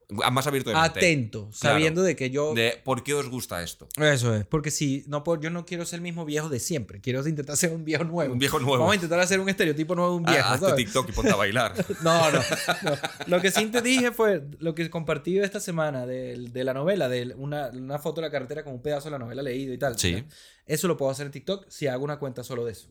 Más 0.10 0.47
abierto 0.47 0.70
de 0.70 0.76
mente. 0.76 0.99
atento, 0.99 1.49
sabiendo 1.51 2.04
de 2.04 2.16
que 2.16 2.30
yo... 2.30 2.54
De, 2.54 2.80
¿Por 2.84 3.04
qué 3.04 3.14
os 3.14 3.30
gusta 3.30 3.64
esto? 3.64 3.88
Eso 3.97 4.36
es, 4.36 4.45
porque 4.45 4.72
si 4.72 5.04
no 5.08 5.24
yo 5.39 5.49
no 5.49 5.66
quiero 5.66 5.86
ser 5.86 5.97
el 5.97 6.01
mismo 6.04 6.26
viejo 6.26 6.49
de 6.49 6.60
siempre, 6.60 7.01
quiero 7.01 7.28
intentar 7.28 7.58
ser 7.58 7.72
un 7.72 7.84
viejo 7.86 8.04
nuevo. 8.04 8.34
Un 8.34 8.39
viejo 8.39 8.60
nuevo. 8.60 8.80
Vamos 8.80 8.91
a 8.91 8.95
intentar 8.95 9.20
hacer 9.20 9.39
un 9.39 9.49
estereotipo 9.49 9.95
nuevo 9.95 10.12
de 10.12 10.18
un 10.18 10.24
viejo. 10.24 10.41
Ah, 10.43 10.54
hazte. 10.54 10.74
TikTok 10.74 11.10
y 11.10 11.12
ponte 11.12 11.32
a 11.32 11.36
bailar. 11.36 11.74
No, 12.04 12.32
no, 12.32 12.39
no. 12.39 12.91
Lo 13.28 13.41
que 13.41 13.51
sí 13.51 13.68
te 13.68 13.82
dije 13.82 14.12
fue 14.12 14.43
lo 14.60 14.76
que 14.76 14.89
compartí 14.89 15.39
esta 15.39 15.60
semana 15.60 16.06
de, 16.06 16.49
de 16.51 16.64
la 16.64 16.74
novela, 16.74 17.08
de 17.08 17.34
una, 17.38 17.70
una 17.70 17.99
foto 17.99 18.20
de 18.20 18.28
la 18.28 18.32
carretera 18.32 18.64
con 18.64 18.74
un 18.74 18.82
pedazo 18.82 19.06
de 19.06 19.12
la 19.12 19.20
novela 19.20 19.41
leído 19.41 19.74
y 19.74 19.78
tal. 19.78 19.97
Sí. 19.97 20.24
Eso 20.66 20.88
lo 20.88 20.97
puedo 20.97 21.12
hacer 21.12 21.26
en 21.28 21.32
TikTok 21.32 21.66
si 21.70 21.88
hago 21.88 22.04
una 22.04 22.18
cuenta 22.20 22.43
solo 22.43 22.66
de 22.66 22.74
eso. 22.74 22.89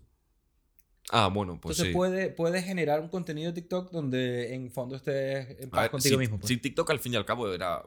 Ah, 1.11 1.29
bueno, 1.29 1.59
pues 1.61 1.77
Entonces 1.79 1.93
sí. 1.93 1.97
puede, 1.97 2.31
puedes 2.31 2.65
generar 2.65 3.01
un 3.01 3.09
contenido 3.09 3.51
de 3.53 3.61
TikTok 3.61 3.91
donde 3.91 4.55
en 4.55 4.71
fondo 4.71 4.97
estés 4.97 5.61
en 5.61 5.69
paz 5.71 5.83
ver, 5.83 5.91
contigo 5.91 6.15
si, 6.15 6.19
mismo. 6.19 6.39
pues. 6.39 6.49
si 6.49 6.57
TikTok 6.59 6.89
al 6.91 7.01
fin 7.01 7.13
y 7.13 7.17
al 7.17 7.25
cabo 7.25 7.53
era 7.53 7.83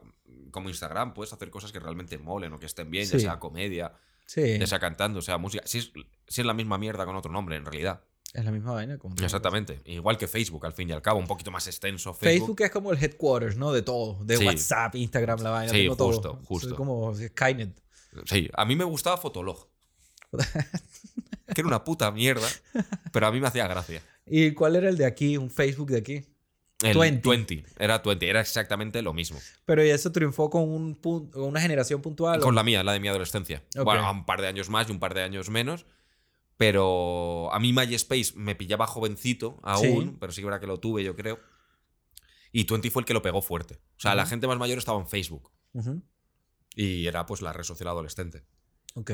como 0.50 0.68
Instagram, 0.68 1.14
puedes 1.14 1.32
hacer 1.32 1.50
cosas 1.50 1.72
que 1.72 1.80
realmente 1.80 2.18
molen 2.18 2.52
o 2.52 2.58
que 2.58 2.66
estén 2.66 2.90
bien, 2.90 3.06
Sí. 3.06 3.12
ya 3.14 3.18
sea 3.20 3.38
comedia, 3.38 3.92
Sí, 4.26 4.58
ya 4.58 4.66
sea 4.66 4.78
cantando, 4.78 5.22
sea 5.22 5.38
música. 5.38 5.62
Si 5.66 5.78
es, 5.78 5.92
si 6.28 6.40
es 6.40 6.46
la 6.46 6.52
misma 6.54 6.78
mierda 6.78 7.04
con 7.06 7.14
otro 7.16 7.30
nombre, 7.32 7.56
en 7.56 7.64
realidad. 7.64 8.02
es 8.34 8.44
la 8.44 8.50
misma 8.50 8.72
vaina. 8.72 8.98
como- 8.98 9.14
Exactamente. 9.22 9.80
Igual 9.86 10.18
que 10.18 10.26
Facebook, 10.28 10.66
al 10.66 10.74
fin 10.74 10.90
y 10.90 10.92
al 10.92 11.00
cabo, 11.00 11.18
un 11.18 11.26
poquito 11.26 11.50
más 11.50 11.66
extenso. 11.68 12.12
Facebook. 12.12 12.38
Facebook. 12.56 12.62
es 12.62 12.70
como 12.70 12.92
el 12.92 13.02
headquarters, 13.02 13.56
¿no? 13.56 13.72
De 13.72 13.80
todo. 13.80 14.22
De 14.24 14.36
Sí. 14.36 14.44
WhatsApp, 14.44 14.94
Instagram, 14.94 15.40
la 15.40 15.50
vaina. 15.50 15.72
Sí, 15.72 15.78
tengo 15.82 15.96
todo. 15.96 16.08
justo, 16.12 16.40
justo. 16.44 16.68
Soy 16.68 16.76
como 16.76 17.14
Skynet. 17.14 17.80
Sí, 18.26 18.50
a 18.52 18.64
mí 18.66 18.76
me 18.76 18.84
gustaba 18.84 19.16
Fotolog. 19.16 19.68
que 21.54 21.60
era 21.60 21.66
una 21.68 21.84
puta 21.84 22.10
mierda, 22.10 22.46
pero 23.12 23.26
a 23.26 23.32
mí 23.32 23.40
me 23.40 23.46
hacía 23.48 23.66
gracia. 23.68 24.02
¿Y 24.26 24.52
cuál 24.52 24.76
era 24.76 24.88
el 24.88 24.96
de 24.96 25.06
aquí? 25.06 25.36
Un 25.36 25.50
Facebook 25.50 25.90
de 25.90 25.98
aquí. 25.98 26.24
El 26.82 26.98
20. 26.98 27.26
20. 27.28 27.64
Era 27.78 27.98
20, 28.00 28.28
era 28.28 28.40
exactamente 28.40 29.00
lo 29.00 29.14
mismo. 29.14 29.38
Pero 29.64 29.82
¿y 29.84 29.88
eso 29.90 30.12
triunfó 30.12 30.50
con, 30.50 30.68
un 30.68 31.00
pun- 31.00 31.30
con 31.30 31.44
una 31.44 31.60
generación 31.60 32.02
puntual. 32.02 32.38
Con 32.40 32.54
la 32.54 32.62
mía, 32.62 32.84
la 32.84 32.92
de 32.92 33.00
mi 33.00 33.08
adolescencia. 33.08 33.64
Bueno, 33.82 34.10
un 34.10 34.26
par 34.26 34.42
de 34.42 34.48
años 34.48 34.68
más 34.68 34.88
y 34.88 34.92
un 34.92 34.98
par 34.98 35.14
de 35.14 35.22
años 35.22 35.48
menos. 35.48 35.86
Pero 36.58 37.52
a 37.52 37.58
mí 37.60 37.72
MySpace 37.72 38.32
me 38.34 38.54
pillaba 38.54 38.86
jovencito 38.86 39.58
aún, 39.62 40.08
Sí. 40.10 40.16
pero 40.20 40.32
sí 40.32 40.40
que 40.42 40.48
era 40.48 40.60
que 40.60 40.66
lo 40.66 40.80
tuve, 40.80 41.04
yo 41.04 41.14
creo. 41.14 41.38
Y 42.52 42.64
20 42.64 42.90
fue 42.90 43.02
el 43.02 43.06
que 43.06 43.12
lo 43.14 43.20
pegó 43.22 43.42
fuerte. 43.42 43.74
O 43.96 44.00
sea, 44.00 44.14
la 44.14 44.24
gente 44.26 44.46
más 44.46 44.58
mayor 44.58 44.78
estaba 44.78 44.98
en 44.98 45.06
Facebook. 45.06 45.50
Y 46.74 47.06
era 47.06 47.24
pues 47.26 47.40
la 47.42 47.52
red 47.52 47.64
social 47.64 47.88
adolescente. 47.88 48.44
Ok. 48.94 49.10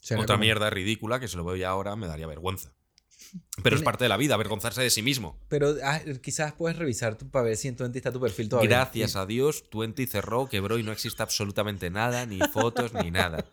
Será 0.00 0.20
Otra 0.20 0.34
como- 0.36 0.44
mierda 0.44 0.70
ridícula 0.70 1.20
que 1.20 1.28
se 1.28 1.36
lo 1.36 1.44
veo 1.44 1.56
ya 1.56 1.68
ahora 1.70 1.96
me 1.96 2.06
daría 2.06 2.26
vergüenza. 2.26 2.72
Pero 3.62 3.76
es 3.76 3.82
parte 3.82 4.04
de 4.04 4.08
la 4.08 4.16
vida, 4.16 4.34
avergonzarse 4.34 4.80
de 4.80 4.88
sí 4.88 5.02
mismo. 5.02 5.38
Pero 5.48 5.74
ah, 5.84 6.00
quizás 6.22 6.52
puedes 6.54 6.78
revisar 6.78 7.18
tu, 7.18 7.28
para 7.30 7.44
ver 7.44 7.56
si 7.58 7.68
en 7.68 7.76
tu 7.76 7.84
está 7.84 8.10
tu 8.10 8.20
perfil 8.20 8.48
todavía. 8.48 8.70
Gracias 8.70 9.16
a 9.16 9.26
Dios, 9.26 9.64
20 9.70 10.06
cerró, 10.06 10.48
quebró 10.48 10.78
y 10.78 10.82
no 10.82 10.92
existe 10.92 11.22
absolutamente 11.22 11.90
nada, 11.90 12.24
ni 12.24 12.38
fotos, 12.38 12.94
ni 12.94 13.10
nada. 13.10 13.44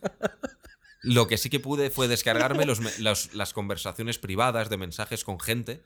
Lo 1.02 1.28
que 1.28 1.38
sí 1.38 1.50
que 1.50 1.60
pude 1.60 1.90
fue 1.90 2.08
descargarme 2.08 2.66
los 2.66 2.80
los- 3.00 3.34
las 3.34 3.54
conversaciones 3.54 4.18
privadas 4.18 4.70
de 4.70 4.78
mensajes 4.78 5.24
con 5.24 5.40
gente. 5.40 5.84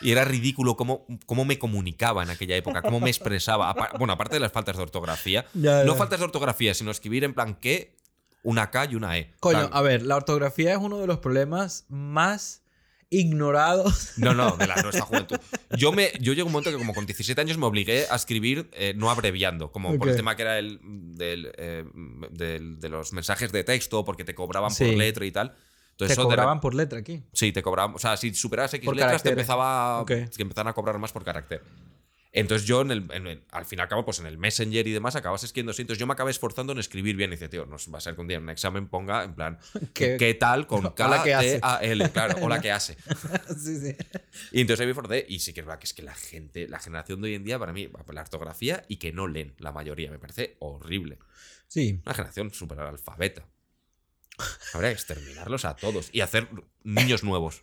Y 0.00 0.12
era 0.12 0.24
ridículo 0.24 0.76
cómo, 0.76 1.04
cómo 1.26 1.44
me 1.44 1.58
comunicaba 1.58 2.22
en 2.22 2.30
aquella 2.30 2.56
época, 2.56 2.80
cómo 2.80 2.98
me 3.00 3.10
expresaba. 3.10 3.74
Bueno, 3.98 4.14
aparte 4.14 4.36
de 4.36 4.40
las 4.40 4.52
faltas 4.52 4.76
de 4.76 4.82
ortografía. 4.84 5.44
Ya, 5.52 5.84
No 5.84 5.92
ya. 5.92 5.98
faltas 5.98 6.20
de 6.20 6.24
ortografía, 6.24 6.72
sino 6.74 6.90
escribir 6.90 7.24
en 7.24 7.34
plan 7.34 7.56
que, 7.56 7.96
una 8.46 8.70
K 8.70 8.86
y 8.86 8.94
una 8.94 9.18
E. 9.18 9.32
Coño, 9.40 9.68
a 9.72 9.82
ver, 9.82 10.02
la 10.02 10.16
ortografía 10.16 10.72
es 10.72 10.78
uno 10.78 10.98
de 10.98 11.06
los 11.06 11.18
problemas 11.18 11.84
más 11.88 12.62
ignorados. 13.10 14.12
No, 14.16 14.34
no, 14.34 14.56
de 14.56 14.66
la 14.66 14.76
nuestra 14.82 15.04
juventud. 15.04 15.36
Yo, 15.76 15.92
me, 15.92 16.12
yo 16.20 16.32
llego 16.32 16.46
a 16.46 16.48
un 16.48 16.52
momento 16.52 16.70
que 16.70 16.76
como 16.78 16.94
con 16.94 17.06
17 17.06 17.40
años 17.40 17.58
me 17.58 17.66
obligué 17.66 18.06
a 18.10 18.16
escribir 18.16 18.68
eh, 18.72 18.94
no 18.96 19.10
abreviando, 19.10 19.70
como 19.72 19.96
por 19.98 20.08
el 20.08 20.16
tema 20.16 20.36
que 20.36 20.42
era 20.42 20.58
el 20.58 20.78
del, 20.82 21.52
eh, 21.56 21.84
del- 22.30 22.78
de 22.80 22.88
los 22.88 23.12
mensajes 23.12 23.52
de 23.52 23.64
texto, 23.64 24.04
porque 24.04 24.24
te 24.24 24.34
cobraban 24.34 24.70
Sí. 24.70 24.84
por 24.84 24.94
letra 24.94 25.24
y 25.26 25.32
tal. 25.32 25.54
Entonces, 25.92 26.16
Te 26.16 26.22
de 26.22 26.26
cobraban 26.28 26.60
por 26.60 26.74
letra 26.74 26.98
aquí. 26.98 27.22
Sí, 27.32 27.52
te 27.52 27.62
cobraban. 27.62 27.94
O 27.94 27.98
sea, 27.98 28.16
si 28.18 28.34
superabas 28.34 28.74
X 28.74 28.84
Por 28.84 28.96
letras, 28.96 29.22
te 29.22 29.30
empezaba. 29.30 30.00
Ok. 30.02 30.08
Que 30.36 30.42
empezaban 30.42 30.68
a 30.70 30.74
cobrar 30.74 30.98
más 30.98 31.10
por 31.10 31.24
carácter. 31.24 31.62
Entonces 32.36 32.66
yo, 32.68 32.82
en 32.82 32.90
el, 32.90 33.10
en 33.12 33.26
el- 33.26 33.42
al 33.50 33.64
fin 33.64 33.78
y 33.78 33.82
al 33.82 33.88
cabo, 33.88 34.04
pues 34.04 34.18
en 34.20 34.26
el 34.26 34.38
Messenger 34.38 34.86
y 34.86 34.92
demás, 34.92 35.16
acabas 35.16 35.42
escribiendo 35.42 35.70
así. 35.72 35.82
Entonces 35.82 35.98
yo 35.98 36.06
me 36.06 36.12
acabé 36.12 36.30
esforzando 36.30 36.72
en 36.72 36.78
escribir 36.78 37.16
bien. 37.16 37.30
Y 37.30 37.36
dice, 37.36 37.48
tío, 37.48 37.66
no 37.66 37.76
va 37.92 37.98
a 37.98 38.00
ser 38.00 38.14
que 38.14 38.20
un 38.20 38.28
día 38.28 38.36
en 38.36 38.42
un 38.44 38.50
examen 38.50 38.86
ponga 38.88 39.24
en 39.24 39.34
plan, 39.34 39.58
¿Qué- 39.94 40.16
¿qué, 40.18 40.34
tal? 40.34 40.66
Con 40.66 40.82
K. 40.94 41.22
T, 41.24 41.58
A, 41.62 41.78
L. 41.82 42.10
Claro, 42.10 42.36
hola, 42.42 42.60
¿qué 42.60 42.70
hace? 42.70 42.96
sí, 43.58 43.78
sí. 43.80 43.96
Y 44.52 44.60
entonces 44.60 44.80
ahí 44.80 44.86
me 44.86 44.92
esforcé. 44.92 45.24
Y 45.28 45.38
sí 45.38 45.52
que 45.52 45.60
es 45.60 45.66
verdad 45.66 45.78
que 45.80 45.86
es 45.86 45.94
que 45.94 46.02
la 46.02 46.14
gente, 46.14 46.68
la 46.68 46.78
generación 46.78 47.20
de 47.22 47.28
hoy 47.28 47.34
en 47.34 47.44
día, 47.44 47.58
para 47.58 47.72
mí, 47.72 47.88
la 48.12 48.20
ortografía 48.22 48.84
y 48.88 48.96
que 48.96 49.12
no 49.12 49.26
leen 49.26 49.54
la 49.58 49.72
mayoría, 49.72 50.10
me 50.10 50.18
parece 50.18 50.56
horrible. 50.60 51.18
Sí. 51.68 52.00
Una 52.04 52.14
generación 52.14 52.52
súper 52.52 52.78
analfabeta. 52.80 53.44
Habría 54.74 54.90
que 54.90 54.94
exterminarlos 54.96 55.64
a 55.64 55.76
todos 55.76 56.10
y 56.12 56.20
hacer 56.20 56.48
niños 56.84 57.24
nuevos. 57.24 57.62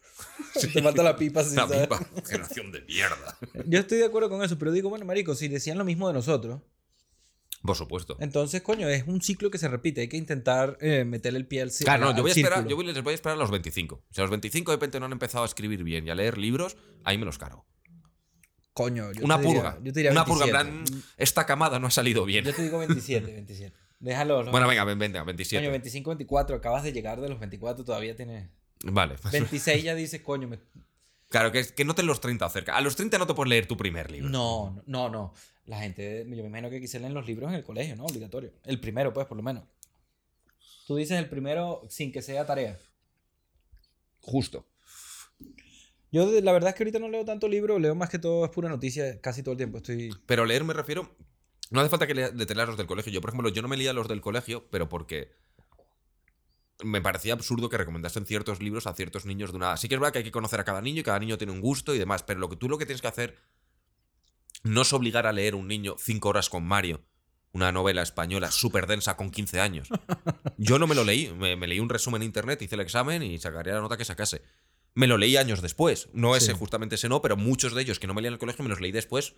Te 0.73 0.81
falta 0.81 1.03
la 1.03 1.15
pipa, 1.15 1.43
sí, 1.43 1.55
La 1.55 1.67
misma 1.67 1.99
generación 2.25 2.71
de 2.71 2.81
mierda. 2.81 3.37
Yo 3.65 3.79
estoy 3.79 3.99
de 3.99 4.05
acuerdo 4.05 4.29
con 4.29 4.43
eso, 4.43 4.57
pero 4.57 4.71
digo, 4.71 4.89
bueno, 4.89 5.05
marico, 5.05 5.35
si 5.35 5.47
decían 5.47 5.77
lo 5.77 5.85
mismo 5.85 6.07
de 6.07 6.13
nosotros, 6.15 6.61
Por 7.61 7.75
supuesto. 7.75 8.17
entonces, 8.19 8.61
coño, 8.63 8.87
es 8.89 9.05
un 9.07 9.21
ciclo 9.21 9.51
que 9.51 9.57
se 9.59 9.67
repite. 9.67 10.01
Hay 10.01 10.09
que 10.09 10.17
intentar 10.17 10.77
eh, 10.81 11.05
meterle 11.05 11.39
el 11.39 11.47
pie 11.47 11.61
al 11.61 11.69
ci- 11.69 11.83
Claro, 11.83 12.05
no, 12.05 12.15
yo 12.15 12.23
voy 12.23 12.31
a 12.31 12.33
esperar, 12.33 12.53
círculo. 12.59 12.69
yo 12.69 12.75
voy- 12.75 12.85
les 12.87 13.03
voy 13.03 13.11
a 13.11 13.15
esperar 13.15 13.37
a 13.37 13.39
los 13.39 13.51
25. 13.51 14.03
Si 14.11 14.19
a 14.21 14.23
los 14.23 14.31
25 14.31 14.71
de 14.71 14.75
repente 14.77 14.99
no 14.99 15.05
han 15.05 15.11
empezado 15.11 15.43
a 15.43 15.47
escribir 15.47 15.83
bien 15.83 16.07
y 16.07 16.09
a 16.09 16.15
leer 16.15 16.37
libros, 16.39 16.75
ahí 17.03 17.17
me 17.19 17.25
los 17.25 17.37
cargo. 17.37 17.65
Coño, 18.73 19.11
yo 19.13 19.23
Una 19.23 19.37
te 19.39 19.43
diría- 19.43 19.61
purga. 19.61 19.77
yo 19.83 19.93
te 19.93 19.99
diría 19.99 20.11
Una 20.11 20.25
purga, 20.25 20.45
en 20.45 20.51
27. 20.53 20.91
plan, 20.91 21.03
esta 21.17 21.45
camada 21.45 21.77
no 21.79 21.85
ha 21.87 21.91
salido 21.91 22.25
bien. 22.25 22.43
Yo 22.43 22.53
te 22.55 22.63
digo 22.63 22.79
27, 22.79 23.31
27. 23.31 23.77
Déjalo. 24.03 24.43
¿no? 24.43 24.51
Bueno, 24.51 24.67
venga, 24.67 24.83
ven, 24.83 24.99
venga, 24.99 25.23
27. 25.23 25.61
Coño, 25.63 25.71
25, 25.71 26.09
24. 26.09 26.57
Acabas 26.57 26.83
de 26.83 26.91
llegar 26.91 27.21
de 27.21 27.29
los 27.29 27.39
24, 27.39 27.85
todavía 27.85 28.15
tienes. 28.15 28.49
Vale. 28.83 29.15
26 29.31 29.81
ya 29.81 29.95
dices, 29.95 30.21
coño, 30.21 30.47
me- 30.49 30.59
Claro, 31.29 31.51
que, 31.53 31.65
que 31.65 31.85
no 31.85 31.95
te 31.95 32.03
los 32.03 32.19
30 32.19 32.47
cerca. 32.49 32.75
A 32.75 32.81
los 32.81 32.97
30 32.97 33.17
no 33.17 33.25
te 33.25 33.33
puedes 33.33 33.49
leer 33.49 33.65
tu 33.65 33.77
primer 33.77 34.11
libro. 34.11 34.29
No, 34.29 34.83
no, 34.85 35.07
no. 35.09 35.33
La 35.65 35.79
gente, 35.79 36.25
yo 36.27 36.43
me 36.43 36.49
imagino 36.49 36.69
que 36.69 36.77
aquí 36.77 36.87
se 36.87 36.99
leen 36.99 37.13
los 37.13 37.25
libros 37.25 37.49
en 37.49 37.55
el 37.55 37.63
colegio, 37.63 37.95
¿no? 37.95 38.03
Obligatorio. 38.03 38.51
El 38.65 38.79
primero, 38.81 39.13
pues, 39.13 39.25
por 39.25 39.37
lo 39.37 39.43
menos. 39.43 39.63
Tú 40.85 40.97
dices 40.97 41.17
el 41.17 41.29
primero 41.29 41.81
sin 41.89 42.11
que 42.11 42.21
sea 42.21 42.45
tarea. 42.45 42.77
Justo. 44.19 44.67
Yo, 46.11 46.29
de- 46.29 46.41
la 46.41 46.51
verdad 46.51 46.69
es 46.71 46.75
que 46.75 46.83
ahorita 46.83 46.99
no 46.99 47.07
leo 47.07 47.23
tanto 47.23 47.47
libro, 47.47 47.79
leo 47.79 47.95
más 47.95 48.09
que 48.09 48.19
todo, 48.19 48.43
es 48.43 48.51
pura 48.51 48.67
noticia 48.69 49.19
casi 49.21 49.41
todo 49.41 49.53
el 49.53 49.57
tiempo. 49.57 49.77
Estoy. 49.77 50.13
Pero 50.25 50.45
leer 50.45 50.65
me 50.65 50.73
refiero. 50.73 51.09
No 51.73 51.81
hace 51.81 51.89
falta 51.89 52.07
que 52.07 52.13
lea- 52.13 52.29
de 52.31 52.45
te 52.45 52.55
leas 52.55 52.67
los 52.67 52.77
del 52.77 52.87
colegio. 52.87 53.11
Yo, 53.11 53.19
por 53.19 53.31
ejemplo, 53.31 53.49
yo 53.49 53.61
no 53.61 53.67
me 53.67 53.75
leía 53.77 53.93
los 53.93 54.07
del 54.07 54.21
colegio, 54.21 54.65
pero 54.69 54.87
porque 54.89 55.33
me 56.83 57.01
parecía 57.01 57.33
absurdo 57.33 57.69
que 57.69 57.77
recomendasen 57.77 58.25
ciertos 58.25 58.61
libros 58.61 58.87
a 58.87 58.93
ciertos 58.93 59.25
niños 59.25 59.51
de 59.51 59.57
una. 59.57 59.75
Sí 59.77 59.87
que 59.87 59.95
es 59.95 59.99
verdad 60.01 60.11
que 60.13 60.19
hay 60.19 60.23
que 60.23 60.31
conocer 60.31 60.59
a 60.59 60.63
cada 60.63 60.81
niño 60.81 60.99
y 61.01 61.03
cada 61.03 61.19
niño 61.19 61.37
tiene 61.37 61.53
un 61.53 61.61
gusto 61.61 61.95
y 61.95 61.99
demás, 61.99 62.23
pero 62.23 62.39
lo 62.39 62.49
que 62.49 62.55
tú 62.57 62.69
lo 62.69 62.77
que 62.77 62.85
tienes 62.85 63.01
que 63.01 63.07
hacer 63.07 63.37
no 64.63 64.81
es 64.81 64.93
obligar 64.93 65.27
a 65.27 65.31
leer 65.33 65.55
un 65.55 65.67
niño 65.67 65.95
cinco 65.99 66.29
horas 66.29 66.49
con 66.49 66.63
Mario, 66.63 67.01
una 67.53 67.71
novela 67.71 68.01
española 68.01 68.51
súper 68.51 68.87
densa 68.87 69.15
con 69.17 69.29
15 69.31 69.59
años. 69.59 69.89
Yo 70.57 70.79
no 70.79 70.87
me 70.87 70.95
lo 70.95 71.03
leí, 71.03 71.31
me, 71.33 71.55
me 71.55 71.67
leí 71.67 71.79
un 71.79 71.89
resumen 71.89 72.21
en 72.21 72.27
internet, 72.27 72.61
hice 72.61 72.75
el 72.75 72.81
examen 72.81 73.23
y 73.23 73.37
sacaría 73.39 73.73
la 73.73 73.81
nota 73.81 73.97
que 73.97 74.05
sacase. 74.05 74.41
Me 74.95 75.07
lo 75.07 75.17
leí 75.17 75.37
años 75.37 75.61
después. 75.61 76.09
No 76.13 76.35
ese, 76.35 76.51
Sí. 76.53 76.57
justamente 76.57 76.95
ese 76.95 77.09
no, 77.09 77.21
pero 77.21 77.35
muchos 77.35 77.73
de 77.73 77.81
ellos 77.81 77.99
que 77.99 78.07
no 78.07 78.13
me 78.13 78.21
leían 78.21 78.31
en 78.31 78.35
el 78.35 78.39
colegio 78.39 78.63
me 78.63 78.69
los 78.69 78.79
leí 78.81 78.91
después 78.91 79.35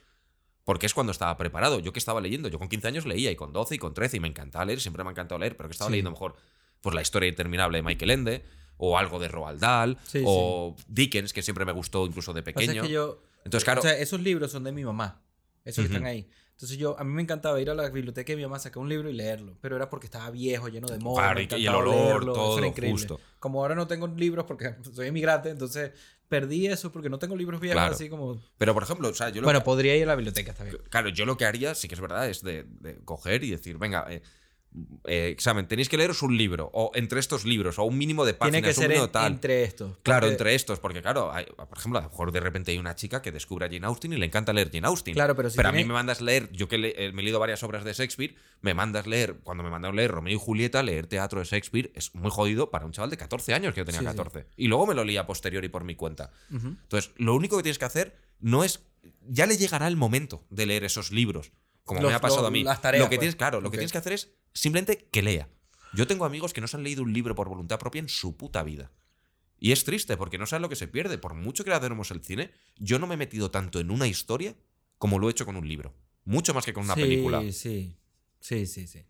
porque 0.65 0.85
es 0.87 0.93
cuando 0.93 1.11
estaba 1.11 1.37
preparado. 1.37 1.79
Yo 1.79 1.93
que 1.93 1.99
estaba 1.99 2.19
leyendo, 2.19 2.49
yo 2.49 2.59
con 2.59 2.67
15 2.67 2.87
años 2.89 3.05
leía 3.05 3.31
y 3.31 3.37
con 3.37 3.53
12 3.53 3.75
y 3.75 3.77
con 3.77 3.93
13 3.93 4.17
y 4.17 4.19
me 4.19 4.27
encantaba 4.27 4.65
leer, 4.65 4.81
siempre 4.81 5.03
me 5.05 5.09
ha 5.09 5.11
encantado 5.11 5.39
leer, 5.39 5.55
pero 5.55 5.69
que 5.69 5.73
estaba 5.73 5.87
Sí. 5.87 5.93
leyendo 5.93 6.11
mejor 6.11 6.35
pues 6.81 6.93
la 6.93 7.01
historia 7.01 7.29
interminable 7.29 7.77
de 7.77 7.81
Michael 7.83 8.11
Ende, 8.11 8.45
o 8.77 8.97
algo 8.97 9.17
de 9.19 9.27
Roald 9.29 9.59
Dahl, 9.61 9.97
Sí, 10.03 10.21
o 10.25 10.75
Dickens, 10.87 11.31
que 11.33 11.41
siempre 11.41 11.63
me 11.65 11.71
gustó 11.71 12.05
incluso 12.05 12.33
de 12.33 12.41
es 12.41 12.43
pequeño. 12.43 12.83
que 12.83 12.89
yo, 12.89 13.21
Entonces, 13.45 13.63
claro, 13.63 13.79
O 13.79 13.83
sea, 13.83 13.97
esos 13.97 14.19
libros 14.19 14.51
son 14.51 14.63
de 14.65 14.71
mi 14.71 14.83
mamá. 14.83 15.21
Esos 15.63 15.85
que 15.87 15.93
están 15.93 16.05
ahí. 16.05 16.27
Entonces 16.56 16.77
yo, 16.77 16.98
a 16.98 17.03
mí 17.03 17.11
me 17.11 17.22
encantaba 17.22 17.60
ir 17.60 17.69
a 17.69 17.76
la 17.76 17.90
biblioteca 17.90 18.32
de 18.32 18.38
mi 18.38 18.44
mamá, 18.44 18.60
sacar 18.60 18.82
un 18.82 18.88
libro 18.88 19.10
y 19.10 19.14
leerlo. 19.14 19.57
Pero 19.61 19.76
era 19.76 19.90
porque 19.90 20.07
estaba 20.07 20.30
viejo, 20.32 20.69
lleno 20.69 20.88
de 20.88 20.99
moho. 20.99 21.18
Claro, 21.18 21.41
y 21.41 21.48
y 21.57 21.68
el 21.68 21.76
olor, 21.76 21.94
leerlo, 21.95 22.34
todo, 22.34 22.57
era 22.57 22.68
increíble. 22.68 22.98
justo. 23.02 23.19
Como 23.40 23.61
ahora 23.61 23.76
no 23.76 23.88
tengo 23.88 24.07
libros 24.07 24.45
porque 24.45 24.73
soy 24.94 25.07
inmigrante, 25.07 25.49
entonces 25.49 25.91
perdí 26.30 26.65
eso 26.68 26.91
porque 26.94 27.10
no 27.10 27.19
tengo 27.19 27.36
libros 27.36 27.60
viejos 27.61 27.76
Claro. 27.80 27.94
así 27.94 28.10
como... 28.10 28.41
pero 28.57 28.73
por 28.73 28.84
ejemplo, 28.84 29.10
o 29.10 29.14
sea, 29.14 29.30
yo 29.30 29.41
lo 29.41 29.45
Bueno, 29.45 29.60
que- 29.60 29.65
podría 29.65 29.95
ir 29.98 30.03
a 30.03 30.07
la 30.07 30.15
biblioteca, 30.15 30.56
bien. 30.64 30.77
Claro, 30.90 31.10
yo 31.10 31.26
lo 31.26 31.36
que 31.38 31.45
haría, 31.45 31.76
sí 31.76 31.88
que 31.90 31.95
es 31.95 32.02
verdad, 32.02 32.27
es 32.30 32.41
de, 32.41 32.64
de 32.80 32.95
coger 33.06 33.44
y 33.44 33.52
decir, 33.52 33.77
venga, 33.77 34.06
eh, 34.10 34.22
eh, 35.06 35.30
examen, 35.30 35.68
tenéis 35.68 35.88
que 35.89 35.97
leeros 35.97 36.22
un 36.22 36.38
libro, 36.38 36.69
o 36.73 36.91
entre 36.95 37.19
estos 37.19 37.45
libros, 37.45 37.80
o 37.80 37.84
un 37.84 37.97
mínimo 37.97 38.26
de 38.26 38.34
páginas, 38.34 38.61
Tiene 38.61 38.65
que 38.73 38.77
un 38.77 38.81
ser 38.81 38.89
mínimo 38.89 39.06
en- 39.06 39.11
tal. 39.11 39.31
entre 39.34 39.64
estos. 39.64 39.97
Claro, 40.03 40.27
entre 40.27 40.53
estos, 40.56 40.80
porque 40.80 41.02
claro, 41.02 41.31
hay- 41.31 41.45
por 41.45 41.77
ejemplo, 41.77 41.99
a 41.99 42.03
lo 42.03 42.10
mejor 42.10 42.31
de 42.31 42.39
repente 42.39 42.72
hay 42.72 42.77
una 42.77 42.95
chica 42.95 43.22
que 43.22 43.31
descubre 43.31 43.65
a 43.65 43.69
Jane 43.69 43.85
Austen 43.85 44.14
y 44.14 44.18
le 44.18 44.26
encanta 44.26 44.52
leer 44.53 44.69
Jane 44.72 44.88
Austen. 44.88 45.14
Claro, 45.14 45.35
pero 45.35 45.49
si 45.49 45.60
a 45.61 45.72
mí 45.72 45.84
me 45.85 45.93
mandas 45.93 46.22
leer, 46.22 46.52
yo 46.52 46.68
que 46.68 46.77
le- 46.77 46.93
eh, 47.06 47.11
me 47.14 47.22
he 47.22 47.26
leído 47.26 47.39
varias 47.39 47.64
obras 47.64 47.84
de 47.84 47.93
Shakespeare, 47.93 48.35
me 48.61 48.73
mandas 48.73 49.07
leer, 49.07 49.35
cuando 49.43 49.64
me 49.64 49.69
mandaron 49.69 49.95
leer 49.95 50.11
Romeo 50.11 50.34
y 50.35 50.39
Julieta, 50.39 50.84
leer 50.84 51.07
teatro 51.07 51.39
de 51.39 51.45
Shakespeare 51.45 51.91
es 51.95 52.14
muy 52.15 52.31
jodido 52.31 52.69
para 52.72 52.85
un 52.85 52.91
chaval 52.91 53.10
de 53.10 53.18
14 53.18 53.53
años 53.53 53.73
que 53.73 53.81
yo 53.81 53.85
tenía 53.85 53.99
Sí, 54.02 54.06
sí. 54.07 54.11
14. 54.15 54.45
Y 54.57 54.68
luego 54.68 54.88
me 54.88 54.93
lo 54.95 55.03
leía 55.03 55.22
a 55.22 55.27
posteriori 55.27 55.69
por 55.69 55.84
mi 55.84 55.95
cuenta. 55.95 56.31
Entonces, 56.52 57.11
lo 57.18 57.35
único 57.35 57.57
que 57.57 57.64
tienes 57.64 57.80
que 57.80 57.85
hacer 57.85 58.15
no 58.39 58.64
es. 58.64 58.81
Ya 59.27 59.45
le 59.45 59.56
llegará 59.57 59.88
el 59.88 59.97
momento 59.97 60.43
de 60.49 60.65
leer 60.65 60.84
esos 60.84 61.11
libros. 61.11 61.52
Como 61.85 62.01
Los- 62.01 62.09
me 62.11 62.15
ha 62.15 62.19
pasado 62.21 62.41
lo- 62.41 62.47
a 62.47 62.51
mí. 62.51 62.63
las 62.63 62.81
tareas, 62.81 63.01
lo 63.03 63.09
que 63.09 63.15
pues. 63.15 63.21
tienes, 63.21 63.35
claro, 63.37 63.61
lo 63.61 63.71
que 63.71 63.77
tienes 63.77 63.91
que 63.93 63.97
hacer 63.99 64.11
es 64.13 64.31
simplemente 64.53 65.07
que 65.11 65.21
lea. 65.21 65.47
Yo 65.93 66.05
tengo 66.07 66.25
amigos 66.25 66.51
que 66.51 66.59
no 66.59 66.67
se 66.67 66.75
han 66.75 66.83
leído 66.83 67.03
un 67.03 67.13
libro 67.13 67.35
por 67.35 67.47
voluntad 67.47 67.79
propia 67.79 67.99
en 67.99 68.09
su 68.09 68.35
puta 68.35 68.63
vida. 68.63 68.91
Y 69.59 69.71
es 69.71 69.85
triste 69.85 70.17
porque 70.17 70.37
no 70.37 70.45
saben 70.45 70.63
lo 70.63 70.69
que 70.69 70.75
se 70.75 70.87
pierde. 70.89 71.17
Por 71.17 71.33
mucho 71.35 71.63
que 71.63 71.71
hacemos 71.71 72.11
el 72.11 72.21
cine, 72.23 72.51
yo 72.77 72.99
no 72.99 73.07
me 73.07 73.13
he 73.13 73.17
metido 73.17 73.49
tanto 73.51 73.79
en 73.79 73.89
una 73.91 74.05
historia 74.07 74.55
como 74.97 75.19
lo 75.19 75.27
he 75.27 75.31
hecho 75.31 75.45
con 75.45 75.55
un 75.55 75.67
libro. 75.67 75.93
Mucho 76.25 76.53
más 76.53 76.65
que 76.65 76.73
con 76.73 76.83
una 76.83 76.95
sí, 76.95 77.01
película. 77.01 77.39
Sí, 77.51 77.95
sí, 78.41 78.65
sí, 78.65 78.87
sí. 78.87 79.03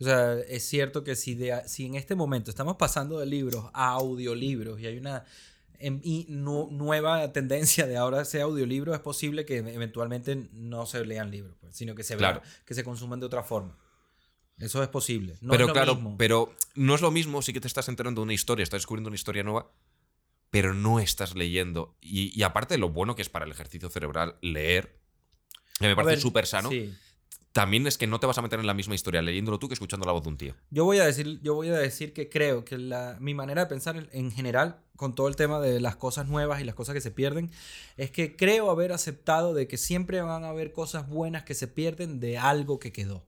O 0.00 0.04
sea, 0.04 0.34
es 0.40 0.64
cierto 0.66 1.04
que 1.04 1.14
si, 1.14 1.34
de, 1.34 1.62
si 1.68 1.86
en 1.86 1.94
este 1.94 2.14
momento 2.14 2.50
estamos 2.50 2.76
pasando 2.76 3.18
de 3.18 3.26
libros 3.26 3.66
a 3.72 3.88
audiolibros 3.90 4.80
y 4.80 4.86
hay 4.86 4.98
una 4.98 5.24
em- 5.80 6.00
y 6.04 6.26
nu- 6.28 6.68
nueva 6.70 7.32
tendencia 7.32 7.86
de 7.86 7.96
ahora 7.96 8.24
sea 8.24 8.44
audiolibro, 8.44 8.94
es 8.94 9.00
posible 9.00 9.44
que 9.44 9.58
eventualmente 9.58 10.48
no 10.52 10.86
se 10.86 11.04
lean 11.04 11.30
libros, 11.30 11.56
pues, 11.60 11.76
sino 11.76 11.94
que 11.94 12.02
se 12.04 12.16
vean, 12.16 12.40
que 12.64 12.74
se 12.74 12.84
consuman 12.84 13.18
de 13.20 13.26
otra 13.26 13.42
forma. 13.42 13.76
Eso 14.58 14.82
es 14.82 14.88
posible. 14.88 15.36
No 15.40 15.52
pero 15.52 15.64
es 15.64 15.68
lo 15.68 15.72
claro, 15.72 15.94
mismo. 15.94 16.16
pero 16.18 16.54
no 16.74 16.94
es 16.94 17.00
lo 17.00 17.10
mismo 17.10 17.40
si 17.42 17.52
que 17.52 17.60
te 17.60 17.66
estás 17.66 17.88
enterando 17.88 18.20
de 18.20 18.24
una 18.24 18.34
historia, 18.34 18.62
estás 18.62 18.80
descubriendo 18.82 19.08
una 19.08 19.14
historia 19.16 19.42
nueva, 19.42 19.72
pero 20.50 20.74
no 20.74 21.00
estás 21.00 21.34
leyendo. 21.34 21.96
Y, 22.00 22.38
y 22.38 22.42
aparte 22.42 22.74
de 22.74 22.78
lo 22.78 22.90
bueno 22.90 23.16
que 23.16 23.22
es 23.22 23.30
para 23.30 23.46
el 23.46 23.50
ejercicio 23.52 23.88
cerebral 23.88 24.36
leer, 24.42 25.00
que 25.78 25.86
me 25.88 25.96
parece 25.96 26.20
súper 26.20 26.46
sano, 26.46 26.68
sí. 26.68 26.94
También 27.52 27.86
es 27.86 27.98
que 27.98 28.06
no 28.06 28.20
te 28.20 28.26
vas 28.26 28.38
a 28.38 28.42
meter 28.42 28.60
en 28.60 28.66
la 28.66 28.74
misma 28.74 28.94
historia 28.94 29.22
leyéndolo 29.22 29.58
tú 29.58 29.68
que 29.68 29.74
escuchando 29.74 30.06
la 30.06 30.12
voz 30.12 30.22
de 30.22 30.28
un 30.28 30.36
tío. 30.36 30.54
Yo 30.70 30.84
voy 30.84 30.98
a 30.98 31.04
decir, 31.04 31.40
yo 31.42 31.54
voy 31.54 31.68
a 31.68 31.78
decir 31.78 32.12
que 32.12 32.28
creo 32.28 32.64
que 32.64 32.78
la, 32.78 33.16
mi 33.20 33.34
manera 33.34 33.62
de 33.62 33.66
pensar 33.66 33.96
en, 33.96 34.08
en 34.12 34.30
general, 34.30 34.80
con 34.96 35.14
todo 35.14 35.28
el 35.28 35.36
tema 35.36 35.60
de 35.60 35.80
las 35.80 35.96
cosas 35.96 36.28
nuevas 36.28 36.60
y 36.60 36.64
las 36.64 36.74
cosas 36.74 36.94
que 36.94 37.00
se 37.00 37.10
pierden, 37.10 37.50
es 37.96 38.10
que 38.10 38.36
creo 38.36 38.70
haber 38.70 38.92
aceptado 38.92 39.52
de 39.54 39.66
que 39.66 39.78
siempre 39.78 40.20
van 40.20 40.44
a 40.44 40.50
haber 40.50 40.72
cosas 40.72 41.08
buenas 41.08 41.42
que 41.42 41.54
se 41.54 41.66
pierden 41.66 42.20
de 42.20 42.38
algo 42.38 42.78
que 42.78 42.92
quedó. 42.92 43.26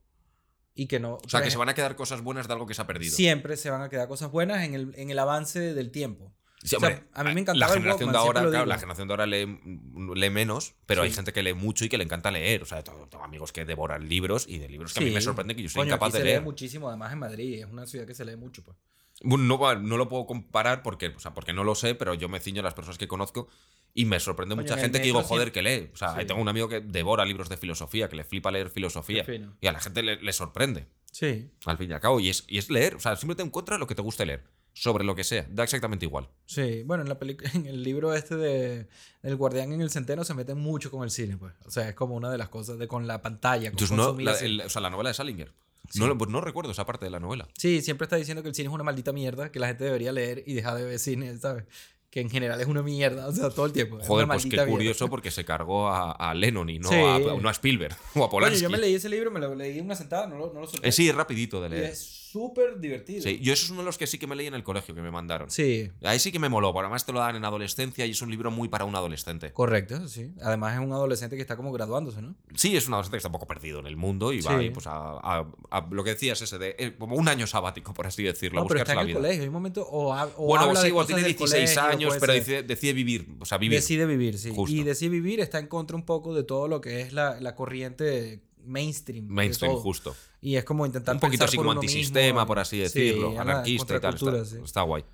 Y 0.75 0.87
que 0.87 0.99
no. 0.99 1.15
O 1.23 1.29
sea, 1.29 1.43
que 1.43 1.51
se 1.51 1.57
van 1.57 1.69
a 1.69 1.75
quedar 1.75 1.95
cosas 1.95 2.21
buenas 2.21 2.47
de 2.47 2.53
algo 2.53 2.65
que 2.65 2.73
se 2.73 2.81
ha 2.81 2.87
perdido. 2.87 3.15
Siempre 3.15 3.57
se 3.57 3.69
van 3.69 3.81
a 3.81 3.89
quedar 3.89 4.07
cosas 4.07 4.31
buenas 4.31 4.63
en 4.63 4.73
el, 4.73 4.93
en 4.95 5.11
el 5.11 5.19
avance 5.19 5.59
del 5.59 5.91
tiempo. 5.91 6.33
Sí, 6.63 6.75
O 6.77 6.79
sea, 6.79 6.89
hombre, 6.89 7.03
a 7.13 7.23
mí 7.23 7.29
me 7.29 7.33
La 7.35 7.39
encantaba 7.41 7.73
el 7.73 7.79
generación 7.81 8.11
de 8.11 8.17
Walkman, 8.17 8.25
ahora, 8.25 8.39
siempre 8.39 8.43
lo 8.43 8.49
claro, 8.51 8.65
la 8.67 8.79
generación 8.79 9.07
de 9.09 9.13
ahora 9.13 9.25
lee, 9.25 9.45
mm, 9.45 10.13
lee 10.13 10.29
menos, 10.29 10.75
pero 10.85 11.01
hay 11.01 11.09
Sí. 11.09 11.15
gente 11.17 11.33
que 11.33 11.43
lee 11.43 11.53
mucho 11.53 11.83
y 11.85 11.89
que 11.89 11.97
le 11.97 12.05
encanta 12.05 12.31
leer. 12.31 12.61
O 12.63 12.65
sea, 12.65 12.81
tengo, 12.83 13.07
tengo 13.09 13.23
amigos 13.23 13.51
que 13.51 13.65
devoran 13.65 14.07
libros 14.07 14.45
y 14.47 14.59
de 14.59 14.69
libros 14.69 14.93
que 14.93 15.01
a 15.01 15.03
mí 15.03 15.11
me 15.11 15.19
sorprende 15.21 15.55
que 15.55 15.63
yo 15.63 15.69
soy 15.69 15.81
Coño, 15.81 15.87
incapaz 15.89 16.07
aquí 16.09 16.13
de 16.13 16.19
se 16.19 16.25
leer. 16.25 16.39
lee 16.39 16.43
muchísimo, 16.45 16.87
además 16.87 17.11
en 17.11 17.19
Madrid. 17.19 17.59
Es 17.63 17.69
una 17.69 17.85
ciudad 17.85 18.05
que 18.07 18.15
se 18.15 18.23
lee 18.23 18.37
mucho, 18.37 18.63
pues. 18.63 18.77
No, 19.21 19.37
no 19.75 19.97
lo 19.97 20.07
puedo 20.09 20.25
comparar 20.25 20.81
porque, 20.83 21.07
o 21.09 21.19
sea, 21.19 21.33
porque 21.33 21.53
no 21.53 21.63
lo 21.63 21.75
sé, 21.75 21.95
pero 21.95 22.13
yo 22.13 22.29
me 22.29 22.39
ciño 22.39 22.61
a 22.61 22.63
las 22.63 22.73
personas 22.73 22.97
que 22.97 23.07
conozco 23.07 23.47
y 23.93 24.05
me 24.05 24.19
sorprende 24.19 24.55
Coño, 24.55 24.63
mucha 24.63 24.77
gente 24.77 24.99
que 24.99 25.05
digo, 25.05 25.21
joder, 25.21 25.51
que 25.51 25.61
lee. 25.61 25.89
O 25.93 25.97
sea, 25.97 26.15
tengo 26.25 26.41
un 26.41 26.47
amigo 26.49 26.67
que 26.69 26.79
devora 26.81 27.25
libros 27.25 27.47
de 27.49 27.57
filosofía, 27.57 28.07
que 28.09 28.15
le 28.15 28.23
flipa 28.23 28.51
leer 28.51 28.69
filosofía. 28.69 29.25
Y 29.61 29.67
a 29.67 29.71
la 29.71 29.79
gente 29.81 30.01
le, 30.01 30.15
le 30.21 30.33
sorprende, 30.33 30.87
Sí. 31.11 31.51
al 31.65 31.77
fin 31.77 31.91
y 31.91 31.93
al 31.93 31.99
cabo. 31.99 32.19
Y 32.19 32.29
es, 32.29 32.43
y 32.47 32.57
es 32.57 32.69
leer. 32.69 32.95
O 32.95 32.99
sea, 32.99 33.15
siempre 33.17 33.35
te 33.35 33.43
encuentras 33.43 33.79
lo 33.79 33.85
que 33.87 33.95
te 33.95 34.01
guste 34.01 34.25
leer. 34.25 34.43
Sobre 34.73 35.03
lo 35.03 35.13
que 35.15 35.23
sea. 35.23 35.45
Da 35.49 35.63
exactamente 35.63 36.05
igual. 36.05 36.27
Sí, 36.45 36.81
bueno, 36.83 37.03
en, 37.03 37.09
la 37.09 37.17
en 37.53 37.67
el 37.67 37.83
libro 37.83 38.13
este 38.15 38.35
de 38.35 38.87
El 39.21 39.35
Guardián 39.35 39.71
en 39.71 39.81
el 39.81 39.91
Centeno 39.91 40.23
se 40.23 40.33
meten 40.33 40.57
mucho 40.57 40.89
con 40.89 41.03
el 41.03 41.11
cine, 41.11 41.37
pues. 41.37 41.53
O 41.65 41.71
sea, 41.71 41.89
es 41.89 41.95
como 41.95 42.15
una 42.15 42.31
de 42.31 42.37
las 42.39 42.49
cosas 42.49 42.77
de 42.79 42.87
con 42.87 43.05
la 43.07 43.21
pantalla. 43.21 43.71
Con 43.71 43.79
Entonces, 43.79 43.95
no, 43.95 44.19
la, 44.19 44.37
el- 44.39 44.61
o 44.61 44.69
sea, 44.69 44.81
la 44.81 44.89
novela 44.89 45.09
de 45.09 45.13
Salinger. 45.13 45.51
Sí. 45.89 45.99
No, 45.99 46.17
pues 46.17 46.31
no 46.31 46.41
recuerdo 46.41 46.71
esa 46.71 46.85
parte 46.85 47.05
de 47.05 47.11
la 47.11 47.19
novela. 47.19 47.47
Sí, 47.57 47.81
siempre 47.81 48.05
está 48.05 48.15
diciendo 48.15 48.41
que 48.41 48.49
el 48.49 48.55
cine 48.55 48.69
es 48.69 48.73
una 48.73 48.83
maldita 48.83 49.11
mierda, 49.13 49.51
que 49.51 49.59
la 49.59 49.67
gente 49.67 49.83
debería 49.83 50.11
leer 50.11 50.43
y 50.47 50.53
dejar 50.53 50.75
de 50.77 50.85
ver 50.85 50.97
cine, 50.97 51.37
¿sabes? 51.37 51.65
Que 52.09 52.21
en 52.21 52.29
general 52.29 52.59
es 52.61 52.67
una 52.67 52.81
mierda, 52.81 53.27
o 53.27 53.31
sea, 53.31 53.49
todo 53.49 53.65
el 53.65 53.73
tiempo. 53.73 53.97
Joder, 53.97 54.07
pues 54.07 54.43
qué 54.43 54.47
maldita 54.47 54.55
mierda. 54.63 54.71
curioso 54.71 55.09
porque 55.09 55.29
se 55.29 55.43
cargó 55.45 55.89
a, 55.89 56.11
a 56.13 56.33
Lennon 56.33 56.69
y 56.69 56.79
no, 56.79 56.87
Sí. 56.89 56.95
a, 56.95 57.19
no 57.19 57.49
a 57.49 57.51
Spielberg 57.51 57.95
o 58.15 58.23
a 58.23 58.29
Polanski. 58.29 58.61
yo 58.61 58.69
me 58.69 58.77
leí 58.77 58.95
ese 58.95 59.09
libro, 59.09 59.29
me 59.29 59.39
lo 59.39 59.53
leí 59.55 59.77
en 59.79 59.85
una 59.85 59.95
sentada, 59.95 60.25
no 60.27 60.37
lo, 60.37 60.53
no 60.53 60.61
lo 60.61 60.67
solté. 60.67 60.87
Eh, 60.87 60.91
sí, 60.91 61.11
rapidito 61.11 61.59
de 61.61 61.67
Y 61.67 61.71
leer. 61.71 61.83
es 61.91 62.22
súper 62.33 62.79
divertido. 62.79 63.21
Sí, 63.21 63.39
yo 63.39 63.53
eso 63.53 63.65
es 63.65 63.69
uno 63.71 63.81
de 63.81 63.85
los 63.85 63.97
que 63.97 64.07
sí 64.07 64.17
que 64.17 64.25
me 64.27 64.35
leí 64.35 64.47
en 64.47 64.55
el 64.55 64.63
colegio, 64.63 64.95
que 64.95 65.01
me 65.01 65.11
mandaron. 65.11 65.49
Sí, 65.51 65.89
Ahí 66.03 66.17
sí 66.19 66.31
que 66.31 66.39
me 66.39 66.49
moló, 66.49 66.73
porque 66.73 66.85
además 66.85 67.05
te 67.05 67.13
lo 67.13 67.19
dan 67.19 67.35
en 67.35 67.45
adolescencia 67.45 68.05
y 68.05 68.11
es 68.11 68.21
un 68.21 68.31
libro 68.31 68.49
muy 68.51 68.67
para 68.69 68.85
un 68.85 68.95
adolescente. 68.95 69.51
correcto, 69.53 70.07
sí. 70.07 70.31
Además 70.41 70.73
es 70.73 70.79
un 70.79 70.91
adolescente 70.91 71.35
que 71.35 71.41
está 71.43 71.55
como 71.55 71.71
graduándose, 71.71 72.21
¿no? 72.21 72.35
Sí, 72.55 72.75
es 72.75 72.87
un 72.87 72.93
adolescente 72.95 73.15
que 73.15 73.19
está 73.19 73.27
un 73.29 73.33
poco 73.33 73.45
perdido 73.47 73.79
en 73.79 73.85
el 73.87 73.95
mundo 73.95 74.33
y 74.33 74.41
va 74.41 74.57
ahí, 74.57 74.71
pues 74.71 74.87
a, 74.87 75.11
a- 75.19 75.47
a 75.69 75.87
lo 75.91 76.03
que 76.03 76.09
decías 76.11 76.41
ese 76.41 76.57
de 76.57 76.75
eh, 76.79 76.95
como 76.97 77.15
un 77.15 77.27
año 77.27 77.45
sabático, 77.47 77.93
por 77.93 78.07
así 78.07 78.23
decirlo, 78.23 78.59
a 78.59 78.63
No, 78.63 78.67
pero 78.67 78.79
buscarse 78.79 78.91
está 78.91 79.01
en 79.01 79.07
el 79.07 79.13
vida. 79.13 79.19
colegio. 79.19 79.41
Hay 79.43 79.47
un 79.47 79.53
momento 79.53 79.87
o, 79.87 80.13
ha- 80.13 80.25
o 80.37 80.45
bueno, 80.47 80.65
habla 80.65 80.79
sí, 80.79 80.83
de 80.83 80.89
igual 80.89 81.05
tiene 81.05 81.21
del 81.21 81.35
16 81.35 81.75
colegio, 81.75 81.81
años, 81.93 82.15
pero 82.19 82.33
decide, 82.33 82.63
decide 82.63 82.93
vivir, 82.93 83.27
o 83.39 83.45
sea, 83.45 83.57
vivir. 83.59 83.77
Decide 83.77 84.05
vivir, 84.05 84.37
sí. 84.39 84.51
Justo. 84.55 84.75
Y 84.75 84.83
decide 84.83 85.09
vivir 85.09 85.39
está 85.39 85.59
en 85.59 85.67
contra 85.67 85.95
un 85.95 86.03
poco 86.05 86.33
de 86.33 86.43
todo 86.43 86.67
lo 86.67 86.81
que 86.81 87.01
es 87.01 87.13
la, 87.13 87.39
la 87.39 87.53
corriente 87.55 88.41
mainstream. 88.65 89.25
Mainstream, 89.27 89.75
justo. 89.75 90.15
Y 90.43 90.57
es 90.57 90.65
como 90.65 90.85
intentar 90.85 91.15
Un 91.15 91.21
poquito 91.21 91.45
así 91.45 91.55
por 91.55 91.65
como 91.65 91.79
antisistema, 91.79 92.41
mismo. 92.41 92.47
por 92.47 92.59
así 92.59 92.75
Sí, 92.75 92.81
decirlo, 92.99 93.39
anarquista 93.39 93.95
y 93.95 93.99
tal. 93.99 94.13
Está, 94.13 94.19
contracultura, 94.19 94.45
sí. 94.45 94.57
está 94.65 94.81
guay. 94.81 95.05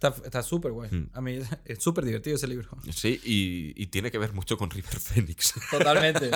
Está, 0.00 0.42
súper 0.42 0.72
guay. 0.72 0.90
Hmm. 0.90 1.10
A 1.12 1.20
mí 1.20 1.40
es 1.66 1.82
súper 1.82 2.04
divertido 2.04 2.36
ese 2.36 2.46
libro. 2.48 2.68
Sí, 2.94 3.20
y, 3.24 3.74
y 3.80 3.86
tiene 3.88 4.10
que 4.10 4.16
ver 4.16 4.32
mucho 4.32 4.56
con 4.56 4.70
River 4.70 4.98
Phoenix. 4.98 5.54
Totalmente. 5.70 6.30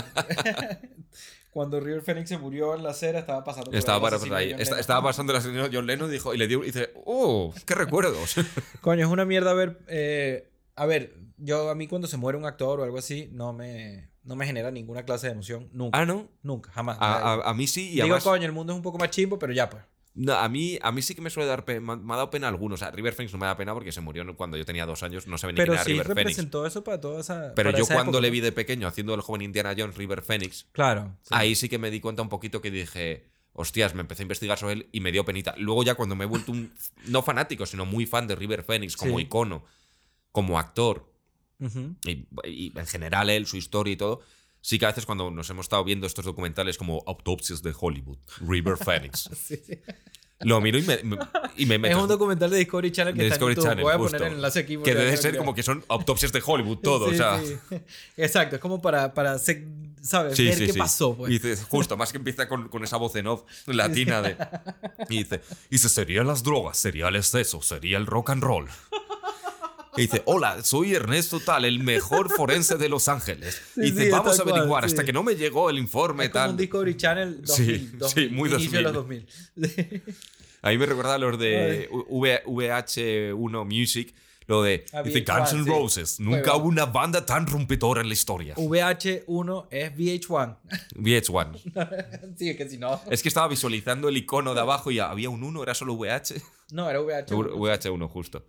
Cuando 1.50 1.80
River 1.80 2.02
Phoenix 2.02 2.28
se 2.28 2.38
murió 2.38 2.74
en 2.74 2.82
la 2.82 2.90
acera, 2.90 3.18
estaba 3.20 3.44
pasando 3.44 3.70
por 3.70 3.78
estaba, 3.78 3.96
el 3.98 4.02
para, 4.02 4.16
asesino 4.16 4.36
ahí. 4.36 4.54
Estaba 4.58 5.02
pasando 5.02 5.32
la 5.32 5.40
señora 5.40 5.68
John 5.72 5.86
Lennon 5.86 6.10
dijo, 6.10 6.34
y 6.34 6.38
le 6.38 6.46
dio 6.48 6.62
y 6.62 6.66
dice, 6.66 6.92
¡oh! 7.06 7.54
¡Qué 7.66 7.74
recuerdos! 7.74 8.34
Coño, 8.80 9.06
es 9.06 9.12
una 9.12 9.24
mierda 9.24 9.52
ver. 9.54 9.78
eh, 9.88 10.50
a 10.76 10.86
ver, 10.86 11.14
yo 11.36 11.68
a 11.70 11.74
mí 11.74 11.86
cuando 11.88 12.08
se 12.08 12.16
muere 12.16 12.38
un 12.38 12.46
actor 12.46 12.80
o 12.80 12.84
algo 12.84 12.98
así, 12.98 13.28
no 13.32 13.52
me, 13.52 14.08
no 14.24 14.36
me 14.36 14.46
genera 14.46 14.70
ninguna 14.70 15.04
clase 15.04 15.26
de 15.28 15.32
emoción. 15.32 15.68
Nunca. 15.72 15.98
ah, 15.98 16.06
¿no? 16.06 16.28
Nunca, 16.42 16.70
jamás. 16.72 16.96
A, 17.00 17.34
a- 17.34 17.50
a 17.50 17.54
mí 17.54 17.66
sí, 17.66 17.88
y 17.88 17.92
Digo, 17.94 18.04
además... 18.04 18.24
coño, 18.24 18.46
el 18.46 18.52
mundo 18.52 18.72
es 18.72 18.76
un 18.76 18.82
poco 18.82 18.98
más 18.98 19.10
chimbo, 19.10 19.38
pero 19.38 19.52
ya 19.52 19.68
pues. 19.70 19.82
No, 20.14 20.34
a 20.34 20.46
mí, 20.50 20.78
a 20.82 20.92
mí 20.92 21.00
sí 21.00 21.14
que 21.14 21.22
me 21.22 21.30
suele 21.30 21.48
dar 21.48 21.64
pena, 21.64 21.96
me 21.96 22.12
ha 22.12 22.16
dado 22.16 22.28
pena 22.28 22.46
algunos. 22.46 22.80
O 22.82 22.84
sea, 22.84 22.90
River 22.92 23.14
Phoenix 23.14 23.32
no 23.32 23.38
me 23.38 23.46
da 23.46 23.56
pena 23.56 23.72
porque 23.72 23.92
se 23.92 24.02
murió 24.02 24.36
cuando 24.36 24.58
yo 24.58 24.64
tenía 24.66 24.84
dos 24.84 25.02
años, 25.02 25.26
no 25.26 25.38
sabía 25.38 25.52
ni 25.54 25.56
quién 25.64 25.72
era 25.72 25.82
sí 25.84 25.92
River 25.92 26.04
Phoenix. 26.06 26.18
representó 26.20 26.66
eso 26.66 26.84
para 26.84 27.00
toda 27.00 27.20
esa. 27.22 27.54
Pero 27.56 27.70
yo 27.70 27.84
esa 27.84 27.94
cuando 27.94 28.10
época, 28.18 28.20
le 28.22 28.30
vi 28.30 28.40
de 28.40 28.52
pequeño 28.52 28.86
haciendo 28.86 29.14
el 29.14 29.22
joven 29.22 29.40
Indiana 29.40 29.74
Jones, 29.76 29.96
River 29.96 30.20
Phoenix, 30.20 30.66
Claro. 30.72 31.16
sí. 31.22 31.28
ahí 31.30 31.54
sí 31.54 31.70
que 31.70 31.78
me 31.78 31.90
di 31.90 32.00
cuenta 32.00 32.20
un 32.20 32.28
poquito 32.28 32.60
que 32.60 32.70
dije, 32.70 33.26
hostias, 33.54 33.94
me 33.94 34.02
empecé 34.02 34.20
a 34.22 34.24
investigar 34.24 34.58
sobre 34.58 34.74
él 34.74 34.88
y 34.92 35.00
me 35.00 35.12
dio 35.12 35.24
penita. 35.24 35.54
Luego 35.56 35.82
ya 35.82 35.94
cuando 35.94 36.14
me 36.14 36.24
he 36.24 36.28
vuelto 36.28 36.52
un, 36.52 36.74
no 37.06 37.22
fanático, 37.22 37.64
sino 37.64 37.86
muy 37.86 38.04
fan 38.04 38.26
de 38.26 38.34
River 38.36 38.64
Phoenix 38.64 38.98
como 38.98 39.16
Sí. 39.16 39.24
icono, 39.24 39.64
como 40.30 40.58
actor, 40.58 41.10
Ujú. 41.62 41.94
y, 42.04 42.26
y 42.44 42.72
en 42.76 42.86
general 42.86 43.30
él, 43.30 43.46
su 43.46 43.56
historia 43.56 43.92
y 43.92 43.96
todo, 43.96 44.20
sí 44.60 44.78
que 44.78 44.84
a 44.86 44.88
veces 44.88 45.06
cuando 45.06 45.30
nos 45.30 45.48
hemos 45.50 45.64
estado 45.66 45.84
viendo 45.84 46.06
estos 46.06 46.24
documentales 46.24 46.76
como 46.78 47.02
Autopsias 47.06 47.62
de 47.62 47.72
Hollywood, 47.78 48.18
River 48.46 48.76
Phoenix, 48.84 49.28
Sí, 49.34 49.56
sí. 49.56 49.78
lo 50.40 50.60
miro 50.60 50.78
y 50.78 50.82
me, 50.82 51.02
me- 51.04 51.18
y 51.56 51.66
me 51.66 51.74
Es 51.76 51.80
meto- 51.80 52.02
un 52.02 52.08
documental 52.08 52.50
de 52.50 52.58
Discovery 52.58 52.90
Channel 52.90 53.14
que 53.14 53.22
de 53.22 53.28
está 53.28 53.44
en 53.44 53.48
YouTube. 53.50 53.64
Channel, 53.64 53.84
Voy 53.84 53.92
a 53.94 53.98
poner 53.98 54.22
el 54.22 54.32
enlace 54.34 54.58
aquí. 54.60 54.76
que 54.78 54.94
debe 54.94 55.16
ser 55.16 55.36
como 55.36 55.54
que 55.54 55.62
son 55.62 55.84
autopsias 55.88 56.32
de 56.32 56.42
Hollywood 56.44 56.78
todo, 56.78 57.08
Sí, 57.10 57.14
o 57.14 57.16
sea... 57.18 57.40
sí. 57.40 57.56
Exacto, 58.16 58.56
es 58.56 58.60
como 58.62 58.82
para, 58.82 59.14
para 59.14 59.38
¿sabes? 59.38 60.36
Sí, 60.36 60.46
ver 60.46 60.66
qué 60.66 60.74
pasó, 60.74 61.16
pues. 61.16 61.30
Y 61.30 61.38
dice, 61.38 61.62
justo, 61.64 61.96
más 61.96 62.10
que 62.10 62.18
empieza 62.18 62.48
con, 62.48 62.68
con 62.68 62.82
esa 62.82 62.96
voz 62.96 63.14
en 63.16 63.28
off 63.28 63.42
latina 63.66 64.20
de. 64.20 64.36
Y 65.08 65.18
dice, 65.18 65.40
y 65.70 65.74
dice, 65.76 65.88
serían 65.88 66.26
las 66.26 66.42
drogas, 66.42 66.76
sería 66.76 67.06
el 67.08 67.14
exceso, 67.16 67.62
sería 67.62 67.98
el 67.98 68.06
rock 68.06 68.30
and 68.30 68.42
roll. 68.42 68.68
Y 69.96 70.02
dice, 70.02 70.22
hola, 70.24 70.62
soy 70.62 70.94
Ernesto 70.94 71.38
Tal, 71.40 71.64
el 71.66 71.80
mejor 71.80 72.30
forense 72.30 72.76
de 72.76 72.88
Los 72.88 73.08
Ángeles. 73.08 73.60
Sí, 73.74 73.80
y 73.80 73.90
dice, 73.90 74.04
sí, 74.06 74.10
vamos 74.10 74.34
a 74.34 74.36
tal 74.36 74.44
cual, 74.44 74.56
averiguar, 74.58 74.84
hasta 74.84 75.02
sí. 75.02 75.06
que 75.06 75.12
no 75.12 75.22
me 75.22 75.34
llegó 75.36 75.68
el 75.70 75.78
informe 75.78 76.24
Es 76.24 76.30
como 76.30 76.42
tal. 76.44 76.50
un 76.52 76.56
Discovery 76.56 76.96
Channel 76.96 77.42
2000, 77.42 77.66
Sí, 77.78 77.90
2000, 77.98 78.08
sí, 78.28 78.34
muy 78.34 78.50
inicio 78.50 78.78
de 78.78 78.82
los 78.84 78.92
2000. 78.94 79.26
2000. 79.56 80.02
A 80.62 80.70
mí 80.70 80.78
me 80.78 80.86
recordaba 80.86 81.18
los 81.18 81.38
de 81.38 81.88
V- 82.08 82.42
VH1 82.46 83.64
Music, 83.66 84.14
lo 84.46 84.62
de 84.62 84.84
dice, 85.04 85.24
VH1, 85.24 85.36
Guns 85.38 85.52
N' 85.52 85.64
sí. 85.64 85.70
Roses. 85.70 86.20
Nunca 86.20 86.54
hubo 86.56 86.66
una 86.68 86.86
banda 86.86 87.26
tan 87.26 87.46
rompedora 87.46 88.00
en 88.00 88.06
la 88.08 88.12
historia. 88.14 88.54
VH1 88.54 89.66
es 89.70 89.92
VH1. 89.92 90.56
VH1. 90.94 92.36
sí, 92.36 92.48
es 92.50 92.56
que 92.56 92.68
si 92.68 92.78
no. 92.78 93.00
Es 93.10 93.22
que 93.22 93.28
estaba 93.28 93.48
visualizando 93.48 94.08
el 94.08 94.16
icono 94.16 94.54
de 94.54 94.60
abajo 94.60 94.90
y 94.90 94.98
había 95.00 95.30
un 95.30 95.42
1, 95.42 95.62
era 95.62 95.74
solo 95.74 95.94
VH. 95.94 96.40
No, 96.72 96.88
era 96.88 97.00
VH1. 97.00 97.50
VH1, 97.54 98.08
justo. 98.08 98.44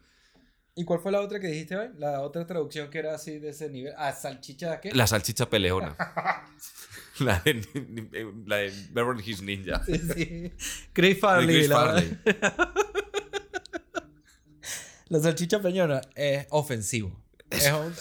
¿Y 0.75 0.85
cuál 0.85 0.99
fue 0.99 1.11
la 1.11 1.21
otra 1.21 1.39
que 1.39 1.47
dijiste 1.47 1.75
hoy? 1.77 1.89
La 1.97 2.21
otra 2.21 2.47
traducción 2.47 2.89
que 2.89 2.97
era 2.99 3.13
así 3.13 3.37
de 3.37 3.49
ese 3.49 3.69
nivel. 3.69 3.93
Ah, 3.97 4.11
salchicha, 4.11 4.81
¿qué? 4.81 4.91
La 4.91 5.05
salchicha 5.05 5.47
peleona. 5.49 5.95
la, 7.19 7.39
de, 7.41 7.61
la 8.47 8.55
de 8.57 8.73
Beverly 8.91 9.23
Hills 9.23 9.41
Ninja. 9.43 9.83
Sí, 9.85 9.99
sí. 9.99 10.51
Chris 10.93 11.15
De 11.15 11.21
Farley. 11.21 11.55
Chris 11.57 11.69
la, 11.69 11.75
Farley. 11.75 12.17
la 15.09 15.19
salchicha 15.19 15.61
peñona 15.61 16.01
es 16.15 16.47
ofensivo. 16.49 17.23
Es 17.49 17.71
un- 17.71 17.93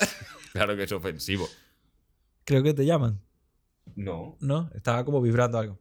Claro 0.52 0.74
que 0.76 0.84
es 0.84 0.92
ofensivo. 0.92 1.48
Creo 2.44 2.62
que 2.62 2.72
te 2.74 2.84
llaman, 2.86 3.20
No. 3.96 4.36
¿no? 4.40 4.70
Estaba 4.74 5.04
como 5.04 5.20
vibrando 5.20 5.58
algo. 5.58 5.78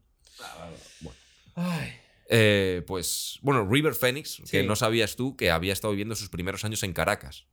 Bueno. 1.01 1.17
Ay. 1.55 1.93
Eh, 2.33 2.83
pues, 2.87 3.39
bueno, 3.41 3.67
River 3.69 3.93
Phoenix, 3.93 4.41
que 4.49 4.63
no 4.63 4.77
sabías 4.77 5.17
tú 5.17 5.35
que 5.35 5.51
había 5.51 5.73
estado 5.73 5.91
viviendo 5.91 6.15
sus 6.15 6.29
primeros 6.29 6.63
años 6.63 6.81
en 6.83 6.93
Caracas. 6.93 7.45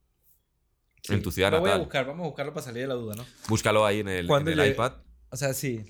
Sí. 1.02 1.14
En 1.14 1.22
tu 1.22 1.32
ciudad 1.32 1.50
Lo 1.50 1.60
voy 1.60 1.70
a 1.70 1.72
natal. 1.72 1.84
buscar, 1.86 2.06
vamos 2.06 2.24
a 2.24 2.28
buscarlo 2.28 2.52
para 2.54 2.64
salir 2.64 2.82
de 2.82 2.88
la 2.88 2.94
duda, 2.94 3.14
¿no? 3.16 3.24
Búscalo 3.48 3.84
ahí 3.84 4.00
en 4.00 4.08
el, 4.08 4.26
iPad. 4.26 4.92
O 5.30 5.36
sea, 5.36 5.52
sí. 5.52 5.84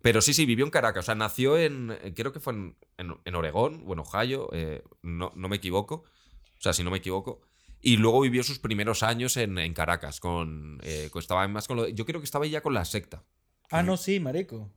Pero 0.00 0.22
sí, 0.22 0.32
sí, 0.32 0.46
vivió 0.46 0.64
en 0.64 0.70
Caracas. 0.70 1.04
O 1.04 1.06
sea, 1.06 1.14
nació 1.14 1.58
en. 1.58 1.90
eh, 2.02 2.12
Creo 2.14 2.32
que 2.32 2.40
fue 2.40 2.52
en, 2.54 2.76
en, 2.96 3.14
en 3.24 3.34
Oregón 3.34 3.82
o 3.86 3.92
en 3.92 3.98
Ohio. 3.98 4.48
eh, 4.52 4.82
no, 5.02 5.32
no 5.34 5.48
me 5.48 5.56
equivoco. 5.56 6.04
O 6.04 6.60
sea, 6.60 6.72
si 6.72 6.82
no 6.84 6.90
me 6.90 6.98
equivoco. 6.98 7.40
Y 7.80 7.96
luego 7.98 8.20
vivió 8.22 8.42
sus 8.42 8.58
primeros 8.58 9.02
años 9.02 9.36
en, 9.36 9.58
en 9.58 9.74
Caracas. 9.74 10.18
Con, 10.20 10.78
eh, 10.82 11.08
con- 11.10 11.20
estaba 11.20 11.46
más 11.48 11.66
con 11.68 11.76
lo 11.76 11.82
de- 11.84 11.94
Yo 11.94 12.04
creo 12.06 12.20
que 12.20 12.24
estaba 12.26 12.46
ya 12.46 12.60
con 12.62 12.74
la 12.74 12.84
secta. 12.84 13.24
Ah, 13.70 13.82
no, 13.82 13.96
sí, 13.96 14.18
marico. 14.20 14.70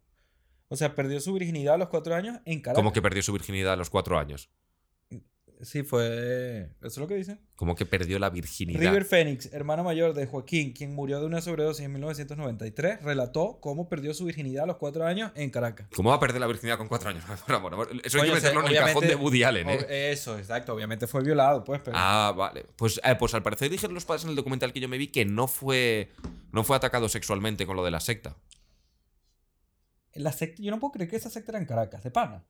O 0.71 0.77
sea, 0.77 0.95
perdió 0.95 1.19
su 1.19 1.33
virginidad 1.33 1.75
a 1.75 1.77
los 1.77 1.89
cuatro 1.89 2.15
años 2.15 2.39
en 2.45 2.61
Caracas. 2.61 2.77
Como 2.79 2.93
que 2.93 3.01
perdió 3.01 3.21
su 3.21 3.33
virginidad 3.33 3.73
a 3.73 3.75
los 3.75 3.89
cuatro 3.89 4.17
años. 4.17 4.49
Sí, 5.63 5.83
fue... 5.83 6.69
¿Eso 6.79 6.87
es 6.87 6.97
lo 6.97 7.07
que 7.07 7.15
dice? 7.15 7.39
Como 7.57 7.75
que 7.75 7.85
perdió 7.85 8.17
la 8.19 8.29
virginidad. 8.29 8.79
River 8.79 9.03
Phoenix, 9.03 9.53
hermano 9.53 9.83
mayor 9.83 10.13
de 10.13 10.25
Joaquín, 10.25 10.71
quien 10.71 10.95
murió 10.95 11.19
de 11.19 11.25
una 11.25 11.41
sobredosis 11.41 11.85
en 11.85 11.91
1993, 11.91 13.03
relató 13.03 13.59
cómo 13.59 13.89
perdió 13.89 14.13
su 14.13 14.23
virginidad 14.23 14.63
a 14.63 14.67
los 14.67 14.77
cuatro 14.77 15.05
años 15.05 15.33
en 15.35 15.49
Caracas. 15.49 15.87
¿Cómo 15.93 16.09
va 16.09 16.15
a 16.15 16.19
perder 16.21 16.39
la 16.39 16.47
virginidad 16.47 16.77
con 16.77 16.87
cuatro 16.87 17.09
años? 17.09 17.25
Eso 18.05 18.21
hay 18.21 18.29
que 18.29 18.37
o 18.37 18.39
sea, 18.39 18.51
meterlo 18.53 18.61
en 18.61 18.67
el 18.67 18.75
cajón 18.77 19.07
de 19.07 19.15
Woody 19.15 19.43
Allen, 19.43 19.69
¿eh? 19.69 20.11
Eso, 20.11 20.39
exacto. 20.39 20.73
Obviamente 20.73 21.05
fue 21.05 21.21
violado, 21.21 21.65
pues, 21.65 21.81
pero... 21.83 21.97
Ah, 21.99 22.33
vale. 22.35 22.65
Pues, 22.77 23.01
eh, 23.03 23.15
pues 23.19 23.33
al 23.33 23.43
parecer 23.43 23.69
dijeron 23.69 23.93
los 23.93 24.05
padres 24.05 24.23
en 24.23 24.29
el 24.29 24.37
documental 24.37 24.71
que 24.71 24.79
yo 24.79 24.87
me 24.87 24.97
vi 24.97 25.07
que 25.07 25.25
no 25.25 25.49
fue, 25.49 26.11
no 26.53 26.63
fue 26.63 26.77
atacado 26.77 27.09
sexualmente 27.09 27.67
con 27.67 27.75
lo 27.75 27.83
de 27.83 27.91
la 27.91 27.99
secta. 27.99 28.37
La 30.15 30.31
secta, 30.31 30.61
yo 30.61 30.71
no 30.71 30.79
puedo 30.79 30.91
creer 30.93 31.09
que 31.09 31.15
esa 31.15 31.29
secta 31.29 31.51
era 31.51 31.59
en 31.59 31.65
Caracas, 31.65 32.03
de 32.03 32.11
pana. 32.11 32.43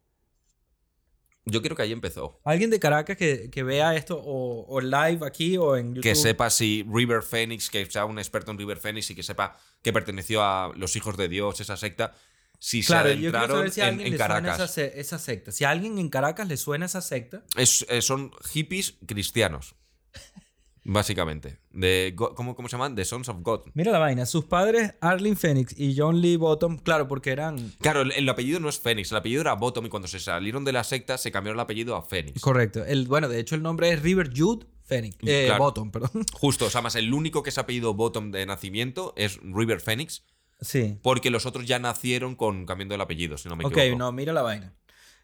Yo 1.45 1.61
creo 1.63 1.75
que 1.75 1.81
ahí 1.81 1.91
empezó. 1.91 2.39
Alguien 2.43 2.69
de 2.69 2.79
Caracas 2.79 3.17
que, 3.17 3.49
que 3.49 3.63
vea 3.63 3.95
esto 3.95 4.15
o, 4.23 4.65
o 4.67 4.79
live 4.79 5.25
aquí 5.25 5.57
o 5.57 5.75
en 5.75 5.89
YouTube. 5.95 6.03
Que 6.03 6.13
sepa 6.15 6.49
si 6.51 6.85
River 6.87 7.23
Phoenix, 7.23 7.69
que 7.69 7.83
sea 7.87 8.05
un 8.05 8.19
experto 8.19 8.51
en 8.51 8.59
River 8.59 8.77
Phoenix 8.77 9.09
y 9.09 9.15
que 9.15 9.23
sepa 9.23 9.57
que 9.81 9.91
perteneció 9.91 10.43
a 10.43 10.71
los 10.75 10.95
hijos 10.95 11.17
de 11.17 11.27
Dios, 11.29 11.59
esa 11.59 11.77
secta, 11.77 12.13
si 12.59 12.83
Claro, 12.83 13.09
se 13.09 13.15
yo 13.15 13.19
quiero 13.31 13.37
adentraron 13.39 13.57
saber 13.57 13.71
si 13.71 13.81
a 13.81 13.87
en, 13.89 13.97
le 13.97 14.03
suena 14.03 14.15
esa, 14.15 14.27
Caracas. 14.27 14.71
se- 14.73 14.99
esa 14.99 15.17
secta. 15.17 15.51
Si 15.51 15.63
a 15.63 15.71
alguien 15.71 15.97
en 15.97 16.09
Caracas 16.09 16.47
le 16.47 16.57
suena 16.57 16.85
esa 16.85 17.01
secta, 17.01 17.43
Es- 17.57 17.87
eh, 17.89 18.03
son 18.03 18.31
hippies 18.51 18.97
cristianos. 19.07 19.75
Básicamente. 20.83 21.59
De, 21.71 22.15
¿cómo, 22.15 22.55
¿Cómo 22.55 22.67
se 22.67 22.73
llaman? 22.73 22.95
The 22.95 23.05
Sons 23.05 23.29
of 23.29 23.37
God. 23.41 23.61
mira 23.75 23.91
la 23.91 23.99
vaina. 23.99 24.25
Sus 24.25 24.45
padres, 24.45 24.95
Arlene 24.99 25.35
Phoenix 25.35 25.77
y 25.79 25.95
John 25.97 26.21
Lee 26.21 26.37
Bottom, 26.37 26.77
claro, 26.79 27.07
porque 27.07 27.31
eran. 27.31 27.71
Claro, 27.79 28.01
el, 28.01 28.11
el 28.13 28.27
apellido 28.27 28.59
no 28.59 28.67
es 28.67 28.79
Phoenix, 28.79 29.11
el 29.11 29.17
apellido 29.17 29.41
era 29.41 29.53
Bottom 29.53 29.85
y 29.85 29.89
cuando 29.89 30.07
se 30.07 30.19
salieron 30.19 30.65
de 30.65 30.71
la 30.73 30.83
secta 30.83 31.17
se 31.19 31.31
cambiaron 31.31 31.57
el 31.57 31.63
apellido 31.63 31.95
a 31.95 32.01
Phoenix. 32.01 32.41
Correcto. 32.41 32.83
El, 32.83 33.07
bueno, 33.07 33.29
de 33.29 33.39
hecho, 33.39 33.53
el 33.55 33.61
nombre 33.61 33.91
es 33.91 34.01
River 34.01 34.31
Jude 34.35 34.65
Phoenix. 34.83 35.17
Eh, 35.21 35.43
Claro. 35.47 35.63
Bottom, 35.65 35.91
perdón. 35.91 36.25
Justo, 36.33 36.65
o 36.65 36.69
sea, 36.69 36.81
más 36.81 36.95
el 36.95 37.13
único 37.13 37.43
que 37.43 37.51
es 37.51 37.57
apellido 37.59 37.93
Bottom 37.93 38.31
de 38.31 38.45
nacimiento 38.47 39.13
es 39.15 39.39
River 39.43 39.81
Phoenix, 39.81 40.23
Sí. 40.61 40.97
porque 41.03 41.29
los 41.29 41.45
otros 41.45 41.65
ya 41.65 41.77
nacieron 41.79 42.35
con 42.35 42.65
cambiando 42.65 42.95
el 42.95 43.01
apellido, 43.01 43.37
si 43.37 43.49
no 43.49 43.55
me 43.55 43.65
Ok, 43.65 43.77
equivoco. 43.77 43.99
no, 43.99 44.11
mira 44.11 44.33
la 44.33 44.41
vaina. 44.41 44.73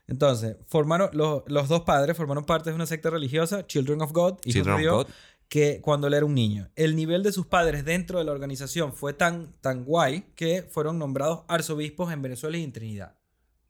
Entonces, 0.07 0.55
formaron, 0.67 1.09
los, 1.11 1.43
los 1.47 1.67
dos 1.67 1.81
padres 1.81 2.15
formaron 2.15 2.45
parte 2.45 2.69
de 2.69 2.75
una 2.75 2.85
secta 2.85 3.09
religiosa, 3.09 3.67
Children 3.67 4.01
of 4.03 4.13
God, 4.13 4.39
de 4.41 4.61
of 4.61 4.81
God. 4.81 5.07
Que 5.49 5.81
cuando 5.81 6.07
él 6.07 6.13
era 6.13 6.25
un 6.25 6.35
niño. 6.35 6.69
El 6.75 6.95
nivel 6.95 7.23
de 7.23 7.31
sus 7.31 7.45
padres 7.45 7.85
dentro 7.85 8.19
de 8.19 8.25
la 8.25 8.31
organización 8.31 8.93
fue 8.93 9.13
tan, 9.13 9.53
tan 9.61 9.85
guay 9.85 10.33
que 10.35 10.63
fueron 10.63 10.99
nombrados 10.99 11.43
arzobispos 11.47 12.11
en 12.11 12.21
Venezuela 12.21 12.57
y 12.57 12.63
en 12.63 12.73
Trinidad. 12.73 13.15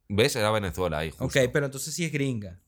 ¿Ves? 0.10 0.36
Era 0.36 0.52
Venezuela 0.52 0.99
ahí. 0.99 1.12
justo. 1.12 1.26
Ok, 1.26 1.52
pero 1.52 1.66
entonces 1.66 1.94
sí 1.94 2.06
es 2.06 2.12
gringa. 2.12 2.60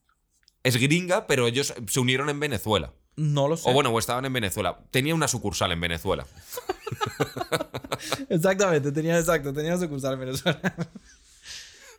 Es 0.63 0.77
gringa, 0.77 1.25
pero 1.25 1.47
ellos 1.47 1.73
se 1.87 1.99
unieron 1.99 2.29
en 2.29 2.39
Venezuela. 2.39 2.93
No 3.15 3.47
lo 3.47 3.57
sé. 3.57 3.69
O 3.69 3.73
bueno, 3.73 3.89
o 3.89 3.99
estaban 3.99 4.25
en 4.25 4.33
Venezuela. 4.33 4.79
Tenía 4.91 5.15
una 5.15 5.27
sucursal 5.27 5.71
en 5.71 5.81
Venezuela. 5.81 6.25
Exactamente, 8.29 8.91
tenía 8.91 9.19
exacto, 9.19 9.53
tenía 9.53 9.77
sucursal 9.77 10.13
en 10.13 10.19
Venezuela. 10.19 10.61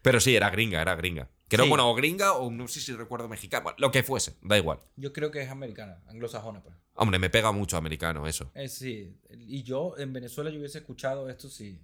Pero 0.03 0.21
sí, 0.21 0.35
era 0.35 0.51
gringa, 0.51 0.81
era 0.81 0.95
gringa. 0.95 1.31
Creo, 1.49 1.65
Sí. 1.65 1.69
bueno, 1.69 1.91
o 1.91 1.95
gringa 1.95 2.35
o 2.35 2.51
no 2.51 2.69
sé 2.69 2.81
si 2.81 2.93
recuerdo 2.93 3.29
mexicano. 3.29 3.65
Bueno, 3.65 3.77
lo 3.81 3.91
que 3.91 4.03
fuese, 4.03 4.37
da 4.43 4.57
igual. 4.57 4.79
Yo 4.97 5.13
creo 5.13 5.31
que 5.31 5.43
es 5.43 5.51
americana, 5.51 6.03
anglosajona, 6.07 6.63
pues. 6.63 6.77
Hombre, 6.95 7.19
me 7.19 7.29
pega 7.31 7.51
mucho 7.53 7.77
americano 7.77 8.27
eso. 8.27 8.51
Eh, 8.55 8.69
sí, 8.69 9.19
y 9.31 9.63
yo 9.63 9.95
en 9.99 10.13
Venezuela 10.13 10.51
yo 10.51 10.59
hubiese 10.59 10.79
escuchado 10.79 11.29
esto, 11.29 11.49
sí. 11.49 11.81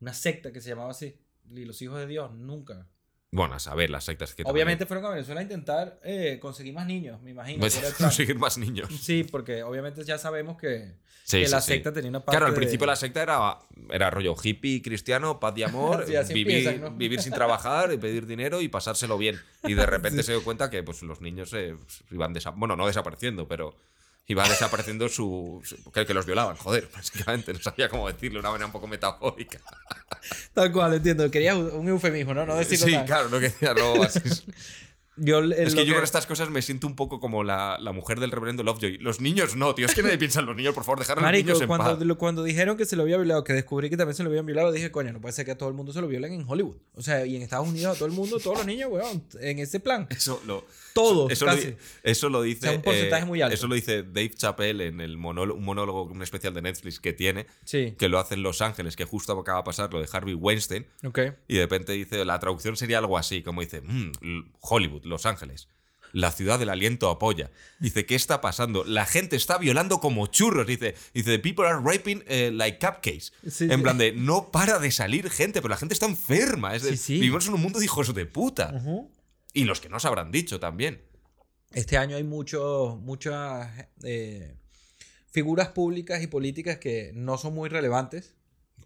Una 0.00 0.12
secta 0.12 0.52
que 0.52 0.60
se 0.60 0.70
llamaba 0.70 0.90
así. 0.90 1.16
Y 1.48 1.64
los 1.64 1.80
hijos 1.82 1.98
de 1.98 2.06
Dios, 2.08 2.32
nunca. 2.34 2.88
Bueno, 3.36 3.54
a 3.54 3.58
saber, 3.58 3.90
las 3.90 4.04
sectas 4.04 4.30
que 4.34 4.42
también- 4.42 4.54
Obviamente 4.54 4.86
fueron 4.86 5.04
a 5.06 5.10
Venezuela 5.10 5.40
a 5.40 5.42
intentar 5.42 6.00
eh, 6.02 6.38
conseguir 6.40 6.72
más 6.74 6.86
niños, 6.86 7.20
me 7.22 7.30
imagino. 7.30 7.60
Pues, 7.60 7.74
conseguir 7.98 8.38
más 8.38 8.56
niños. 8.58 8.88
Sí, 9.00 9.24
porque 9.24 9.62
obviamente 9.62 10.02
ya 10.04 10.16
sabemos 10.18 10.56
que, 10.56 10.94
Sí, 11.24 11.40
que 11.40 11.46
sí, 11.46 11.52
la 11.52 11.60
sí. 11.60 11.72
secta 11.72 11.92
tenía 11.92 12.08
una 12.10 12.20
parte. 12.20 12.30
Claro, 12.36 12.46
al 12.46 12.52
de- 12.52 12.56
principio 12.56 12.86
la 12.86 12.94
secta 12.96 13.20
era, 13.22 13.58
era 13.90 14.10
rollo 14.10 14.34
hippie, 14.42 14.80
cristiano, 14.80 15.38
paz 15.40 15.54
y 15.56 15.64
amor, 15.64 16.06
vivir, 16.06 16.18
empiezan, 16.30 16.80
¿no? 16.80 16.90
vivir 16.92 17.20
sin 17.20 17.32
trabajar, 17.32 17.92
y 17.92 17.98
pedir 17.98 18.26
dinero 18.26 18.60
y 18.60 18.68
pasárselo 18.68 19.18
bien. 19.18 19.38
Y 19.64 19.74
de 19.74 19.84
repente 19.86 20.22
se 20.22 20.32
dio 20.32 20.42
cuenta 20.44 20.70
que 20.70 20.82
pues, 20.82 21.02
los 21.02 21.20
niños 21.20 21.52
eh, 21.52 21.76
iban 22.10 22.32
desa- 22.34 22.54
bueno, 22.56 22.74
no 22.76 22.86
desapareciendo, 22.86 23.46
pero 23.48 23.74
iba 24.28 24.48
desapareciendo 24.48 25.08
su, 25.08 25.60
su- 25.64 25.90
que, 25.92 26.04
que 26.06 26.14
los 26.14 26.26
violaban, 26.26 26.56
joder, 26.56 26.88
básicamente, 26.94 27.52
no 27.52 27.60
sabía 27.60 27.88
cómo 27.88 28.08
decirlo 28.08 28.34
de 28.38 28.40
una 28.40 28.50
manera 28.50 28.66
un 28.66 28.72
poco 28.72 28.86
metafórica. 28.86 29.60
Tal 30.52 30.72
cual, 30.72 30.94
entiendo. 30.94 31.30
Quería 31.30 31.54
un 31.56 31.88
eufemismo, 31.88 32.34
¿no? 32.34 32.44
No 32.46 32.56
decirlo 32.56 32.86
sí, 32.86 32.96
claro, 33.06 33.28
no 33.28 33.38
quería 33.38 33.74
no, 33.74 34.02
así. 34.02 34.20
Yo, 35.18 35.40
Es 35.40 35.74
que 35.74 35.86
yo 35.86 35.94
con 35.94 36.04
estas 36.04 36.26
cosas 36.26 36.50
me 36.50 36.60
siento 36.62 36.86
un 36.86 36.94
poco 36.94 37.20
como 37.20 37.42
la, 37.42 37.78
la 37.80 37.92
mujer 37.92 38.20
del 38.20 38.30
reverendo 38.30 38.62
Lovejoy. 38.62 38.98
Los 38.98 39.20
niños 39.20 39.56
no, 39.56 39.74
tío. 39.74 39.86
Es 39.86 39.94
que 39.94 40.02
nadie 40.02 40.18
piensa 40.18 40.40
en 40.40 40.46
los 40.46 40.56
niños, 40.56 40.74
por 40.74 40.84
favor, 40.84 40.98
dejar 40.98 41.18
a 41.18 41.22
los 41.22 41.32
niños 41.32 41.60
en 41.60 41.66
cuando, 41.68 41.96
paz. 41.98 42.06
lo- 42.06 42.18
cuando 42.18 42.42
dijeron 42.44 42.76
que 42.76 42.84
se 42.84 42.96
lo 42.96 43.02
había 43.02 43.16
violado, 43.16 43.42
que 43.44 43.52
descubrí 43.52 43.88
que 43.90 43.96
también 43.96 44.14
se 44.14 44.22
lo 44.22 44.28
habían 44.28 44.44
violado, 44.46 44.72
dije, 44.72 44.90
coño, 44.90 45.12
no 45.12 45.20
puede 45.20 45.32
ser 45.32 45.44
que 45.44 45.52
a 45.52 45.58
todo 45.58 45.68
el 45.68 45.74
mundo 45.74 45.92
se 45.92 46.00
lo 46.00 46.08
violen 46.08 46.32
en 46.32 46.44
Hollywood. 46.46 46.76
O 46.94 47.02
sea, 47.02 47.24
y 47.26 47.36
en 47.36 47.42
Estados 47.42 47.68
Unidos 47.68 47.94
a 47.96 47.98
todo 47.98 48.06
el 48.06 48.12
mundo, 48.14 48.38
todos 48.38 48.58
los 48.58 48.66
niños, 48.66 48.90
weón, 48.90 49.22
en 49.40 49.58
ese 49.58 49.80
plan. 49.80 50.06
Eso 50.10 50.40
lo, 50.46 50.66
Todos, 50.92 51.30
eso, 51.32 51.44
lo, 51.46 51.52
casi. 51.52 51.74
eso 52.02 52.28
lo 52.28 52.42
dice. 52.42 52.66
O 52.66 52.70
sea, 52.70 52.76
un 52.78 52.82
porcentaje 52.82 53.22
eh, 53.22 53.26
muy 53.26 53.42
alto. 53.42 53.54
Eso 53.54 53.66
lo 53.68 53.74
dice 53.74 54.02
Dave 54.02 54.30
Chappelle 54.34 54.86
en 54.86 55.00
el 55.00 55.16
monólogo, 55.16 55.58
un 55.58 55.64
monólogo, 55.64 56.02
un 56.04 56.22
especial 56.22 56.52
de 56.54 56.62
Netflix 56.62 57.00
que 57.00 57.12
tiene, 57.12 57.46
Sí. 57.64 57.94
que 57.98 58.08
lo 58.08 58.18
hace 58.18 58.34
en 58.34 58.42
Los 58.42 58.60
Ángeles, 58.62 58.96
que 58.96 59.04
justo 59.04 59.32
acaba 59.38 59.58
de 59.60 59.64
pasar 59.64 59.92
lo 59.92 60.00
de 60.00 60.08
Harvey 60.12 60.34
Weinstein. 60.34 60.86
Ok. 61.04 61.20
Y 61.48 61.54
de 61.56 61.62
repente 61.62 61.92
dice, 61.92 62.24
la 62.24 62.38
traducción 62.38 62.76
sería 62.76 62.98
algo 62.98 63.18
así, 63.18 63.42
como 63.42 63.60
dice, 63.60 63.80
"Mm, 63.82 64.12
L- 64.22 64.44
Hollywood, 64.60 65.04
Los 65.06 65.26
Ángeles. 65.26 65.68
La 66.12 66.30
ciudad 66.32 66.58
del 66.58 66.68
aliento 66.70 67.10
apoya. 67.10 67.50
Dice, 67.80 68.06
¿qué 68.06 68.14
está 68.14 68.40
pasando? 68.40 68.84
La 68.84 69.04
gente 69.06 69.36
está 69.36 69.58
violando 69.58 69.98
como 70.00 70.26
churros. 70.28 70.66
Dice, 70.66 70.94
dice 71.12 71.38
people 71.40 71.66
are 71.66 71.78
raping 71.82 72.22
eh, 72.26 72.50
like 72.54 72.78
cupcakes. 72.78 73.32
Sí, 73.50 73.64
en 73.64 73.70
sí. 73.78 73.82
plan 73.82 73.98
de, 73.98 74.12
no 74.12 74.50
para 74.50 74.78
de 74.78 74.90
salir 74.92 75.28
gente, 75.30 75.60
pero 75.60 75.70
la 75.72 75.76
gente 75.76 75.92
está 75.94 76.06
enferma. 76.06 76.74
Es 76.74 76.84
de- 76.84 76.90
Sí, 76.92 76.96
sí. 76.96 77.14
Vivimos 77.20 77.46
en 77.48 77.54
un 77.54 77.60
mundo 77.60 77.80
de 77.80 77.84
hijos 77.84 78.14
de 78.14 78.24
puta. 78.24 78.72
Y 79.52 79.64
los 79.64 79.80
que 79.80 79.88
no 79.88 79.98
se 80.00 80.06
habrán 80.08 80.30
dicho 80.30 80.58
también. 80.60 81.02
Este 81.72 81.98
año 81.98 82.16
hay 82.16 82.24
muchas 82.24 83.68
eh, 84.04 84.54
figuras 85.30 85.68
públicas 85.68 86.22
y 86.22 86.28
políticas 86.28 86.78
que 86.78 87.10
no 87.14 87.36
son 87.36 87.52
muy 87.54 87.68
relevantes, 87.68 88.35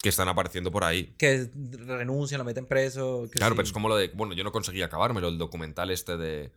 Que 0.02 0.08
están 0.08 0.28
apareciendo 0.28 0.70
por 0.70 0.84
ahí. 0.84 1.14
que 1.18 1.50
renuncian, 1.72 2.38
lo 2.38 2.44
meten 2.44 2.66
preso. 2.66 3.24
que 3.30 3.38
Claro, 3.38 3.52
sí. 3.54 3.56
pero 3.56 3.66
es 3.66 3.72
como 3.72 3.88
lo 3.88 3.96
de. 3.96 4.08
Bueno, 4.08 4.32
yo 4.34 4.44
no 4.44 4.52
conseguí 4.52 4.80
acabármelo, 4.82 5.28
el 5.28 5.36
documental 5.38 5.90
este 5.90 6.16
de, 6.16 6.52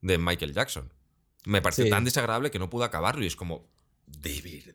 de 0.00 0.18
Michael 0.18 0.52
Jackson. 0.52 0.92
Me 1.46 1.62
pareció 1.62 1.84
Sí. 1.84 1.90
tan 1.90 2.04
desagradable 2.04 2.50
que 2.50 2.58
no 2.58 2.68
pude 2.68 2.84
acabarlo 2.84 3.22
y 3.22 3.26
es 3.28 3.36
como. 3.36 3.68
David. 4.06 4.70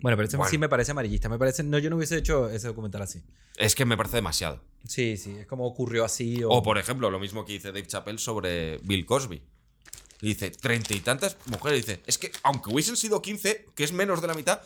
Bueno, 0.00 0.16
pero 0.16 0.28
Bueno. 0.36 0.50
sí 0.50 0.58
me 0.58 0.68
parece 0.68 0.92
amarillista. 0.92 1.28
Me 1.28 1.38
parece. 1.38 1.62
No, 1.64 1.78
yo 1.78 1.90
no 1.90 1.96
hubiese 1.96 2.16
hecho 2.16 2.48
ese 2.48 2.68
documental 2.68 3.02
así. 3.02 3.22
Es 3.56 3.74
que 3.74 3.84
me 3.84 3.96
parece 3.96 4.16
demasiado. 4.16 4.60
Sí, 4.86 5.16
sí. 5.16 5.36
Es 5.38 5.46
como 5.46 5.66
ocurrió 5.66 6.04
así. 6.04 6.42
O, 6.44 6.48
O 6.50 6.62
por 6.62 6.78
ejemplo, 6.78 7.10
lo 7.10 7.18
mismo 7.18 7.44
que 7.44 7.52
dice 7.54 7.68
Dave 7.68 7.86
Chappelle 7.86 8.18
sobre 8.18 8.78
Bill 8.78 9.04
Cosby. 9.04 9.42
Y 10.20 10.28
dice, 10.28 10.50
treinta 10.52 10.94
y 10.94 11.00
tantas 11.00 11.36
mujeres. 11.46 11.84
Dice, 11.84 12.02
es 12.06 12.18
que 12.18 12.30
aunque 12.44 12.70
hubiesen 12.72 12.96
sido 12.96 13.20
15, 13.20 13.66
que 13.74 13.82
es 13.84 13.92
menos 13.92 14.20
de 14.22 14.28
la 14.28 14.34
mitad, 14.34 14.60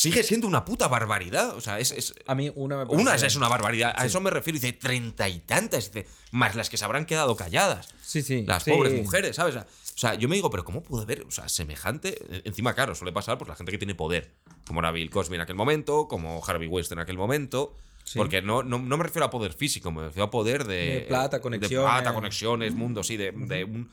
sigue 0.00 0.22
siendo 0.22 0.46
una 0.46 0.64
puta 0.64 0.88
barbaridad. 0.88 1.56
O 1.56 1.60
sea, 1.60 1.78
es, 1.78 1.92
es- 1.92 2.14
A 2.26 2.34
mí 2.34 2.50
una 2.54 2.84
me 2.84 2.84
una 2.94 3.14
es 3.14 3.36
una 3.36 3.48
barbaridad. 3.48 3.92
A 3.96 4.02
Sí. 4.02 4.06
eso 4.08 4.20
me 4.20 4.30
refiero. 4.30 4.58
Dice, 4.58 4.72
treinta 4.72 5.28
y 5.28 5.40
tantas. 5.40 5.92
Dice, 5.92 6.06
más 6.32 6.54
las 6.54 6.70
que 6.70 6.76
se 6.76 6.84
habrán 6.84 7.06
quedado 7.06 7.36
calladas. 7.36 7.88
Sí, 8.02 8.22
sí. 8.22 8.44
Las 8.46 8.62
sí. 8.64 8.70
pobres 8.70 8.92
mujeres, 8.94 9.36
¿sabes? 9.36 9.56
O 9.56 9.64
sea, 10.00 10.14
yo 10.14 10.28
me 10.28 10.36
digo, 10.36 10.48
pero 10.50 10.64
¿cómo 10.64 10.82
puede 10.82 11.02
haber, 11.02 11.22
o 11.22 11.30
sea, 11.30 11.48
semejante? 11.48 12.16
Encima, 12.44 12.74
claro, 12.74 12.94
suele 12.94 13.12
pasar 13.12 13.36
por 13.36 13.48
la 13.48 13.56
gente 13.56 13.72
que 13.72 13.78
tiene 13.78 13.94
poder. 13.94 14.32
Como 14.66 14.80
era 14.80 14.90
Bill 14.92 15.10
Cosby 15.10 15.34
en 15.34 15.40
aquel 15.40 15.56
momento, 15.56 16.06
como 16.08 16.40
Harvey 16.46 16.68
Weinstein 16.68 16.98
en 16.98 17.02
aquel 17.02 17.16
momento. 17.16 17.76
Sí. 18.04 18.16
Porque 18.18 18.40
no, 18.40 18.62
no, 18.62 18.78
no 18.78 18.96
me 18.96 19.04
refiero 19.04 19.26
a 19.26 19.30
poder 19.30 19.52
físico, 19.52 19.90
me 19.92 20.02
refiero 20.04 20.24
a 20.24 20.30
poder 20.30 20.64
de. 20.64 20.76
De 20.76 21.00
plata, 21.08 21.36
De 21.38 21.42
conexiones. 21.42 21.90
plata, 21.90 22.14
conexiones, 22.14 22.72
mundo, 22.74 23.02
sí, 23.02 23.16
de, 23.18 23.32
de 23.32 23.64
un. 23.64 23.90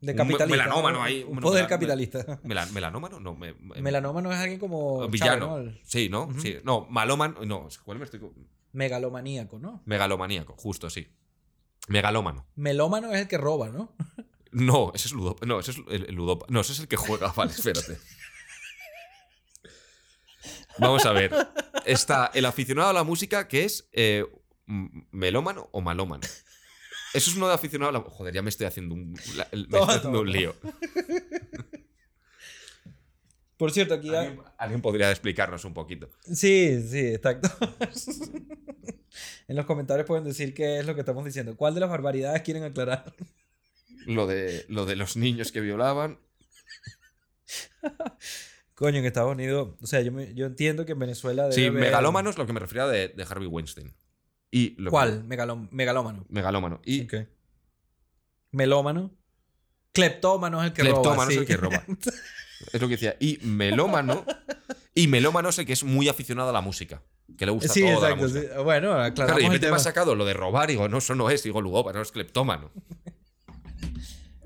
De 0.00 0.12
un 0.12 0.18
capitalista. 0.18 0.46
melanómano 0.46 0.98
¿no? 0.98 1.04
ahí, 1.04 1.24
Un 1.26 1.38
poder 1.40 1.66
capitalista. 1.66 2.40
mela- 2.44 2.66
¿Melanómano? 2.72 3.18
No, 3.20 3.34
me, 3.34 3.54
me- 3.54 3.80
Melanómano 3.80 4.30
es 4.32 4.38
alguien 4.38 4.58
como. 4.60 5.08
Villano. 5.08 5.46
Chávez, 5.56 5.74
¿no? 5.74 5.80
Sí, 5.84 6.08
¿no? 6.08 6.28
Sí. 6.40 6.56
No, 6.64 6.86
malómano. 6.90 7.44
No, 7.44 7.68
¿cuál 7.84 7.98
me 7.98 8.04
estoy.? 8.04 8.20
Megalomaníaco, 8.72 9.58
¿no? 9.58 9.82
Megalomaníaco, 9.86 10.54
justo, 10.58 10.90
sí. 10.90 11.08
Megalómano. 11.88 12.46
Melómano 12.56 13.12
es 13.12 13.20
el 13.22 13.28
que 13.28 13.38
roba, 13.38 13.68
¿no? 13.70 13.94
No, 14.52 14.90
ese 14.94 15.08
es 15.08 15.12
Ludop. 15.12 15.44
No, 15.44 15.60
ese 15.60 15.72
es 15.72 15.76
el, 15.88 16.16
Ludop- 16.16 16.46
No, 16.48 16.60
ese 16.60 16.72
es 16.72 16.80
el 16.80 16.88
que 16.88 16.96
juega. 16.96 17.30
Vale, 17.36 17.50
espérate. 17.52 17.98
Vamos 20.78 21.04
a 21.04 21.12
ver. 21.12 21.32
Está 21.84 22.30
el 22.34 22.44
aficionado 22.46 22.90
a 22.90 22.92
la 22.92 23.04
música 23.04 23.48
que 23.48 23.64
es 23.64 23.88
eh, 23.92 24.24
melómano 25.10 25.68
o 25.72 25.80
malómano. 25.80 26.22
Eso 27.14 27.30
es 27.30 27.36
uno 27.36 27.48
de 27.48 27.54
aficionado 27.54 27.90
a 27.90 27.92
la. 27.92 28.00
Joder, 28.00 28.34
ya 28.34 28.42
me 28.42 28.50
estoy 28.50 28.66
haciendo 28.66 28.94
un, 28.94 29.14
la- 29.36 29.48
me 29.52 29.64
Toma, 29.68 29.80
estoy 29.80 29.96
haciendo 29.96 30.20
un 30.20 30.30
lío. 30.32 30.54
Por 33.56 33.72
cierto, 33.72 33.94
aquí. 33.94 34.14
¿Alguien, 34.14 34.40
alguien 34.58 34.82
podría 34.82 35.10
explicarnos 35.10 35.64
un 35.64 35.72
poquito. 35.72 36.10
Sí, 36.30 36.82
sí, 36.86 36.98
exacto. 37.14 37.48
en 39.48 39.56
los 39.56 39.64
comentarios 39.64 40.06
pueden 40.06 40.24
decir 40.24 40.52
qué 40.52 40.78
es 40.78 40.86
lo 40.86 40.94
que 40.94 41.00
estamos 41.00 41.24
diciendo. 41.24 41.56
¿Cuál 41.56 41.72
de 41.74 41.80
las 41.80 41.88
barbaridades 41.88 42.42
quieren 42.42 42.64
aclarar? 42.64 43.14
Lo 44.04 44.26
de, 44.26 44.66
lo 44.68 44.84
de 44.84 44.94
los 44.96 45.16
niños 45.16 45.52
que 45.52 45.60
violaban. 45.62 46.18
Coño, 48.74 48.98
en 48.98 49.06
Estados 49.06 49.32
Unidos. 49.32 49.74
O 49.80 49.86
sea, 49.86 50.02
yo, 50.02 50.12
me- 50.12 50.34
yo 50.34 50.44
entiendo 50.44 50.84
que 50.84 50.92
en 50.92 50.98
Venezuela. 50.98 51.44
Debe 51.44 51.54
Sí, 51.54 51.66
haber- 51.66 51.80
megalómano 51.80 52.28
es 52.28 52.36
lo 52.36 52.46
que 52.46 52.52
me 52.52 52.60
refería 52.60 52.86
de, 52.86 53.08
de 53.08 53.22
Harvey 53.22 53.48
Weinstein. 53.48 53.94
Y 54.50 54.70
lo 54.80 54.84
que- 54.84 54.90
¿Cuál? 54.90 55.24
Megalom- 55.28 55.68
megalómano. 55.70 56.24
megalómano. 56.28 56.80
Y 56.84 57.02
Ok. 57.04 57.14
Melómano. 58.52 59.10
Cleptómano 59.92 60.60
es 60.62 60.66
el 60.68 60.72
que 60.72 60.82
Cleptómano 60.82 61.14
roba. 61.16 61.24
es 61.28 61.34
sí. 61.34 61.38
el 61.40 61.46
que 61.46 61.56
roba. 61.56 61.82
Es 62.72 62.80
lo 62.80 62.88
que 62.88 62.94
decía. 62.94 63.16
Y 63.20 63.38
melómano. 63.42 64.24
y 64.94 65.08
melómano 65.08 65.50
es 65.50 65.58
el 65.58 65.66
que 65.66 65.74
es 65.74 65.84
muy 65.84 66.08
aficionado 66.08 66.48
a 66.48 66.52
la 66.54 66.62
música. 66.62 67.02
Que 67.36 67.44
le 67.44 67.52
gusta 67.52 67.68
Sí, 67.70 67.82
la 67.82 67.92
exacto. 67.92 68.28
sí. 68.28 68.34
música. 68.34 68.60
Bueno, 68.62 68.92
Claro, 69.14 69.38
y 69.40 69.48
me 69.50 69.66
ha 69.66 69.78
sacado 69.78 70.14
lo 70.14 70.24
de 70.24 70.32
robar 70.32 70.70
y 70.70 70.72
digo, 70.72 70.88
no, 70.88 70.96
eso 70.98 71.14
no 71.14 71.28
es. 71.28 71.42
Digo, 71.42 71.60
ludópata, 71.60 71.98
no 71.98 72.02
es 72.02 72.12
cleptómano. 72.12 72.70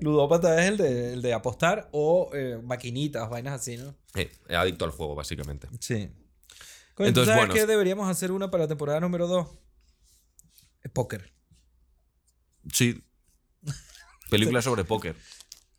Ludópata 0.01 0.61
es 0.61 0.69
el 0.71 0.77
de, 0.77 1.13
el 1.13 1.21
de 1.21 1.33
apostar 1.33 1.87
o 1.91 2.31
eh, 2.33 2.59
maquinitas, 2.63 3.29
vainas 3.29 3.61
así, 3.61 3.77
¿no? 3.77 3.95
Eh, 4.15 4.31
adicto 4.49 4.83
al 4.85 4.91
juego, 4.91 5.15
básicamente. 5.15 5.67
Sí. 5.79 6.09
Coño, 6.95 6.95
¿tú 6.95 7.03
Entonces, 7.21 7.27
¿sabes 7.33 7.47
bueno, 7.47 7.53
qué 7.53 7.65
deberíamos 7.67 8.09
hacer 8.09 8.31
una 8.31 8.49
para 8.51 8.63
la 8.63 8.67
temporada 8.67 8.99
número 8.99 9.27
2? 9.27 9.47
Póker. 10.89 11.33
Sí. 12.71 13.03
Película 14.29 14.61
sobre 14.61 14.83
póker. 14.83 15.15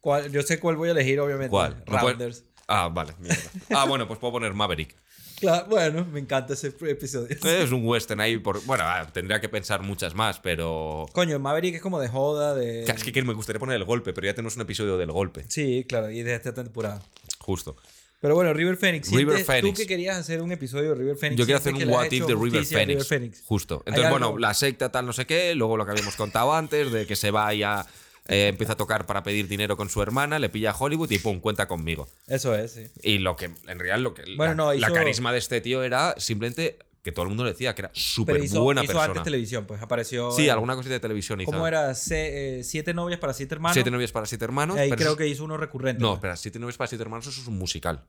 ¿Cuál? 0.00 0.30
Yo 0.30 0.42
sé 0.42 0.58
cuál 0.58 0.76
voy 0.76 0.88
a 0.88 0.92
elegir, 0.92 1.20
obviamente. 1.20 1.50
¿Cuál? 1.50 1.82
No 1.86 2.00
puede-. 2.00 2.34
Ah, 2.68 2.88
vale, 2.92 3.14
mierda. 3.18 3.50
Ah, 3.70 3.84
bueno, 3.86 4.06
pues 4.06 4.18
puedo 4.18 4.32
poner 4.32 4.52
Maverick. 4.54 4.96
Claro, 5.40 5.66
bueno, 5.68 6.04
me 6.04 6.20
encanta 6.20 6.54
ese 6.54 6.68
episodio. 6.68 7.36
Es 7.44 7.72
un 7.72 7.84
western 7.84 8.20
ahí. 8.20 8.38
Por, 8.38 8.64
bueno, 8.64 8.84
ah, 8.86 9.08
tendría 9.12 9.40
que 9.40 9.48
pensar 9.48 9.82
muchas 9.82 10.14
más, 10.14 10.38
pero. 10.38 11.06
Coño, 11.12 11.38
Maverick 11.40 11.74
es 11.74 11.82
como 11.82 11.98
de 11.98 12.08
joda, 12.08 12.54
de... 12.54 12.84
Es 12.84 13.02
que 13.02 13.22
me 13.22 13.34
gustaría 13.34 13.58
poner 13.58 13.76
el 13.76 13.84
golpe, 13.84 14.12
pero 14.12 14.26
ya 14.26 14.34
tenemos 14.34 14.54
un 14.54 14.62
episodio 14.62 14.96
del 14.98 15.10
golpe. 15.10 15.44
Sí, 15.48 15.84
claro, 15.88 16.10
y 16.10 16.22
de 16.22 16.34
esta 16.34 16.54
temporada. 16.54 17.02
Justo. 17.40 17.76
Pero 18.22 18.34
bueno, 18.36 18.54
River 18.54 18.76
Phoenix. 18.76 19.10
River 19.10 19.44
Phoenix. 19.44 19.74
Tú 19.74 19.82
que 19.82 19.86
querías 19.86 20.16
hacer 20.16 20.40
un 20.40 20.50
episodio 20.52 20.90
de 20.90 20.94
River 20.94 21.16
Phoenix. 21.16 21.38
Yo 21.38 21.44
quiero 21.44 21.58
hacer 21.58 21.74
un 21.74 21.88
what 21.90 22.04
if 22.10 22.24
de 22.26 22.34
River 22.34 22.64
Phoenix. 23.04 23.42
Justo. 23.44 23.82
Entonces, 23.84 24.04
algo- 24.06 24.18
bueno, 24.18 24.38
la 24.38 24.54
secta 24.54 24.90
tal 24.90 25.04
no 25.04 25.12
sé 25.12 25.26
qué, 25.26 25.54
luego 25.54 25.76
lo 25.76 25.84
que 25.84 25.90
habíamos 25.90 26.16
contado 26.16 26.54
antes, 26.54 26.90
de 26.92 27.04
que 27.04 27.16
se 27.16 27.30
vaya, 27.32 27.84
eh, 28.28 28.46
empieza 28.46 28.74
a 28.74 28.76
tocar 28.76 29.04
para 29.06 29.24
pedir 29.24 29.48
dinero 29.48 29.76
con 29.76 29.88
su 29.90 30.00
hermana, 30.00 30.38
le 30.38 30.48
pilla 30.48 30.70
a 30.70 30.76
Hollywood 30.78 31.10
y 31.10 31.18
pum, 31.18 31.40
cuenta 31.40 31.66
conmigo. 31.66 32.08
Eso 32.28 32.54
es, 32.54 32.70
sí. 32.72 32.84
Y 33.02 33.18
lo 33.18 33.34
que, 33.36 33.46
en 33.46 33.78
realidad, 33.78 33.98
lo 33.98 34.14
que 34.14 34.22
Bueno, 34.36 34.52
la, 34.52 34.54
no, 34.54 34.72
la 34.72 34.86
hizo- 34.86 34.94
carisma 34.94 35.32
de 35.32 35.38
este 35.38 35.60
tío 35.60 35.82
era 35.82 36.14
simplemente 36.18 36.78
que 37.02 37.10
todo 37.12 37.24
el 37.24 37.28
mundo 37.30 37.42
le 37.44 37.50
decía 37.50 37.74
que 37.74 37.82
era 37.82 37.90
súper 37.94 38.36
buena 38.38 38.82
hizo 38.82 38.92
persona. 38.92 39.06
antes 39.06 39.22
televisión, 39.24 39.66
pues 39.66 39.82
apareció. 39.82 40.30
Sí, 40.32 40.44
en- 40.44 40.50
alguna 40.52 40.76
cosita 40.76 40.94
de 40.94 41.00
televisión 41.00 41.40
hizo. 41.40 41.50
¿Cómo 41.50 41.66
era? 41.66 41.94
Se- 41.94 42.60
eh, 42.60 42.64
siete 42.64 42.94
novias 42.94 43.18
para 43.18 43.32
siete 43.32 43.54
hermanos. 43.54 43.74
Siete 43.74 43.90
novias 43.90 44.12
para 44.12 44.26
siete 44.26 44.44
hermanos. 44.44 44.76
Ahí 44.78 44.90
creo 44.90 45.08
eso- 45.08 45.16
que 45.16 45.26
hizo 45.26 45.44
uno 45.44 45.56
recurrente. 45.56 46.00
No, 46.00 46.14
espera, 46.14 46.36
siete 46.36 46.58
novias 46.60 46.76
para 46.76 46.88
siete 46.88 47.02
hermanos, 47.02 47.26
eso 47.26 47.40
es 47.40 47.46
un 47.48 47.58
musical. 47.58 48.06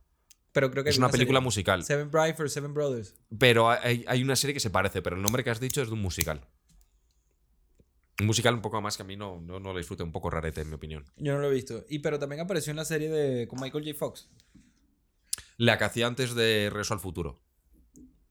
pero 0.51 0.69
creo 0.69 0.83
que 0.83 0.91
Es 0.91 0.97
había 0.97 1.07
una 1.07 1.11
película 1.11 1.39
serie. 1.39 1.45
musical. 1.45 1.83
Seven 1.83 2.11
Brides 2.11 2.37
for 2.37 2.47
Seven 2.47 2.75
Brothers. 2.75 3.15
Pero 3.39 3.71
hay, 3.71 4.05
hay 4.07 4.21
una 4.21 4.35
serie 4.35 4.53
que 4.53 4.59
se 4.59 4.69
parece, 4.69 5.01
pero 5.01 5.15
el 5.15 5.21
nombre 5.23 5.43
que 5.43 5.49
has 5.49 5.59
dicho 5.59 5.81
es 5.81 5.87
de 5.87 5.93
un 5.95 6.01
musical. 6.01 6.41
Un 8.19 8.27
musical 8.27 8.53
un 8.53 8.61
poco 8.61 8.79
más 8.79 8.95
que 8.95 9.01
a 9.01 9.05
mí 9.07 9.15
no, 9.15 9.41
no, 9.41 9.59
no 9.59 9.71
lo 9.73 9.79
disfruto, 9.79 10.03
un 10.03 10.11
poco 10.11 10.29
rarete, 10.29 10.61
en 10.61 10.69
mi 10.69 10.75
opinión. 10.75 11.03
Yo 11.17 11.33
no 11.33 11.39
lo 11.39 11.47
he 11.49 11.53
visto. 11.53 11.83
Y 11.89 11.99
pero 11.99 12.19
también 12.19 12.41
apareció 12.41 12.69
en 12.69 12.77
la 12.77 12.85
serie 12.85 13.09
de 13.09 13.47
con 13.47 13.59
Michael 13.59 13.83
J. 13.83 13.97
Fox. 13.97 14.29
La 15.57 15.79
que 15.79 15.83
hacía 15.85 16.05
antes 16.05 16.35
de 16.35 16.69
Regreso 16.71 16.93
al 16.93 16.99
Futuro. 16.99 17.41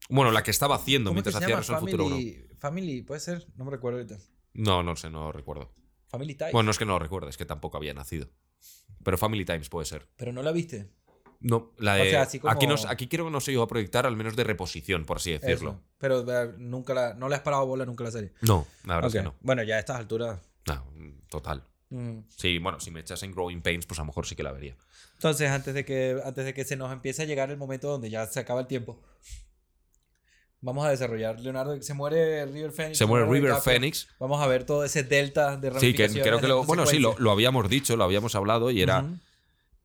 Bueno, 0.09 0.31
la 0.31 0.43
que 0.43 0.51
estaba 0.51 0.77
haciendo 0.77 1.11
¿Cómo 1.11 1.23
que 1.23 1.31
mientras 1.31 1.43
hacía 1.43 1.57
al 1.77 1.81
Futuro 1.81 2.07
1. 2.07 2.17
Family, 2.59 3.03
puede 3.03 3.21
ser. 3.21 3.47
No 3.57 3.65
me 3.65 3.71
recuerdo 3.71 3.99
ahorita. 3.99 4.19
No, 4.55 4.83
no 4.83 4.97
sé, 4.97 5.11
no 5.11 5.25
lo 5.25 5.33
recuerdo. 5.33 5.73
Family 6.09 6.35
Ties. 6.35 6.53
Bueno, 6.53 6.65
no 6.67 6.71
es 6.73 6.79
que 6.79 6.85
no 6.85 6.93
lo 6.93 6.99
recuerde, 6.99 7.31
es 7.31 7.37
que 7.39 7.47
tampoco 7.47 7.77
había 7.79 7.95
nacido. 7.95 8.29
Pero 9.03 9.17
Family 9.19 9.45
Times 9.45 9.69
puede 9.69 9.87
ser. 9.87 10.09
Pero 10.17 10.33
no 10.33 10.43
la 10.43 10.53
viste. 10.53 10.91
No, 11.41 11.73
la 11.79 11.95
O 11.95 12.05
de. 12.05 12.11
sea, 12.11 12.23
así 12.23 12.39
como- 12.39 12.53
aquí, 12.53 12.67
aquí 12.89 13.09
creo 13.09 13.25
que 13.25 13.31
no 13.33 13.41
se 13.41 13.51
llegó 13.51 13.65
a 13.65 13.69
proyectar, 13.69 14.07
al 14.07 14.15
menos 14.17 14.37
de 14.37 14.45
reposición, 14.45 15.05
por 15.05 15.17
así 15.17 15.33
decirlo. 15.33 15.71
Eso. 15.73 15.83
Pero 15.99 16.21
eh, 16.43 16.55
nunca 16.59 16.95
la, 16.95 17.15
no 17.15 17.29
le 17.29 17.35
has 17.35 17.41
parado 17.41 17.67
bola 17.67 17.85
nunca 17.85 18.05
la 18.05 18.13
serie. 18.13 18.33
No, 18.43 18.67
la 18.85 18.95
verdad 18.97 19.09
es 19.09 19.15
que 19.15 19.23
no. 19.23 19.35
Bueno, 19.41 19.63
ya 19.65 19.77
a 19.77 19.79
estas 19.81 19.97
alturas. 19.97 20.41
No, 20.69 20.85
total. 21.29 21.67
mm. 21.89 22.19
Sí, 22.29 22.59
bueno, 22.59 22.79
si 22.79 22.91
me 22.93 23.01
echas 23.01 23.23
en 23.25 23.33
Growing 23.33 23.61
Pains, 23.63 23.87
pues 23.87 23.99
a 23.99 24.03
lo 24.03 24.07
mejor 24.07 24.25
sí 24.27 24.37
que 24.37 24.45
la 24.45 24.53
vería. 24.53 24.77
Entonces, 25.15 25.51
antes 25.51 25.75
de 25.75 25.85
que 25.85 26.21
antes 26.25 26.45
de 26.45 26.55
que 26.55 26.65
se 26.65 26.77
nos 26.77 26.93
empiece 26.93 27.23
a 27.23 27.25
llegar 27.25 27.51
el 27.51 27.57
momento 27.57 27.89
donde 27.89 28.09
ya 28.11 28.25
se 28.27 28.39
acaba 28.39 28.61
el 28.61 28.67
tiempo, 28.69 29.03
vamos 30.63 30.87
a 30.87 30.91
desarrollar 30.91 31.39
Leonardo 31.41 31.81
se 31.83 31.93
muere 31.93 32.47
River 32.47 32.73
Phoenix. 32.73 32.97
Se 32.97 33.05
muere 33.05 33.27
River 33.27 33.51
DiCaprio. 33.51 33.61
Phoenix. 33.63 34.09
Vamos 34.19 34.41
a 34.41 34.47
ver 34.47 34.65
todo 34.65 34.85
ese 34.85 35.03
delta 35.03 35.59
de 35.59 35.79
Sí, 35.79 35.93
que 35.93 36.09
creo 36.09 36.41
que 36.41 36.49
lo. 36.49 36.65
Bueno, 36.65 36.87
sí, 36.87 36.99
lo, 36.99 37.15
lo 37.19 37.31
habíamos 37.31 37.69
dicho, 37.69 37.97
lo 37.97 38.05
habíamos 38.05 38.35
hablado 38.35 38.71
y 38.71 38.81
era 38.81 39.05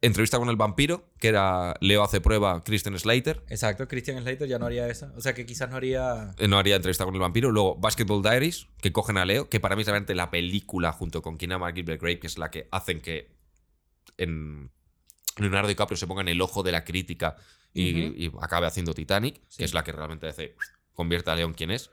entrevista 0.02 0.38
con 0.38 0.50
el 0.50 0.56
vampiro, 0.56 1.10
que 1.20 1.28
era 1.28 1.76
Leo 1.82 2.04
hace 2.04 2.22
prueba, 2.22 2.64
Kristen 2.64 2.98
Slater. 2.98 3.44
Exacto, 3.50 3.88
Christian 3.88 4.22
Slater 4.22 4.48
ya 4.48 4.60
no 4.60 4.68
haría 4.68 4.88
esa. 4.88 5.12
O 5.18 5.22
sea 5.22 5.34
que 5.34 5.46
quizás 5.46 5.70
no 5.70 5.76
haría. 5.78 6.36
Eh, 6.38 6.48
No 6.48 6.58
haría 6.58 6.76
entrevista 6.76 7.04
con 7.06 7.14
el 7.16 7.20
vampiro. 7.20 7.52
Luego 7.52 7.76
Basketball 7.76 8.22
Diaries, 8.22 8.68
que 8.82 8.92
cogen 8.92 9.18
a 9.18 9.26
Leo, 9.26 9.50
que 9.50 9.60
para 9.60 9.76
mí 9.76 9.82
es 9.82 9.88
realmente 9.88 10.16
la 10.16 10.30
película 10.30 10.92
junto 10.94 11.22
con 11.22 11.38
Kina 11.38 11.60
Gilbert 11.74 12.02
Grape, 12.02 12.20
que 12.20 12.28
es 12.28 12.38
la 12.38 12.52
que 12.52 12.68
hacen 12.72 13.02
que 13.02 13.36
en 14.18 14.72
Leonardo 15.38 15.68
DiCaprio 15.68 15.98
se 15.98 16.08
ponga 16.08 16.22
en 16.22 16.30
el 16.30 16.42
ojo 16.42 16.64
de 16.64 16.72
la 16.72 16.84
crítica 16.84 17.36
y, 17.82 18.32
acabe 18.42 18.68
haciendo 18.68 18.94
Titanic, 18.94 19.42
Sí. 19.48 19.58
que 19.60 19.66
es 19.66 19.74
la 19.74 19.84
que 19.84 19.92
realmente 19.92 20.28
hace 20.28 20.56
convierte 20.94 21.32
a 21.32 21.36
Leo 21.36 21.48
en 21.48 21.54
quien 21.54 21.72
es. 21.72 21.92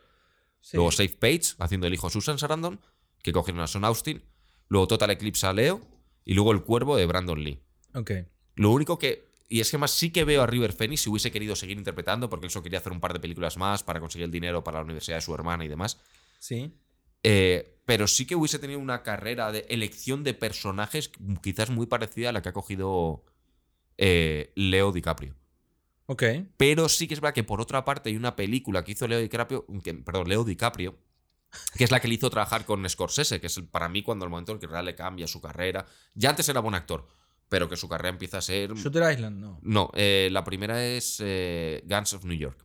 Sí. 0.61 0.77
Luego 0.77 0.91
Safe 0.91 1.17
Page, 1.19 1.55
haciendo 1.59 1.87
el 1.87 1.95
hijo 1.95 2.09
Susan 2.11 2.39
Sarandon, 2.39 2.81
que 3.23 3.33
cogieron 3.33 3.63
a 3.63 3.67
Son 3.67 3.85
Austin. 3.85 4.23
Luego 4.69 4.87
Total 4.89 5.11
Eclipse 5.11 5.47
a 5.47 5.53
Leo. 5.53 5.81
Y 6.25 6.35
luego 6.35 6.53
El 6.53 6.63
Cuervo 6.63 6.97
de 6.97 7.05
Brandon 7.07 7.43
Lee. 7.43 7.61
Ok. 7.95 8.11
Lo 8.55 8.71
único 8.71 8.99
que. 8.99 9.29
Y 9.49 9.61
es 9.61 9.71
que 9.71 9.77
más 9.77 9.91
sí 9.91 10.11
que 10.11 10.25
veo 10.25 10.43
a 10.43 10.47
River 10.47 10.73
Phoenix 10.73 11.03
si 11.03 11.11
hubiese 11.11 11.31
querido 11.31 11.55
seguir 11.55 11.77
interpretando, 11.77 12.31
porque 12.31 12.47
él 12.47 12.51
solo 12.51 12.63
quería 12.63 12.79
hacer 12.79 12.93
un 12.93 13.01
par 13.01 13.13
de 13.13 13.21
películas 13.21 13.59
más 13.59 13.83
para 13.83 14.01
conseguir 14.01 14.25
el 14.25 14.31
dinero 14.31 14.65
para 14.65 14.79
la 14.79 14.85
universidad 14.85 15.19
de 15.19 15.21
su 15.21 15.35
hermana 15.35 15.65
y 15.65 15.69
demás. 15.69 16.01
Sí. 16.39 16.73
Eh, 17.23 17.81
pero 17.85 18.07
sí 18.07 18.27
que 18.27 18.37
hubiese 18.37 18.59
tenido 18.59 18.79
una 18.81 19.03
carrera 19.03 19.53
de 19.53 19.67
elección 19.69 20.25
de 20.25 20.35
personajes 20.35 21.11
quizás 21.43 21.71
muy 21.71 21.87
parecida 21.87 22.31
a 22.31 22.33
la 22.33 22.43
que 22.43 22.49
ha 22.49 22.53
cogido 22.53 23.25
eh, 23.99 24.53
Leo 24.57 24.93
DiCaprio. 24.93 25.35
Ok. 26.07 26.23
Pero 26.57 26.89
sí 26.89 27.07
que 27.09 27.15
es 27.15 27.21
verdad 27.21 27.35
que 27.35 27.45
por 27.45 27.61
otra 27.61 27.85
parte 27.85 28.11
hay 28.11 28.17
una 28.17 28.37
película 28.37 28.85
que 28.85 28.93
hizo 28.93 29.07
Leo 29.09 29.21
DiCaprio, 29.21 29.67
que- 29.83 29.95
perdón, 29.95 30.29
Leo 30.29 30.45
DiCaprio, 30.45 30.99
que 31.77 31.85
es 31.85 31.91
la 31.91 32.01
que 32.01 32.09
le 32.09 32.15
hizo 32.15 32.29
trabajar 32.31 32.65
con 32.67 32.89
Scorsese, 32.89 33.41
que 33.41 33.47
es 33.47 33.57
el- 33.57 33.67
para 33.69 33.89
mí 33.89 34.03
cuando 34.03 34.25
el 34.25 34.31
momento 34.31 34.53
en 34.53 34.59
que 34.59 34.67
en 34.67 34.73
realidad 34.73 34.93
le 34.93 34.97
cambia 34.97 35.27
su 35.27 35.41
carrera. 35.41 35.87
Ya 36.15 36.31
antes 36.31 36.49
era 36.49 36.61
buen 36.61 36.75
actor, 36.75 37.07
pero 37.49 37.69
que 37.69 37.77
su 37.77 37.89
carrera 37.89 38.11
empieza 38.11 38.39
a 38.39 38.43
ser... 38.43 38.75
Shooter 38.75 39.13
Island, 39.13 39.39
no. 39.41 39.59
No, 39.63 39.91
eh, 39.95 40.29
la 40.33 40.45
primera 40.45 40.85
es 40.85 41.19
eh, 41.21 41.83
Guns 41.87 42.13
of 42.15 42.25
New 42.25 42.37
York. 42.37 42.65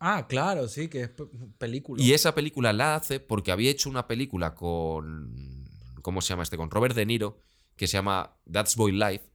Ah, 0.00 0.26
claro, 0.28 0.68
sí, 0.68 0.88
que 0.88 1.02
es 1.02 1.08
pe- 1.08 1.26
película. 1.58 2.00
Y 2.02 2.12
esa 2.12 2.32
película 2.34 2.72
la 2.72 2.94
hace 2.94 3.18
porque 3.18 3.50
había 3.50 3.70
hecho 3.70 3.90
una 3.90 4.06
película 4.06 4.54
con... 4.54 5.66
¿Cómo 6.02 6.20
se 6.20 6.28
llama 6.28 6.44
este? 6.44 6.56
Con 6.56 6.70
Robert 6.70 6.94
De 6.94 7.04
Niro, 7.04 7.38
que 7.76 7.86
se 7.88 7.94
llama 7.94 8.36
That's 8.50 8.76
Boy 8.76 8.92
Life. 8.92 9.27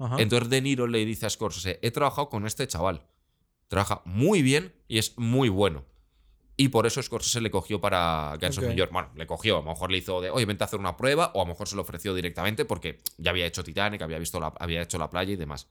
Ajá. 0.00 0.16
Entonces 0.18 0.48
De 0.48 0.60
Niro 0.62 0.86
le 0.86 1.04
dice 1.04 1.26
a 1.26 1.30
Scorsese, 1.30 1.78
he 1.82 1.90
trabajado 1.90 2.28
con 2.28 2.46
este 2.46 2.66
chaval. 2.66 3.02
Trabaja 3.68 4.02
muy 4.04 4.42
bien 4.42 4.74
y 4.88 4.98
es 4.98 5.16
muy 5.18 5.48
bueno. 5.48 5.84
Y 6.56 6.68
por 6.68 6.86
eso 6.86 7.02
Scorsese 7.02 7.40
le 7.40 7.50
cogió 7.50 7.80
para 7.80 8.36
Guns 8.40 8.58
Ok. 8.58 8.64
of 8.64 8.68
New 8.68 8.76
York. 8.76 8.92
Bueno, 8.92 9.10
le 9.14 9.26
cogió. 9.26 9.58
A 9.58 9.60
lo 9.60 9.70
mejor 9.70 9.90
le 9.90 9.98
hizo 9.98 10.20
de, 10.20 10.30
oye, 10.30 10.44
vente 10.44 10.64
a 10.64 10.66
hacer 10.66 10.80
una 10.80 10.96
prueba. 10.96 11.30
O 11.34 11.40
a 11.40 11.44
lo 11.44 11.48
mejor 11.52 11.68
se 11.68 11.76
lo 11.76 11.82
ofreció 11.82 12.14
directamente 12.14 12.64
porque 12.64 12.98
ya 13.16 13.30
había 13.30 13.46
hecho 13.46 13.62
Titanic, 13.64 14.02
había, 14.02 14.18
visto 14.18 14.40
la, 14.40 14.52
había 14.58 14.82
hecho 14.82 14.98
la 14.98 15.08
playa 15.08 15.32
y 15.32 15.36
demás. 15.36 15.68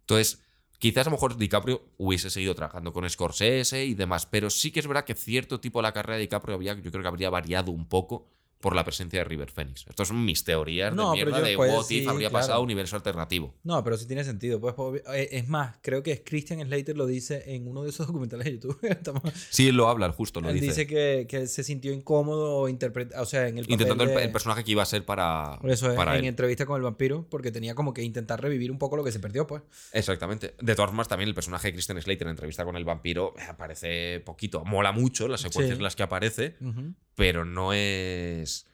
Entonces, 0.00 0.42
quizás 0.78 1.06
a 1.06 1.10
lo 1.10 1.16
mejor 1.16 1.36
DiCaprio 1.36 1.82
hubiese 1.96 2.30
seguido 2.30 2.54
trabajando 2.54 2.92
con 2.92 3.08
Scorsese 3.08 3.84
y 3.84 3.94
demás. 3.94 4.26
Pero 4.26 4.50
sí 4.50 4.70
que 4.70 4.80
es 4.80 4.86
verdad 4.86 5.04
que 5.04 5.14
cierto 5.14 5.58
tipo 5.58 5.80
de 5.80 5.84
la 5.84 5.92
carrera 5.92 6.14
de 6.16 6.22
DiCaprio 6.22 6.54
había, 6.54 6.74
yo 6.74 6.90
creo 6.90 7.02
que 7.02 7.08
habría 7.08 7.30
variado 7.30 7.72
un 7.72 7.88
poco 7.88 8.28
por 8.62 8.74
la 8.74 8.84
presencia 8.84 9.18
de 9.18 9.24
River 9.24 9.50
Phoenix. 9.50 9.84
Estos 9.86 10.08
son 10.08 10.24
mis 10.24 10.42
teorías 10.44 10.94
No, 10.94 11.10
de 11.10 11.16
mierda 11.16 11.40
de 11.42 11.56
pues, 11.56 11.70
what 11.70 11.80
if 11.80 11.86
sí, 11.86 12.06
habría 12.06 12.30
claro. 12.30 12.46
pasado 12.46 12.62
universo 12.62 12.96
alternativo. 12.96 13.52
No, 13.64 13.84
pero 13.84 13.98
sí 13.98 14.06
tiene 14.06 14.24
sentido. 14.24 14.58
Pues, 14.60 14.74
pues, 14.74 15.02
eh, 15.12 15.28
es 15.32 15.48
más, 15.48 15.76
creo 15.82 16.02
que 16.02 16.22
Christian 16.24 16.60
Slater 16.62 16.96
lo 16.96 17.04
dice 17.06 17.42
en 17.54 17.68
uno 17.68 17.82
de 17.82 17.90
esos 17.90 18.06
documentales 18.06 18.46
de 18.46 18.52
YouTube. 18.52 18.78
Estamos- 18.82 19.22
Sí, 19.50 19.70
lo 19.72 19.88
habla, 19.88 20.10
justo 20.12 20.40
lo 20.40 20.48
Él 20.48 20.54
dice. 20.54 20.66
dice, 20.68 20.86
que, 20.86 21.26
que 21.28 21.46
se 21.46 21.62
sintió 21.64 21.92
incómodo 21.92 22.60
o 22.62 23.26
sea, 23.26 23.48
en 23.48 23.58
el 23.58 23.64
papel 23.64 23.72
Intentando 23.72 24.04
el, 24.04 24.10
de- 24.10 24.24
el 24.24 24.32
personaje 24.32 24.64
que 24.64 24.70
iba 24.70 24.82
a 24.82 24.86
ser 24.86 25.04
para, 25.04 25.58
Eso 25.64 25.90
es, 25.90 25.96
para 25.96 26.12
en 26.16 26.20
él. 26.24 26.28
entrevista 26.28 26.64
con 26.64 26.76
el 26.76 26.82
vampiro, 26.82 27.26
porque 27.28 27.50
tenía 27.50 27.74
como 27.74 27.92
que 27.92 28.02
intentar 28.02 28.40
revivir 28.40 28.70
un 28.70 28.78
poco 28.78 28.96
lo 28.96 29.04
que 29.04 29.10
se 29.12 29.18
perdió, 29.18 29.46
pues. 29.46 29.62
Exactamente. 29.92 30.54
De 30.60 30.74
todas 30.74 30.90
formas, 30.90 31.08
también 31.08 31.28
el 31.28 31.34
personaje 31.34 31.68
de 31.68 31.72
Kristen 31.74 32.00
Slater 32.00 32.26
en 32.28 32.30
entrevista 32.30 32.64
con 32.64 32.76
el 32.76 32.84
vampiro 32.84 33.34
eh, 33.38 33.42
aparece 33.48 34.20
poquito. 34.20 34.64
Mola 34.64 34.92
mucho 34.92 35.26
las 35.26 35.40
secuencias 35.40 35.76
Sí. 35.76 35.78
en 35.78 35.82
las 35.82 35.96
que 35.96 36.02
aparece, 36.04 36.56
Ujú. 36.60 36.92
Pero 37.14 37.44
no 37.44 37.72
es. 37.72 38.66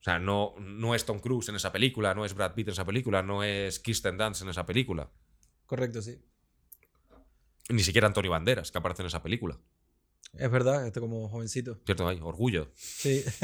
O 0.00 0.02
sea, 0.02 0.18
no, 0.18 0.54
no 0.58 0.94
es 0.94 1.04
Tom 1.04 1.18
Cruise 1.20 1.48
en 1.50 1.56
esa 1.56 1.72
película, 1.72 2.14
no 2.14 2.24
es 2.24 2.34
Brad 2.34 2.54
Pitt 2.54 2.68
en 2.68 2.72
esa 2.72 2.86
película, 2.86 3.22
no 3.22 3.42
es 3.44 3.78
Kirsten 3.80 4.16
Dunst 4.16 4.42
en 4.42 4.48
esa 4.48 4.64
película. 4.64 5.10
Correcto, 5.66 6.00
sí. 6.00 6.18
Ni 7.68 7.82
siquiera 7.82 8.06
Antonio 8.06 8.30
Banderas, 8.30 8.70
que 8.70 8.78
aparece 8.78 9.02
en 9.02 9.06
esa 9.08 9.22
película. 9.22 9.58
Es 10.32 10.50
verdad, 10.50 10.86
este 10.86 11.00
como 11.00 11.28
jovencito. 11.28 11.80
¿Cierto? 11.84 12.08
Hay 12.08 12.18
orgullo. 12.22 12.70
Sí. 12.74 13.24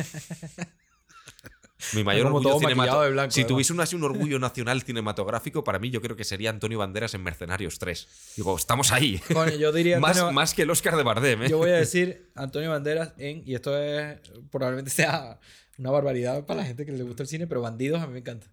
Mi 1.94 2.02
mayor 2.04 2.26
orgullo 2.28 2.58
cinematográfico. 2.58 3.30
Si 3.32 3.40
además. 3.40 3.48
tuviese 3.48 3.72
un, 3.74 3.80
así 3.80 3.96
un 3.96 4.04
orgullo 4.04 4.38
nacional 4.38 4.80
cinematográfico, 4.82 5.62
para 5.62 5.78
mí 5.78 5.90
yo 5.90 6.00
creo 6.00 6.16
que 6.16 6.24
sería 6.24 6.50
Antonio 6.50 6.78
Banderas 6.78 7.12
en 7.14 7.22
Mercenarios 7.22 7.78
3. 7.78 8.32
Digo, 8.36 8.56
estamos 8.56 8.92
ahí. 8.92 9.18
Coño, 9.32 9.52
yo 9.56 9.72
diría. 9.72 10.00
más, 10.00 10.16
Antonio- 10.16 10.32
más 10.32 10.54
que 10.54 10.62
el 10.62 10.70
Oscar 10.70 10.96
de 10.96 11.02
Bardem, 11.02 11.42
¿eh? 11.42 11.48
Yo 11.50 11.58
voy 11.58 11.70
a 11.70 11.74
decir 11.76 12.30
Antonio 12.34 12.70
Banderas 12.70 13.12
en. 13.18 13.42
Y 13.46 13.54
esto 13.54 13.76
es. 13.78 14.18
Probablemente 14.50 14.90
sea 14.90 15.38
una 15.78 15.90
barbaridad 15.90 16.46
para 16.46 16.60
la 16.60 16.66
gente 16.66 16.86
que 16.86 16.92
le 16.92 17.02
gusta 17.02 17.22
el 17.22 17.28
cine, 17.28 17.46
pero 17.46 17.60
Bandidos 17.60 18.00
a 18.00 18.06
mí 18.06 18.12
me 18.14 18.20
encanta. 18.20 18.46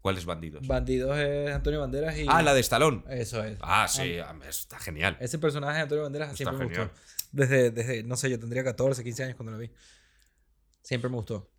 ¿Cuáles 0.00 0.24
bandidos? 0.24 0.64
Bandidos 0.66 1.18
es 1.18 1.50
Antonio 1.50 1.80
Banderas 1.80 2.16
y. 2.16 2.26
Ah, 2.28 2.40
la 2.40 2.54
de 2.54 2.60
Stallone. 2.60 3.02
Eso 3.10 3.42
es. 3.42 3.58
Ah, 3.60 3.88
sí, 3.88 4.18
está 4.48 4.78
genial. 4.78 5.16
Ese 5.20 5.38
personaje 5.40 5.74
de 5.78 5.82
Antonio 5.82 6.04
Banderas 6.04 6.28
Está 6.30 6.36
siempre 6.44 6.58
me 6.68 6.72
genial. 6.72 6.90
gustó. 6.94 7.02
Desde, 7.32 7.70
desde, 7.72 8.04
no 8.04 8.16
sé, 8.16 8.30
yo 8.30 8.38
tendría 8.38 8.62
14, 8.62 9.02
15 9.02 9.24
años 9.24 9.36
cuando 9.36 9.50
lo 9.52 9.58
vi. 9.58 9.68
Siempre 10.82 11.10
me 11.10 11.16
gustó. 11.16 11.50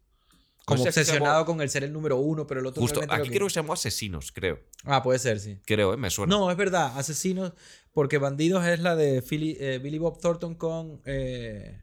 Como 0.70 0.84
sé 0.84 0.90
obsesionado 0.90 1.42
llamó- 1.42 1.46
con 1.46 1.62
el 1.62 1.70
ser 1.70 1.84
el 1.84 1.92
número 1.94 2.18
uno, 2.18 2.48
pero 2.48 2.60
el 2.62 2.66
otro 2.66 2.82
Justo, 2.82 3.02
aquí 3.10 3.30
que- 3.30 3.36
creo 3.36 3.48
que 3.48 3.54
se 3.54 3.60
llamó 3.60 3.74
Asesinos, 3.74 4.32
creo. 4.32 4.60
Ah, 4.86 5.04
puede 5.04 5.20
ser, 5.20 5.40
sí. 5.40 5.60
Creo, 5.66 5.94
¿eh? 5.94 5.98
Me 5.98 6.10
suena. 6.10 6.36
No, 6.36 6.50
es 6.52 6.58
verdad, 6.58 6.98
Asesinos, 6.98 7.54
porque 7.92 8.18
Bandidos 8.18 8.66
es 8.66 8.80
la 8.80 8.96
de 8.96 9.22
Philly- 9.22 9.58
eh, 9.60 9.80
Billy 9.80 9.98
Bob 9.98 10.20
Thornton 10.20 10.56
con 10.56 11.02
eh, 11.06 11.82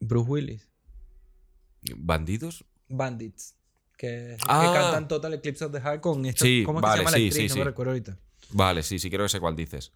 Bruce 0.00 0.30
Willis. 0.30 0.68
¿Bandidos? 1.96 2.64
Bandits. 2.88 3.56
Que, 3.96 4.36
que 4.38 4.44
Ah. 4.48 4.70
cantan 4.74 5.08
Total 5.08 5.34
Eclipse 5.34 5.64
of 5.64 5.72
the 5.72 5.80
Heart 5.80 6.00
con 6.00 6.24
esta. 6.24 6.44
Sí, 6.44 6.62
¿Cómo 6.64 6.78
es 6.78 6.82
vale, 6.82 6.92
que 6.92 6.98
se 6.98 7.04
llama 7.04 7.10
la 7.10 7.16
actriz? 7.26 7.34
sí, 7.34 7.48
no 7.48 7.52
sí. 7.54 7.58
me 7.58 7.64
recuerdo 7.64 7.92
ahorita. 7.92 8.18
Vale, 8.52 8.82
sí, 8.82 8.98
sí, 8.98 9.10
creo 9.10 9.24
que 9.24 9.28
sé 9.28 9.40
cuál 9.40 9.54
dices. 9.56 9.92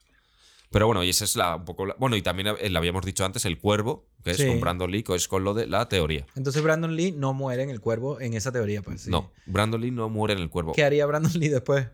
Pero 0.75 0.87
bueno, 0.89 1.05
y 1.05 1.11
esa 1.11 1.23
es 1.25 1.37
la 1.37 1.55
un 1.55 1.65
poco. 1.65 1.87
la- 1.87 1.95
bueno, 2.01 2.17
y 2.17 2.23
también 2.23 2.49
eh, 2.61 2.69
le 2.69 2.77
habíamos 2.79 3.05
dicho 3.07 3.25
antes 3.25 3.45
el 3.45 3.59
cuervo, 3.59 4.09
que 4.25 4.33
es 4.33 4.39
Sí. 4.39 4.47
con 4.49 4.61
Brandon 4.61 4.91
Lee, 4.91 5.05
que 5.05 5.15
es 5.15 5.29
con 5.29 5.45
lo 5.45 5.55
de 5.55 5.69
la 5.69 5.89
teoría. 5.89 6.27
Entonces 6.35 6.61
Brandon 6.65 6.97
Lee 6.97 7.13
no 7.13 7.33
muere 7.33 7.63
en 7.63 7.71
el 7.71 7.81
cuervo 7.81 8.21
en 8.21 8.35
esa 8.35 8.51
teoría, 8.51 8.83
pues. 8.83 9.03
sí. 9.03 9.11
No, 9.11 9.31
Brandon 9.47 9.81
Lee 9.81 9.93
no 9.93 10.09
muere 10.09 10.35
en 10.35 10.41
el 10.41 10.51
cuervo. 10.51 10.73
¿Qué 10.73 10.83
haría 10.83 11.07
Brandon 11.07 11.33
Lee 11.35 11.49
después? 11.49 11.87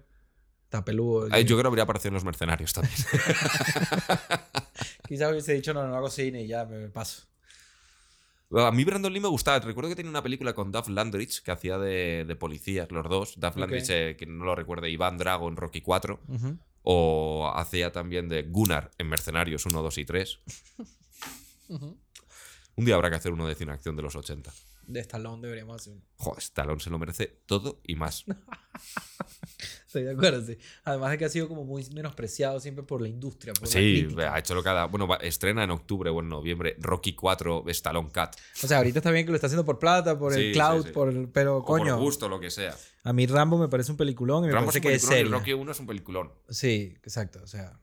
Está 0.64 0.82
peludo. 0.84 1.26
Eh, 1.26 1.44
yo 1.44 1.56
creo 1.56 1.62
que 1.64 1.68
habría 1.68 1.84
aparecido 1.84 2.08
en 2.08 2.14
los 2.14 2.24
mercenarios 2.24 2.72
también. 2.72 2.94
Quizás 5.08 5.30
hubiese 5.30 5.54
dicho, 5.54 5.74
no, 5.74 5.86
no 5.86 5.94
hago 5.96 6.08
cine 6.08 6.42
y 6.42 6.46
ya 6.46 6.64
me 6.64 6.88
paso. 6.88 7.24
A 8.52 8.70
mí 8.72 8.84
Brandon 8.84 9.12
Lee 9.12 9.20
me 9.20 9.28
gustaba. 9.28 9.58
Recuerdo 9.60 9.90
que 9.90 9.96
tenía 9.96 10.10
una 10.10 10.22
película 10.22 10.54
con 10.54 10.72
Duff 10.72 10.88
Landrich 10.88 11.42
que 11.42 11.50
hacía 11.52 11.78
de, 11.78 12.24
de 12.26 12.36
policías, 12.36 12.90
los 12.90 13.08
dos. 13.08 13.34
Duff 13.38 13.56
Landrich, 13.56 13.90
eh, 13.90 14.16
que 14.18 14.26
no 14.26 14.44
lo 14.44 14.54
recuerde, 14.56 14.90
Iván 14.90 15.18
Drago 15.18 15.48
en 15.48 15.56
Rocky 15.56 15.80
4. 15.80 16.20
Ujú. 16.28 16.58
O 16.82 17.52
hacía 17.54 17.92
también 17.92 18.28
de 18.28 18.42
Gunnar 18.42 18.90
en 18.98 19.08
Mercenarios 19.08 19.66
1, 19.66 19.82
2 19.82 19.98
y 19.98 20.04
3. 20.04 20.40
Un 21.68 22.84
día 22.84 22.94
habrá 22.94 23.10
que 23.10 23.16
hacer 23.16 23.32
uno 23.32 23.46
de 23.46 23.54
cine 23.54 23.72
acción 23.72 23.96
de 23.96 24.02
los 24.02 24.16
80. 24.16 24.52
De 24.92 25.00
Stallone 25.00 25.40
deberíamos 25.42 25.76
hacer 25.80 25.92
uno. 25.92 26.02
Joder, 26.16 26.38
Stallone 26.40 26.80
se 26.80 26.90
lo 26.90 26.98
merece 26.98 27.26
todo 27.46 27.80
y 27.84 27.94
más. 27.94 28.24
Estoy 29.86 30.04
de 30.04 30.12
acuerdo, 30.12 30.44
sí. 30.44 30.56
Además 30.84 31.10
de 31.10 31.18
que 31.18 31.24
ha 31.24 31.28
sido 31.28 31.48
como 31.48 31.64
muy 31.64 31.84
menospreciado 31.94 32.60
siempre 32.60 32.84
por 32.84 33.00
la 33.02 33.08
industria. 33.08 33.52
Por 33.52 33.68
Sí, 33.68 34.06
ha 34.18 34.38
hecho 34.38 34.54
lo 34.54 34.62
que 34.62 34.68
ha 34.68 34.72
dado. 34.74 34.88
Bueno, 34.88 35.06
va- 35.08 35.16
estrena 35.16 35.64
en 35.64 35.70
octubre 35.70 36.10
o 36.10 36.20
en 36.20 36.28
noviembre 36.28 36.76
Rocky 36.78 37.14
4 37.14 37.64
Stallone 37.68 38.10
Cat. 38.10 38.36
O 38.62 38.66
sea, 38.66 38.78
ahorita 38.78 39.00
está 39.00 39.10
bien 39.10 39.26
que 39.26 39.32
lo 39.32 39.36
está 39.36 39.48
haciendo 39.48 39.64
por 39.64 39.78
plata, 39.78 40.18
por 40.18 40.32
Sí, 40.32 40.40
el 40.40 40.52
cloud, 40.52 40.82
sí, 40.82 40.88
sí. 40.88 40.94
por 40.94 41.08
el- 41.08 41.28
pero 41.28 41.58
O 41.58 41.64
coño. 41.64 41.94
por 41.96 42.04
gusto, 42.04 42.28
lo 42.28 42.38
que 42.40 42.50
sea. 42.50 42.76
A 43.02 43.12
mí 43.12 43.26
Rambo 43.26 43.58
me 43.58 43.68
parece 43.68 43.90
un 43.90 43.96
peliculón 43.96 44.44
y 44.44 44.46
me 44.48 44.52
Rambo 44.52 44.70
es 44.70 44.74
parece 44.76 44.88
un 44.88 44.90
que 44.90 44.96
es 44.96 45.02
serio. 45.02 45.32
Rocky 45.32 45.52
1 45.54 45.72
es 45.72 45.80
un 45.80 45.86
peliculón. 45.86 46.32
Sí, 46.48 46.94
exacto, 47.02 47.40
o 47.42 47.46
sea. 47.46 47.78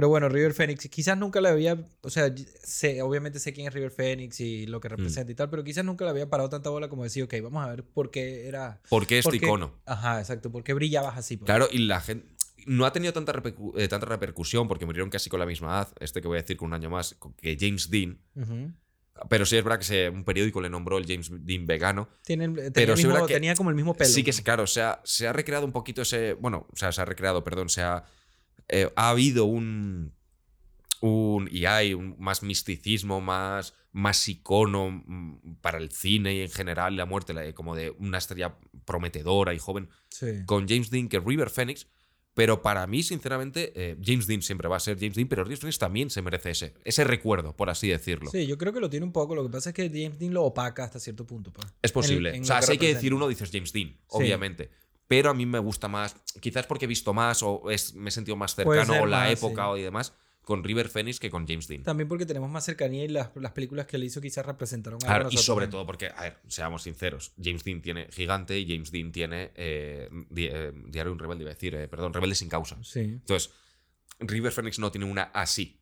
Pero 0.00 0.08
bueno, 0.08 0.30
River 0.30 0.54
Phoenix, 0.54 0.88
quizás 0.88 1.18
nunca 1.18 1.42
le 1.42 1.50
había, 1.50 1.86
o 2.00 2.08
sea, 2.08 2.32
sé, 2.64 3.02
obviamente 3.02 3.38
sé 3.38 3.52
quién 3.52 3.66
es 3.66 3.74
River 3.74 3.90
Phoenix 3.90 4.40
y 4.40 4.66
lo 4.66 4.80
que 4.80 4.88
Mm. 4.88 4.92
representa 4.92 5.30
y 5.30 5.34
tal, 5.34 5.50
pero 5.50 5.62
quizás 5.62 5.84
nunca 5.84 6.06
le 6.06 6.10
había 6.12 6.30
parado 6.30 6.48
tanta 6.48 6.70
bola 6.70 6.88
como 6.88 7.04
decir, 7.04 7.22
ok, 7.24 7.34
vamos 7.42 7.62
a 7.62 7.68
ver 7.68 7.84
por 7.84 8.10
qué 8.10 8.48
era... 8.48 8.80
¿Por 8.88 9.06
qué 9.06 9.18
este 9.18 9.30
por 9.30 9.38
qué- 9.38 9.44
icono? 9.44 9.74
Ajá, 9.84 10.18
exacto, 10.20 10.50
por 10.50 10.64
qué 10.64 10.72
brillabas 10.72 11.18
así. 11.18 11.36
pues? 11.36 11.44
Claro, 11.44 11.68
y 11.70 11.80
la 11.80 12.00
gente. 12.00 12.26
No 12.64 12.86
ha 12.86 12.94
tenido 12.94 13.12
tanta, 13.12 13.34
repercu- 13.34 13.74
eh, 13.78 13.88
tanta 13.88 14.06
repercusión 14.06 14.68
porque 14.68 14.86
murieron 14.86 15.10
casi 15.10 15.28
con 15.28 15.38
la 15.38 15.44
misma 15.44 15.68
edad, 15.68 15.88
este 16.00 16.22
que 16.22 16.28
voy 16.28 16.38
a 16.38 16.40
decir 16.40 16.56
con 16.56 16.68
un 16.68 16.72
año 16.74 16.88
más, 16.88 17.14
que 17.36 17.58
James 17.60 17.90
Dean. 17.90 18.18
Pero 19.28 19.44
sí 19.44 19.58
es 19.58 19.62
verdad 19.64 19.78
que 19.80 19.84
se- 19.84 20.08
un 20.08 20.24
periódico 20.24 20.62
le 20.62 20.70
nombró 20.70 20.96
el 20.96 21.04
James 21.06 21.30
Dean 21.44 21.66
vegano. 21.66 22.08
Tienen- 22.24 22.54
tenía, 22.54 22.70
Pero 22.72 22.96
sí 22.96 23.06
mismo- 23.06 23.26
que- 23.26 23.34
tenía 23.34 23.54
como 23.54 23.68
el 23.68 23.76
mismo 23.76 23.92
pelo. 23.92 24.08
Sí 24.08 24.22
que 24.24 24.30
es 24.30 24.40
claro, 24.40 24.62
o 24.62 24.66
sea, 24.66 25.02
se 25.04 25.28
ha 25.28 25.34
recreado 25.34 25.66
un 25.66 25.72
poquito 25.72 26.00
ese. 26.00 26.32
Bueno, 26.32 26.66
o 26.72 26.76
sea, 26.76 26.90
se 26.90 27.02
ha 27.02 27.04
recreado, 27.04 27.44
perdón, 27.44 27.68
se 27.68 27.82
ha. 27.82 28.02
Eh, 28.70 28.90
ha 28.96 29.10
habido 29.10 29.44
un. 29.44 30.12
un 31.00 31.48
y 31.50 31.64
hay 31.66 31.94
un, 31.94 32.16
más 32.18 32.42
misticismo, 32.42 33.20
más, 33.20 33.74
más 33.92 34.28
icono 34.28 34.90
mm, 35.06 35.56
para 35.60 35.78
el 35.78 35.90
cine 35.90 36.34
y 36.34 36.40
en 36.42 36.50
general 36.50 36.96
la 36.96 37.06
muerte, 37.06 37.32
la- 37.34 37.52
como 37.54 37.74
de 37.74 37.90
una 37.98 38.18
estrella 38.18 38.56
prometedora 38.84 39.54
y 39.54 39.58
joven 39.58 39.88
Sí. 40.10 40.26
con 40.46 40.68
James 40.68 40.90
Dean 40.90 41.08
que 41.08 41.20
River 41.20 41.50
Phoenix. 41.50 41.86
Pero 42.32 42.62
para 42.62 42.86
mí, 42.86 43.02
sinceramente, 43.02 43.72
eh, 43.74 43.96
James 44.02 44.28
Dean 44.28 44.40
siempre 44.40 44.68
va 44.68 44.76
a 44.76 44.80
ser 44.80 44.96
James 45.00 45.16
Dean, 45.16 45.26
pero 45.28 45.42
River 45.42 45.58
Phoenix 45.58 45.78
también 45.78 46.10
se 46.10 46.22
merece 46.22 46.50
ese, 46.52 46.74
ese 46.84 47.02
recuerdo, 47.02 47.56
por 47.56 47.70
así 47.70 47.88
decirlo. 47.88 48.30
Sí, 48.30 48.46
yo 48.46 48.56
creo 48.56 48.72
que 48.72 48.78
lo 48.78 48.88
tiene 48.88 49.04
un 49.04 49.12
poco. 49.12 49.34
Lo 49.34 49.42
que 49.42 49.50
pasa 49.50 49.70
es 49.70 49.74
que 49.74 49.88
James 49.88 50.18
Dean 50.20 50.32
lo 50.32 50.44
opaca 50.44 50.84
hasta 50.84 51.00
cierto 51.00 51.26
punto. 51.26 51.52
pues. 51.52 51.66
Es 51.82 51.90
posible. 51.90 52.28
En- 52.30 52.36
en 52.36 52.42
o 52.42 52.44
sea, 52.44 52.62
si 52.62 52.72
hay 52.72 52.78
que 52.78 52.94
decir 52.94 53.12
uno, 53.14 53.26
dices 53.26 53.50
James 53.52 53.72
Dean, 53.72 53.96
obviamente. 54.08 54.70
Pero 55.10 55.28
a 55.30 55.34
mí 55.34 55.44
me 55.44 55.58
gusta 55.58 55.88
más, 55.88 56.14
quizás 56.40 56.66
porque 56.66 56.84
he 56.84 56.88
visto 56.88 57.12
más 57.12 57.42
o 57.42 57.68
es- 57.68 57.94
me 57.96 58.10
he 58.10 58.12
sentido 58.12 58.36
más 58.36 58.54
cercano 58.54 58.92
ser 58.92 59.02
o 59.02 59.06
la 59.06 59.28
época 59.28 59.62
sí. 59.64 59.68
o 59.70 59.76
y 59.76 59.82
demás 59.82 60.12
con 60.44 60.62
River 60.62 60.88
Phoenix 60.88 61.18
que 61.18 61.30
con 61.30 61.48
James 61.48 61.66
Dean. 61.66 61.82
También 61.82 62.06
porque 62.08 62.26
tenemos 62.26 62.48
más 62.48 62.64
cercanía 62.64 63.04
y 63.04 63.08
las, 63.08 63.30
las 63.34 63.50
películas 63.50 63.86
que 63.86 63.96
él 63.96 64.04
hizo 64.04 64.20
quizás 64.20 64.46
representaron 64.46 65.00
Claro, 65.00 65.16
a 65.26 65.32
y 65.32 65.34
nosotros, 65.34 65.44
sobre 65.44 65.66
todo 65.66 65.84
porque, 65.84 66.06
a 66.16 66.22
ver, 66.22 66.38
seamos 66.46 66.84
sinceros, 66.84 67.32
James 67.42 67.64
Dean 67.64 67.82
tiene 67.82 68.06
Gigante 68.12 68.56
y 68.56 68.66
James 68.68 68.92
Dean 68.92 69.10
tiene 69.10 69.50
eh, 69.56 70.08
Di- 70.30 70.46
eh, 70.46 70.72
Diario 70.86 71.10
de 71.10 71.12
un 71.14 71.18
Rebelde, 71.18 71.42
iba 71.42 71.50
a 71.50 71.54
decir, 71.54 71.74
eh, 71.74 71.88
perdón, 71.88 72.12
Rebelde 72.14 72.36
sin 72.36 72.48
causa. 72.48 72.78
Sí. 72.84 73.00
Entonces, 73.00 73.50
River 74.20 74.52
Phoenix 74.52 74.78
no 74.78 74.92
tiene 74.92 75.06
una 75.10 75.24
así. 75.34 75.80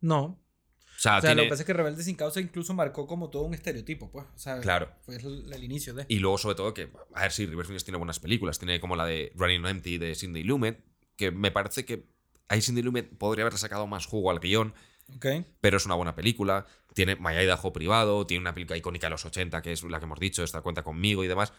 No. 0.00 0.42
O 0.96 0.98
sea, 0.98 1.18
O 1.18 1.20
sea, 1.20 1.34
lo 1.34 1.42
que 1.42 1.48
pasa 1.50 1.62
es 1.62 1.66
que 1.66 1.72
Rebelde 1.74 2.02
sin 2.02 2.16
causa 2.16 2.40
incluso 2.40 2.72
marcó 2.74 3.06
como 3.06 3.28
todo 3.30 3.42
un 3.42 3.54
estereotipo, 3.54 4.10
pues. 4.10 4.24
O 4.34 4.38
sea, 4.38 4.60
Claro. 4.60 4.88
fue 5.02 5.16
el, 5.16 5.52
el 5.52 5.64
inicio 5.64 5.92
de. 5.94 6.06
Y 6.08 6.18
luego, 6.18 6.38
sobre 6.38 6.54
todo, 6.54 6.72
que, 6.74 6.90
a 7.14 7.22
ver, 7.22 7.32
sí, 7.32 7.46
River 7.46 7.66
Phoenix 7.66 7.84
tiene 7.84 7.98
buenas 7.98 8.18
películas. 8.18 8.58
Tiene 8.58 8.80
como 8.80 8.96
la 8.96 9.04
de 9.06 9.32
Running 9.36 9.64
on 9.64 9.70
Empty 9.70 9.98
de 9.98 10.14
Cindy 10.14 10.42
Lumet, 10.42 10.82
que 11.16 11.30
me 11.30 11.50
parece 11.50 11.84
que 11.84 12.06
ahí 12.48 12.62
Cindy 12.62 12.82
Lumet 12.82 13.16
podría 13.18 13.44
haber 13.44 13.58
sacado 13.58 13.86
más 13.86 14.06
jugo 14.06 14.30
al 14.30 14.40
guion, 14.40 14.72
Ok. 15.16 15.26
pero 15.60 15.76
es 15.76 15.84
una 15.86 15.94
buena 15.96 16.14
película. 16.14 16.66
Tiene 16.94 17.16
My 17.16 17.34
Idaho 17.34 17.72
privado, 17.74 18.26
tiene 18.26 18.40
una 18.40 18.54
película 18.54 18.78
icónica 18.78 19.06
de 19.08 19.10
los 19.10 19.24
80, 19.26 19.60
que 19.60 19.72
es 19.72 19.82
la 19.84 19.98
que 19.98 20.04
hemos 20.06 20.18
dicho, 20.18 20.42
esta 20.42 20.62
cuenta 20.62 20.82
conmigo 20.82 21.22
y 21.24 21.28
demás. 21.28 21.52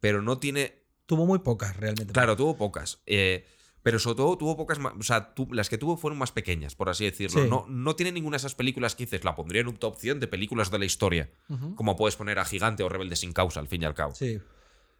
pero 0.00 0.22
no 0.22 0.38
tiene. 0.38 0.84
Tuvo 1.04 1.26
muy 1.26 1.40
pocas 1.40 1.76
realmente. 1.76 2.12
Claro, 2.14 2.34
tuvo 2.36 2.56
pocas. 2.56 3.02
eh, 3.04 3.46
pero 3.82 3.98
sobre 3.98 4.16
todo 4.16 4.36
tuvo 4.38 4.56
pocas 4.56 4.78
más. 4.78 4.92
O 4.98 5.02
sea, 5.02 5.34
tu- 5.34 5.48
las 5.52 5.68
que 5.68 5.78
tuvo 5.78 5.96
fueron 5.96 6.18
más 6.18 6.32
pequeñas, 6.32 6.74
por 6.74 6.88
así 6.88 7.04
decirlo. 7.04 7.42
Sí. 7.42 7.48
No, 7.48 7.64
no 7.68 7.96
tiene 7.96 8.12
ninguna 8.12 8.34
de 8.34 8.38
esas 8.38 8.54
películas 8.54 8.94
que 8.94 9.04
dices, 9.04 9.24
la 9.24 9.34
pondría 9.34 9.60
en 9.62 9.68
un 9.68 9.76
top 9.76 9.96
100 9.96 10.20
de 10.20 10.26
películas 10.28 10.70
de 10.70 10.78
la 10.78 10.84
historia. 10.84 11.30
Como 11.76 11.96
puedes 11.96 12.16
poner 12.16 12.38
a 12.38 12.44
Gigante 12.44 12.82
o 12.82 12.88
Rebelde 12.88 13.16
sin 13.16 13.32
causa, 13.32 13.60
al 13.60 13.68
fin 13.68 13.82
y 13.82 13.84
al 13.86 13.94
cabo. 13.94 14.14
Sí. 14.14 14.38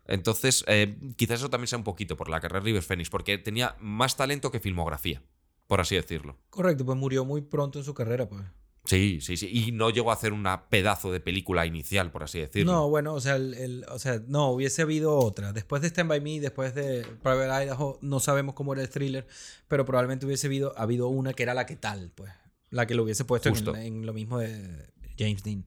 Entonces, 0.07 0.65
eh, 0.67 0.99
quizás 1.17 1.41
eso 1.41 1.51
también 1.51 1.69
sea 1.69 1.79
un 1.79 1.85
poquito 1.85 2.17
por 2.17 2.29
la 2.29 2.41
carrera 2.41 2.61
de 2.61 2.67
River 2.67 2.83
Phoenix, 2.83 3.11
porque 3.11 3.39
tenía 3.39 3.77
más 3.81 4.17
talento 4.17 4.51
que 4.51 4.59
filmografía, 4.59 5.23
por 5.67 5.81
así 5.81 5.95
decirlo. 5.95 6.37
Correcto, 6.51 6.85
pues 6.85 6.99
murió 6.99 7.25
muy 7.25 7.43
pronto 7.43 7.79
en 7.79 7.85
su 7.85 7.95
carrera, 7.95 8.29
pues. 8.29 8.43
Sí, 8.85 9.21
sí, 9.21 9.37
sí. 9.37 9.49
Y 9.53 9.73
no 9.73 9.91
llegó 9.91 10.11
a 10.11 10.15
hacer 10.15 10.33
una 10.33 10.69
pedazo 10.69 11.13
de 11.13 11.21
película 11.21 11.67
inicial, 11.67 12.11
por 12.11 12.23
así 12.23 12.41
decirlo. 12.41 12.73
No, 12.73 12.89
bueno, 12.89 13.15
o 13.15 13.21
sea, 13.21 13.37
el, 13.37 13.55
el- 13.55 13.85
o 13.91 13.99
sea, 13.99 14.21
no, 14.27 14.51
hubiese 14.51 14.83
habido 14.83 15.17
otra. 15.17 15.53
Después 15.53 15.83
de 15.83 15.89
Stand 15.89 16.09
By 16.09 16.21
Me, 16.21 16.41
después 16.41 16.75
de 16.75 17.03
Private 17.23 17.65
Idaho, 17.67 17.99
no 18.01 18.21
sabemos 18.21 18.55
cómo 18.55 18.73
era 18.73 18.83
el 18.83 18.89
thriller, 18.89 19.27
pero 19.69 19.85
probablemente 19.85 20.27
hubiese 20.27 20.47
habido, 20.47 20.73
habido 20.79 21.09
una 21.09 21.35
que 21.35 21.43
era 21.43 21.55
la 21.55 21.67
que 21.67 21.77
tal, 21.77 22.11
pues. 22.15 22.33
La 22.71 22.87
que 22.87 22.95
lo 22.95 23.03
hubiese 23.03 23.25
puesto 23.25 23.49
en, 23.49 23.77
en 23.77 24.07
lo 24.07 24.13
mismo 24.13 24.39
de 24.39 24.91
James 25.19 25.43
Dean. 25.43 25.67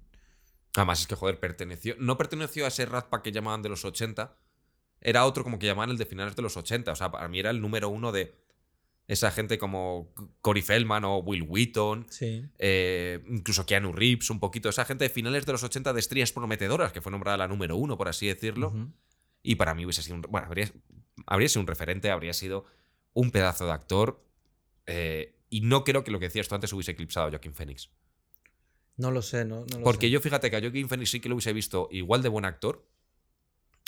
Además, 0.76 1.02
es 1.02 1.08
que, 1.08 1.16
joder, 1.16 1.40
perteneció. 1.40 1.96
No 2.00 2.18
perteneció 2.18 2.66
a 2.66 2.70
ese 2.70 2.86
Rat 2.86 3.10
Pack 3.10 3.22
que 3.24 3.32
llamaban 3.32 3.62
de 3.62 3.70
los 3.70 3.86
80. 3.86 4.36
Era 5.02 5.26
otro 5.26 5.44
como 5.44 5.60
que 5.60 5.68
llamaban 5.68 5.92
el 5.92 5.98
de 5.98 6.06
finales 6.06 6.36
de 6.36 6.42
los 6.42 6.58
80. 6.58 6.92
O 6.92 6.96
sea, 6.96 7.12
para 7.12 7.28
mí 7.28 7.40
era 7.40 7.52
el 7.52 7.62
número 7.62 7.90
uno 7.90 8.12
de 8.12 8.43
esa 9.08 9.32
gente 9.32 9.58
como 9.58 10.14
Cory 10.42 10.62
Feldman 10.62 11.04
o 11.06 11.18
Will 11.18 11.44
Wheaton. 11.44 12.06
Sí. 12.10 12.46
eh, 12.58 13.24
incluso 13.30 13.66
Keanu 13.66 13.92
Reeves, 13.92 14.30
un 14.30 14.40
poquito. 14.40 14.70
Esa 14.70 14.86
gente 14.86 15.04
de 15.06 15.10
finales 15.10 15.46
de 15.46 15.52
los 15.52 15.64
80 15.64 15.92
de 15.94 16.00
estrellas 16.00 16.32
prometedoras, 16.32 16.92
que 16.94 17.02
fue 17.02 17.12
nombrada 17.12 17.38
la 17.38 17.48
número 17.48 17.76
uno, 17.76 17.98
por 17.98 18.08
así 18.08 18.28
decirlo. 18.28 18.74
Y 19.42 19.56
para 19.56 19.74
mí 19.76 19.84
hubiese 19.86 20.02
sido 20.04 20.16
un. 20.16 20.22
Bueno, 20.22 20.48
habría, 20.48 20.72
habría 21.26 21.50
sido 21.50 21.62
un 21.62 21.68
referente, 21.68 22.10
habría 22.12 22.34
sido 22.34 22.66
un 23.14 23.32
pedazo 23.32 23.66
de 23.66 23.72
actor. 23.74 24.24
eh, 24.88 25.36
y 25.50 25.62
no 25.62 25.84
creo 25.84 26.04
que 26.04 26.10
lo 26.10 26.18
que 26.20 26.26
decías 26.26 26.48
tú 26.48 26.56
antes 26.56 26.74
hubiese 26.74 26.92
eclipsado 26.92 27.28
a 27.28 27.30
Joaquin 27.30 27.54
Phoenix. 27.54 27.92
No 28.98 29.12
lo 29.12 29.22
sé, 29.22 29.46
no, 29.46 29.66
no 29.70 29.78
lo 29.78 29.84
Porque 29.84 30.08
sé. 30.08 30.12
yo 30.12 30.20
fíjate 30.20 30.50
que 30.50 30.56
a 30.58 30.62
Joaquin 30.62 30.90
Phoenix 30.90 31.12
sí 31.12 31.20
que 31.20 31.30
lo 31.30 31.36
hubiese 31.36 31.54
visto 31.54 31.90
igual 31.92 32.24
de 32.24 32.30
buen 32.30 32.44
actor. 32.46 32.88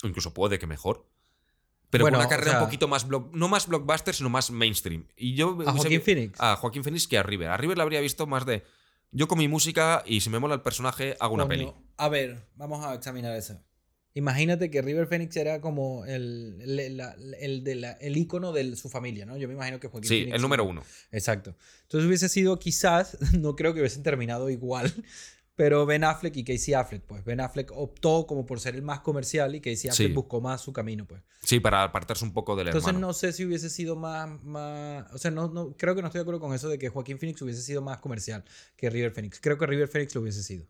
Incluso 0.04 0.32
puede 0.34 0.60
que 0.60 0.68
mejor. 0.68 1.08
Pero 1.96 2.04
Bueno, 2.06 2.18
con 2.18 2.26
una 2.26 2.28
o 2.28 2.30
carrera 2.30 2.52
sea- 2.52 2.60
un 2.62 2.66
poquito 2.66 2.88
más. 2.88 3.08
block- 3.08 3.32
no 3.34 3.48
más 3.48 3.68
blockbuster, 3.68 4.14
sino 4.16 4.30
más 4.30 4.52
mainstream. 4.52 5.06
Y 5.18 5.36
yo. 5.36 5.58
¿A 5.66 5.72
Joaquín 5.74 6.02
Phoenix? 6.02 6.40
A 6.40 6.56
Joaquín 6.56 6.84
Phoenix 6.84 7.08
que 7.08 7.18
a 7.18 7.24
River. 7.24 7.50
A 7.50 7.58
River 7.58 7.78
le 7.78 7.84
habría 7.84 8.02
visto 8.02 8.26
más 8.28 8.46
de. 8.46 8.64
Yo 9.12 9.28
con 9.28 9.38
mi 9.38 9.48
música 9.48 10.04
y 10.06 10.22
si 10.22 10.30
me 10.30 10.40
mola 10.40 10.56
el 10.56 10.62
personaje, 10.62 11.16
hago 11.20 11.34
una 11.36 11.46
Coño, 11.46 11.50
peli. 11.58 11.74
A 11.98 12.10
ver, 12.10 12.48
vamos 12.56 12.86
a 12.86 12.94
examinar 12.96 13.36
eso. 13.36 13.62
Imagínate 14.14 14.70
que 14.72 14.82
River 14.82 15.08
Phoenix 15.08 15.36
era 15.36 15.60
como 15.60 16.06
el, 16.06 16.58
el, 16.62 16.98
la- 16.98 17.16
el 17.40 17.64
de 17.66 17.76
la- 17.76 17.92
el 17.94 18.16
ícono 18.16 18.54
de 18.54 18.76
su 18.78 18.90
familia, 18.90 19.26
¿no? 19.26 19.36
Yo 19.38 19.48
me 19.50 19.54
imagino 19.56 19.80
que 19.80 19.88
Joaquín 19.90 20.08
Sí, 20.08 20.22
Phoenix- 20.26 20.36
el 20.36 20.42
número 20.42 20.64
uno. 20.64 20.84
Exacto. 21.12 21.56
Entonces 21.84 22.08
hubiese 22.08 22.30
sido 22.30 22.58
quizás, 22.60 23.18
no 23.40 23.56
creo 23.58 23.74
que 23.74 23.82
hubiesen 23.82 24.04
terminado 24.04 24.50
igual, 24.50 24.94
pero 25.56 25.86
Ben 25.86 26.04
Affleck 26.04 26.36
y 26.38 26.44
Casey 26.44 26.74
Affleck, 26.74 27.04
pues 27.04 27.24
Ben 27.24 27.40
Affleck 27.40 27.72
optó 27.74 28.28
como 28.28 28.46
por 28.46 28.60
ser 28.60 28.76
el 28.76 28.82
más 28.82 29.00
comercial 29.00 29.56
y 29.56 29.62
Casey 29.62 29.90
Affleck 29.90 30.08
Sí. 30.10 30.14
buscó 30.14 30.42
más 30.42 30.62
su 30.62 30.74
camino, 30.74 31.06
pues. 31.06 31.22
Sí, 31.44 31.60
para 31.60 31.84
apartarse 31.84 32.26
un 32.26 32.34
poco 32.34 32.56
del 32.56 32.68
Entonces 32.68 32.90
hermano. 32.90 33.08
no 33.08 33.14
sé 33.14 33.32
si 33.32 33.46
hubiese 33.46 33.70
sido 33.70 33.96
más, 33.96 34.44
más, 34.44 35.06
o 35.14 35.18
sea, 35.18 35.32
no, 35.32 35.48
no, 35.48 35.76
creo 35.78 35.96
que 35.96 36.02
no 36.02 36.08
estoy 36.08 36.20
de 36.20 36.24
acuerdo 36.24 36.40
con 36.42 36.54
eso 36.54 36.68
de 36.70 36.78
que 36.78 36.90
Joaquín 36.90 37.20
Phoenix 37.20 37.42
hubiese 37.42 37.62
sido 37.62 37.82
más 37.82 38.00
comercial 38.00 38.44
que 38.76 38.90
River 38.90 39.12
Phoenix. 39.12 39.40
Creo 39.40 39.58
que 39.58 39.66
River 39.66 39.88
Phoenix 39.88 40.14
lo 40.16 40.22
hubiese 40.22 40.44
sido. 40.44 40.66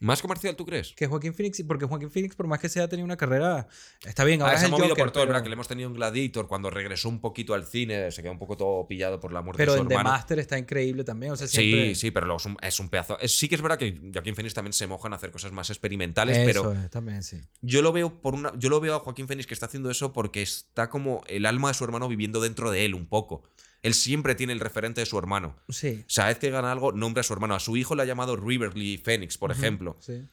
¿Más 0.00 0.22
comercial, 0.22 0.54
tú 0.54 0.64
crees? 0.64 0.92
Que 0.94 1.06
Joaquín 1.08 1.34
Phoenix, 1.34 1.60
porque 1.66 1.84
Joaquín 1.84 2.10
Phoenix, 2.10 2.36
por 2.36 2.46
más 2.46 2.60
que 2.60 2.68
sea, 2.68 2.84
ha 2.84 2.88
tenido 2.88 3.04
una 3.04 3.16
carrera, 3.16 3.66
está 4.06 4.22
bien, 4.24 4.40
ahora 4.40 4.52
Ah, 4.52 4.54
es 4.54 4.60
se 4.60 4.66
ha 4.66 4.68
movido 4.68 4.90
Joker, 4.90 5.04
por 5.04 5.10
todo, 5.12 5.22
pero, 5.24 5.32
¿verdad? 5.32 5.42
Que 5.42 5.48
le 5.48 5.54
hemos 5.54 5.66
tenido 5.66 5.88
en 5.88 5.94
Gladiator 5.94 6.46
cuando 6.46 6.70
regresó 6.70 7.08
un 7.08 7.20
poquito 7.20 7.52
al 7.54 7.64
cine, 7.66 8.10
se 8.12 8.22
quedó 8.22 8.30
un 8.32 8.38
poco 8.38 8.56
todo 8.56 8.86
pillado 8.86 9.18
por 9.18 9.32
la 9.32 9.42
muerte 9.42 9.60
pero 9.60 9.72
de 9.72 9.78
su 9.78 9.82
en 9.82 9.88
The 9.88 9.94
hermano. 9.94 10.10
Master 10.10 10.38
está 10.38 10.56
increíble 10.56 11.02
también, 11.02 11.32
o 11.32 11.36
sea, 11.36 11.48
siempre... 11.48 11.94
Sí, 11.94 12.00
sí, 12.00 12.10
pero 12.12 12.26
luego 12.26 12.38
es 12.38 12.46
un, 12.46 12.56
es 12.62 12.78
un 12.78 12.88
pedazo. 12.88 13.18
es- 13.18 13.36
sí 13.36 13.48
que 13.48 13.56
es 13.56 13.60
verdad 13.62 13.76
que 13.78 13.98
Joaquín 14.12 14.36
Phoenix 14.36 14.54
también 14.54 14.72
se 14.72 14.86
moja 14.86 15.08
en 15.08 15.14
hacer 15.14 15.30
cosas 15.32 15.50
más 15.50 15.68
experimentales, 15.70 16.36
Eso 16.38 16.46
pero 16.46 16.72
es, 16.80 16.90
también, 16.90 17.22
sí. 17.24 17.40
yo 17.60 17.82
lo 17.82 17.92
veo 17.92 18.20
por 18.20 18.34
una. 18.34 18.52
Yo 18.56 18.68
lo 18.68 18.80
veo 18.80 18.94
a 18.94 19.00
Joaquín 19.00 19.26
Phoenix 19.26 19.46
que 19.48 19.54
está 19.54 19.66
haciendo 19.66 19.90
eso 19.90 20.12
porque 20.12 20.42
está 20.42 20.88
como 20.90 21.22
el 21.26 21.44
alma 21.46 21.68
de 21.68 21.74
su 21.74 21.84
hermano 21.84 22.06
viviendo 22.08 22.40
dentro 22.40 22.70
de 22.70 22.84
él 22.84 22.94
un 22.94 23.06
poco. 23.06 23.42
Él 23.82 23.94
siempre 23.94 24.34
tiene 24.34 24.52
el 24.52 24.60
referente 24.60 25.00
de 25.00 25.06
su 25.06 25.18
hermano. 25.18 25.56
Sí. 25.68 26.02
O 26.06 26.10
sea, 26.10 26.26
vez 26.26 26.38
que 26.38 26.50
gana 26.50 26.72
algo, 26.72 26.92
nombra 26.92 27.20
a 27.20 27.24
su 27.24 27.32
hermano. 27.32 27.54
A 27.54 27.60
su 27.60 27.76
hijo 27.76 27.94
le 27.94 28.02
ha 28.02 28.06
llamado 28.06 28.36
Riverly 28.36 28.98
Phoenix, 28.98 29.38
por 29.38 29.52
ejemplo. 29.52 29.96
Sí. 30.00 30.24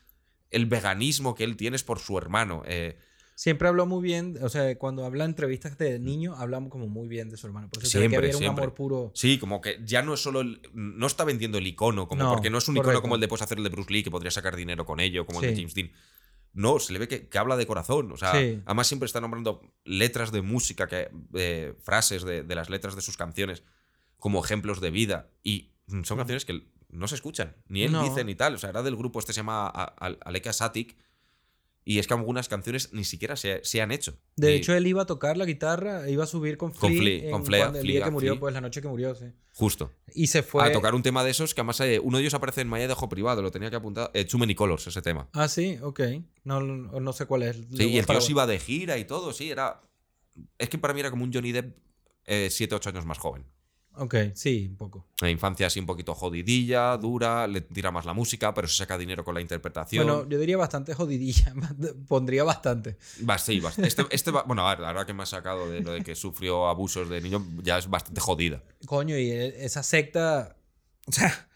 El 0.52 0.66
veganismo 0.66 1.36
que 1.36 1.44
él 1.44 1.56
tiene 1.58 1.76
es 1.76 1.84
por 1.84 2.00
su 2.00 2.18
hermano. 2.18 2.64
eh, 2.66 2.98
Siempre 3.38 3.68
habló 3.68 3.86
muy 3.86 4.02
bien, 4.02 4.38
o 4.42 4.48
sea, 4.48 4.78
cuando 4.78 5.04
habla 5.06 5.26
en 5.26 5.32
entrevistas 5.32 5.78
de 5.78 6.00
niño, 6.00 6.36
hablamos 6.38 6.70
como 6.72 6.88
muy 6.88 7.10
bien 7.10 7.30
de 7.30 7.36
su 7.36 7.46
hermano. 7.48 7.68
Por 7.70 7.84
eso 7.84 7.92
que 7.92 8.00
Siempre, 8.00 8.18
había 8.34 8.38
un 8.38 8.46
amor 8.58 8.74
puro. 8.74 9.12
Sí, 9.14 9.38
como 9.38 9.60
que 9.60 9.78
ya 9.84 10.02
no 10.02 10.14
es 10.14 10.22
solo 10.22 10.40
el- 10.40 10.62
no 10.74 11.06
está 11.06 11.26
vendiendo 11.26 11.58
el 11.58 11.68
icono, 11.68 12.08
como 12.08 12.24
No, 12.24 12.32
porque 12.34 12.50
no 12.50 12.58
es 12.60 12.68
un 12.70 12.78
icono 12.78 13.02
como 13.02 13.16
el 13.16 13.22
de 13.22 13.28
puedes 13.28 13.42
hacer 13.42 13.58
el 13.58 13.66
de 13.66 13.70
Bruce 13.72 13.92
Lee, 13.92 14.04
que 14.04 14.10
podría 14.12 14.32
sacar 14.32 14.56
dinero 14.56 14.86
con 14.86 15.02
ello, 15.02 15.26
como 15.26 15.42
el 15.42 15.50
de. 15.50 15.56
James 15.58 15.74
Dean. 15.76 15.92
No, 16.56 16.80
se 16.80 16.94
le 16.94 17.00
ve 17.00 17.08
que, 17.08 17.28
que 17.28 17.38
habla 17.38 17.56
de 17.58 17.68
corazón. 17.68 18.12
O 18.12 18.18
sea, 18.18 18.32
Sí. 18.32 18.62
además 18.66 18.88
siempre 18.88 19.06
está 19.06 19.22
nombrando 19.22 19.62
letras 19.84 20.32
de 20.32 20.42
música, 20.42 20.88
que, 20.88 21.12
eh, 21.36 21.76
frases 21.84 22.24
de, 22.24 22.42
de 22.44 22.56
las 22.56 22.70
letras 22.70 22.96
de 22.96 23.02
sus 23.02 23.18
canciones 23.18 23.62
como 24.18 24.44
ejemplos 24.44 24.82
de 24.82 24.90
vida. 24.90 25.30
Y 25.44 25.74
mm, 25.88 26.04
son 26.04 26.18
canciones 26.18 26.46
que 26.46 26.66
no 26.90 27.08
se 27.08 27.16
escuchan, 27.16 27.56
ni 27.68 27.84
él 27.84 27.92
No. 27.92 28.04
dice 28.04 28.24
ni 28.24 28.36
tal. 28.36 28.56
O 28.56 28.58
sea, 28.58 28.70
era 28.72 28.82
del 28.84 28.96
grupo 28.96 29.20
este 29.20 29.34
se 29.34 29.38
llama 29.42 29.68
Aleka 29.68 30.54
Satic. 30.54 30.98
Y 31.88 32.00
es 32.00 32.08
que 32.08 32.16
algunas 32.16 32.50
canciones 32.50 32.92
ni 32.94 33.04
siquiera 33.04 33.36
se, 33.36 33.62
se 33.64 33.80
han 33.80 33.92
hecho. 33.92 34.18
De 34.36 34.54
Y- 34.54 34.58
hecho, 34.58 34.74
él 34.74 34.88
iba 34.88 35.04
a 35.04 35.06
tocar 35.06 35.38
la 35.38 35.46
guitarra, 35.46 36.10
iba 36.10 36.24
a 36.24 36.28
subir 36.28 36.58
con 36.58 36.72
Con 36.72 36.90
Flea, 36.90 37.00
Flea, 37.00 37.26
en 37.26 37.32
con 37.32 37.46
Flea, 37.46 37.60
cuando- 37.66 37.80
el 37.80 37.84
día 37.86 37.92
Flea, 37.94 38.06
que 38.06 38.12
murió, 38.12 38.32
Flea. 38.34 38.40
pues 38.40 38.54
la 38.56 38.62
noche 38.62 38.82
que 38.82 38.88
murió, 38.88 39.14
sí. 39.14 39.26
Justo. 39.54 39.92
Y 40.16 40.26
se 40.28 40.42
fue 40.42 40.64
A 40.64 40.72
tocar 40.72 40.96
un 40.96 41.04
tema 41.04 41.24
de 41.24 41.30
esos 41.30 41.54
que 41.54 41.62
además 41.62 41.80
eh, 41.82 42.00
uno 42.02 42.18
de 42.18 42.24
ellos 42.24 42.34
aparece 42.34 42.62
en 42.62 42.70
Maya 42.70 42.88
de 42.88 42.94
Ojo 42.94 43.08
Privado, 43.08 43.44
lo 43.44 43.52
tenía 43.52 43.70
que 43.70 43.76
apuntar. 43.76 44.10
Eh, 44.16 44.26
Too 44.26 44.40
Many 44.40 44.56
Colors, 44.56 44.88
ese 44.88 45.04
tema. 45.04 45.30
Ah, 45.34 45.48
sí, 45.48 45.78
ok. 45.80 46.00
No, 46.44 46.60
no, 46.60 47.14
sé 47.14 47.28
cuál 47.28 47.44
es. 47.44 47.58
Sí, 47.78 47.84
y 47.88 47.98
el 48.00 48.06
tío 48.08 48.20
se 48.20 48.32
iba 48.32 48.48
de 48.48 48.58
gira 48.60 48.98
y 48.98 49.06
todo, 49.06 49.32
sí, 49.32 49.52
era. 49.52 49.82
Es 50.58 50.70
que 50.70 50.80
para 50.80 50.94
mí 50.96 51.00
era 51.02 51.12
como 51.12 51.24
un 51.24 51.32
Johnny 51.32 51.52
Depp 51.52 51.78
7, 52.50 52.74
8 52.74 52.90
años 52.90 53.06
más 53.06 53.20
joven. 53.20 53.46
Ok, 53.98 54.16
sí, 54.34 54.68
un 54.70 54.76
poco. 54.76 55.08
La 55.22 55.30
infancia 55.30 55.68
así 55.68 55.80
un 55.80 55.86
poquito 55.86 56.14
jodidilla, 56.14 56.98
dura, 56.98 57.48
le 57.48 57.62
tira 57.62 57.92
más 57.92 58.06
la 58.06 58.14
música, 58.14 58.54
pero 58.54 58.68
se 58.68 58.76
saca 58.78 58.98
dinero 58.98 59.24
con 59.24 59.34
la 59.36 59.42
interpretación. 59.42 60.06
Bueno, 60.06 60.30
yo 60.30 60.38
diría 60.40 60.58
bastante 60.58 60.94
jodidilla. 60.94 61.54
Pondría 62.08 62.44
bastante. 62.44 62.98
Va, 63.28 63.38
sí, 63.38 63.60
va. 63.60 63.72
Este, 63.78 64.06
este 64.12 64.32
va- 64.32 64.44
bueno, 64.44 64.68
a 64.68 64.72
ver, 64.72 64.80
la 64.82 64.88
verdad 64.88 65.06
que 65.06 65.14
me 65.14 65.24
ha 65.24 65.26
sacado 65.26 65.70
de 65.70 65.82
lo 65.82 65.92
de 65.94 66.04
que 66.04 66.16
sufrió 66.16 66.68
abusos 66.68 67.08
de 67.10 67.22
niño, 67.22 67.46
ya 67.64 67.78
es 67.78 67.90
bastante 67.90 68.20
jodida. 68.22 68.62
Coño, 68.86 69.18
y 69.18 69.30
e- 69.32 69.66
esa 69.66 69.82
secta. 69.84 70.58
O 71.08 71.12
sea, 71.12 71.48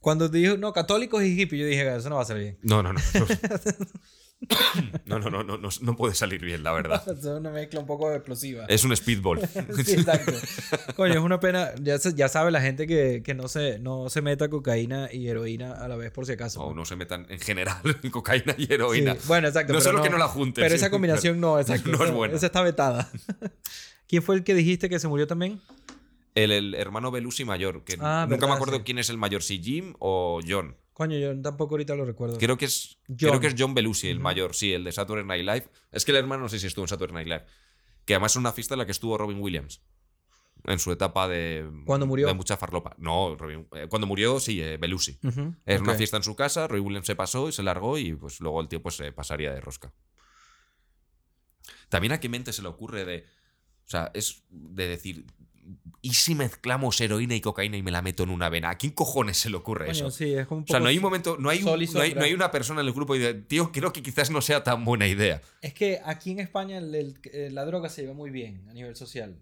cuando 0.00 0.28
dijo, 0.28 0.56
no, 0.56 0.72
católicos 0.72 1.22
y 1.22 1.34
hippies, 1.36 1.60
yo 1.62 1.66
dije, 1.66 1.96
eso 1.96 2.08
no 2.10 2.16
va 2.16 2.22
a 2.22 2.26
salir 2.26 2.42
bien. 2.42 2.58
No, 2.62 2.82
no, 2.82 2.92
no. 2.92 3.00
No, 3.14 3.26
no, 5.06 5.18
no, 5.18 5.30
no, 5.30 5.42
no, 5.56 5.68
no 5.80 5.96
puede 5.96 6.14
salir 6.14 6.44
bien, 6.44 6.62
la 6.62 6.72
verdad. 6.72 7.02
Es 7.18 7.24
una 7.24 7.50
mezcla 7.50 7.80
un 7.80 7.86
poco 7.86 8.12
explosiva. 8.12 8.66
Es 8.68 8.84
un 8.84 8.94
speedball. 8.96 9.40
Sí, 9.84 9.94
exacto. 9.94 10.32
Coño, 10.96 11.14
es 11.14 11.20
una 11.20 11.40
pena. 11.40 11.70
Ya, 11.80 11.98
se- 11.98 12.14
ya 12.14 12.28
sabe 12.28 12.50
la 12.50 12.60
gente 12.60 12.86
que, 12.86 13.22
que 13.24 13.34
no, 13.34 13.48
se, 13.48 13.78
no 13.78 14.10
se 14.10 14.20
meta 14.22 14.48
cocaína 14.48 15.08
y 15.12 15.28
heroína 15.28 15.72
a 15.72 15.88
la 15.88 15.96
vez, 15.96 16.10
por 16.12 16.26
si 16.26 16.32
acaso. 16.32 16.60
O 16.60 16.64
pues. 16.66 16.76
no 16.76 16.84
se 16.84 16.96
metan 16.96 17.26
en 17.30 17.40
general 17.40 17.80
en 18.02 18.10
cocaína 18.10 18.54
y 18.58 18.70
heroína. 18.72 19.14
Sí, 19.14 19.20
Bueno, 19.26 19.48
exacto. 19.48 19.72
No 19.72 19.78
pero 19.78 19.90
solo 19.90 20.02
que 20.02 20.10
no 20.10 20.18
la 20.18 20.28
junten. 20.28 20.62
Pero 20.62 20.70
sí, 20.70 20.76
esa 20.76 20.90
combinación 20.90 21.40
no, 21.40 21.58
exacto. 21.58 21.90
no 21.90 22.04
es 22.04 22.10
buena. 22.12 22.34
Esa 22.36 22.46
está 22.46 22.62
vetada. 22.62 23.10
¿Quién 24.08 24.22
fue 24.22 24.36
el 24.36 24.44
que 24.44 24.54
dijiste 24.54 24.88
que 24.88 24.98
se 25.00 25.08
murió 25.08 25.26
también? 25.26 25.60
El, 26.34 26.52
el 26.52 26.74
hermano 26.74 27.10
Belusi 27.10 27.44
mayor, 27.46 27.82
que 27.84 27.94
Ah, 28.00 28.26
nunca 28.28 28.36
verdad, 28.36 28.48
me 28.48 28.54
acuerdo 28.54 28.76
sí. 28.76 28.82
quién 28.84 28.98
es 28.98 29.08
el 29.08 29.16
mayor, 29.16 29.42
si 29.42 29.62
Jim 29.62 29.94
o 29.98 30.40
John. 30.46 30.76
Coño, 30.96 31.18
yo 31.18 31.38
tampoco 31.42 31.74
ahorita 31.74 31.94
lo 31.94 32.06
recuerdo. 32.06 32.38
Creo 32.38 32.56
que 32.56 32.64
es 32.64 32.96
John. 33.06 33.16
creo 33.28 33.40
que 33.40 33.48
es 33.48 33.54
John 33.58 33.74
Belushi, 33.74 34.08
el 34.08 34.18
mayor, 34.18 34.54
sí, 34.54 34.72
el 34.72 34.82
de 34.82 34.92
Saturday 34.92 35.26
Night 35.26 35.44
Live. 35.44 35.68
Es 35.92 36.06
que 36.06 36.12
el 36.12 36.16
hermano 36.16 36.44
no 36.44 36.48
sé 36.48 36.58
si 36.58 36.66
estuvo 36.66 36.84
en 36.84 36.88
Saturday 36.88 37.12
Night 37.14 37.28
Live. 37.28 37.44
Que 38.06 38.14
además 38.14 38.32
es 38.32 38.36
una 38.36 38.50
fiesta 38.50 38.72
en 38.74 38.78
la 38.78 38.86
que 38.86 38.92
estuvo 38.92 39.18
Robin 39.18 39.38
Williams. 39.38 39.82
En 40.64 40.78
su 40.78 40.90
etapa 40.92 41.28
de. 41.28 41.70
¿Cuándo 41.84 42.06
murió? 42.06 42.26
De 42.28 42.32
mucha 42.32 42.56
farlopa. 42.56 42.94
No, 42.98 43.36
Robin- 43.36 43.68
eh, 43.72 43.88
cuando 43.90 44.06
murió, 44.06 44.40
sí, 44.40 44.58
eh, 44.62 44.78
Belushi. 44.78 45.18
Ujú, 45.22 45.54
Era 45.66 45.82
una 45.82 45.92
fiesta 45.98 46.16
en 46.16 46.22
su 46.22 46.34
casa, 46.34 46.66
Roy 46.66 46.80
Williams 46.80 47.06
se 47.06 47.14
pasó 47.14 47.46
y 47.50 47.52
se 47.52 47.62
largó 47.62 47.98
y 47.98 48.14
pues 48.14 48.40
luego 48.40 48.62
el 48.62 48.68
tío 48.68 48.80
pues 48.82 48.96
se 48.96 49.12
pasaría 49.12 49.52
de 49.52 49.60
rosca. 49.60 49.92
También 51.90 52.12
a 52.14 52.20
qué 52.20 52.28
mente 52.30 52.52
se 52.54 52.62
le 52.62 52.68
ocurre 52.68 53.04
de. 53.04 53.26
O 53.84 53.88
sea, 53.88 54.10
es 54.14 54.44
de 54.48 54.88
decir. 54.88 55.26
¿Y 56.06 56.14
si 56.14 56.34
mezclamos 56.34 57.00
heroína 57.00 57.34
y 57.34 57.40
cocaína 57.40 57.76
y 57.76 57.82
me 57.82 57.90
la 57.90 58.00
meto 58.02 58.22
en 58.22 58.30
una 58.30 58.48
vena? 58.48 58.70
¿A 58.70 58.78
quién 58.78 58.92
cojones 58.92 59.36
se 59.38 59.50
le 59.50 59.56
ocurre 59.56 59.86
Coño, 59.86 59.96
eso? 60.06 60.10
sí, 60.10 60.32
es 60.34 60.46
un 60.50 60.58
O 60.62 60.66
sea, 60.66 60.74
poco- 60.76 60.80
no 60.80 60.86
hay 60.88 60.96
un 60.98 61.02
momento, 61.02 61.36
no 61.38 61.50
hay, 61.50 61.58
un- 61.58 61.64
no, 61.94 62.00
hay, 62.00 62.14
no 62.14 62.22
hay 62.24 62.32
una 62.34 62.50
persona 62.50 62.80
en 62.80 62.86
el 62.86 62.92
grupo 62.92 63.14
y 63.14 63.18
dice, 63.18 63.34
tío, 63.34 63.72
creo 63.72 63.92
que 63.92 64.02
quizás 64.02 64.30
no 64.30 64.40
sea 64.40 64.62
tan 64.62 64.84
buena 64.84 65.06
idea. 65.06 65.42
Es 65.60 65.74
que 65.74 66.00
aquí 66.04 66.30
en 66.30 66.40
España 66.40 66.78
el- 66.78 66.94
el- 66.94 67.20
eh, 67.32 67.50
la 67.52 67.64
droga 67.64 67.88
se 67.88 68.02
lleva 68.02 68.14
muy 68.14 68.30
bien 68.30 68.66
a 68.68 68.72
nivel 68.72 68.94
social. 68.96 69.38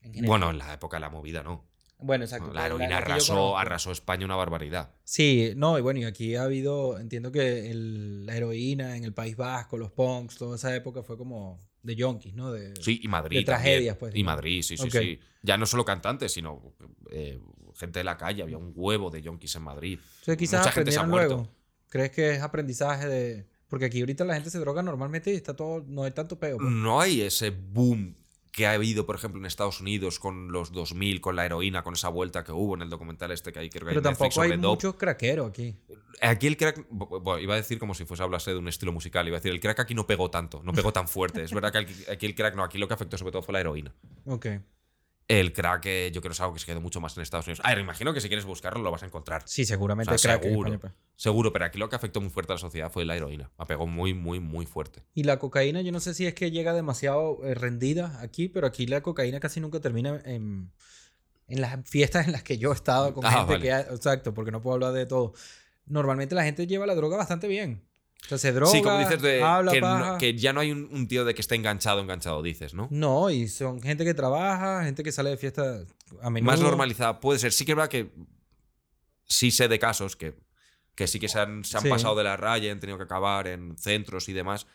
en. 0.00 0.24
Bueno, 0.26 0.48
en 0.50 0.58
la 0.58 0.72
época 0.74 0.96
de 0.96 1.00
la 1.00 1.10
movida, 1.10 1.42
¿no? 1.42 1.64
Bueno, 2.00 2.24
exacto. 2.24 2.52
La 2.52 2.66
heroína 2.66 2.90
yo 2.90 2.96
arrasó, 2.96 3.58
arrasó 3.58 3.90
España 3.90 4.24
una 4.24 4.36
barbaridad. 4.36 4.94
Sí, 5.02 5.52
no, 5.56 5.76
y 5.76 5.82
bueno, 5.82 5.98
y 5.98 6.04
aquí 6.04 6.36
ha 6.36 6.44
habido, 6.44 6.98
entiendo 7.00 7.32
que 7.32 7.68
el- 7.70 8.24
la 8.24 8.36
heroína 8.36 8.96
en 8.96 9.02
el 9.02 9.12
País 9.12 9.36
Vasco, 9.36 9.76
los 9.76 9.90
punks, 9.90 10.36
toda 10.36 10.54
esa 10.54 10.74
época 10.76 11.02
fue 11.02 11.18
como 11.18 11.60
de 11.88 11.96
yonkis, 11.96 12.34
¿no? 12.34 12.52
De, 12.52 12.72
Sí, 12.80 13.00
y 13.02 13.08
Madrid. 13.08 13.38
de 13.40 13.44
tragedias, 13.44 13.96
también. 13.98 14.12
pues, 14.12 14.14
Y. 14.14 14.22
Madrid, 14.24 14.62
sí, 14.62 14.76
sí, 14.76 14.90
sí. 14.90 15.18
Ya 15.42 15.56
no 15.56 15.66
solo 15.66 15.84
cantantes, 15.84 16.32
sino 16.32 16.74
eh, 17.10 17.40
gente 17.74 17.98
de 18.00 18.04
la 18.04 18.16
calle. 18.16 18.42
Había 18.42 18.58
un 18.58 18.72
huevo 18.76 19.10
de 19.10 19.22
yonkis 19.22 19.56
en 19.56 19.62
Madrid. 19.62 19.98
Entonces 20.20 20.36
quizás 20.36 20.60
Mucha 20.60 20.72
gente 20.72 20.92
se 20.92 20.98
ha 21.00 21.02
muerto. 21.04 21.34
luego. 21.36 21.50
¿Crees 21.88 22.10
que 22.10 22.30
es 22.34 22.42
aprendizaje 22.42 23.06
de...? 23.08 23.46
Porque 23.68 23.84
aquí 23.86 24.00
ahorita 24.00 24.24
la 24.24 24.34
gente 24.34 24.48
se 24.50 24.58
droga 24.58 24.82
normalmente 24.82 25.30
y 25.32 25.36
está 25.36 25.54
todo, 25.54 25.84
no 25.86 26.04
hay 26.04 26.10
tanto 26.12 26.38
peo. 26.38 26.56
pues. 26.58 26.70
No 26.70 27.00
hay 27.00 27.20
ese 27.22 27.50
boom 27.50 28.14
que 28.52 28.66
ha 28.66 28.72
habido, 28.72 29.06
por 29.06 29.14
ejemplo, 29.16 29.38
en 29.40 29.46
Estados 29.46 29.80
Unidos 29.80 30.18
con 30.18 30.50
los 30.52 30.72
2000, 30.72 31.20
con 31.20 31.36
la 31.36 31.44
heroína, 31.46 31.82
con 31.82 31.94
esa 31.94 32.08
vuelta 32.08 32.44
que 32.44 32.52
hubo 32.52 32.74
en 32.74 32.82
el 32.82 32.88
documental 32.90 33.30
este 33.30 33.52
que 33.52 33.58
hay 33.60 33.70
que 33.70 33.78
Pero 33.80 34.00
tampoco 34.02 34.42
hay 34.42 34.48
muchos 34.70 34.94
craqueros 34.96 35.48
aquí. 35.50 35.76
Aquí 36.20 36.46
el 36.46 36.56
crack, 36.56 36.88
bu- 36.90 37.22
bu- 37.22 37.40
iba 37.42 37.54
a 37.54 37.56
decir 37.58 37.78
como 37.78 37.94
si 37.94 38.04
fuese 38.04 38.22
a 38.22 38.24
hablarse 38.24 38.50
de 38.50 38.56
un 38.58 38.66
estilo 38.68 38.92
musical, 38.92 39.26
iba 39.28 39.36
a 39.36 39.40
decir, 39.40 39.52
el 39.52 39.60
crack 39.60 39.80
aquí 39.80 39.94
no 39.94 40.06
pegó 40.06 40.30
tanto, 40.30 40.60
no 40.64 40.72
pegó 40.72 40.92
tan 40.92 41.06
fuerte. 41.08 41.42
Es 41.42 41.52
verdad 41.52 41.70
que 41.72 41.78
aquí, 41.78 41.94
aquí 42.10 42.26
el 42.26 42.34
crack 42.34 42.56
no, 42.56 42.64
aquí 42.64 42.78
lo 42.78 42.88
que 42.88 42.94
afectó 42.94 43.16
sobre 43.18 43.32
todo 43.32 43.42
fue 43.42 43.52
la 43.52 43.60
heroína. 43.60 43.94
Ok. 44.26 44.46
El 45.28 45.52
crack 45.52 45.84
eh, 45.84 46.10
yo 46.10 46.22
creo 46.22 46.30
que 46.30 46.34
es 46.34 46.40
algo 46.40 46.54
que 46.54 46.60
se 46.60 46.64
quedó 46.66 46.80
mucho 46.80 47.00
más 47.02 47.14
en 47.16 47.22
Estados 47.22 47.46
Unidos. 47.46 47.60
A 47.62 47.68
ver, 47.68 47.78
imagino 47.80 48.14
que 48.14 48.20
si 48.22 48.28
quieres 48.28 48.46
buscarlo 48.46 48.82
lo 48.82 48.90
vas 48.90 49.02
a 49.02 49.06
encontrar. 49.06 49.42
Sí, 49.44 49.66
seguramente 49.66 50.14
O 50.14 50.16
sea, 50.16 50.32
crack 50.38 50.44
seguro. 50.50 50.72
España. 50.72 50.94
Seguro, 51.16 51.52
pero 51.52 51.66
aquí 51.66 51.78
lo 51.78 51.88
que 51.90 51.96
afectó 51.96 52.20
muy 52.22 52.30
fuerte 52.30 52.52
a 52.52 52.54
la 52.54 52.60
sociedad 52.60 52.90
fue 52.90 53.04
la 53.04 53.14
heroína. 53.14 53.50
La 53.58 53.66
pegó 53.66 53.86
muy, 53.86 54.14
muy, 54.14 54.40
muy 54.40 54.64
fuerte. 54.64 55.02
Y 55.14 55.24
la 55.24 55.38
cocaína, 55.38 55.82
yo 55.82 55.92
no 55.92 56.00
sé 56.00 56.14
si 56.14 56.26
es 56.26 56.32
que 56.32 56.50
llega 56.50 56.72
demasiado 56.72 57.44
eh, 57.44 57.54
rendida 57.54 58.18
aquí, 58.22 58.48
pero 58.48 58.66
aquí 58.66 58.86
la 58.86 59.02
cocaína 59.02 59.38
casi 59.38 59.60
nunca 59.60 59.80
termina 59.80 60.20
en, 60.24 60.72
en 61.46 61.60
las 61.60 61.86
fiestas 61.88 62.24
en 62.26 62.32
las 62.32 62.42
que 62.42 62.56
yo 62.56 62.70
he 62.70 62.74
estado 62.74 63.12
con 63.12 63.26
Ah, 63.26 63.30
gente 63.32 63.52
vale. 63.52 63.62
que... 63.62 63.72
ha- 63.72 63.80
exacto, 63.80 64.32
porque 64.32 64.50
no 64.50 64.62
puedo 64.62 64.74
hablar 64.74 64.92
de 64.94 65.04
todo. 65.04 65.34
Normalmente 65.84 66.34
la 66.34 66.44
gente 66.44 66.66
lleva 66.66 66.86
la 66.86 66.94
droga 66.94 67.16
bastante 67.18 67.48
bien. 67.48 67.82
O 68.24 68.28
sea, 68.28 68.38
se 68.38 68.52
droga, 68.52 68.72
sí, 68.72 68.82
como 68.82 68.98
dices, 68.98 69.22
de 69.22 69.42
habla, 69.42 69.72
que, 69.72 69.80
no- 69.80 70.18
que 70.18 70.34
ya 70.36 70.52
no 70.52 70.60
hay 70.60 70.70
un, 70.72 70.88
un 70.92 71.08
tío 71.08 71.24
de 71.24 71.34
que 71.34 71.40
esté 71.40 71.54
enganchado, 71.54 72.00
enganchado, 72.00 72.42
dices, 72.42 72.74
¿no? 72.74 72.88
No, 72.90 73.30
y 73.30 73.48
son 73.48 73.80
gente 73.80 74.04
que 74.04 74.12
trabaja, 74.12 74.84
gente 74.84 75.02
que 75.02 75.12
sale 75.12 75.30
de 75.30 75.36
fiesta 75.36 75.84
a 76.20 76.28
menudo. 76.30 76.50
Más 76.52 76.60
normalizada 76.60 77.20
puede 77.20 77.38
ser. 77.38 77.52
Sí 77.52 77.64
que 77.64 77.72
es 77.72 77.76
verdad 77.76 77.90
que 77.90 78.10
sí 79.24 79.50
sé 79.50 79.68
de 79.68 79.78
casos 79.78 80.16
que, 80.16 80.34
que 80.94 81.06
sí 81.06 81.18
que 81.20 81.28
se 81.28 81.38
han, 81.38 81.64
se 81.64 81.76
han 81.78 81.84
Sí. 81.84 81.88
pasado 81.88 82.16
de 82.16 82.24
la 82.24 82.36
raya, 82.36 82.70
han 82.72 82.80
tenido 82.80 82.98
que 82.98 83.04
acabar 83.04 83.46
en 83.46 83.78
centros 83.78 84.28
y 84.28 84.32
demás. 84.32 84.66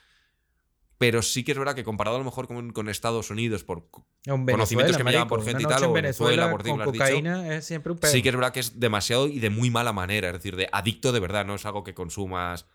Pero 0.98 1.22
sí 1.22 1.44
que 1.44 1.52
es 1.52 1.58
verdad 1.58 1.76
que 1.76 1.84
comparado 1.84 2.16
a 2.16 2.20
lo 2.20 2.26
mejor 2.26 2.48
con, 2.48 2.72
con 2.72 2.88
Estados 2.88 3.30
Unidos, 3.30 3.64
por, 3.64 3.90
En 4.26 4.46
conocimientos 4.46 4.96
que 4.96 5.04
me 5.04 5.12
llegan 5.12 5.28
por 5.28 5.44
gente 5.44 5.64
y 5.64 5.66
tal, 5.66 5.84
o 5.84 5.92
Venezuela, 5.92 6.50
por 6.50 6.64
ti 6.64 6.70
con 6.70 6.82
has 6.82 6.92
dicho. 6.92 7.04
cocaína 7.04 7.56
es 7.56 7.66
siempre 7.66 7.92
un 7.92 7.98
pedo. 8.00 8.12
sí 8.12 8.22
que 8.22 8.30
es 8.30 8.36
verdad 8.36 8.54
que 8.54 8.62
es 8.62 8.80
demasiado 8.80 9.28
y 9.28 9.40
de 9.40 9.50
muy 9.50 9.70
mala 9.70 9.92
manera. 9.92 10.28
Es 10.30 10.34
decir, 10.36 10.56
de 10.56 10.70
adicto 10.72 11.12
de 11.12 11.20
verdad, 11.20 11.46
no 11.46 11.56
es 11.56 11.66
algo 11.66 11.84
que 11.84 11.94
consumas 11.94 12.68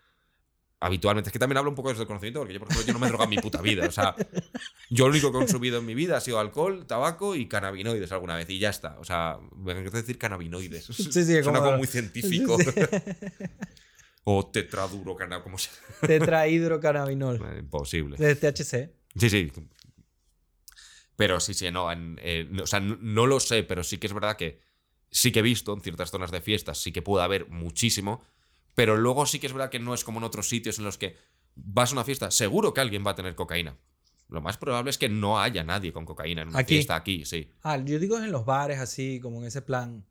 habitualmente. 0.81 1.29
Es 1.29 1.33
que 1.33 1.39
también 1.39 1.57
hablo 1.57 1.69
un 1.71 1.75
poco 1.75 1.89
desde 1.89 2.01
el 2.03 2.07
conocimiento, 2.07 2.39
porque 2.39 2.53
yo, 2.53 2.59
por 2.59 2.69
ejemplo, 2.69 2.87
yo 2.87 2.93
no 2.93 2.99
me 2.99 3.05
he 3.07 3.09
drogado 3.09 3.29
en 3.31 3.35
mi 3.35 3.41
puta 3.41 3.61
vida. 3.61 3.85
O 3.87 3.91
sea, 3.91 4.15
yo 4.89 5.05
lo 5.05 5.11
único 5.11 5.31
que 5.31 5.37
he 5.37 5.39
consumido 5.41 5.79
en 5.79 5.85
mi 5.85 5.93
vida 5.95 6.17
ha 6.17 6.21
sido 6.21 6.39
alcohol, 6.39 6.85
tabaco 6.87 7.35
y 7.35 7.47
cannabinoides 7.47 8.11
alguna 8.11 8.35
vez, 8.35 8.49
y 8.49 8.59
ya 8.59 8.69
está. 8.69 8.97
O 8.99 9.03
sea, 9.03 9.37
me 9.55 9.71
encanta 9.73 9.97
decir 9.97 10.17
cannabinoides. 10.17 10.85
Sí, 10.85 11.11
sí, 11.11 11.19
es 11.35 11.43
Suena 11.43 11.59
como- 11.59 11.63
como 11.71 11.77
muy 11.77 11.87
científico. 11.87 12.57
Sí, 12.57 12.65
o 14.23 14.45
tetraduro, 14.47 15.15
cana, 15.15 15.41
como 15.41 15.57
sea. 15.57 15.73
Tetrahidrocannabinol. 16.01 17.37
Eh, 17.55 17.59
Imposible. 17.59 18.17
De 18.17 18.35
THC. 18.35 18.91
Sí, 19.15 19.29
sí. 19.29 19.51
Pero 21.15 21.39
sí, 21.39 21.53
sí, 21.53 21.69
no, 21.71 21.91
en- 21.91 22.17
eh, 22.21 22.47
no, 22.49 22.63
o 22.63 22.67
sea, 22.67 22.79
no, 22.79 22.97
no 23.01 23.27
lo 23.27 23.39
sé, 23.39 23.63
pero 23.63 23.83
sí 23.83 23.97
que 23.97 24.07
es 24.07 24.13
verdad 24.13 24.37
que 24.37 24.61
sí 25.11 25.31
que 25.31 25.39
he 25.39 25.41
visto 25.41 25.73
en 25.73 25.81
ciertas 25.81 26.11
zonas 26.11 26.31
de 26.31 26.39
fiestas, 26.41 26.77
sí 26.77 26.91
que 26.91 27.01
puede 27.01 27.23
haber 27.25 27.49
muchísimo, 27.49 28.23
pero 28.79 28.95
luego 28.95 29.25
sí 29.25 29.39
que 29.39 29.47
es 29.47 29.51
verdad 29.53 29.69
que 29.69 29.79
no 29.79 29.93
es 29.93 30.05
como 30.05 30.19
en 30.19 30.23
otros 30.23 30.47
sitios 30.47 30.77
en 30.79 30.85
los 30.85 30.97
que 30.97 31.17
vas 31.55 31.89
a 31.91 31.93
una 31.95 32.05
fiesta, 32.05 32.31
seguro 32.31 32.73
que 32.73 32.79
alguien 32.79 33.03
va 33.05 33.11
a 33.11 33.15
tener 33.15 33.35
cocaína. 33.35 33.75
Lo 34.29 34.39
más 34.39 34.57
probable 34.57 34.89
es 34.89 34.97
que 34.97 35.09
no 35.09 35.37
haya 35.41 35.65
nadie 35.65 35.91
con 35.91 36.05
cocaína 36.05 36.43
en 36.43 36.47
una 36.47 36.59
Aquí. 36.59 36.75
fiesta 36.75 36.95
aquí, 36.95 37.25
sí. 37.25 37.49
Ah, 37.61 37.77
yo 37.77 37.99
digo 37.99 38.17
en 38.17 38.31
los 38.31 38.45
bares 38.45 38.79
así, 38.79 39.19
como 39.19 39.41
en 39.41 39.47
ese 39.47 39.61
plan. 39.61 40.05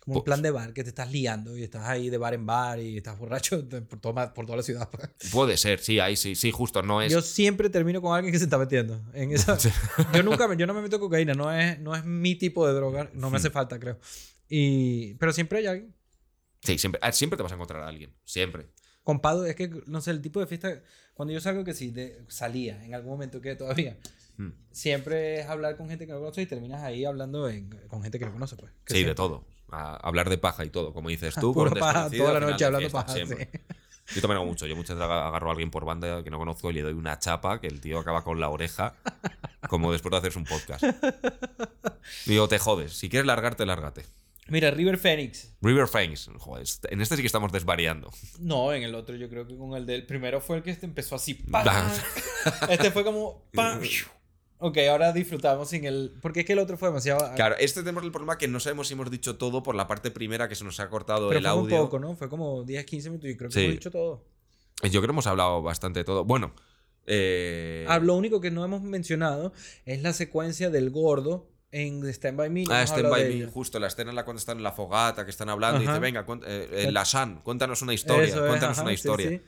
Como 0.00 0.16
un 0.18 0.24
Pues- 0.24 0.24
plan 0.24 0.42
de 0.42 0.50
bar 0.50 0.72
que 0.72 0.82
te 0.82 0.88
estás 0.88 1.12
liando 1.12 1.56
y 1.56 1.62
estás 1.62 1.84
ahí 1.86 2.10
de 2.10 2.18
bar 2.18 2.34
en 2.34 2.44
bar 2.44 2.80
y 2.80 2.96
estás 2.96 3.16
borracho 3.18 3.62
por 3.88 4.00
toda, 4.00 4.34
por 4.34 4.46
toda 4.46 4.56
la 4.56 4.62
ciudad. 4.64 4.90
pues. 4.90 5.30
Puede 5.30 5.56
ser, 5.56 5.78
sí, 5.78 6.00
ahí 6.00 6.16
sí, 6.16 6.34
sí, 6.34 6.50
justo, 6.50 6.82
no 6.82 7.00
es... 7.02 7.12
Yo 7.12 7.22
siempre 7.22 7.70
termino 7.70 8.02
con 8.02 8.16
alguien 8.16 8.32
que 8.32 8.38
se 8.38 8.44
está 8.46 8.58
metiendo. 8.58 9.00
En 9.14 9.30
esa, 9.30 9.56
yo 10.12 10.22
nunca 10.24 10.52
yo 10.56 10.66
no 10.66 10.74
me 10.74 10.82
meto 10.82 10.98
cocaína, 10.98 11.34
no 11.34 11.52
es, 11.52 11.78
no 11.78 11.94
es 11.94 12.04
mi 12.04 12.34
tipo 12.34 12.66
de 12.66 12.74
droga, 12.74 13.10
no 13.14 13.30
me 13.30 13.36
hace 13.36 13.50
falta, 13.50 13.78
creo. 13.78 14.00
Y, 14.48 15.14
pero 15.14 15.32
siempre 15.32 15.58
hay 15.60 15.66
alguien. 15.66 15.94
Sí, 16.66 16.78
siempre, 16.78 17.00
ah, 17.02 17.12
siempre 17.12 17.36
te 17.36 17.42
vas 17.42 17.52
a 17.52 17.54
encontrar 17.54 17.82
a 17.82 17.88
alguien, 17.88 18.12
siempre. 18.24 18.66
Compado, 19.04 19.46
es 19.46 19.54
que, 19.54 19.70
no 19.86 20.00
sé, 20.00 20.10
el 20.10 20.20
tipo 20.20 20.40
de 20.40 20.46
fiesta. 20.46 20.82
Cuando 21.14 21.32
yo 21.32 21.40
salgo, 21.40 21.64
que 21.64 21.74
sí, 21.74 21.90
de, 21.90 22.20
salía 22.28 22.84
en 22.84 22.94
algún 22.94 23.12
momento 23.12 23.40
que 23.40 23.54
todavía. 23.54 23.96
Mm. 24.36 24.50
Siempre 24.72 25.40
es 25.40 25.46
hablar 25.46 25.76
con 25.76 25.88
gente 25.88 26.06
que 26.06 26.12
no 26.12 26.18
conoces 26.18 26.44
y 26.44 26.46
terminas 26.46 26.82
ahí 26.82 27.04
hablando 27.04 27.48
en- 27.48 27.70
con 27.88 28.02
gente 28.02 28.18
que 28.18 28.26
no 28.26 28.32
conoce, 28.32 28.56
pues. 28.56 28.72
Que 28.84 28.94
Sí, 28.94 29.04
de 29.04 29.14
todo. 29.14 29.46
A- 29.70 29.96
hablar 29.96 30.28
de 30.28 30.38
paja 30.38 30.64
y 30.64 30.70
todo, 30.70 30.92
como 30.92 31.08
dices 31.08 31.34
tú. 31.40 31.54
Pura 31.54 31.70
con 31.70 31.78
paja, 31.80 32.10
toda 32.10 32.34
la 32.34 32.40
noche 32.40 32.64
hablando 32.64 32.90
fiesta, 32.90 33.06
paja. 33.06 33.14
siempre. 33.14 33.48
sí. 33.52 34.14
Yo 34.16 34.20
también 34.20 34.36
hago 34.36 34.46
mucho. 34.46 34.66
Yo 34.66 34.76
muchas 34.76 34.96
veces 34.96 35.10
agarro 35.10 35.48
a 35.48 35.52
alguien 35.52 35.70
por 35.70 35.84
banda 35.84 36.22
que 36.22 36.30
no 36.30 36.38
conozco 36.38 36.70
y 36.70 36.74
le 36.74 36.82
doy 36.82 36.92
una 36.92 37.18
chapa 37.18 37.60
que 37.60 37.66
el 37.66 37.80
tío 37.80 37.98
acaba 37.98 38.22
con 38.22 38.38
la 38.38 38.48
oreja, 38.50 38.94
como 39.68 39.90
después 39.92 40.10
de 40.12 40.18
hacerse 40.18 40.38
un 40.38 40.44
podcast. 40.44 40.84
Digo, 42.26 42.46
te 42.48 42.58
jodes. 42.58 42.92
Si 42.92 43.08
quieres 43.08 43.26
largarte, 43.26 43.66
lárgate. 43.66 44.04
Mira, 44.48 44.70
River 44.70 44.96
Phoenix. 44.98 45.52
River. 45.60 45.86
Joder, 46.38 46.62
este- 46.62 46.92
en 46.94 47.00
este 47.00 47.16
sí 47.16 47.22
que 47.22 47.26
estamos 47.26 47.50
desvariando. 47.52 48.10
No, 48.38 48.72
en 48.72 48.82
el 48.82 48.94
otro 48.94 49.16
yo 49.16 49.28
creo 49.28 49.46
que 49.46 49.56
con 49.56 49.74
el 49.74 49.86
del 49.86 50.06
primero 50.06 50.40
fue 50.40 50.58
el 50.58 50.62
que 50.62 50.70
este 50.70 50.86
empezó 50.86 51.16
así. 51.16 51.38
este 52.68 52.90
fue 52.90 53.04
como. 53.04 53.48
¡pam! 53.52 53.80
Ok, 54.58 54.78
ahora 54.90 55.12
disfrutamos 55.12 55.68
sin 55.68 55.84
el. 55.84 56.14
Porque 56.22 56.40
es 56.40 56.46
que 56.46 56.54
el 56.54 56.58
otro 56.60 56.78
fue 56.78 56.88
demasiado. 56.88 57.34
Claro, 57.34 57.56
este 57.58 57.80
tenemos 57.80 58.04
el 58.04 58.10
problema 58.10 58.38
que 58.38 58.48
no 58.48 58.58
sabemos 58.60 58.88
si 58.88 58.94
hemos 58.94 59.10
dicho 59.10 59.36
todo 59.36 59.62
por 59.62 59.74
la 59.74 59.86
parte 59.86 60.10
primera 60.10 60.48
que 60.48 60.54
se 60.54 60.64
nos 60.64 60.80
ha 60.80 60.88
cortado 60.88 61.28
pero 61.28 61.40
el 61.40 61.44
fue 61.44 61.54
un 61.62 61.68
poco, 61.68 61.98
¿no? 61.98 62.16
Fue 62.16 62.28
como 62.30 62.62
10, 62.64 62.84
15 62.86 63.10
minutos 63.10 63.30
y 63.30 63.36
creo 63.36 63.50
que 63.50 63.54
Sí. 63.54 63.60
hemos 63.64 63.72
dicho 63.74 63.90
todo. 63.90 64.24
Yo 64.82 64.90
creo 64.90 65.02
que 65.02 65.10
hemos 65.10 65.26
hablado 65.26 65.62
bastante 65.62 66.00
de 66.00 66.04
todo. 66.04 66.24
Bueno, 66.24 66.54
eh... 67.06 67.84
Ah, 67.88 67.98
lo 67.98 68.14
único 68.14 68.40
que 68.40 68.50
no 68.50 68.64
hemos 68.64 68.82
mencionado 68.82 69.52
es 69.84 70.02
la 70.02 70.12
secuencia 70.12 70.70
del 70.70 70.90
gordo 70.90 71.48
en 71.72 72.04
Stand 72.06 72.36
By 72.38 72.50
Me. 72.50 72.64
Ah, 72.70 72.82
Stand 72.86 73.08
by 73.10 73.24
Me, 73.40 73.46
justo 73.46 73.78
la 73.78 73.88
escena 73.88 74.10
en 74.10 74.16
la 74.16 74.24
cuando 74.24 74.38
están 74.38 74.56
en 74.58 74.62
la 74.62 74.72
fogata, 74.72 75.24
que 75.24 75.30
están 75.30 75.48
hablando, 75.48 75.82
y 75.82 75.86
dice, 75.86 75.98
venga, 75.98 76.24
eh, 76.46 76.68
eh, 76.72 76.92
la 76.92 77.04
San, 77.04 77.40
cuéntanos 77.42 77.82
una 77.82 77.92
historia, 77.94 78.24
Eso 78.24 78.42
es, 78.44 78.48
cuéntanos 78.48 78.76
ajá, 78.78 78.82
una 78.82 78.90
sí, 78.90 78.94
historia. 78.94 79.28
sí. 79.30 79.40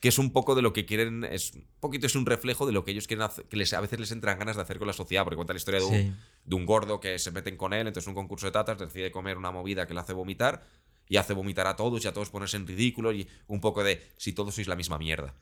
Que 0.00 0.08
es 0.08 0.18
un 0.18 0.30
poco 0.30 0.54
de 0.54 0.62
lo 0.62 0.72
que 0.72 0.84
quieren, 0.84 1.24
es 1.24 1.54
un 1.54 1.66
poquito 1.80 2.06
es 2.06 2.14
un 2.14 2.26
reflejo 2.26 2.66
de 2.66 2.72
lo 2.72 2.84
que 2.84 2.90
ellos 2.92 3.06
quieren 3.06 3.22
hacer, 3.24 3.46
que 3.46 3.56
les, 3.56 3.72
a 3.72 3.80
veces 3.80 3.98
les 3.98 4.12
entran 4.12 4.38
ganas 4.38 4.56
de 4.56 4.62
hacer 4.62 4.78
con 4.78 4.86
la 4.86 4.92
sociedad, 4.92 5.24
porque 5.24 5.36
cuenta 5.36 5.52
la 5.54 5.58
historia 5.58 5.80
de 5.80 5.86
un, 5.86 5.92
Sí. 5.92 6.12
de 6.44 6.54
un 6.54 6.66
gordo 6.66 7.00
que 7.00 7.18
se 7.18 7.30
meten 7.32 7.56
con 7.56 7.72
él, 7.72 7.86
entonces 7.86 8.06
un 8.06 8.14
concurso 8.14 8.46
de 8.46 8.52
tatas 8.52 8.78
decide 8.78 9.10
comer 9.10 9.36
una 9.38 9.50
movida 9.50 9.86
que 9.86 9.94
le 9.94 10.00
hace 10.00 10.12
vomitar, 10.12 10.62
y 11.08 11.16
hace 11.16 11.32
vomitar 11.32 11.66
a 11.66 11.76
todos 11.76 12.04
y 12.04 12.08
a 12.08 12.12
todos 12.12 12.30
ponerse 12.30 12.56
en 12.58 12.66
ridículo, 12.66 13.12
y 13.12 13.26
un 13.48 13.60
poco 13.60 13.82
de 13.82 14.02
si 14.16 14.32
todos 14.32 14.54
sois 14.54 14.68
la 14.68 14.76
misma 14.76 14.98
mierda. 14.98 15.34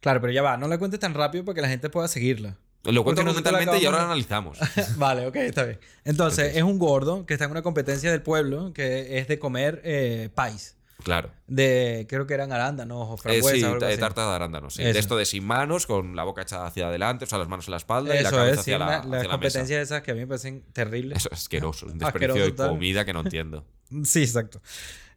Claro, 0.00 0.20
pero 0.20 0.32
ya 0.32 0.42
va, 0.42 0.56
no 0.56 0.68
la 0.68 0.78
cuentes 0.78 1.00
tan 1.00 1.12
rápido 1.14 1.44
para 1.44 1.54
que 1.56 1.60
la 1.62 1.68
gente 1.68 1.90
pueda 1.90 2.08
seguirla. 2.08 2.56
Lo 2.84 3.04
cuento 3.04 3.22
la 3.22 3.30
argumentalmente 3.30 3.78
y 3.78 3.86
ahora 3.86 3.98
lo 3.98 4.04
analizamos. 4.04 4.58
vale, 4.96 5.26
ok, 5.26 5.36
está 5.36 5.64
bien. 5.64 5.78
Entonces, 6.04 6.56
es 6.56 6.62
un 6.62 6.78
gordo 6.78 7.26
que 7.26 7.34
está 7.34 7.44
en 7.46 7.50
una 7.50 7.62
competencia 7.62 8.10
del 8.10 8.22
pueblo 8.22 8.72
que 8.72 9.18
es 9.18 9.28
de 9.28 9.38
comer 9.38 9.80
eh, 9.84 10.30
pais. 10.34 10.76
claro. 11.02 11.30
De, 11.48 12.06
creo 12.08 12.26
que 12.26 12.34
eran 12.34 12.52
arándanos 12.52 13.08
o 13.08 13.14
Eh, 13.14 13.18
frambuesas 13.18 13.58
sí, 13.58 13.64
o 13.64 13.66
algo 13.68 13.78
ta- 13.80 13.88
así. 13.88 13.98
tarta 13.98 14.28
de 14.28 14.34
arándanos. 14.34 14.74
sí. 14.74 14.82
Eso. 14.82 14.92
De 14.94 14.98
esto 15.00 15.16
de 15.16 15.24
sin 15.26 15.44
manos, 15.44 15.86
con 15.86 16.14
la 16.16 16.22
boca 16.24 16.42
echada 16.42 16.66
hacia 16.66 16.88
adelante, 16.88 17.24
o 17.24 17.28
sea, 17.28 17.38
las 17.38 17.48
manos 17.48 17.66
en 17.66 17.72
la 17.72 17.76
espalda 17.78 18.14
y 18.14 18.22
la 18.22 18.28
Eso 18.28 18.36
cabeza 18.36 18.60
es, 18.60 18.64
sí, 18.64 18.72
hacia, 18.72 18.78
la, 18.78 18.84
una- 18.86 18.96
hacia 18.98 19.10
las 19.10 19.22
la 19.24 19.30
competencias 19.30 19.82
esas 19.82 20.02
que 20.02 20.10
a 20.10 20.14
mí 20.14 20.20
me 20.20 20.26
parecen 20.28 20.62
terribles. 20.72 21.18
Eso 21.18 21.28
es 21.32 21.38
asqueroso, 21.40 21.86
un 21.86 22.02
Asqueroso 22.02 22.34
desperdicio 22.38 22.64
de 22.64 22.70
comida 22.70 23.04
que 23.04 23.12
no 23.12 23.20
entiendo. 23.20 23.64
Sí, 24.04 24.22
exacto. 24.22 24.60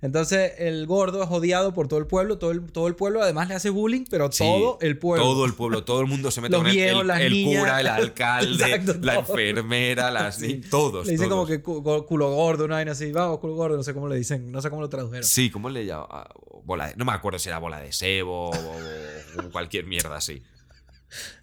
Entonces, 0.03 0.53
el 0.57 0.87
gordo 0.87 1.21
es 1.23 1.29
odiado 1.29 1.73
por 1.75 1.87
todo 1.87 1.99
el 1.99 2.07
pueblo. 2.07 2.39
Todo 2.39 2.49
el, 2.51 2.71
todo 2.71 2.87
el 2.87 2.95
pueblo 2.95 3.21
además 3.21 3.47
le 3.49 3.53
hace 3.55 3.69
bullying, 3.69 4.05
pero 4.09 4.31
Sí, 4.31 4.39
todo 4.43 4.79
el 4.81 4.97
pueblo. 4.97 5.23
Todo 5.23 5.45
el 5.45 5.53
pueblo, 5.53 5.83
todo 5.83 6.01
el 6.01 6.07
mundo 6.07 6.31
se 6.31 6.41
mete 6.41 6.53
Los 6.53 6.63
con 6.63 6.71
viejos, 6.71 7.01
el, 7.03 7.09
el 7.11 7.31
niñas. 7.33 7.59
cura, 7.61 7.79
el 7.81 7.87
alcalde, 7.87 8.63
Exacto, 8.65 8.95
la 9.01 9.21
todo. 9.23 9.37
enfermera, 9.37 10.09
las 10.09 10.39
todos. 10.71 11.05
Le 11.05 11.11
dicen 11.13 11.29
como 11.29 11.45
que 11.45 11.61
cu- 11.61 11.83
culo 12.07 12.31
gordo, 12.31 12.65
una 12.65 12.75
vaina 12.75 12.93
así. 12.93 13.11
Vamos, 13.11 13.37
culo 13.39 13.53
gordo, 13.53 13.77
no 13.77 13.83
sé 13.83 13.93
cómo 13.93 14.07
le 14.07 14.15
dicen. 14.15 14.51
No 14.51 14.59
sé 14.61 14.69
cómo 14.71 14.81
lo 14.81 14.89
tradujeron. 14.89 15.23
Sí, 15.23 15.51
¿cómo 15.51 15.69
le 15.69 15.85
llama? 15.85 16.07
Ah, 16.09 16.33
no 16.95 17.05
me 17.05 17.11
acuerdo 17.11 17.37
si 17.37 17.49
era 17.49 17.59
bola 17.59 17.79
de 17.79 17.91
sebo 17.93 18.49
o, 18.49 18.51
o 18.51 19.51
cualquier 19.51 19.85
mierda 19.85 20.15
así. 20.15 20.41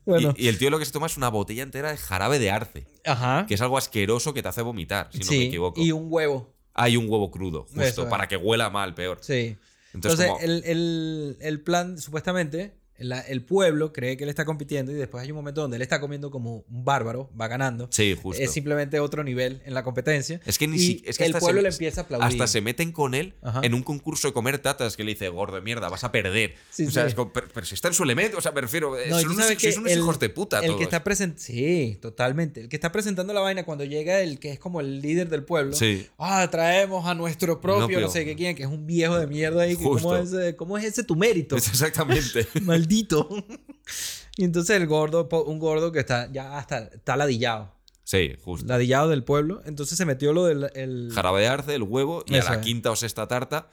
Bueno, 0.06 0.32
Y, 0.36 0.46
y 0.46 0.48
el 0.48 0.58
tío 0.58 0.70
lo 0.70 0.78
que 0.78 0.84
se 0.86 0.92
toma 0.92 1.06
es 1.06 1.16
una 1.16 1.28
botella 1.28 1.62
entera 1.62 1.90
de 1.90 1.96
jarabe 1.98 2.38
de 2.38 2.50
arce, 2.50 2.86
ajá. 3.04 3.44
que 3.46 3.54
es 3.54 3.60
algo 3.60 3.76
asqueroso 3.78 4.32
que 4.34 4.42
te 4.42 4.48
hace 4.48 4.62
vomitar, 4.62 5.10
si 5.12 5.18
no 5.20 5.26
me 5.30 5.44
equivoco. 5.44 5.80
y 5.80 5.92
un 5.92 6.06
huevo. 6.08 6.54
Hay 6.80 6.96
un 6.96 7.08
huevo 7.10 7.30
crudo, 7.30 7.64
justo, 7.64 7.82
Eso 7.82 8.08
para 8.08 8.28
que 8.28 8.36
huela 8.36 8.70
mal, 8.70 8.94
peor. 8.94 9.18
Sí. 9.20 9.56
Entonces, 9.94 10.26
Entonces, 10.26 10.44
el, 10.48 10.62
el- 10.64 11.36
el 11.40 11.60
plan, 11.60 11.98
supuestamente, 11.98 12.74
la- 12.98 13.20
el 13.20 13.42
pueblo 13.44 13.92
cree 13.92 14.16
que 14.16 14.24
él 14.24 14.30
está 14.30 14.44
compitiendo 14.44 14.92
y 14.92 14.94
después 14.94 15.22
hay 15.22 15.30
un 15.30 15.36
momento 15.36 15.60
donde 15.62 15.76
él 15.76 15.82
está 15.82 16.00
comiendo 16.00 16.30
como 16.30 16.64
un 16.68 16.84
bárbaro, 16.84 17.30
va 17.40 17.48
ganando. 17.48 17.88
Sí, 17.90 18.16
justo. 18.20 18.42
Es 18.42 18.52
simplemente 18.52 19.00
otro 19.00 19.22
nivel 19.24 19.62
en 19.64 19.74
la 19.74 19.82
competencia. 19.84 20.40
Es 20.44 20.58
que 20.58 20.66
ni 20.68 20.78
si- 20.78 21.02
es 21.06 21.16
que 21.18 21.24
el 21.24 21.30
hasta 21.30 21.40
pueblo 21.40 21.60
se- 21.60 21.62
le 21.62 21.68
empieza 21.70 22.00
a 22.00 22.04
aplaudir. 22.04 22.26
Hasta 22.26 22.46
se 22.46 22.60
meten 22.60 22.92
con 22.92 23.14
él 23.14 23.34
Ajá. 23.42 23.60
en 23.62 23.74
un 23.74 23.82
concurso 23.82 24.28
de 24.28 24.34
comer 24.34 24.58
tatas 24.58 24.96
que 24.96 25.04
le 25.04 25.12
dice, 25.12 25.28
gordo 25.28 25.56
de 25.56 25.62
mierda, 25.62 25.88
vas 25.88 26.04
a 26.04 26.12
perder. 26.12 26.54
Sí, 26.70 26.86
o 26.86 26.90
sea, 26.90 27.04
sí. 27.04 27.08
es 27.10 27.14
como, 27.14 27.32
pero, 27.32 27.48
pero 27.54 27.64
si 27.66 27.74
está 27.74 27.88
en 27.88 27.94
su 27.94 28.02
elemento, 28.02 28.38
o 28.38 28.40
sea, 28.40 28.52
me 28.52 28.60
refiero, 28.60 28.98
eh, 28.98 29.06
No, 29.10 29.20
son 29.20 29.30
unos, 29.32 29.46
que 29.56 29.74
unos 29.78 29.92
el- 29.92 29.98
hijos 29.98 30.18
de 30.18 30.28
puta 30.30 30.58
El 30.60 30.66
todos. 30.66 30.78
que 30.78 30.84
está 30.84 31.04
presentando. 31.04 31.42
Sí, 31.42 31.98
totalmente. 32.02 32.62
El 32.62 32.68
que 32.68 32.76
está 32.76 32.90
presentando 32.90 33.32
la 33.32 33.40
vaina 33.40 33.64
cuando 33.64 33.84
llega 33.84 34.20
el 34.20 34.38
que 34.38 34.50
es 34.52 34.58
como 34.58 34.80
el 34.80 35.00
líder 35.00 35.28
del 35.28 35.44
pueblo. 35.44 35.72
Sí. 35.74 36.06
Ah, 36.18 36.48
traemos 36.50 37.06
a 37.06 37.14
nuestro 37.14 37.60
propio, 37.60 38.00
no 38.00 38.08
sé 38.10 38.24
qué 38.24 38.34
quién, 38.34 38.56
que 38.56 38.64
es 38.64 38.68
un 38.68 38.86
viejo 38.86 39.18
de 39.18 39.26
mierda 39.26 39.62
ahí. 39.62 39.76
que 39.76 39.84
¿Cómo 39.84 40.16
es, 40.16 40.54
¿Cómo 40.56 40.78
es 40.78 40.84
ese 40.84 41.04
tu 41.04 41.14
mérito? 41.16 41.56
Es 41.56 41.68
exactamente. 41.68 42.46
Maldito. 42.62 42.87
y 44.36 44.44
entonces 44.44 44.76
el 44.76 44.86
gordo, 44.86 45.28
un 45.46 45.58
gordo 45.58 45.92
que 45.92 46.00
está 46.00 46.30
ya 46.32 46.58
hasta 46.58 46.78
está 46.88 47.16
ladillado. 47.16 47.74
sí, 48.04 48.34
justo. 48.42 48.66
Ladillado 48.66 49.08
del 49.10 49.22
pueblo. 49.24 49.60
Entonces 49.66 49.98
se 49.98 50.06
metió 50.06 50.32
lo 50.32 50.46
del. 50.46 50.70
El... 50.74 51.10
Jarabe 51.14 51.40
de 51.42 51.48
arce, 51.48 51.74
el 51.74 51.82
huevo, 51.82 52.24
y 52.26 52.36
Eso 52.36 52.48
a 52.48 52.52
la 52.52 52.60
es. 52.60 52.64
quinta 52.64 52.90
o 52.90 52.96
sexta 52.96 53.26
tarta 53.28 53.68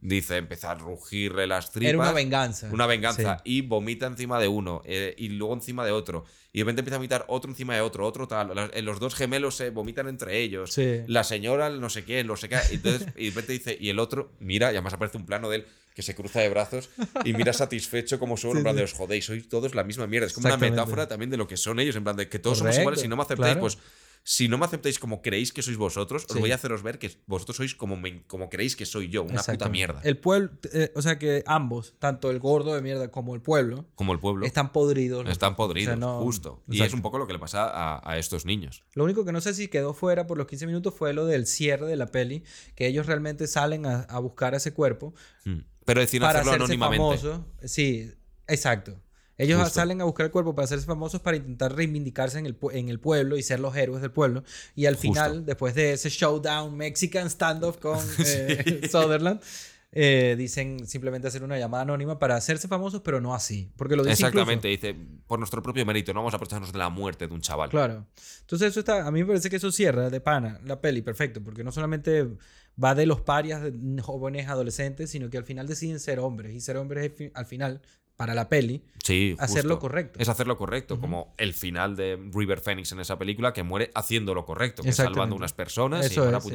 dice, 0.00 0.36
empieza 0.36 0.72
a 0.72 0.74
rugirle 0.74 1.46
las 1.46 1.70
tripas. 1.70 1.88
Era 1.88 1.98
una 1.98 2.12
venganza. 2.12 2.68
Una 2.72 2.86
venganza. 2.86 3.38
Sí. 3.38 3.42
Y 3.44 3.60
vomita 3.62 4.06
encima 4.06 4.38
de 4.38 4.48
uno. 4.48 4.82
eh, 4.84 5.14
y 5.16 5.28
luego 5.30 5.54
encima 5.54 5.84
de 5.84 5.92
otro. 5.92 6.24
Y 6.52 6.58
de 6.58 6.64
repente 6.64 6.80
empieza 6.80 6.96
a 6.96 6.98
vomitar 6.98 7.24
otro 7.28 7.48
encima 7.48 7.74
de 7.76 7.80
otro, 7.80 8.04
otro 8.06 8.26
tal. 8.26 8.48
Los, 8.54 8.70
eh, 8.74 8.82
los 8.82 8.98
dos 8.98 9.14
gemelos 9.14 9.54
se 9.54 9.70
vomitan 9.70 10.08
entre 10.08 10.40
ellos. 10.40 10.72
Sí. 10.72 11.02
La 11.06 11.22
señora, 11.22 11.70
no 11.70 11.88
sé 11.88 12.04
qué, 12.04 12.24
no 12.24 12.36
sé 12.36 12.48
qué. 12.48 12.58
Y, 12.72 12.74
entonces, 12.74 13.06
y 13.16 13.24
de 13.26 13.30
repente 13.30 13.52
dice, 13.52 13.78
y 13.80 13.88
el 13.88 14.00
otro, 14.00 14.32
mira, 14.40 14.66
y 14.72 14.74
además 14.74 14.94
aparece 14.94 15.16
un 15.16 15.26
plano 15.26 15.48
de 15.48 15.58
él 15.58 15.66
que 16.00 16.06
se 16.06 16.14
cruza 16.14 16.40
de 16.40 16.48
brazos 16.48 16.88
y 17.24 17.34
mira 17.34 17.52
satisfecho 17.52 18.18
como 18.18 18.36
son, 18.38 18.52
Sí, 18.52 18.56
en 18.58 18.62
plan 18.64 18.76
de 18.76 18.84
os 18.84 18.92
jodéis, 18.94 19.26
sois 19.26 19.48
todos 19.48 19.74
la 19.74 19.84
misma 19.84 20.06
mierda. 20.06 20.26
Es 20.26 20.32
como 20.32 20.46
una 20.48 20.56
metáfora 20.56 21.06
también 21.08 21.30
de 21.30 21.36
lo 21.36 21.46
que 21.46 21.56
son 21.58 21.78
ellos, 21.78 21.94
en 21.96 22.04
plan 22.04 22.16
de 22.16 22.28
que 22.28 22.38
todos 22.38 22.58
somos 22.58 22.78
iguales, 22.78 23.00
si 23.00 23.08
no 23.08 23.16
me 23.16 23.22
aceptáis, 23.22 23.52
claro. 23.52 23.60
pues 23.60 23.78
si 24.22 24.48
no 24.48 24.58
me 24.58 24.66
aceptáis 24.66 24.98
como 24.98 25.22
creéis 25.22 25.50
que 25.50 25.62
sois 25.62 25.78
vosotros, 25.78 26.26
os 26.28 26.38
voy 26.38 26.52
a 26.52 26.54
haceros 26.56 26.82
ver 26.82 26.98
que 26.98 27.10
vosotros 27.26 27.56
sois 27.56 27.74
como, 27.74 27.96
me- 27.96 28.22
como 28.26 28.50
creéis 28.50 28.76
que 28.76 28.84
soy 28.84 29.08
yo, 29.08 29.22
una 29.22 29.42
puta 29.42 29.70
mierda. 29.70 30.02
El 30.04 30.18
pueblo, 30.18 30.50
eh, 30.74 30.92
o 30.94 31.00
sea 31.00 31.18
que 31.18 31.42
ambos, 31.46 31.94
tanto 31.98 32.30
el 32.30 32.38
gordo 32.38 32.74
de 32.74 32.82
mierda 32.82 33.10
como 33.10 33.34
el 33.34 33.40
pueblo, 33.40 33.86
como 33.94 34.12
el 34.12 34.18
pueblo. 34.20 34.44
están 34.44 34.72
podridos. 34.72 35.26
Están 35.26 35.52
dos. 35.52 35.56
podridos, 35.56 35.94
O 35.94 35.96
sea, 35.96 36.06
no- 36.06 36.20
justo. 36.20 36.62
Y 36.68 36.72
Exacto. 36.72 36.88
es 36.88 36.94
un 36.94 37.00
poco 37.02 37.16
lo 37.16 37.26
que 37.26 37.32
le 37.32 37.38
pasa 37.38 37.64
a, 37.64 38.02
a 38.12 38.18
estos 38.18 38.44
niños. 38.44 38.82
Lo 38.92 39.04
único 39.04 39.24
que 39.24 39.32
no 39.32 39.40
sé 39.40 39.54
si 39.54 39.68
quedó 39.68 39.94
fuera 39.94 40.26
por 40.26 40.36
los 40.36 40.46
15 40.46 40.66
minutos 40.66 40.92
fue 40.94 41.14
lo 41.14 41.24
del 41.24 41.46
cierre 41.46 41.86
de 41.86 41.96
la 41.96 42.08
peli, 42.08 42.44
que 42.74 42.86
ellos 42.88 43.06
realmente 43.06 43.46
salen 43.46 43.86
a, 43.86 44.00
a 44.02 44.18
buscar 44.18 44.54
ese 44.54 44.74
cuerpo 44.74 45.14
Mm. 45.46 45.60
Pero 45.84 46.00
deciden 46.00 46.26
para 46.26 46.40
hacerlo 46.40 46.64
hacerse 46.64 46.74
anónimamente. 46.74 47.28
famosos. 47.28 47.40
Sí, 47.64 48.12
exacto. 48.46 49.00
Ellos 49.40 49.58
Justo. 49.58 49.74
salen 49.74 50.02
a 50.02 50.04
buscar 50.04 50.26
el 50.26 50.32
cuerpo 50.32 50.54
para 50.54 50.64
hacerse 50.66 50.84
famosos 50.84 51.22
para 51.22 51.38
intentar 51.38 51.74
reivindicarse 51.74 52.38
en 52.38 52.44
el, 52.44 52.58
en 52.72 52.90
el 52.90 53.00
pueblo 53.00 53.38
y 53.38 53.42
ser 53.42 53.58
los 53.58 53.74
héroes 53.74 54.02
del 54.02 54.10
pueblo. 54.10 54.44
Y 54.76 54.84
al 54.84 54.96
Justo. 54.96 55.08
final, 55.08 55.46
después 55.46 55.74
de 55.74 55.94
ese 55.94 56.10
showdown 56.10 56.76
Mexican 56.76 57.30
standoff 57.30 57.78
con 57.78 57.98
eh, 58.18 58.86
Sutherland, 58.90 59.40
eh, 59.92 60.36
dicen 60.38 60.86
simplemente 60.86 61.26
hacer 61.26 61.42
una 61.42 61.58
llamada 61.58 61.82
anónima 61.82 62.18
para 62.18 62.36
hacerse 62.36 62.68
famosos, 62.68 63.00
pero 63.00 63.20
no 63.22 63.34
así. 63.34 63.72
Porque 63.76 63.96
lo 63.96 64.02
dice 64.02 64.12
Exactamente, 64.12 64.68
dice, 64.68 64.94
por 65.26 65.38
nuestro 65.38 65.62
propio 65.62 65.86
mérito, 65.86 66.12
no 66.12 66.20
vamos 66.20 66.34
a 66.34 66.36
aprovecharnos 66.36 66.70
de 66.70 66.78
la 66.78 66.90
muerte 66.90 67.26
de 67.26 67.32
un 67.32 67.40
chaval. 67.40 67.70
Claro. 67.70 68.06
Entonces 68.42 68.68
eso 68.68 68.80
está, 68.80 69.06
a 69.06 69.10
mí 69.10 69.20
me 69.20 69.26
parece 69.26 69.48
que 69.48 69.56
eso 69.56 69.72
cierra 69.72 70.10
de 70.10 70.20
pana 70.20 70.60
la 70.64 70.80
peli, 70.80 71.00
perfecto, 71.02 71.42
porque 71.42 71.64
no 71.64 71.72
solamente 71.72 72.28
va 72.82 72.94
de 72.94 73.06
los 73.06 73.20
parias 73.20 73.62
de 73.62 74.02
jóvenes 74.02 74.48
adolescentes, 74.48 75.10
sino 75.10 75.30
que 75.30 75.38
al 75.38 75.44
final 75.44 75.66
deciden 75.66 76.00
ser 76.00 76.18
hombres 76.18 76.54
y 76.54 76.60
ser 76.60 76.76
hombres 76.76 77.12
es 77.18 77.30
al 77.34 77.46
final 77.46 77.80
para 78.16 78.34
la 78.34 78.48
peli 78.48 78.82
Sí, 79.02 79.34
hacer 79.38 79.64
lo 79.64 79.78
correcto. 79.78 80.18
Es 80.20 80.28
hacer 80.28 80.46
lo 80.46 80.56
correcto, 80.56 81.00
como 81.00 81.32
el 81.38 81.54
final 81.54 81.96
de 81.96 82.18
River 82.32 82.60
Phoenix 82.60 82.92
en 82.92 83.00
esa 83.00 83.18
película, 83.18 83.52
que 83.52 83.62
muere 83.62 83.90
haciendo 83.94 84.34
lo 84.34 84.44
correcto, 84.44 84.82
que 84.82 84.92
salvando 84.92 85.34
unas 85.34 85.54
personas 85.54 86.04
Eso 86.04 86.30
y 86.30 86.34
es, 86.34 86.44
sí. 86.44 86.50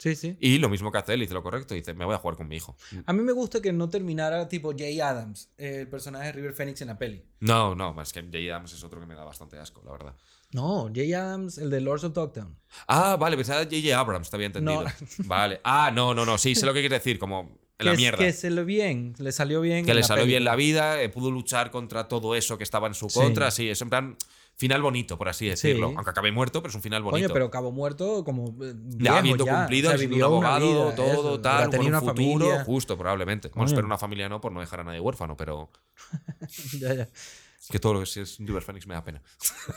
Sí, 0.00 0.16
sí. 0.16 0.34
Y 0.40 0.56
lo 0.56 0.70
mismo 0.70 0.90
que 0.90 0.96
hace 0.96 1.12
él, 1.12 1.20
dice 1.20 1.34
lo 1.34 1.42
correcto, 1.42 1.74
dice, 1.74 1.92
me 1.92 2.06
voy 2.06 2.14
a 2.14 2.18
jugar 2.18 2.34
con 2.38 2.48
mi 2.48 2.56
hijo. 2.56 2.74
A 3.04 3.12
mí 3.12 3.22
me 3.22 3.32
gusta 3.32 3.60
que 3.60 3.70
no 3.70 3.90
terminara 3.90 4.48
tipo 4.48 4.72
Jay 4.76 4.98
Adams, 4.98 5.50
el 5.58 5.88
personaje 5.88 6.26
de 6.26 6.32
River 6.32 6.54
Phoenix 6.54 6.80
en 6.80 6.88
la 6.88 6.96
peli. 6.96 7.22
No, 7.40 7.74
no, 7.74 8.00
es 8.00 8.10
que 8.10 8.22
Jay 8.32 8.48
Adams 8.48 8.72
es 8.72 8.82
otro 8.82 8.98
que 8.98 9.04
me 9.04 9.14
da 9.14 9.24
bastante 9.24 9.58
asco, 9.58 9.82
la 9.84 9.92
verdad. 9.92 10.14
No, 10.52 10.90
Jay 10.94 11.12
Adams, 11.12 11.58
el 11.58 11.68
de 11.68 11.82
Lords 11.82 12.04
of 12.04 12.14
Dogtown. 12.14 12.56
Ah, 12.88 13.16
vale, 13.20 13.36
pensaba 13.36 13.60
J.J. 13.62 13.96
Abrams, 13.98 14.30
te 14.30 14.36
había 14.36 14.46
entendido. 14.46 14.82
No. 14.82 14.90
Vale. 15.26 15.60
Ah, 15.64 15.90
no, 15.94 16.14
no, 16.14 16.24
no, 16.24 16.38
sí, 16.38 16.54
sé 16.54 16.64
lo 16.64 16.72
que 16.72 16.80
quieres 16.80 16.98
decir, 17.04 17.18
como 17.18 17.58
en 17.78 17.86
la 17.86 17.92
que, 17.92 17.96
mierda. 17.98 18.18
que 18.18 18.32
se 18.32 18.50
le 18.50 18.64
bien, 18.64 19.14
le 19.18 19.32
salió 19.32 19.60
bien. 19.60 19.84
que 19.84 19.92
le 19.94 20.02
salió 20.02 20.24
bien 20.24 20.44
la 20.44 20.56
vida, 20.56 21.02
eh, 21.02 21.08
pudo 21.10 21.30
luchar 21.30 21.70
contra 21.70 22.08
todo 22.08 22.34
eso 22.34 22.56
que 22.58 22.64
estaba 22.64 22.86
en 22.88 22.94
su 22.94 23.08
Sí. 23.10 23.20
contra, 23.20 23.50
sí, 23.50 23.68
es 23.68 23.80
en 23.82 23.90
plan 23.90 24.16
final 24.60 24.82
bonito, 24.82 25.16
por 25.18 25.28
así 25.28 25.46
decirlo. 25.46 25.88
Sí. 25.88 25.94
Aunque 25.96 26.10
acabe 26.10 26.30
muerto, 26.30 26.60
pero 26.62 26.68
es 26.70 26.74
un 26.76 26.82
final 26.82 27.02
bonito. 27.02 27.24
Coño, 27.26 27.32
pero 27.32 27.50
Cabo 27.50 27.72
Muerto 27.72 28.22
como 28.24 28.54
eh, 28.62 28.74
ya 28.98 29.18
habiendo 29.18 29.44
ya. 29.46 29.60
cumplido, 29.60 29.90
O 29.92 29.96
sea, 29.98 30.06
un 30.08 30.22
abogado, 30.22 30.84
vida, 30.84 30.94
todo, 30.94 31.06
eso, 31.12 31.40
tal, 31.40 31.70
con 31.70 31.80
un 31.80 31.86
una 31.86 32.00
futuro, 32.00 32.46
familia. 32.46 32.64
justo, 32.64 32.96
probablemente. 32.98 33.48
Bueno, 33.48 33.54
Coño. 33.62 33.66
espero 33.68 33.86
una 33.86 33.98
familia 33.98 34.28
no, 34.28 34.40
por 34.40 34.52
no 34.52 34.60
dejar 34.60 34.80
a 34.80 34.84
nadie 34.84 35.00
huérfano, 35.00 35.36
pero 35.36 35.70
Ya, 36.78 36.94
ya. 36.94 37.02
es 37.02 37.68
que 37.70 37.78
todo 37.78 37.94
lo 37.94 38.02
que 38.04 38.20
es 38.20 38.38
River 38.38 38.62
Phoenix 38.62 38.86
me 38.86 38.94
da 38.94 39.02
pena. 39.04 39.22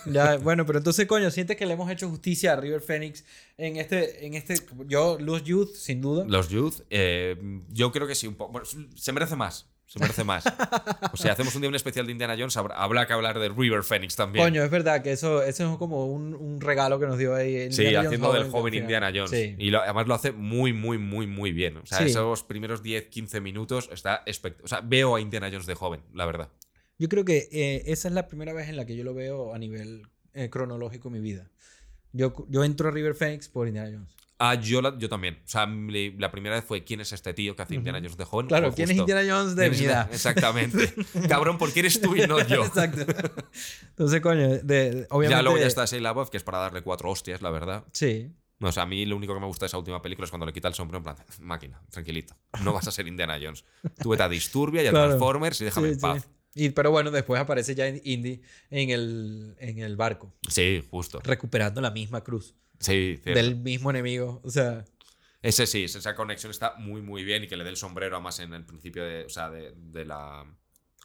Ya, 0.05 0.37
bueno, 0.43 0.65
pero 0.65 0.79
entonces, 0.79 1.05
coño, 1.07 1.31
sientes 1.31 1.55
que 1.57 1.65
le 1.65 1.73
hemos 1.73 1.89
hecho 1.89 2.09
justicia 2.09 2.53
a 2.53 2.55
River 2.57 2.81
Phoenix 2.81 3.23
en 3.57 3.77
este, 3.77 4.25
en 4.25 4.33
este, 4.33 4.55
yo, 4.87 5.17
Luz 5.19 5.43
Youth, 5.43 5.73
sin 5.75 6.01
duda. 6.01 6.25
Los 6.27 6.49
Youth, 6.49 6.81
eh, 6.89 7.37
yo 7.69 7.91
creo 7.91 8.05
que 8.07 8.15
sí, 8.15 8.27
un 8.27 8.35
poco. 8.35 8.51
Bueno, 8.51 8.67
se 8.95 9.11
merece 9.13 9.35
más. 9.35 9.69
Se 9.93 9.99
merece 9.99 10.23
más. 10.23 10.43
O 11.13 11.17
sea, 11.17 11.33
hacemos 11.33 11.53
un 11.53 11.61
día 11.61 11.69
un 11.69 11.75
especial 11.75 12.07
de 12.07 12.13
Indiana 12.13 12.35
Jones, 12.35 12.57
habrá, 12.57 13.05
que 13.05 13.13
hablar 13.13 13.37
de 13.37 13.49
River 13.49 13.83
Phoenix 13.83 14.15
también. 14.15 14.43
Coño, 14.43 14.63
es 14.63 14.71
verdad 14.71 15.03
que 15.03 15.11
eso, 15.11 15.43
eso 15.43 15.71
es 15.71 15.77
como 15.77 16.07
un, 16.07 16.33
un 16.33 16.59
regalo 16.61 16.99
que 16.99 17.05
nos 17.05 17.19
dio 17.19 17.35
ahí. 17.35 17.71
Sí, 17.71 17.83
Indiana 17.83 17.97
Jones 17.99 18.07
haciendo 18.07 18.33
del 18.33 18.49
joven. 18.49 18.73
Indiana 18.73 19.11
Jones. 19.13 19.29
Sí. 19.29 19.55
Y 19.59 19.69
lo- 19.69 19.81
además 19.83 20.07
lo 20.07 20.15
hace 20.15 20.31
muy, 20.31 20.73
muy, 20.73 20.97
muy, 20.97 21.27
muy 21.27 21.51
bien. 21.51 21.77
O 21.77 21.85
sea, 21.85 21.99
Sí. 21.99 22.05
esos 22.05 22.43
primeros 22.43 22.81
10, 22.81 23.05
15 23.09 23.39
minutos 23.39 23.87
está 23.93 24.23
espectacular. 24.25 24.65
O 24.65 24.67
sea, 24.67 24.81
veo 24.81 25.15
a 25.15 25.21
Indiana 25.21 25.49
Jones 25.51 25.67
de 25.67 25.75
joven, 25.75 26.01
la 26.11 26.25
verdad. 26.25 26.49
Yo 26.97 27.07
creo 27.07 27.23
que 27.23 27.47
eh, 27.51 27.83
esa 27.85 28.07
es 28.07 28.15
la 28.15 28.27
primera 28.27 28.51
vez 28.53 28.69
en 28.69 28.77
la 28.77 28.87
que 28.87 28.95
yo 28.95 29.03
lo 29.03 29.13
veo 29.13 29.53
a 29.53 29.59
nivel 29.59 30.07
eh, 30.33 30.49
cronológico 30.49 31.09
en 31.09 31.13
mi 31.13 31.19
vida. 31.19 31.51
Yo, 32.13 32.33
yo 32.49 32.63
entro 32.63 32.87
a 32.89 32.91
River 32.91 33.13
Phoenix 33.13 33.47
por 33.47 33.67
Indiana 33.67 33.89
Jones. 33.93 34.15
Ah, 34.39 34.55
yo, 34.55 34.81
la- 34.81 34.97
yo 34.97 35.07
también. 35.09 35.35
O 35.45 35.47
sea, 35.47 35.65
le- 35.65 36.15
la 36.17 36.29
primera 36.31 36.55
vez 36.55 36.65
fue 36.65 36.83
¿quién 36.83 36.99
es 36.99 37.13
este 37.13 37.33
tío 37.33 37.55
que 37.55 37.61
hace 37.61 37.75
Indiana 37.75 37.99
Jones 37.99 38.17
de 38.17 38.25
joven? 38.25 38.47
Claro, 38.47 38.73
¿quién 38.73 38.89
es. 38.91 38.97
Indiana 38.97 39.21
Jones 39.27 39.55
de 39.55 39.61
¿Quién 39.63 39.73
es 39.73 39.79
mi 39.79 39.85
Indiana- 39.85 40.01
edad? 40.03 40.13
Exactamente. 40.13 40.93
Cabrón, 41.29 41.57
¿por 41.57 41.71
qué 41.71 41.81
eres 41.81 42.01
tú 42.01 42.15
y 42.15 42.27
no 42.27 42.39
yo? 42.45 42.65
Exacto. 42.65 43.05
Entonces, 43.89 44.21
coño, 44.21 44.49
de, 44.49 44.59
de- 44.63 45.07
obviamente. 45.09 45.29
Ya 45.37 45.41
luego 45.43 45.57
ya 45.57 45.67
está 45.67 45.85
Shia 45.85 46.01
LaBeouf, 46.01 46.29
que 46.29 46.37
es 46.37 46.43
para 46.43 46.57
darle 46.59 46.81
cuatro 46.81 47.09
hostias, 47.09 47.41
la 47.41 47.51
verdad. 47.51 47.85
Sí. 47.93 48.31
No, 48.59 48.69
o 48.69 48.71
sea, 48.71 48.83
a 48.83 48.85
mí 48.85 49.05
lo 49.05 49.17
único 49.17 49.33
que 49.33 49.39
me 49.39 49.45
gusta 49.45 49.65
de 49.65 49.67
esa 49.67 49.77
última 49.77 50.01
película 50.01 50.25
es 50.25 50.31
cuando 50.31 50.45
le 50.45 50.53
quita 50.53 50.67
el 50.67 50.73
sombrero 50.73 50.99
en 50.99 51.03
plan, 51.03 51.15
máquina, 51.41 51.81
tranquilito. 51.89 52.35
No 52.63 52.71
vas 52.73 52.87
a 52.87 52.91
ser 52.91 53.07
Indiana 53.07 53.37
Jones. 53.41 53.65
Tú 54.01 54.09
vete 54.09 54.23
a 54.23 54.29
Disturbia 54.29 54.83
y 54.83 54.87
a 54.87 54.89
Claro. 54.91 55.07
Transformers 55.07 55.59
y 55.61 55.65
déjame 55.65 55.87
Sí, 55.89 55.93
en 55.95 55.99
paz. 55.99 56.23
sí. 56.23 56.29
Y, 56.65 56.69
pero 56.69 56.91
bueno, 56.91 57.09
después 57.11 57.41
aparece 57.41 57.73
ya 57.75 57.87
Indy 57.87 58.41
en 58.69 58.89
el, 58.91 59.55
en 59.59 59.79
el 59.79 59.95
barco, 59.97 60.31
Sí, 60.47 60.83
justo. 60.91 61.19
recuperando 61.23 61.81
la 61.81 61.89
misma 61.89 62.21
cruz 62.23 62.53
Sí, 62.83 63.19
cierto. 63.23 63.39
del 63.41 63.55
mismo 63.55 63.89
enemigo. 63.89 64.41
O 64.43 64.49
sea, 64.49 64.85
Ese 65.41 65.65
sí, 65.67 65.83
esa 65.85 66.15
conexión 66.15 66.51
está 66.51 66.75
muy, 66.77 67.01
muy 67.01 67.23
bien 67.23 67.43
y 67.43 67.47
que 67.47 67.57
le 67.57 67.63
dé 67.63 67.69
el 67.71 67.77
sombrero 67.77 68.15
además 68.15 68.39
en 68.39 68.53
el 68.53 68.65
principio 68.65 69.03
de, 69.03 69.25
o 69.25 69.29
sea, 69.29 69.49
de, 69.49 69.73
de 69.75 70.05
la... 70.05 70.45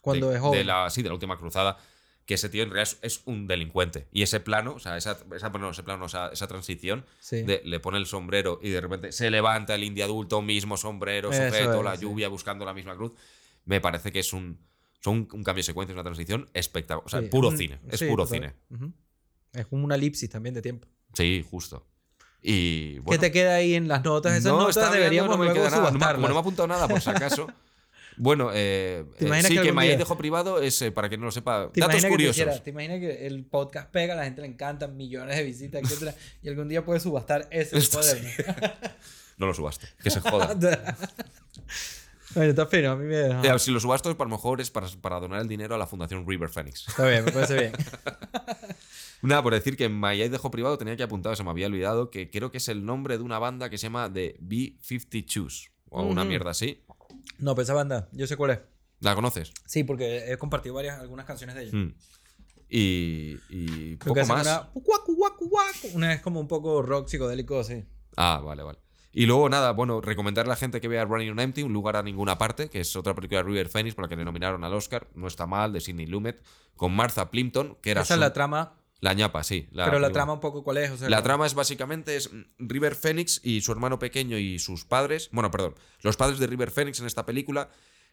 cuando 0.03 0.29
de, 0.31 0.37
es 0.37 0.41
joven. 0.41 0.59
de 0.61 0.65
la, 0.65 0.91
sí, 0.91 1.03
de 1.03 1.09
la 1.09 1.15
última 1.15 1.37
cruzada, 1.39 1.77
que 2.25 2.35
ese 2.35 2.49
tío 2.49 2.63
en 2.63 2.71
realidad 2.71 2.97
es, 3.03 3.19
es 3.19 3.23
un 3.25 3.47
delincuente. 3.47 4.07
Y 4.13 4.23
ese 4.23 4.39
plano, 4.39 4.75
o 4.75 4.79
sea, 4.79 4.97
esa, 4.97 5.19
esa, 5.35 5.49
bueno, 5.49 5.71
ese 5.71 5.83
plano, 5.83 6.05
o 6.05 6.09
sea, 6.09 6.29
esa 6.33 6.47
transición, 6.47 7.05
Sí. 7.21 7.43
de, 7.43 7.63
le 7.65 7.81
pone 7.81 7.97
el 7.99 8.07
sombrero 8.07 8.61
y 8.63 8.69
de 8.71 8.81
repente 8.81 9.13
se 9.13 9.31
levanta 9.31 9.75
el 9.75 9.83
indie 9.83 10.05
adulto, 10.05 10.43
mismo 10.43 10.77
sombrero, 10.77 11.31
Eso 11.31 11.43
sujeto, 11.47 11.79
es, 11.79 11.85
la 11.85 11.97
sí. 11.97 12.03
lluvia, 12.03 12.29
buscando 12.29 12.65
la 12.65 12.75
misma 12.75 12.95
cruz. 12.97 13.13
Me 13.65 13.81
parece 13.81 14.13
que 14.13 14.21
es 14.21 14.33
un, 14.35 14.59
son 15.01 15.27
un, 15.33 15.43
cambio 15.43 15.55
de 15.61 15.63
secuencia, 15.63 15.95
una 15.95 16.03
transición 16.05 16.49
espectacular. 16.55 17.07
O 17.07 17.09
sea, 17.09 17.21
Sí, 17.23 17.29
puro 17.29 17.49
un- 17.49 17.57
cine. 17.59 17.81
Es 17.91 18.03
puro 18.03 18.25
total. 18.25 18.53
cine. 18.71 18.91
Es 19.53 19.67
como 19.67 19.85
una 19.85 19.95
elipsis 19.95 20.29
también 20.29 20.55
de 20.55 20.61
tiempo. 20.63 20.87
Sí, 21.19 21.45
justo. 21.51 21.85
Y 22.41 22.95
¿Qué 22.95 23.01
bueno, 23.01 23.21
te 23.21 23.33
queda 23.33 23.57
ahí 23.57 23.75
en 23.75 23.89
las 23.89 24.05
notas? 24.05 24.33
Esas 24.37 24.53
no, 24.53 24.61
notas 24.61 24.93
deberíamos 24.93 25.31
no 25.33 25.39
me 25.39 25.47
luego 25.47 25.61
queda 25.61 25.71
nada. 25.71 25.91
No 25.91 25.99
como 25.99 26.29
no 26.29 26.35
me 26.35 26.39
ha 26.39 26.41
apuntado 26.41 26.69
nada, 26.69 26.87
por 26.89 27.01
si 27.01 27.11
acaso. 27.11 27.49
Bueno, 28.21 28.51
eh, 28.53 29.05
¿Te 29.17 29.27
eh, 29.27 29.29
sí, 29.47 29.55
que 29.55 29.63
que 29.63 29.73
día- 29.91 29.97
dejo 29.97 30.19
privado 30.19 30.61
es, 30.61 30.83
eh, 30.83 30.91
para 30.91 31.09
que 31.09 31.17
no 31.17 31.27
lo 31.27 31.31
sepa, 31.31 31.71
¿Te 31.73 31.81
datos 31.81 31.95
imaginas, 31.95 31.95
que 31.95 32.01
te, 32.01 32.09
curiosos. 32.11 32.37
hiciera- 32.37 32.63
¿Te 32.65 32.71
imaginas 32.71 32.99
que 32.99 33.27
el 33.29 33.45
podcast 33.45 33.91
pega, 33.93 34.15
a 34.15 34.17
la 34.17 34.25
gente 34.25 34.41
le 34.41 34.49
encantan, 34.49 34.97
millones 34.97 35.37
de 35.37 35.45
visitas, 35.45 35.83
etcétera, 35.85 36.15
y 36.43 36.49
algún 36.49 36.69
día 36.69 36.85
puedes 36.85 37.05
subastar 37.05 37.47
ese 37.53 37.77
cuaderno? 37.93 38.29
No 39.37 39.47
lo 39.47 39.55
subasto, 39.55 39.87
que 40.03 40.11
se 40.11 40.21
joda. 40.21 40.53
Bueno, 42.35 42.51
está 42.51 42.67
fino, 42.67 42.93
a 42.93 42.97
mí 42.97 43.07
me... 43.07 43.49
Eh, 43.49 43.59
si 43.59 43.71
lo 43.71 43.81
subasto, 43.81 44.15
para 44.17 44.29
lo 44.29 44.37
mejor 44.37 44.61
es 44.61 44.71
para, 44.71 44.87
para 45.01 45.21
donar 45.21 45.41
el 45.41 45.49
dinero 45.49 45.75
a 45.75 45.79
la 45.79 45.87
Fundación 45.87 46.27
River 46.27 46.51
Phoenix. 46.51 46.87
Está 46.89 47.07
bien, 47.07 47.25
me 47.25 47.33
parece 47.33 47.55
bien. 47.55 47.73
Nada, 49.23 49.43
por 49.43 49.55
decir 49.55 49.77
que 49.77 49.85
en 49.85 49.93
Mayay 49.93 50.29
dejo 50.29 50.51
privado 50.51 50.79
tenía 50.79 50.97
que 50.97 51.03
apuntado, 51.03 51.35
se 51.35 51.43
me 51.43 51.51
había 51.51 51.67
olvidado, 51.67 52.11
que 52.11 52.31
creo 52.31 52.51
que 52.51 52.59
es 52.59 52.69
el 52.69 52.85
nombre 52.85 53.19
de 53.19 53.25
una 53.25 53.39
banda 53.39 53.69
que 53.71 53.79
se 53.79 53.85
llama 53.85 54.13
The 54.13 54.37
B-52 54.41 55.71
o 55.91 56.03
una 56.03 56.25
mierda 56.25 56.51
así. 56.51 56.85
No, 57.39 57.55
pero 57.55 57.65
esa 57.65 57.75
banda, 57.75 58.09
yo 58.13 58.27
sé 58.27 58.37
cuál 58.37 58.51
es. 58.53 58.59
¿La 59.01 59.15
conoces? 59.15 59.53
Sí, 59.67 59.85
porque 59.85 60.31
he 60.31 60.37
compartido 60.39 60.75
varias, 60.75 61.01
algunas 61.01 61.25
canciones 61.25 61.57
de 61.57 61.63
ella. 61.63 61.77
Mm. 61.77 61.95
Y, 62.69 63.37
y 63.49 63.97
poco 63.97 64.27
más. 64.27 64.47
Una. 64.47 64.71
Una 65.95 66.13
es 66.13 66.21
como 66.21 66.41
un 66.41 66.49
poco 66.49 66.83
rock 66.83 67.09
psicodélico, 67.09 67.61
así. 67.61 67.85
Ah, 68.17 68.41
vale, 68.45 68.63
vale. 68.63 68.79
Y 69.13 69.27
luego, 69.27 69.49
nada, 69.49 69.73
bueno, 69.73 70.01
recomendar 70.01 70.47
a 70.47 70.49
la 70.49 70.57
gente 70.57 70.81
que 70.81 70.89
vea 70.89 71.05
Running 71.05 71.31
on 71.31 71.41
Empty, 71.41 71.63
Un 71.63 71.73
lugar 71.73 71.97
a 71.97 72.03
ninguna 72.03 72.37
parte, 72.39 72.69
que 72.69 72.81
es 72.81 72.95
otra 72.95 73.15
película 73.15 73.43
de 73.43 73.49
River 73.49 73.69
Phoenix 73.69 73.95
por 73.95 74.05
la 74.05 74.09
que 74.09 74.17
le 74.17 74.25
nominaron 74.25 74.63
al 74.65 74.75
Oscar, 74.75 75.09
no 75.15 75.27
está 75.27 75.47
mal, 75.47 75.73
de 75.73 75.81
Sidney 75.81 76.07
Lumet, 76.07 76.43
con 76.77 76.95
Martha 76.95 77.31
Plimpton, 77.31 77.77
que 77.81 77.91
era 77.91 78.03
Esa 78.03 78.15
es 78.15 78.21
la 78.21 78.33
trama. 78.33 78.75
la 79.01 79.15
ñapa, 79.15 79.43
sí. 79.45 79.67
la 79.73 79.87
pero 79.87 79.99
la 79.99 80.11
trama 80.13 80.35
un 80.35 80.41
poco 80.41 80.63
cuál 80.63 80.77
es. 80.79 80.91
O 80.91 80.97
sea, 80.99 81.09
La 81.09 81.23
trama 81.23 81.47
es 81.47 81.55
básicamente 81.55 82.17
es 82.17 82.33
mm, 82.33 82.43
River 82.59 82.95
Phoenix 82.95 83.41
y 83.43 83.61
su 83.63 83.73
hermano 83.73 83.99
pequeño 83.99 84.37
y 84.39 84.59
sus 84.59 84.85
padres, 84.85 85.31
bueno, 85.33 85.51
perdón, 85.51 85.75
los 86.03 86.17
padres 86.17 86.39
de 86.39 86.47
River 86.47 86.71
Phoenix 86.71 87.01
en 87.01 87.07
esta 87.07 87.25
película 87.25 87.71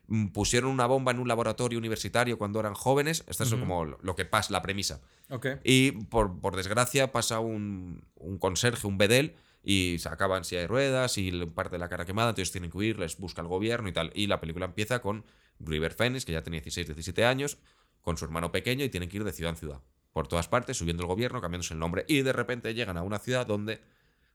mm, 0.07 0.27
pusieron 0.27 0.69
una 0.71 0.85
bomba 0.85 1.11
en 1.11 1.19
un 1.19 1.27
laboratorio 1.27 1.77
universitario 1.77 2.37
cuando 2.37 2.59
eran 2.59 2.73
jóvenes, 2.73 3.23
esta 3.27 3.43
es 3.43 3.49
como 3.53 3.83
lo 3.85 4.15
que 4.15 4.25
pasa, 4.25 4.53
la 4.53 4.61
premisa. 4.61 5.01
Ok. 5.29 5.47
Y 5.63 5.91
por, 5.91 6.39
por 6.39 6.55
desgracia 6.55 7.11
pasa 7.11 7.39
un, 7.41 8.03
un 8.15 8.37
conserje, 8.37 8.87
un 8.87 8.97
bedel, 8.97 9.35
y 9.67 9.97
se 9.99 10.07
acaba 10.09 10.37
en 10.37 10.43
silla 10.43 10.61
de 10.61 10.67
ruedas 10.67 11.17
y 11.17 11.31
parte 11.47 11.71
de 11.75 11.79
la 11.79 11.89
cara 11.89 12.05
quemada, 12.05 12.29
entonces 12.29 12.51
tienen 12.51 12.69
que 12.69 12.77
huir, 12.77 12.99
les 12.99 13.17
busca 13.17 13.41
el 13.41 13.47
gobierno 13.47 13.89
y 13.89 13.93
tal. 13.93 14.11
Y 14.13 14.27
la 14.27 14.39
película 14.39 14.65
empieza 14.67 15.01
con 15.01 15.25
River 15.59 15.93
Phoenix, 15.93 16.23
que 16.23 16.33
ya 16.33 16.43
tenía 16.43 16.59
16, 16.61 16.85
17 16.87 17.25
años, 17.25 17.57
con 18.01 18.15
su 18.17 18.25
hermano 18.25 18.51
pequeño 18.51 18.85
y 18.85 18.89
tienen 18.89 19.09
que 19.09 19.17
ir 19.17 19.23
de 19.23 19.33
ciudad 19.33 19.49
en 19.49 19.57
ciudad. 19.57 19.81
Por 20.13 20.27
todas 20.27 20.47
partes, 20.47 20.77
subiendo 20.77 21.01
el 21.01 21.07
gobierno, 21.07 21.41
cambiándose 21.41 21.73
el 21.73 21.79
nombre. 21.79 22.05
Y 22.07 22.21
de 22.21 22.31
repente 22.31 22.73
llegan 22.75 22.95
a 22.97 23.01
una 23.01 23.17
ciudad 23.17 23.47
donde, 23.47 23.81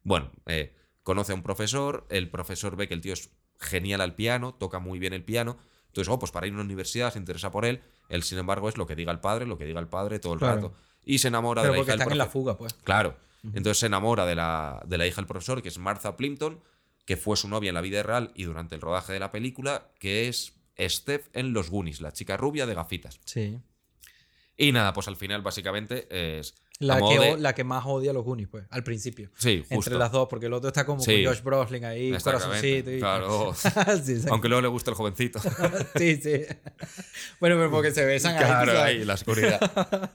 bueno, 0.02 0.32
eh, 0.46 0.74
conoce 1.04 1.30
a 1.32 1.36
un 1.36 1.42
profesor, 1.44 2.06
el 2.10 2.28
profesor 2.28 2.74
ve 2.76 2.88
que 2.88 2.94
el 2.94 3.00
tío 3.00 3.12
es 3.12 3.30
genial 3.60 4.00
al 4.00 4.16
piano, 4.16 4.52
toca 4.54 4.80
muy 4.80 4.98
bien 4.98 5.12
el 5.12 5.22
piano. 5.24 5.58
Entonces, 5.86 6.12
oh, 6.12 6.18
pues 6.18 6.32
para 6.32 6.46
ir 6.48 6.52
a 6.52 6.56
una 6.56 6.64
universidad 6.64 7.12
se 7.12 7.18
interesa 7.20 7.52
por 7.52 7.64
él. 7.64 7.80
Él, 8.08 8.24
sin 8.24 8.38
embargo, 8.38 8.68
es 8.68 8.76
lo 8.76 8.86
que 8.86 8.96
diga 8.96 9.12
el 9.12 9.20
padre, 9.20 9.46
lo 9.46 9.56
que 9.56 9.64
diga 9.64 9.78
el 9.80 9.88
padre 9.88 10.18
todo 10.18 10.32
el 10.34 10.38
Claro. 10.40 10.54
rato. 10.56 10.74
Y 11.04 11.18
se 11.18 11.28
enamora 11.28 11.62
Pero 11.62 11.72
de 11.72 11.78
la 11.78 11.84
porque 11.84 11.94
hija 11.96 12.04
del 12.04 12.12
en 12.12 12.18
la 12.18 12.26
fuga, 12.26 12.58
pues. 12.58 12.74
Claro. 12.74 13.16
Entonces 13.42 13.78
se 13.78 13.86
enamora 13.86 14.26
de 14.26 14.34
la, 14.34 14.82
de 14.86 14.98
la 14.98 15.06
hija 15.06 15.16
del 15.16 15.26
profesor, 15.26 15.62
que 15.62 15.68
es 15.68 15.78
Martha 15.78 16.16
Plimpton, 16.16 16.60
que 17.06 17.16
fue 17.16 17.36
su 17.36 17.48
novia 17.48 17.68
en 17.68 17.74
la 17.74 17.80
vida 17.80 18.02
real 18.02 18.32
y 18.34 18.44
durante 18.44 18.74
el 18.74 18.80
rodaje 18.80 19.12
de 19.12 19.18
la 19.20 19.32
película, 19.32 19.90
que 19.98 20.28
es 20.28 20.54
Steph 20.78 21.28
en 21.32 21.52
Los 21.52 21.70
Goonies, 21.70 22.00
la 22.00 22.12
chica 22.12 22.36
rubia 22.36 22.66
de 22.66 22.74
gafitas. 22.74 23.20
Sí. 23.24 23.58
Y 24.56 24.72
nada, 24.72 24.92
pues 24.92 25.08
al 25.08 25.16
final 25.16 25.42
básicamente 25.42 26.06
es... 26.10 26.54
La 26.80 26.98
que, 26.98 27.18
de- 27.18 27.38
la 27.38 27.54
que 27.54 27.62
más 27.62 27.84
odia 27.86 28.10
a 28.10 28.14
los 28.14 28.24
Goonies, 28.24 28.48
pues, 28.48 28.64
al 28.70 28.82
principio. 28.82 29.30
Sí, 29.36 29.58
justo. 29.60 29.74
Entre 29.74 29.94
las 29.96 30.10
dos, 30.12 30.26
porque 30.28 30.46
el 30.46 30.52
otro 30.54 30.68
está 30.68 30.84
como 30.84 31.00
Sí. 31.00 31.22
con 31.24 31.32
Josh 31.34 31.42
Brolin 31.44 31.84
ahí, 31.84 32.10
corazoncito. 32.22 32.90
Y... 32.90 32.98
claro. 32.98 33.54
sí. 34.04 34.22
Aunque 34.30 34.48
luego 34.48 34.62
le 34.62 34.68
gusta 34.68 34.90
el 34.90 34.96
jovencito. 34.96 35.38
sí, 35.96 36.16
sí. 36.16 36.42
bueno, 37.38 37.56
pero 37.56 37.70
porque 37.70 37.90
se 37.92 38.04
besan 38.04 38.34
ahí, 38.36 38.40
tú 38.40 38.46
Claro, 38.46 38.80
ahí, 38.82 39.04
la 39.04 39.14
oscuridad. 39.14 39.60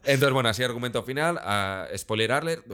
Entonces, 0.04 0.34
bueno, 0.34 0.50
así 0.50 0.64
argumento 0.64 1.04
final. 1.04 1.40
ah, 1.42 1.88
spoiler 1.96 2.32
alert. 2.32 2.66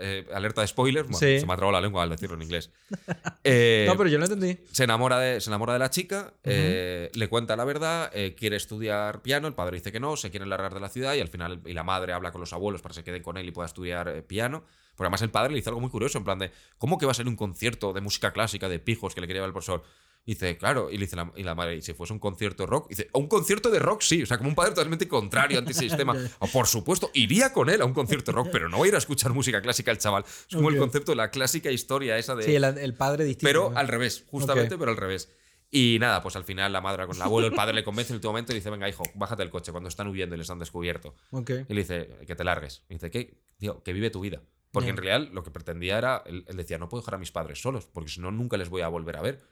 eh, 0.00 0.26
alerta 0.34 0.60
de 0.62 0.66
spoilers. 0.66 1.08
Bueno, 1.08 1.18
Sí. 1.18 1.40
Se 1.40 1.46
me 1.46 1.52
ha 1.52 1.56
trabado 1.56 1.72
la 1.72 1.80
lengua 1.80 2.02
al 2.02 2.10
decirlo 2.10 2.36
en 2.36 2.42
inglés. 2.42 2.70
Eh, 3.48 3.84
No, 3.86 3.96
pero 3.96 4.10
yo 4.10 4.18
lo 4.18 4.24
entendí. 4.24 4.58
se 4.72 4.82
enamora 4.82 5.20
de, 5.20 5.40
se 5.40 5.50
enamora 5.50 5.72
de 5.72 5.78
la 5.78 5.88
chica, 5.88 6.32
eh, 6.42 7.10
le 7.14 7.28
cuenta 7.28 7.54
la 7.54 7.64
verdad, 7.64 8.10
eh, 8.12 8.34
quiere 8.36 8.56
estudiar 8.56 9.22
piano, 9.22 9.46
el 9.46 9.54
padre 9.54 9.76
dice 9.76 9.92
que 9.92 10.00
no, 10.00 10.16
se 10.16 10.32
quiere 10.32 10.46
largar 10.46 10.74
de 10.74 10.80
la 10.80 10.88
ciudad 10.88 11.14
y 11.14 11.20
al 11.20 11.28
final 11.28 11.60
y 11.64 11.72
la 11.72 11.84
madre 11.84 12.12
habla 12.12 12.32
con 12.32 12.40
los 12.40 12.52
abuelos 12.52 12.82
para 12.82 12.90
que 12.92 12.96
se 13.00 13.04
queden 13.04 13.22
con 13.22 13.35
él 13.38 13.48
y 13.48 13.52
pueda 13.52 13.66
estudiar 13.66 14.08
eh, 14.08 14.22
piano. 14.22 14.64
Porque 14.96 15.08
además 15.08 15.22
el 15.22 15.30
padre 15.30 15.50
le 15.50 15.56
dice 15.56 15.68
algo 15.68 15.80
muy 15.80 15.90
curioso, 15.90 16.16
en 16.18 16.24
plan 16.24 16.38
de, 16.38 16.50
¿cómo 16.78 16.96
que 16.98 17.04
va 17.06 17.12
a 17.12 17.14
ser 17.14 17.28
un 17.28 17.36
concierto 17.36 17.92
de 17.92 18.00
música 18.00 18.32
clásica 18.32 18.68
de 18.68 18.78
pijos 18.78 19.14
que 19.14 19.20
le 19.20 19.26
quería 19.26 19.38
llevar 19.40 19.48
el 19.50 19.52
profesor? 19.52 19.82
Y 20.24 20.32
dice, 20.34 20.56
claro, 20.56 20.90
y 20.90 20.94
le 20.94 21.04
dice 21.04 21.14
la, 21.14 21.30
y 21.36 21.42
la 21.44 21.54
madre, 21.54 21.76
¿y 21.76 21.82
si 21.82 21.92
fuese 21.92 22.12
un 22.12 22.18
concierto 22.18 22.66
rock? 22.66 22.86
Y 22.86 22.94
dice, 22.96 23.10
¿a 23.14 23.18
un 23.18 23.28
concierto 23.28 23.70
de 23.70 23.78
rock? 23.78 24.00
Sí, 24.00 24.22
o 24.22 24.26
sea, 24.26 24.38
como 24.38 24.48
un 24.48 24.56
padre 24.56 24.70
totalmente 24.70 25.06
contrario, 25.06 25.58
antisistema. 25.58 26.16
O, 26.40 26.48
por 26.48 26.66
supuesto, 26.66 27.10
iría 27.14 27.52
con 27.52 27.68
él 27.70 27.80
a 27.80 27.84
un 27.84 27.92
concierto 27.94 28.32
rock, 28.32 28.48
pero 28.50 28.68
no 28.68 28.78
va 28.78 28.86
a 28.86 28.88
ir 28.88 28.94
a 28.96 28.98
escuchar 28.98 29.32
música 29.34 29.60
clásica 29.62 29.90
el 29.92 29.98
chaval. 29.98 30.24
Es 30.26 30.56
como 30.56 30.70
el 30.70 30.74
Ok. 30.76 30.80
concepto 30.80 31.12
de 31.12 31.16
la 31.16 31.30
clásica 31.30 31.70
historia 31.70 32.18
esa 32.18 32.34
de... 32.34 32.42
Sí, 32.42 32.56
el, 32.56 32.64
el 32.64 32.94
padre 32.94 33.24
distinto. 33.24 33.46
Pero 33.46 33.70
¿no? 33.70 33.78
al 33.78 33.86
revés, 33.86 34.24
justamente, 34.28 34.74
Ok. 34.74 34.80
pero 34.80 34.90
al 34.90 34.96
revés. 34.96 35.28
Y 35.70 35.98
nada, 36.00 36.22
pues 36.22 36.36
al 36.36 36.44
final 36.44 36.72
la 36.72 36.80
madre 36.80 37.06
con 37.06 37.16
el 37.16 37.22
abuelo, 37.22 37.48
el 37.48 37.54
padre 37.54 37.74
le 37.74 37.84
convence 37.84 38.12
en 38.12 38.14
el 38.14 38.18
último 38.18 38.32
momento 38.32 38.52
y 38.52 38.56
dice, 38.56 38.70
venga, 38.70 38.88
hijo, 38.88 39.02
bájate 39.14 39.42
del 39.42 39.50
coche 39.50 39.72
cuando 39.72 39.88
están 39.88 40.08
huyendo 40.08 40.34
y 40.34 40.38
les 40.38 40.50
han 40.50 40.58
descubierto. 40.58 41.14
Y 41.68 41.74
le 41.74 41.80
dice, 41.80 42.18
que 42.26 42.34
te 42.34 42.44
largues. 42.44 42.84
Y 42.88 42.94
dice, 42.94 43.10
¿qué? 43.10 43.38
Tío, 43.58 43.82
que 43.82 43.92
vive 43.92 44.10
tu 44.10 44.20
vida. 44.20 44.42
Porque 44.70 44.90
en 44.90 44.96
realidad 44.96 45.32
lo 45.32 45.42
que 45.42 45.50
pretendía 45.50 45.96
era, 45.96 46.22
él, 46.26 46.44
él 46.48 46.56
decía, 46.56 46.76
no 46.76 46.88
puedo 46.88 47.00
dejar 47.00 47.14
a 47.14 47.18
mis 47.18 47.32
padres 47.32 47.60
solos, 47.62 47.86
porque 47.86 48.10
si 48.10 48.20
no, 48.20 48.30
nunca 48.30 48.58
les 48.58 48.68
voy 48.68 48.82
a 48.82 48.88
volver 48.88 49.16
a 49.16 49.22
ver. 49.22 49.42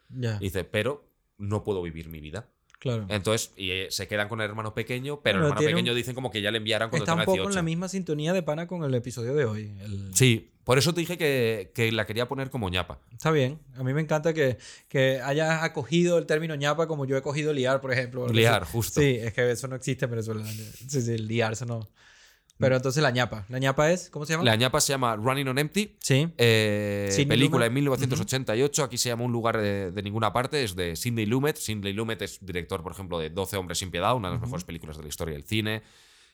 Y 0.41 0.45
dice, 0.45 0.65
pero 0.65 1.09
no 1.39 1.65
puedo 1.65 1.83
vivir 1.83 2.09
mi 2.09 2.21
vida. 2.21 2.49
Claro. 2.85 3.07
Entonces, 3.09 3.51
y 3.57 3.71
eh, 3.71 3.87
se 3.91 4.07
quedan 4.07 4.29
con 4.29 4.41
el 4.41 4.49
hermano 4.49 4.75
pequeño, 4.75 5.21
pero 5.21 5.39
Bueno, 5.39 5.47
el 5.47 5.51
hermano 5.53 5.59
tiene 5.59 5.73
un- 5.73 5.77
pequeño 5.79 5.95
dicen 5.95 6.15
como 6.15 6.31
que 6.31 6.41
ya 6.43 6.51
le 6.53 6.59
enviarán 6.59 6.91
cuando 6.91 7.05
Está 7.05 7.15
un 7.15 7.21
poco 7.21 7.33
18. 7.33 7.49
en 7.51 7.55
la 7.57 7.63
misma 7.63 7.89
sintonía 7.89 8.33
de 8.33 8.43
pana 8.43 8.67
con 8.69 8.85
el 8.85 8.95
episodio 8.95 9.35
de 9.35 9.45
hoy. 9.47 9.73
El- 9.83 10.15
Sí, 10.15 10.51
por 10.65 10.79
eso 10.79 10.95
te 10.95 11.01
dije 11.01 11.19
que, 11.19 11.73
que 11.75 11.91
la 11.93 12.07
quería 12.07 12.29
poner 12.29 12.51
como 12.51 12.69
ñapa. 12.69 12.99
Está 13.13 13.31
bien. 13.31 13.59
A 13.77 13.83
mí 13.83 13.93
me 13.95 14.01
encanta 14.03 14.33
que, 14.35 14.59
que 14.89 15.21
hayas 15.23 15.63
acogido 15.63 16.19
el 16.19 16.27
término 16.27 16.55
ñapa 16.55 16.87
como 16.87 17.05
yo 17.07 17.17
he 17.17 17.23
cogido 17.23 17.53
liar, 17.53 17.81
por 17.81 17.93
ejemplo. 17.93 18.29
Liar, 18.29 18.65
justo. 18.65 19.01
Sí, 19.01 19.17
es 19.21 19.33
que 19.33 19.51
eso 19.51 19.67
no 19.69 19.77
existe 19.77 20.05
en 20.05 20.11
Venezuela. 20.13 20.45
Sí, 20.47 21.01
sí, 21.03 21.19
liarse 21.19 21.67
no. 21.67 21.89
Pero 22.59 22.77
entonces 22.77 23.03
la 23.03 23.11
ñapa. 23.11 23.45
¿La 23.49 23.59
ñapa 23.59 23.91
es? 23.91 24.09
¿Cómo 24.11 24.25
se 24.27 24.33
llama? 24.35 24.45
La 24.45 24.55
ñapa 24.55 24.81
se 24.81 24.93
llama 24.93 25.17
Running 25.17 25.49
on 25.49 25.59
Empty. 25.59 25.97
Sí. 25.99 26.29
Eh, 26.39 27.09
Sidney 27.11 27.27
película 27.27 27.65
Lumet. 27.67 27.71
en 27.71 27.75
1988, 27.75 28.85
aquí 28.85 28.97
se 28.97 29.09
llama 29.09 29.25
Un 29.25 29.33
lugar 29.33 29.59
de, 29.61 29.91
de 29.91 30.03
ninguna 30.03 30.33
parte, 30.33 30.63
es 30.63 30.77
de 30.77 30.95
Sidney 30.95 31.27
Lumet. 31.27 31.57
Sidney 31.57 31.93
Lumet 31.93 32.23
es 32.23 32.39
director, 32.45 32.83
por 32.83 32.93
ejemplo, 32.93 33.19
de 33.19 33.31
12 33.31 33.57
hombres 33.57 33.79
sin 33.79 33.91
piedad, 33.91 34.15
una 34.15 34.29
de 34.29 34.35
las 34.35 34.43
mejores 34.43 34.65
películas 34.65 34.97
de 34.97 35.03
la 35.03 35.09
historia 35.09 35.35
del 35.35 35.45
cine. 35.45 35.83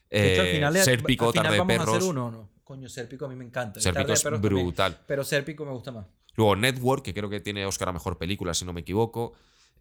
De 0.09 0.33
hecho, 0.33 0.41
al 0.41 0.47
Eh, 0.47 0.51
final, 0.53 0.77
Sérpico, 0.77 1.25
al 1.27 1.31
final 1.31 1.43
Tarde 1.45 1.55
de 1.55 1.59
vamos 1.59 1.73
a 1.75 1.77
Perros. 1.79 1.95
hacer 1.97 2.09
uno 2.09 2.31
no. 2.31 2.49
Coño, 2.63 2.87
Sérpico 2.87 3.25
a 3.25 3.27
mí 3.27 3.35
me 3.35 3.43
encanta. 3.45 3.79
De 3.79 3.89
es 3.89 3.93
Perros 3.95 4.21
también. 4.23 4.41
brutal. 4.41 4.99
Pero 5.07 5.23
Sérpico 5.23 5.65
me 5.65 5.71
gusta 5.71 5.91
más. 5.91 6.05
Luego 6.35 6.55
Network, 6.55 7.03
que 7.03 7.13
creo 7.13 7.29
que 7.29 7.39
tiene 7.39 7.65
Oscar 7.65 7.89
a 7.89 7.93
Mejor 7.93 8.17
Película, 8.17 8.53
si 8.53 8.63
no 8.63 8.73
me 8.73 8.81
equivoco. 8.81 9.33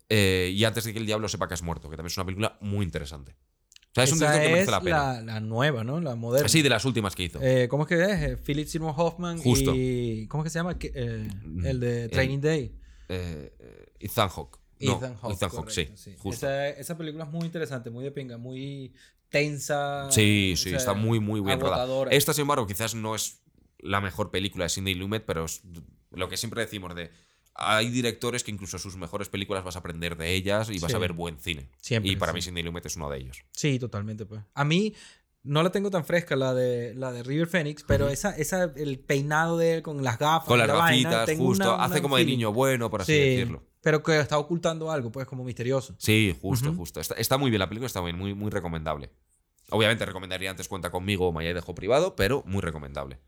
Eh, 0.09 0.51
y 0.55 0.65
Antes 0.65 0.85
de 0.85 0.93
que 0.93 0.99
el 0.99 1.07
diablo 1.07 1.29
sepa 1.29 1.47
que 1.47 1.55
has 1.55 1.63
muerto, 1.63 1.89
que 1.91 1.97
también 1.97 2.11
es 2.11 2.17
una 2.17 2.25
película 2.25 2.57
muy 2.61 2.85
interesante. 2.85 3.37
O 3.91 3.95
sea, 3.95 4.05
es 4.05 4.13
un 4.13 4.19
director 4.21 4.43
que 4.43 4.49
merece 4.51 4.71
la 4.71 4.81
pena. 4.81 5.13
la, 5.15 5.21
la 5.23 5.41
nueva, 5.41 5.83
¿no? 5.83 6.01
La 6.01 6.15
moderna. 6.15 6.49
Sí, 6.49 6.63
de 6.63 6.69
las 6.69 6.85
últimas 6.85 7.17
que 7.17 7.25
hizo. 7.25 7.41
Eh, 7.43 7.67
¿Cómo 7.69 7.83
es 7.85 7.89
que 7.89 7.95
es? 8.03 8.23
Eh, 8.23 8.37
Philip 8.37 8.67
Seymour 8.69 8.95
Hoffman 8.97 9.39
Justo. 9.39 9.73
y... 9.75 10.27
¿Cómo 10.29 10.43
es 10.43 10.47
que 10.47 10.51
se 10.51 10.59
llama? 10.61 10.77
Eh, 10.81 11.29
Mm, 11.45 11.67
el 11.67 11.81
de 11.81 12.05
el- 12.05 12.11
Training 12.11 12.41
Day. 12.41 12.75
Eh, 13.09 13.53
Ethan 13.99 14.29
Hawke. 14.29 14.59
No, 14.81 14.97
Ethan 14.97 15.17
Hawke. 15.17 15.35
Ethan 15.35 15.51
Hawke, 15.51 15.71
sí, 15.71 16.15
justo. 16.19 16.47
Esa, 16.47 16.69
esa 16.69 16.97
película 16.97 17.25
es 17.25 17.31
muy 17.31 17.45
interesante, 17.47 17.91
muy 17.91 18.05
de 18.05 18.13
pinga, 18.13 18.39
muy 18.39 18.95
tensa. 19.29 20.07
Sí, 20.11 20.53
o 20.55 20.57
sí, 20.57 20.71
sea, 20.71 20.79
está 20.79 20.95
muy, 20.95 21.19
muy 21.21 21.41
bien 21.41 21.61
rodada. 21.61 22.11
Esta, 22.11 22.33
sin 22.33 22.43
embargo, 22.43 22.67
quizás 22.67 22.95
no 22.95 23.15
es 23.15 23.43
la 23.79 24.01
mejor 24.01 24.31
película 24.31 24.65
de 24.67 24.69
Sidney 24.69 24.95
Lumet, 24.95 25.25
pero 25.27 25.45
es 25.47 25.63
lo 26.13 26.29
que 26.29 26.37
siempre 26.37 26.63
decimos 26.63 26.95
de... 26.95 27.11
Hay 27.55 27.91
directores 27.91 28.43
que 28.45 28.51
incluso 28.51 28.79
sus 28.79 28.97
mejores 28.97 29.29
películas 29.29 29.65
vas 29.65 29.77
a 29.77 29.81
aprender 29.81 30.17
de 30.17 30.33
ellas 30.35 30.71
y 30.71 30.79
vas 30.79 30.91
Sí. 30.91 30.97
a 30.97 31.01
ver 31.01 31.13
buen 31.13 31.39
cine. 31.39 31.69
Siempre, 31.81 32.13
y 32.13 32.17
para 32.17 32.33
sí. 32.33 32.37
mí 32.37 32.43
Sidney 32.43 32.63
Lumet 32.63 32.87
es 32.87 32.97
uno 32.97 33.11
de 33.11 33.19
ellos. 33.19 33.43
Sí, 33.53 33.79
totalmente, 33.79 34.25
pues. 34.25 34.43
A 34.55 34.65
mí 34.65 34.95
no 35.43 35.63
la 35.63 35.71
tengo 35.71 35.91
tan 35.91 36.05
fresca 36.05 36.37
la 36.37 36.55
de 36.55 36.95
la 36.95 37.13
de 37.13 37.23
River 37.23 37.49
Phoenix, 37.49 37.83
pero 37.87 38.09
esa, 38.09 38.31
esa, 38.37 38.65
el 38.77 38.99
peinado 39.01 39.59
de 39.59 39.75
él 39.77 39.83
con 39.83 40.03
las 40.05 40.19
gafas. 40.19 40.47
Con 40.49 40.59
las 40.59 40.69
la 40.69 40.75
vaina, 40.75 41.11
gafitas, 41.11 41.27
tengo 41.27 41.47
justo. 41.47 41.75
una- 41.75 41.85
hace 41.85 41.95
una 41.95 42.03
como 42.03 42.17
de 42.17 42.25
niño 42.25 42.53
bueno, 42.53 42.89
por 42.91 43.03
así 43.03 43.13
Sí, 43.13 43.19
decirlo. 43.19 43.63
Pero 43.83 44.03
que 44.03 44.19
está 44.21 44.39
ocultando 44.39 44.91
algo, 44.91 45.11
pues, 45.11 45.27
como 45.27 45.43
misterioso. 45.45 45.95
Sí, 45.99 46.37
justo, 46.41 46.69
Ujú. 46.69 46.79
justo. 46.81 47.01
Está, 47.01 47.15
está 47.15 47.37
muy 47.39 47.51
bien, 47.51 47.59
la 47.61 47.69
película 47.69 47.87
está 47.87 48.01
bien, 48.03 48.17
muy, 48.17 48.35
muy 48.35 48.51
recomendable. 48.51 49.11
Obviamente 49.71 50.05
recomendaría 50.05 50.51
antes 50.51 50.69
Cuenta 50.69 50.91
conmigo 50.91 51.29
o 51.29 51.33
Maya 51.33 51.53
Dejo 51.55 51.75
Privado, 51.75 52.15
pero 52.17 52.43
muy 52.47 52.61
recomendable. 52.61 53.19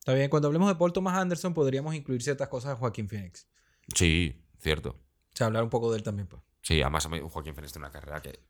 Está 0.00 0.12
bien, 0.14 0.28
cuando 0.30 0.48
hablemos 0.48 0.68
de 0.68 0.74
Paul 0.74 0.92
Thomas 0.92 1.16
Anderson 1.16 1.54
podríamos 1.54 1.94
incluir 1.94 2.22
ciertas 2.22 2.48
cosas 2.48 2.70
de 2.72 2.76
Joaquín 2.76 3.08
Phoenix. 3.08 3.46
Sí, 3.94 4.40
cierto. 4.60 4.90
O 4.90 5.36
sea, 5.36 5.46
hablar 5.48 5.64
un 5.64 5.70
poco 5.70 5.90
de 5.90 5.98
él 5.98 6.02
también, 6.02 6.28
pues. 6.28 6.42
Sí, 6.62 6.80
además 6.80 7.06
Joaquín 7.06 7.54
Phoenix 7.54 7.72
tiene 7.72 7.86
una 7.86 7.92
carrera 7.92 8.22
que 8.22 8.40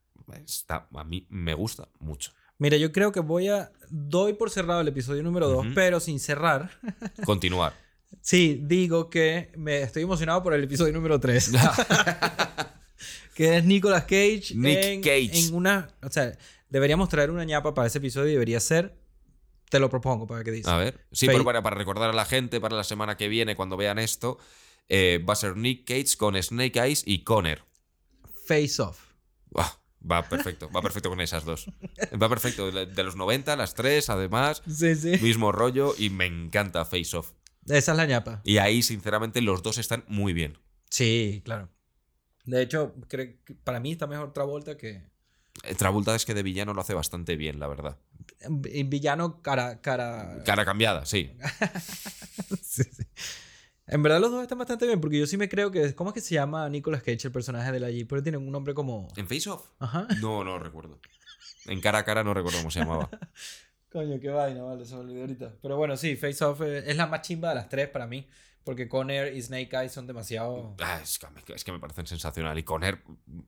está, 0.45 0.89
a 0.95 1.05
mí 1.05 1.27
me 1.31 1.55
gusta 1.55 1.89
mucho. 1.99 2.33
Mira, 2.59 2.77
yo 2.77 2.93
creo 2.93 3.11
que 3.11 3.21
voy 3.21 3.49
a... 3.49 3.73
Doy 3.91 4.35
por 4.35 4.51
cerrado 4.51 4.81
el 4.81 4.89
episodio 4.89 5.23
número 5.23 5.49
2, 5.49 5.67
Ujú. 5.67 5.75
pero 5.75 5.99
sin 5.99 6.21
cerrar. 6.21 6.71
Continuar. 7.25 7.75
Sí, 8.21 8.61
digo 8.63 9.11
que 9.11 9.51
me 9.57 9.83
estoy 9.83 10.05
emocionado 10.05 10.43
por 10.43 10.55
el 10.55 10.63
episodio 10.63 10.93
número 10.93 11.19
3. 11.19 11.51
que 13.35 13.57
es 13.57 13.65
Nicolas 13.65 14.03
Cage. 14.05 14.53
Nick 14.55 14.79
en, 14.85 15.01
Cage. 15.03 15.31
En 15.49 15.55
una... 15.55 15.89
O 16.03 16.11
sea, 16.11 16.37
deberíamos 16.69 17.09
traer 17.09 17.31
una 17.31 17.45
ñapa 17.45 17.75
para 17.75 17.89
ese 17.89 17.99
episodio 17.99 18.29
y 18.31 18.33
debería 18.35 18.61
ser... 18.61 18.97
Te 19.69 19.81
lo 19.81 19.91
propongo 19.91 20.27
para 20.29 20.45
que 20.45 20.53
dices. 20.53 20.69
A 20.69 20.77
ver. 20.77 21.01
Sí, 21.11 21.27
Fe- 21.27 21.33
pero 21.33 21.45
para, 21.45 21.61
para 21.63 21.75
recordar 21.75 22.11
a 22.11 22.13
la 22.13 22.25
gente, 22.25 22.61
para 22.61 22.77
la 22.77 22.85
semana 22.85 23.17
que 23.17 23.27
viene, 23.27 23.57
cuando 23.57 23.77
vean 23.77 23.99
esto, 23.99 24.39
eh, 24.89 25.23
va 25.29 25.33
a 25.33 25.37
ser 25.37 25.57
Nick 25.57 25.87
Cage 25.87 26.17
con 26.17 26.41
Snake 26.43 26.79
Eyes 26.81 27.03
y 27.07 27.25
Conner. 27.25 27.63
Face 28.47 28.81
Off. 28.83 29.01
Va 30.11 30.29
perfecto, 30.29 30.71
va 30.71 30.83
perfecto 30.83 31.09
con 31.09 31.23
esas 31.23 31.47
dos. 31.47 31.67
Va 32.23 32.29
perfecto. 32.29 32.71
De 32.71 33.03
los 33.03 33.17
90, 33.17 33.57
las 33.57 33.75
tres, 33.75 34.11
además, 34.11 34.63
Sí, 34.69 34.95
sí. 34.97 35.17
mismo 35.23 35.51
rollo 35.51 35.95
y 35.97 36.11
me 36.11 36.27
encanta 36.27 36.85
Face 36.85 37.17
Off. 37.17 37.33
Esa 37.67 37.93
es 37.93 37.97
la 37.97 38.05
ñapa. 38.05 38.43
Y 38.45 38.59
ahí, 38.59 38.83
sinceramente, 38.83 39.41
los 39.41 39.63
dos 39.63 39.79
están 39.79 40.05
muy 40.07 40.35
bien. 40.35 40.59
Sí, 40.91 41.41
claro. 41.43 41.71
De 42.45 42.61
hecho, 42.61 42.95
creo 43.09 43.33
que 43.47 43.55
para 43.55 43.81
mí 43.81 43.93
está 43.93 44.07
mejor 44.07 44.35
Travolta 44.35 44.77
que. 44.77 45.05
Eh, 45.63 45.75
Travolta 45.75 46.15
es 46.15 46.27
que 46.27 46.35
de 46.35 46.43
villano 46.43 46.75
lo 46.75 46.83
hace 46.83 46.93
bastante 46.93 47.37
bien, 47.37 47.59
la 47.59 47.67
verdad. 47.69 47.99
En 48.41 48.91
villano 48.91 49.41
cara. 49.41 49.81
Cara, 49.81 50.43
Cara 50.45 50.67
cambiada, 50.67 51.07
sí. 51.07 51.33
Sí, 52.63 52.83
sí. 52.85 53.05
En 53.87 54.03
verdad 54.03 54.19
los 54.21 54.31
dos 54.31 54.43
están 54.43 54.59
bastante 54.59 54.87
bien 54.87 55.01
porque 55.01 55.19
yo 55.19 55.27
sí 55.27 55.37
me 55.37 55.49
creo 55.49 55.71
que... 55.71 55.95
¿Cómo 55.95 56.11
es 56.11 56.15
que 56.15 56.21
se 56.21 56.35
llama 56.35 56.69
Nicolas 56.71 57.03
Cage, 57.03 57.27
el 57.27 57.33
personaje 57.33 57.71
de 57.71 57.81
la 57.81 57.91
Jeep? 57.91 58.09
Pero 58.09 58.23
tiene 58.23 58.39
un 58.39 58.51
nombre 58.51 58.73
como... 58.75 59.09
¿En 59.17 59.29
Face 59.29 59.49
Off? 59.51 59.69
Ajá. 59.79 60.07
No, 60.21 60.43
no 60.43 60.59
recuerdo. 60.59 60.99
En 61.67 61.81
cara 61.81 61.99
a 61.99 62.05
cara 62.05 62.25
no 62.25 62.33
recuerdo 62.33 62.59
cómo 62.59 62.71
se 62.71 62.81
llamaba. 62.81 63.11
Coño, 63.93 64.19
qué 64.21 64.29
vaina, 64.31 64.63
vale, 64.63 64.85
se 64.85 64.95
me 64.95 65.01
olvidó 65.03 65.21
ahorita. 65.21 65.53
Pero 65.63 65.77
bueno, 65.77 65.97
sí, 65.97 66.17
Face 66.17 66.43
Off 66.45 66.63
eh, 66.63 66.83
es 66.91 66.97
la 66.97 67.07
más 67.07 67.21
chimba 67.23 67.51
de 67.51 67.55
las 67.57 67.69
tres 67.69 67.89
para 67.89 68.07
mí. 68.07 68.27
Porque 68.65 68.89
Conner 68.89 69.37
y 69.37 69.43
Snake 69.43 69.77
Eyes 69.77 69.93
son 69.93 70.07
demasiado... 70.07 70.75
Ah, 70.81 70.99
es, 71.03 71.19
que, 71.19 71.27
me- 71.29 71.55
es 71.55 71.63
que 71.63 71.71
me 71.73 71.79
parecen 71.79 72.07
sensacional. 72.07 72.59
Y 72.59 72.63
Conner, 72.63 73.03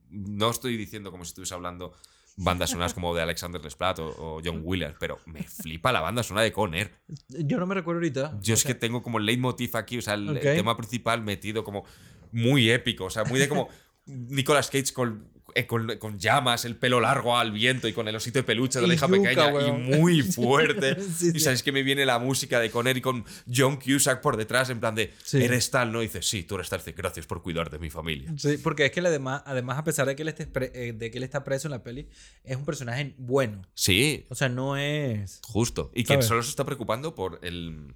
no 0.09 0.51
estoy 0.51 0.77
diciendo 0.77 1.09
como 1.09 1.25
si 1.25 1.29
estuviese 1.29 1.55
hablando 1.55 1.95
bandas 2.37 2.69
sonoras 2.69 2.93
como 2.93 3.13
de 3.15 3.21
Alexander 3.21 3.59
Desplat 3.59 3.99
o, 3.99 4.07
o 4.07 4.41
John 4.43 4.61
Williams, 4.63 4.95
pero 4.99 5.19
me 5.25 5.43
flipa 5.43 5.91
la 5.91 6.01
banda 6.01 6.23
sonora 6.23 6.43
de 6.43 6.53
Conner. 6.53 6.93
Yo 7.27 7.57
no 7.57 7.65
me 7.65 7.75
recuerdo 7.75 7.97
ahorita. 7.97 8.37
Yo 8.41 8.53
es 8.53 8.61
sea, 8.61 8.73
que 8.73 8.79
tengo 8.79 9.01
como 9.01 9.17
el 9.17 9.25
leitmotiv 9.25 9.75
aquí, 9.75 9.97
o 9.97 10.01
sea, 10.01 10.13
el, 10.13 10.37
el 10.37 10.41
tema 10.41 10.77
principal 10.77 11.21
metido 11.21 11.63
como 11.63 11.83
muy 12.31 12.69
épico, 12.69 13.05
o 13.05 13.09
sea, 13.09 13.25
muy 13.25 13.39
de 13.39 13.49
como 13.49 13.69
Nicolas 14.05 14.69
Cage 14.69 14.93
con, 14.93 15.27
con, 15.65 15.97
con 15.97 16.19
llamas, 16.19 16.65
el 16.65 16.75
pelo 16.75 16.99
largo 16.99 17.37
al 17.37 17.51
viento 17.51 17.87
y 17.87 17.93
con 17.93 18.07
el 18.07 18.15
osito 18.15 18.39
de 18.39 18.43
peluche 18.43 18.79
de 18.79 18.87
la 18.87 18.93
hija 18.93 19.07
yuca, 19.07 19.21
pequeña 19.21 19.47
weón. 19.47 19.85
y 19.93 19.97
muy 19.97 20.21
fuerte. 20.23 20.97
Sí, 21.17 21.29
Y 21.29 21.31
sí. 21.31 21.39
sabes 21.39 21.63
que 21.63 21.71
me 21.71 21.81
viene 21.83 22.05
la 22.05 22.19
música 22.19 22.59
de 22.59 22.69
Conner 22.69 22.97
y 22.97 23.01
con 23.01 23.25
John 23.51 23.77
Cusack 23.77 24.21
por 24.21 24.37
detrás, 24.37 24.69
en 24.69 24.79
plan 24.79 24.93
de, 24.93 25.13
Sí. 25.23 25.41
eres 25.43 25.71
tal, 25.71 25.91
¿no? 25.91 26.01
Y 26.03 26.07
dices, 26.07 26.27
sí, 26.27 26.43
tú 26.43 26.55
eres 26.55 26.69
tal, 26.69 26.81
gracias 26.95 27.25
por 27.25 27.41
cuidar 27.41 27.69
de 27.69 27.79
mi 27.79 27.89
familia. 27.89 28.31
Sí, 28.37 28.57
porque 28.57 28.85
es 28.85 28.91
que 28.91 28.99
además, 28.99 29.41
además 29.45 29.77
a 29.79 29.83
pesar 29.83 30.05
de 30.05 30.15
que, 30.15 30.21
él 30.23 30.27
esté 30.27 30.47
eh, 30.73 30.93
de 30.93 31.09
que 31.11 31.17
él 31.17 31.23
está 31.23 31.43
preso 31.43 31.67
en 31.67 31.71
la 31.71 31.83
peli, 31.83 32.07
es 32.43 32.57
un 32.57 32.65
personaje 32.65 33.15
bueno. 33.17 33.61
Sí, 33.73 34.25
O 34.29 34.35
sea, 34.35 34.49
no 34.49 34.75
es... 34.77 35.39
justo. 35.43 35.91
Y 35.95 36.03
que 36.03 36.13
¿Sabes? 36.13 36.25
solo 36.27 36.43
se 36.43 36.49
está 36.49 36.65
preocupando 36.65 37.15
por 37.15 37.39
el, 37.41 37.95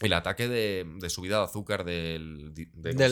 el 0.00 0.12
ataque 0.12 0.48
de, 0.48 0.84
de 0.98 1.10
subida 1.10 1.38
de 1.38 1.44
azúcar 1.44 1.84
del... 1.84 2.52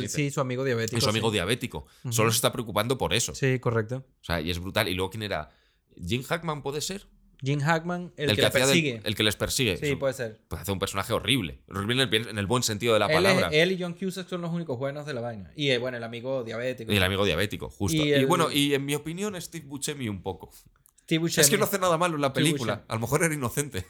sí, 0.09 0.31
su 0.31 0.41
amigo 0.41 0.65
diabético. 0.65 0.97
de 0.97 1.01
su 1.01 1.09
amigo 1.09 1.29
sí. 1.29 1.35
diabético. 1.35 1.87
Solo 2.11 2.31
se 2.31 2.37
está 2.37 2.53
preocupando 2.53 2.99
por 2.99 3.15
eso. 3.15 3.35
Sí, 3.35 3.59
correcto. 3.61 4.05
O 4.21 4.25
sea, 4.25 4.41
y 4.41 4.51
es 4.51 4.59
brutal. 4.59 4.89
Y 4.89 4.95
luego, 4.95 5.11
¿quién 5.11 5.23
era? 5.23 5.51
¿Jim 6.07 6.23
Hackman 6.23 6.63
puede 6.63 6.81
ser? 6.81 7.07
Jim 7.45 7.59
Hackman, 7.61 8.13
el, 8.17 8.37
que, 8.37 8.43
la 8.43 8.49
hacía 8.49 8.61
del- 8.61 8.69
persigue. 8.69 9.01
el 9.05 9.15
que 9.17 9.23
les 9.25 9.35
persigue. 9.35 9.77
Sí, 9.77 9.87
Es 9.87 9.93
un- 9.93 9.99
puede 9.99 10.15
ser. 10.15 10.41
pues 10.47 10.63
hace 10.63 10.71
un 10.71 10.79
personaje 10.79 11.13
horrible. 11.13 11.61
Horrible 11.69 12.03
en 12.05 12.09
el, 12.15 12.29
en 12.29 12.39
el 12.39 12.47
buen 12.47 12.63
sentido 12.63 12.95
de 12.95 13.01
la 13.01 13.07
Él, 13.07 13.11
es- 13.13 13.17
palabra. 13.17 13.49
él 13.49 13.73
y 13.73 13.83
John 13.83 13.95
Cusack 13.95 14.29
son 14.29 14.43
los 14.43 14.53
únicos 14.53 14.79
buenos 14.79 15.07
de 15.07 15.15
la 15.15 15.21
vaina. 15.23 15.51
Y 15.57 15.71
eh, 15.71 15.79
bueno, 15.79 15.97
el 15.97 16.05
amigo 16.05 16.45
diabético. 16.45 16.93
Y 16.93 16.97
el 16.97 17.03
amigo 17.03 17.25
diabético, 17.25 17.69
justo. 17.69 17.97
Y 17.97 18.11
Y, 18.11 18.13
el- 18.13 18.27
bueno, 18.27 18.51
y 18.53 18.75
en 18.75 18.85
mi 18.85 18.95
opinión, 18.95 19.41
Steve 19.41 19.67
Buscemi 19.67 20.09
un 20.09 20.23
poco. 20.23 20.53
Steve 21.03 21.19
Buscemi. 21.19 21.43
Es 21.45 21.51
que 21.51 21.59
no 21.59 21.65
hace 21.65 21.81
nada 21.81 21.99
malo 21.99 22.15
en 22.15 22.21
la 22.23 22.33
película. 22.33 22.85
A 22.87 22.95
lo 22.95 23.01
mejor 23.01 23.25
era 23.25 23.35
inocente. 23.35 23.85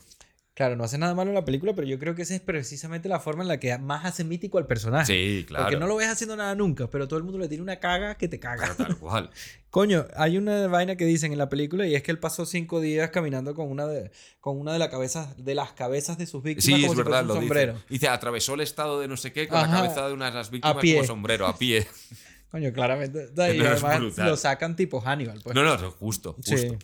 Claro, 0.54 0.76
no 0.76 0.84
hace 0.84 0.98
nada 0.98 1.14
malo 1.14 1.30
en 1.30 1.34
la 1.34 1.46
película, 1.46 1.72
pero 1.74 1.86
yo 1.86 1.98
creo 1.98 2.14
que 2.14 2.22
esa 2.22 2.34
es 2.34 2.40
precisamente 2.42 3.08
la 3.08 3.20
forma 3.20 3.40
en 3.42 3.48
la 3.48 3.58
que 3.58 3.76
más 3.78 4.04
hace 4.04 4.22
mítico 4.22 4.58
al 4.58 4.66
personaje. 4.66 5.06
Sí, 5.06 5.44
claro. 5.48 5.64
Porque 5.64 5.78
no 5.78 5.86
lo 5.86 5.96
ves 5.96 6.08
haciendo 6.08 6.36
nada 6.36 6.54
nunca, 6.54 6.88
pero 6.90 7.08
todo 7.08 7.16
el 7.18 7.24
mundo 7.24 7.38
le 7.38 7.48
tiene 7.48 7.62
una 7.62 7.76
caga 7.80 8.16
que 8.16 8.28
te 8.28 8.38
caga. 8.38 8.64
Pero 8.76 8.88
tal 8.88 8.98
cual. 8.98 9.30
Coño, 9.70 10.06
hay 10.14 10.36
una 10.36 10.66
vaina 10.66 10.96
que 10.96 11.06
dicen 11.06 11.32
en 11.32 11.38
la 11.38 11.48
película 11.48 11.86
y 11.86 11.94
es 11.94 12.02
que 12.02 12.10
él 12.10 12.18
pasó 12.18 12.44
cinco 12.44 12.82
días 12.82 13.08
caminando 13.08 13.54
con 13.54 13.70
una 13.70 13.86
de, 13.86 14.10
con 14.40 14.60
una 14.60 14.74
de, 14.74 14.78
la 14.78 14.90
cabeza, 14.90 15.34
de 15.38 15.54
las 15.54 15.72
cabezas 15.72 16.18
de 16.18 16.26
sus 16.26 16.42
víctimas 16.42 16.64
Sí, 16.66 16.72
como 16.72 16.84
es 16.84 16.90
si 16.90 16.96
verdad, 16.98 17.24
fuese 17.24 17.28
lo 17.28 17.34
un 17.34 17.40
dice. 17.40 17.48
sombrero. 17.48 17.82
Dice, 17.88 18.08
atravesó 18.08 18.52
el 18.54 18.60
estado 18.60 19.00
de 19.00 19.08
no 19.08 19.16
sé 19.16 19.32
qué 19.32 19.48
con 19.48 19.56
Ajá. 19.56 19.68
la 19.68 19.76
cabeza 19.78 20.06
de 20.06 20.12
una 20.12 20.26
de 20.26 20.34
las 20.36 20.50
víctimas 20.50 20.76
como 20.84 21.04
sombrero, 21.04 21.46
a 21.46 21.56
pie. 21.56 21.86
Coño, 22.50 22.70
claramente. 22.74 23.30
Y 23.54 23.58
No, 23.58 23.66
además 23.68 24.18
lo 24.18 24.36
sacan 24.36 24.76
tipo 24.76 25.00
Hannibal. 25.00 25.40
Pues. 25.42 25.54
No, 25.54 25.62
no, 25.62 25.78
justo, 25.92 26.34
justo. 26.34 26.56
Sí. 26.56 26.76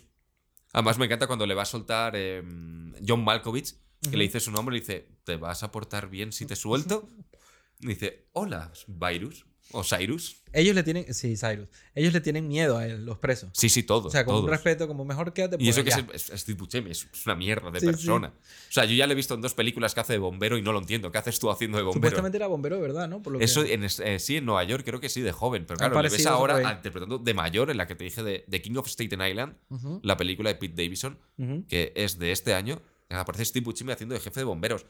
Además, 0.79 0.97
me 0.97 1.07
encanta 1.07 1.27
cuando 1.27 1.45
le 1.45 1.55
va 1.55 1.63
a 1.63 1.65
soltar 1.65 2.13
eh, 2.15 2.41
John 3.05 3.25
Malkovich, 3.25 3.75
que 4.01 4.17
le 4.17 4.23
dice 4.23 4.39
su 4.39 4.53
nombre, 4.53 4.75
le 4.75 4.79
dice, 4.79 5.09
¿te 5.25 5.35
vas 5.35 5.65
a 5.65 5.73
portar 5.73 6.09
bien 6.09 6.31
si 6.31 6.47
te 6.47 6.55
suelto? 6.55 7.09
Y 7.81 7.87
dice, 7.89 8.29
hola, 8.33 8.73
Virus. 8.87 9.45
O 9.73 9.85
Cyrus. 9.85 10.37
Ellos 10.55 10.75
le 10.75 10.83
tienen, 10.83 11.13
sí, 11.13 11.37
Cyrus. 11.37 11.69
Ellos 11.95 12.15
le 12.15 12.23
tienen 12.23 12.49
miedo 12.49 12.79
a 12.79 12.87
él, 12.87 13.05
los 13.05 13.19
presos. 13.19 13.51
Sí, 13.53 13.69
sí, 13.69 13.83
todos. 13.83 14.07
O 14.07 14.11
sea, 14.11 14.25
con 14.25 14.37
un 14.37 14.49
respeto, 14.49 14.89
como 14.89 15.05
mejor 15.05 15.35
quédate 15.35 15.57
Y 15.61 15.69
eso 15.69 15.83
pues, 15.85 15.95
que 15.95 16.01
es, 16.17 16.31
es, 16.31 16.49
es 16.49 17.07
es, 17.13 17.27
una 17.27 17.35
mierda 17.35 17.71
de 17.71 17.79
Sí, 17.81 17.85
sí. 17.87 17.93
persona. 17.93 18.29
O 18.29 18.73
sea, 18.73 18.87
yo 18.87 18.95
ya 18.95 19.07
le 19.07 19.13
he 19.13 19.15
visto 19.15 19.35
en 19.35 19.43
dos 19.43 19.53
películas 19.53 19.93
que 19.93 20.01
hace 20.01 20.15
de 20.15 20.19
bombero 20.19 20.57
y 20.57 20.63
no 20.63 20.73
lo 20.73 20.79
entiendo. 20.79 21.13
¿Qué 21.13 21.19
haces 21.19 21.39
tú 21.39 21.51
haciendo 21.51 21.77
de 21.77 21.83
bombero? 21.85 21.99
Supuestamente 21.99 22.39
era 22.39 22.47
bombero, 22.47 22.81
¿verdad? 22.81 23.09
¿no? 23.09 23.23
Por 23.23 23.35
lo 23.35 23.39
que- 23.41 23.45
Eso 23.45 23.63
en, 23.63 23.85
es- 23.85 24.01
eh, 24.01 24.19
sí, 24.19 24.39
en 24.39 24.47
Nueva 24.47 24.65
York 24.65 24.85
creo 24.87 25.01
que 25.01 25.11
sí, 25.11 25.21
de 25.21 25.33
joven. 25.33 25.67
Pero 25.67 25.77
claro, 25.79 26.01
le 26.01 26.09
ves 26.09 26.25
ahora 26.27 26.55
por 26.55 26.65
ah, 26.65 26.73
interpretando 26.73 27.19
de 27.19 27.35
mayor 27.35 27.71
en 27.71 27.77
la 27.77 27.87
que 27.87 27.95
te 27.95 28.05
dije 28.05 28.23
de, 28.23 28.45
de 28.47 28.63
King 28.63 28.77
of 28.77 28.87
Staten 28.89 29.21
Island, 29.21 29.55
la 30.03 30.17
película 30.17 30.49
de 30.49 30.55
Pete 30.55 30.83
Davidson, 30.83 31.19
que 31.69 31.93
es 31.95 32.19
de 32.19 32.33
este 32.33 32.55
año. 32.55 32.81
Aparece 33.11 33.45
Steve 33.45 33.65
Buscemi 33.65 33.93
haciendo 33.93 34.15
de 34.15 34.21
jefe 34.21 34.41
de 34.41 34.45
bomberos. 34.45 34.87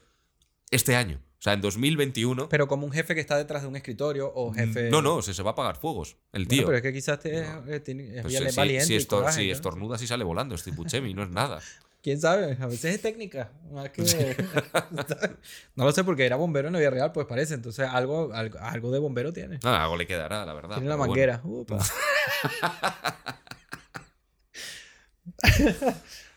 Este 0.70 0.96
año. 0.96 1.20
O 1.38 1.40
sea, 1.42 1.52
en 1.52 1.60
2021. 1.60 2.48
Pero 2.48 2.66
como 2.66 2.84
un 2.84 2.92
jefe 2.92 3.14
que 3.14 3.20
está 3.20 3.36
detrás 3.36 3.62
de 3.62 3.68
un 3.68 3.76
escritorio 3.76 4.30
o 4.34 4.52
jefe. 4.52 4.90
No, 4.90 5.00
no, 5.02 5.22
se, 5.22 5.32
se 5.34 5.42
va 5.44 5.50
a 5.50 5.52
apagar 5.52 5.76
fuegos. 5.76 6.16
El 6.32 6.46
Bueno, 6.46 6.48
tío. 6.48 6.66
pero 6.66 6.76
es 6.78 6.82
que 6.82 6.92
quizás 6.92 7.20
te, 7.20 7.42
No. 7.42 7.64
eh, 7.72 7.80
tiene- 7.80 8.16
es 8.16 8.22
Pues 8.22 8.34
sí, 8.34 8.56
valiente. 8.56 8.86
si, 8.86 8.94
y 8.94 8.96
estor- 8.96 9.20
coraje, 9.20 9.40
si 9.42 9.46
¿no? 9.46 9.52
estornuda, 9.52 9.98
sí 9.98 10.06
sale 10.08 10.24
volando 10.24 10.56
Steve 10.58 10.76
Buscemi, 10.76 11.14
no 11.14 11.22
es 11.22 11.30
nada. 11.30 11.60
¿Quién 12.02 12.20
sabe? 12.20 12.56
A 12.60 12.66
veces 12.66 12.94
es 12.96 13.02
técnica. 13.02 13.50
Más 13.72 13.90
que... 13.90 14.02
no 15.76 15.84
lo 15.84 15.92
sé 15.92 16.04
porque 16.04 16.24
era 16.26 16.36
bombero 16.36 16.68
en 16.68 16.72
la 16.74 16.78
vida 16.80 16.90
real, 16.90 17.12
pues 17.12 17.26
parece. 17.26 17.54
Entonces 17.54 17.88
algo, 17.88 18.32
algo, 18.32 18.58
algo 18.60 18.90
de 18.90 18.98
bombero 18.98 19.32
tiene. 19.32 19.58
Nada, 19.62 19.82
algo 19.84 19.96
le 19.96 20.06
quedará, 20.06 20.44
la 20.46 20.54
verdad. 20.54 20.76
tiene 20.76 20.88
la 20.88 20.96
bueno. 20.96 21.10
manguera. 21.10 21.40
Upa. 21.44 21.78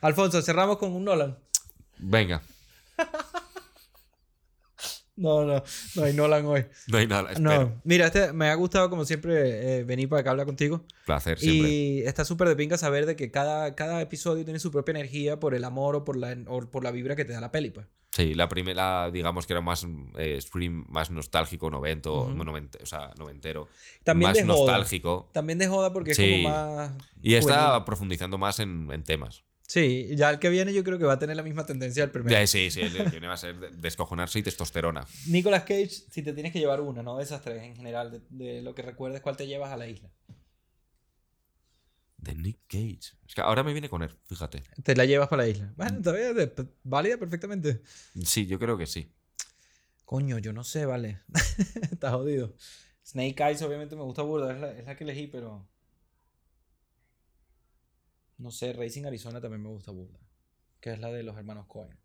Alfonso, 0.01 0.41
cerramos 0.41 0.77
con 0.77 0.91
un 0.93 1.05
Nolan. 1.05 1.37
Venga, 1.99 2.41
No, 5.17 5.43
no, 5.45 5.61
no 5.95 6.03
hay 6.03 6.13
Nolan 6.13 6.45
hoy. 6.45 6.65
no 6.87 6.97
hay 6.97 7.05
nada. 7.05 7.31
Espero. 7.31 7.63
No, 7.63 7.81
mira, 7.83 8.07
este, 8.07 8.31
me 8.33 8.47
ha 8.47 8.55
gustado 8.55 8.89
como 8.89 9.05
siempre 9.05 9.79
eh, 9.79 9.83
venir 9.83 10.07
para 10.09 10.21
acá 10.21 10.29
a 10.29 10.31
hablar 10.31 10.45
contigo. 10.45 10.85
Placer 11.05 11.37
siempre. 11.37 11.69
Y 11.69 12.01
está 12.01 12.25
súper 12.25 12.47
de 12.47 12.55
pinga 12.55 12.77
saber 12.77 13.05
de 13.05 13.15
que 13.15 13.29
cada, 13.29 13.75
cada 13.75 14.01
episodio 14.01 14.43
tiene 14.45 14.59
su 14.59 14.71
propia 14.71 14.91
energía 14.91 15.39
por 15.39 15.53
el 15.53 15.63
amor 15.63 15.95
o 15.97 16.05
por 16.05 16.17
la, 16.17 16.35
o 16.47 16.61
por 16.61 16.83
la 16.83 16.91
vibra 16.91 17.15
que 17.15 17.25
te 17.25 17.33
da 17.33 17.41
la 17.41 17.51
peli, 17.51 17.69
pues. 17.71 17.87
Sí, 18.13 18.33
la 18.33 18.49
primera, 18.49 19.09
digamos 19.09 19.47
que 19.47 19.53
era 19.53 19.61
más 19.61 19.85
eh, 20.17 20.37
stream, 20.41 20.85
más 20.89 21.11
nostálgico, 21.11 21.69
novento, 21.69 22.29
novente- 22.33 22.79
o 22.83 22.85
sea, 22.85 23.11
noventero. 23.17 23.69
También 24.03 24.29
más 24.31 24.37
de 24.37 24.43
joda. 24.43 24.55
nostálgico. 24.57 25.29
También 25.33 25.59
de 25.59 25.67
joda 25.67 25.93
porque 25.93 26.11
es 26.11 26.17
como 26.17 26.49
más... 26.49 26.91
Y 27.21 27.35
está 27.35 27.85
profundizando 27.85 28.37
más 28.37 28.59
en, 28.59 28.89
en 28.91 29.03
temas. 29.03 29.43
Sí, 29.73 30.09
ya 30.17 30.29
el 30.31 30.37
que 30.37 30.49
viene 30.49 30.73
yo 30.73 30.83
creo 30.83 30.99
que 30.99 31.05
va 31.05 31.13
a 31.13 31.19
tener 31.19 31.37
la 31.37 31.43
misma 31.43 31.65
tendencia 31.65 32.03
al 32.03 32.11
primero. 32.11 32.45
Sí, 32.45 32.69
sí, 32.69 32.81
el 32.81 32.91
que 32.91 33.03
viene 33.09 33.27
va 33.27 33.35
a 33.35 33.37
ser 33.37 33.57
de- 33.57 33.69
descojonarse 33.71 34.37
y 34.39 34.43
testosterona. 34.43 35.07
Nicolas 35.27 35.61
Cage, 35.63 35.87
si 35.87 36.21
te 36.21 36.33
tienes 36.33 36.51
que 36.51 36.59
llevar 36.59 36.81
una, 36.81 37.01
¿no? 37.01 37.15
De 37.17 37.23
esas 37.23 37.41
tres 37.41 37.63
en 37.63 37.77
general, 37.77 38.11
de, 38.11 38.21
de 38.31 38.61
lo 38.61 38.75
que 38.75 38.81
recuerdes, 38.81 39.21
¿cuál 39.21 39.37
te 39.37 39.47
llevas 39.47 39.71
a 39.71 39.77
la 39.77 39.87
isla? 39.87 40.09
De 42.17 42.35
Nick 42.35 42.59
Cage. 42.67 43.15
Es 43.25 43.33
que 43.33 43.39
ahora 43.39 43.63
me 43.63 43.71
viene 43.71 43.87
con 43.87 44.03
él, 44.03 44.13
fíjate. 44.27 44.61
Te 44.83 44.93
la 44.93 45.05
llevas 45.05 45.29
para 45.29 45.43
la 45.43 45.47
isla. 45.49 45.73
Bueno, 45.77 46.01
todavía 46.01 46.33
de- 46.33 46.67
válida 46.83 47.15
perfectamente. 47.15 47.81
Sí, 48.25 48.47
yo 48.47 48.59
creo 48.59 48.77
que 48.77 48.87
sí. 48.87 49.09
Coño, 50.03 50.37
yo 50.37 50.51
no 50.51 50.65
sé, 50.65 50.85
vale. 50.85 51.21
Está 51.93 52.11
jodido. 52.11 52.57
Snake 53.07 53.41
Eyes 53.41 53.61
obviamente 53.61 53.95
me 53.95 54.01
gusta 54.03 54.21
burda, 54.23 54.53
es 54.53 54.59
la, 54.59 54.71
es 54.73 54.85
la 54.85 54.97
que 54.97 55.05
elegí, 55.05 55.27
pero... 55.27 55.65
No 58.41 58.51
sé, 58.51 58.73
Racing 58.73 59.05
Arizona 59.05 59.39
también 59.39 59.61
me 59.61 59.69
gusta 59.69 59.91
burda. 59.91 60.19
Que 60.79 60.93
es 60.93 60.99
la 60.99 61.09
de 61.11 61.23
los 61.23 61.37
hermanos 61.37 61.67
Cohen. 61.67 61.95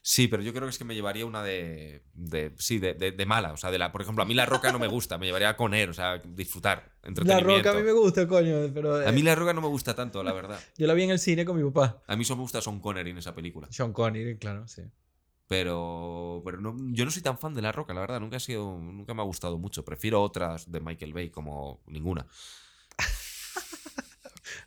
Sí, 0.00 0.28
pero 0.28 0.40
yo 0.42 0.52
creo 0.52 0.62
que 0.64 0.70
es 0.70 0.78
que 0.78 0.84
me 0.84 0.94
llevaría 0.94 1.26
una 1.26 1.42
de. 1.42 2.04
de 2.14 2.54
sí, 2.58 2.78
de, 2.78 2.94
de- 2.94 3.10
de 3.10 3.26
mala. 3.26 3.52
O 3.52 3.56
sea, 3.56 3.70
de 3.72 3.78
la. 3.78 3.90
Por 3.90 4.02
ejemplo, 4.02 4.22
a 4.22 4.26
mí 4.26 4.34
la 4.34 4.46
roca 4.46 4.70
no 4.70 4.78
me 4.78 4.86
gusta. 4.86 5.18
Me 5.18 5.26
llevaría 5.26 5.48
a 5.50 5.56
Conner, 5.56 5.90
o 5.90 5.92
sea, 5.94 6.18
disfrutar. 6.18 6.92
La. 7.24 7.40
Roca 7.40 7.72
a 7.72 7.74
mí 7.74 7.82
me 7.82 7.92
gusta, 7.92 8.26
coño, 8.28 8.72
pero... 8.72 9.02
eh, 9.02 9.08
A 9.08 9.12
mí 9.12 9.22
la 9.22 9.34
roca 9.34 9.52
no 9.52 9.60
me 9.60 9.66
gusta 9.68 9.94
tanto, 9.94 10.22
la 10.22 10.32
verdad. 10.32 10.60
Yo 10.78 10.86
la 10.86 10.94
vi 10.94 11.02
en 11.02 11.10
el 11.10 11.18
cine 11.18 11.44
con 11.44 11.56
mi 11.56 11.64
papá. 11.70 12.02
A 12.06 12.16
mí 12.16 12.24
solo 12.24 12.36
me 12.38 12.42
gusta 12.42 12.60
Son 12.60 12.80
Connery 12.80 13.10
en 13.10 13.18
esa 13.18 13.34
película. 13.34 13.66
Sean 13.70 13.92
Connery, 13.92 14.38
claro, 14.38 14.66
sí. 14.68 14.82
Pero, 15.48 16.42
pero 16.44 16.60
no, 16.60 16.74
yo 16.92 17.04
no 17.04 17.10
soy 17.10 17.22
tan 17.22 17.38
fan 17.38 17.54
de 17.54 17.62
La 17.62 17.70
Roca, 17.70 17.94
la 17.94 18.00
verdad. 18.00 18.18
Nunca, 18.20 18.36
ha 18.36 18.40
sido, 18.40 18.78
nunca 18.78 19.14
me 19.14 19.22
ha 19.22 19.24
gustado 19.24 19.58
mucho. 19.58 19.84
Prefiero 19.84 20.20
otras 20.22 20.70
de 20.70 20.80
Michael 20.80 21.12
Bay 21.14 21.30
como 21.30 21.82
ninguna. 21.86 22.26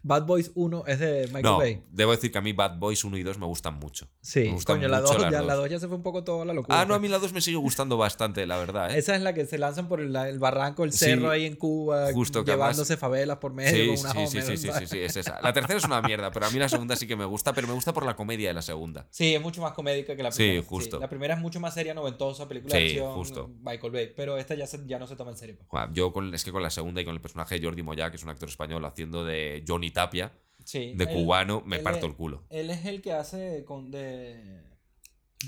Bad 0.04 0.26
Boys 0.26 0.52
1 0.56 0.84
es 0.88 1.00
de 1.00 1.22
Michael 1.28 1.44
No, 1.44 1.58
Bay. 1.58 1.84
debo 1.92 2.12
decir 2.12 2.32
que 2.32 2.38
a 2.38 2.42
mí 2.42 2.54
Bad 2.54 2.78
Boys 2.78 3.04
1 3.04 3.18
y 3.18 3.24
2 3.24 3.38
me 3.38 3.46
gustan 3.46 3.76
mucho. 3.76 4.08
Sí, 4.22 4.42
me 4.42 4.52
gustan 4.54 4.78
coño, 4.78 4.88
la 4.88 5.02
mucho 5.02 5.14
2 5.14 5.22
las 5.24 5.32
ya, 5.32 5.38
dos. 5.40 5.48
la 5.48 5.56
2 5.56 5.70
ya 5.70 5.80
se 5.80 5.88
fue 5.88 5.98
un 5.98 6.04
poco 6.04 6.24
toda 6.24 6.46
la 6.46 6.54
locura. 6.54 6.80
Ah, 6.82 6.86
no, 6.86 6.94
a 6.94 6.98
pues. 6.98 7.02
mí 7.02 7.08
la 7.10 7.20
2 7.20 7.34
me 7.34 7.42
sigue 7.42 7.58
gustando 7.58 7.98
bastante, 7.98 8.46
la 8.46 8.58
verdad. 8.58 8.92
¿eh? 8.92 8.98
Esa 9.00 9.16
es 9.16 9.22
la 9.22 9.34
que 9.34 9.46
se 9.46 9.58
lanzan 9.58 9.88
por 9.88 10.02
el, 10.02 10.16
el 10.16 10.40
barranco, 10.40 10.84
el 10.84 10.92
Sí, 10.92 11.06
cerro 11.06 11.30
ahí 11.30 11.46
en 11.46 11.56
Cuba, 11.56 12.12
justo 12.14 12.44
que 12.44 12.52
además- 12.52 12.70
llevándose 12.76 12.98
favelas 12.98 13.38
por 13.38 13.54
medio 13.54 13.70
Sí, 13.72 13.88
con 13.88 14.00
una 14.12 14.28
sí, 14.28 14.28
sí, 14.28 14.42
sí, 14.42 14.58
sí, 14.58 14.70
sí, 14.80 14.88
sí, 14.88 15.00
es 15.00 15.16
esa. 15.18 15.40
La 15.42 15.54
tercera 15.54 15.78
es 15.78 15.86
una 15.86 16.02
mierda, 16.02 16.32
pero 16.32 16.46
a 16.46 16.50
mí 16.50 16.60
la 16.60 16.70
segunda 16.70 16.96
sí 16.96 17.08
que 17.08 17.16
me 17.16 17.26
gusta, 17.26 17.54
pero 17.54 17.68
me 17.68 17.74
gusta 17.74 17.94
por 17.94 18.06
la 18.06 18.16
comedia 18.16 18.50
de 18.50 18.54
la 18.54 18.62
segunda. 18.62 19.08
Sí, 19.10 19.34
es 19.36 19.42
mucho 19.42 19.62
más 19.62 19.74
comédica 19.74 20.16
que 20.16 20.24
la 20.24 20.32
Sí, 20.32 20.44
primera. 20.44 20.64
justo. 20.68 21.00
la 21.00 21.10
primera 21.10 21.34
es 21.36 21.40
mucho 21.42 21.60
más 21.60 21.74
seria, 21.74 21.94
noventosa, 21.94 22.48
película 22.48 22.76
de 22.76 22.82
Sí, 22.82 22.88
acción, 22.98 23.14
justo. 23.14 23.50
Michael 23.62 23.92
Bay. 23.94 24.14
Pero 24.16 24.38
esta 24.38 24.56
ya, 24.56 24.68
se- 24.68 24.86
ya 24.86 25.00
no 25.00 25.08
se 25.08 25.16
toma 25.16 25.32
en 25.32 25.38
serio. 25.38 25.56
pues. 25.68 25.84
Yo 25.94 26.12
con, 26.12 26.34
es 26.34 26.44
que 26.44 26.52
con 26.52 26.62
la 26.64 26.70
segunda 26.70 27.02
y 27.02 27.06
con 27.06 27.14
el 27.14 27.22
personaje 27.22 27.60
de 27.60 27.66
Jordi 27.66 27.84
Moya, 27.84 28.10
que 28.10 28.18
es 28.18 28.24
un 28.24 28.30
actor 28.30 28.50
español 28.50 28.84
haciendo 28.86 29.24
de 29.26 29.64
Johnny 29.80 29.92
Tapia, 29.92 30.32
Sí, 30.66 30.94
de 30.94 31.04
él- 31.06 31.10
cubano, 31.14 31.64
me 31.66 31.80
parto 31.80 32.00
es- 32.06 32.12
el 32.12 32.16
culo. 32.16 32.44
Él 32.50 32.70
es 32.70 32.86
el 32.86 33.02
que 33.02 33.14
hace 33.14 33.64
con 33.66 33.90
de 33.92 34.62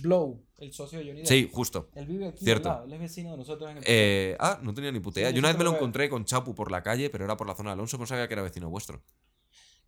Blow, 0.01 0.41
el 0.57 0.71
socio 0.73 0.99
de 0.99 1.05
Johnny 1.05 1.17
Depp. 1.19 1.27
Sí, 1.27 1.49
justo. 1.51 1.89
Él 1.95 2.05
vive 2.05 2.27
aquí 2.29 2.45
Cierto. 2.45 2.69
lado, 2.69 2.85
él 2.85 2.93
es 2.93 2.99
vecino 2.99 3.31
de 3.31 3.37
nosotros 3.37 3.69
en 3.71 3.77
el 3.79 3.83
Eh, 3.85 4.37
ah, 4.39 4.57
no 4.63 4.73
tenía 4.73 4.91
ni 4.91 4.99
puta 5.01 5.19
idea. 5.19 5.29
Sí, 5.29 5.35
Yo 5.35 5.39
una 5.39 5.49
vez 5.49 5.57
me 5.57 5.65
lo 5.65 5.73
encontré 5.75 6.09
con 6.09 6.23
Chapu 6.23 6.55
por 6.55 6.71
la 6.71 6.81
calle, 6.81 7.09
pero 7.09 7.25
era 7.25 7.35
por 7.35 7.45
la 7.45 7.55
zona 7.55 7.71
de 7.71 7.73
Alonso, 7.73 7.97
no 7.97 8.05
sabía 8.05 8.27
que 8.27 8.33
era 8.33 8.41
vecino 8.41 8.69
vuestro. 8.69 9.01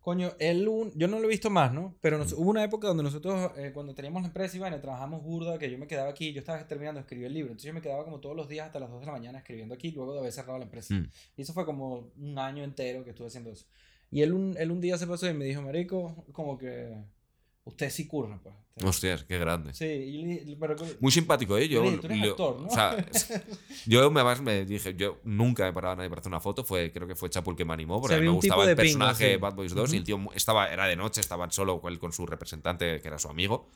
Coño, 0.00 0.32
él, 0.38 0.68
un- 0.68 0.92
yo 0.94 1.08
no 1.08 1.18
lo 1.18 1.24
he 1.24 1.28
visto 1.30 1.48
más, 1.48 1.72
¿no? 1.72 1.96
Pero 2.02 2.18
nos- 2.18 2.34
hubo 2.34 2.50
una 2.50 2.62
época 2.62 2.86
donde 2.88 3.02
nosotros, 3.02 3.50
eh, 3.56 3.70
cuando 3.72 3.94
teníamos 3.94 4.20
la 4.20 4.28
empresa, 4.28 4.54
Iván, 4.58 4.78
trabajamos 4.82 5.22
burda, 5.22 5.58
que 5.58 5.70
yo 5.70 5.78
me 5.78 5.86
quedaba 5.86 6.10
aquí, 6.10 6.34
yo 6.34 6.40
estaba 6.40 6.66
terminando 6.68 6.98
de 6.98 7.04
escribir 7.04 7.24
el 7.28 7.32
libro, 7.32 7.52
entonces 7.52 7.66
yo 7.68 7.72
me 7.72 7.80
quedaba 7.80 8.04
como 8.04 8.20
todos 8.20 8.36
los 8.36 8.46
días 8.46 8.66
hasta 8.66 8.78
las 8.78 8.90
2 8.90 9.00
de 9.00 9.06
la 9.06 9.12
mañana 9.12 9.38
escribiendo 9.38 9.74
aquí, 9.74 9.92
luego 9.92 10.12
de 10.12 10.18
haber 10.20 10.32
cerrado 10.32 10.58
la 10.58 10.64
empresa. 10.66 10.92
Mm. 10.92 11.08
Y 11.38 11.40
eso 11.42 11.54
fue 11.54 11.64
como 11.64 12.10
un 12.18 12.38
año 12.38 12.62
entero 12.62 13.02
que 13.02 13.10
estuve 13.10 13.28
haciendo 13.28 13.50
eso. 13.50 13.64
Y 14.14 14.22
él 14.22 14.32
un, 14.32 14.56
él 14.56 14.70
un 14.70 14.80
día 14.80 14.96
se 14.96 15.06
pasó 15.08 15.28
y 15.28 15.34
me 15.34 15.44
dijo, 15.44 15.60
Marico, 15.60 16.24
como 16.32 16.56
que 16.56 16.94
usted 17.64 17.90
sí 17.90 18.06
curra, 18.06 18.38
pues. 18.42 18.54
Hostias, 18.84 19.24
qué 19.24 19.38
grande. 19.38 19.72
Sí, 19.74 19.84
y 19.86 20.22
le- 20.44 20.56
pero, 20.56 20.76
Muy 21.00 21.10
simpático, 21.10 21.56
¿eh? 21.58 21.68
Yo, 21.68 21.82
Oye, 21.82 21.98
tú 21.98 22.06
eres 22.06 22.22
actor, 22.30 22.60
¿no? 22.60 22.66
o 22.68 22.70
sea, 22.70 22.96
yo 23.86 24.10
me, 24.12 24.20
además 24.20 24.40
me 24.40 24.64
dije, 24.64 24.94
yo 24.96 25.20
nunca 25.24 25.64
me 25.64 25.72
paraba 25.72 25.94
a 25.94 25.96
nadie 25.96 26.10
para 26.10 26.20
hacer 26.20 26.30
una 26.30 26.40
foto, 26.40 26.62
fue, 26.64 26.92
creo 26.92 27.06
que 27.08 27.14
fue 27.16 27.28
Chapu 27.30 27.50
el 27.50 27.56
que 27.56 27.64
me 27.64 27.72
animó, 27.72 28.00
porque 28.00 28.14
Se 28.14 28.18
a 28.18 28.20
mí 28.20 28.26
ve 28.26 28.30
me 28.30 28.36
gustaba 28.36 28.64
el 28.70 28.76
personaje 28.76 29.32
sí. 29.34 29.36
Bad 29.40 29.54
Boys 29.54 29.74
2 29.74 29.90
y 29.92 29.96
Ujú. 29.96 29.98
el 29.98 30.04
tío 30.04 30.32
estaba, 30.34 30.68
era 30.72 30.86
de 30.86 30.94
noche, 30.96 31.20
estaba 31.20 31.50
solo 31.50 31.80
con, 31.80 31.96
con 31.98 32.12
su 32.12 32.24
representante, 32.26 33.00
que 33.00 33.08
era 33.08 33.18
su 33.18 33.28
amigo. 33.28 33.68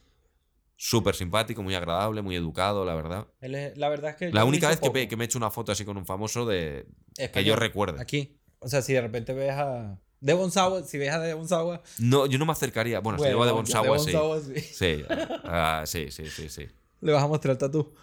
Súper 0.77 1.17
simpático, 1.17 1.63
muy 1.65 1.75
agradable, 1.75 2.23
muy 2.23 2.37
educado, 2.37 2.85
la 2.85 2.95
verdad. 2.95 3.27
él 3.41 3.57
es- 3.57 3.77
la 3.77 3.89
verdad 3.89 4.11
es 4.11 4.17
que... 4.17 4.27
yo 4.27 4.35
La 4.35 4.43
he 4.43 4.45
única 4.45 4.69
vez 4.69 4.79
que, 4.81 4.91
me- 4.91 5.09
que 5.09 5.17
me 5.17 5.25
he 5.25 5.27
hecho 5.27 5.39
una 5.39 5.51
foto 5.51 5.73
así 5.73 5.85
con 5.85 5.97
un 5.97 6.07
famoso 6.07 6.47
de 6.47 6.87
que 7.17 7.25
Español. 7.25 7.49
yo 7.49 7.57
recuerde. 7.57 8.01
Aquí. 8.01 8.39
O 8.61 8.69
sea, 8.69 8.83
si 8.83 8.93
de 8.93 9.01
repente 9.01 9.33
ves 9.33 9.51
a... 9.53 10.01
Devon 10.21 10.51
Sawa, 10.51 10.83
si 10.83 10.99
ves 10.99 11.11
a 11.11 11.21
Devon 11.21 11.49
Sawa... 11.49 11.83
No, 11.99 12.27
yo 12.27 12.39
no 12.39 12.47
me 12.47 12.53
acercaría. 12.53 13.01
Bueno, 13.01 13.19
si 13.19 13.27
llevo 13.27 13.47
de 13.47 13.53
Bonsawa, 13.53 13.99
sí. 13.99 14.13
Sawa, 14.13 14.41
sí. 14.41 14.61
Sí, 14.61 15.05
ah, 15.45 15.85
sí, 15.87 16.11
sí, 16.11 16.27
sí, 16.29 16.49
sí. 16.49 16.69
Le 17.01 17.13
vas 17.13 17.23
a 17.23 17.29
mostrar 17.29 17.53
el 17.53 17.59
tatú. 17.59 17.95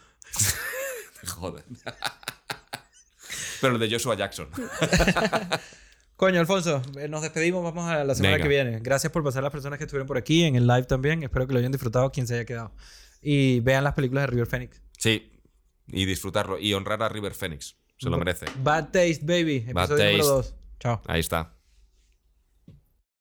Joder. 1.27 1.63
Pero 3.61 3.73
el 3.73 3.79
de 3.79 3.89
Joshua 3.89 4.15
Jackson. 4.15 4.47
Coño, 6.15 6.39
Alfonso, 6.39 6.81
eh, 6.97 7.09
nos 7.09 7.21
despedimos. 7.21 7.61
Vamos 7.63 7.89
a 7.89 8.05
la 8.05 8.15
semana 8.15 8.35
Venga. 8.35 8.43
que 8.43 8.49
viene. 8.49 8.79
Gracias 8.79 9.11
por 9.11 9.23
pasar 9.23 9.43
las 9.43 9.51
personas 9.51 9.77
que 9.77 9.83
estuvieron 9.83 10.07
por 10.07 10.17
aquí 10.17 10.43
en 10.43 10.55
el 10.55 10.65
live 10.65 10.83
también. 10.83 11.23
Espero 11.23 11.45
que 11.45 11.53
lo 11.53 11.59
hayan 11.59 11.73
disfrutado 11.73 12.11
quien 12.11 12.25
se 12.25 12.35
haya 12.35 12.45
quedado. 12.45 12.71
Y 13.21 13.59
vean 13.59 13.83
las 13.83 13.93
películas 13.93 14.23
de 14.23 14.27
River 14.27 14.47
Phoenix. 14.47 14.81
Sí, 14.97 15.31
y 15.87 16.05
disfrutarlo. 16.05 16.57
Y 16.57 16.73
honrar 16.73 17.03
a 17.03 17.09
River 17.09 17.33
Phoenix. 17.33 17.75
Se 17.97 18.09
lo 18.09 18.17
merece. 18.17 18.45
Bad 18.63 18.85
Taste, 18.85 19.21
baby. 19.23 19.65
Bad 19.73 19.91
Episodio 19.91 20.05
número 20.05 20.17
Taste. 20.17 20.51
2. 20.51 20.55
Chao. 20.79 21.01
Ahí 21.07 21.19
está. 21.19 21.54